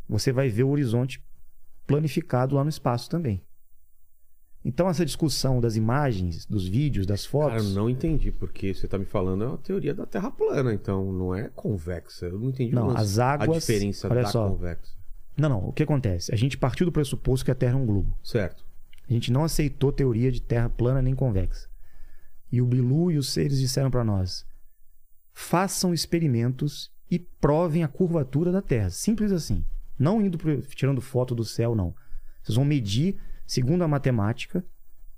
Você 0.10 0.32
vai 0.32 0.49
ver 0.49 0.64
o 0.64 0.70
horizonte 0.70 1.24
planificado 1.86 2.56
lá 2.56 2.64
no 2.64 2.70
espaço 2.72 3.08
também. 3.08 3.45
Então 4.63 4.88
essa 4.88 5.03
discussão 5.05 5.59
das 5.59 5.75
imagens, 5.75 6.45
dos 6.45 6.67
vídeos, 6.67 7.05
das 7.07 7.25
Cara, 7.25 7.31
fotos, 7.31 7.65
eu 7.69 7.73
não 7.73 7.89
entendi, 7.89 8.31
porque 8.31 8.73
você 8.73 8.88
tá 8.88 8.97
me 8.97 9.05
falando 9.05 9.43
é 9.43 9.47
uma 9.47 9.57
teoria 9.57 9.93
da 9.93 10.05
Terra 10.05 10.29
plana, 10.29 10.71
então 10.73 11.11
não 11.11 11.33
é 11.33 11.49
convexa. 11.49 12.27
Eu 12.27 12.38
não 12.38 12.49
entendi 12.49 12.73
Não, 12.75 12.91
as 12.95 13.17
águas- 13.17 13.49
a 13.57 13.59
diferença 13.59 14.07
olha 14.07 14.21
da 14.21 14.27
só. 14.29 14.49
convexa. 14.49 14.93
não, 15.35 15.49
não. 15.49 15.67
O 15.69 15.73
que 15.73 15.81
acontece? 15.81 16.31
A 16.31 16.38
gente 16.38 16.57
partiu 16.57 16.85
do 16.85 16.91
pressuposto 16.91 17.43
que 17.45 17.49
a 17.51 17.55
Terra 17.55 17.73
é 17.73 17.81
um 17.81 17.85
globo. 17.88 18.15
Certo. 18.23 18.63
A 19.09 19.13
gente 19.13 19.31
não 19.31 19.43
aceitou 19.43 19.91
teoria 19.91 20.31
de 20.31 20.39
terra 20.41 20.69
plana 20.69 21.01
nem 21.01 21.15
convexa. 21.15 21.67
E 22.51 22.61
o 22.61 22.65
Bilu 22.65 23.11
e 23.11 23.17
os 23.17 23.29
seres 23.33 23.59
disseram 23.59 23.89
para 23.91 24.03
nós: 24.03 24.45
façam 25.33 25.93
experimentos 25.93 26.91
e 27.09 27.17
provem 27.19 27.83
a 27.83 27.88
curvatura 27.88 28.51
da 28.51 28.61
Terra. 28.61 28.89
Simples 28.89 29.31
assim. 29.31 29.65
Não 29.97 30.21
indo 30.21 30.38
pro- 30.38 30.61
tirando 30.61 31.01
foto 31.01 31.33
do 31.35 31.43
céu, 31.43 31.75
não. 31.75 31.93
Vocês 32.41 32.55
vão 32.55 32.63
medir, 32.65 33.17
segundo 33.45 33.84
a 33.84 33.88
matemática 33.88 34.63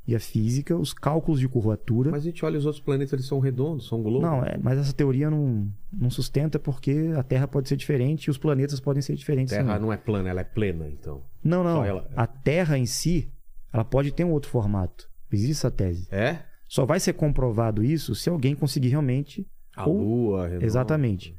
e 0.06 0.14
a 0.16 0.20
física, 0.20 0.76
os 0.76 0.94
cálculos 0.94 1.40
de 1.40 1.48
curvatura. 1.48 2.12
Mas 2.12 2.24
a 2.24 2.26
gente 2.26 2.44
olha 2.44 2.58
os 2.60 2.66
outros 2.66 2.84
planetas, 2.84 3.14
eles 3.14 3.26
são 3.26 3.40
redondos, 3.40 3.88
são 3.88 4.04
globos. 4.04 4.22
Não, 4.22 4.44
é, 4.44 4.58
mas 4.62 4.78
essa 4.78 4.92
teoria 4.92 5.30
não, 5.30 5.72
não 5.92 6.10
sustenta 6.10 6.60
porque 6.60 7.14
a 7.18 7.24
Terra 7.24 7.48
pode 7.48 7.70
ser 7.70 7.78
diferente 7.78 8.26
e 8.26 8.30
os 8.30 8.38
planetas 8.38 8.80
podem 8.82 9.02
ser 9.02 9.16
diferentes. 9.16 9.54
Terra 9.54 9.66
também. 9.68 9.82
não 9.82 9.94
é 9.94 9.98
plana, 9.98 10.30
ela 10.30 10.42
é 10.42 10.44
plena, 10.44 10.88
então. 10.90 11.24
Não, 11.44 11.64
não. 11.64 11.86
Ela- 11.86 12.10
A 12.18 12.28
Terra 12.28 12.78
em 12.78 12.86
si, 12.86 13.32
ela 13.72 13.86
pode 13.86 14.12
ter 14.12 14.24
um 14.26 14.32
outro 14.32 14.50
formato. 14.50 15.10
Existe 15.32 15.52
essa 15.52 15.72
tese. 15.72 16.08
É? 16.12 16.40
Só 16.68 16.86
vai 16.86 17.00
ser 17.00 17.14
comprovado 17.14 17.84
isso 17.84 18.14
se 18.14 18.30
alguém 18.30 18.56
conseguir 18.56 18.90
realmente. 18.90 19.48
A 19.76 19.88
Ou- 19.88 19.98
Lua, 20.02 20.44
redonda. 20.48 20.66
Exatamente. 20.66 21.36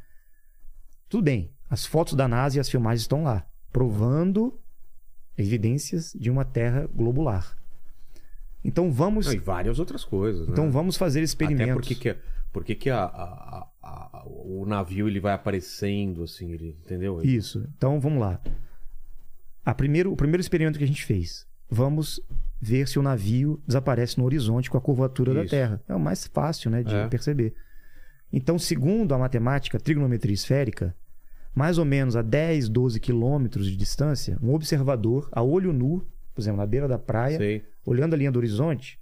Tudo 1.09 1.24
bem. 1.24 1.51
As 1.69 1.85
fotos 1.86 2.15
da 2.15 2.27
NASA 2.27 2.56
e 2.56 2.61
as 2.61 2.69
filmagens 2.69 3.02
estão 3.02 3.24
lá, 3.24 3.47
provando 3.73 4.59
evidências 5.36 6.12
de 6.19 6.31
uma 6.31 6.44
Terra 6.44 6.89
globular. 6.94 7.56
Então 8.65 8.90
vamos, 8.90 9.27
Não, 9.27 9.32
e 9.35 9.39
várias 9.39 9.78
outras 9.78 10.05
coisas, 10.05 10.48
então 10.48 10.65
né? 10.66 10.70
vamos 10.70 10.97
fazer 10.97 11.23
experimentos. 11.23 11.70
Até 11.70 11.74
porque 11.74 11.94
que, 11.94 12.16
porque 12.52 12.74
que 12.74 12.89
a, 12.90 13.05
a- 13.05 13.69
a- 13.82 14.23
o 14.27 14.65
navio 14.66 15.06
ele 15.06 15.20
vai 15.20 15.35
aparecendo, 15.35 16.23
assim, 16.23 16.51
ele, 16.52 16.77
entendeu? 16.85 17.20
Isso. 17.23 17.66
Então 17.77 18.01
vamos 18.01 18.19
lá. 18.20 18.40
A 19.65 19.74
primeiro, 19.74 20.12
o 20.12 20.16
primeiro 20.16 20.40
experimento 20.40 20.78
que 20.78 20.85
a 20.85 20.89
gente 20.89 21.05
fez. 21.05 21.47
Vamos 21.69 22.20
ver 22.61 22.86
se 22.89 22.98
o 22.98 23.02
navio 23.02 23.61
desaparece 23.66 24.16
no 24.19 24.24
horizonte 24.24 24.70
com 24.70 24.78
a 24.78 24.81
curvatura 24.81 25.35
da 25.35 25.40
Isso. 25.43 25.51
Terra. 25.51 25.82
É 25.89 25.94
o 25.94 26.01
mais 26.01 26.27
fácil 26.27 26.70
né, 26.70 26.82
de 26.82 26.94
É. 26.94 27.06
perceber. 27.09 27.55
Então, 28.32 28.59
segundo 28.59 29.15
a 29.15 29.19
matemática 29.19 29.78
trigonometria 29.78 30.32
esférica, 30.35 30.94
mais 31.55 31.78
ou 31.78 31.85
menos 31.85 32.16
a 32.16 32.22
10, 32.22 32.68
12 32.68 32.98
quilômetros 33.01 33.66
de 33.70 33.76
distância, 33.76 34.36
um 34.43 34.52
observador 34.55 35.28
a 35.32 35.43
olho 35.43 35.72
nu, 35.72 36.05
por 36.35 36.40
exemplo, 36.40 36.59
na 36.59 36.66
beira 36.66 36.89
da 36.89 36.98
praia, 36.98 37.39
Sei. 37.39 37.64
olhando 37.86 38.14
a 38.14 38.16
linha 38.16 38.32
do 38.32 38.39
horizonte, 38.39 38.98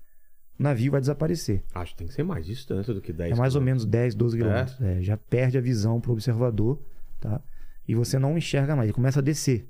o 0.58 0.62
navio 0.62 0.92
vai 0.92 1.00
desaparecer. 1.00 1.62
Acho 1.74 1.92
que 1.92 1.98
tem 1.98 2.06
que 2.06 2.12
ser 2.14 2.22
mais 2.24 2.44
distante 2.44 2.92
do 2.92 3.00
que 3.00 3.12
10 3.12 3.32
É 3.32 3.34
mais 3.34 3.54
ou 3.54 3.62
menos 3.62 3.84
10, 3.86 4.14
12 4.14 4.36
É? 4.36 4.38
quilômetros. 4.40 4.80
É, 4.80 5.02
já 5.02 5.16
perde 5.16 5.56
a 5.56 5.60
visão 5.60 6.00
para 6.00 6.10
o 6.10 6.12
observador, 6.12 6.78
tá? 7.20 7.40
E 7.88 7.94
você 7.94 8.18
não 8.18 8.36
enxerga 8.36 8.76
mais, 8.76 8.86
ele 8.86 8.94
começa 8.94 9.20
a 9.20 9.22
descer. 9.22 9.66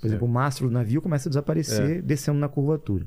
Por 0.00 0.06
exemplo, 0.08 0.26
o 0.26 0.30
mastro 0.30 0.66
do 0.66 0.72
navio 0.72 1.00
começa 1.00 1.28
a 1.28 1.30
desaparecer, 1.30 1.98
É. 1.98 2.02
descendo 2.02 2.38
na 2.40 2.48
curvatura. 2.48 3.06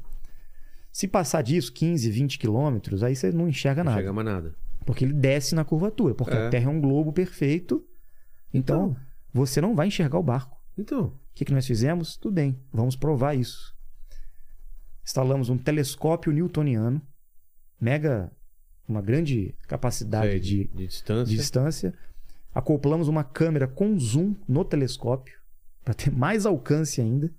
Se 0.93 1.09
passar 1.09 1.41
disso, 1.41 1.73
15, 1.73 2.09
20 2.09 2.39
quilômetros, 2.39 3.03
aí 3.03 3.13
você 3.15 3.31
não 3.33 3.49
enxerga 3.49 3.83
Não 3.83 3.91
nada. 3.91 4.01
chega 4.01 4.13
mais 4.13 4.25
nada. 4.25 4.55
Porque 4.85 5.03
ele 5.03 5.11
desce 5.13 5.53
na 5.55 5.65
curvatura. 5.65 6.13
Porque 6.15 6.33
É. 6.33 6.47
a 6.47 6.49
Terra 6.49 6.67
é 6.71 6.73
um 6.73 6.79
globo 6.79 7.11
perfeito. 7.11 7.83
Então, 8.53 8.91
Então. 8.91 8.97
Você 9.35 9.59
não 9.59 9.75
vai 9.75 9.87
enxergar 9.87 10.17
o 10.17 10.23
barco. 10.23 10.57
Então, 10.77 11.07
O 11.07 11.19
que, 11.35 11.43
que 11.43 11.53
nós 11.53 11.67
fizemos? 11.67 12.15
Tudo 12.15 12.35
bem, 12.35 12.57
vamos 12.71 12.95
provar 12.95 13.35
isso. 13.35 13.75
Instalamos 15.03 15.49
um 15.49 15.57
telescópio 15.57 16.31
newtoniano, 16.31 17.01
mega, 17.79 18.31
uma 18.87 19.01
grande 19.01 19.53
capacidade 19.67 20.31
sei, 20.31 20.39
de, 20.39 20.63
de 20.67 20.87
distância. 20.87 21.25
de 21.25 21.35
distância. 21.35 21.93
Acoplamos 22.53 23.09
uma 23.09 23.25
câmera 23.25 23.67
com 23.67 23.99
zoom 23.99 24.35
no 24.47 24.63
telescópio, 24.63 25.37
para 25.83 25.93
ter 25.93 26.11
mais 26.15 26.45
alcance 26.45 27.01
ainda. 27.01 27.29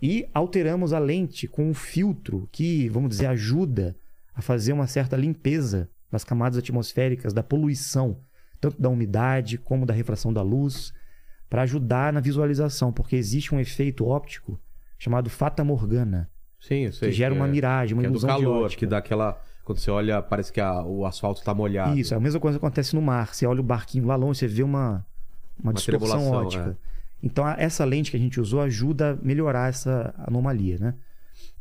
E 0.00 0.26
alteramos 0.32 0.94
a 0.94 0.98
lente 0.98 1.46
com 1.46 1.68
um 1.68 1.74
filtro 1.74 2.48
que, 2.50 2.88
vamos 2.88 3.10
dizer, 3.10 3.26
ajuda 3.26 3.94
a 4.34 4.40
fazer 4.40 4.72
uma 4.72 4.86
certa 4.86 5.14
limpeza 5.16 5.90
das 6.10 6.24
camadas 6.24 6.56
atmosféricas, 6.56 7.34
da 7.34 7.42
poluição, 7.42 8.18
tanto 8.58 8.80
da 8.80 8.88
umidade 8.88 9.58
como 9.58 9.84
da 9.84 9.92
refração 9.92 10.32
da 10.32 10.40
luz, 10.40 10.94
para 11.48 11.62
ajudar 11.62 12.12
na 12.12 12.20
visualização, 12.20 12.92
porque 12.92 13.16
existe 13.16 13.54
um 13.54 13.60
efeito 13.60 14.06
óptico 14.06 14.60
chamado 14.98 15.30
fata 15.30 15.64
morgana, 15.64 16.28
Sim, 16.60 16.86
eu 16.86 16.92
sei. 16.92 17.10
que 17.10 17.14
gera 17.16 17.32
uma 17.34 17.46
é- 17.46 17.50
miragem, 17.50 17.94
uma 17.94 18.02
que 18.02 18.06
é 18.06 18.10
do 18.10 18.12
ilusão 18.14 18.28
calor, 18.30 18.70
que 18.70 18.86
dá 18.86 18.98
aquela... 18.98 19.40
Quando 19.64 19.78
você 19.78 19.90
olha, 19.90 20.22
parece 20.22 20.50
que 20.52 20.60
a- 20.60 20.82
o 20.82 21.04
asfalto 21.04 21.42
tá 21.44 21.54
molhado. 21.54 21.98
Isso, 21.98 22.14
é 22.14 22.16
a 22.16 22.20
mesma 22.20 22.40
coisa 22.40 22.58
que 22.58 22.64
acontece 22.64 22.94
no 22.94 23.02
mar. 23.02 23.34
Você 23.34 23.46
olha 23.46 23.60
o 23.60 23.62
barquinho 23.62 24.06
lá 24.06 24.16
longe, 24.16 24.38
você 24.40 24.48
vê 24.48 24.62
uma, 24.62 25.06
uma, 25.62 25.74
distorção 25.74 26.08
tribulação, 26.08 26.32
ótica. 26.46 26.78
Então, 27.22 27.44
a- 27.44 27.54
essa 27.58 27.84
lente 27.84 28.10
que 28.10 28.16
a 28.16 28.20
gente 28.20 28.40
usou 28.40 28.62
ajuda 28.62 29.10
a 29.12 29.16
melhorar 29.16 29.68
essa 29.68 30.14
anomalia, 30.26 30.78
né? 30.78 30.94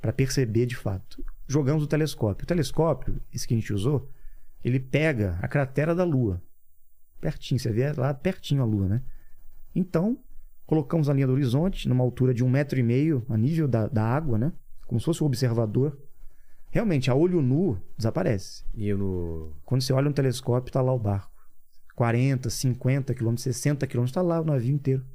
Para 0.02 0.14
perceber 0.14 0.66
de 0.66 0.76
fato. 0.76 1.22
Jogamos 1.50 1.84
o 1.84 1.88
telescópio. 1.88 2.46
O 2.46 2.48
telescópio, 2.48 3.20
esse 3.34 3.46
que 3.46 3.54
a 3.54 3.58
gente 3.58 3.74
usou, 3.74 4.10
ele 4.64 4.80
pega 4.80 5.38
a 5.42 5.48
cratera 5.48 5.94
da 5.94 6.06
Lua. 6.06 6.42
Pertinho, 7.20 7.60
você 7.60 7.72
vê 7.72 7.92
lá 7.92 8.14
pertinho 8.14 8.62
a 8.62 8.66
Lua, 8.66 8.88
né? 8.88 9.02
Então, 9.78 10.18
colocamos 10.66 11.08
a 11.08 11.14
linha 11.14 11.28
do 11.28 11.34
horizonte, 11.34 11.88
numa 11.88 12.04
altura 12.04 12.34
de 12.34 12.44
um 12.44 12.50
metro 12.50 12.80
e 12.80 12.84
meio, 12.84 13.24
a 13.30 13.38
nível 13.38 13.68
da, 13.68 13.88
da 13.88 14.04
água, 14.04 14.38
né? 14.38 14.52
Como 14.88 15.00
se 15.00 15.06
fosse 15.06 15.24
um 15.24 15.28
observador. 15.28 15.98
Realmente, 16.72 17.12
a 17.12 17.16
olho 17.16 17.42
nu, 17.42 17.80
desaparece. 17.96 18.64
E 18.74 18.92
no. 18.94 19.54
Quando 19.64 19.82
você 19.82 19.94
olha 19.94 20.10
no 20.10 20.14
telescópio, 20.14 20.72
tá 20.74 20.82
lá 20.82 20.92
o 20.94 21.00
barco. 21.00 21.32
40, 21.96 22.50
50 22.50 23.14
quilômetros, 23.14 23.44
60 23.44 23.86
quilômetros, 23.88 24.14
tá 24.14 24.22
lá 24.22 24.42
o 24.42 24.46
navio 24.46 24.74
inteiro. 24.74 25.06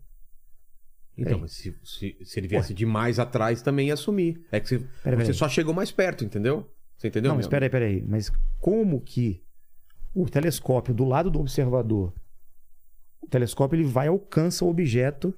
Então, 1.16 1.24
Peraí. 1.24 1.40
mas 1.42 1.52
se, 1.52 1.76
se, 1.84 2.16
se 2.24 2.40
ele 2.40 2.48
viesse 2.48 2.72
de 2.72 2.86
mais 2.86 3.18
atrás, 3.18 3.62
também 3.62 3.88
ia 3.88 3.96
sumir. 3.96 4.44
É 4.50 4.58
que 4.60 4.68
você, 4.68 4.78
Pera, 4.78 5.16
você 5.16 5.24
peraí. 5.24 5.34
só 5.34 5.48
chegou 5.48 5.74
mais 5.74 5.90
perto, 5.90 6.24
entendeu? 6.24 6.70
Você 6.96 7.08
entendeu? 7.08 7.30
Não, 7.30 7.36
mas 7.36 7.44
espera 7.46 7.64
aí, 7.64 7.68
espera 7.68 7.84
aí. 7.84 8.02
Mas 8.02 8.32
como 8.60 9.00
que 9.00 9.42
o 10.14 10.24
telescópio 10.26 10.94
do 10.94 11.04
lado 11.04 11.30
do 11.30 11.40
observador, 11.40 12.12
o 13.22 13.26
telescópio 13.26 13.76
ele 13.76 13.84
vai 13.84 14.08
alcança 14.08 14.64
o 14.64 14.68
objeto 14.68 15.32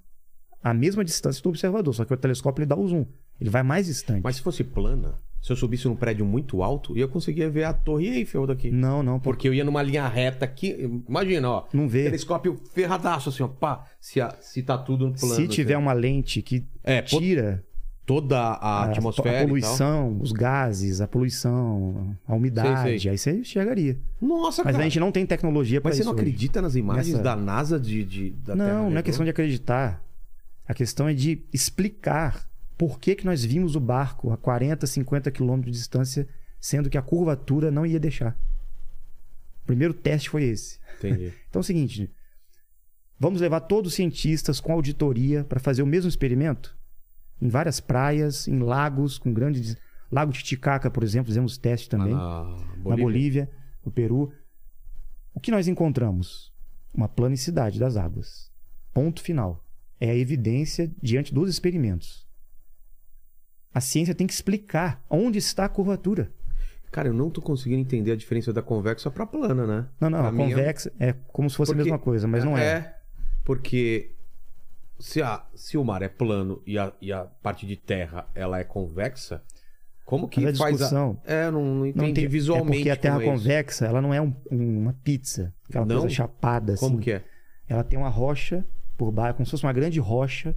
à 0.63 0.73
mesma 0.73 1.05
distância 1.05 1.43
do 1.43 1.49
observador, 1.51 1.95
só 1.95 2.05
que 2.05 2.15
o 2.15 2.17
telescópio 2.17 2.63
ele 2.63 2.69
dá 2.69 2.77
o 2.77 2.87
zoom. 2.89 3.05
Ele 3.41 3.51
vai 3.51 3.63
mais 3.63 3.87
distante. 3.87 4.23
Mas 4.23 4.37
se 4.37 4.43
fosse 4.43 4.63
plana, 4.65 5.21
se 5.43 5.53
eu 5.53 5.57
subisse 5.57 5.87
num 5.87 5.97
prédio 5.97 6.25
muito 6.25 6.63
alto, 6.63 6.97
eu 6.97 7.09
conseguia 7.09 7.51
ver 7.51 7.65
a 7.65 7.73
Torre 7.75 8.07
Eiffel 8.09 8.47
daqui. 8.47 8.71
Não, 8.71 9.03
não, 9.03 9.19
porque 9.21 9.29
Porque 9.31 9.49
eu 9.49 9.55
ia 9.55 9.65
numa 9.65 9.83
linha 9.83 10.07
reta 10.09 10.45
aqui. 10.45 10.77
Imagina, 11.09 11.51
ó. 11.51 11.65
não 11.73 11.87
vê. 11.89 12.05
Telescópio 12.05 12.59
ferradaço, 12.73 13.29
assim, 13.29 13.43
ó. 13.43 13.49
Pá, 13.49 13.85
se, 14.01 14.21
a- 14.21 14.35
se 14.41 14.63
tá 14.63 14.79
tudo 14.79 15.09
no 15.09 15.15
plano. 15.15 15.35
Se 15.35 15.47
tiver 15.49 15.75
assim. 15.75 15.83
uma 15.83 15.93
lente 15.93 16.41
que 16.41 16.65
É, 16.83 17.03
tira 17.03 17.63
toda 18.07 18.39
a, 18.39 18.85
atmosfera. 18.85 19.31
a 19.31 19.33
e 19.33 19.39
tal. 19.39 19.47
poluição, 19.49 20.19
os 20.21 20.33
gases, 20.33 21.01
a 21.01 21.09
poluição, 21.09 22.17
a 22.27 22.35
umidade, 22.35 22.83
Sei, 22.83 22.99
sei. 23.01 23.11
aí 23.11 23.19
você 23.19 23.33
enxergaria. 23.33 23.99
Nossa, 24.21 24.63
Mas 24.63 24.73
cara. 24.73 24.85
a 24.85 24.89
gente 24.89 25.01
não 25.01 25.11
tem 25.11 25.25
tecnologia 25.25 25.81
para 25.81 25.89
Mas 25.91 25.99
isso. 25.99 26.05
você 26.05 26.09
não 26.09 26.15
hoje. 26.15 26.23
acredita 26.23 26.61
nas 26.63 26.75
imagens 26.77 27.09
Nessa- 27.09 27.23
da 27.23 27.35
NASA 27.37 27.81
de, 27.81 28.05
de- 28.05 28.31
da 28.31 28.55
Terra 28.57 28.69
Não, 28.75 28.91
não 28.91 28.99
é 28.99 29.03
questão 29.03 29.25
de 29.25 29.31
acreditar. 29.31 30.03
A 30.67 30.75
questão 30.75 31.09
é 31.09 31.15
de 31.15 31.43
explicar 31.53 32.47
por 32.77 32.99
que, 32.99 33.15
que 33.15 33.25
nós 33.25 33.45
vimos 33.45 33.77
o 33.77 33.81
barco 33.81 34.31
a 34.33 34.37
40, 34.37 34.87
50 34.87 35.31
quilômetros 35.31 35.73
de 35.73 35.79
distância, 35.79 36.27
sendo 36.61 36.91
que 36.91 36.99
a 36.99 37.03
curvatura 37.03 37.71
não 37.71 37.87
ia 37.87 38.01
deixar. 38.01 38.37
O 39.63 39.67
primeiro 39.67 39.95
teste 39.95 40.29
foi 40.29 40.45
esse. 40.45 40.79
Entendi. 40.99 41.33
Então 41.49 41.61
é 41.61 41.63
o 41.63 41.65
seguinte: 41.65 42.11
vamos 43.19 43.41
levar 43.41 43.61
todos 43.61 43.93
os 43.93 43.95
cientistas 43.95 44.61
com 44.61 44.73
auditoria 44.73 45.45
para 45.45 45.61
fazer 45.61 45.83
o 45.83 45.87
mesmo 45.87 46.09
experimento? 46.09 46.74
Em 47.45 47.49
várias 47.51 47.79
praias, 47.79 48.49
em 48.49 48.59
lagos, 48.61 49.19
com 49.19 49.31
grandes. 49.35 49.77
Lago 50.11 50.33
Titicaca, 50.33 50.91
por 50.91 51.03
exemplo, 51.05 51.27
fizemos 51.27 51.59
teste 51.59 51.91
também 51.91 52.15
Lá 52.15 52.43
na 52.45 52.51
na 52.51 52.57
Bolívia. 52.79 53.05
Bolívia, 53.05 53.51
no 53.85 53.93
Peru. 53.93 54.33
O 55.35 55.41
que 55.41 55.51
nós 55.51 55.69
encontramos? 55.69 56.53
Uma 56.95 57.07
planicidade 57.09 57.79
das 57.79 57.97
águas. 57.99 58.51
Ponto 58.95 59.21
final. 59.21 59.63
É 60.01 60.11
a 60.11 60.15
evidência 60.17 60.91
diante 61.03 61.35
dos 61.35 61.51
experimentos. 61.51 62.27
A 63.75 63.81
ciência 63.81 64.15
tem 64.15 64.27
que 64.27 64.33
explicar 64.33 65.05
onde 65.11 65.39
está 65.39 65.65
a 65.67 65.69
curvatura. 65.69 66.33
Cara, 66.93 67.09
eu 67.09 67.15
não 67.15 67.29
tô 67.29 67.43
conseguindo 67.43 67.81
entender 67.83 68.13
a 68.13 68.17
diferença 68.17 68.53
da 68.53 68.63
convexa 68.63 69.11
pra 69.11 69.27
plana, 69.27 69.67
né? 69.67 69.89
Não, 70.01 70.09
não, 70.09 70.25
a 70.25 70.31
mim 70.33 70.45
é- 70.45 70.49
convexa 70.51 70.93
é 70.99 71.13
como 71.13 71.51
se 71.51 71.57
fosse 71.57 71.73
Porque- 71.73 71.83
a 71.83 71.85
mesma 71.85 71.99
coisa, 71.99 72.27
mas 72.29 72.45
não 72.45 72.57
é. 72.57 72.65
É, 72.65 72.97
porque 73.45 74.14
se, 74.99 75.23
a, 75.23 75.45
se 75.55 75.77
o 75.79 75.85
mar 75.85 76.03
é 76.03 76.09
plano 76.09 76.63
e 76.67 76.79
a, 76.79 76.93
e 77.01 77.13
a 77.13 77.25
parte 77.25 77.67
de 77.67 77.77
terra 77.77 78.27
ela 78.35 78.59
é 78.59 78.65
convexa, 78.65 79.43
como 80.05 80.29
que 80.29 80.41
Mas 80.43 80.57
a 80.61 80.65
faz 80.65 80.77
discussão- 80.77 81.19
a... 81.27 81.33
É, 81.33 81.51
não, 81.51 81.65
não 81.65 81.87
entendi 81.87 82.07
Não 82.09 82.15
tem, 82.15 82.29
visualmente 82.29 82.77
é 82.77 82.77
porque 82.77 82.91
a 82.91 82.97
Terra 82.97 83.23
é 83.23 83.25
convexa, 83.25 83.87
ela 83.87 84.03
não 84.03 84.13
é 84.13 84.21
um- 84.21 84.35
uma 84.51 84.93
pizza, 85.03 85.53
aquela 85.69 85.87
Não? 85.87 86.01
coisa 86.01 86.15
chapada 86.15 86.75
assim. 86.75 86.87
Como 86.87 86.99
que 87.01 87.11
é? 87.13 87.25
Ela 87.67 87.83
tem 87.83 87.99
uma 87.99 88.11
rocha 88.11 88.65
por 88.99 89.11
baixo, 89.11 89.35
como 89.37 89.47
se 89.47 89.51
fosse 89.51 89.65
uma 89.65 89.73
grande 89.73 89.99
rocha. 89.99 90.55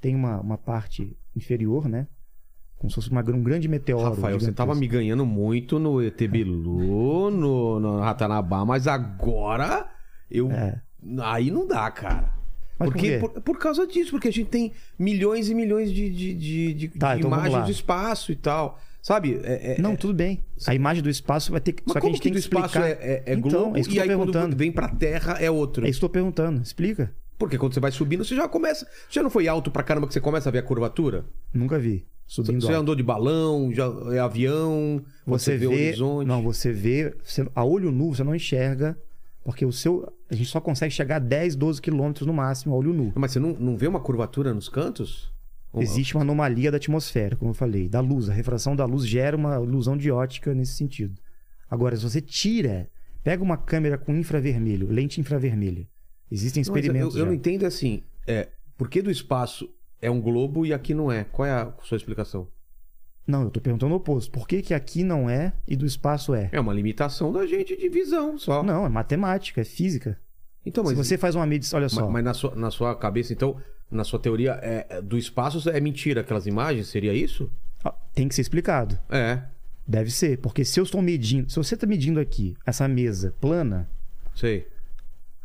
Tem 0.00 0.14
uma, 0.16 0.40
uma 0.40 0.56
parte 0.58 1.14
inferior, 1.36 1.86
né? 1.86 2.08
Como 2.78 2.90
se 2.90 2.94
fosse 2.96 3.10
uma, 3.10 3.20
um 3.20 3.42
grande 3.42 3.68
meteoro. 3.68 4.02
Rafael, 4.04 4.40
você 4.40 4.46
gigantesco. 4.46 4.54
tava 4.56 4.74
me 4.74 4.88
ganhando 4.88 5.24
muito 5.26 5.78
no 5.78 6.02
ET 6.02 6.16
Bilu, 6.26 7.30
no, 7.30 7.78
no 7.78 8.00
Ratanabá, 8.00 8.64
mas 8.64 8.88
agora 8.88 9.88
eu... 10.30 10.50
É. 10.50 10.80
Aí 11.20 11.50
não 11.50 11.66
dá, 11.68 11.90
cara. 11.90 12.32
Mas 12.82 12.90
por 12.90 12.92
porque 12.94 13.08
quê? 13.10 13.18
por, 13.18 13.30
por 13.42 13.58
causa 13.58 13.86
disso, 13.86 14.10
porque 14.10 14.28
a 14.28 14.32
gente 14.32 14.48
tem 14.48 14.72
milhões 14.98 15.48
e 15.48 15.54
milhões 15.54 15.92
de, 15.92 16.10
de, 16.10 16.34
de, 16.34 16.74
de- 16.74 16.88
Tá, 16.88 17.14
de 17.14 17.20
então 17.20 17.30
imagens 17.30 17.64
do 17.66 17.70
espaço 17.70 18.32
e 18.32 18.36
tal. 18.36 18.78
Sabe? 19.00 19.40
É- 19.42 19.72
é- 19.78 19.80
Não, 19.82 19.92
é- 19.92 19.96
tudo 19.96 20.14
bem. 20.14 20.40
A 20.66 20.74
imagem 20.74 21.02
do 21.02 21.10
espaço 21.10 21.50
vai 21.50 21.60
ter 21.60 21.72
que. 21.72 21.82
Mas 21.84 21.92
só 21.94 22.00
que 22.00 22.06
a 22.06 22.08
gente 22.10 22.18
que 22.18 22.22
tem 22.24 22.32
que 22.32 22.38
explicar. 22.38 22.66
espaço 22.68 22.84
é, 22.84 22.90
é, 22.92 23.22
é 23.26 23.34
Então, 23.34 23.50
globo 23.50 23.76
é 23.76 23.80
isso 23.80 23.88
que 23.90 23.96
e 23.96 23.98
eu 23.98 24.02
aí 24.04 24.08
tô 24.08 24.14
quando 24.16 24.32
perguntando. 24.32 24.56
vem 24.56 24.70
pra 24.70 24.88
Terra 24.88 25.36
é 25.40 25.50
outro? 25.50 25.84
É 25.84 25.90
isso 25.90 25.98
que 25.98 26.04
eu 26.04 26.08
tô 26.08 26.12
perguntando. 26.12 26.62
Explica. 26.62 27.12
Porque 27.36 27.58
quando 27.58 27.74
você 27.74 27.80
vai 27.80 27.90
subindo, 27.90 28.24
você 28.24 28.36
já 28.36 28.46
começa. 28.48 28.86
Já 29.10 29.20
não 29.20 29.30
foi 29.30 29.48
alto 29.48 29.70
pra 29.72 29.82
caramba 29.82 30.06
que 30.06 30.12
você 30.12 30.20
começa 30.20 30.48
a 30.48 30.52
ver 30.52 30.58
a 30.58 30.62
curvatura? 30.62 31.24
Nunca 31.52 31.76
vi. 31.80 32.06
Subindo 32.28 32.60
Você 32.60 32.68
alto. 32.68 32.80
andou 32.82 32.94
de 32.94 33.02
balão, 33.02 33.72
já 33.74 33.84
é 34.12 34.20
avião, 34.20 35.02
Você, 35.26 35.52
vê, 35.56 35.58
vê. 35.58 35.66
o 35.66 35.72
horizonte. 35.72 36.28
Não, 36.28 36.40
você 36.42 36.72
vê. 36.72 37.12
você- 37.24 37.44
a 37.54 37.64
olho 37.64 37.90
nu 37.90 38.14
você 38.14 38.22
não 38.22 38.34
enxerga. 38.34 38.96
Porque 39.44 39.64
o 39.64 39.72
seu. 39.72 40.12
A 40.30 40.34
gente 40.34 40.48
só 40.48 40.60
consegue 40.60 40.92
chegar 40.94 41.16
a 41.16 41.18
10, 41.18 41.56
12 41.56 41.82
quilômetros 41.82 42.26
no 42.26 42.32
máximo 42.32 42.74
a 42.74 42.78
olho 42.78 42.92
nu. 42.92 43.12
Mas 43.14 43.32
você 43.32 43.40
não, 43.40 43.52
não 43.54 43.76
vê 43.76 43.86
uma 43.86 44.00
curvatura 44.00 44.54
nos 44.54 44.68
cantos? 44.68 45.32
Existe 45.74 46.14
uma 46.14 46.20
anomalia 46.20 46.70
da 46.70 46.76
atmosfera, 46.76 47.34
como 47.34 47.50
eu 47.50 47.54
falei, 47.54 47.88
da 47.88 48.00
luz. 48.00 48.28
A 48.28 48.32
refração 48.32 48.76
da 48.76 48.84
luz 48.84 49.06
gera 49.06 49.36
uma 49.36 49.56
ilusão 49.56 49.96
de 49.96 50.10
ótica 50.10 50.52
nesse 50.52 50.74
sentido. 50.74 51.18
Agora, 51.70 51.96
se 51.96 52.02
você 52.02 52.20
tira, 52.20 52.90
pega 53.24 53.42
uma 53.42 53.56
câmera 53.56 53.96
com 53.96 54.14
infravermelho, 54.14 54.90
lente 54.90 55.18
infravermelha. 55.18 55.88
Existem 56.30 56.62
Não, 56.62 56.74
experimentos. 56.76 57.14
eu, 57.14 57.20
eu 57.20 57.26
não 57.26 57.32
entendo 57.32 57.64
assim. 57.64 58.02
É, 58.26 58.50
por 58.76 58.90
que 58.90 59.00
do 59.00 59.10
espaço 59.10 59.68
é 60.00 60.10
um 60.10 60.20
globo 60.20 60.66
e 60.66 60.74
aqui 60.74 60.92
não 60.92 61.10
é? 61.10 61.24
Qual 61.24 61.46
é 61.46 61.52
a 61.52 61.72
sua 61.82 61.96
explicação? 61.96 62.48
Não, 63.26 63.44
eu 63.44 63.50
tô 63.50 63.60
perguntando 63.60 63.92
o 63.92 63.96
oposto. 63.96 64.30
Por 64.32 64.48
que, 64.48 64.62
que 64.62 64.74
aqui 64.74 65.04
não 65.04 65.30
é 65.30 65.52
e 65.66 65.76
do 65.76 65.86
espaço 65.86 66.34
é? 66.34 66.48
É 66.52 66.60
uma 66.60 66.72
limitação 66.74 67.32
da 67.32 67.46
gente 67.46 67.76
de 67.76 67.88
visão 67.88 68.36
só. 68.36 68.62
Não, 68.62 68.84
é 68.84 68.88
matemática, 68.88 69.60
é 69.60 69.64
física. 69.64 70.18
Então, 70.66 70.82
mas, 70.84 70.92
Se 70.92 70.96
você 71.04 71.18
faz 71.18 71.34
uma 71.34 71.46
medição, 71.46 71.78
olha 71.78 71.88
só. 71.88 72.02
mas, 72.02 72.12
mas 72.12 72.24
na, 72.24 72.34
sua, 72.34 72.54
na 72.56 72.70
sua 72.70 72.94
cabeça, 72.96 73.32
então, 73.32 73.56
na 73.90 74.04
sua 74.04 74.18
teoria, 74.18 74.58
é, 74.62 74.86
é- 74.88 75.02
do 75.02 75.16
espaço 75.16 75.68
é 75.70 75.80
mentira 75.80 76.20
aquelas 76.22 76.46
imagens? 76.46 76.88
Seria 76.88 77.12
isso? 77.12 77.50
ó, 77.84 77.92
Tem 78.14 78.28
que 78.28 78.34
ser 78.34 78.42
explicado. 78.42 78.98
É, 79.08 79.42
Deve 79.86 80.10
ser. 80.10 80.38
Porque 80.38 80.64
se 80.64 80.78
eu 80.78 80.84
estou 80.84 81.02
medindo, 81.02 81.50
se 81.50 81.56
você 81.56 81.74
está 81.74 81.86
medindo 81.86 82.20
aqui 82.20 82.56
essa 82.64 82.86
mesa 82.86 83.34
plana, 83.40 83.88
sei. 84.34 84.66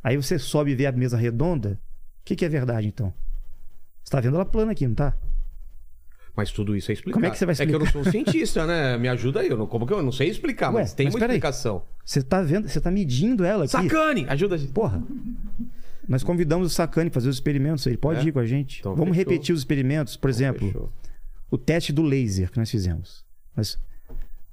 aí 0.04 0.16
você 0.16 0.38
sobe 0.38 0.72
e 0.72 0.76
vê 0.76 0.86
a 0.86 0.92
mesa 0.92 1.18
redonda, 1.18 1.80
o 2.22 2.26
que, 2.26 2.36
que 2.36 2.46
é 2.46 2.50
verdade 2.50 2.88
então? 2.88 3.12
Você 4.04 4.10
está 4.10 4.20
vendo 4.22 4.36
ela 4.36 4.46
plana 4.46 4.72
aqui, 4.72 4.88
não 4.88 4.94
tá? 4.96 5.18
Mas 6.38 6.52
tudo 6.52 6.76
isso 6.76 6.92
é 6.92 6.94
explicado. 6.94 7.16
Como 7.16 7.26
é 7.26 7.32
que 7.32 7.38
você 7.38 7.46
vai 7.48 7.56
É 7.58 7.66
que 7.66 7.74
eu 7.74 7.80
não 7.80 7.86
sou 7.88 8.02
um 8.02 8.04
cientista, 8.06 8.66
né? 8.68 8.96
Me 8.98 9.10
ajuda 9.10 9.40
aí. 9.40 9.50
Eu 9.50 9.58
não, 9.58 9.66
como 9.66 9.88
que 9.88 9.92
eu, 9.94 9.98
eu 9.98 10.04
não 10.04 10.12
sei 10.12 10.30
explicar, 10.30 10.68
Ué, 10.72 10.82
mas 10.82 10.94
tem 10.94 11.08
mas 11.08 11.16
uma 11.16 11.26
explicação. 11.26 11.82
Você 12.06 12.20
está 12.20 12.42
vendo, 12.44 12.70
você 12.70 12.78
está 12.78 12.92
medindo 12.92 13.44
ela 13.44 13.64
aqui. 13.64 13.72
Sacane! 13.72 14.26
Ajuda 14.30 14.54
a 14.54 14.58
gente. 14.60 14.72
Porra. 14.72 15.04
Nós 16.08 16.24
convidamos 16.24 16.68
o 16.68 16.70
Sacani 16.70 17.10
para 17.10 17.16
fazer 17.16 17.28
os 17.30 17.36
experimentos, 17.36 17.86
ele 17.88 17.98
pode 17.98 18.20
É? 18.20 18.30
ir 18.30 18.32
com 18.32 18.40
a 18.40 18.46
gente. 18.46 18.80
Então, 18.80 18.96
Vamos 18.96 19.18
fechou. 19.18 19.32
repetir 19.34 19.54
os 19.54 19.60
experimentos, 19.62 20.16
por 20.16 20.30
exemplo, 20.30 20.68
Fechou. 20.68 20.94
o 21.52 21.58
teste 21.58 21.92
do 21.92 22.02
laser 22.04 22.50
que 22.52 22.58
nós 22.60 22.70
fizemos. 22.72 23.26
Nós 23.56 23.78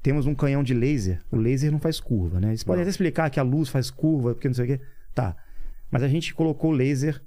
temos 0.02 0.26
um 0.26 0.34
canhão 0.34 0.62
de 0.64 0.72
laser, 0.74 1.20
o 1.30 1.36
laser 1.36 1.70
não 1.70 1.78
faz 1.78 2.00
curva, 2.00 2.40
né? 2.40 2.56
Você 2.56 2.64
pode 2.64 2.80
até 2.80 2.90
explicar 2.90 3.28
que 3.30 3.38
a 3.38 3.42
luz 3.42 3.68
faz 3.68 3.90
curva, 3.90 4.34
porque 4.34 4.48
não 4.48 4.54
sei 4.54 4.64
o 4.64 4.68
quê. 4.68 4.80
Tá. 5.14 5.36
Mas 5.90 6.02
a 6.02 6.08
gente 6.08 6.34
colocou 6.34 6.70
o 6.70 6.74
laser 6.74 7.22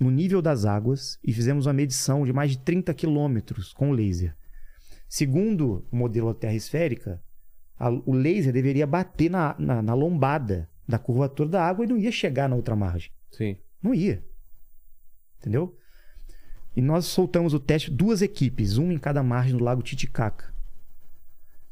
no 0.00 0.10
nível 0.10 0.42
das 0.42 0.64
águas 0.64 1.18
e 1.22 1.32
fizemos 1.32 1.66
uma 1.66 1.72
medição 1.72 2.24
de 2.24 2.32
mais 2.32 2.50
de 2.52 2.58
30 2.58 2.92
quilômetros 2.94 3.72
com 3.72 3.90
o 3.90 3.92
laser. 3.92 4.36
Segundo 5.08 5.86
o 5.90 5.96
modelo 5.96 6.32
da 6.32 6.38
Terra 6.40 6.54
esférica, 6.54 7.22
a- 7.78 7.90
o 7.90 8.12
laser 8.12 8.52
deveria 8.52 8.86
bater 8.86 9.30
na, 9.30 9.54
na, 9.58 9.80
na 9.82 9.94
lombada 9.94 10.68
da 10.88 10.98
curvatura 10.98 11.48
da 11.48 11.64
água 11.64 11.84
e 11.84 11.88
não 11.88 11.96
ia 11.96 12.10
chegar 12.12 12.48
na 12.48 12.56
outra 12.56 12.74
margem. 12.74 13.10
Sim. 13.30 13.56
Não 13.82 13.94
ia. 13.94 14.24
Entendeu? 15.38 15.76
E 16.76 16.80
nós 16.82 17.04
soltamos 17.06 17.54
o 17.54 17.60
teste, 17.60 17.90
duas 17.90 18.20
equipes, 18.22 18.76
uma 18.76 18.92
em 18.92 18.98
cada 18.98 19.22
margem 19.22 19.56
do 19.56 19.62
lago 19.62 19.82
Titicaca. 19.82 20.52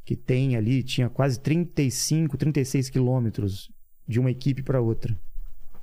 Que 0.05 0.15
tem 0.16 0.57
ali, 0.57 0.82
tinha 0.82 1.09
quase 1.09 1.40
35, 1.40 2.36
36 2.36 2.89
quilômetros 2.90 3.70
de 4.07 4.20
uma 4.20 4.31
equipe 4.31 4.62
para 4.62 4.81
outra. 4.81 5.19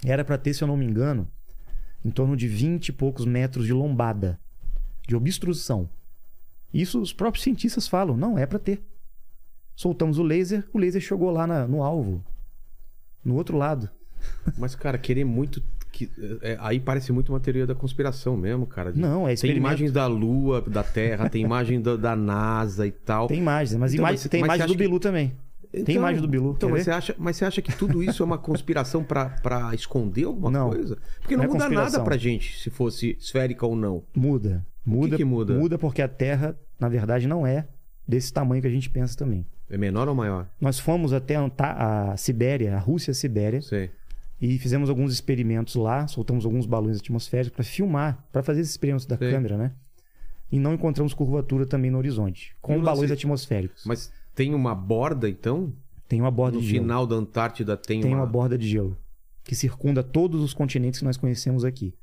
Era 0.06 0.24
para 0.24 0.38
ter, 0.38 0.53
se 0.53 0.64
eu 0.64 0.68
não 0.68 0.78
me 0.78 0.86
engano, 0.86 1.30
em 2.04 2.10
torno 2.10 2.36
de 2.38 2.48
20 2.48 2.90
e 2.90 2.92
poucos 2.92 3.26
metros 3.26 3.66
de 3.66 3.74
lombada, 3.74 4.40
de 5.08 5.16
obstrução. 5.16 5.90
Isso 6.74 7.02
os 7.02 7.12
próprios 7.12 7.44
cientistas 7.44 7.88
falam, 7.88 8.16
não 8.16 8.38
é 8.38 8.46
para 8.46 8.60
ter. 8.60 8.82
Soltamos 9.76 10.18
o 10.20 10.24
laser, 10.24 10.68
o 10.74 10.78
laser 10.78 11.02
chegou 11.02 11.32
lá 11.32 11.48
na- 11.48 11.68
no 11.68 11.82
alvo, 11.84 12.24
no 13.24 13.36
outro 13.36 13.58
lado. 13.58 13.90
Mas, 14.58 14.76
cara, 14.76 14.98
querer 14.98 15.24
muito 15.26 15.62
que 15.92 16.10
é, 16.42 16.56
aí 16.62 16.80
parece 16.80 17.12
muito 17.12 17.34
uma 17.34 17.40
teoria 17.40 17.66
da 17.66 17.74
conspiração 17.74 18.38
mesmo, 18.38 18.66
cara. 18.68 18.94
de- 18.94 19.00
Não, 19.00 19.28
é 19.28 19.34
Tem 19.36 19.56
imagens 19.58 19.92
da 19.92 20.06
Lua, 20.06 20.62
da 20.62 20.84
Terra, 20.84 21.28
tem 21.30 21.44
imagem 21.44 21.82
da, 21.82 21.96
da 21.96 22.16
NASA 22.16 22.86
e 22.86 22.92
tal. 22.92 23.28
Tem 23.28 23.40
imagens, 23.40 23.78
mas 23.80 23.94
Então, 23.94 24.04
mas- 24.04 24.24
tem 24.24 24.42
mas 24.42 24.48
imagem 24.48 24.62
você 24.62 24.68
do 24.68 24.72
acha 24.72 24.78
que- 24.78 24.84
Bilu 24.84 25.00
também. 25.72 25.86
Tem 25.86 25.96
imagem 25.96 26.22
do 26.22 26.28
Bilu. 26.28 26.54
Então, 26.56 26.70
mas 26.70 26.80
ver? 26.80 26.84
você, 26.86 26.91
acha, 26.91 27.16
mas 27.18 27.36
você 27.38 27.46
acha 27.46 27.62
que 27.62 27.76
tudo 27.76 28.04
isso 28.04 28.22
é 28.24 28.26
uma 28.26 28.38
conspiração 28.38 29.04
pra 29.04 29.36
esconder 29.74 30.26
alguma 30.26 30.50
Não. 30.52 30.70
coisa? 30.70 30.98
Porque 31.22 31.36
não, 31.38 31.44
Não 31.44 31.50
é 31.50 31.54
muda 31.54 31.60
nada 31.66 31.76
conspiração. 31.76 32.04
pra 32.04 32.18
gente 32.18 32.60
se 32.60 32.70
fosse 32.70 33.16
esférica 33.20 33.66
ou 33.66 33.76
não. 33.76 34.04
Muda. 34.16 34.66
Muda, 34.86 35.18
que 35.18 35.24
muda? 35.24 35.54
Muda 35.54 35.78
porque 35.78 36.02
a 36.02 36.08
Terra, 36.08 36.56
na 36.80 36.90
verdade, 36.90 37.28
não 37.28 37.46
é 37.46 37.68
desse 38.08 38.34
tamanho 38.34 38.62
que 38.62 38.68
a 38.68 38.72
gente 38.72 38.90
pensa 38.90 39.16
também. 39.16 39.46
É 39.70 39.78
menor 39.78 40.08
ou 40.08 40.16
maior? 40.16 40.48
Nós 40.60 40.80
fomos 40.80 41.14
até 41.14 41.36
a 41.60 42.16
Sibéria, 42.18 42.76
a 42.76 42.80
Rússia 42.80 43.14
Sibéria, 43.14 43.62
Sei. 43.62 43.91
e 44.41 44.58
fizemos 44.58 44.90
alguns 44.90 45.14
experimentos 45.14 45.76
lá, 45.76 46.08
soltamos 46.08 46.44
alguns 46.44 46.66
balões 46.66 46.98
atmosféricos 46.98 47.56
para 47.56 47.64
filmar, 47.64 48.26
para 48.32 48.41
fazer 48.41 48.62
esses 48.62 48.72
experimentos 48.72 49.06
da 49.06 49.16
Sei. 49.16 49.30
câmera, 49.30 49.58
né? 49.58 49.72
E 50.52 50.58
não 50.58 50.74
encontramos 50.74 51.14
curvatura 51.14 51.68
também 51.68 51.91
no 51.91 52.00
horizonte, 52.00 52.56
com 52.60 52.82
balões 52.82 53.12
atmosféricos. 53.12 53.84
Mas 53.86 54.12
tem 54.40 54.53
uma 54.53 54.74
borda, 54.74 55.30
então? 55.30 55.74
Tem 56.07 56.22
uma 56.22 56.32
borda 56.32 56.56
No 56.56 56.61
de 56.61 56.68
gelo. 56.70 56.84
final 56.84 57.06
da 57.06 57.16
Antártida 57.18 57.76
tem, 57.76 57.99
Tem 57.99 58.10
uma... 58.14 58.22
uma 58.22 58.26
borda 58.26 58.57
de 58.57 58.66
gelo 58.66 58.98
que 59.44 59.53
circunda 59.53 60.02
todos 60.02 60.41
os 60.41 60.53
continentes 60.53 60.99
que 60.99 61.06
nós 61.06 61.18
conhecemos 61.18 61.66
aqui. 61.66 61.94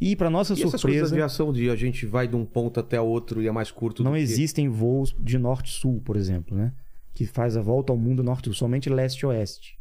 E 0.00 0.14
para 0.14 0.30
nossa 0.30 0.52
E 0.52 0.54
essas 0.54 0.62
coisas 0.62 0.80
de 0.80 0.80
surpresa, 0.80 1.14
aviação 1.14 1.52
de 1.52 1.68
a 1.68 1.74
gente 1.74 2.06
vai 2.06 2.28
de 2.28 2.36
um 2.36 2.44
ponto 2.44 2.78
até 2.78 3.00
outro 3.00 3.42
e 3.42 3.48
é 3.48 3.50
mais 3.50 3.70
curto 3.72 4.04
não 4.04 4.12
do 4.12 4.16
que... 4.16 4.22
existem 4.22 4.68
voos 4.68 5.16
de 5.18 5.36
norte-sul, 5.36 6.00
por 6.04 6.14
exemplo, 6.16 6.56
né? 6.56 6.72
Que 7.12 7.26
faz 7.26 7.56
a 7.56 7.60
volta 7.62 7.92
ao 7.92 7.96
mundo 7.98 8.22
norte-sul, 8.22 8.54
somente 8.54 8.88
leste-oeste. 8.88 9.78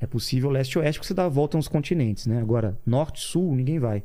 É 0.00 0.06
possível 0.06 0.48
leste-oeste 0.50 0.98
porque 1.00 1.08
você 1.08 1.14
dá 1.14 1.26
a 1.26 1.28
volta 1.28 1.56
nos 1.58 1.68
continentes, 1.68 2.26
né? 2.26 2.40
Agora, 2.40 2.78
norte-sul, 2.86 3.54
ninguém 3.54 3.78
vai. 3.78 4.04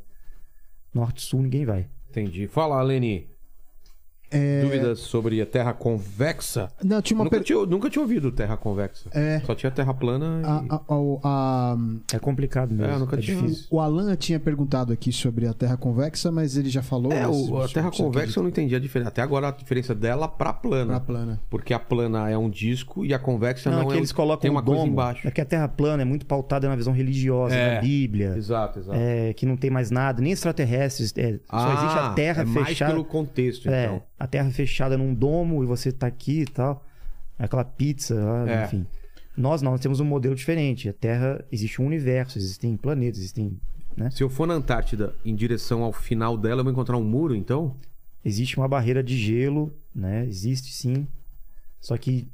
Norte-sul, 0.92 1.42
ninguém 1.42 1.64
vai. 1.64 1.88
Entendi. 2.10 2.46
Fala, 2.48 2.82
Leni. 2.82 3.28
É, 4.34 4.62
Dúvidas 4.62 4.98
sobre 5.00 5.40
a 5.40 5.46
Terra 5.46 5.72
convexa? 5.72 6.68
Não, 6.82 7.00
tinha 7.00 7.16
uma 7.16 7.24
Nunca, 7.24 7.36
per... 7.36 7.44
tinha, 7.44 7.66
nunca 7.66 7.88
tinha 7.90 8.02
ouvido 8.02 8.30
Terra 8.32 8.56
convexa. 8.56 9.08
É. 9.12 9.40
Só 9.46 9.54
tinha 9.54 9.70
Terra 9.70 9.94
plana 9.94 10.40
e... 10.42 10.44
a, 10.46 10.74
a, 10.76 10.80
a- 10.88 11.72
a- 11.72 11.76
É 12.12 12.18
complicado 12.18 12.72
mesmo. 12.74 12.92
É, 12.92 12.98
nunca 12.98 13.16
é 13.16 13.20
tinha- 13.20 13.36
difícil. 13.40 13.66
o 13.70 13.80
Alan 13.80 14.14
tinha 14.16 14.38
perguntado 14.40 14.92
aqui 14.92 15.12
sobre 15.12 15.46
a 15.46 15.52
Terra 15.52 15.76
convexa, 15.76 16.30
mas 16.32 16.56
ele 16.56 16.68
já 16.68 16.82
falou. 16.82 17.12
É, 17.12 17.26
mas 17.26 17.36
o- 17.48 17.58
a 17.62 17.68
Terra 17.68 17.90
convexa 17.90 18.38
eu 18.38 18.42
não 18.42 18.50
entendi 18.50 18.74
a 18.74 18.78
diferença. 18.78 19.08
Até 19.08 19.22
agora 19.22 19.48
a 19.48 19.50
diferença 19.50 19.94
dela 19.94 20.26
pra 20.28 20.52
plana. 20.52 20.92
Pra 20.94 21.00
plana. 21.00 21.40
Porque 21.48 21.72
a 21.74 21.78
plana 21.78 22.28
é 22.30 22.36
um 22.36 22.50
disco 22.50 23.04
e 23.04 23.12
a 23.14 23.18
convexa 23.18 23.70
não, 23.70 23.78
Não, 23.78 23.84
é 23.84 23.88
que 23.88 23.94
é 23.94 23.96
eles 23.98 24.10
um... 24.10 24.14
colocam 24.14 24.40
tem 24.42 24.50
uma 24.50 24.60
um 24.60 24.64
coisa 24.64 24.80
domo. 24.80 24.92
embaixo. 24.92 25.26
É 25.26 25.30
que 25.30 25.40
a 25.40 25.44
Terra 25.44 25.68
plana 25.68 26.02
é 26.02 26.04
muito 26.04 26.26
pautada 26.26 26.68
na 26.68 26.76
visão 26.76 26.92
religiosa 26.92 27.54
É. 27.54 27.74
da 27.76 27.80
Bíblia. 27.80 28.34
Exato, 28.36 28.78
exato. 28.80 28.98
É, 29.00 29.32
que 29.32 29.46
não 29.46 29.56
tem 29.56 29.70
mais 29.70 29.90
nada, 29.90 30.20
nem 30.20 30.32
extraterrestres. 30.32 31.12
é, 31.16 31.38
só 31.50 31.72
existe 31.74 31.98
a 31.98 32.12
Terra 32.14 32.42
é 32.42 32.44
mais 32.44 32.68
fechada. 32.68 32.92
pelo 32.92 33.04
contexto, 33.04 33.68
É, 33.68 33.86
então. 33.86 34.02
A 34.24 34.26
Terra 34.26 34.50
fechada 34.50 34.96
num 34.96 35.12
domo 35.14 35.62
e 35.62 35.66
você 35.66 35.92
tá 35.92 36.06
aqui 36.06 36.40
e 36.40 36.46
tal. 36.46 36.82
Aquela 37.38 37.64
pizza, 37.64 38.14
É. 38.48 38.64
enfim. 38.64 38.86
Nós 39.36 39.60
não, 39.60 39.72
nós 39.72 39.80
temos 39.80 40.00
um 40.00 40.04
modelo 40.04 40.34
diferente. 40.34 40.88
A 40.88 40.92
Terra 40.94 41.44
existe 41.52 41.82
um 41.82 41.86
universo, 41.86 42.38
existem 42.38 42.74
planetas, 42.76 43.18
existem. 43.18 43.60
Né? 43.96 44.10
Se 44.10 44.22
eu 44.22 44.30
for 44.30 44.46
na 44.46 44.54
Antártida 44.54 45.14
em 45.24 45.34
direção 45.34 45.82
ao 45.82 45.92
final 45.92 46.38
dela, 46.38 46.60
eu 46.60 46.64
vou 46.64 46.72
encontrar 46.72 46.96
um 46.96 47.04
muro, 47.04 47.34
então? 47.34 47.76
Existe 48.24 48.56
uma 48.56 48.66
barreira 48.66 49.02
de 49.02 49.16
gelo, 49.18 49.72
né? 49.94 50.24
Existe 50.26 50.72
sim. 50.72 51.06
Só 51.80 51.96
que 51.98 52.26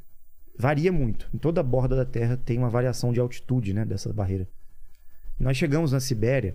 varia 0.57 0.93
muito. 0.93 1.29
Em 1.35 1.39
toda 1.39 1.61
a 1.61 1.65
borda 1.65 1.97
da 1.97 2.05
Terra 2.05 2.37
tem 2.37 2.57
uma 2.59 2.71
variação 2.71 3.13
de 3.13 3.19
altitude, 3.19 3.75
né? 3.75 3.85
Dessa 3.85 4.13
barreira. 4.13 4.47
E 5.39 5.43
nós 5.43 5.57
chegamos 5.57 5.91
na 5.93 5.99
Sibéria, 6.01 6.55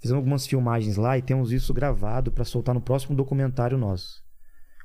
fizemos 0.00 0.18
algumas 0.18 0.46
filmagens 0.46 0.96
lá 0.96 1.16
e 1.16 1.22
temos 1.22 1.52
isso 1.52 1.72
gravado 1.72 2.30
para 2.32 2.44
soltar 2.44 2.74
no 2.74 2.80
próximo 2.80 3.16
documentário 3.16 3.78
nosso. 3.78 4.23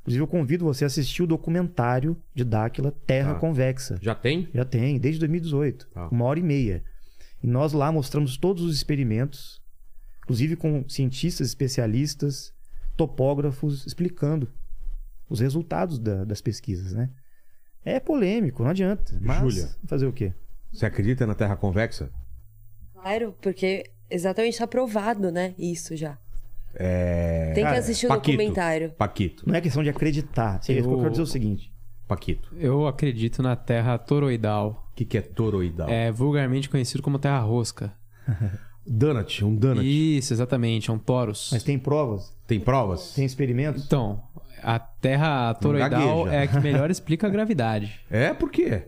Inclusive, 0.02 0.24
eu 0.24 0.28
convido 0.28 0.66
você 0.66 0.84
a 0.84 0.88
assistir 0.88 1.22
o 1.24 1.28
documentário 1.28 2.18
de 2.34 2.44
Dáquila 2.44 2.92
Terra 3.06 3.34
Tá. 3.34 3.40
Convexa. 3.40 3.98
Já 4.02 4.16
tem? 4.16 4.50
Já 4.54 4.66
tem, 4.66 4.98
desde 5.00 5.20
2018. 5.20 5.88
Tá. 5.94 6.08
Uma 6.10 6.26
hora 6.26 6.40
e 6.40 6.44
meia. 6.44 6.84
E 7.44 7.48
nós 7.48 7.74
lá 7.74 7.92
mostramos 7.92 8.38
todos 8.38 8.64
os 8.64 8.76
experimentos, 8.76 9.62
inclusive 10.24 10.56
com 10.56 10.88
cientistas 10.90 11.48
especialistas, 11.48 12.54
topógrafos, 12.98 13.86
explicando 13.86 14.50
os 15.30 15.40
resultados 15.40 16.00
da- 16.00 16.24
das 16.26 16.42
pesquisas, 16.42 16.94
né? 16.94 17.10
É 17.86 18.00
polêmico, 18.00 18.64
não 18.64 18.72
adianta. 18.72 19.18
Mas 19.22 19.40
Júlia. 19.40 19.70
fazer 19.86 20.06
o 20.06 20.12
quê? 20.14 20.34
Você 20.72 20.86
acredita 20.86 21.26
na 21.26 21.34
Terra 21.36 21.56
convexa? 21.56 22.10
Claro, 22.94 23.34
porque 23.42 23.90
exatamente 24.10 24.54
está 24.54 24.68
provado, 24.68 25.32
né? 25.32 25.54
Isso 25.58 25.96
já. 25.96 26.18
É... 26.76 27.46
Tem 27.54 27.64
que 27.64 27.70
cara, 27.70 27.80
assistir 27.80 28.06
o 28.06 28.10
Paquito. 28.10 28.38
documentário. 28.38 28.92
Paquito. 28.92 29.44
Não 29.48 29.56
é 29.56 29.62
questão 29.62 29.84
de 29.84 29.90
acreditar. 29.90 30.60
É 30.68 30.72
eu 30.74 30.78
Eu- 30.78 30.98
quero 30.98 31.10
dizer 31.12 31.24
o 31.24 31.28
seguinte. 31.28 31.72
Paquito. 32.08 32.50
Eu 32.58 32.88
acredito 32.88 33.44
na 33.44 33.56
terra 33.56 33.98
toroidal. 33.98 34.88
O 34.92 34.96
que, 34.96 35.06
que 35.06 35.18
é 35.18 35.22
toroidal? 35.22 35.88
É 35.90 36.12
vulgarmente 36.12 36.68
conhecido 36.70 37.04
como 37.04 37.20
terra 37.20 37.40
rosca. 37.40 37.94
Donut, 38.86 39.46
um 39.46 39.56
donut. 39.56 39.86
Isso, 39.86 40.34
exatamente, 40.34 40.90
é 40.90 40.94
um 40.94 40.98
torus. 40.98 41.50
Mas 41.52 41.64
tem 41.64 41.78
provas? 41.78 42.36
Tem 42.48 42.60
provas? 42.60 43.14
Tem 43.14 43.24
experimentos? 43.24 43.86
Então, 43.86 44.24
a 44.64 44.80
terra 44.80 45.54
toroidal 45.54 46.28
é 46.28 46.42
a 46.44 46.48
que 46.48 46.60
melhor 46.60 46.90
explica 46.90 47.28
a 47.28 47.30
gravidade. 47.30 48.00
É, 48.10 48.34
por 48.34 48.50
quê? 48.50 48.88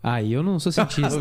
Aí 0.00 0.32
eu 0.32 0.42
não 0.44 0.60
sou 0.60 0.70
cientista. 0.72 1.16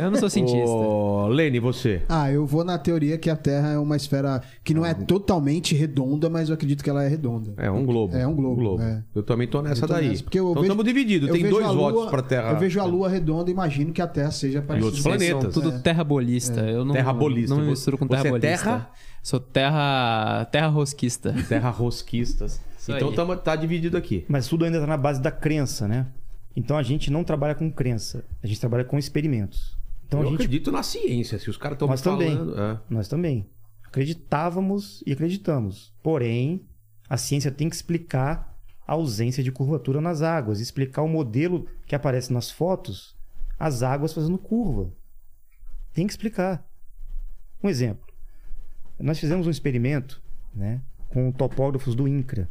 eu 0.00 0.10
não 0.10 0.18
sou 0.18 0.30
cientista. 0.30 0.64
Ô, 0.70 1.26
Lene, 1.26 1.58
você? 1.58 2.02
Ah, 2.08 2.30
eu 2.30 2.46
vou 2.46 2.62
na 2.64 2.78
teoria 2.78 3.18
que 3.18 3.28
a 3.28 3.34
Terra 3.36 3.70
é 3.72 3.78
uma 3.78 3.96
esfera 3.96 4.40
que 4.62 4.72
não 4.72 4.86
é 4.86 4.94
totalmente 4.94 5.74
redonda, 5.74 6.30
mas 6.30 6.48
eu 6.48 6.54
acredito 6.54 6.84
que 6.84 6.88
ela 6.88 7.02
é 7.02 7.08
redonda. 7.08 7.52
É 7.56 7.68
um 7.70 7.84
globo. 7.84 8.16
É 8.16 8.26
um 8.26 8.34
globo, 8.34 8.80
é. 8.80 9.02
Eu 9.14 9.22
também 9.24 9.48
tô 9.48 9.60
nessa 9.60 9.84
Eu 9.84 9.88
tô 9.88 9.94
daí. 9.94 10.08
nessa, 10.10 10.22
porque 10.22 10.38
eu 10.38 10.44
então 10.50 10.62
vejo- 10.62 10.72
estamos 10.72 10.84
divididos. 10.84 11.30
Tem 11.30 11.48
dois 11.48 11.66
Lua- 11.66 11.92
votos 11.92 12.10
pra 12.10 12.22
Terra. 12.22 12.50
Eu 12.52 12.58
vejo 12.58 12.80
a 12.80 12.84
Lua 12.84 13.08
redonda 13.08 13.50
e 13.50 13.52
imagino 13.52 13.92
que 13.92 14.00
a 14.00 14.06
Terra 14.06 14.30
seja 14.30 14.62
parecida. 14.62 14.86
outros 14.86 15.02
Vocês 15.02 15.16
planetas. 15.32 15.52
São 15.54 15.62
tudo 15.62 15.82
terra 15.82 16.04
bolista. 16.04 16.60
Eu 16.60 16.84
não, 16.84 16.94
Terra 16.94 17.12
bolista. 17.12 17.54
não 17.56 17.62
me 17.62 17.70
misturo 17.70 17.98
com 17.98 18.06
Você 18.06 18.10
terra 18.16 18.26
é 18.28 18.30
bolista. 18.30 18.48
terra? 18.64 18.90
Sou 19.22 19.40
terra, 19.40 20.44
terra 20.50 20.68
rosquista. 20.68 21.34
Terra 21.48 21.70
rosquistas. 21.70 22.60
Isso 22.78 22.90
então 22.92 23.10
aí. 23.10 23.14
tamo, 23.14 23.36
tá 23.36 23.54
dividido 23.56 23.96
aqui. 23.96 24.24
Mas 24.28 24.46
tudo 24.48 24.64
ainda 24.64 24.78
está 24.78 24.86
na 24.86 24.96
base 24.96 25.20
da 25.20 25.30
crença, 25.30 25.86
né? 25.86 26.06
Então 26.54 26.76
a 26.76 26.82
gente 26.82 27.10
não 27.10 27.24
trabalha 27.24 27.54
com 27.54 27.70
crença, 27.70 28.24
a 28.42 28.46
gente 28.46 28.60
trabalha 28.60 28.84
com 28.84 28.98
experimentos. 28.98 29.76
Então 30.06 30.20
eu 30.20 30.26
a 30.26 30.30
gente 30.30 30.42
acredito 30.42 30.70
na 30.70 30.82
ciência. 30.82 31.38
Se 31.38 31.48
os 31.48 31.56
caras 31.56 31.76
estão 31.76 31.88
Nós 31.88 32.02
também. 32.02 32.36
falando... 32.36 32.60
é. 32.60 32.80
Nós 32.90 33.08
também. 33.08 33.48
Acreditávamos 33.84 35.02
e 35.06 35.12
acreditamos. 35.12 35.94
Porém, 36.02 36.66
a 37.08 37.16
ciência 37.16 37.50
tem 37.50 37.68
que 37.68 37.74
explicar 37.74 38.56
a 38.86 38.92
ausência 38.92 39.42
de 39.42 39.52
curvatura 39.52 40.00
nas 40.00 40.22
águas, 40.22 40.60
explicar 40.60 41.02
o 41.02 41.08
modelo 41.08 41.66
que 41.86 41.94
aparece 41.94 42.32
nas 42.32 42.50
fotos, 42.50 43.16
as 43.58 43.82
águas 43.82 44.12
fazendo 44.12 44.38
curva. 44.38 44.92
Tem 45.92 46.06
que 46.06 46.12
explicar. 46.12 46.66
Um 47.62 47.68
exemplo. 47.68 48.06
Nós 48.98 49.18
fizemos 49.18 49.46
um 49.46 49.50
experimento 49.50 50.22
né, 50.54 50.82
com 51.08 51.30
topógrafos 51.32 51.94
do 51.94 52.08
INCRA. 52.08 52.48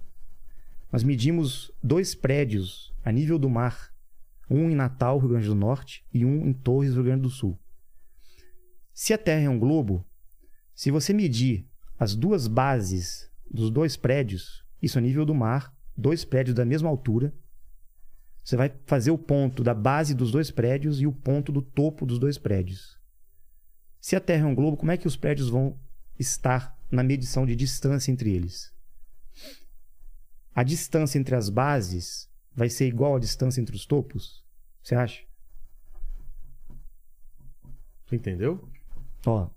Nós 0.91 1.03
medimos 1.03 1.71
dois 1.81 2.13
prédios 2.13 2.93
a 3.03 3.11
nível 3.11 3.39
do 3.39 3.49
mar, 3.49 3.90
um 4.51 4.69
em 4.69 4.75
Natal, 4.75 5.17
Rio 5.17 5.29
Grande 5.29 5.47
do 5.47 5.55
Norte, 5.55 6.05
e 6.13 6.25
um 6.25 6.45
em 6.45 6.51
Torres, 6.51 6.93
Rio 6.93 7.03
Grande 7.03 7.21
do 7.21 7.29
Sul. 7.29 7.57
Se 8.93 9.13
a 9.13 9.17
Terra 9.17 9.45
é 9.45 9.49
um 9.49 9.57
globo, 9.57 10.05
se 10.75 10.91
você 10.91 11.13
medir 11.13 11.65
as 11.97 12.15
duas 12.15 12.47
bases 12.47 13.31
dos 13.49 13.71
dois 13.71 13.95
prédios, 13.95 14.65
isso 14.81 14.97
a 14.97 15.01
nível 15.01 15.25
do 15.25 15.33
mar, 15.33 15.73
dois 15.95 16.25
prédios 16.25 16.55
da 16.55 16.65
mesma 16.65 16.89
altura, 16.89 17.33
você 18.43 18.57
vai 18.57 18.73
fazer 18.85 19.11
o 19.11 19.17
ponto 19.17 19.63
da 19.63 19.73
base 19.73 20.13
dos 20.13 20.31
dois 20.31 20.51
prédios 20.51 20.99
e 20.99 21.07
o 21.07 21.13
ponto 21.13 21.51
do 21.51 21.61
topo 21.61 22.05
dos 22.05 22.19
dois 22.19 22.37
prédios. 22.37 22.99
Se 23.99 24.15
a 24.15 24.19
Terra 24.19 24.43
é 24.43 24.47
um 24.47 24.55
globo, 24.55 24.75
como 24.75 24.91
é 24.91 24.97
que 24.97 25.07
os 25.07 25.15
prédios 25.15 25.47
vão 25.47 25.79
estar 26.19 26.77
na 26.91 27.03
medição 27.03 27.45
de 27.45 27.55
distância 27.55 28.11
entre 28.11 28.31
eles? 28.33 28.73
A 30.53 30.63
distância 30.63 31.17
entre 31.17 31.35
as 31.35 31.49
bases 31.49 32.29
vai 32.53 32.69
ser 32.69 32.87
igual 32.87 33.15
à 33.15 33.19
distância 33.19 33.61
entre 33.61 33.75
os 33.75 33.85
topos? 33.85 34.40
Você 34.83 34.95
acha? 34.95 35.21
Você 38.05 38.15
entendeu? 38.15 38.59
Ó, 39.25 39.47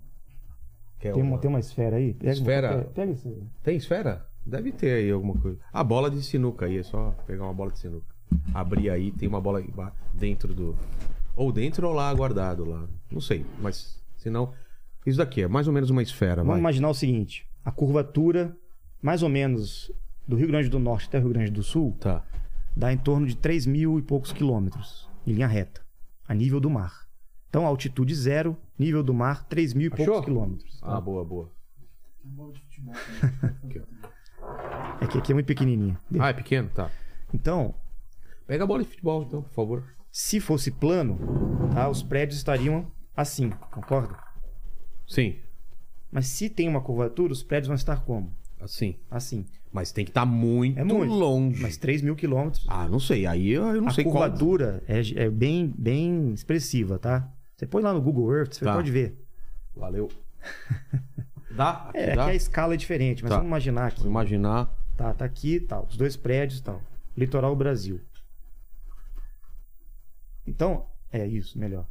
tem 1.01 1.13
uma- 1.15 1.39
tem 1.39 1.49
uma 1.49 1.59
esfera 1.61 1.97
aí? 1.97 2.15
Pega, 2.15 2.33
Esfera? 2.33 2.69
Pega, 2.69 2.85
pega 2.91 3.13
esse. 3.13 3.43
Tem 3.63 3.77
esfera? 3.77 4.27
Deve 4.47 4.73
ter 4.73 4.93
aí 4.95 5.11
alguma 5.11 5.35
coisa. 5.35 5.59
A 5.73 5.83
bola 5.83 6.11
de 6.11 6.23
sinuca 6.23 6.67
aí, 6.67 6.79
é 6.79 6.83
só 6.83 7.11
pegar 7.27 7.45
uma 7.45 7.55
bola 7.55 7.73
de 7.73 7.79
sinuca. 7.79 8.07
Abrir 8.53 8.91
aí, 8.91 9.11
tem 9.11 9.29
uma 9.29 9.41
bola 9.41 9.63
dentro 10.13 10.53
do. 10.55 10.77
Ou 11.37 11.51
dentro 11.51 11.87
ou 11.89 11.93
lá 11.95 12.13
guardado 12.15 12.65
lá. 12.65 12.87
Não 13.11 13.21
sei, 13.21 13.45
mas 13.61 14.01
se 14.19 14.29
não. 14.31 14.53
Isso 15.05 15.19
daqui 15.19 15.43
é 15.43 15.49
mais 15.49 15.67
ou 15.67 15.73
menos 15.73 15.91
uma 15.91 16.03
esfera, 16.03 16.37
Vamos 16.37 16.51
vai. 16.53 16.59
imaginar 16.61 16.89
o 16.91 16.95
seguinte: 16.95 17.47
a 17.65 17.71
curvatura, 17.71 18.57
mais 19.03 19.23
ou 19.23 19.29
menos, 19.29 19.91
do 20.29 20.37
Rio 20.37 20.47
Grande 20.49 20.69
do 20.69 20.79
Norte 20.79 21.07
até 21.09 21.19
o 21.19 21.23
Rio 21.23 21.31
Grande 21.31 21.51
do 21.51 21.63
Sul, 21.63 21.97
Tá. 22.01 22.25
dá 22.77 22.93
em 22.93 22.99
torno 22.99 23.27
de 23.27 23.37
3 23.37 23.67
mil 23.67 23.99
e 23.99 24.03
poucos 24.03 24.33
quilômetros, 24.33 25.09
em 25.27 25.33
linha 25.33 25.47
reta, 25.47 25.81
a 26.29 26.35
nível 26.35 26.61
do 26.61 26.71
mar. 26.71 27.07
Então, 27.49 27.67
altitude 27.67 28.15
zero 28.15 28.57
Nível 28.77 29.05
do 29.05 29.15
mar, 29.15 29.45
3 29.45 29.73
mil 29.73 29.89
e 29.91 29.95
Achou? 29.95 30.07
poucos 30.07 30.25
quilômetros. 30.25 30.81
Ah, 30.83 31.01
boa, 31.01 31.25
boa. 31.25 31.53
É 35.01 35.07
que 35.07 35.19
aqui 35.19 35.33
é 35.33 35.35
muito 35.35 35.47
pequenininha. 35.47 35.99
Ah, 36.19 36.29
é 36.29 36.33
pequeno? 36.33 36.69
Tá. 36.71 36.91
Então, 37.33 37.75
Pega 38.47 38.65
a 38.65 38.67
bola 38.67 38.83
de 38.83 38.89
futebol, 38.91 39.23
então, 39.23 39.43
por 39.43 39.53
favor. 39.55 39.85
se 40.13 40.39
fosse 40.41 40.71
plano, 40.71 41.19
tá, 41.73 41.89
os 41.89 42.03
prédios 42.03 42.39
estariam 42.39 42.91
assim, 43.17 43.51
concorda? 43.71 44.17
Sim, 45.07 45.39
Mas 46.13 46.27
se 46.27 46.49
tem 46.51 46.69
uma 46.69 46.81
curvatura, 46.81 47.33
os 47.33 47.43
prédios 47.43 47.69
vão 47.69 47.75
estar 47.75 48.05
como? 48.05 48.33
Assim. 48.65 48.97
Assim. 49.11 49.45
Mas 49.73 49.91
tem 49.93 50.05
que 50.05 50.11
estar 50.13 50.25
muito, 50.25 50.79
É 50.79 50.85
muito. 50.85 51.13
longe. 51.13 51.61
Mas 51.61 51.77
3 51.77 52.01
mil 52.03 52.15
quilômetros. 52.15 52.65
Ah, 52.69 52.87
não 52.89 53.01
sei. 53.01 53.27
Aí 53.27 53.51
eu, 53.51 53.65
eu 53.75 53.81
não 53.83 53.89
a 53.89 53.93
sei 53.93 54.05
qual. 54.05 54.15
curvatura 54.23 54.83
é, 54.87 55.01
é 55.25 55.31
bem, 55.31 55.73
bem 55.77 56.33
expressiva, 56.33 56.99
tá? 56.99 57.29
Você 57.57 57.67
põe 57.67 57.83
lá 57.83 57.93
no 57.93 58.01
Google 58.01 58.33
Earth, 58.35 58.55
você 58.55 58.65
Tá. 58.65 58.75
pode 58.75 58.91
ver. 58.91 59.17
Valeu. 59.77 60.09
Dá? 61.51 61.71
Aqui 61.89 61.99
É, 61.99 62.15
dá? 62.17 62.23
aqui 62.25 62.31
a 62.33 62.35
escala 62.35 62.75
é 62.75 62.77
diferente, 62.77 63.23
mas 63.23 63.31
Tá. 63.31 63.37
vamos 63.37 63.49
imaginar 63.49 63.87
aqui. 63.89 64.01
Vou 64.01 64.11
imaginar. 64.11 64.73
Tá, 64.97 65.13
tá 65.15 65.25
aqui, 65.25 65.59
tá, 65.61 65.81
os 65.81 65.97
dois 65.97 66.17
prédios, 66.17 66.61
tal. 66.61 66.81
Litoral 67.17 67.55
Brasil. 67.57 68.01
Então, 70.47 70.87
é 71.13 71.27
isso, 71.27 71.59
melhor. 71.59 71.87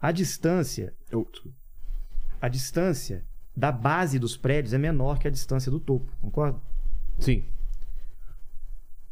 A 0.00 0.12
distância, 0.12 0.94
a 2.40 2.48
distância 2.48 3.24
da 3.56 3.70
base 3.70 4.18
dos 4.18 4.36
prédios 4.36 4.72
é 4.72 4.78
menor 4.78 5.18
que 5.18 5.28
a 5.28 5.30
distância 5.30 5.70
do 5.70 5.78
topo, 5.80 6.10
concorda? 6.20 6.58
Sim. 7.18 7.44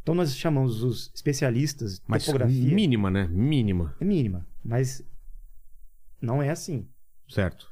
Então 0.02 0.14
nós 0.14 0.34
chamamos 0.36 0.82
os 0.82 1.10
especialistas 1.14 1.96
de 1.96 2.02
Mas 2.06 2.24
topografia 2.24 2.74
mínima, 2.74 3.10
né? 3.10 3.26
Mínima. 3.28 3.94
é 4.00 4.04
mínima, 4.04 4.46
mas 4.64 5.04
não 6.20 6.42
é 6.42 6.50
assim. 6.50 6.88
Certo. 7.28 7.70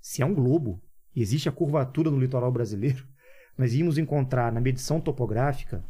Se 0.00 0.22
é 0.22 0.26
um 0.26 0.34
globo 0.34 0.80
e 1.14 1.20
existe 1.20 1.48
a 1.48 1.52
curvatura 1.52 2.10
no 2.10 2.18
litoral 2.18 2.50
brasileiro, 2.52 3.06
nós 3.58 3.74
íamos 3.74 3.98
encontrar 3.98 4.52
na 4.52 4.60
medição 4.60 5.00
topográfica 5.00 5.84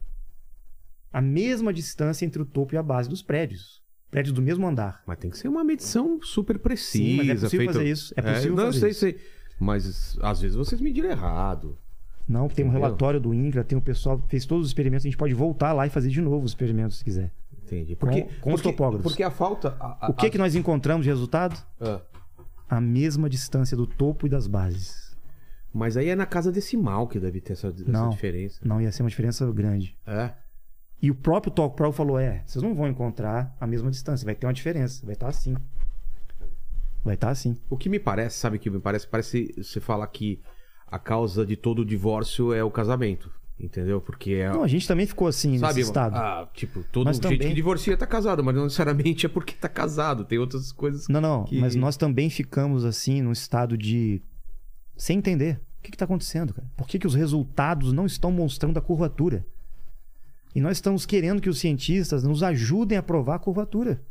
a 1.12 1.20
mesma 1.20 1.72
distância 1.72 2.24
entre 2.24 2.42
o 2.42 2.46
topo 2.46 2.74
e 2.74 2.78
a 2.78 2.82
base 2.82 3.08
dos 3.08 3.22
prédios. 3.22 3.82
Prédios 4.10 4.32
do 4.34 4.42
mesmo 4.42 4.66
andar. 4.66 5.02
Mas 5.06 5.18
tem 5.18 5.30
que 5.30 5.38
ser 5.38 5.48
uma 5.48 5.62
medição 5.64 6.20
super 6.22 6.58
precisa. 6.58 7.04
Sim, 7.04 7.16
mas 7.18 7.28
é 7.42 7.46
possível 7.46 7.58
feita- 7.66 7.72
fazer 7.74 7.90
isso. 7.90 8.14
É 8.16 8.22
possível 8.22 8.56
não, 8.56 8.64
fazer 8.66 8.80
sei, 8.80 8.90
isso. 8.90 9.00
sei. 9.00 9.20
Mas 9.58 10.18
às 10.22 10.40
vezes 10.40 10.56
vocês 10.56 10.80
mediram 10.80 11.10
errado. 11.10 11.78
Não, 12.26 12.48
tem 12.48 12.64
um 12.64 12.68
Entendeu? 12.68 12.72
relatório 12.86 13.20
do 13.20 13.34
INCRA, 13.34 13.62
tem 13.64 13.76
o 13.76 13.82
pessoal 13.82 14.18
que 14.18 14.28
fez 14.28 14.46
todos 14.46 14.64
os 14.64 14.70
experimentos, 14.70 15.04
a 15.04 15.08
gente 15.08 15.16
pode 15.16 15.34
voltar 15.34 15.72
lá 15.72 15.86
e 15.86 15.90
fazer 15.90 16.08
de 16.08 16.20
novo 16.20 16.44
os 16.44 16.50
experimentos 16.52 16.98
se 16.98 17.04
quiser. 17.04 17.30
Entendi. 17.62 17.94
Com- 17.96 18.06
Porque, 18.06 18.22
com 18.40 18.52
os 18.54 18.60
porque, 18.62 18.70
topógrafos. 18.76 19.12
Porque 19.12 19.22
a 19.22 19.30
falta. 19.30 19.76
a- 19.80 20.06
a- 20.06 20.10
O 20.10 20.14
que, 20.14 20.30
que 20.30 20.38
nós 20.38 20.54
encontramos 20.54 21.04
de 21.04 21.10
resultado? 21.10 21.58
Ah, 21.80 22.00
A 22.68 22.80
mesma 22.80 23.28
distância 23.28 23.76
do 23.76 23.86
topo 23.86 24.26
e 24.26 24.30
das 24.30 24.46
bases. 24.46 25.14
mas 25.72 25.96
aí 25.96 26.08
é 26.08 26.14
na 26.16 26.24
casa 26.26 26.50
decimal 26.52 27.06
que 27.08 27.18
deve 27.20 27.40
ter 27.40 27.52
essa, 27.54 27.68
essa 27.68 27.84
Não. 27.90 28.08
diferença. 28.10 28.58
Não 28.64 28.80
ia 28.80 28.90
ser 28.92 29.02
uma 29.02 29.08
diferença 29.10 29.50
grande. 29.52 29.96
É. 30.06 30.30
E 31.02 31.10
o 31.10 31.14
próprio 31.14 31.52
Talk 31.52 31.76
Pro 31.76 31.92
falou: 31.92 32.18
é, 32.18 32.42
vocês 32.46 32.62
não 32.62 32.74
vão 32.74 32.88
encontrar 32.88 33.54
a 33.60 33.66
mesma 33.66 33.90
distância, 33.90 34.24
vai 34.24 34.34
ter 34.34 34.46
uma 34.46 34.52
diferença, 34.54 35.04
vai 35.04 35.12
estar 35.14 35.28
assim. 35.28 35.54
Vai 37.04 37.14
estar 37.14 37.28
assim. 37.30 37.56
O 37.68 37.76
que 37.76 37.88
me 37.88 37.98
parece, 37.98 38.38
sabe 38.38 38.56
o 38.56 38.60
que 38.60 38.70
me 38.70 38.80
parece? 38.80 39.06
Parece 39.06 39.54
você 39.56 39.78
fala 39.80 40.06
que 40.06 40.40
a 40.86 40.98
causa 40.98 41.44
de 41.44 41.54
todo 41.56 41.84
divórcio 41.84 42.52
é 42.52 42.64
o 42.64 42.70
casamento. 42.70 43.30
Entendeu? 43.60 44.00
Porque 44.00 44.32
é. 44.32 44.50
Não, 44.50 44.64
a 44.64 44.66
gente 44.68 44.88
também 44.88 45.06
ficou 45.06 45.28
assim 45.28 45.56
Sabe, 45.58 45.74
nesse 45.74 45.88
estado. 45.88 46.16
ah, 46.16 46.48
tipo, 46.52 46.82
todo 46.90 47.04
Mas 47.06 47.16
gente 47.16 47.22
também- 47.22 47.38
que 47.48 47.54
divorcia 47.54 47.96
tá 47.96 48.04
casado, 48.06 48.42
mas 48.42 48.52
não 48.54 48.64
necessariamente 48.64 49.26
é 49.26 49.28
porque 49.28 49.54
tá 49.54 49.68
casado. 49.68 50.24
Tem 50.24 50.38
outras 50.38 50.72
coisas. 50.72 51.06
Não, 51.06 51.20
não, 51.20 51.44
que- 51.44 51.60
mas 51.60 51.76
nós 51.76 51.96
também 51.96 52.28
ficamos 52.28 52.84
assim 52.84 53.22
num 53.22 53.30
estado 53.30 53.78
de. 53.78 54.20
sem 54.96 55.18
entender. 55.18 55.60
O 55.78 55.82
que 55.84 55.94
está 55.94 56.04
acontecendo, 56.06 56.52
cara? 56.54 56.66
Por 56.76 56.88
que, 56.88 56.98
que 56.98 57.06
os 57.06 57.14
resultados 57.14 57.92
não 57.92 58.06
estão 58.06 58.32
mostrando 58.32 58.78
a 58.78 58.80
curvatura? 58.80 59.46
E 60.54 60.60
nós 60.60 60.78
estamos 60.78 61.04
querendo 61.04 61.42
que 61.42 61.48
os 61.50 61.58
cientistas 61.60 62.24
nos 62.24 62.42
ajudem 62.42 62.96
a 62.96 63.02
provar 63.02 63.34
a 63.36 63.38
curvatura. 63.38 64.02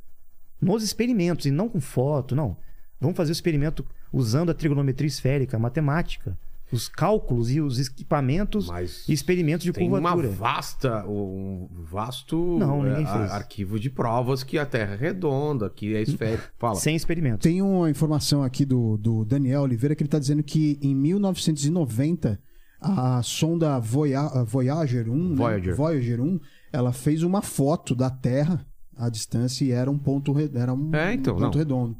Nos 0.61 0.83
experimentos, 0.83 1.47
e 1.47 1.51
não 1.51 1.67
com 1.67 1.81
foto, 1.81 2.35
não. 2.35 2.55
Vamos 3.03 3.17
fazer 3.17 3.31
o 3.31 3.33
experimento 3.33 3.85
usando 4.11 4.49
a 4.49 4.53
trigonometria 4.53 5.07
esférica, 5.07 5.57
a 5.57 5.59
matemática, 5.59 6.35
os 6.71 6.87
cálculos 6.87 7.51
e 7.51 7.61
os 7.61 7.77
equipamentos 7.79 8.65
Mas 8.67 9.07
e 9.07 9.13
experimentos 9.13 9.63
de 9.63 9.71
tem 9.71 9.87
curvatura. 9.87 10.27
uma 10.27 10.35
vasta, 10.35 11.05
um 11.07 11.69
vasto 11.83 12.57
Não, 12.57 12.83
é, 12.83 13.03
arquivo 13.31 13.79
de 13.79 13.91
provas 13.91 14.43
que 14.43 14.57
a 14.57 14.65
Terra 14.65 14.93
é 14.93 14.97
redonda, 14.97 15.69
que 15.69 15.95
é 15.95 16.01
esférica. 16.01 16.43
Fala. 16.57 16.75
Sem 16.75 16.95
experimentos. 16.95 17.43
Tem 17.43 17.61
uma 17.61 17.91
informação 17.91 18.41
aqui 18.41 18.65
do, 18.65 18.97
do 18.97 19.23
Daniel 19.23 19.61
Oliveira 19.61 19.93
que 19.93 20.01
ele 20.01 20.07
está 20.07 20.17
dizendo 20.17 20.41
que 20.41 20.79
em 20.81 20.95
1990 20.95 22.39
a 22.81 23.21
sonda 23.23 23.79
Voya- 23.79 24.43
Voyager 24.45 25.09
1, 25.09 25.29
né? 25.29 25.35
Voyager. 25.35 25.75
Voyager 25.75 26.19
1, 26.21 26.39
ela 26.71 26.91
fez 26.91 27.23
uma 27.23 27.41
foto 27.41 27.95
da 27.95 28.09
Terra 28.09 28.65
à 28.97 29.09
distância 29.09 29.63
e 29.63 29.71
era 29.71 29.89
um 29.89 29.97
ponto, 29.97 30.33
era 30.53 30.73
um 30.73 30.93
É, 30.93 31.13
então, 31.13 31.33
ponto 31.35 31.43
não. 31.43 31.51
redondo. 31.51 31.97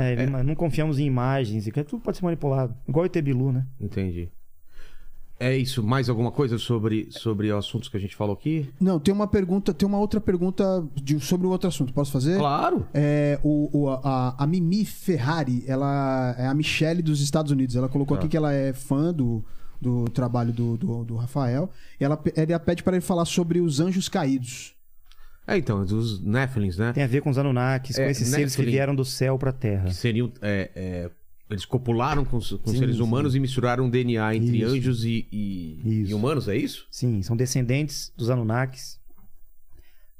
É, 0.00 0.26
mas 0.26 0.46
não 0.46 0.54
confiamos 0.54 0.98
em 0.98 1.04
imagens, 1.06 1.66
e 1.66 1.72
que 1.72 1.82
tudo 1.82 2.00
pode 2.02 2.16
ser 2.18 2.24
manipulado. 2.24 2.74
Igual 2.88 3.02
o 3.02 3.06
ET 3.06 3.16
Bilu, 3.22 3.50
né? 3.52 3.66
Entendi. 3.80 4.28
É 5.40 5.56
isso. 5.56 5.82
Mais 5.84 6.08
alguma 6.08 6.32
coisa 6.32 6.58
sobre, 6.58 7.06
sobre 7.10 7.50
assuntos 7.52 7.88
que 7.88 7.96
a 7.96 8.00
gente 8.00 8.16
falou 8.16 8.34
aqui? 8.34 8.68
Não, 8.80 8.98
tem 8.98 9.14
uma 9.14 9.26
pergunta, 9.28 9.72
tem 9.72 9.86
uma 9.88 9.98
outra 9.98 10.20
pergunta 10.20 10.84
de- 10.96 11.20
sobre 11.20 11.46
o 11.46 11.50
outro 11.50 11.68
assunto. 11.68 11.92
Posso 11.92 12.10
fazer? 12.10 12.38
Claro. 12.38 12.86
É, 12.92 13.38
o, 13.44 13.70
o- 13.72 13.88
a, 13.88 14.34
a 14.36 14.46
Mimi 14.48 14.84
Ferrari, 14.84 15.62
ela 15.66 16.34
é 16.36 16.46
a 16.48 16.54
Michelle 16.54 17.02
dos 17.02 17.20
Estados 17.20 17.52
Unidos. 17.52 17.76
Ela 17.76 17.88
colocou 17.88 18.16
Tá. 18.16 18.20
aqui 18.22 18.30
que 18.30 18.36
ela 18.36 18.52
é 18.52 18.72
fã 18.72 19.12
do, 19.14 19.44
do 19.80 20.06
trabalho 20.06 20.52
do, 20.52 20.76
do, 20.76 21.04
do 21.04 21.14
Rafael. 21.16 21.70
E 22.00 22.04
ela, 22.04 22.20
ela 22.34 22.58
pede 22.58 22.82
para 22.82 22.96
ele 22.96 23.04
falar 23.04 23.24
sobre 23.24 23.60
os 23.60 23.78
anjos 23.78 24.08
caídos. 24.08 24.74
É, 25.48 25.56
então, 25.56 25.82
dos 25.84 26.20
Nephilims, 26.22 26.76
né? 26.76 26.92
Tem 26.92 27.02
a 27.02 27.06
ver 27.06 27.22
com 27.22 27.30
os 27.30 27.38
Anunnakis, 27.38 27.96
com 27.96 28.02
É, 28.02 28.10
esses 28.10 28.28
seres 28.28 28.54
que 28.54 28.60
Nephilim. 28.60 28.76
vieram 28.76 28.94
do 28.94 29.04
céu 29.04 29.38
pra 29.38 29.50
terra. 29.50 29.86
Que 29.86 29.94
seriam. 29.94 30.30
é, 30.42 30.70
é, 30.76 31.10
eles 31.48 31.64
copularam 31.64 32.22
com, 32.24 32.36
os- 32.36 32.52
com 32.52 32.70
Sim, 32.70 32.78
seres 32.78 32.96
sim. 32.96 33.02
humanos 33.02 33.34
e 33.34 33.40
misturaram 33.40 33.88
DNA 33.88 34.34
entre 34.36 34.58
Isso. 34.58 34.66
anjos 34.74 35.04
e, 35.06 35.26
e- 35.32 36.04
e 36.08 36.12
humanos, 36.14 36.46
é 36.48 36.54
isso? 36.56 36.86
Sim, 36.90 37.22
são 37.22 37.34
descendentes 37.34 38.12
dos 38.14 38.28
Anunnakis, 38.28 39.00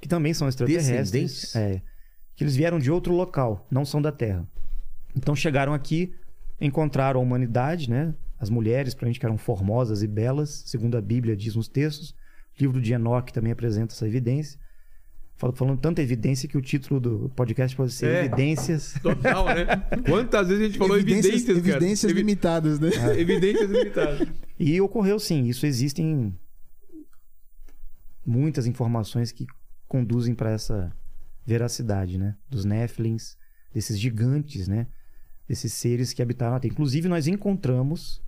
que 0.00 0.08
também 0.08 0.32
são 0.32 0.48
extraterrestres. 0.48 1.10
Descendentes? 1.10 1.55
É, 1.57 1.82
que 2.34 2.42
eles 2.44 2.57
vieram 2.57 2.78
de 2.78 2.90
outro 2.90 3.12
local, 3.15 3.66
não 3.70 3.84
são 3.84 4.00
da 4.00 4.10
Terra. 4.10 4.48
Então 5.15 5.36
chegaram 5.36 5.74
aqui, 5.74 6.15
encontraram 6.58 7.20
a 7.20 7.23
humanidade, 7.23 7.90
né? 7.90 8.15
As 8.40 8.48
mulheres, 8.48 8.94
pra 8.94 9.07
gente, 9.08 9.20
que 9.20 9.26
eram 9.26 9.36
formosas 9.36 10.02
e 10.02 10.07
belas, 10.07 10.62
segundo 10.65 10.97
a 10.97 11.00
Bíblia 11.02 11.36
diz 11.36 11.55
nos 11.57 11.68
textos. 11.68 12.10
O 12.10 12.60
livro 12.62 12.81
de 12.81 12.92
Enoque 12.94 13.32
também 13.32 13.52
apresenta 13.52 13.92
essa 13.92 14.07
evidência. 14.07 14.58
Fal- 15.39 15.52
Falando 15.55 15.78
tanta 15.81 16.02
evidência 16.02 16.49
que 16.49 16.58
o 16.58 16.60
título 16.60 16.99
do 17.00 17.28
podcast 17.36 17.75
pode 17.76 17.92
ser 17.92 18.07
É. 18.08 18.25
Evidências. 18.26 18.94
Total, 19.00 19.47
né? 19.47 19.67
Quantas 20.07 20.49
vezes 20.49 20.62
a 20.65 20.67
gente 20.67 20.78
falou 20.78 20.99
evidências, 20.99 21.42
cara? 21.44 21.58
evidências 21.58 22.10
Evi- 22.10 22.20
limitadas, 22.20 22.78
né? 22.81 22.91
Evidências 23.18 23.70
limitadas. 23.70 24.28
E 24.58 24.81
ocorreu 24.81 25.18
sim, 25.18 25.44
isso 25.44 25.65
existem 25.65 26.36
muitas 28.26 28.67
informações 28.67 29.33
que 29.33 29.47
conduzem 29.86 30.34
para 30.34 30.50
essa 30.50 30.92
veracidade, 31.47 32.18
né? 32.18 32.36
Dos 32.50 32.65
Nephilims, 32.65 33.39
desses 33.73 33.99
gigantes, 33.99 34.68
né? 34.68 34.86
Desses 35.49 35.73
seres 35.73 36.12
que 36.12 36.20
habitaram 36.20 36.57
a 36.57 36.60
Terra. 36.60 36.73
Inclusive, 36.73 37.08
nós 37.08 37.26
encontramos 37.26 38.20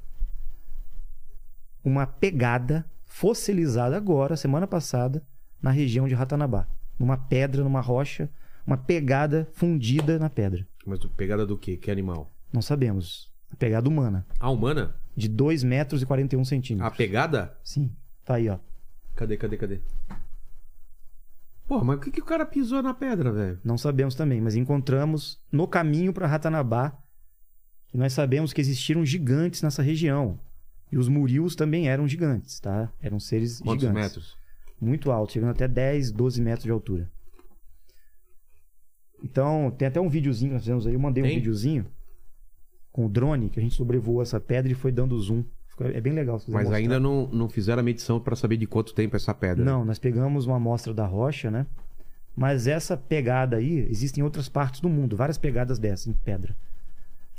uma 1.84 2.06
pegada 2.06 2.86
fossilizada 3.04 3.96
agora, 3.96 4.36
semana 4.36 4.66
passada, 4.66 5.22
na 5.60 5.70
região 5.70 6.06
de 6.08 6.14
Ratanabá. 6.14 6.66
Numa 7.00 7.16
pedra, 7.16 7.64
numa 7.64 7.80
rocha, 7.80 8.30
uma 8.66 8.76
pegada 8.76 9.48
fundida 9.54 10.18
na 10.18 10.28
pedra. 10.30 10.64
Mas 10.86 11.00
pegada 11.16 11.46
do 11.46 11.56
quê? 11.56 11.76
Que 11.76 11.90
animal? 11.90 12.30
Não 12.52 12.60
sabemos. 12.62 13.32
A 13.50 13.56
pegada 13.56 13.88
humana, 13.88 14.24
A 14.38 14.50
humana? 14.50 14.94
de 15.16 15.28
2 15.28 15.64
metros 15.64 16.02
e 16.02 16.06
41 16.06 16.40
A 16.42 16.44
centímetros. 16.44 16.96
pegada? 16.96 17.56
Sim, 17.64 17.90
tá 18.24 18.34
aí, 18.34 18.48
ó. 18.48 18.58
Cadê, 19.16 19.36
cadê, 19.36 19.56
cadê? 19.56 19.80
Pô, 21.66 21.82
mas 21.84 21.96
o 21.98 22.00
que, 22.00 22.10
que 22.10 22.20
o 22.20 22.24
cara 22.24 22.44
pisou 22.44 22.82
na 22.82 22.92
pedra, 22.92 23.32
velho? 23.32 23.58
Não 23.64 23.78
sabemos 23.78 24.14
também, 24.14 24.40
mas 24.40 24.54
encontramos 24.56 25.40
no 25.52 25.66
caminho 25.68 26.12
para 26.12 26.26
Ratanabá. 26.26 26.92
E 27.94 27.98
nós 27.98 28.12
sabemos 28.12 28.52
que 28.52 28.60
existiram 28.60 29.04
gigantes 29.06 29.62
nessa 29.62 29.82
região. 29.82 30.38
E 30.92 30.98
os 30.98 31.08
murios 31.08 31.54
também 31.54 31.88
eram 31.88 32.06
gigantes, 32.08 32.58
tá? 32.60 32.92
Eram 33.00 33.18
seres 33.20 33.60
Quantos 33.60 33.82
gigantes. 33.86 34.02
metros? 34.02 34.39
Muito 34.80 35.10
altos, 35.10 35.34
chegando 35.34 35.50
até 35.50 35.68
10, 35.68 36.10
12 36.10 36.40
metros 36.40 36.64
de 36.64 36.70
altura. 36.70 37.10
Então, 39.22 39.70
tem 39.76 39.86
até 39.88 40.00
um 40.00 40.08
videozinho 40.08 40.50
que 40.50 40.54
nós 40.54 40.62
fizemos 40.62 40.86
aí. 40.86 40.94
Eu 40.94 41.00
mandei 41.00 41.22
um 41.22 41.26
Tem? 41.26 41.36
videozinho 41.36 41.86
com 42.90 43.06
o 43.06 43.08
drone, 43.08 43.50
que 43.50 43.58
a 43.60 43.62
gente 43.62 43.74
sobrevoou 43.74 44.22
essa 44.22 44.40
pedra 44.40 44.72
e 44.72 44.74
foi 44.74 44.90
dando 44.90 45.18
zoom. 45.20 45.44
É 45.94 46.00
bem 46.00 46.12
legal. 46.12 46.36
Mas 46.48 46.64
mostrar. 46.64 46.76
ainda 46.76 47.00
não, 47.00 47.26
não 47.28 47.48
fizeram 47.48 47.80
a 47.80 47.82
medição 47.82 48.20
pra 48.20 48.36
saber 48.36 48.56
de 48.58 48.66
quanto 48.66 48.94
tempo 48.94 49.16
essa 49.16 49.32
pedra. 49.32 49.64
Não, 49.64 49.84
nós 49.84 49.98
pegamos 49.98 50.46
uma 50.46 50.56
amostra 50.56 50.92
da 50.92 51.06
rocha, 51.06 51.50
né? 51.50 51.66
Mas 52.36 52.66
essa 52.66 52.96
pegada 52.96 53.56
aí, 53.56 53.86
existem 53.90 54.20
em 54.20 54.24
outras 54.24 54.48
partes 54.48 54.80
do 54.80 54.88
mundo, 54.88 55.16
várias 55.16 55.38
pegadas 55.38 55.78
dessa 55.78 56.08
em 56.10 56.12
pedra. 56.12 56.54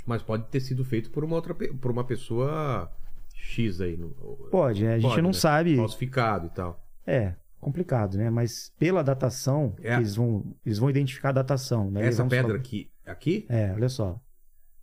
Mas 0.04 0.22
pode 0.22 0.44
ter 0.48 0.58
sido 0.60 0.84
feito 0.84 1.10
por 1.10 1.22
uma 1.24 1.36
outra 1.36 1.54
por 1.54 1.90
uma 1.92 2.02
pessoa 2.04 2.90
X 3.34 3.80
aí. 3.80 3.96
no- 3.96 4.10
Pode, 4.50 4.82
né? 4.84 4.94
A 4.94 4.98
gente 4.98 5.08
Pode, 5.10 5.22
não 5.22 5.30
né? 5.30 5.34
sabe. 5.34 5.76
Falsificado 5.76 6.46
e 6.46 6.50
tal. 6.50 6.81
É, 7.06 7.34
complicado, 7.60 8.16
né? 8.16 8.30
Mas 8.30 8.72
pela 8.78 9.02
datação, 9.02 9.74
É. 9.80 9.96
eles, 9.96 10.14
vão, 10.16 10.54
eles 10.64 10.78
vão 10.78 10.90
identificar 10.90 11.30
a 11.30 11.32
datação. 11.32 11.90
Né? 11.90 12.06
Essa 12.06 12.24
pedra 12.26 12.52
só- 12.52 12.56
aqui, 12.58 12.90
aqui, 13.06 13.46
É, 13.48 13.72
olha 13.72 13.88
só. 13.88 14.20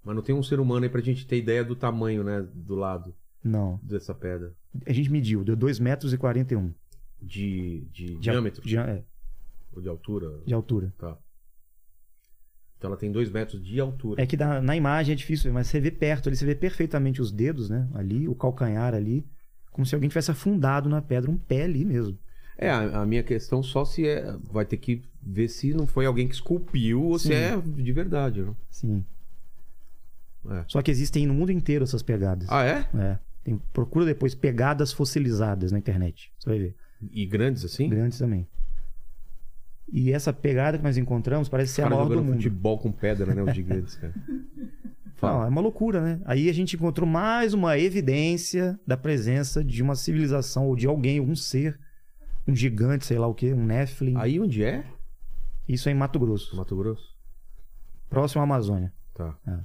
mas 0.04 0.16
não 0.16 0.24
tem 0.24 0.34
um 0.36 0.44
ser 0.44 0.60
humano 0.60 0.84
aí 0.86 0.90
pra 0.90 1.02
gente 1.02 1.26
ter 1.28 1.38
ideia 1.38 1.64
do 1.64 1.76
tamanho, 1.76 2.24
né? 2.24 2.46
Do 2.54 2.76
lado 2.76 3.16
Não. 3.44 3.80
dessa 3.84 4.14
pedra. 4.14 4.54
A 4.86 4.94
gente 4.94 5.12
mediu, 5.12 5.44
deu 5.44 5.56
2 5.56 5.80
metros 5.80 6.14
e 6.14 6.18
41 6.18 6.74
De, 7.22 7.88
de, 7.92 8.06
de, 8.06 8.16
diâmetro 8.18 8.62
de, 8.62 8.78
é, 8.78 9.04
ou 9.74 9.82
de 9.82 9.90
altura. 9.90 10.40
de 10.46 10.54
altura. 10.54 10.94
Tá. 10.98 11.18
Então 12.78 12.90
ela 12.90 12.98
tem 12.98 13.12
dois 13.12 13.30
metros 13.30 13.62
de 13.66 13.78
altura. 13.80 14.22
É 14.22 14.26
que 14.26 14.38
na, 14.38 14.62
na 14.62 14.76
imagem 14.76 15.12
é 15.12 15.16
difícil, 15.16 15.52
mas 15.52 15.68
você 15.68 15.80
vê 15.82 15.92
perto 15.92 16.30
ali, 16.30 16.36
você 16.38 16.46
vê 16.46 16.56
perfeitamente 16.56 17.22
os 17.22 17.30
dedos, 17.32 17.70
né? 17.70 17.90
Ali, 17.94 18.28
o 18.28 18.34
calcanhar 18.36 18.94
ali, 18.94 19.26
como 19.72 19.86
se 19.86 19.96
alguém 19.96 20.10
tivesse 20.10 20.32
afundado 20.32 20.90
na 20.90 21.02
pedra, 21.02 21.30
um 21.30 21.38
pé 21.38 21.64
ali 21.64 21.86
mesmo. 21.86 22.18
É, 22.58 22.70
a, 22.70 23.02
a 23.02 23.06
minha 23.06 23.24
questão 23.24 23.64
só 23.64 23.86
se 23.86 24.06
é. 24.08 24.36
Vai 24.52 24.66
ter 24.66 24.78
que 24.78 25.02
ver 25.22 25.48
se 25.48 25.74
não 25.74 25.88
foi 25.88 26.06
alguém 26.06 26.28
que 26.28 26.34
esculpiu 26.36 27.02
ou 27.04 27.18
se 27.18 27.30
Sim. 27.30 27.34
é 27.34 27.58
de 27.62 27.92
verdade. 27.94 28.42
Né? 28.42 28.54
Sim. 28.70 29.06
É. 30.50 30.64
Só 30.68 30.82
que 30.82 30.92
existem 30.92 31.26
no 31.26 31.34
mundo 31.34 31.52
inteiro 31.52 31.84
essas 31.84 32.02
pegadas. 32.04 32.48
Ah, 32.50 32.64
é? 32.66 32.86
É. 32.98 33.20
Tem- 33.44 33.62
procura 33.72 34.06
depois 34.06 34.36
pegadas 34.36 34.92
fossilizadas 34.92 35.72
na 35.72 35.78
internet. 35.78 36.32
Você 36.38 36.50
vai 36.50 36.60
ver. 36.60 36.76
E 37.12 37.26
grandes 37.26 37.64
assim? 37.64 37.88
Grandes 37.88 38.18
também. 38.18 38.46
E 39.92 40.12
essa 40.12 40.32
pegada 40.32 40.78
que 40.78 40.84
nós 40.84 40.98
encontramos 40.98 41.50
parece 41.50 41.74
ser 41.74 41.84
a 41.84 41.90
maior 41.90 42.08
do 42.10 42.22
mundo. 42.24 42.34
futebol 42.36 42.78
com 42.78 42.92
pedra, 42.92 43.34
né? 43.34 43.42
Os 43.42 43.56
gigantes, 43.56 43.96
cara. 43.96 44.14
Não, 45.22 45.44
é 45.44 45.48
uma 45.48 45.62
loucura, 45.62 46.02
né? 46.02 46.22
Aí 46.26 46.50
a 46.50 46.54
gente 46.54 46.76
encontrou 46.76 47.08
mais 47.08 47.54
uma 47.54 47.78
evidência 47.78 48.80
da 48.86 48.96
presença 48.96 49.64
de 49.64 49.84
uma 49.84 49.96
civilização 49.96 50.68
ou 50.68 50.76
de 50.76 50.88
alguém, 50.88 51.20
um 51.20 51.36
ser, 51.36 51.80
um 52.48 52.56
gigante, 52.56 53.06
sei 53.06 53.18
lá 53.18 53.28
o 53.28 53.34
quê, 53.34 53.54
um 53.54 53.66
Nephilim. 53.66 54.16
Aí 54.18 54.40
onde 54.40 54.64
é? 54.64 54.86
Isso 55.68 55.90
é 55.90 55.92
em 55.92 55.96
Mato 55.96 56.20
Grosso, 56.20 56.56
Mato 56.56 56.76
Grosso? 56.76 57.18
próximo 58.10 58.42
à 58.42 58.44
Amazônia. 58.44 58.92
Tá. 59.14 59.38
É. 59.48 59.60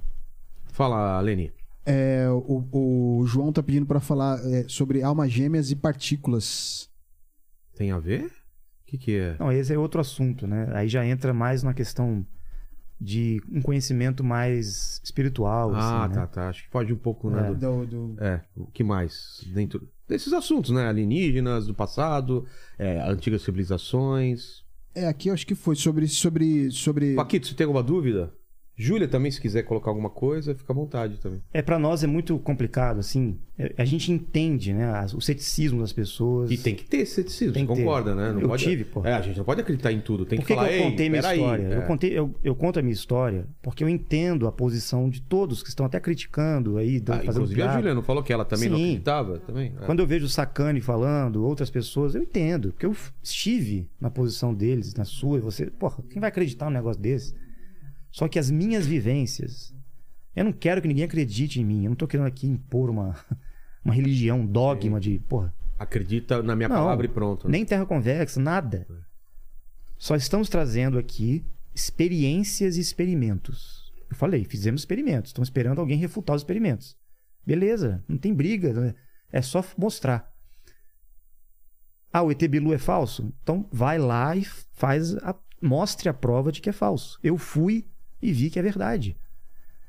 Fala, 0.71 1.19
Leni. 1.19 1.51
É, 1.85 2.27
o, 2.29 2.67
o 2.71 3.25
João 3.25 3.51
tá 3.51 3.61
pedindo 3.61 3.85
pra 3.85 3.99
falar 3.99 4.39
é, 4.45 4.65
sobre 4.67 5.01
almas 5.01 5.31
gêmeas 5.31 5.71
e 5.71 5.75
partículas. 5.75 6.89
Tem 7.75 7.91
a 7.91 7.99
ver? 7.99 8.25
O 8.25 8.31
que, 8.85 8.97
que 8.97 9.17
é? 9.17 9.35
Não, 9.39 9.51
esse 9.51 9.73
é 9.73 9.77
outro 9.77 9.99
assunto, 9.99 10.45
né? 10.47 10.69
Aí 10.73 10.87
já 10.87 11.05
entra 11.05 11.33
mais 11.33 11.63
na 11.63 11.73
questão 11.73 12.25
de 12.99 13.41
um 13.51 13.61
conhecimento 13.61 14.23
mais 14.23 15.01
espiritual. 15.03 15.73
Ah, 15.75 16.05
assim, 16.05 16.13
tá, 16.13 16.21
né? 16.21 16.27
tá. 16.31 16.49
Acho 16.49 16.63
que 16.63 16.69
pode 16.69 16.93
um 16.93 16.97
pouco, 16.97 17.29
né? 17.29 17.49
É. 17.49 17.53
do- 17.53 17.85
Do, 17.85 18.13
do- 18.13 18.23
É, 18.23 18.41
o 18.55 18.65
que 18.67 18.83
mais? 18.83 19.41
Dentro 19.53 19.87
desses 20.07 20.31
assuntos, 20.33 20.71
né? 20.71 20.87
Alienígenas 20.87 21.67
do 21.67 21.73
passado, 21.73 22.45
é, 22.79 22.99
antigas 23.09 23.41
civilizações. 23.41 24.63
É, 24.93 25.07
aqui 25.07 25.27
eu 25.29 25.33
acho 25.33 25.45
que 25.45 25.55
foi 25.55 25.75
sobre. 25.75 26.07
sobre, 26.07 26.71
sobre... 26.71 27.15
Paquito, 27.15 27.47
você 27.47 27.53
tem 27.53 27.65
alguma 27.65 27.83
dúvida? 27.83 28.33
Júlia 28.77 29.07
também, 29.07 29.31
se 29.31 29.39
quiser 29.39 29.63
colocar 29.63 29.89
alguma 29.89 30.09
coisa, 30.09 30.53
fica 30.53 30.73
à 30.73 30.75
vontade 30.75 31.17
também. 31.19 31.41
É, 31.53 31.61
para 31.61 31.79
nós 31.79 32.03
é 32.03 32.07
muito 32.07 32.37
complicado, 32.39 32.99
assim. 32.99 33.37
É, 33.57 33.73
A 33.77 33.85
gente 33.85 34.11
entende, 34.11 34.73
né? 34.73 34.91
O 35.15 35.21
ceticismo 35.21 35.79
das 35.79 35.93
pessoas. 35.93 36.51
E 36.51 36.57
tem 36.57 36.75
que 36.75 36.83
ter 36.83 37.05
ceticismo, 37.05 37.53
Tem 37.53 37.65
que 37.65 37.73
ter. 37.73 37.79
concorda, 37.79 38.13
né? 38.13 38.33
Não 38.33 38.41
Eu 38.41 38.49
pode... 38.49 38.63
tive, 38.65 38.83
pô. 38.83 39.05
É, 39.05 39.13
a 39.13 39.21
gente 39.21 39.37
não 39.37 39.45
pode 39.45 39.61
acreditar 39.61 39.93
em 39.93 40.01
tudo. 40.01 40.25
Tem 40.25 40.37
Por 40.39 40.45
que, 40.45 40.53
que, 40.53 40.59
falar, 40.59 40.67
que 40.69 40.75
eu 40.77 40.83
contei 40.83 41.05
Ei, 41.05 41.09
minha 41.09 41.21
história? 41.21 41.63
é. 41.63 41.77
Eu, 41.77 41.81
contei, 41.83 42.09
eu, 42.19 42.35
eu 42.43 42.53
conto 42.55 42.77
a 42.79 42.81
minha 42.81 42.93
história 42.93 43.47
porque 43.61 43.81
eu 43.81 43.87
entendo 43.87 44.45
a 44.45 44.51
posição 44.51 45.09
de 45.09 45.21
todos 45.21 45.63
que 45.63 45.69
estão 45.69 45.85
até 45.85 45.97
criticando 46.01 46.77
aí, 46.77 46.99
dando- 46.99 47.15
Ah, 47.15 47.19
fazendo 47.19 47.31
inclusive 47.43 47.61
a 47.61 47.65
piada. 47.65 47.77
Júlia 47.79 47.95
não 47.95 48.03
falou 48.03 48.21
que 48.23 48.33
ela 48.33 48.43
também 48.43 48.67
não 48.67 48.77
Sim. 48.77 48.83
acreditava? 48.83 49.39
Também? 49.39 49.73
É. 49.81 49.85
Quando 49.85 50.01
eu 50.01 50.07
vejo 50.07 50.25
o 50.25 50.29
Sacani 50.29 50.81
falando, 50.81 51.45
outras 51.45 51.69
pessoas, 51.69 52.13
eu 52.13 52.21
entendo. 52.23 52.73
Porque 52.73 52.85
eu 52.85 52.93
estive 53.23 53.87
na 54.01 54.09
posição 54.09 54.53
deles, 54.53 54.93
na 54.95 55.05
sua, 55.05 55.37
e 55.37 55.41
você. 55.41 55.67
Porra, 55.67 56.03
quem 56.09 56.19
vai 56.19 56.27
acreditar 56.27 56.65
num 56.65 56.71
negócio 56.71 57.01
desse? 57.01 57.33
Só 58.15 58.29
que 58.29 58.39
as 58.39 58.49
minhas 58.49 58.87
vivências. 58.87 59.75
Eu 60.33 60.45
não 60.45 60.53
quero 60.53 60.81
que 60.81 60.87
ninguém 60.87 61.03
acredite 61.03 61.59
em 61.59 61.65
mim. 61.65 61.83
Eu 61.83 61.89
não 61.89 61.97
tô 61.97 62.07
querendo 62.07 62.27
aqui 62.27 62.47
impor 62.47 62.89
uma, 62.89 63.13
uma 63.83 63.93
religião, 63.93 64.39
um 64.39 64.45
dogma 64.47 65.01
de. 65.01 65.19
Porra, 65.19 65.53
Acredita 65.77 66.41
na 66.41 66.55
minha 66.55 66.69
Não, 66.69 66.77
palavra 66.77 67.05
e 67.05 67.09
pronto. 67.09 67.45
né? 67.45 67.51
nem 67.51 67.65
terra 67.65 67.85
convexa, 67.85 68.39
nada. 68.39 68.87
Só 69.97 70.15
estamos 70.15 70.47
trazendo 70.47 70.97
aqui 70.97 71.43
experiências 71.73 72.77
e 72.77 72.79
experimentos. 72.79 73.91
Eu 74.09 74.15
falei, 74.15 74.45
fizemos 74.45 74.79
experimentos. 74.83 75.31
Estão 75.31 75.43
esperando 75.43 75.79
alguém 75.81 75.97
refutar 75.97 76.37
os 76.37 76.41
experimentos. 76.41 76.95
Beleza, 77.45 78.01
não 78.07 78.17
tem 78.17 78.33
briga. 78.33 78.71
né? 78.73 78.95
É 79.29 79.41
só 79.41 79.61
mostrar. 79.77 80.31
Ah, 82.13 82.21
o 82.23 82.31
ET 82.31 82.41
Bilu 82.47 82.73
é 82.73 82.77
falso? 82.77 83.33
Então 83.43 83.67
vai 83.69 83.97
lá 83.97 84.37
e 84.37 84.45
faz 84.71 85.17
a- 85.17 85.35
mostre 85.61 86.07
a 86.07 86.13
prova 86.13 86.49
de 86.49 86.61
que 86.61 86.69
é 86.69 86.73
falso. 86.73 87.19
Eu 87.21 87.37
fui 87.37 87.85
e 88.21 88.31
vi 88.31 88.49
que 88.49 88.59
é 88.59 88.61
verdade. 88.61 89.15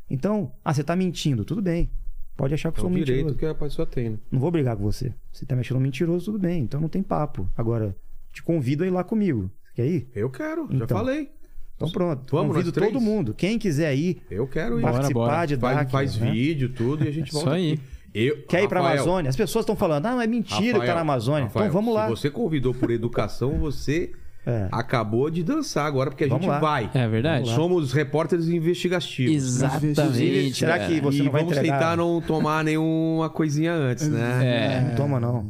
Então, 0.09 0.53
ah, 0.65 0.73
você 0.73 0.81
está 0.83 0.95
mentindo. 0.95 1.45
Tudo 1.45 1.61
bem. 1.63 1.91
Pode 2.37 2.55
achar 2.55 2.71
que 2.71 2.79
É 2.79 2.83
eu 2.83 2.87
o 2.87 2.89
sou 2.89 2.97
direito 2.99 3.17
mentiroso. 3.27 3.39
que 3.39 3.47
a 3.47 3.55
pessoa 3.55 3.87
tem, 3.87 4.11
né? 4.11 4.19
Não 4.31 4.39
vou 4.39 4.51
brigar 4.51 4.77
com 4.77 4.83
você. 4.83 5.13
Você 5.33 5.47
tá 5.47 5.55
me 5.55 5.63
achando 5.63 5.81
mentiroso, 5.81 6.27
tudo 6.27 6.39
bem. 6.39 6.63
Então 6.63 6.81
não 6.81 6.89
tem 6.89 7.03
papo. 7.03 7.49
Agora, 7.57 7.97
te 8.33 8.43
convido 8.43 8.85
a 8.85 8.87
ir 8.87 8.91
lá 8.91 9.03
comigo. 9.03 9.51
Quer 9.75 9.87
ir? 9.87 10.09
Eu 10.15 10.31
quero, 10.31 10.69
já 10.71 10.85
Então. 10.85 10.99
falei. 10.99 11.31
Então 11.77 11.91
pronto. 11.91 12.31
Vamos, 12.31 12.55
convido 12.57 12.73
todo 12.73 13.01
mundo. 13.01 13.35
Quem 13.35 13.59
quiser 13.59 13.95
ir, 13.97 14.23
Eu 14.31 14.47
quero 14.47 14.79
ir. 14.79 14.83
Bora, 14.83 14.93
participar 14.95 15.21
bora. 15.21 15.47
de 15.47 15.57
Faz, 15.57 15.77
DAC. 15.77 15.91
faz 15.93 16.17
né? 16.19 16.31
vídeo, 16.31 16.69
tudo, 16.71 17.05
e 17.05 17.09
a 17.09 17.11
gente 17.11 17.29
Isso 17.33 17.37
volta 17.37 17.53
aí. 17.55 17.73
aqui. 17.75 17.83
Eu, 18.15 18.43
Quer 18.47 18.63
ir 18.65 18.69
pra 18.69 18.81
Rafael, 18.81 19.03
Amazônia? 19.03 19.29
As 19.29 19.37
pessoas 19.37 19.63
estão 19.65 19.77
falando, 19.77 20.07
ah, 20.07 20.25
é 20.25 20.27
mentira 20.27 20.59
que 20.59 20.73
tá 20.73 20.79
Rafael, 20.79 20.95
na 20.95 21.01
Amazônia. 21.03 21.45
Rafael, 21.45 21.67
então 21.67 21.75
vamos 21.83 21.95
lá. 21.95 22.05
Se 22.05 22.11
você 22.11 22.31
convidou 22.31 22.73
por 22.75 22.91
educação, 22.91 23.59
você 23.59 24.13
É. 24.49 24.68
acabou 24.70 25.28
de 25.28 25.42
dançar 25.42 25.86
agora, 25.86 26.08
porque 26.08 26.23
a 26.23 26.28
Vamos 26.28 26.44
gente 26.44 26.52
lá. 26.52 26.60
vai. 26.60 26.89
É 26.94 27.08
verdade? 27.08 27.49
Somos 27.50 27.92
repórteres 27.92 28.47
investigativos. 28.49 29.34
Exatamente. 29.34 30.55
Será 30.55 30.78
que 30.78 31.00
você 31.00 31.18
e 31.18 31.23
não 31.25 31.33
vai 31.33 31.42
vamos 31.42 31.57
entregar? 31.58 31.78
tentar 31.81 31.97
não 31.97 32.20
tomar 32.20 32.62
nenhuma 32.62 33.28
coisinha 33.28 33.73
antes, 33.73 34.07
né? 34.08 34.76
É. 34.76 34.81
Não 34.83 34.94
toma, 34.94 35.18
não. 35.18 35.42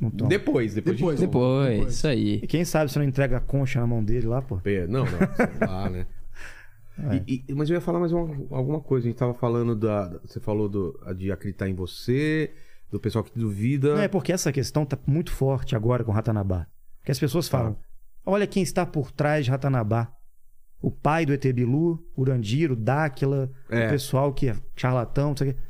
Não 0.00 0.10
toma. 0.10 0.28
Depois, 0.28 0.74
depois. 0.74 0.96
Depois. 0.96 1.20
toma. 1.20 1.26
Depois, 1.68 1.94
isso 1.94 2.06
aí. 2.08 2.40
E 2.42 2.46
quem 2.48 2.64
sabe 2.64 2.90
você 2.90 2.98
não 2.98 3.06
entrega 3.06 3.36
a 3.36 3.40
concha 3.40 3.78
na 3.80 3.86
mão 3.86 4.02
dele 4.02 4.26
lá, 4.26 4.42
pô? 4.42 4.60
Não, 4.88 5.04
não. 5.04 5.18
lá, 5.68 5.88
né? 5.88 6.06
É. 6.98 7.22
E- 7.26 7.44
e- 7.48 7.54
mas 7.54 7.70
eu 7.70 7.74
ia 7.74 7.80
falar 7.80 8.00
mais 8.00 8.12
uma- 8.12 8.28
alguma 8.50 8.80
coisa. 8.80 9.06
A 9.06 9.10
gente 9.10 9.18
tava 9.18 9.34
falando 9.34 9.76
da. 9.76 10.18
Você 10.26 10.40
falou 10.40 10.68
do, 10.68 10.98
de 11.16 11.30
acreditar 11.30 11.68
em 11.68 11.74
você, 11.74 12.50
do 12.90 12.98
pessoal 12.98 13.22
que 13.24 13.30
duvida. 13.38 13.94
Não, 13.94 14.02
é 14.02 14.08
porque 14.08 14.32
essa 14.32 14.50
questão 14.52 14.84
tá 14.84 14.98
muito 15.06 15.30
forte 15.30 15.76
agora 15.76 16.02
com 16.02 16.10
Ratanabá. 16.12 16.66
Porque 16.98 17.12
as 17.12 17.18
pessoas 17.18 17.48
falam, 17.48 17.76
olha 18.24 18.46
quem 18.46 18.62
está 18.62 18.84
por 18.86 19.10
trás 19.10 19.44
de 19.44 19.50
Ratanabá. 19.50 20.12
O 20.80 20.90
pai 20.90 21.24
do 21.24 21.32
ET 21.32 21.44
Bilu, 21.52 22.04
Urandiro, 22.16 22.74
Dáquila, 22.74 23.50
É. 23.70 23.86
o 23.86 23.90
pessoal 23.90 24.32
que 24.32 24.48
é 24.48 24.56
charlatão, 24.74 25.28
não 25.30 25.36
sei 25.36 25.50
o 25.50 25.54
quê. 25.54 25.60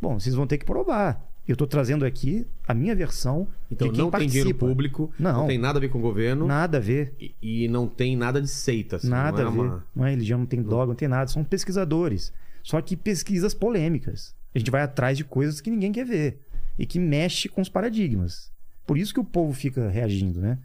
Bom, 0.00 0.18
vocês 0.18 0.34
vão 0.34 0.46
ter 0.46 0.58
que 0.58 0.64
provar. 0.64 1.24
Eu 1.46 1.56
tô 1.56 1.66
trazendo 1.66 2.04
aqui 2.04 2.46
a 2.66 2.72
minha 2.74 2.94
versão 2.94 3.46
então 3.70 3.88
não 3.88 3.94
tem 3.94 4.10
participa. 4.10 4.30
dinheiro 4.32 4.58
público, 4.58 5.10
não. 5.18 5.40
Não. 5.40 5.46
tem 5.46 5.58
nada 5.58 5.78
a 5.78 5.80
ver 5.80 5.88
com 5.88 5.98
o 5.98 6.02
governo 6.02 6.46
Nada 6.46 6.78
a 6.78 6.80
ver. 6.80 7.14
e, 7.20 7.34
e 7.64 7.68
não 7.68 7.88
tem 7.88 8.16
nada 8.16 8.40
de 8.40 8.46
seita. 8.48 8.96
Assim, 8.96 9.08
Nada 9.08 9.42
não 9.42 9.44
é 9.44 9.46
a 9.46 9.50
ver. 9.50 9.58
uma- 9.60 9.86
Não 9.94 10.06
é 10.06 10.10
religião, 10.10 10.38
não 10.40 10.46
tem 10.46 10.62
dogma, 10.62 10.86
não 10.88 10.94
tem 10.94 11.08
nada. 11.08 11.28
São 11.30 11.42
pesquisadores. 11.44 12.32
Só 12.62 12.80
que 12.80 12.96
pesquisas 12.96 13.52
polêmicas. 13.54 14.34
A 14.54 14.58
gente 14.58 14.70
vai 14.70 14.82
atrás 14.82 15.16
de 15.16 15.24
coisas 15.24 15.60
que 15.60 15.70
ninguém 15.70 15.90
quer 15.92 16.04
ver. 16.04 16.40
E 16.78 16.86
que 16.86 16.98
mexe 16.98 17.48
com 17.48 17.60
os 17.60 17.68
paradigmas. 17.68 18.50
Por 18.86 18.96
isso 18.98 19.12
que 19.14 19.20
o 19.20 19.24
povo 19.24 19.52
fica 19.52 19.88
reagindo, 19.88 20.40
né? 20.40 20.58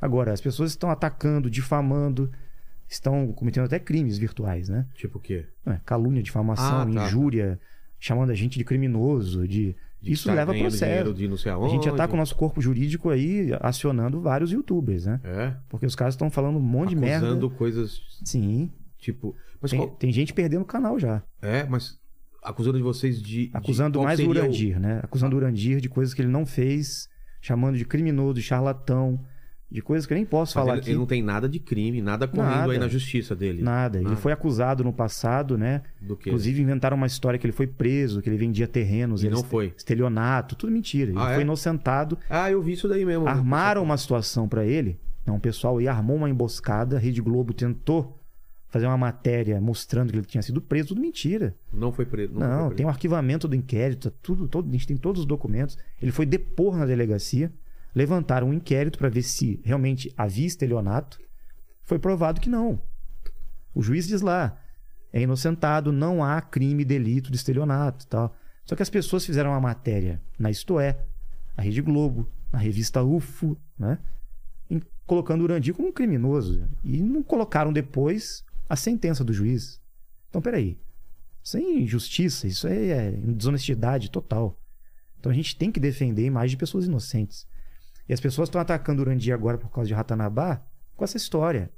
Agora, 0.00 0.32
as 0.32 0.40
pessoas 0.40 0.70
estão 0.70 0.90
atacando, 0.90 1.50
difamando, 1.50 2.30
estão 2.88 3.32
cometendo 3.32 3.64
até 3.64 3.78
crimes 3.78 4.18
virtuais, 4.18 4.68
né? 4.68 4.86
Tipo 4.94 5.18
o 5.18 5.20
quê? 5.20 5.46
É, 5.66 5.78
calúnia, 5.84 6.22
difamação, 6.22 6.80
Ah, 6.82 6.86
tá. 6.92 7.06
injúria, 7.06 7.60
chamando 7.98 8.30
a 8.30 8.34
gente 8.34 8.58
de 8.58 8.64
criminoso, 8.64 9.46
de... 9.46 9.76
De 10.02 10.12
isso 10.12 10.28
tá 10.28 10.32
leva 10.34 10.52
a 10.52 10.58
processo. 10.58 11.12
de 11.12 11.26
A 11.26 11.68
gente 11.68 11.84
já 11.84 11.92
tá 11.94 12.08
com 12.08 12.14
o 12.14 12.16
nosso 12.16 12.34
corpo 12.34 12.58
jurídico 12.58 13.10
aí 13.10 13.50
acionando 13.60 14.18
vários 14.22 14.50
youtubers, 14.50 15.04
né? 15.04 15.20
É. 15.22 15.54
Porque 15.68 15.84
os 15.84 15.94
caras 15.94 16.14
estão 16.14 16.30
falando 16.30 16.56
um 16.56 16.60
monte 16.62 16.88
de 16.88 16.96
merda. 16.96 17.26
Acusando 17.26 17.50
coisas 17.50 18.00
Sim. 18.24 18.70
tipo. 18.96 19.36
Mas 19.60 19.72
Tem, 19.72 19.80
qual- 19.80 19.90
tem 19.90 20.10
gente 20.10 20.32
perdendo 20.32 20.62
o 20.62 20.64
canal 20.64 20.98
já. 20.98 21.22
É, 21.42 21.64
mas 21.66 22.00
acusando 22.42 22.78
de 22.78 22.82
vocês 22.82 23.20
de. 23.20 23.48
de- 23.48 23.50
Acusando 23.52 23.98
qual 23.98 24.06
mais 24.06 24.18
o 24.20 24.26
Urandir, 24.26 24.80
né? 24.80 25.00
Acusando 25.02 25.36
o 25.36 25.38
Urandir 25.38 25.82
de 25.82 25.88
coisas 25.90 26.14
que 26.14 26.22
ele 26.22 26.30
não 26.30 26.46
fez, 26.46 27.06
chamando 27.42 27.76
de 27.76 27.84
criminoso, 27.84 28.32
de 28.36 28.42
charlatão, 28.42 29.22
de 29.70 29.80
coisas 29.80 30.04
que 30.04 30.12
eu 30.12 30.16
nem 30.16 30.24
posso 30.26 30.50
Mas 30.56 30.64
falar 30.64 30.72
ele, 30.74 30.80
aqui. 30.80 30.90
ele 30.90 30.98
não 30.98 31.06
tem 31.06 31.22
nada 31.22 31.48
de 31.48 31.58
crime, 31.60 32.02
nada 32.02 32.26
correndo 32.26 32.50
Nada. 32.50 32.72
aí 32.72 32.78
na 32.78 32.88
justiça 32.88 33.36
dele. 33.36 33.62
Nada. 33.62 33.98
Ele 33.98 34.04
Nada. 34.08 34.16
foi 34.16 34.32
acusado 34.32 34.82
no 34.82 34.92
passado, 34.92 35.56
né? 35.56 35.82
Do 36.00 36.16
que? 36.16 36.28
Inclusive 36.28 36.60
inventaram 36.60 36.96
uma 36.96 37.06
história 37.06 37.38
que 37.38 37.46
ele 37.46 37.52
foi 37.52 37.66
preso, 37.68 38.20
que 38.20 38.28
ele 38.28 38.36
vendia 38.36 38.66
terrenos, 38.66 39.22
E 39.22 39.26
ele 39.26 39.34
não 39.36 39.44
foi. 39.44 39.72
estelionato, 39.76 40.56
tudo 40.56 40.72
mentira. 40.72 41.10
Ele 41.12 41.18
Ah, 41.20 41.30
é? 41.30 41.34
foi 41.34 41.42
inocentado. 41.42 42.18
Ah, 42.28 42.50
eu 42.50 42.60
vi 42.60 42.72
isso 42.72 42.88
daí 42.88 43.04
mesmo. 43.04 43.28
Armaram 43.28 43.82
uma 43.82 43.96
situação 43.96 44.48
pra 44.48 44.64
ele. 44.66 44.98
Não, 45.24 45.36
o 45.36 45.40
pessoal 45.40 45.78
aí 45.78 45.86
armou 45.86 46.16
uma 46.16 46.28
emboscada, 46.28 46.96
a 46.96 46.98
Rede 46.98 47.20
Globo 47.22 47.52
tentou 47.52 48.16
fazer 48.68 48.86
uma 48.86 48.96
matéria 48.98 49.60
mostrando 49.60 50.10
que 50.12 50.16
ele 50.18 50.24
tinha 50.26 50.42
sido 50.42 50.60
preso, 50.60 50.88
tudo 50.88 51.00
mentira. 51.00 51.54
Não 51.72 51.92
foi 51.92 52.06
preso. 52.06 52.32
Não, 52.34 52.40
foi 52.40 52.48
preso. 52.58 52.74
tem 52.74 52.86
um 52.86 52.88
arquivamento 52.88 53.46
do 53.48 53.54
inquérito, 53.56 54.10
tudo, 54.22 54.46
todo, 54.48 54.68
a 54.68 54.72
gente 54.72 54.86
tem 54.86 54.96
todos 54.96 55.20
os 55.20 55.26
documentos. 55.26 55.76
Ele 56.00 56.10
foi 56.12 56.24
depor 56.24 56.76
na 56.76 56.86
delegacia, 56.86 57.52
levantaram 57.94 58.48
um 58.48 58.54
inquérito 58.54 58.98
para 58.98 59.08
ver 59.08 59.22
se 59.22 59.60
realmente 59.64 60.12
havia 60.16 60.46
estelionato. 60.46 61.18
Foi 61.84 61.98
provado 61.98 62.40
que 62.40 62.48
não. 62.48 62.80
O 63.74 63.82
juiz 63.82 64.06
diz 64.06 64.20
lá, 64.20 64.58
é 65.12 65.20
inocentado, 65.22 65.92
não 65.92 66.22
há 66.22 66.40
crime, 66.40 66.84
delito 66.84 67.30
de 67.30 67.36
estelionato, 67.36 68.06
tal. 68.06 68.34
Só 68.64 68.76
que 68.76 68.82
as 68.82 68.90
pessoas 68.90 69.24
fizeram 69.24 69.50
uma 69.50 69.60
matéria 69.60 70.22
na 70.38 70.50
Isto 70.50 70.78
É, 70.78 71.04
na 71.56 71.62
Rede 71.62 71.82
Globo, 71.82 72.28
na 72.52 72.58
revista 72.58 73.02
UFO, 73.02 73.56
né? 73.78 73.98
Em- 74.68 74.82
colocando 75.06 75.40
o 75.40 75.44
Urandir 75.44 75.74
como 75.74 75.88
um 75.88 75.92
criminoso 75.92 76.68
e 76.84 77.00
não 77.00 77.22
colocaram 77.22 77.72
depois 77.72 78.44
a 78.68 78.76
sentença 78.76 79.24
do 79.24 79.32
juiz. 79.32 79.80
Então, 80.28 80.40
peraí. 80.40 80.78
Isso 81.42 81.56
é 81.56 81.60
injustiça, 81.60 82.46
isso 82.46 82.68
é, 82.68 82.86
é 82.88 83.10
desonestidade 83.10 84.10
total. 84.10 84.56
Então 85.18 85.32
a 85.32 85.34
gente 85.34 85.56
tem 85.56 85.72
que 85.72 85.80
defender 85.80 86.24
imagem 86.24 86.50
de 86.50 86.56
pessoas 86.56 86.86
inocentes. 86.86 87.46
E 88.10 88.12
as 88.12 88.18
pessoas 88.18 88.48
estão 88.48 88.60
atacando 88.60 89.00
o 89.00 89.04
Urandir 89.04 89.32
agora 89.32 89.56
por 89.56 89.70
causa 89.70 89.86
de 89.86 89.94
Ratanabá 89.94 90.60
com 90.96 91.04
essa 91.04 91.16
história. 91.16 91.70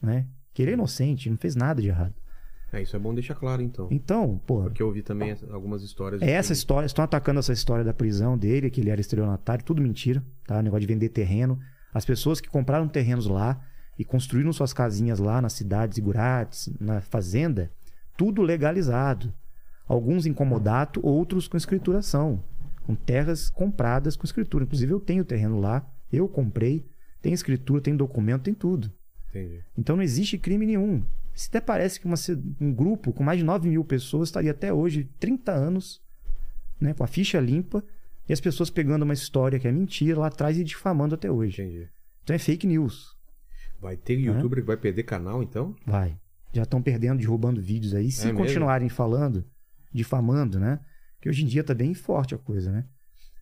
Né? 0.00 0.26
Que 0.54 0.62
ele 0.62 0.70
é 0.70 0.74
inocente, 0.74 1.28
não 1.28 1.36
fez 1.36 1.54
nada 1.54 1.82
de 1.82 1.88
errado. 1.88 2.14
É, 2.72 2.80
isso 2.80 2.96
é 2.96 2.98
bom 2.98 3.12
deixar 3.12 3.34
claro, 3.34 3.60
então. 3.60 3.86
Então, 3.90 4.40
pô, 4.46 4.62
Porque 4.62 4.82
eu 4.82 4.86
ouvi 4.86 5.02
também 5.02 5.36
algumas 5.50 5.82
histórias. 5.82 6.22
é 6.22 6.30
essa 6.30 6.54
que- 6.54 6.58
história, 6.58 6.86
estão 6.86 7.04
atacando 7.04 7.40
essa 7.40 7.52
história 7.52 7.84
da 7.84 7.92
prisão 7.92 8.38
dele, 8.38 8.70
que 8.70 8.80
ele 8.80 8.88
era 8.88 9.02
estelionatário, 9.02 9.62
tudo 9.62 9.82
mentira, 9.82 10.24
tá? 10.46 10.60
O 10.60 10.62
negócio 10.62 10.80
de 10.80 10.86
vender 10.86 11.10
terreno. 11.10 11.58
As 11.92 12.06
pessoas 12.06 12.40
que 12.40 12.48
compraram 12.48 12.88
terrenos 12.88 13.26
lá 13.26 13.60
e 13.98 14.04
construíram 14.04 14.54
suas 14.54 14.72
casinhas 14.72 15.18
lá 15.18 15.42
nas 15.42 15.52
cidades 15.52 15.98
Igurates, 15.98 16.70
na 16.80 17.02
fazenda, 17.02 17.70
tudo 18.16 18.40
legalizado. 18.40 19.30
Alguns 19.86 20.24
em 20.24 20.32
comodato, 20.32 21.04
outros 21.04 21.46
com 21.48 21.56
escrituração, 21.58 22.42
com 22.86 22.94
terras 22.94 23.50
compradas 23.50 24.16
com 24.16 24.24
escritura. 24.24 24.64
Inclusive 24.64 24.92
eu 24.92 25.00
tenho 25.00 25.24
terreno 25.24 25.60
lá, 25.60 25.88
eu 26.12 26.28
comprei, 26.28 26.84
tem 27.22 27.32
escritura, 27.32 27.80
tem 27.80 27.96
documento, 27.96 28.42
tem 28.42 28.54
tudo. 28.54 28.92
Entendi. 29.28 29.60
Então 29.76 29.96
não 29.96 30.02
existe 30.02 30.38
crime 30.38 30.66
nenhum. 30.66 31.04
Se 31.34 31.48
até 31.48 31.60
parece 31.60 32.00
que 32.00 32.06
uma 32.06 32.16
um 32.60 32.72
grupo 32.72 33.12
com 33.12 33.22
mais 33.22 33.38
de 33.38 33.44
9 33.44 33.68
mil 33.68 33.84
pessoas 33.84 34.28
estaria 34.28 34.50
até 34.50 34.72
hoje 34.72 35.08
30 35.18 35.52
anos 35.52 36.02
né, 36.80 36.94
com 36.94 37.04
a 37.04 37.06
ficha 37.06 37.38
limpa 37.38 37.84
e 38.28 38.32
as 38.32 38.40
pessoas 38.40 38.70
pegando 38.70 39.02
uma 39.02 39.14
história 39.14 39.58
que 39.58 39.68
é 39.68 39.72
mentira 39.72 40.20
lá 40.20 40.26
atrás 40.26 40.58
e 40.58 40.64
difamando 40.64 41.14
até 41.14 41.30
hoje. 41.30 41.62
Entendi. 41.62 41.88
Então 42.22 42.34
é 42.34 42.38
fake 42.38 42.66
news. 42.66 43.16
Vai 43.80 43.96
ter 43.96 44.18
youtuber 44.18 44.60
que 44.60 44.66
vai 44.66 44.76
perder 44.76 45.04
canal, 45.04 45.42
então? 45.42 45.74
Vai. 45.86 46.18
Já 46.52 46.62
estão 46.62 46.82
perdendo, 46.82 47.18
derrubando 47.18 47.60
vídeos 47.60 47.94
aí. 47.94 48.10
Se 48.10 48.28
É 48.28 48.32
continuarem 48.32 48.88
falando, 48.88 49.44
difamando, 49.92 50.58
né? 50.58 50.80
Que 51.20 51.28
hoje 51.28 51.44
em 51.44 51.46
dia 51.46 51.62
tá 51.62 51.74
bem 51.74 51.94
forte 51.94 52.34
a 52.34 52.38
coisa, 52.38 52.72
né? 52.72 52.84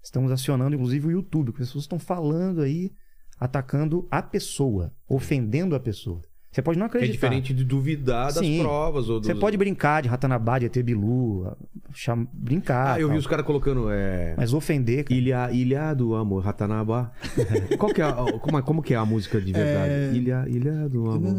Estamos 0.02 0.32
acionando, 0.32 0.74
inclusive, 0.74 1.06
o 1.06 1.10
YouTube. 1.10 1.52
que 1.52 1.62
As 1.62 1.68
pessoas 1.68 1.84
estão 1.84 1.98
falando 1.98 2.60
aí, 2.60 2.92
atacando 3.38 4.06
a 4.10 4.22
pessoa, 4.22 4.92
ofendendo 5.08 5.74
a 5.74 5.80
pessoa. 5.80 6.22
Você 6.50 6.62
pode 6.62 6.78
não 6.78 6.86
é 6.86 6.88
acreditar. 6.88 7.12
diferente 7.12 7.52
de 7.52 7.62
duvidar 7.62 8.32
das 8.32 8.38
Sim. 8.38 8.60
provas. 8.60 9.08
Ou 9.08 9.20
dos... 9.20 9.26
Você 9.26 9.34
pode 9.34 9.56
brincar 9.56 10.02
de 10.02 10.08
Ratanabá, 10.08 10.58
de 10.58 10.66
ET 10.66 10.76
Bilu, 10.82 11.54
cham... 11.92 12.26
brincar. 12.32 12.96
Ah, 12.96 13.00
eu 13.00 13.08
vi 13.08 13.12
tal. 13.12 13.18
os 13.18 13.26
caras 13.26 13.44
colocando. 13.44 13.90
É... 13.90 14.34
Mas 14.36 14.54
ofender, 14.54 15.04
cara, 15.04 15.14
Ilha, 15.14 15.50
Ilha 15.52 15.94
do 15.94 16.14
Amor, 16.14 16.42
Ratanabá. 16.42 17.12
Qual 17.78 17.92
que 17.92 18.00
é 18.00 18.04
a, 18.04 18.14
como, 18.40 18.58
é, 18.58 18.62
como 18.62 18.82
que 18.82 18.94
é 18.94 18.96
a 18.96 19.04
música 19.04 19.40
de 19.40 19.52
verdade? 19.52 19.92
É. 19.92 20.12
Ilha, 20.14 20.44
Ilha 20.48 20.88
do 20.88 21.10
Amor. 21.10 21.34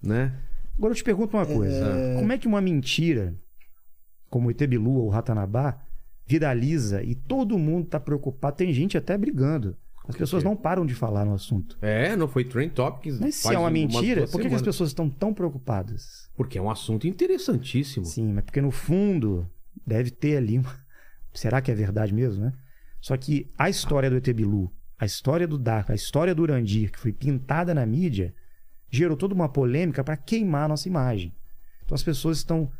Né? 0.00 0.32
Agora 0.78 0.92
eu 0.92 0.96
te 0.96 1.04
pergunto 1.04 1.36
uma 1.36 1.46
coisa. 1.46 2.14
Como 2.16 2.32
é 2.32 2.38
que 2.38 2.46
uma 2.46 2.60
mentira, 2.60 3.34
como 4.28 4.48
o 4.48 4.50
ET 4.50 4.66
Bilu 4.66 4.92
ou 4.92 5.06
o 5.06 5.10
Ratanabá, 5.10 5.78
viraliza 6.26 7.02
e 7.02 7.14
todo 7.14 7.58
mundo 7.58 7.86
tá 7.86 8.00
preocupado? 8.00 8.56
Tem 8.56 8.72
gente 8.72 8.98
até 8.98 9.16
brigando. 9.16 9.76
As 10.08 10.16
pessoas 10.16 10.44
não 10.44 10.54
param 10.54 10.86
de 10.86 10.94
falar 10.94 11.24
no 11.24 11.34
assunto. 11.34 11.76
É, 11.82 12.14
não 12.14 12.28
foi 12.28 12.44
Trend 12.44 12.72
Topics. 12.72 13.18
Mas 13.18 13.34
se 13.34 13.52
é 13.52 13.58
uma 13.58 13.70
mentira, 13.70 14.26
por 14.28 14.40
que, 14.40 14.46
as 14.46 14.62
pessoas 14.62 14.90
estão 14.90 15.10
tão 15.10 15.34
preocupadas? 15.34 16.30
Porque 16.36 16.58
é 16.58 16.62
um 16.62 16.70
assunto 16.70 17.08
interessantíssimo. 17.08 18.06
Sim, 18.06 18.32
mas 18.32 18.44
porque 18.44 18.60
no 18.60 18.70
fundo 18.70 19.48
deve 19.84 20.10
ter 20.10 20.36
ali 20.36 20.58
uma... 20.58 20.72
Será 21.34 21.60
que 21.60 21.70
é 21.72 21.74
verdade 21.74 22.14
mesmo, 22.14 22.44
né? 22.44 22.52
Só 23.00 23.16
que 23.16 23.50
a 23.58 23.68
história 23.68 24.08
do 24.08 24.16
ET 24.16 24.28
Bilu, 24.32 24.72
a 24.98 25.04
história 25.04 25.46
do 25.46 25.58
Dark, 25.58 25.90
a 25.90 25.94
história 25.94 26.34
do 26.34 26.42
Urandir, 26.42 26.92
que 26.92 26.98
foi 26.98 27.12
pintada 27.12 27.74
na 27.74 27.84
mídia, 27.84 28.32
gerou 28.88 29.16
toda 29.16 29.34
uma 29.34 29.48
polêmica 29.48 30.04
para 30.04 30.16
queimar 30.16 30.64
a 30.64 30.68
nossa 30.68 30.88
imagem. 30.88 31.34
Então 31.84 31.94
as 31.94 32.02
pessoas 32.02 32.38
estão 32.38 32.70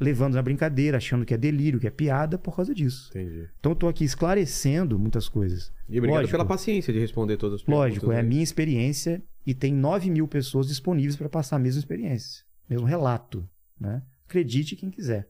levando 0.00 0.34
na 0.34 0.42
brincadeira, 0.42 0.96
achando 0.96 1.26
que 1.26 1.34
é 1.34 1.36
delírio, 1.36 1.78
que 1.78 1.86
é 1.86 1.90
piada 1.90 2.38
por 2.38 2.56
causa 2.56 2.74
disso. 2.74 3.10
Entendi. 3.10 3.46
Então 3.60 3.72
eu 3.72 3.76
tô 3.76 3.86
aqui 3.86 4.02
esclarecendo 4.02 4.98
muitas 4.98 5.28
coisas. 5.28 5.70
E 5.88 5.98
obrigado 5.98 6.20
Lógico. 6.20 6.32
pela 6.32 6.44
paciência 6.46 6.92
de 6.92 6.98
responder 6.98 7.36
todas 7.36 7.56
as 7.56 7.62
perguntas. 7.62 7.90
Lógico, 7.90 8.12
é 8.12 8.18
a 8.18 8.22
né? 8.22 8.28
minha 8.28 8.42
experiência 8.42 9.22
e 9.46 9.52
tem 9.54 9.74
9 9.74 10.10
mil 10.10 10.26
pessoas 10.26 10.66
disponíveis 10.68 11.16
para 11.16 11.28
passar 11.28 11.56
a 11.56 11.58
mesma 11.58 11.78
experiência, 11.78 12.44
mesmo 12.68 12.86
relato. 12.86 13.46
Né? 13.78 14.02
Acredite 14.26 14.74
quem 14.74 14.90
quiser. 14.90 15.28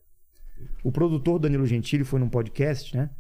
O 0.85 0.93
produtor 0.93 1.39
Danilo 1.39 1.67
Gentili 1.67 2.05
foi 2.05 2.21
num 2.21 2.29
podcast, 2.29 2.97
né? 2.97 3.11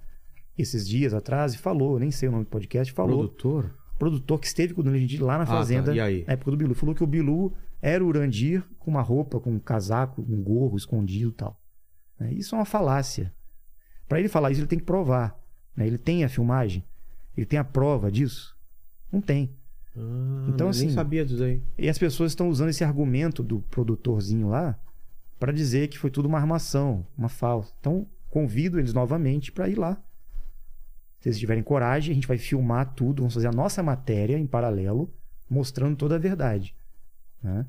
Esses 0.56 0.86
dias 0.86 1.14
atrás 1.14 1.54
e 1.54 1.58
falou, 1.58 1.98
nem 1.98 2.10
sei 2.10 2.28
o 2.28 2.32
nome 2.32 2.44
do 2.44 2.50
podcast, 2.50 2.92
falou. 2.92 3.18
Produtor? 3.18 3.74
Produtor 3.98 4.38
que 4.38 4.46
esteve 4.46 4.74
com 4.74 4.82
o 4.82 4.84
Danilo 4.84 5.00
Gentili 5.00 5.22
lá 5.22 5.38
na 5.38 5.46
tá. 5.46 5.52
fazenda, 5.52 5.94
E 5.94 6.00
aí? 6.00 6.24
na 6.26 6.34
época 6.34 6.50
do 6.50 6.56
Bilu. 6.56 6.74
Falou 6.74 6.94
que 6.94 7.02
o 7.02 7.06
Bilu 7.06 7.54
era 7.82 8.04
o 8.04 8.08
Urandir 8.08 8.64
com 8.78 8.90
uma 8.90 9.02
roupa, 9.02 9.40
com 9.40 9.52
um 9.52 9.58
casaco, 9.58 10.22
um 10.28 10.42
gorro 10.42 10.76
escondido 10.76 11.30
e 11.30 11.34
tal. 11.34 11.60
Né? 12.18 12.32
Isso 12.34 12.54
é 12.54 12.58
uma 12.58 12.64
falácia. 12.64 13.32
Para 14.08 14.18
ele 14.18 14.28
falar 14.28 14.50
isso, 14.50 14.60
ele 14.60 14.68
tem 14.68 14.78
que 14.78 14.84
provar. 14.84 15.38
né? 15.76 15.86
Ele 15.86 15.98
tem 15.98 16.24
a 16.24 16.28
filmagem? 16.28 16.84
Ele 17.36 17.46
tem 17.46 17.58
a 17.58 17.64
prova 17.64 18.10
disso? 18.10 18.56
Não 19.10 19.20
tem. 19.20 19.50
Ah, 19.96 20.46
Então, 20.48 20.66
nem 20.66 20.70
assim, 20.70 20.90
sabia 20.90 21.24
disso 21.24 21.42
aí. 21.42 21.62
E 21.78 21.88
as 21.88 21.98
pessoas 21.98 22.32
estão 22.32 22.48
usando 22.48 22.68
esse 22.68 22.84
argumento 22.84 23.42
do 23.42 23.60
produtorzinho 23.62 24.48
lá 24.48 24.78
para 25.38 25.52
dizer 25.52 25.88
que 25.88 25.98
foi 25.98 26.10
tudo 26.10 26.26
uma 26.26 26.38
armação, 26.38 27.06
uma 27.16 27.28
falsa. 27.28 27.72
Então, 27.80 28.06
convido 28.28 28.78
eles 28.78 28.92
novamente 28.92 29.50
para 29.50 29.68
ir 29.68 29.78
lá. 29.78 30.00
Se 31.20 31.28
eles 31.28 31.38
tiverem 31.38 31.62
coragem, 31.62 32.12
a 32.12 32.14
gente 32.14 32.26
vai 32.28 32.38
filmar 32.38 32.94
tudo, 32.94 33.22
vamos 33.22 33.34
fazer 33.34 33.48
a 33.48 33.52
nossa 33.52 33.82
matéria 33.82 34.38
em 34.38 34.46
paralelo, 34.46 35.12
mostrando 35.48 35.96
toda 35.96 36.16
a 36.16 36.18
verdade. 36.18 36.74
Né? 37.42 37.66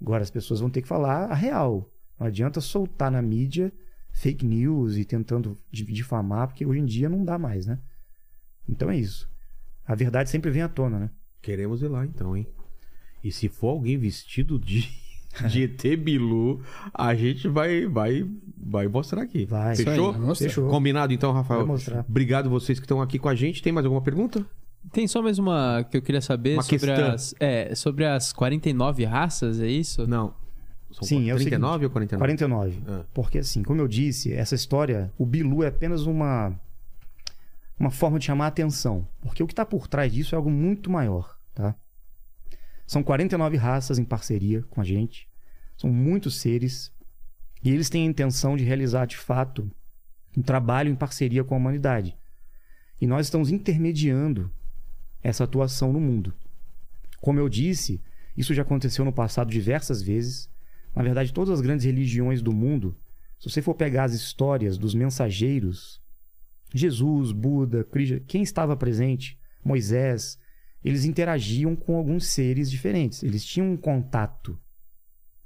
Agora, 0.00 0.22
as 0.22 0.30
pessoas 0.30 0.60
vão 0.60 0.68
ter 0.70 0.82
que 0.82 0.88
falar 0.88 1.26
a 1.30 1.34
real. 1.34 1.88
Não 2.18 2.26
adianta 2.26 2.60
soltar 2.60 3.10
na 3.10 3.22
mídia 3.22 3.72
fake 4.10 4.44
news 4.44 4.96
e 4.96 5.04
tentando 5.04 5.58
di- 5.70 5.84
difamar, 5.84 6.48
porque 6.48 6.66
hoje 6.66 6.80
em 6.80 6.84
dia 6.84 7.08
não 7.08 7.24
dá 7.24 7.38
mais, 7.38 7.66
né? 7.66 7.78
Então 8.68 8.90
é 8.90 8.96
isso. 8.96 9.30
A 9.86 9.94
verdade 9.94 10.28
sempre 10.30 10.50
vem 10.50 10.62
à 10.62 10.68
tona, 10.68 10.98
né? 10.98 11.10
Queremos 11.40 11.82
ir 11.82 11.88
lá 11.88 12.04
então, 12.04 12.36
hein? 12.36 12.46
E 13.24 13.30
se 13.32 13.48
for 13.48 13.68
alguém 13.68 13.96
vestido 13.96 14.58
de, 14.58 14.88
de 15.48 15.62
ET 15.62 15.82
Bilu, 15.98 16.60
a 16.92 17.14
gente 17.14 17.48
vai, 17.48 17.86
vai, 17.86 18.28
vai 18.56 18.86
mostrar 18.88 19.22
aqui. 19.22 19.46
Vai. 19.46 19.72
Isso 19.74 19.82
aí, 19.88 19.96
Fechou? 19.96 20.12
Fechou. 20.48 20.68
Combinado 20.70 21.12
então, 21.12 21.32
Rafael? 21.32 21.60
Obrigado 22.08 22.50
vocês 22.50 22.78
que 22.78 22.84
estão 22.84 23.00
aqui 23.00 23.18
com 23.18 23.28
a 23.28 23.34
gente. 23.34 23.62
Tem 23.62 23.72
mais 23.72 23.84
alguma 23.86 24.02
pergunta? 24.02 24.44
Tem 24.90 25.06
só 25.06 25.22
mais 25.22 25.38
uma 25.38 25.86
que 25.88 25.96
eu 25.96 26.02
queria 26.02 26.20
saber 26.20 26.54
Uma 26.54 26.62
sobre 26.62 26.78
questão. 26.78 27.12
as, 27.12 27.34
é, 27.38 27.74
sobre 27.74 28.04
as 28.04 28.32
49 28.32 29.04
raças, 29.04 29.60
é 29.60 29.68
isso? 29.68 30.06
Não. 30.06 30.34
São 30.90 31.06
Sim, 31.06 31.30
é 31.30 31.34
o 31.34 31.36
39 31.36 31.38
seguinte, 31.38 31.84
ou 31.84 31.90
49? 31.90 32.18
49. 32.18 32.82
Ah. 32.86 33.04
Porque 33.14 33.38
assim, 33.38 33.62
como 33.62 33.80
eu 33.80 33.88
disse, 33.88 34.32
essa 34.32 34.54
história, 34.54 35.12
o 35.16 35.24
Bilu 35.24 35.62
é 35.62 35.68
apenas 35.68 36.02
uma 36.02 36.58
uma 37.78 37.90
forma 37.90 38.18
de 38.18 38.26
chamar 38.26 38.44
a 38.44 38.48
atenção, 38.48 39.08
porque 39.20 39.42
o 39.42 39.46
que 39.46 39.52
está 39.52 39.64
por 39.64 39.88
trás 39.88 40.12
disso 40.12 40.34
é 40.34 40.36
algo 40.36 40.50
muito 40.50 40.90
maior, 40.90 41.36
tá? 41.54 41.74
São 42.86 43.02
49 43.02 43.56
raças 43.56 43.98
em 43.98 44.04
parceria 44.04 44.62
com 44.70 44.80
a 44.80 44.84
gente. 44.84 45.28
São 45.76 45.90
muitos 45.90 46.36
seres 46.36 46.92
e 47.64 47.70
eles 47.70 47.88
têm 47.88 48.06
a 48.06 48.10
intenção 48.10 48.56
de 48.56 48.64
realizar 48.64 49.06
de 49.06 49.16
fato 49.16 49.70
um 50.36 50.42
trabalho 50.42 50.90
em 50.90 50.94
parceria 50.94 51.42
com 51.42 51.54
a 51.54 51.58
humanidade. 51.58 52.16
E 53.00 53.06
nós 53.06 53.26
estamos 53.26 53.50
intermediando 53.50 54.52
essa 55.22 55.44
atuação 55.44 55.92
no 55.92 56.00
mundo. 56.00 56.34
Como 57.20 57.38
eu 57.38 57.48
disse, 57.48 58.02
isso 58.36 58.54
já 58.54 58.62
aconteceu 58.62 59.04
no 59.04 59.12
passado 59.12 59.50
diversas 59.50 60.02
vezes. 60.02 60.50
Na 60.94 61.02
verdade, 61.02 61.32
todas 61.32 61.50
as 61.54 61.60
grandes 61.60 61.84
religiões 61.84 62.42
do 62.42 62.52
mundo, 62.52 62.96
se 63.38 63.48
você 63.48 63.62
for 63.62 63.74
pegar 63.74 64.04
as 64.04 64.14
histórias 64.14 64.76
dos 64.76 64.94
mensageiros, 64.94 66.00
Jesus, 66.74 67.32
Buda, 67.32 67.84
Krishna, 67.84 68.20
quem 68.20 68.42
estava 68.42 68.76
presente, 68.76 69.38
Moisés, 69.64 70.38
eles 70.84 71.04
interagiam 71.04 71.76
com 71.76 71.96
alguns 71.96 72.26
seres 72.26 72.70
diferentes. 72.70 73.22
Eles 73.22 73.44
tinham 73.44 73.72
um 73.72 73.76
contato. 73.76 74.58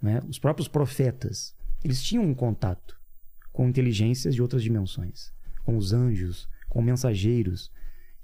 Né? 0.01 0.23
Os 0.29 0.39
próprios 0.39 0.69
profetas, 0.69 1.55
eles 1.85 2.03
tinham 2.03 2.25
um 2.25 2.35
contato 2.35 2.99
com 3.53 3.69
inteligências 3.69 4.35
de 4.35 4.43
outras 4.43 4.63
dimensões, 4.63 5.33
com 5.65 5.77
os 5.77 5.93
anjos, 5.93 6.49
com 6.69 6.81
mensageiros. 6.81 7.73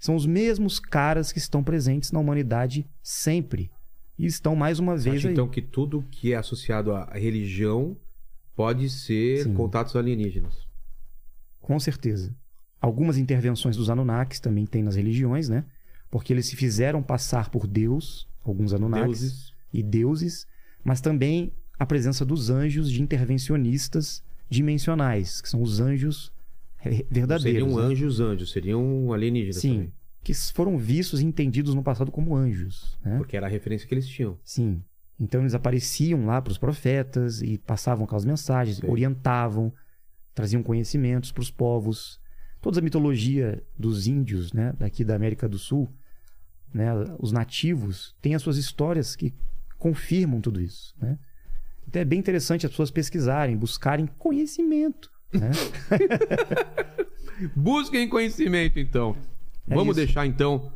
São 0.03 0.17
os 0.17 0.25
mesmos 0.25 0.81
caras 0.81 1.31
que 1.31 1.37
estão 1.37 1.63
presentes 1.63 2.11
na 2.11 2.19
humanidade 2.19 2.85
sempre. 3.01 3.71
e 4.19 4.25
estão 4.25 4.53
mais 4.53 4.77
uma 4.77 4.97
vez 4.97 5.15
acha, 5.15 5.27
aí. 5.29 5.33
então 5.33 5.47
que 5.47 5.61
tudo 5.61 6.03
que 6.11 6.33
é 6.33 6.35
associado 6.35 6.91
à 6.91 7.13
religião 7.13 7.95
pode 8.53 8.89
ser 8.89 9.43
Sim. 9.43 9.53
contatos 9.53 9.95
alienígenas. 9.95 10.67
Com 11.61 11.79
certeza. 11.79 12.35
Algumas 12.81 13.17
intervenções 13.17 13.77
dos 13.77 13.89
Anunnakis 13.89 14.41
também 14.41 14.65
tem 14.65 14.83
nas 14.83 14.97
religiões, 14.97 15.47
né? 15.47 15.63
Porque 16.11 16.33
eles 16.33 16.47
se 16.47 16.57
fizeram 16.57 17.01
passar 17.01 17.49
por 17.49 17.65
Deus, 17.65 18.27
alguns 18.43 18.73
Anunnakis 18.73 19.21
Deuses. 19.21 19.53
e 19.71 19.81
deuses, 19.81 20.45
mas 20.83 20.99
também 20.99 21.53
a 21.79 21.85
presença 21.85 22.25
dos 22.25 22.49
anjos 22.49 22.91
de 22.91 23.01
intervencionistas 23.01 24.21
dimensionais, 24.49 25.39
que 25.39 25.47
são 25.47 25.61
os 25.61 25.79
anjos 25.79 26.29
verdadeiros. 27.09 27.43
Seriam 27.43 27.75
né? 27.75 27.81
anjos, 27.83 28.19
anjos. 28.19 28.51
Seriam 28.51 29.13
alienígenas 29.13 29.57
Sim, 29.57 29.73
também. 29.73 29.93
que 30.23 30.33
foram 30.33 30.77
vistos 30.77 31.21
e 31.21 31.25
entendidos 31.25 31.73
no 31.73 31.83
passado 31.83 32.11
como 32.11 32.35
anjos, 32.35 32.97
né? 33.03 33.17
Porque 33.17 33.37
era 33.37 33.47
a 33.47 33.49
referência 33.49 33.87
que 33.87 33.93
eles 33.93 34.07
tinham. 34.07 34.37
Sim. 34.43 34.81
Então 35.19 35.41
eles 35.41 35.53
apareciam 35.53 36.25
lá 36.25 36.41
para 36.41 36.51
os 36.51 36.57
profetas 36.57 37.41
e 37.41 37.57
passavam 37.57 38.05
aquelas 38.05 38.25
mensagens, 38.25 38.77
Sim. 38.77 38.87
orientavam, 38.87 39.71
traziam 40.33 40.63
conhecimentos 40.63 41.31
para 41.31 41.41
os 41.41 41.51
povos. 41.51 42.19
Toda 42.61 42.79
a 42.79 42.81
mitologia 42.81 43.61
dos 43.77 44.07
índios, 44.07 44.53
né, 44.53 44.73
daqui 44.77 45.03
da 45.03 45.15
América 45.15 45.47
do 45.47 45.59
Sul, 45.59 45.89
né, 46.73 46.89
os 47.19 47.31
nativos, 47.31 48.15
têm 48.21 48.35
as 48.35 48.41
suas 48.41 48.57
histórias 48.57 49.15
que 49.15 49.33
confirmam 49.77 50.39
tudo 50.39 50.61
isso, 50.61 50.95
né? 50.99 51.19
Então 51.87 52.01
é 52.01 52.05
bem 52.05 52.19
interessante 52.19 52.65
as 52.65 52.71
pessoas 52.71 52.89
pesquisarem, 52.89 53.57
buscarem 53.57 54.07
conhecimento, 54.07 55.11
né? 55.39 55.51
Busquem 57.55 58.07
conhecimento, 58.07 58.79
então. 58.79 59.15
É 59.67 59.75
Vamos 59.75 59.97
isso. 59.97 60.05
deixar, 60.05 60.25
então. 60.25 60.71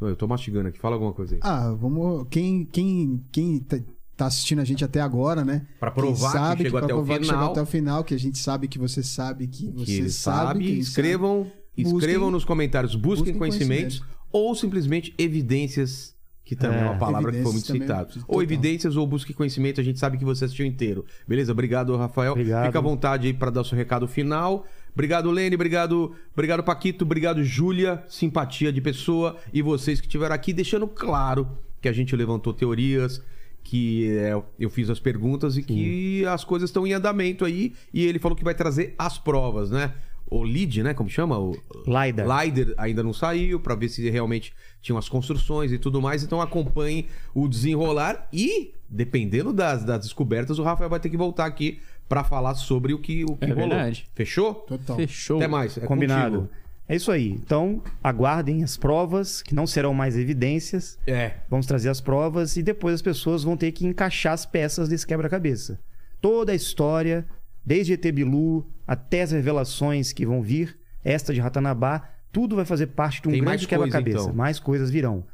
Eu 0.00 0.16
tô 0.16 0.26
mastigando 0.26 0.68
aqui. 0.68 0.78
Fala 0.78 0.94
alguma 0.96 1.12
coisa 1.12 1.34
aí. 1.34 1.40
Ah, 1.42 1.72
vamos. 1.72 2.26
Quem, 2.30 2.64
quem, 2.64 3.22
quem 3.32 3.58
tá- 3.60 3.78
tá 4.16 4.26
assistindo 4.26 4.60
a 4.60 4.64
gente 4.64 4.84
até 4.84 5.00
agora, 5.00 5.44
né? 5.44 5.66
Pra 5.80 5.90
Quem 5.90 6.02
provar 6.02 6.32
que 6.32 6.38
sabe 6.38 6.62
chegou 6.64 6.78
pra 6.78 6.86
até 6.86 6.94
o 6.94 6.96
provar 6.98 7.18
que 7.18 7.24
chegou 7.24 7.38
final. 7.38 7.52
até 7.52 7.62
o 7.62 7.66
final, 7.66 8.04
que 8.04 8.14
a 8.14 8.18
gente 8.18 8.38
sabe 8.38 8.68
que 8.68 8.78
você 8.78 9.02
sabe 9.02 9.46
que 9.46 9.70
você 9.70 9.84
que 9.84 10.10
sabe. 10.10 10.46
sabe, 10.46 10.64
que 10.64 10.70
ele 10.70 10.80
escrevam, 10.80 11.50
Busquem- 11.76 11.98
escrevam 11.98 12.30
nos 12.30 12.44
comentários, 12.44 12.94
busquem, 12.94 13.34
busquem 13.34 13.38
conhecimentos 13.38 14.02
ou 14.32 14.54
simplesmente 14.54 15.14
evidências, 15.18 16.14
que 16.46 16.54
também 16.54 16.78
é, 16.78 16.82
É, 16.82 16.84
uma 16.84 16.96
palavra 16.96 17.32
que 17.32 17.42
foi 17.42 17.52
muito 17.52 17.66
citada. 17.66 18.08
Ou 18.28 18.40
evidências 18.40 18.96
ou 18.96 19.04
busque 19.04 19.34
conhecimento, 19.34 19.80
a 19.80 19.84
gente 19.84 19.98
sabe 19.98 20.16
que 20.16 20.24
você 20.24 20.44
assistiu 20.44 20.64
inteiro. 20.64 21.04
Beleza? 21.26 21.50
Obrigado, 21.50 21.94
Rafael. 21.96 22.32
Obrigado. 22.32 22.66
Fica 22.66 22.78
à 22.78 22.82
vontade 22.82 23.26
aí 23.26 23.34
para 23.34 23.50
dar 23.50 23.62
o 23.62 23.64
seu 23.64 23.76
recado 23.76 24.06
final. 24.06 24.64
Obrigado, 24.94 25.28
Lene, 25.30 25.56
obrigado, 25.56 26.14
obrigado 26.32 26.62
Paquito, 26.62 27.04
obrigado 27.04 27.44
Júlia, 27.44 28.02
simpatia 28.08 28.72
de 28.72 28.80
pessoa 28.80 29.36
e 29.52 29.60
vocês 29.60 30.00
que 30.00 30.06
estiveram 30.06 30.34
aqui 30.34 30.54
deixando 30.54 30.86
claro 30.86 31.46
que 31.82 31.88
a 31.88 31.92
gente 31.92 32.16
levantou 32.16 32.54
teorias, 32.54 33.22
que 33.62 34.16
é, 34.16 34.40
eu 34.58 34.70
fiz 34.70 34.88
as 34.88 34.98
perguntas 34.98 35.58
e 35.58 35.62
que 35.62 36.24
as 36.24 36.44
coisas 36.44 36.70
estão 36.70 36.86
em 36.86 36.94
andamento 36.94 37.44
aí 37.44 37.74
e 37.92 38.06
ele 38.06 38.18
falou 38.18 38.34
que 38.34 38.44
vai 38.44 38.54
trazer 38.54 38.94
as 38.96 39.18
provas, 39.18 39.70
né? 39.70 39.92
O 40.28 40.42
lead, 40.42 40.82
né? 40.82 40.92
Como 40.94 41.08
chama? 41.08 41.38
O 41.38 41.52
LiDAR. 41.86 42.26
LiDAR 42.44 42.74
ainda 42.76 43.02
não 43.02 43.12
saiu 43.12 43.60
para 43.60 43.74
ver 43.74 43.88
se 43.88 44.08
realmente 44.10 44.52
tinham 44.82 44.98
as 44.98 45.08
construções 45.08 45.70
e 45.72 45.78
tudo 45.78 46.00
mais. 46.02 46.22
Então 46.22 46.40
acompanhe 46.40 47.06
o 47.34 47.46
desenrolar 47.48 48.28
e, 48.32 48.74
dependendo 48.88 49.52
das, 49.52 49.84
das 49.84 50.00
descobertas, 50.00 50.58
o 50.58 50.62
Rafael 50.62 50.90
vai 50.90 50.98
ter 51.00 51.08
que 51.10 51.16
voltar 51.16 51.46
aqui 51.46 51.80
para 52.08 52.22
falar 52.24 52.54
sobre 52.54 52.92
o 52.92 52.98
que, 52.98 53.24
o 53.24 53.36
que 53.36 53.44
É 53.44 53.48
rolou. 53.48 53.68
verdade. 53.68 54.08
Fechou? 54.14 54.54
Total. 54.54 54.96
Fechou. 54.96 55.36
Até 55.38 55.48
mais. 55.48 55.76
É 55.76 55.80
Combinado. 55.86 56.36
contigo. 56.42 56.54
É 56.88 56.94
isso 56.94 57.10
aí. 57.10 57.30
Então, 57.30 57.82
aguardem 58.02 58.62
as 58.62 58.76
provas, 58.76 59.42
que 59.42 59.54
não 59.56 59.66
serão 59.66 59.92
mais 59.92 60.16
evidências. 60.16 60.96
É. 61.04 61.34
Vamos 61.50 61.66
trazer 61.66 61.88
as 61.88 62.00
provas 62.00 62.56
e 62.56 62.62
depois 62.62 62.94
as 62.94 63.02
pessoas 63.02 63.42
vão 63.42 63.56
ter 63.56 63.72
que 63.72 63.84
encaixar 63.84 64.32
as 64.34 64.46
peças 64.46 64.88
desse 64.88 65.04
quebra-cabeça. 65.04 65.80
Toda 66.20 66.52
a 66.52 66.54
história, 66.54 67.26
desde 67.64 67.92
ET 67.94 68.12
Bilu 68.12 68.64
até 68.86 69.22
as 69.22 69.32
revelações 69.32 70.12
que 70.12 70.24
vão 70.24 70.42
vir, 70.42 70.78
esta 71.04 71.32
de 71.32 71.40
Ratanabá, 71.40 72.08
tudo 72.32 72.56
vai 72.56 72.64
fazer 72.64 72.88
parte 72.88 73.22
de 73.22 73.28
um 73.28 73.32
Tem 73.32 73.42
grande 73.42 73.66
quebra-cabeça. 73.66 74.24
então. 74.24 74.34
Mais 74.34 74.58
coisas 74.58 74.90
virão. 74.90 75.24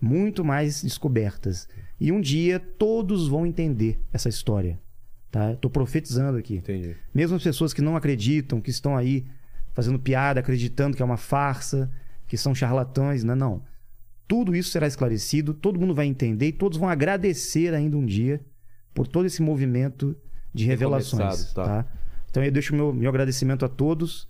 Muito 0.00 0.44
mais 0.44 0.82
descobertas. 0.82 1.66
E 1.98 2.12
um 2.12 2.20
dia 2.20 2.60
todos 2.60 3.26
vão 3.28 3.46
entender 3.46 4.00
essa 4.12 4.28
história. 4.28 4.78
Tá? 5.30 5.54
Tô 5.56 5.70
profetizando 5.70 6.36
aqui. 6.38 6.56
Entendi. 6.56 6.94
Mesmo 7.14 7.36
as 7.36 7.42
pessoas 7.42 7.72
que 7.72 7.80
não 7.80 7.96
acreditam, 7.96 8.60
que 8.60 8.70
estão 8.70 8.96
aí 8.96 9.24
fazendo 9.72 9.98
piada, 9.98 10.40
acreditando 10.40 10.94
que 10.94 11.02
é 11.02 11.04
uma 11.04 11.16
farsa, 11.16 11.90
que 12.28 12.36
são 12.36 12.54
charlatães, 12.54 13.24
não, 13.24 13.34
não. 13.34 13.62
Tudo 14.28 14.54
isso 14.54 14.70
será 14.70 14.86
esclarecido, 14.86 15.54
todo 15.54 15.80
mundo 15.80 15.94
vai 15.94 16.06
entender 16.06 16.48
e 16.48 16.52
todos 16.52 16.78
vão 16.78 16.88
agradecer 16.88 17.74
ainda 17.74 17.96
um 17.96 18.04
dia 18.04 18.40
por 18.94 19.06
todo 19.06 19.24
esse 19.24 19.40
movimento 19.40 20.14
de 20.52 20.66
revelações. 20.66 21.52
tá. 21.54 21.64
Tá? 21.64 21.86
Então 22.32 22.42
eu 22.42 22.50
deixo 22.50 22.74
meu, 22.74 22.94
meu 22.94 23.10
agradecimento 23.10 23.62
a 23.62 23.68
todos. 23.68 24.26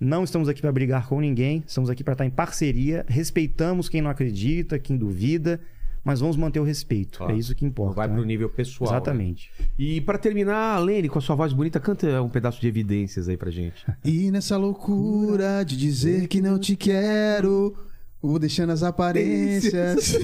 Não 0.00 0.24
estamos 0.24 0.48
aqui 0.48 0.60
para 0.60 0.72
brigar 0.72 1.08
com 1.08 1.20
ninguém, 1.20 1.62
estamos 1.64 1.88
aqui 1.88 2.02
para 2.02 2.12
estar 2.12 2.26
em 2.26 2.30
parceria. 2.30 3.06
Respeitamos 3.08 3.88
quem 3.88 4.02
não 4.02 4.10
acredita, 4.10 4.76
quem 4.76 4.96
duvida, 4.96 5.60
mas 6.04 6.18
vamos 6.18 6.36
manter 6.36 6.58
o 6.58 6.64
respeito. 6.64 7.18
Claro. 7.18 7.32
É 7.32 7.36
isso 7.36 7.54
que 7.54 7.64
importa. 7.64 7.94
Vai 7.94 8.08
né? 8.08 8.14
pro 8.14 8.24
nível 8.24 8.50
pessoal. 8.50 8.90
né? 8.90 8.96
Exatamente. 8.96 9.52
E 9.78 10.00
para 10.00 10.18
terminar, 10.18 10.78
Lene, 10.78 11.08
com 11.08 11.20
a 11.20 11.22
sua 11.22 11.36
voz 11.36 11.52
bonita, 11.52 11.78
canta 11.78 12.20
um 12.20 12.28
pedaço 12.28 12.60
de 12.60 12.66
evidências 12.66 13.28
aí 13.28 13.36
pra 13.36 13.50
gente. 13.52 13.86
E 14.04 14.32
nessa 14.32 14.56
loucura 14.56 15.62
de 15.64 15.76
dizer 15.76 16.26
que 16.26 16.40
não 16.40 16.58
te 16.58 16.74
quero, 16.74 17.76
vou 18.20 18.38
deixando 18.40 18.70
as 18.70 18.82
aparências. 18.82 20.18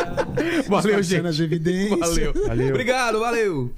Valeu, 0.68 1.02
gente. 1.02 1.26
as 1.26 1.38
evidências. 1.38 1.98
Valeu. 2.00 2.32
Valeu. 2.46 2.68
Obrigado, 2.68 3.20
valeu. 3.20 3.74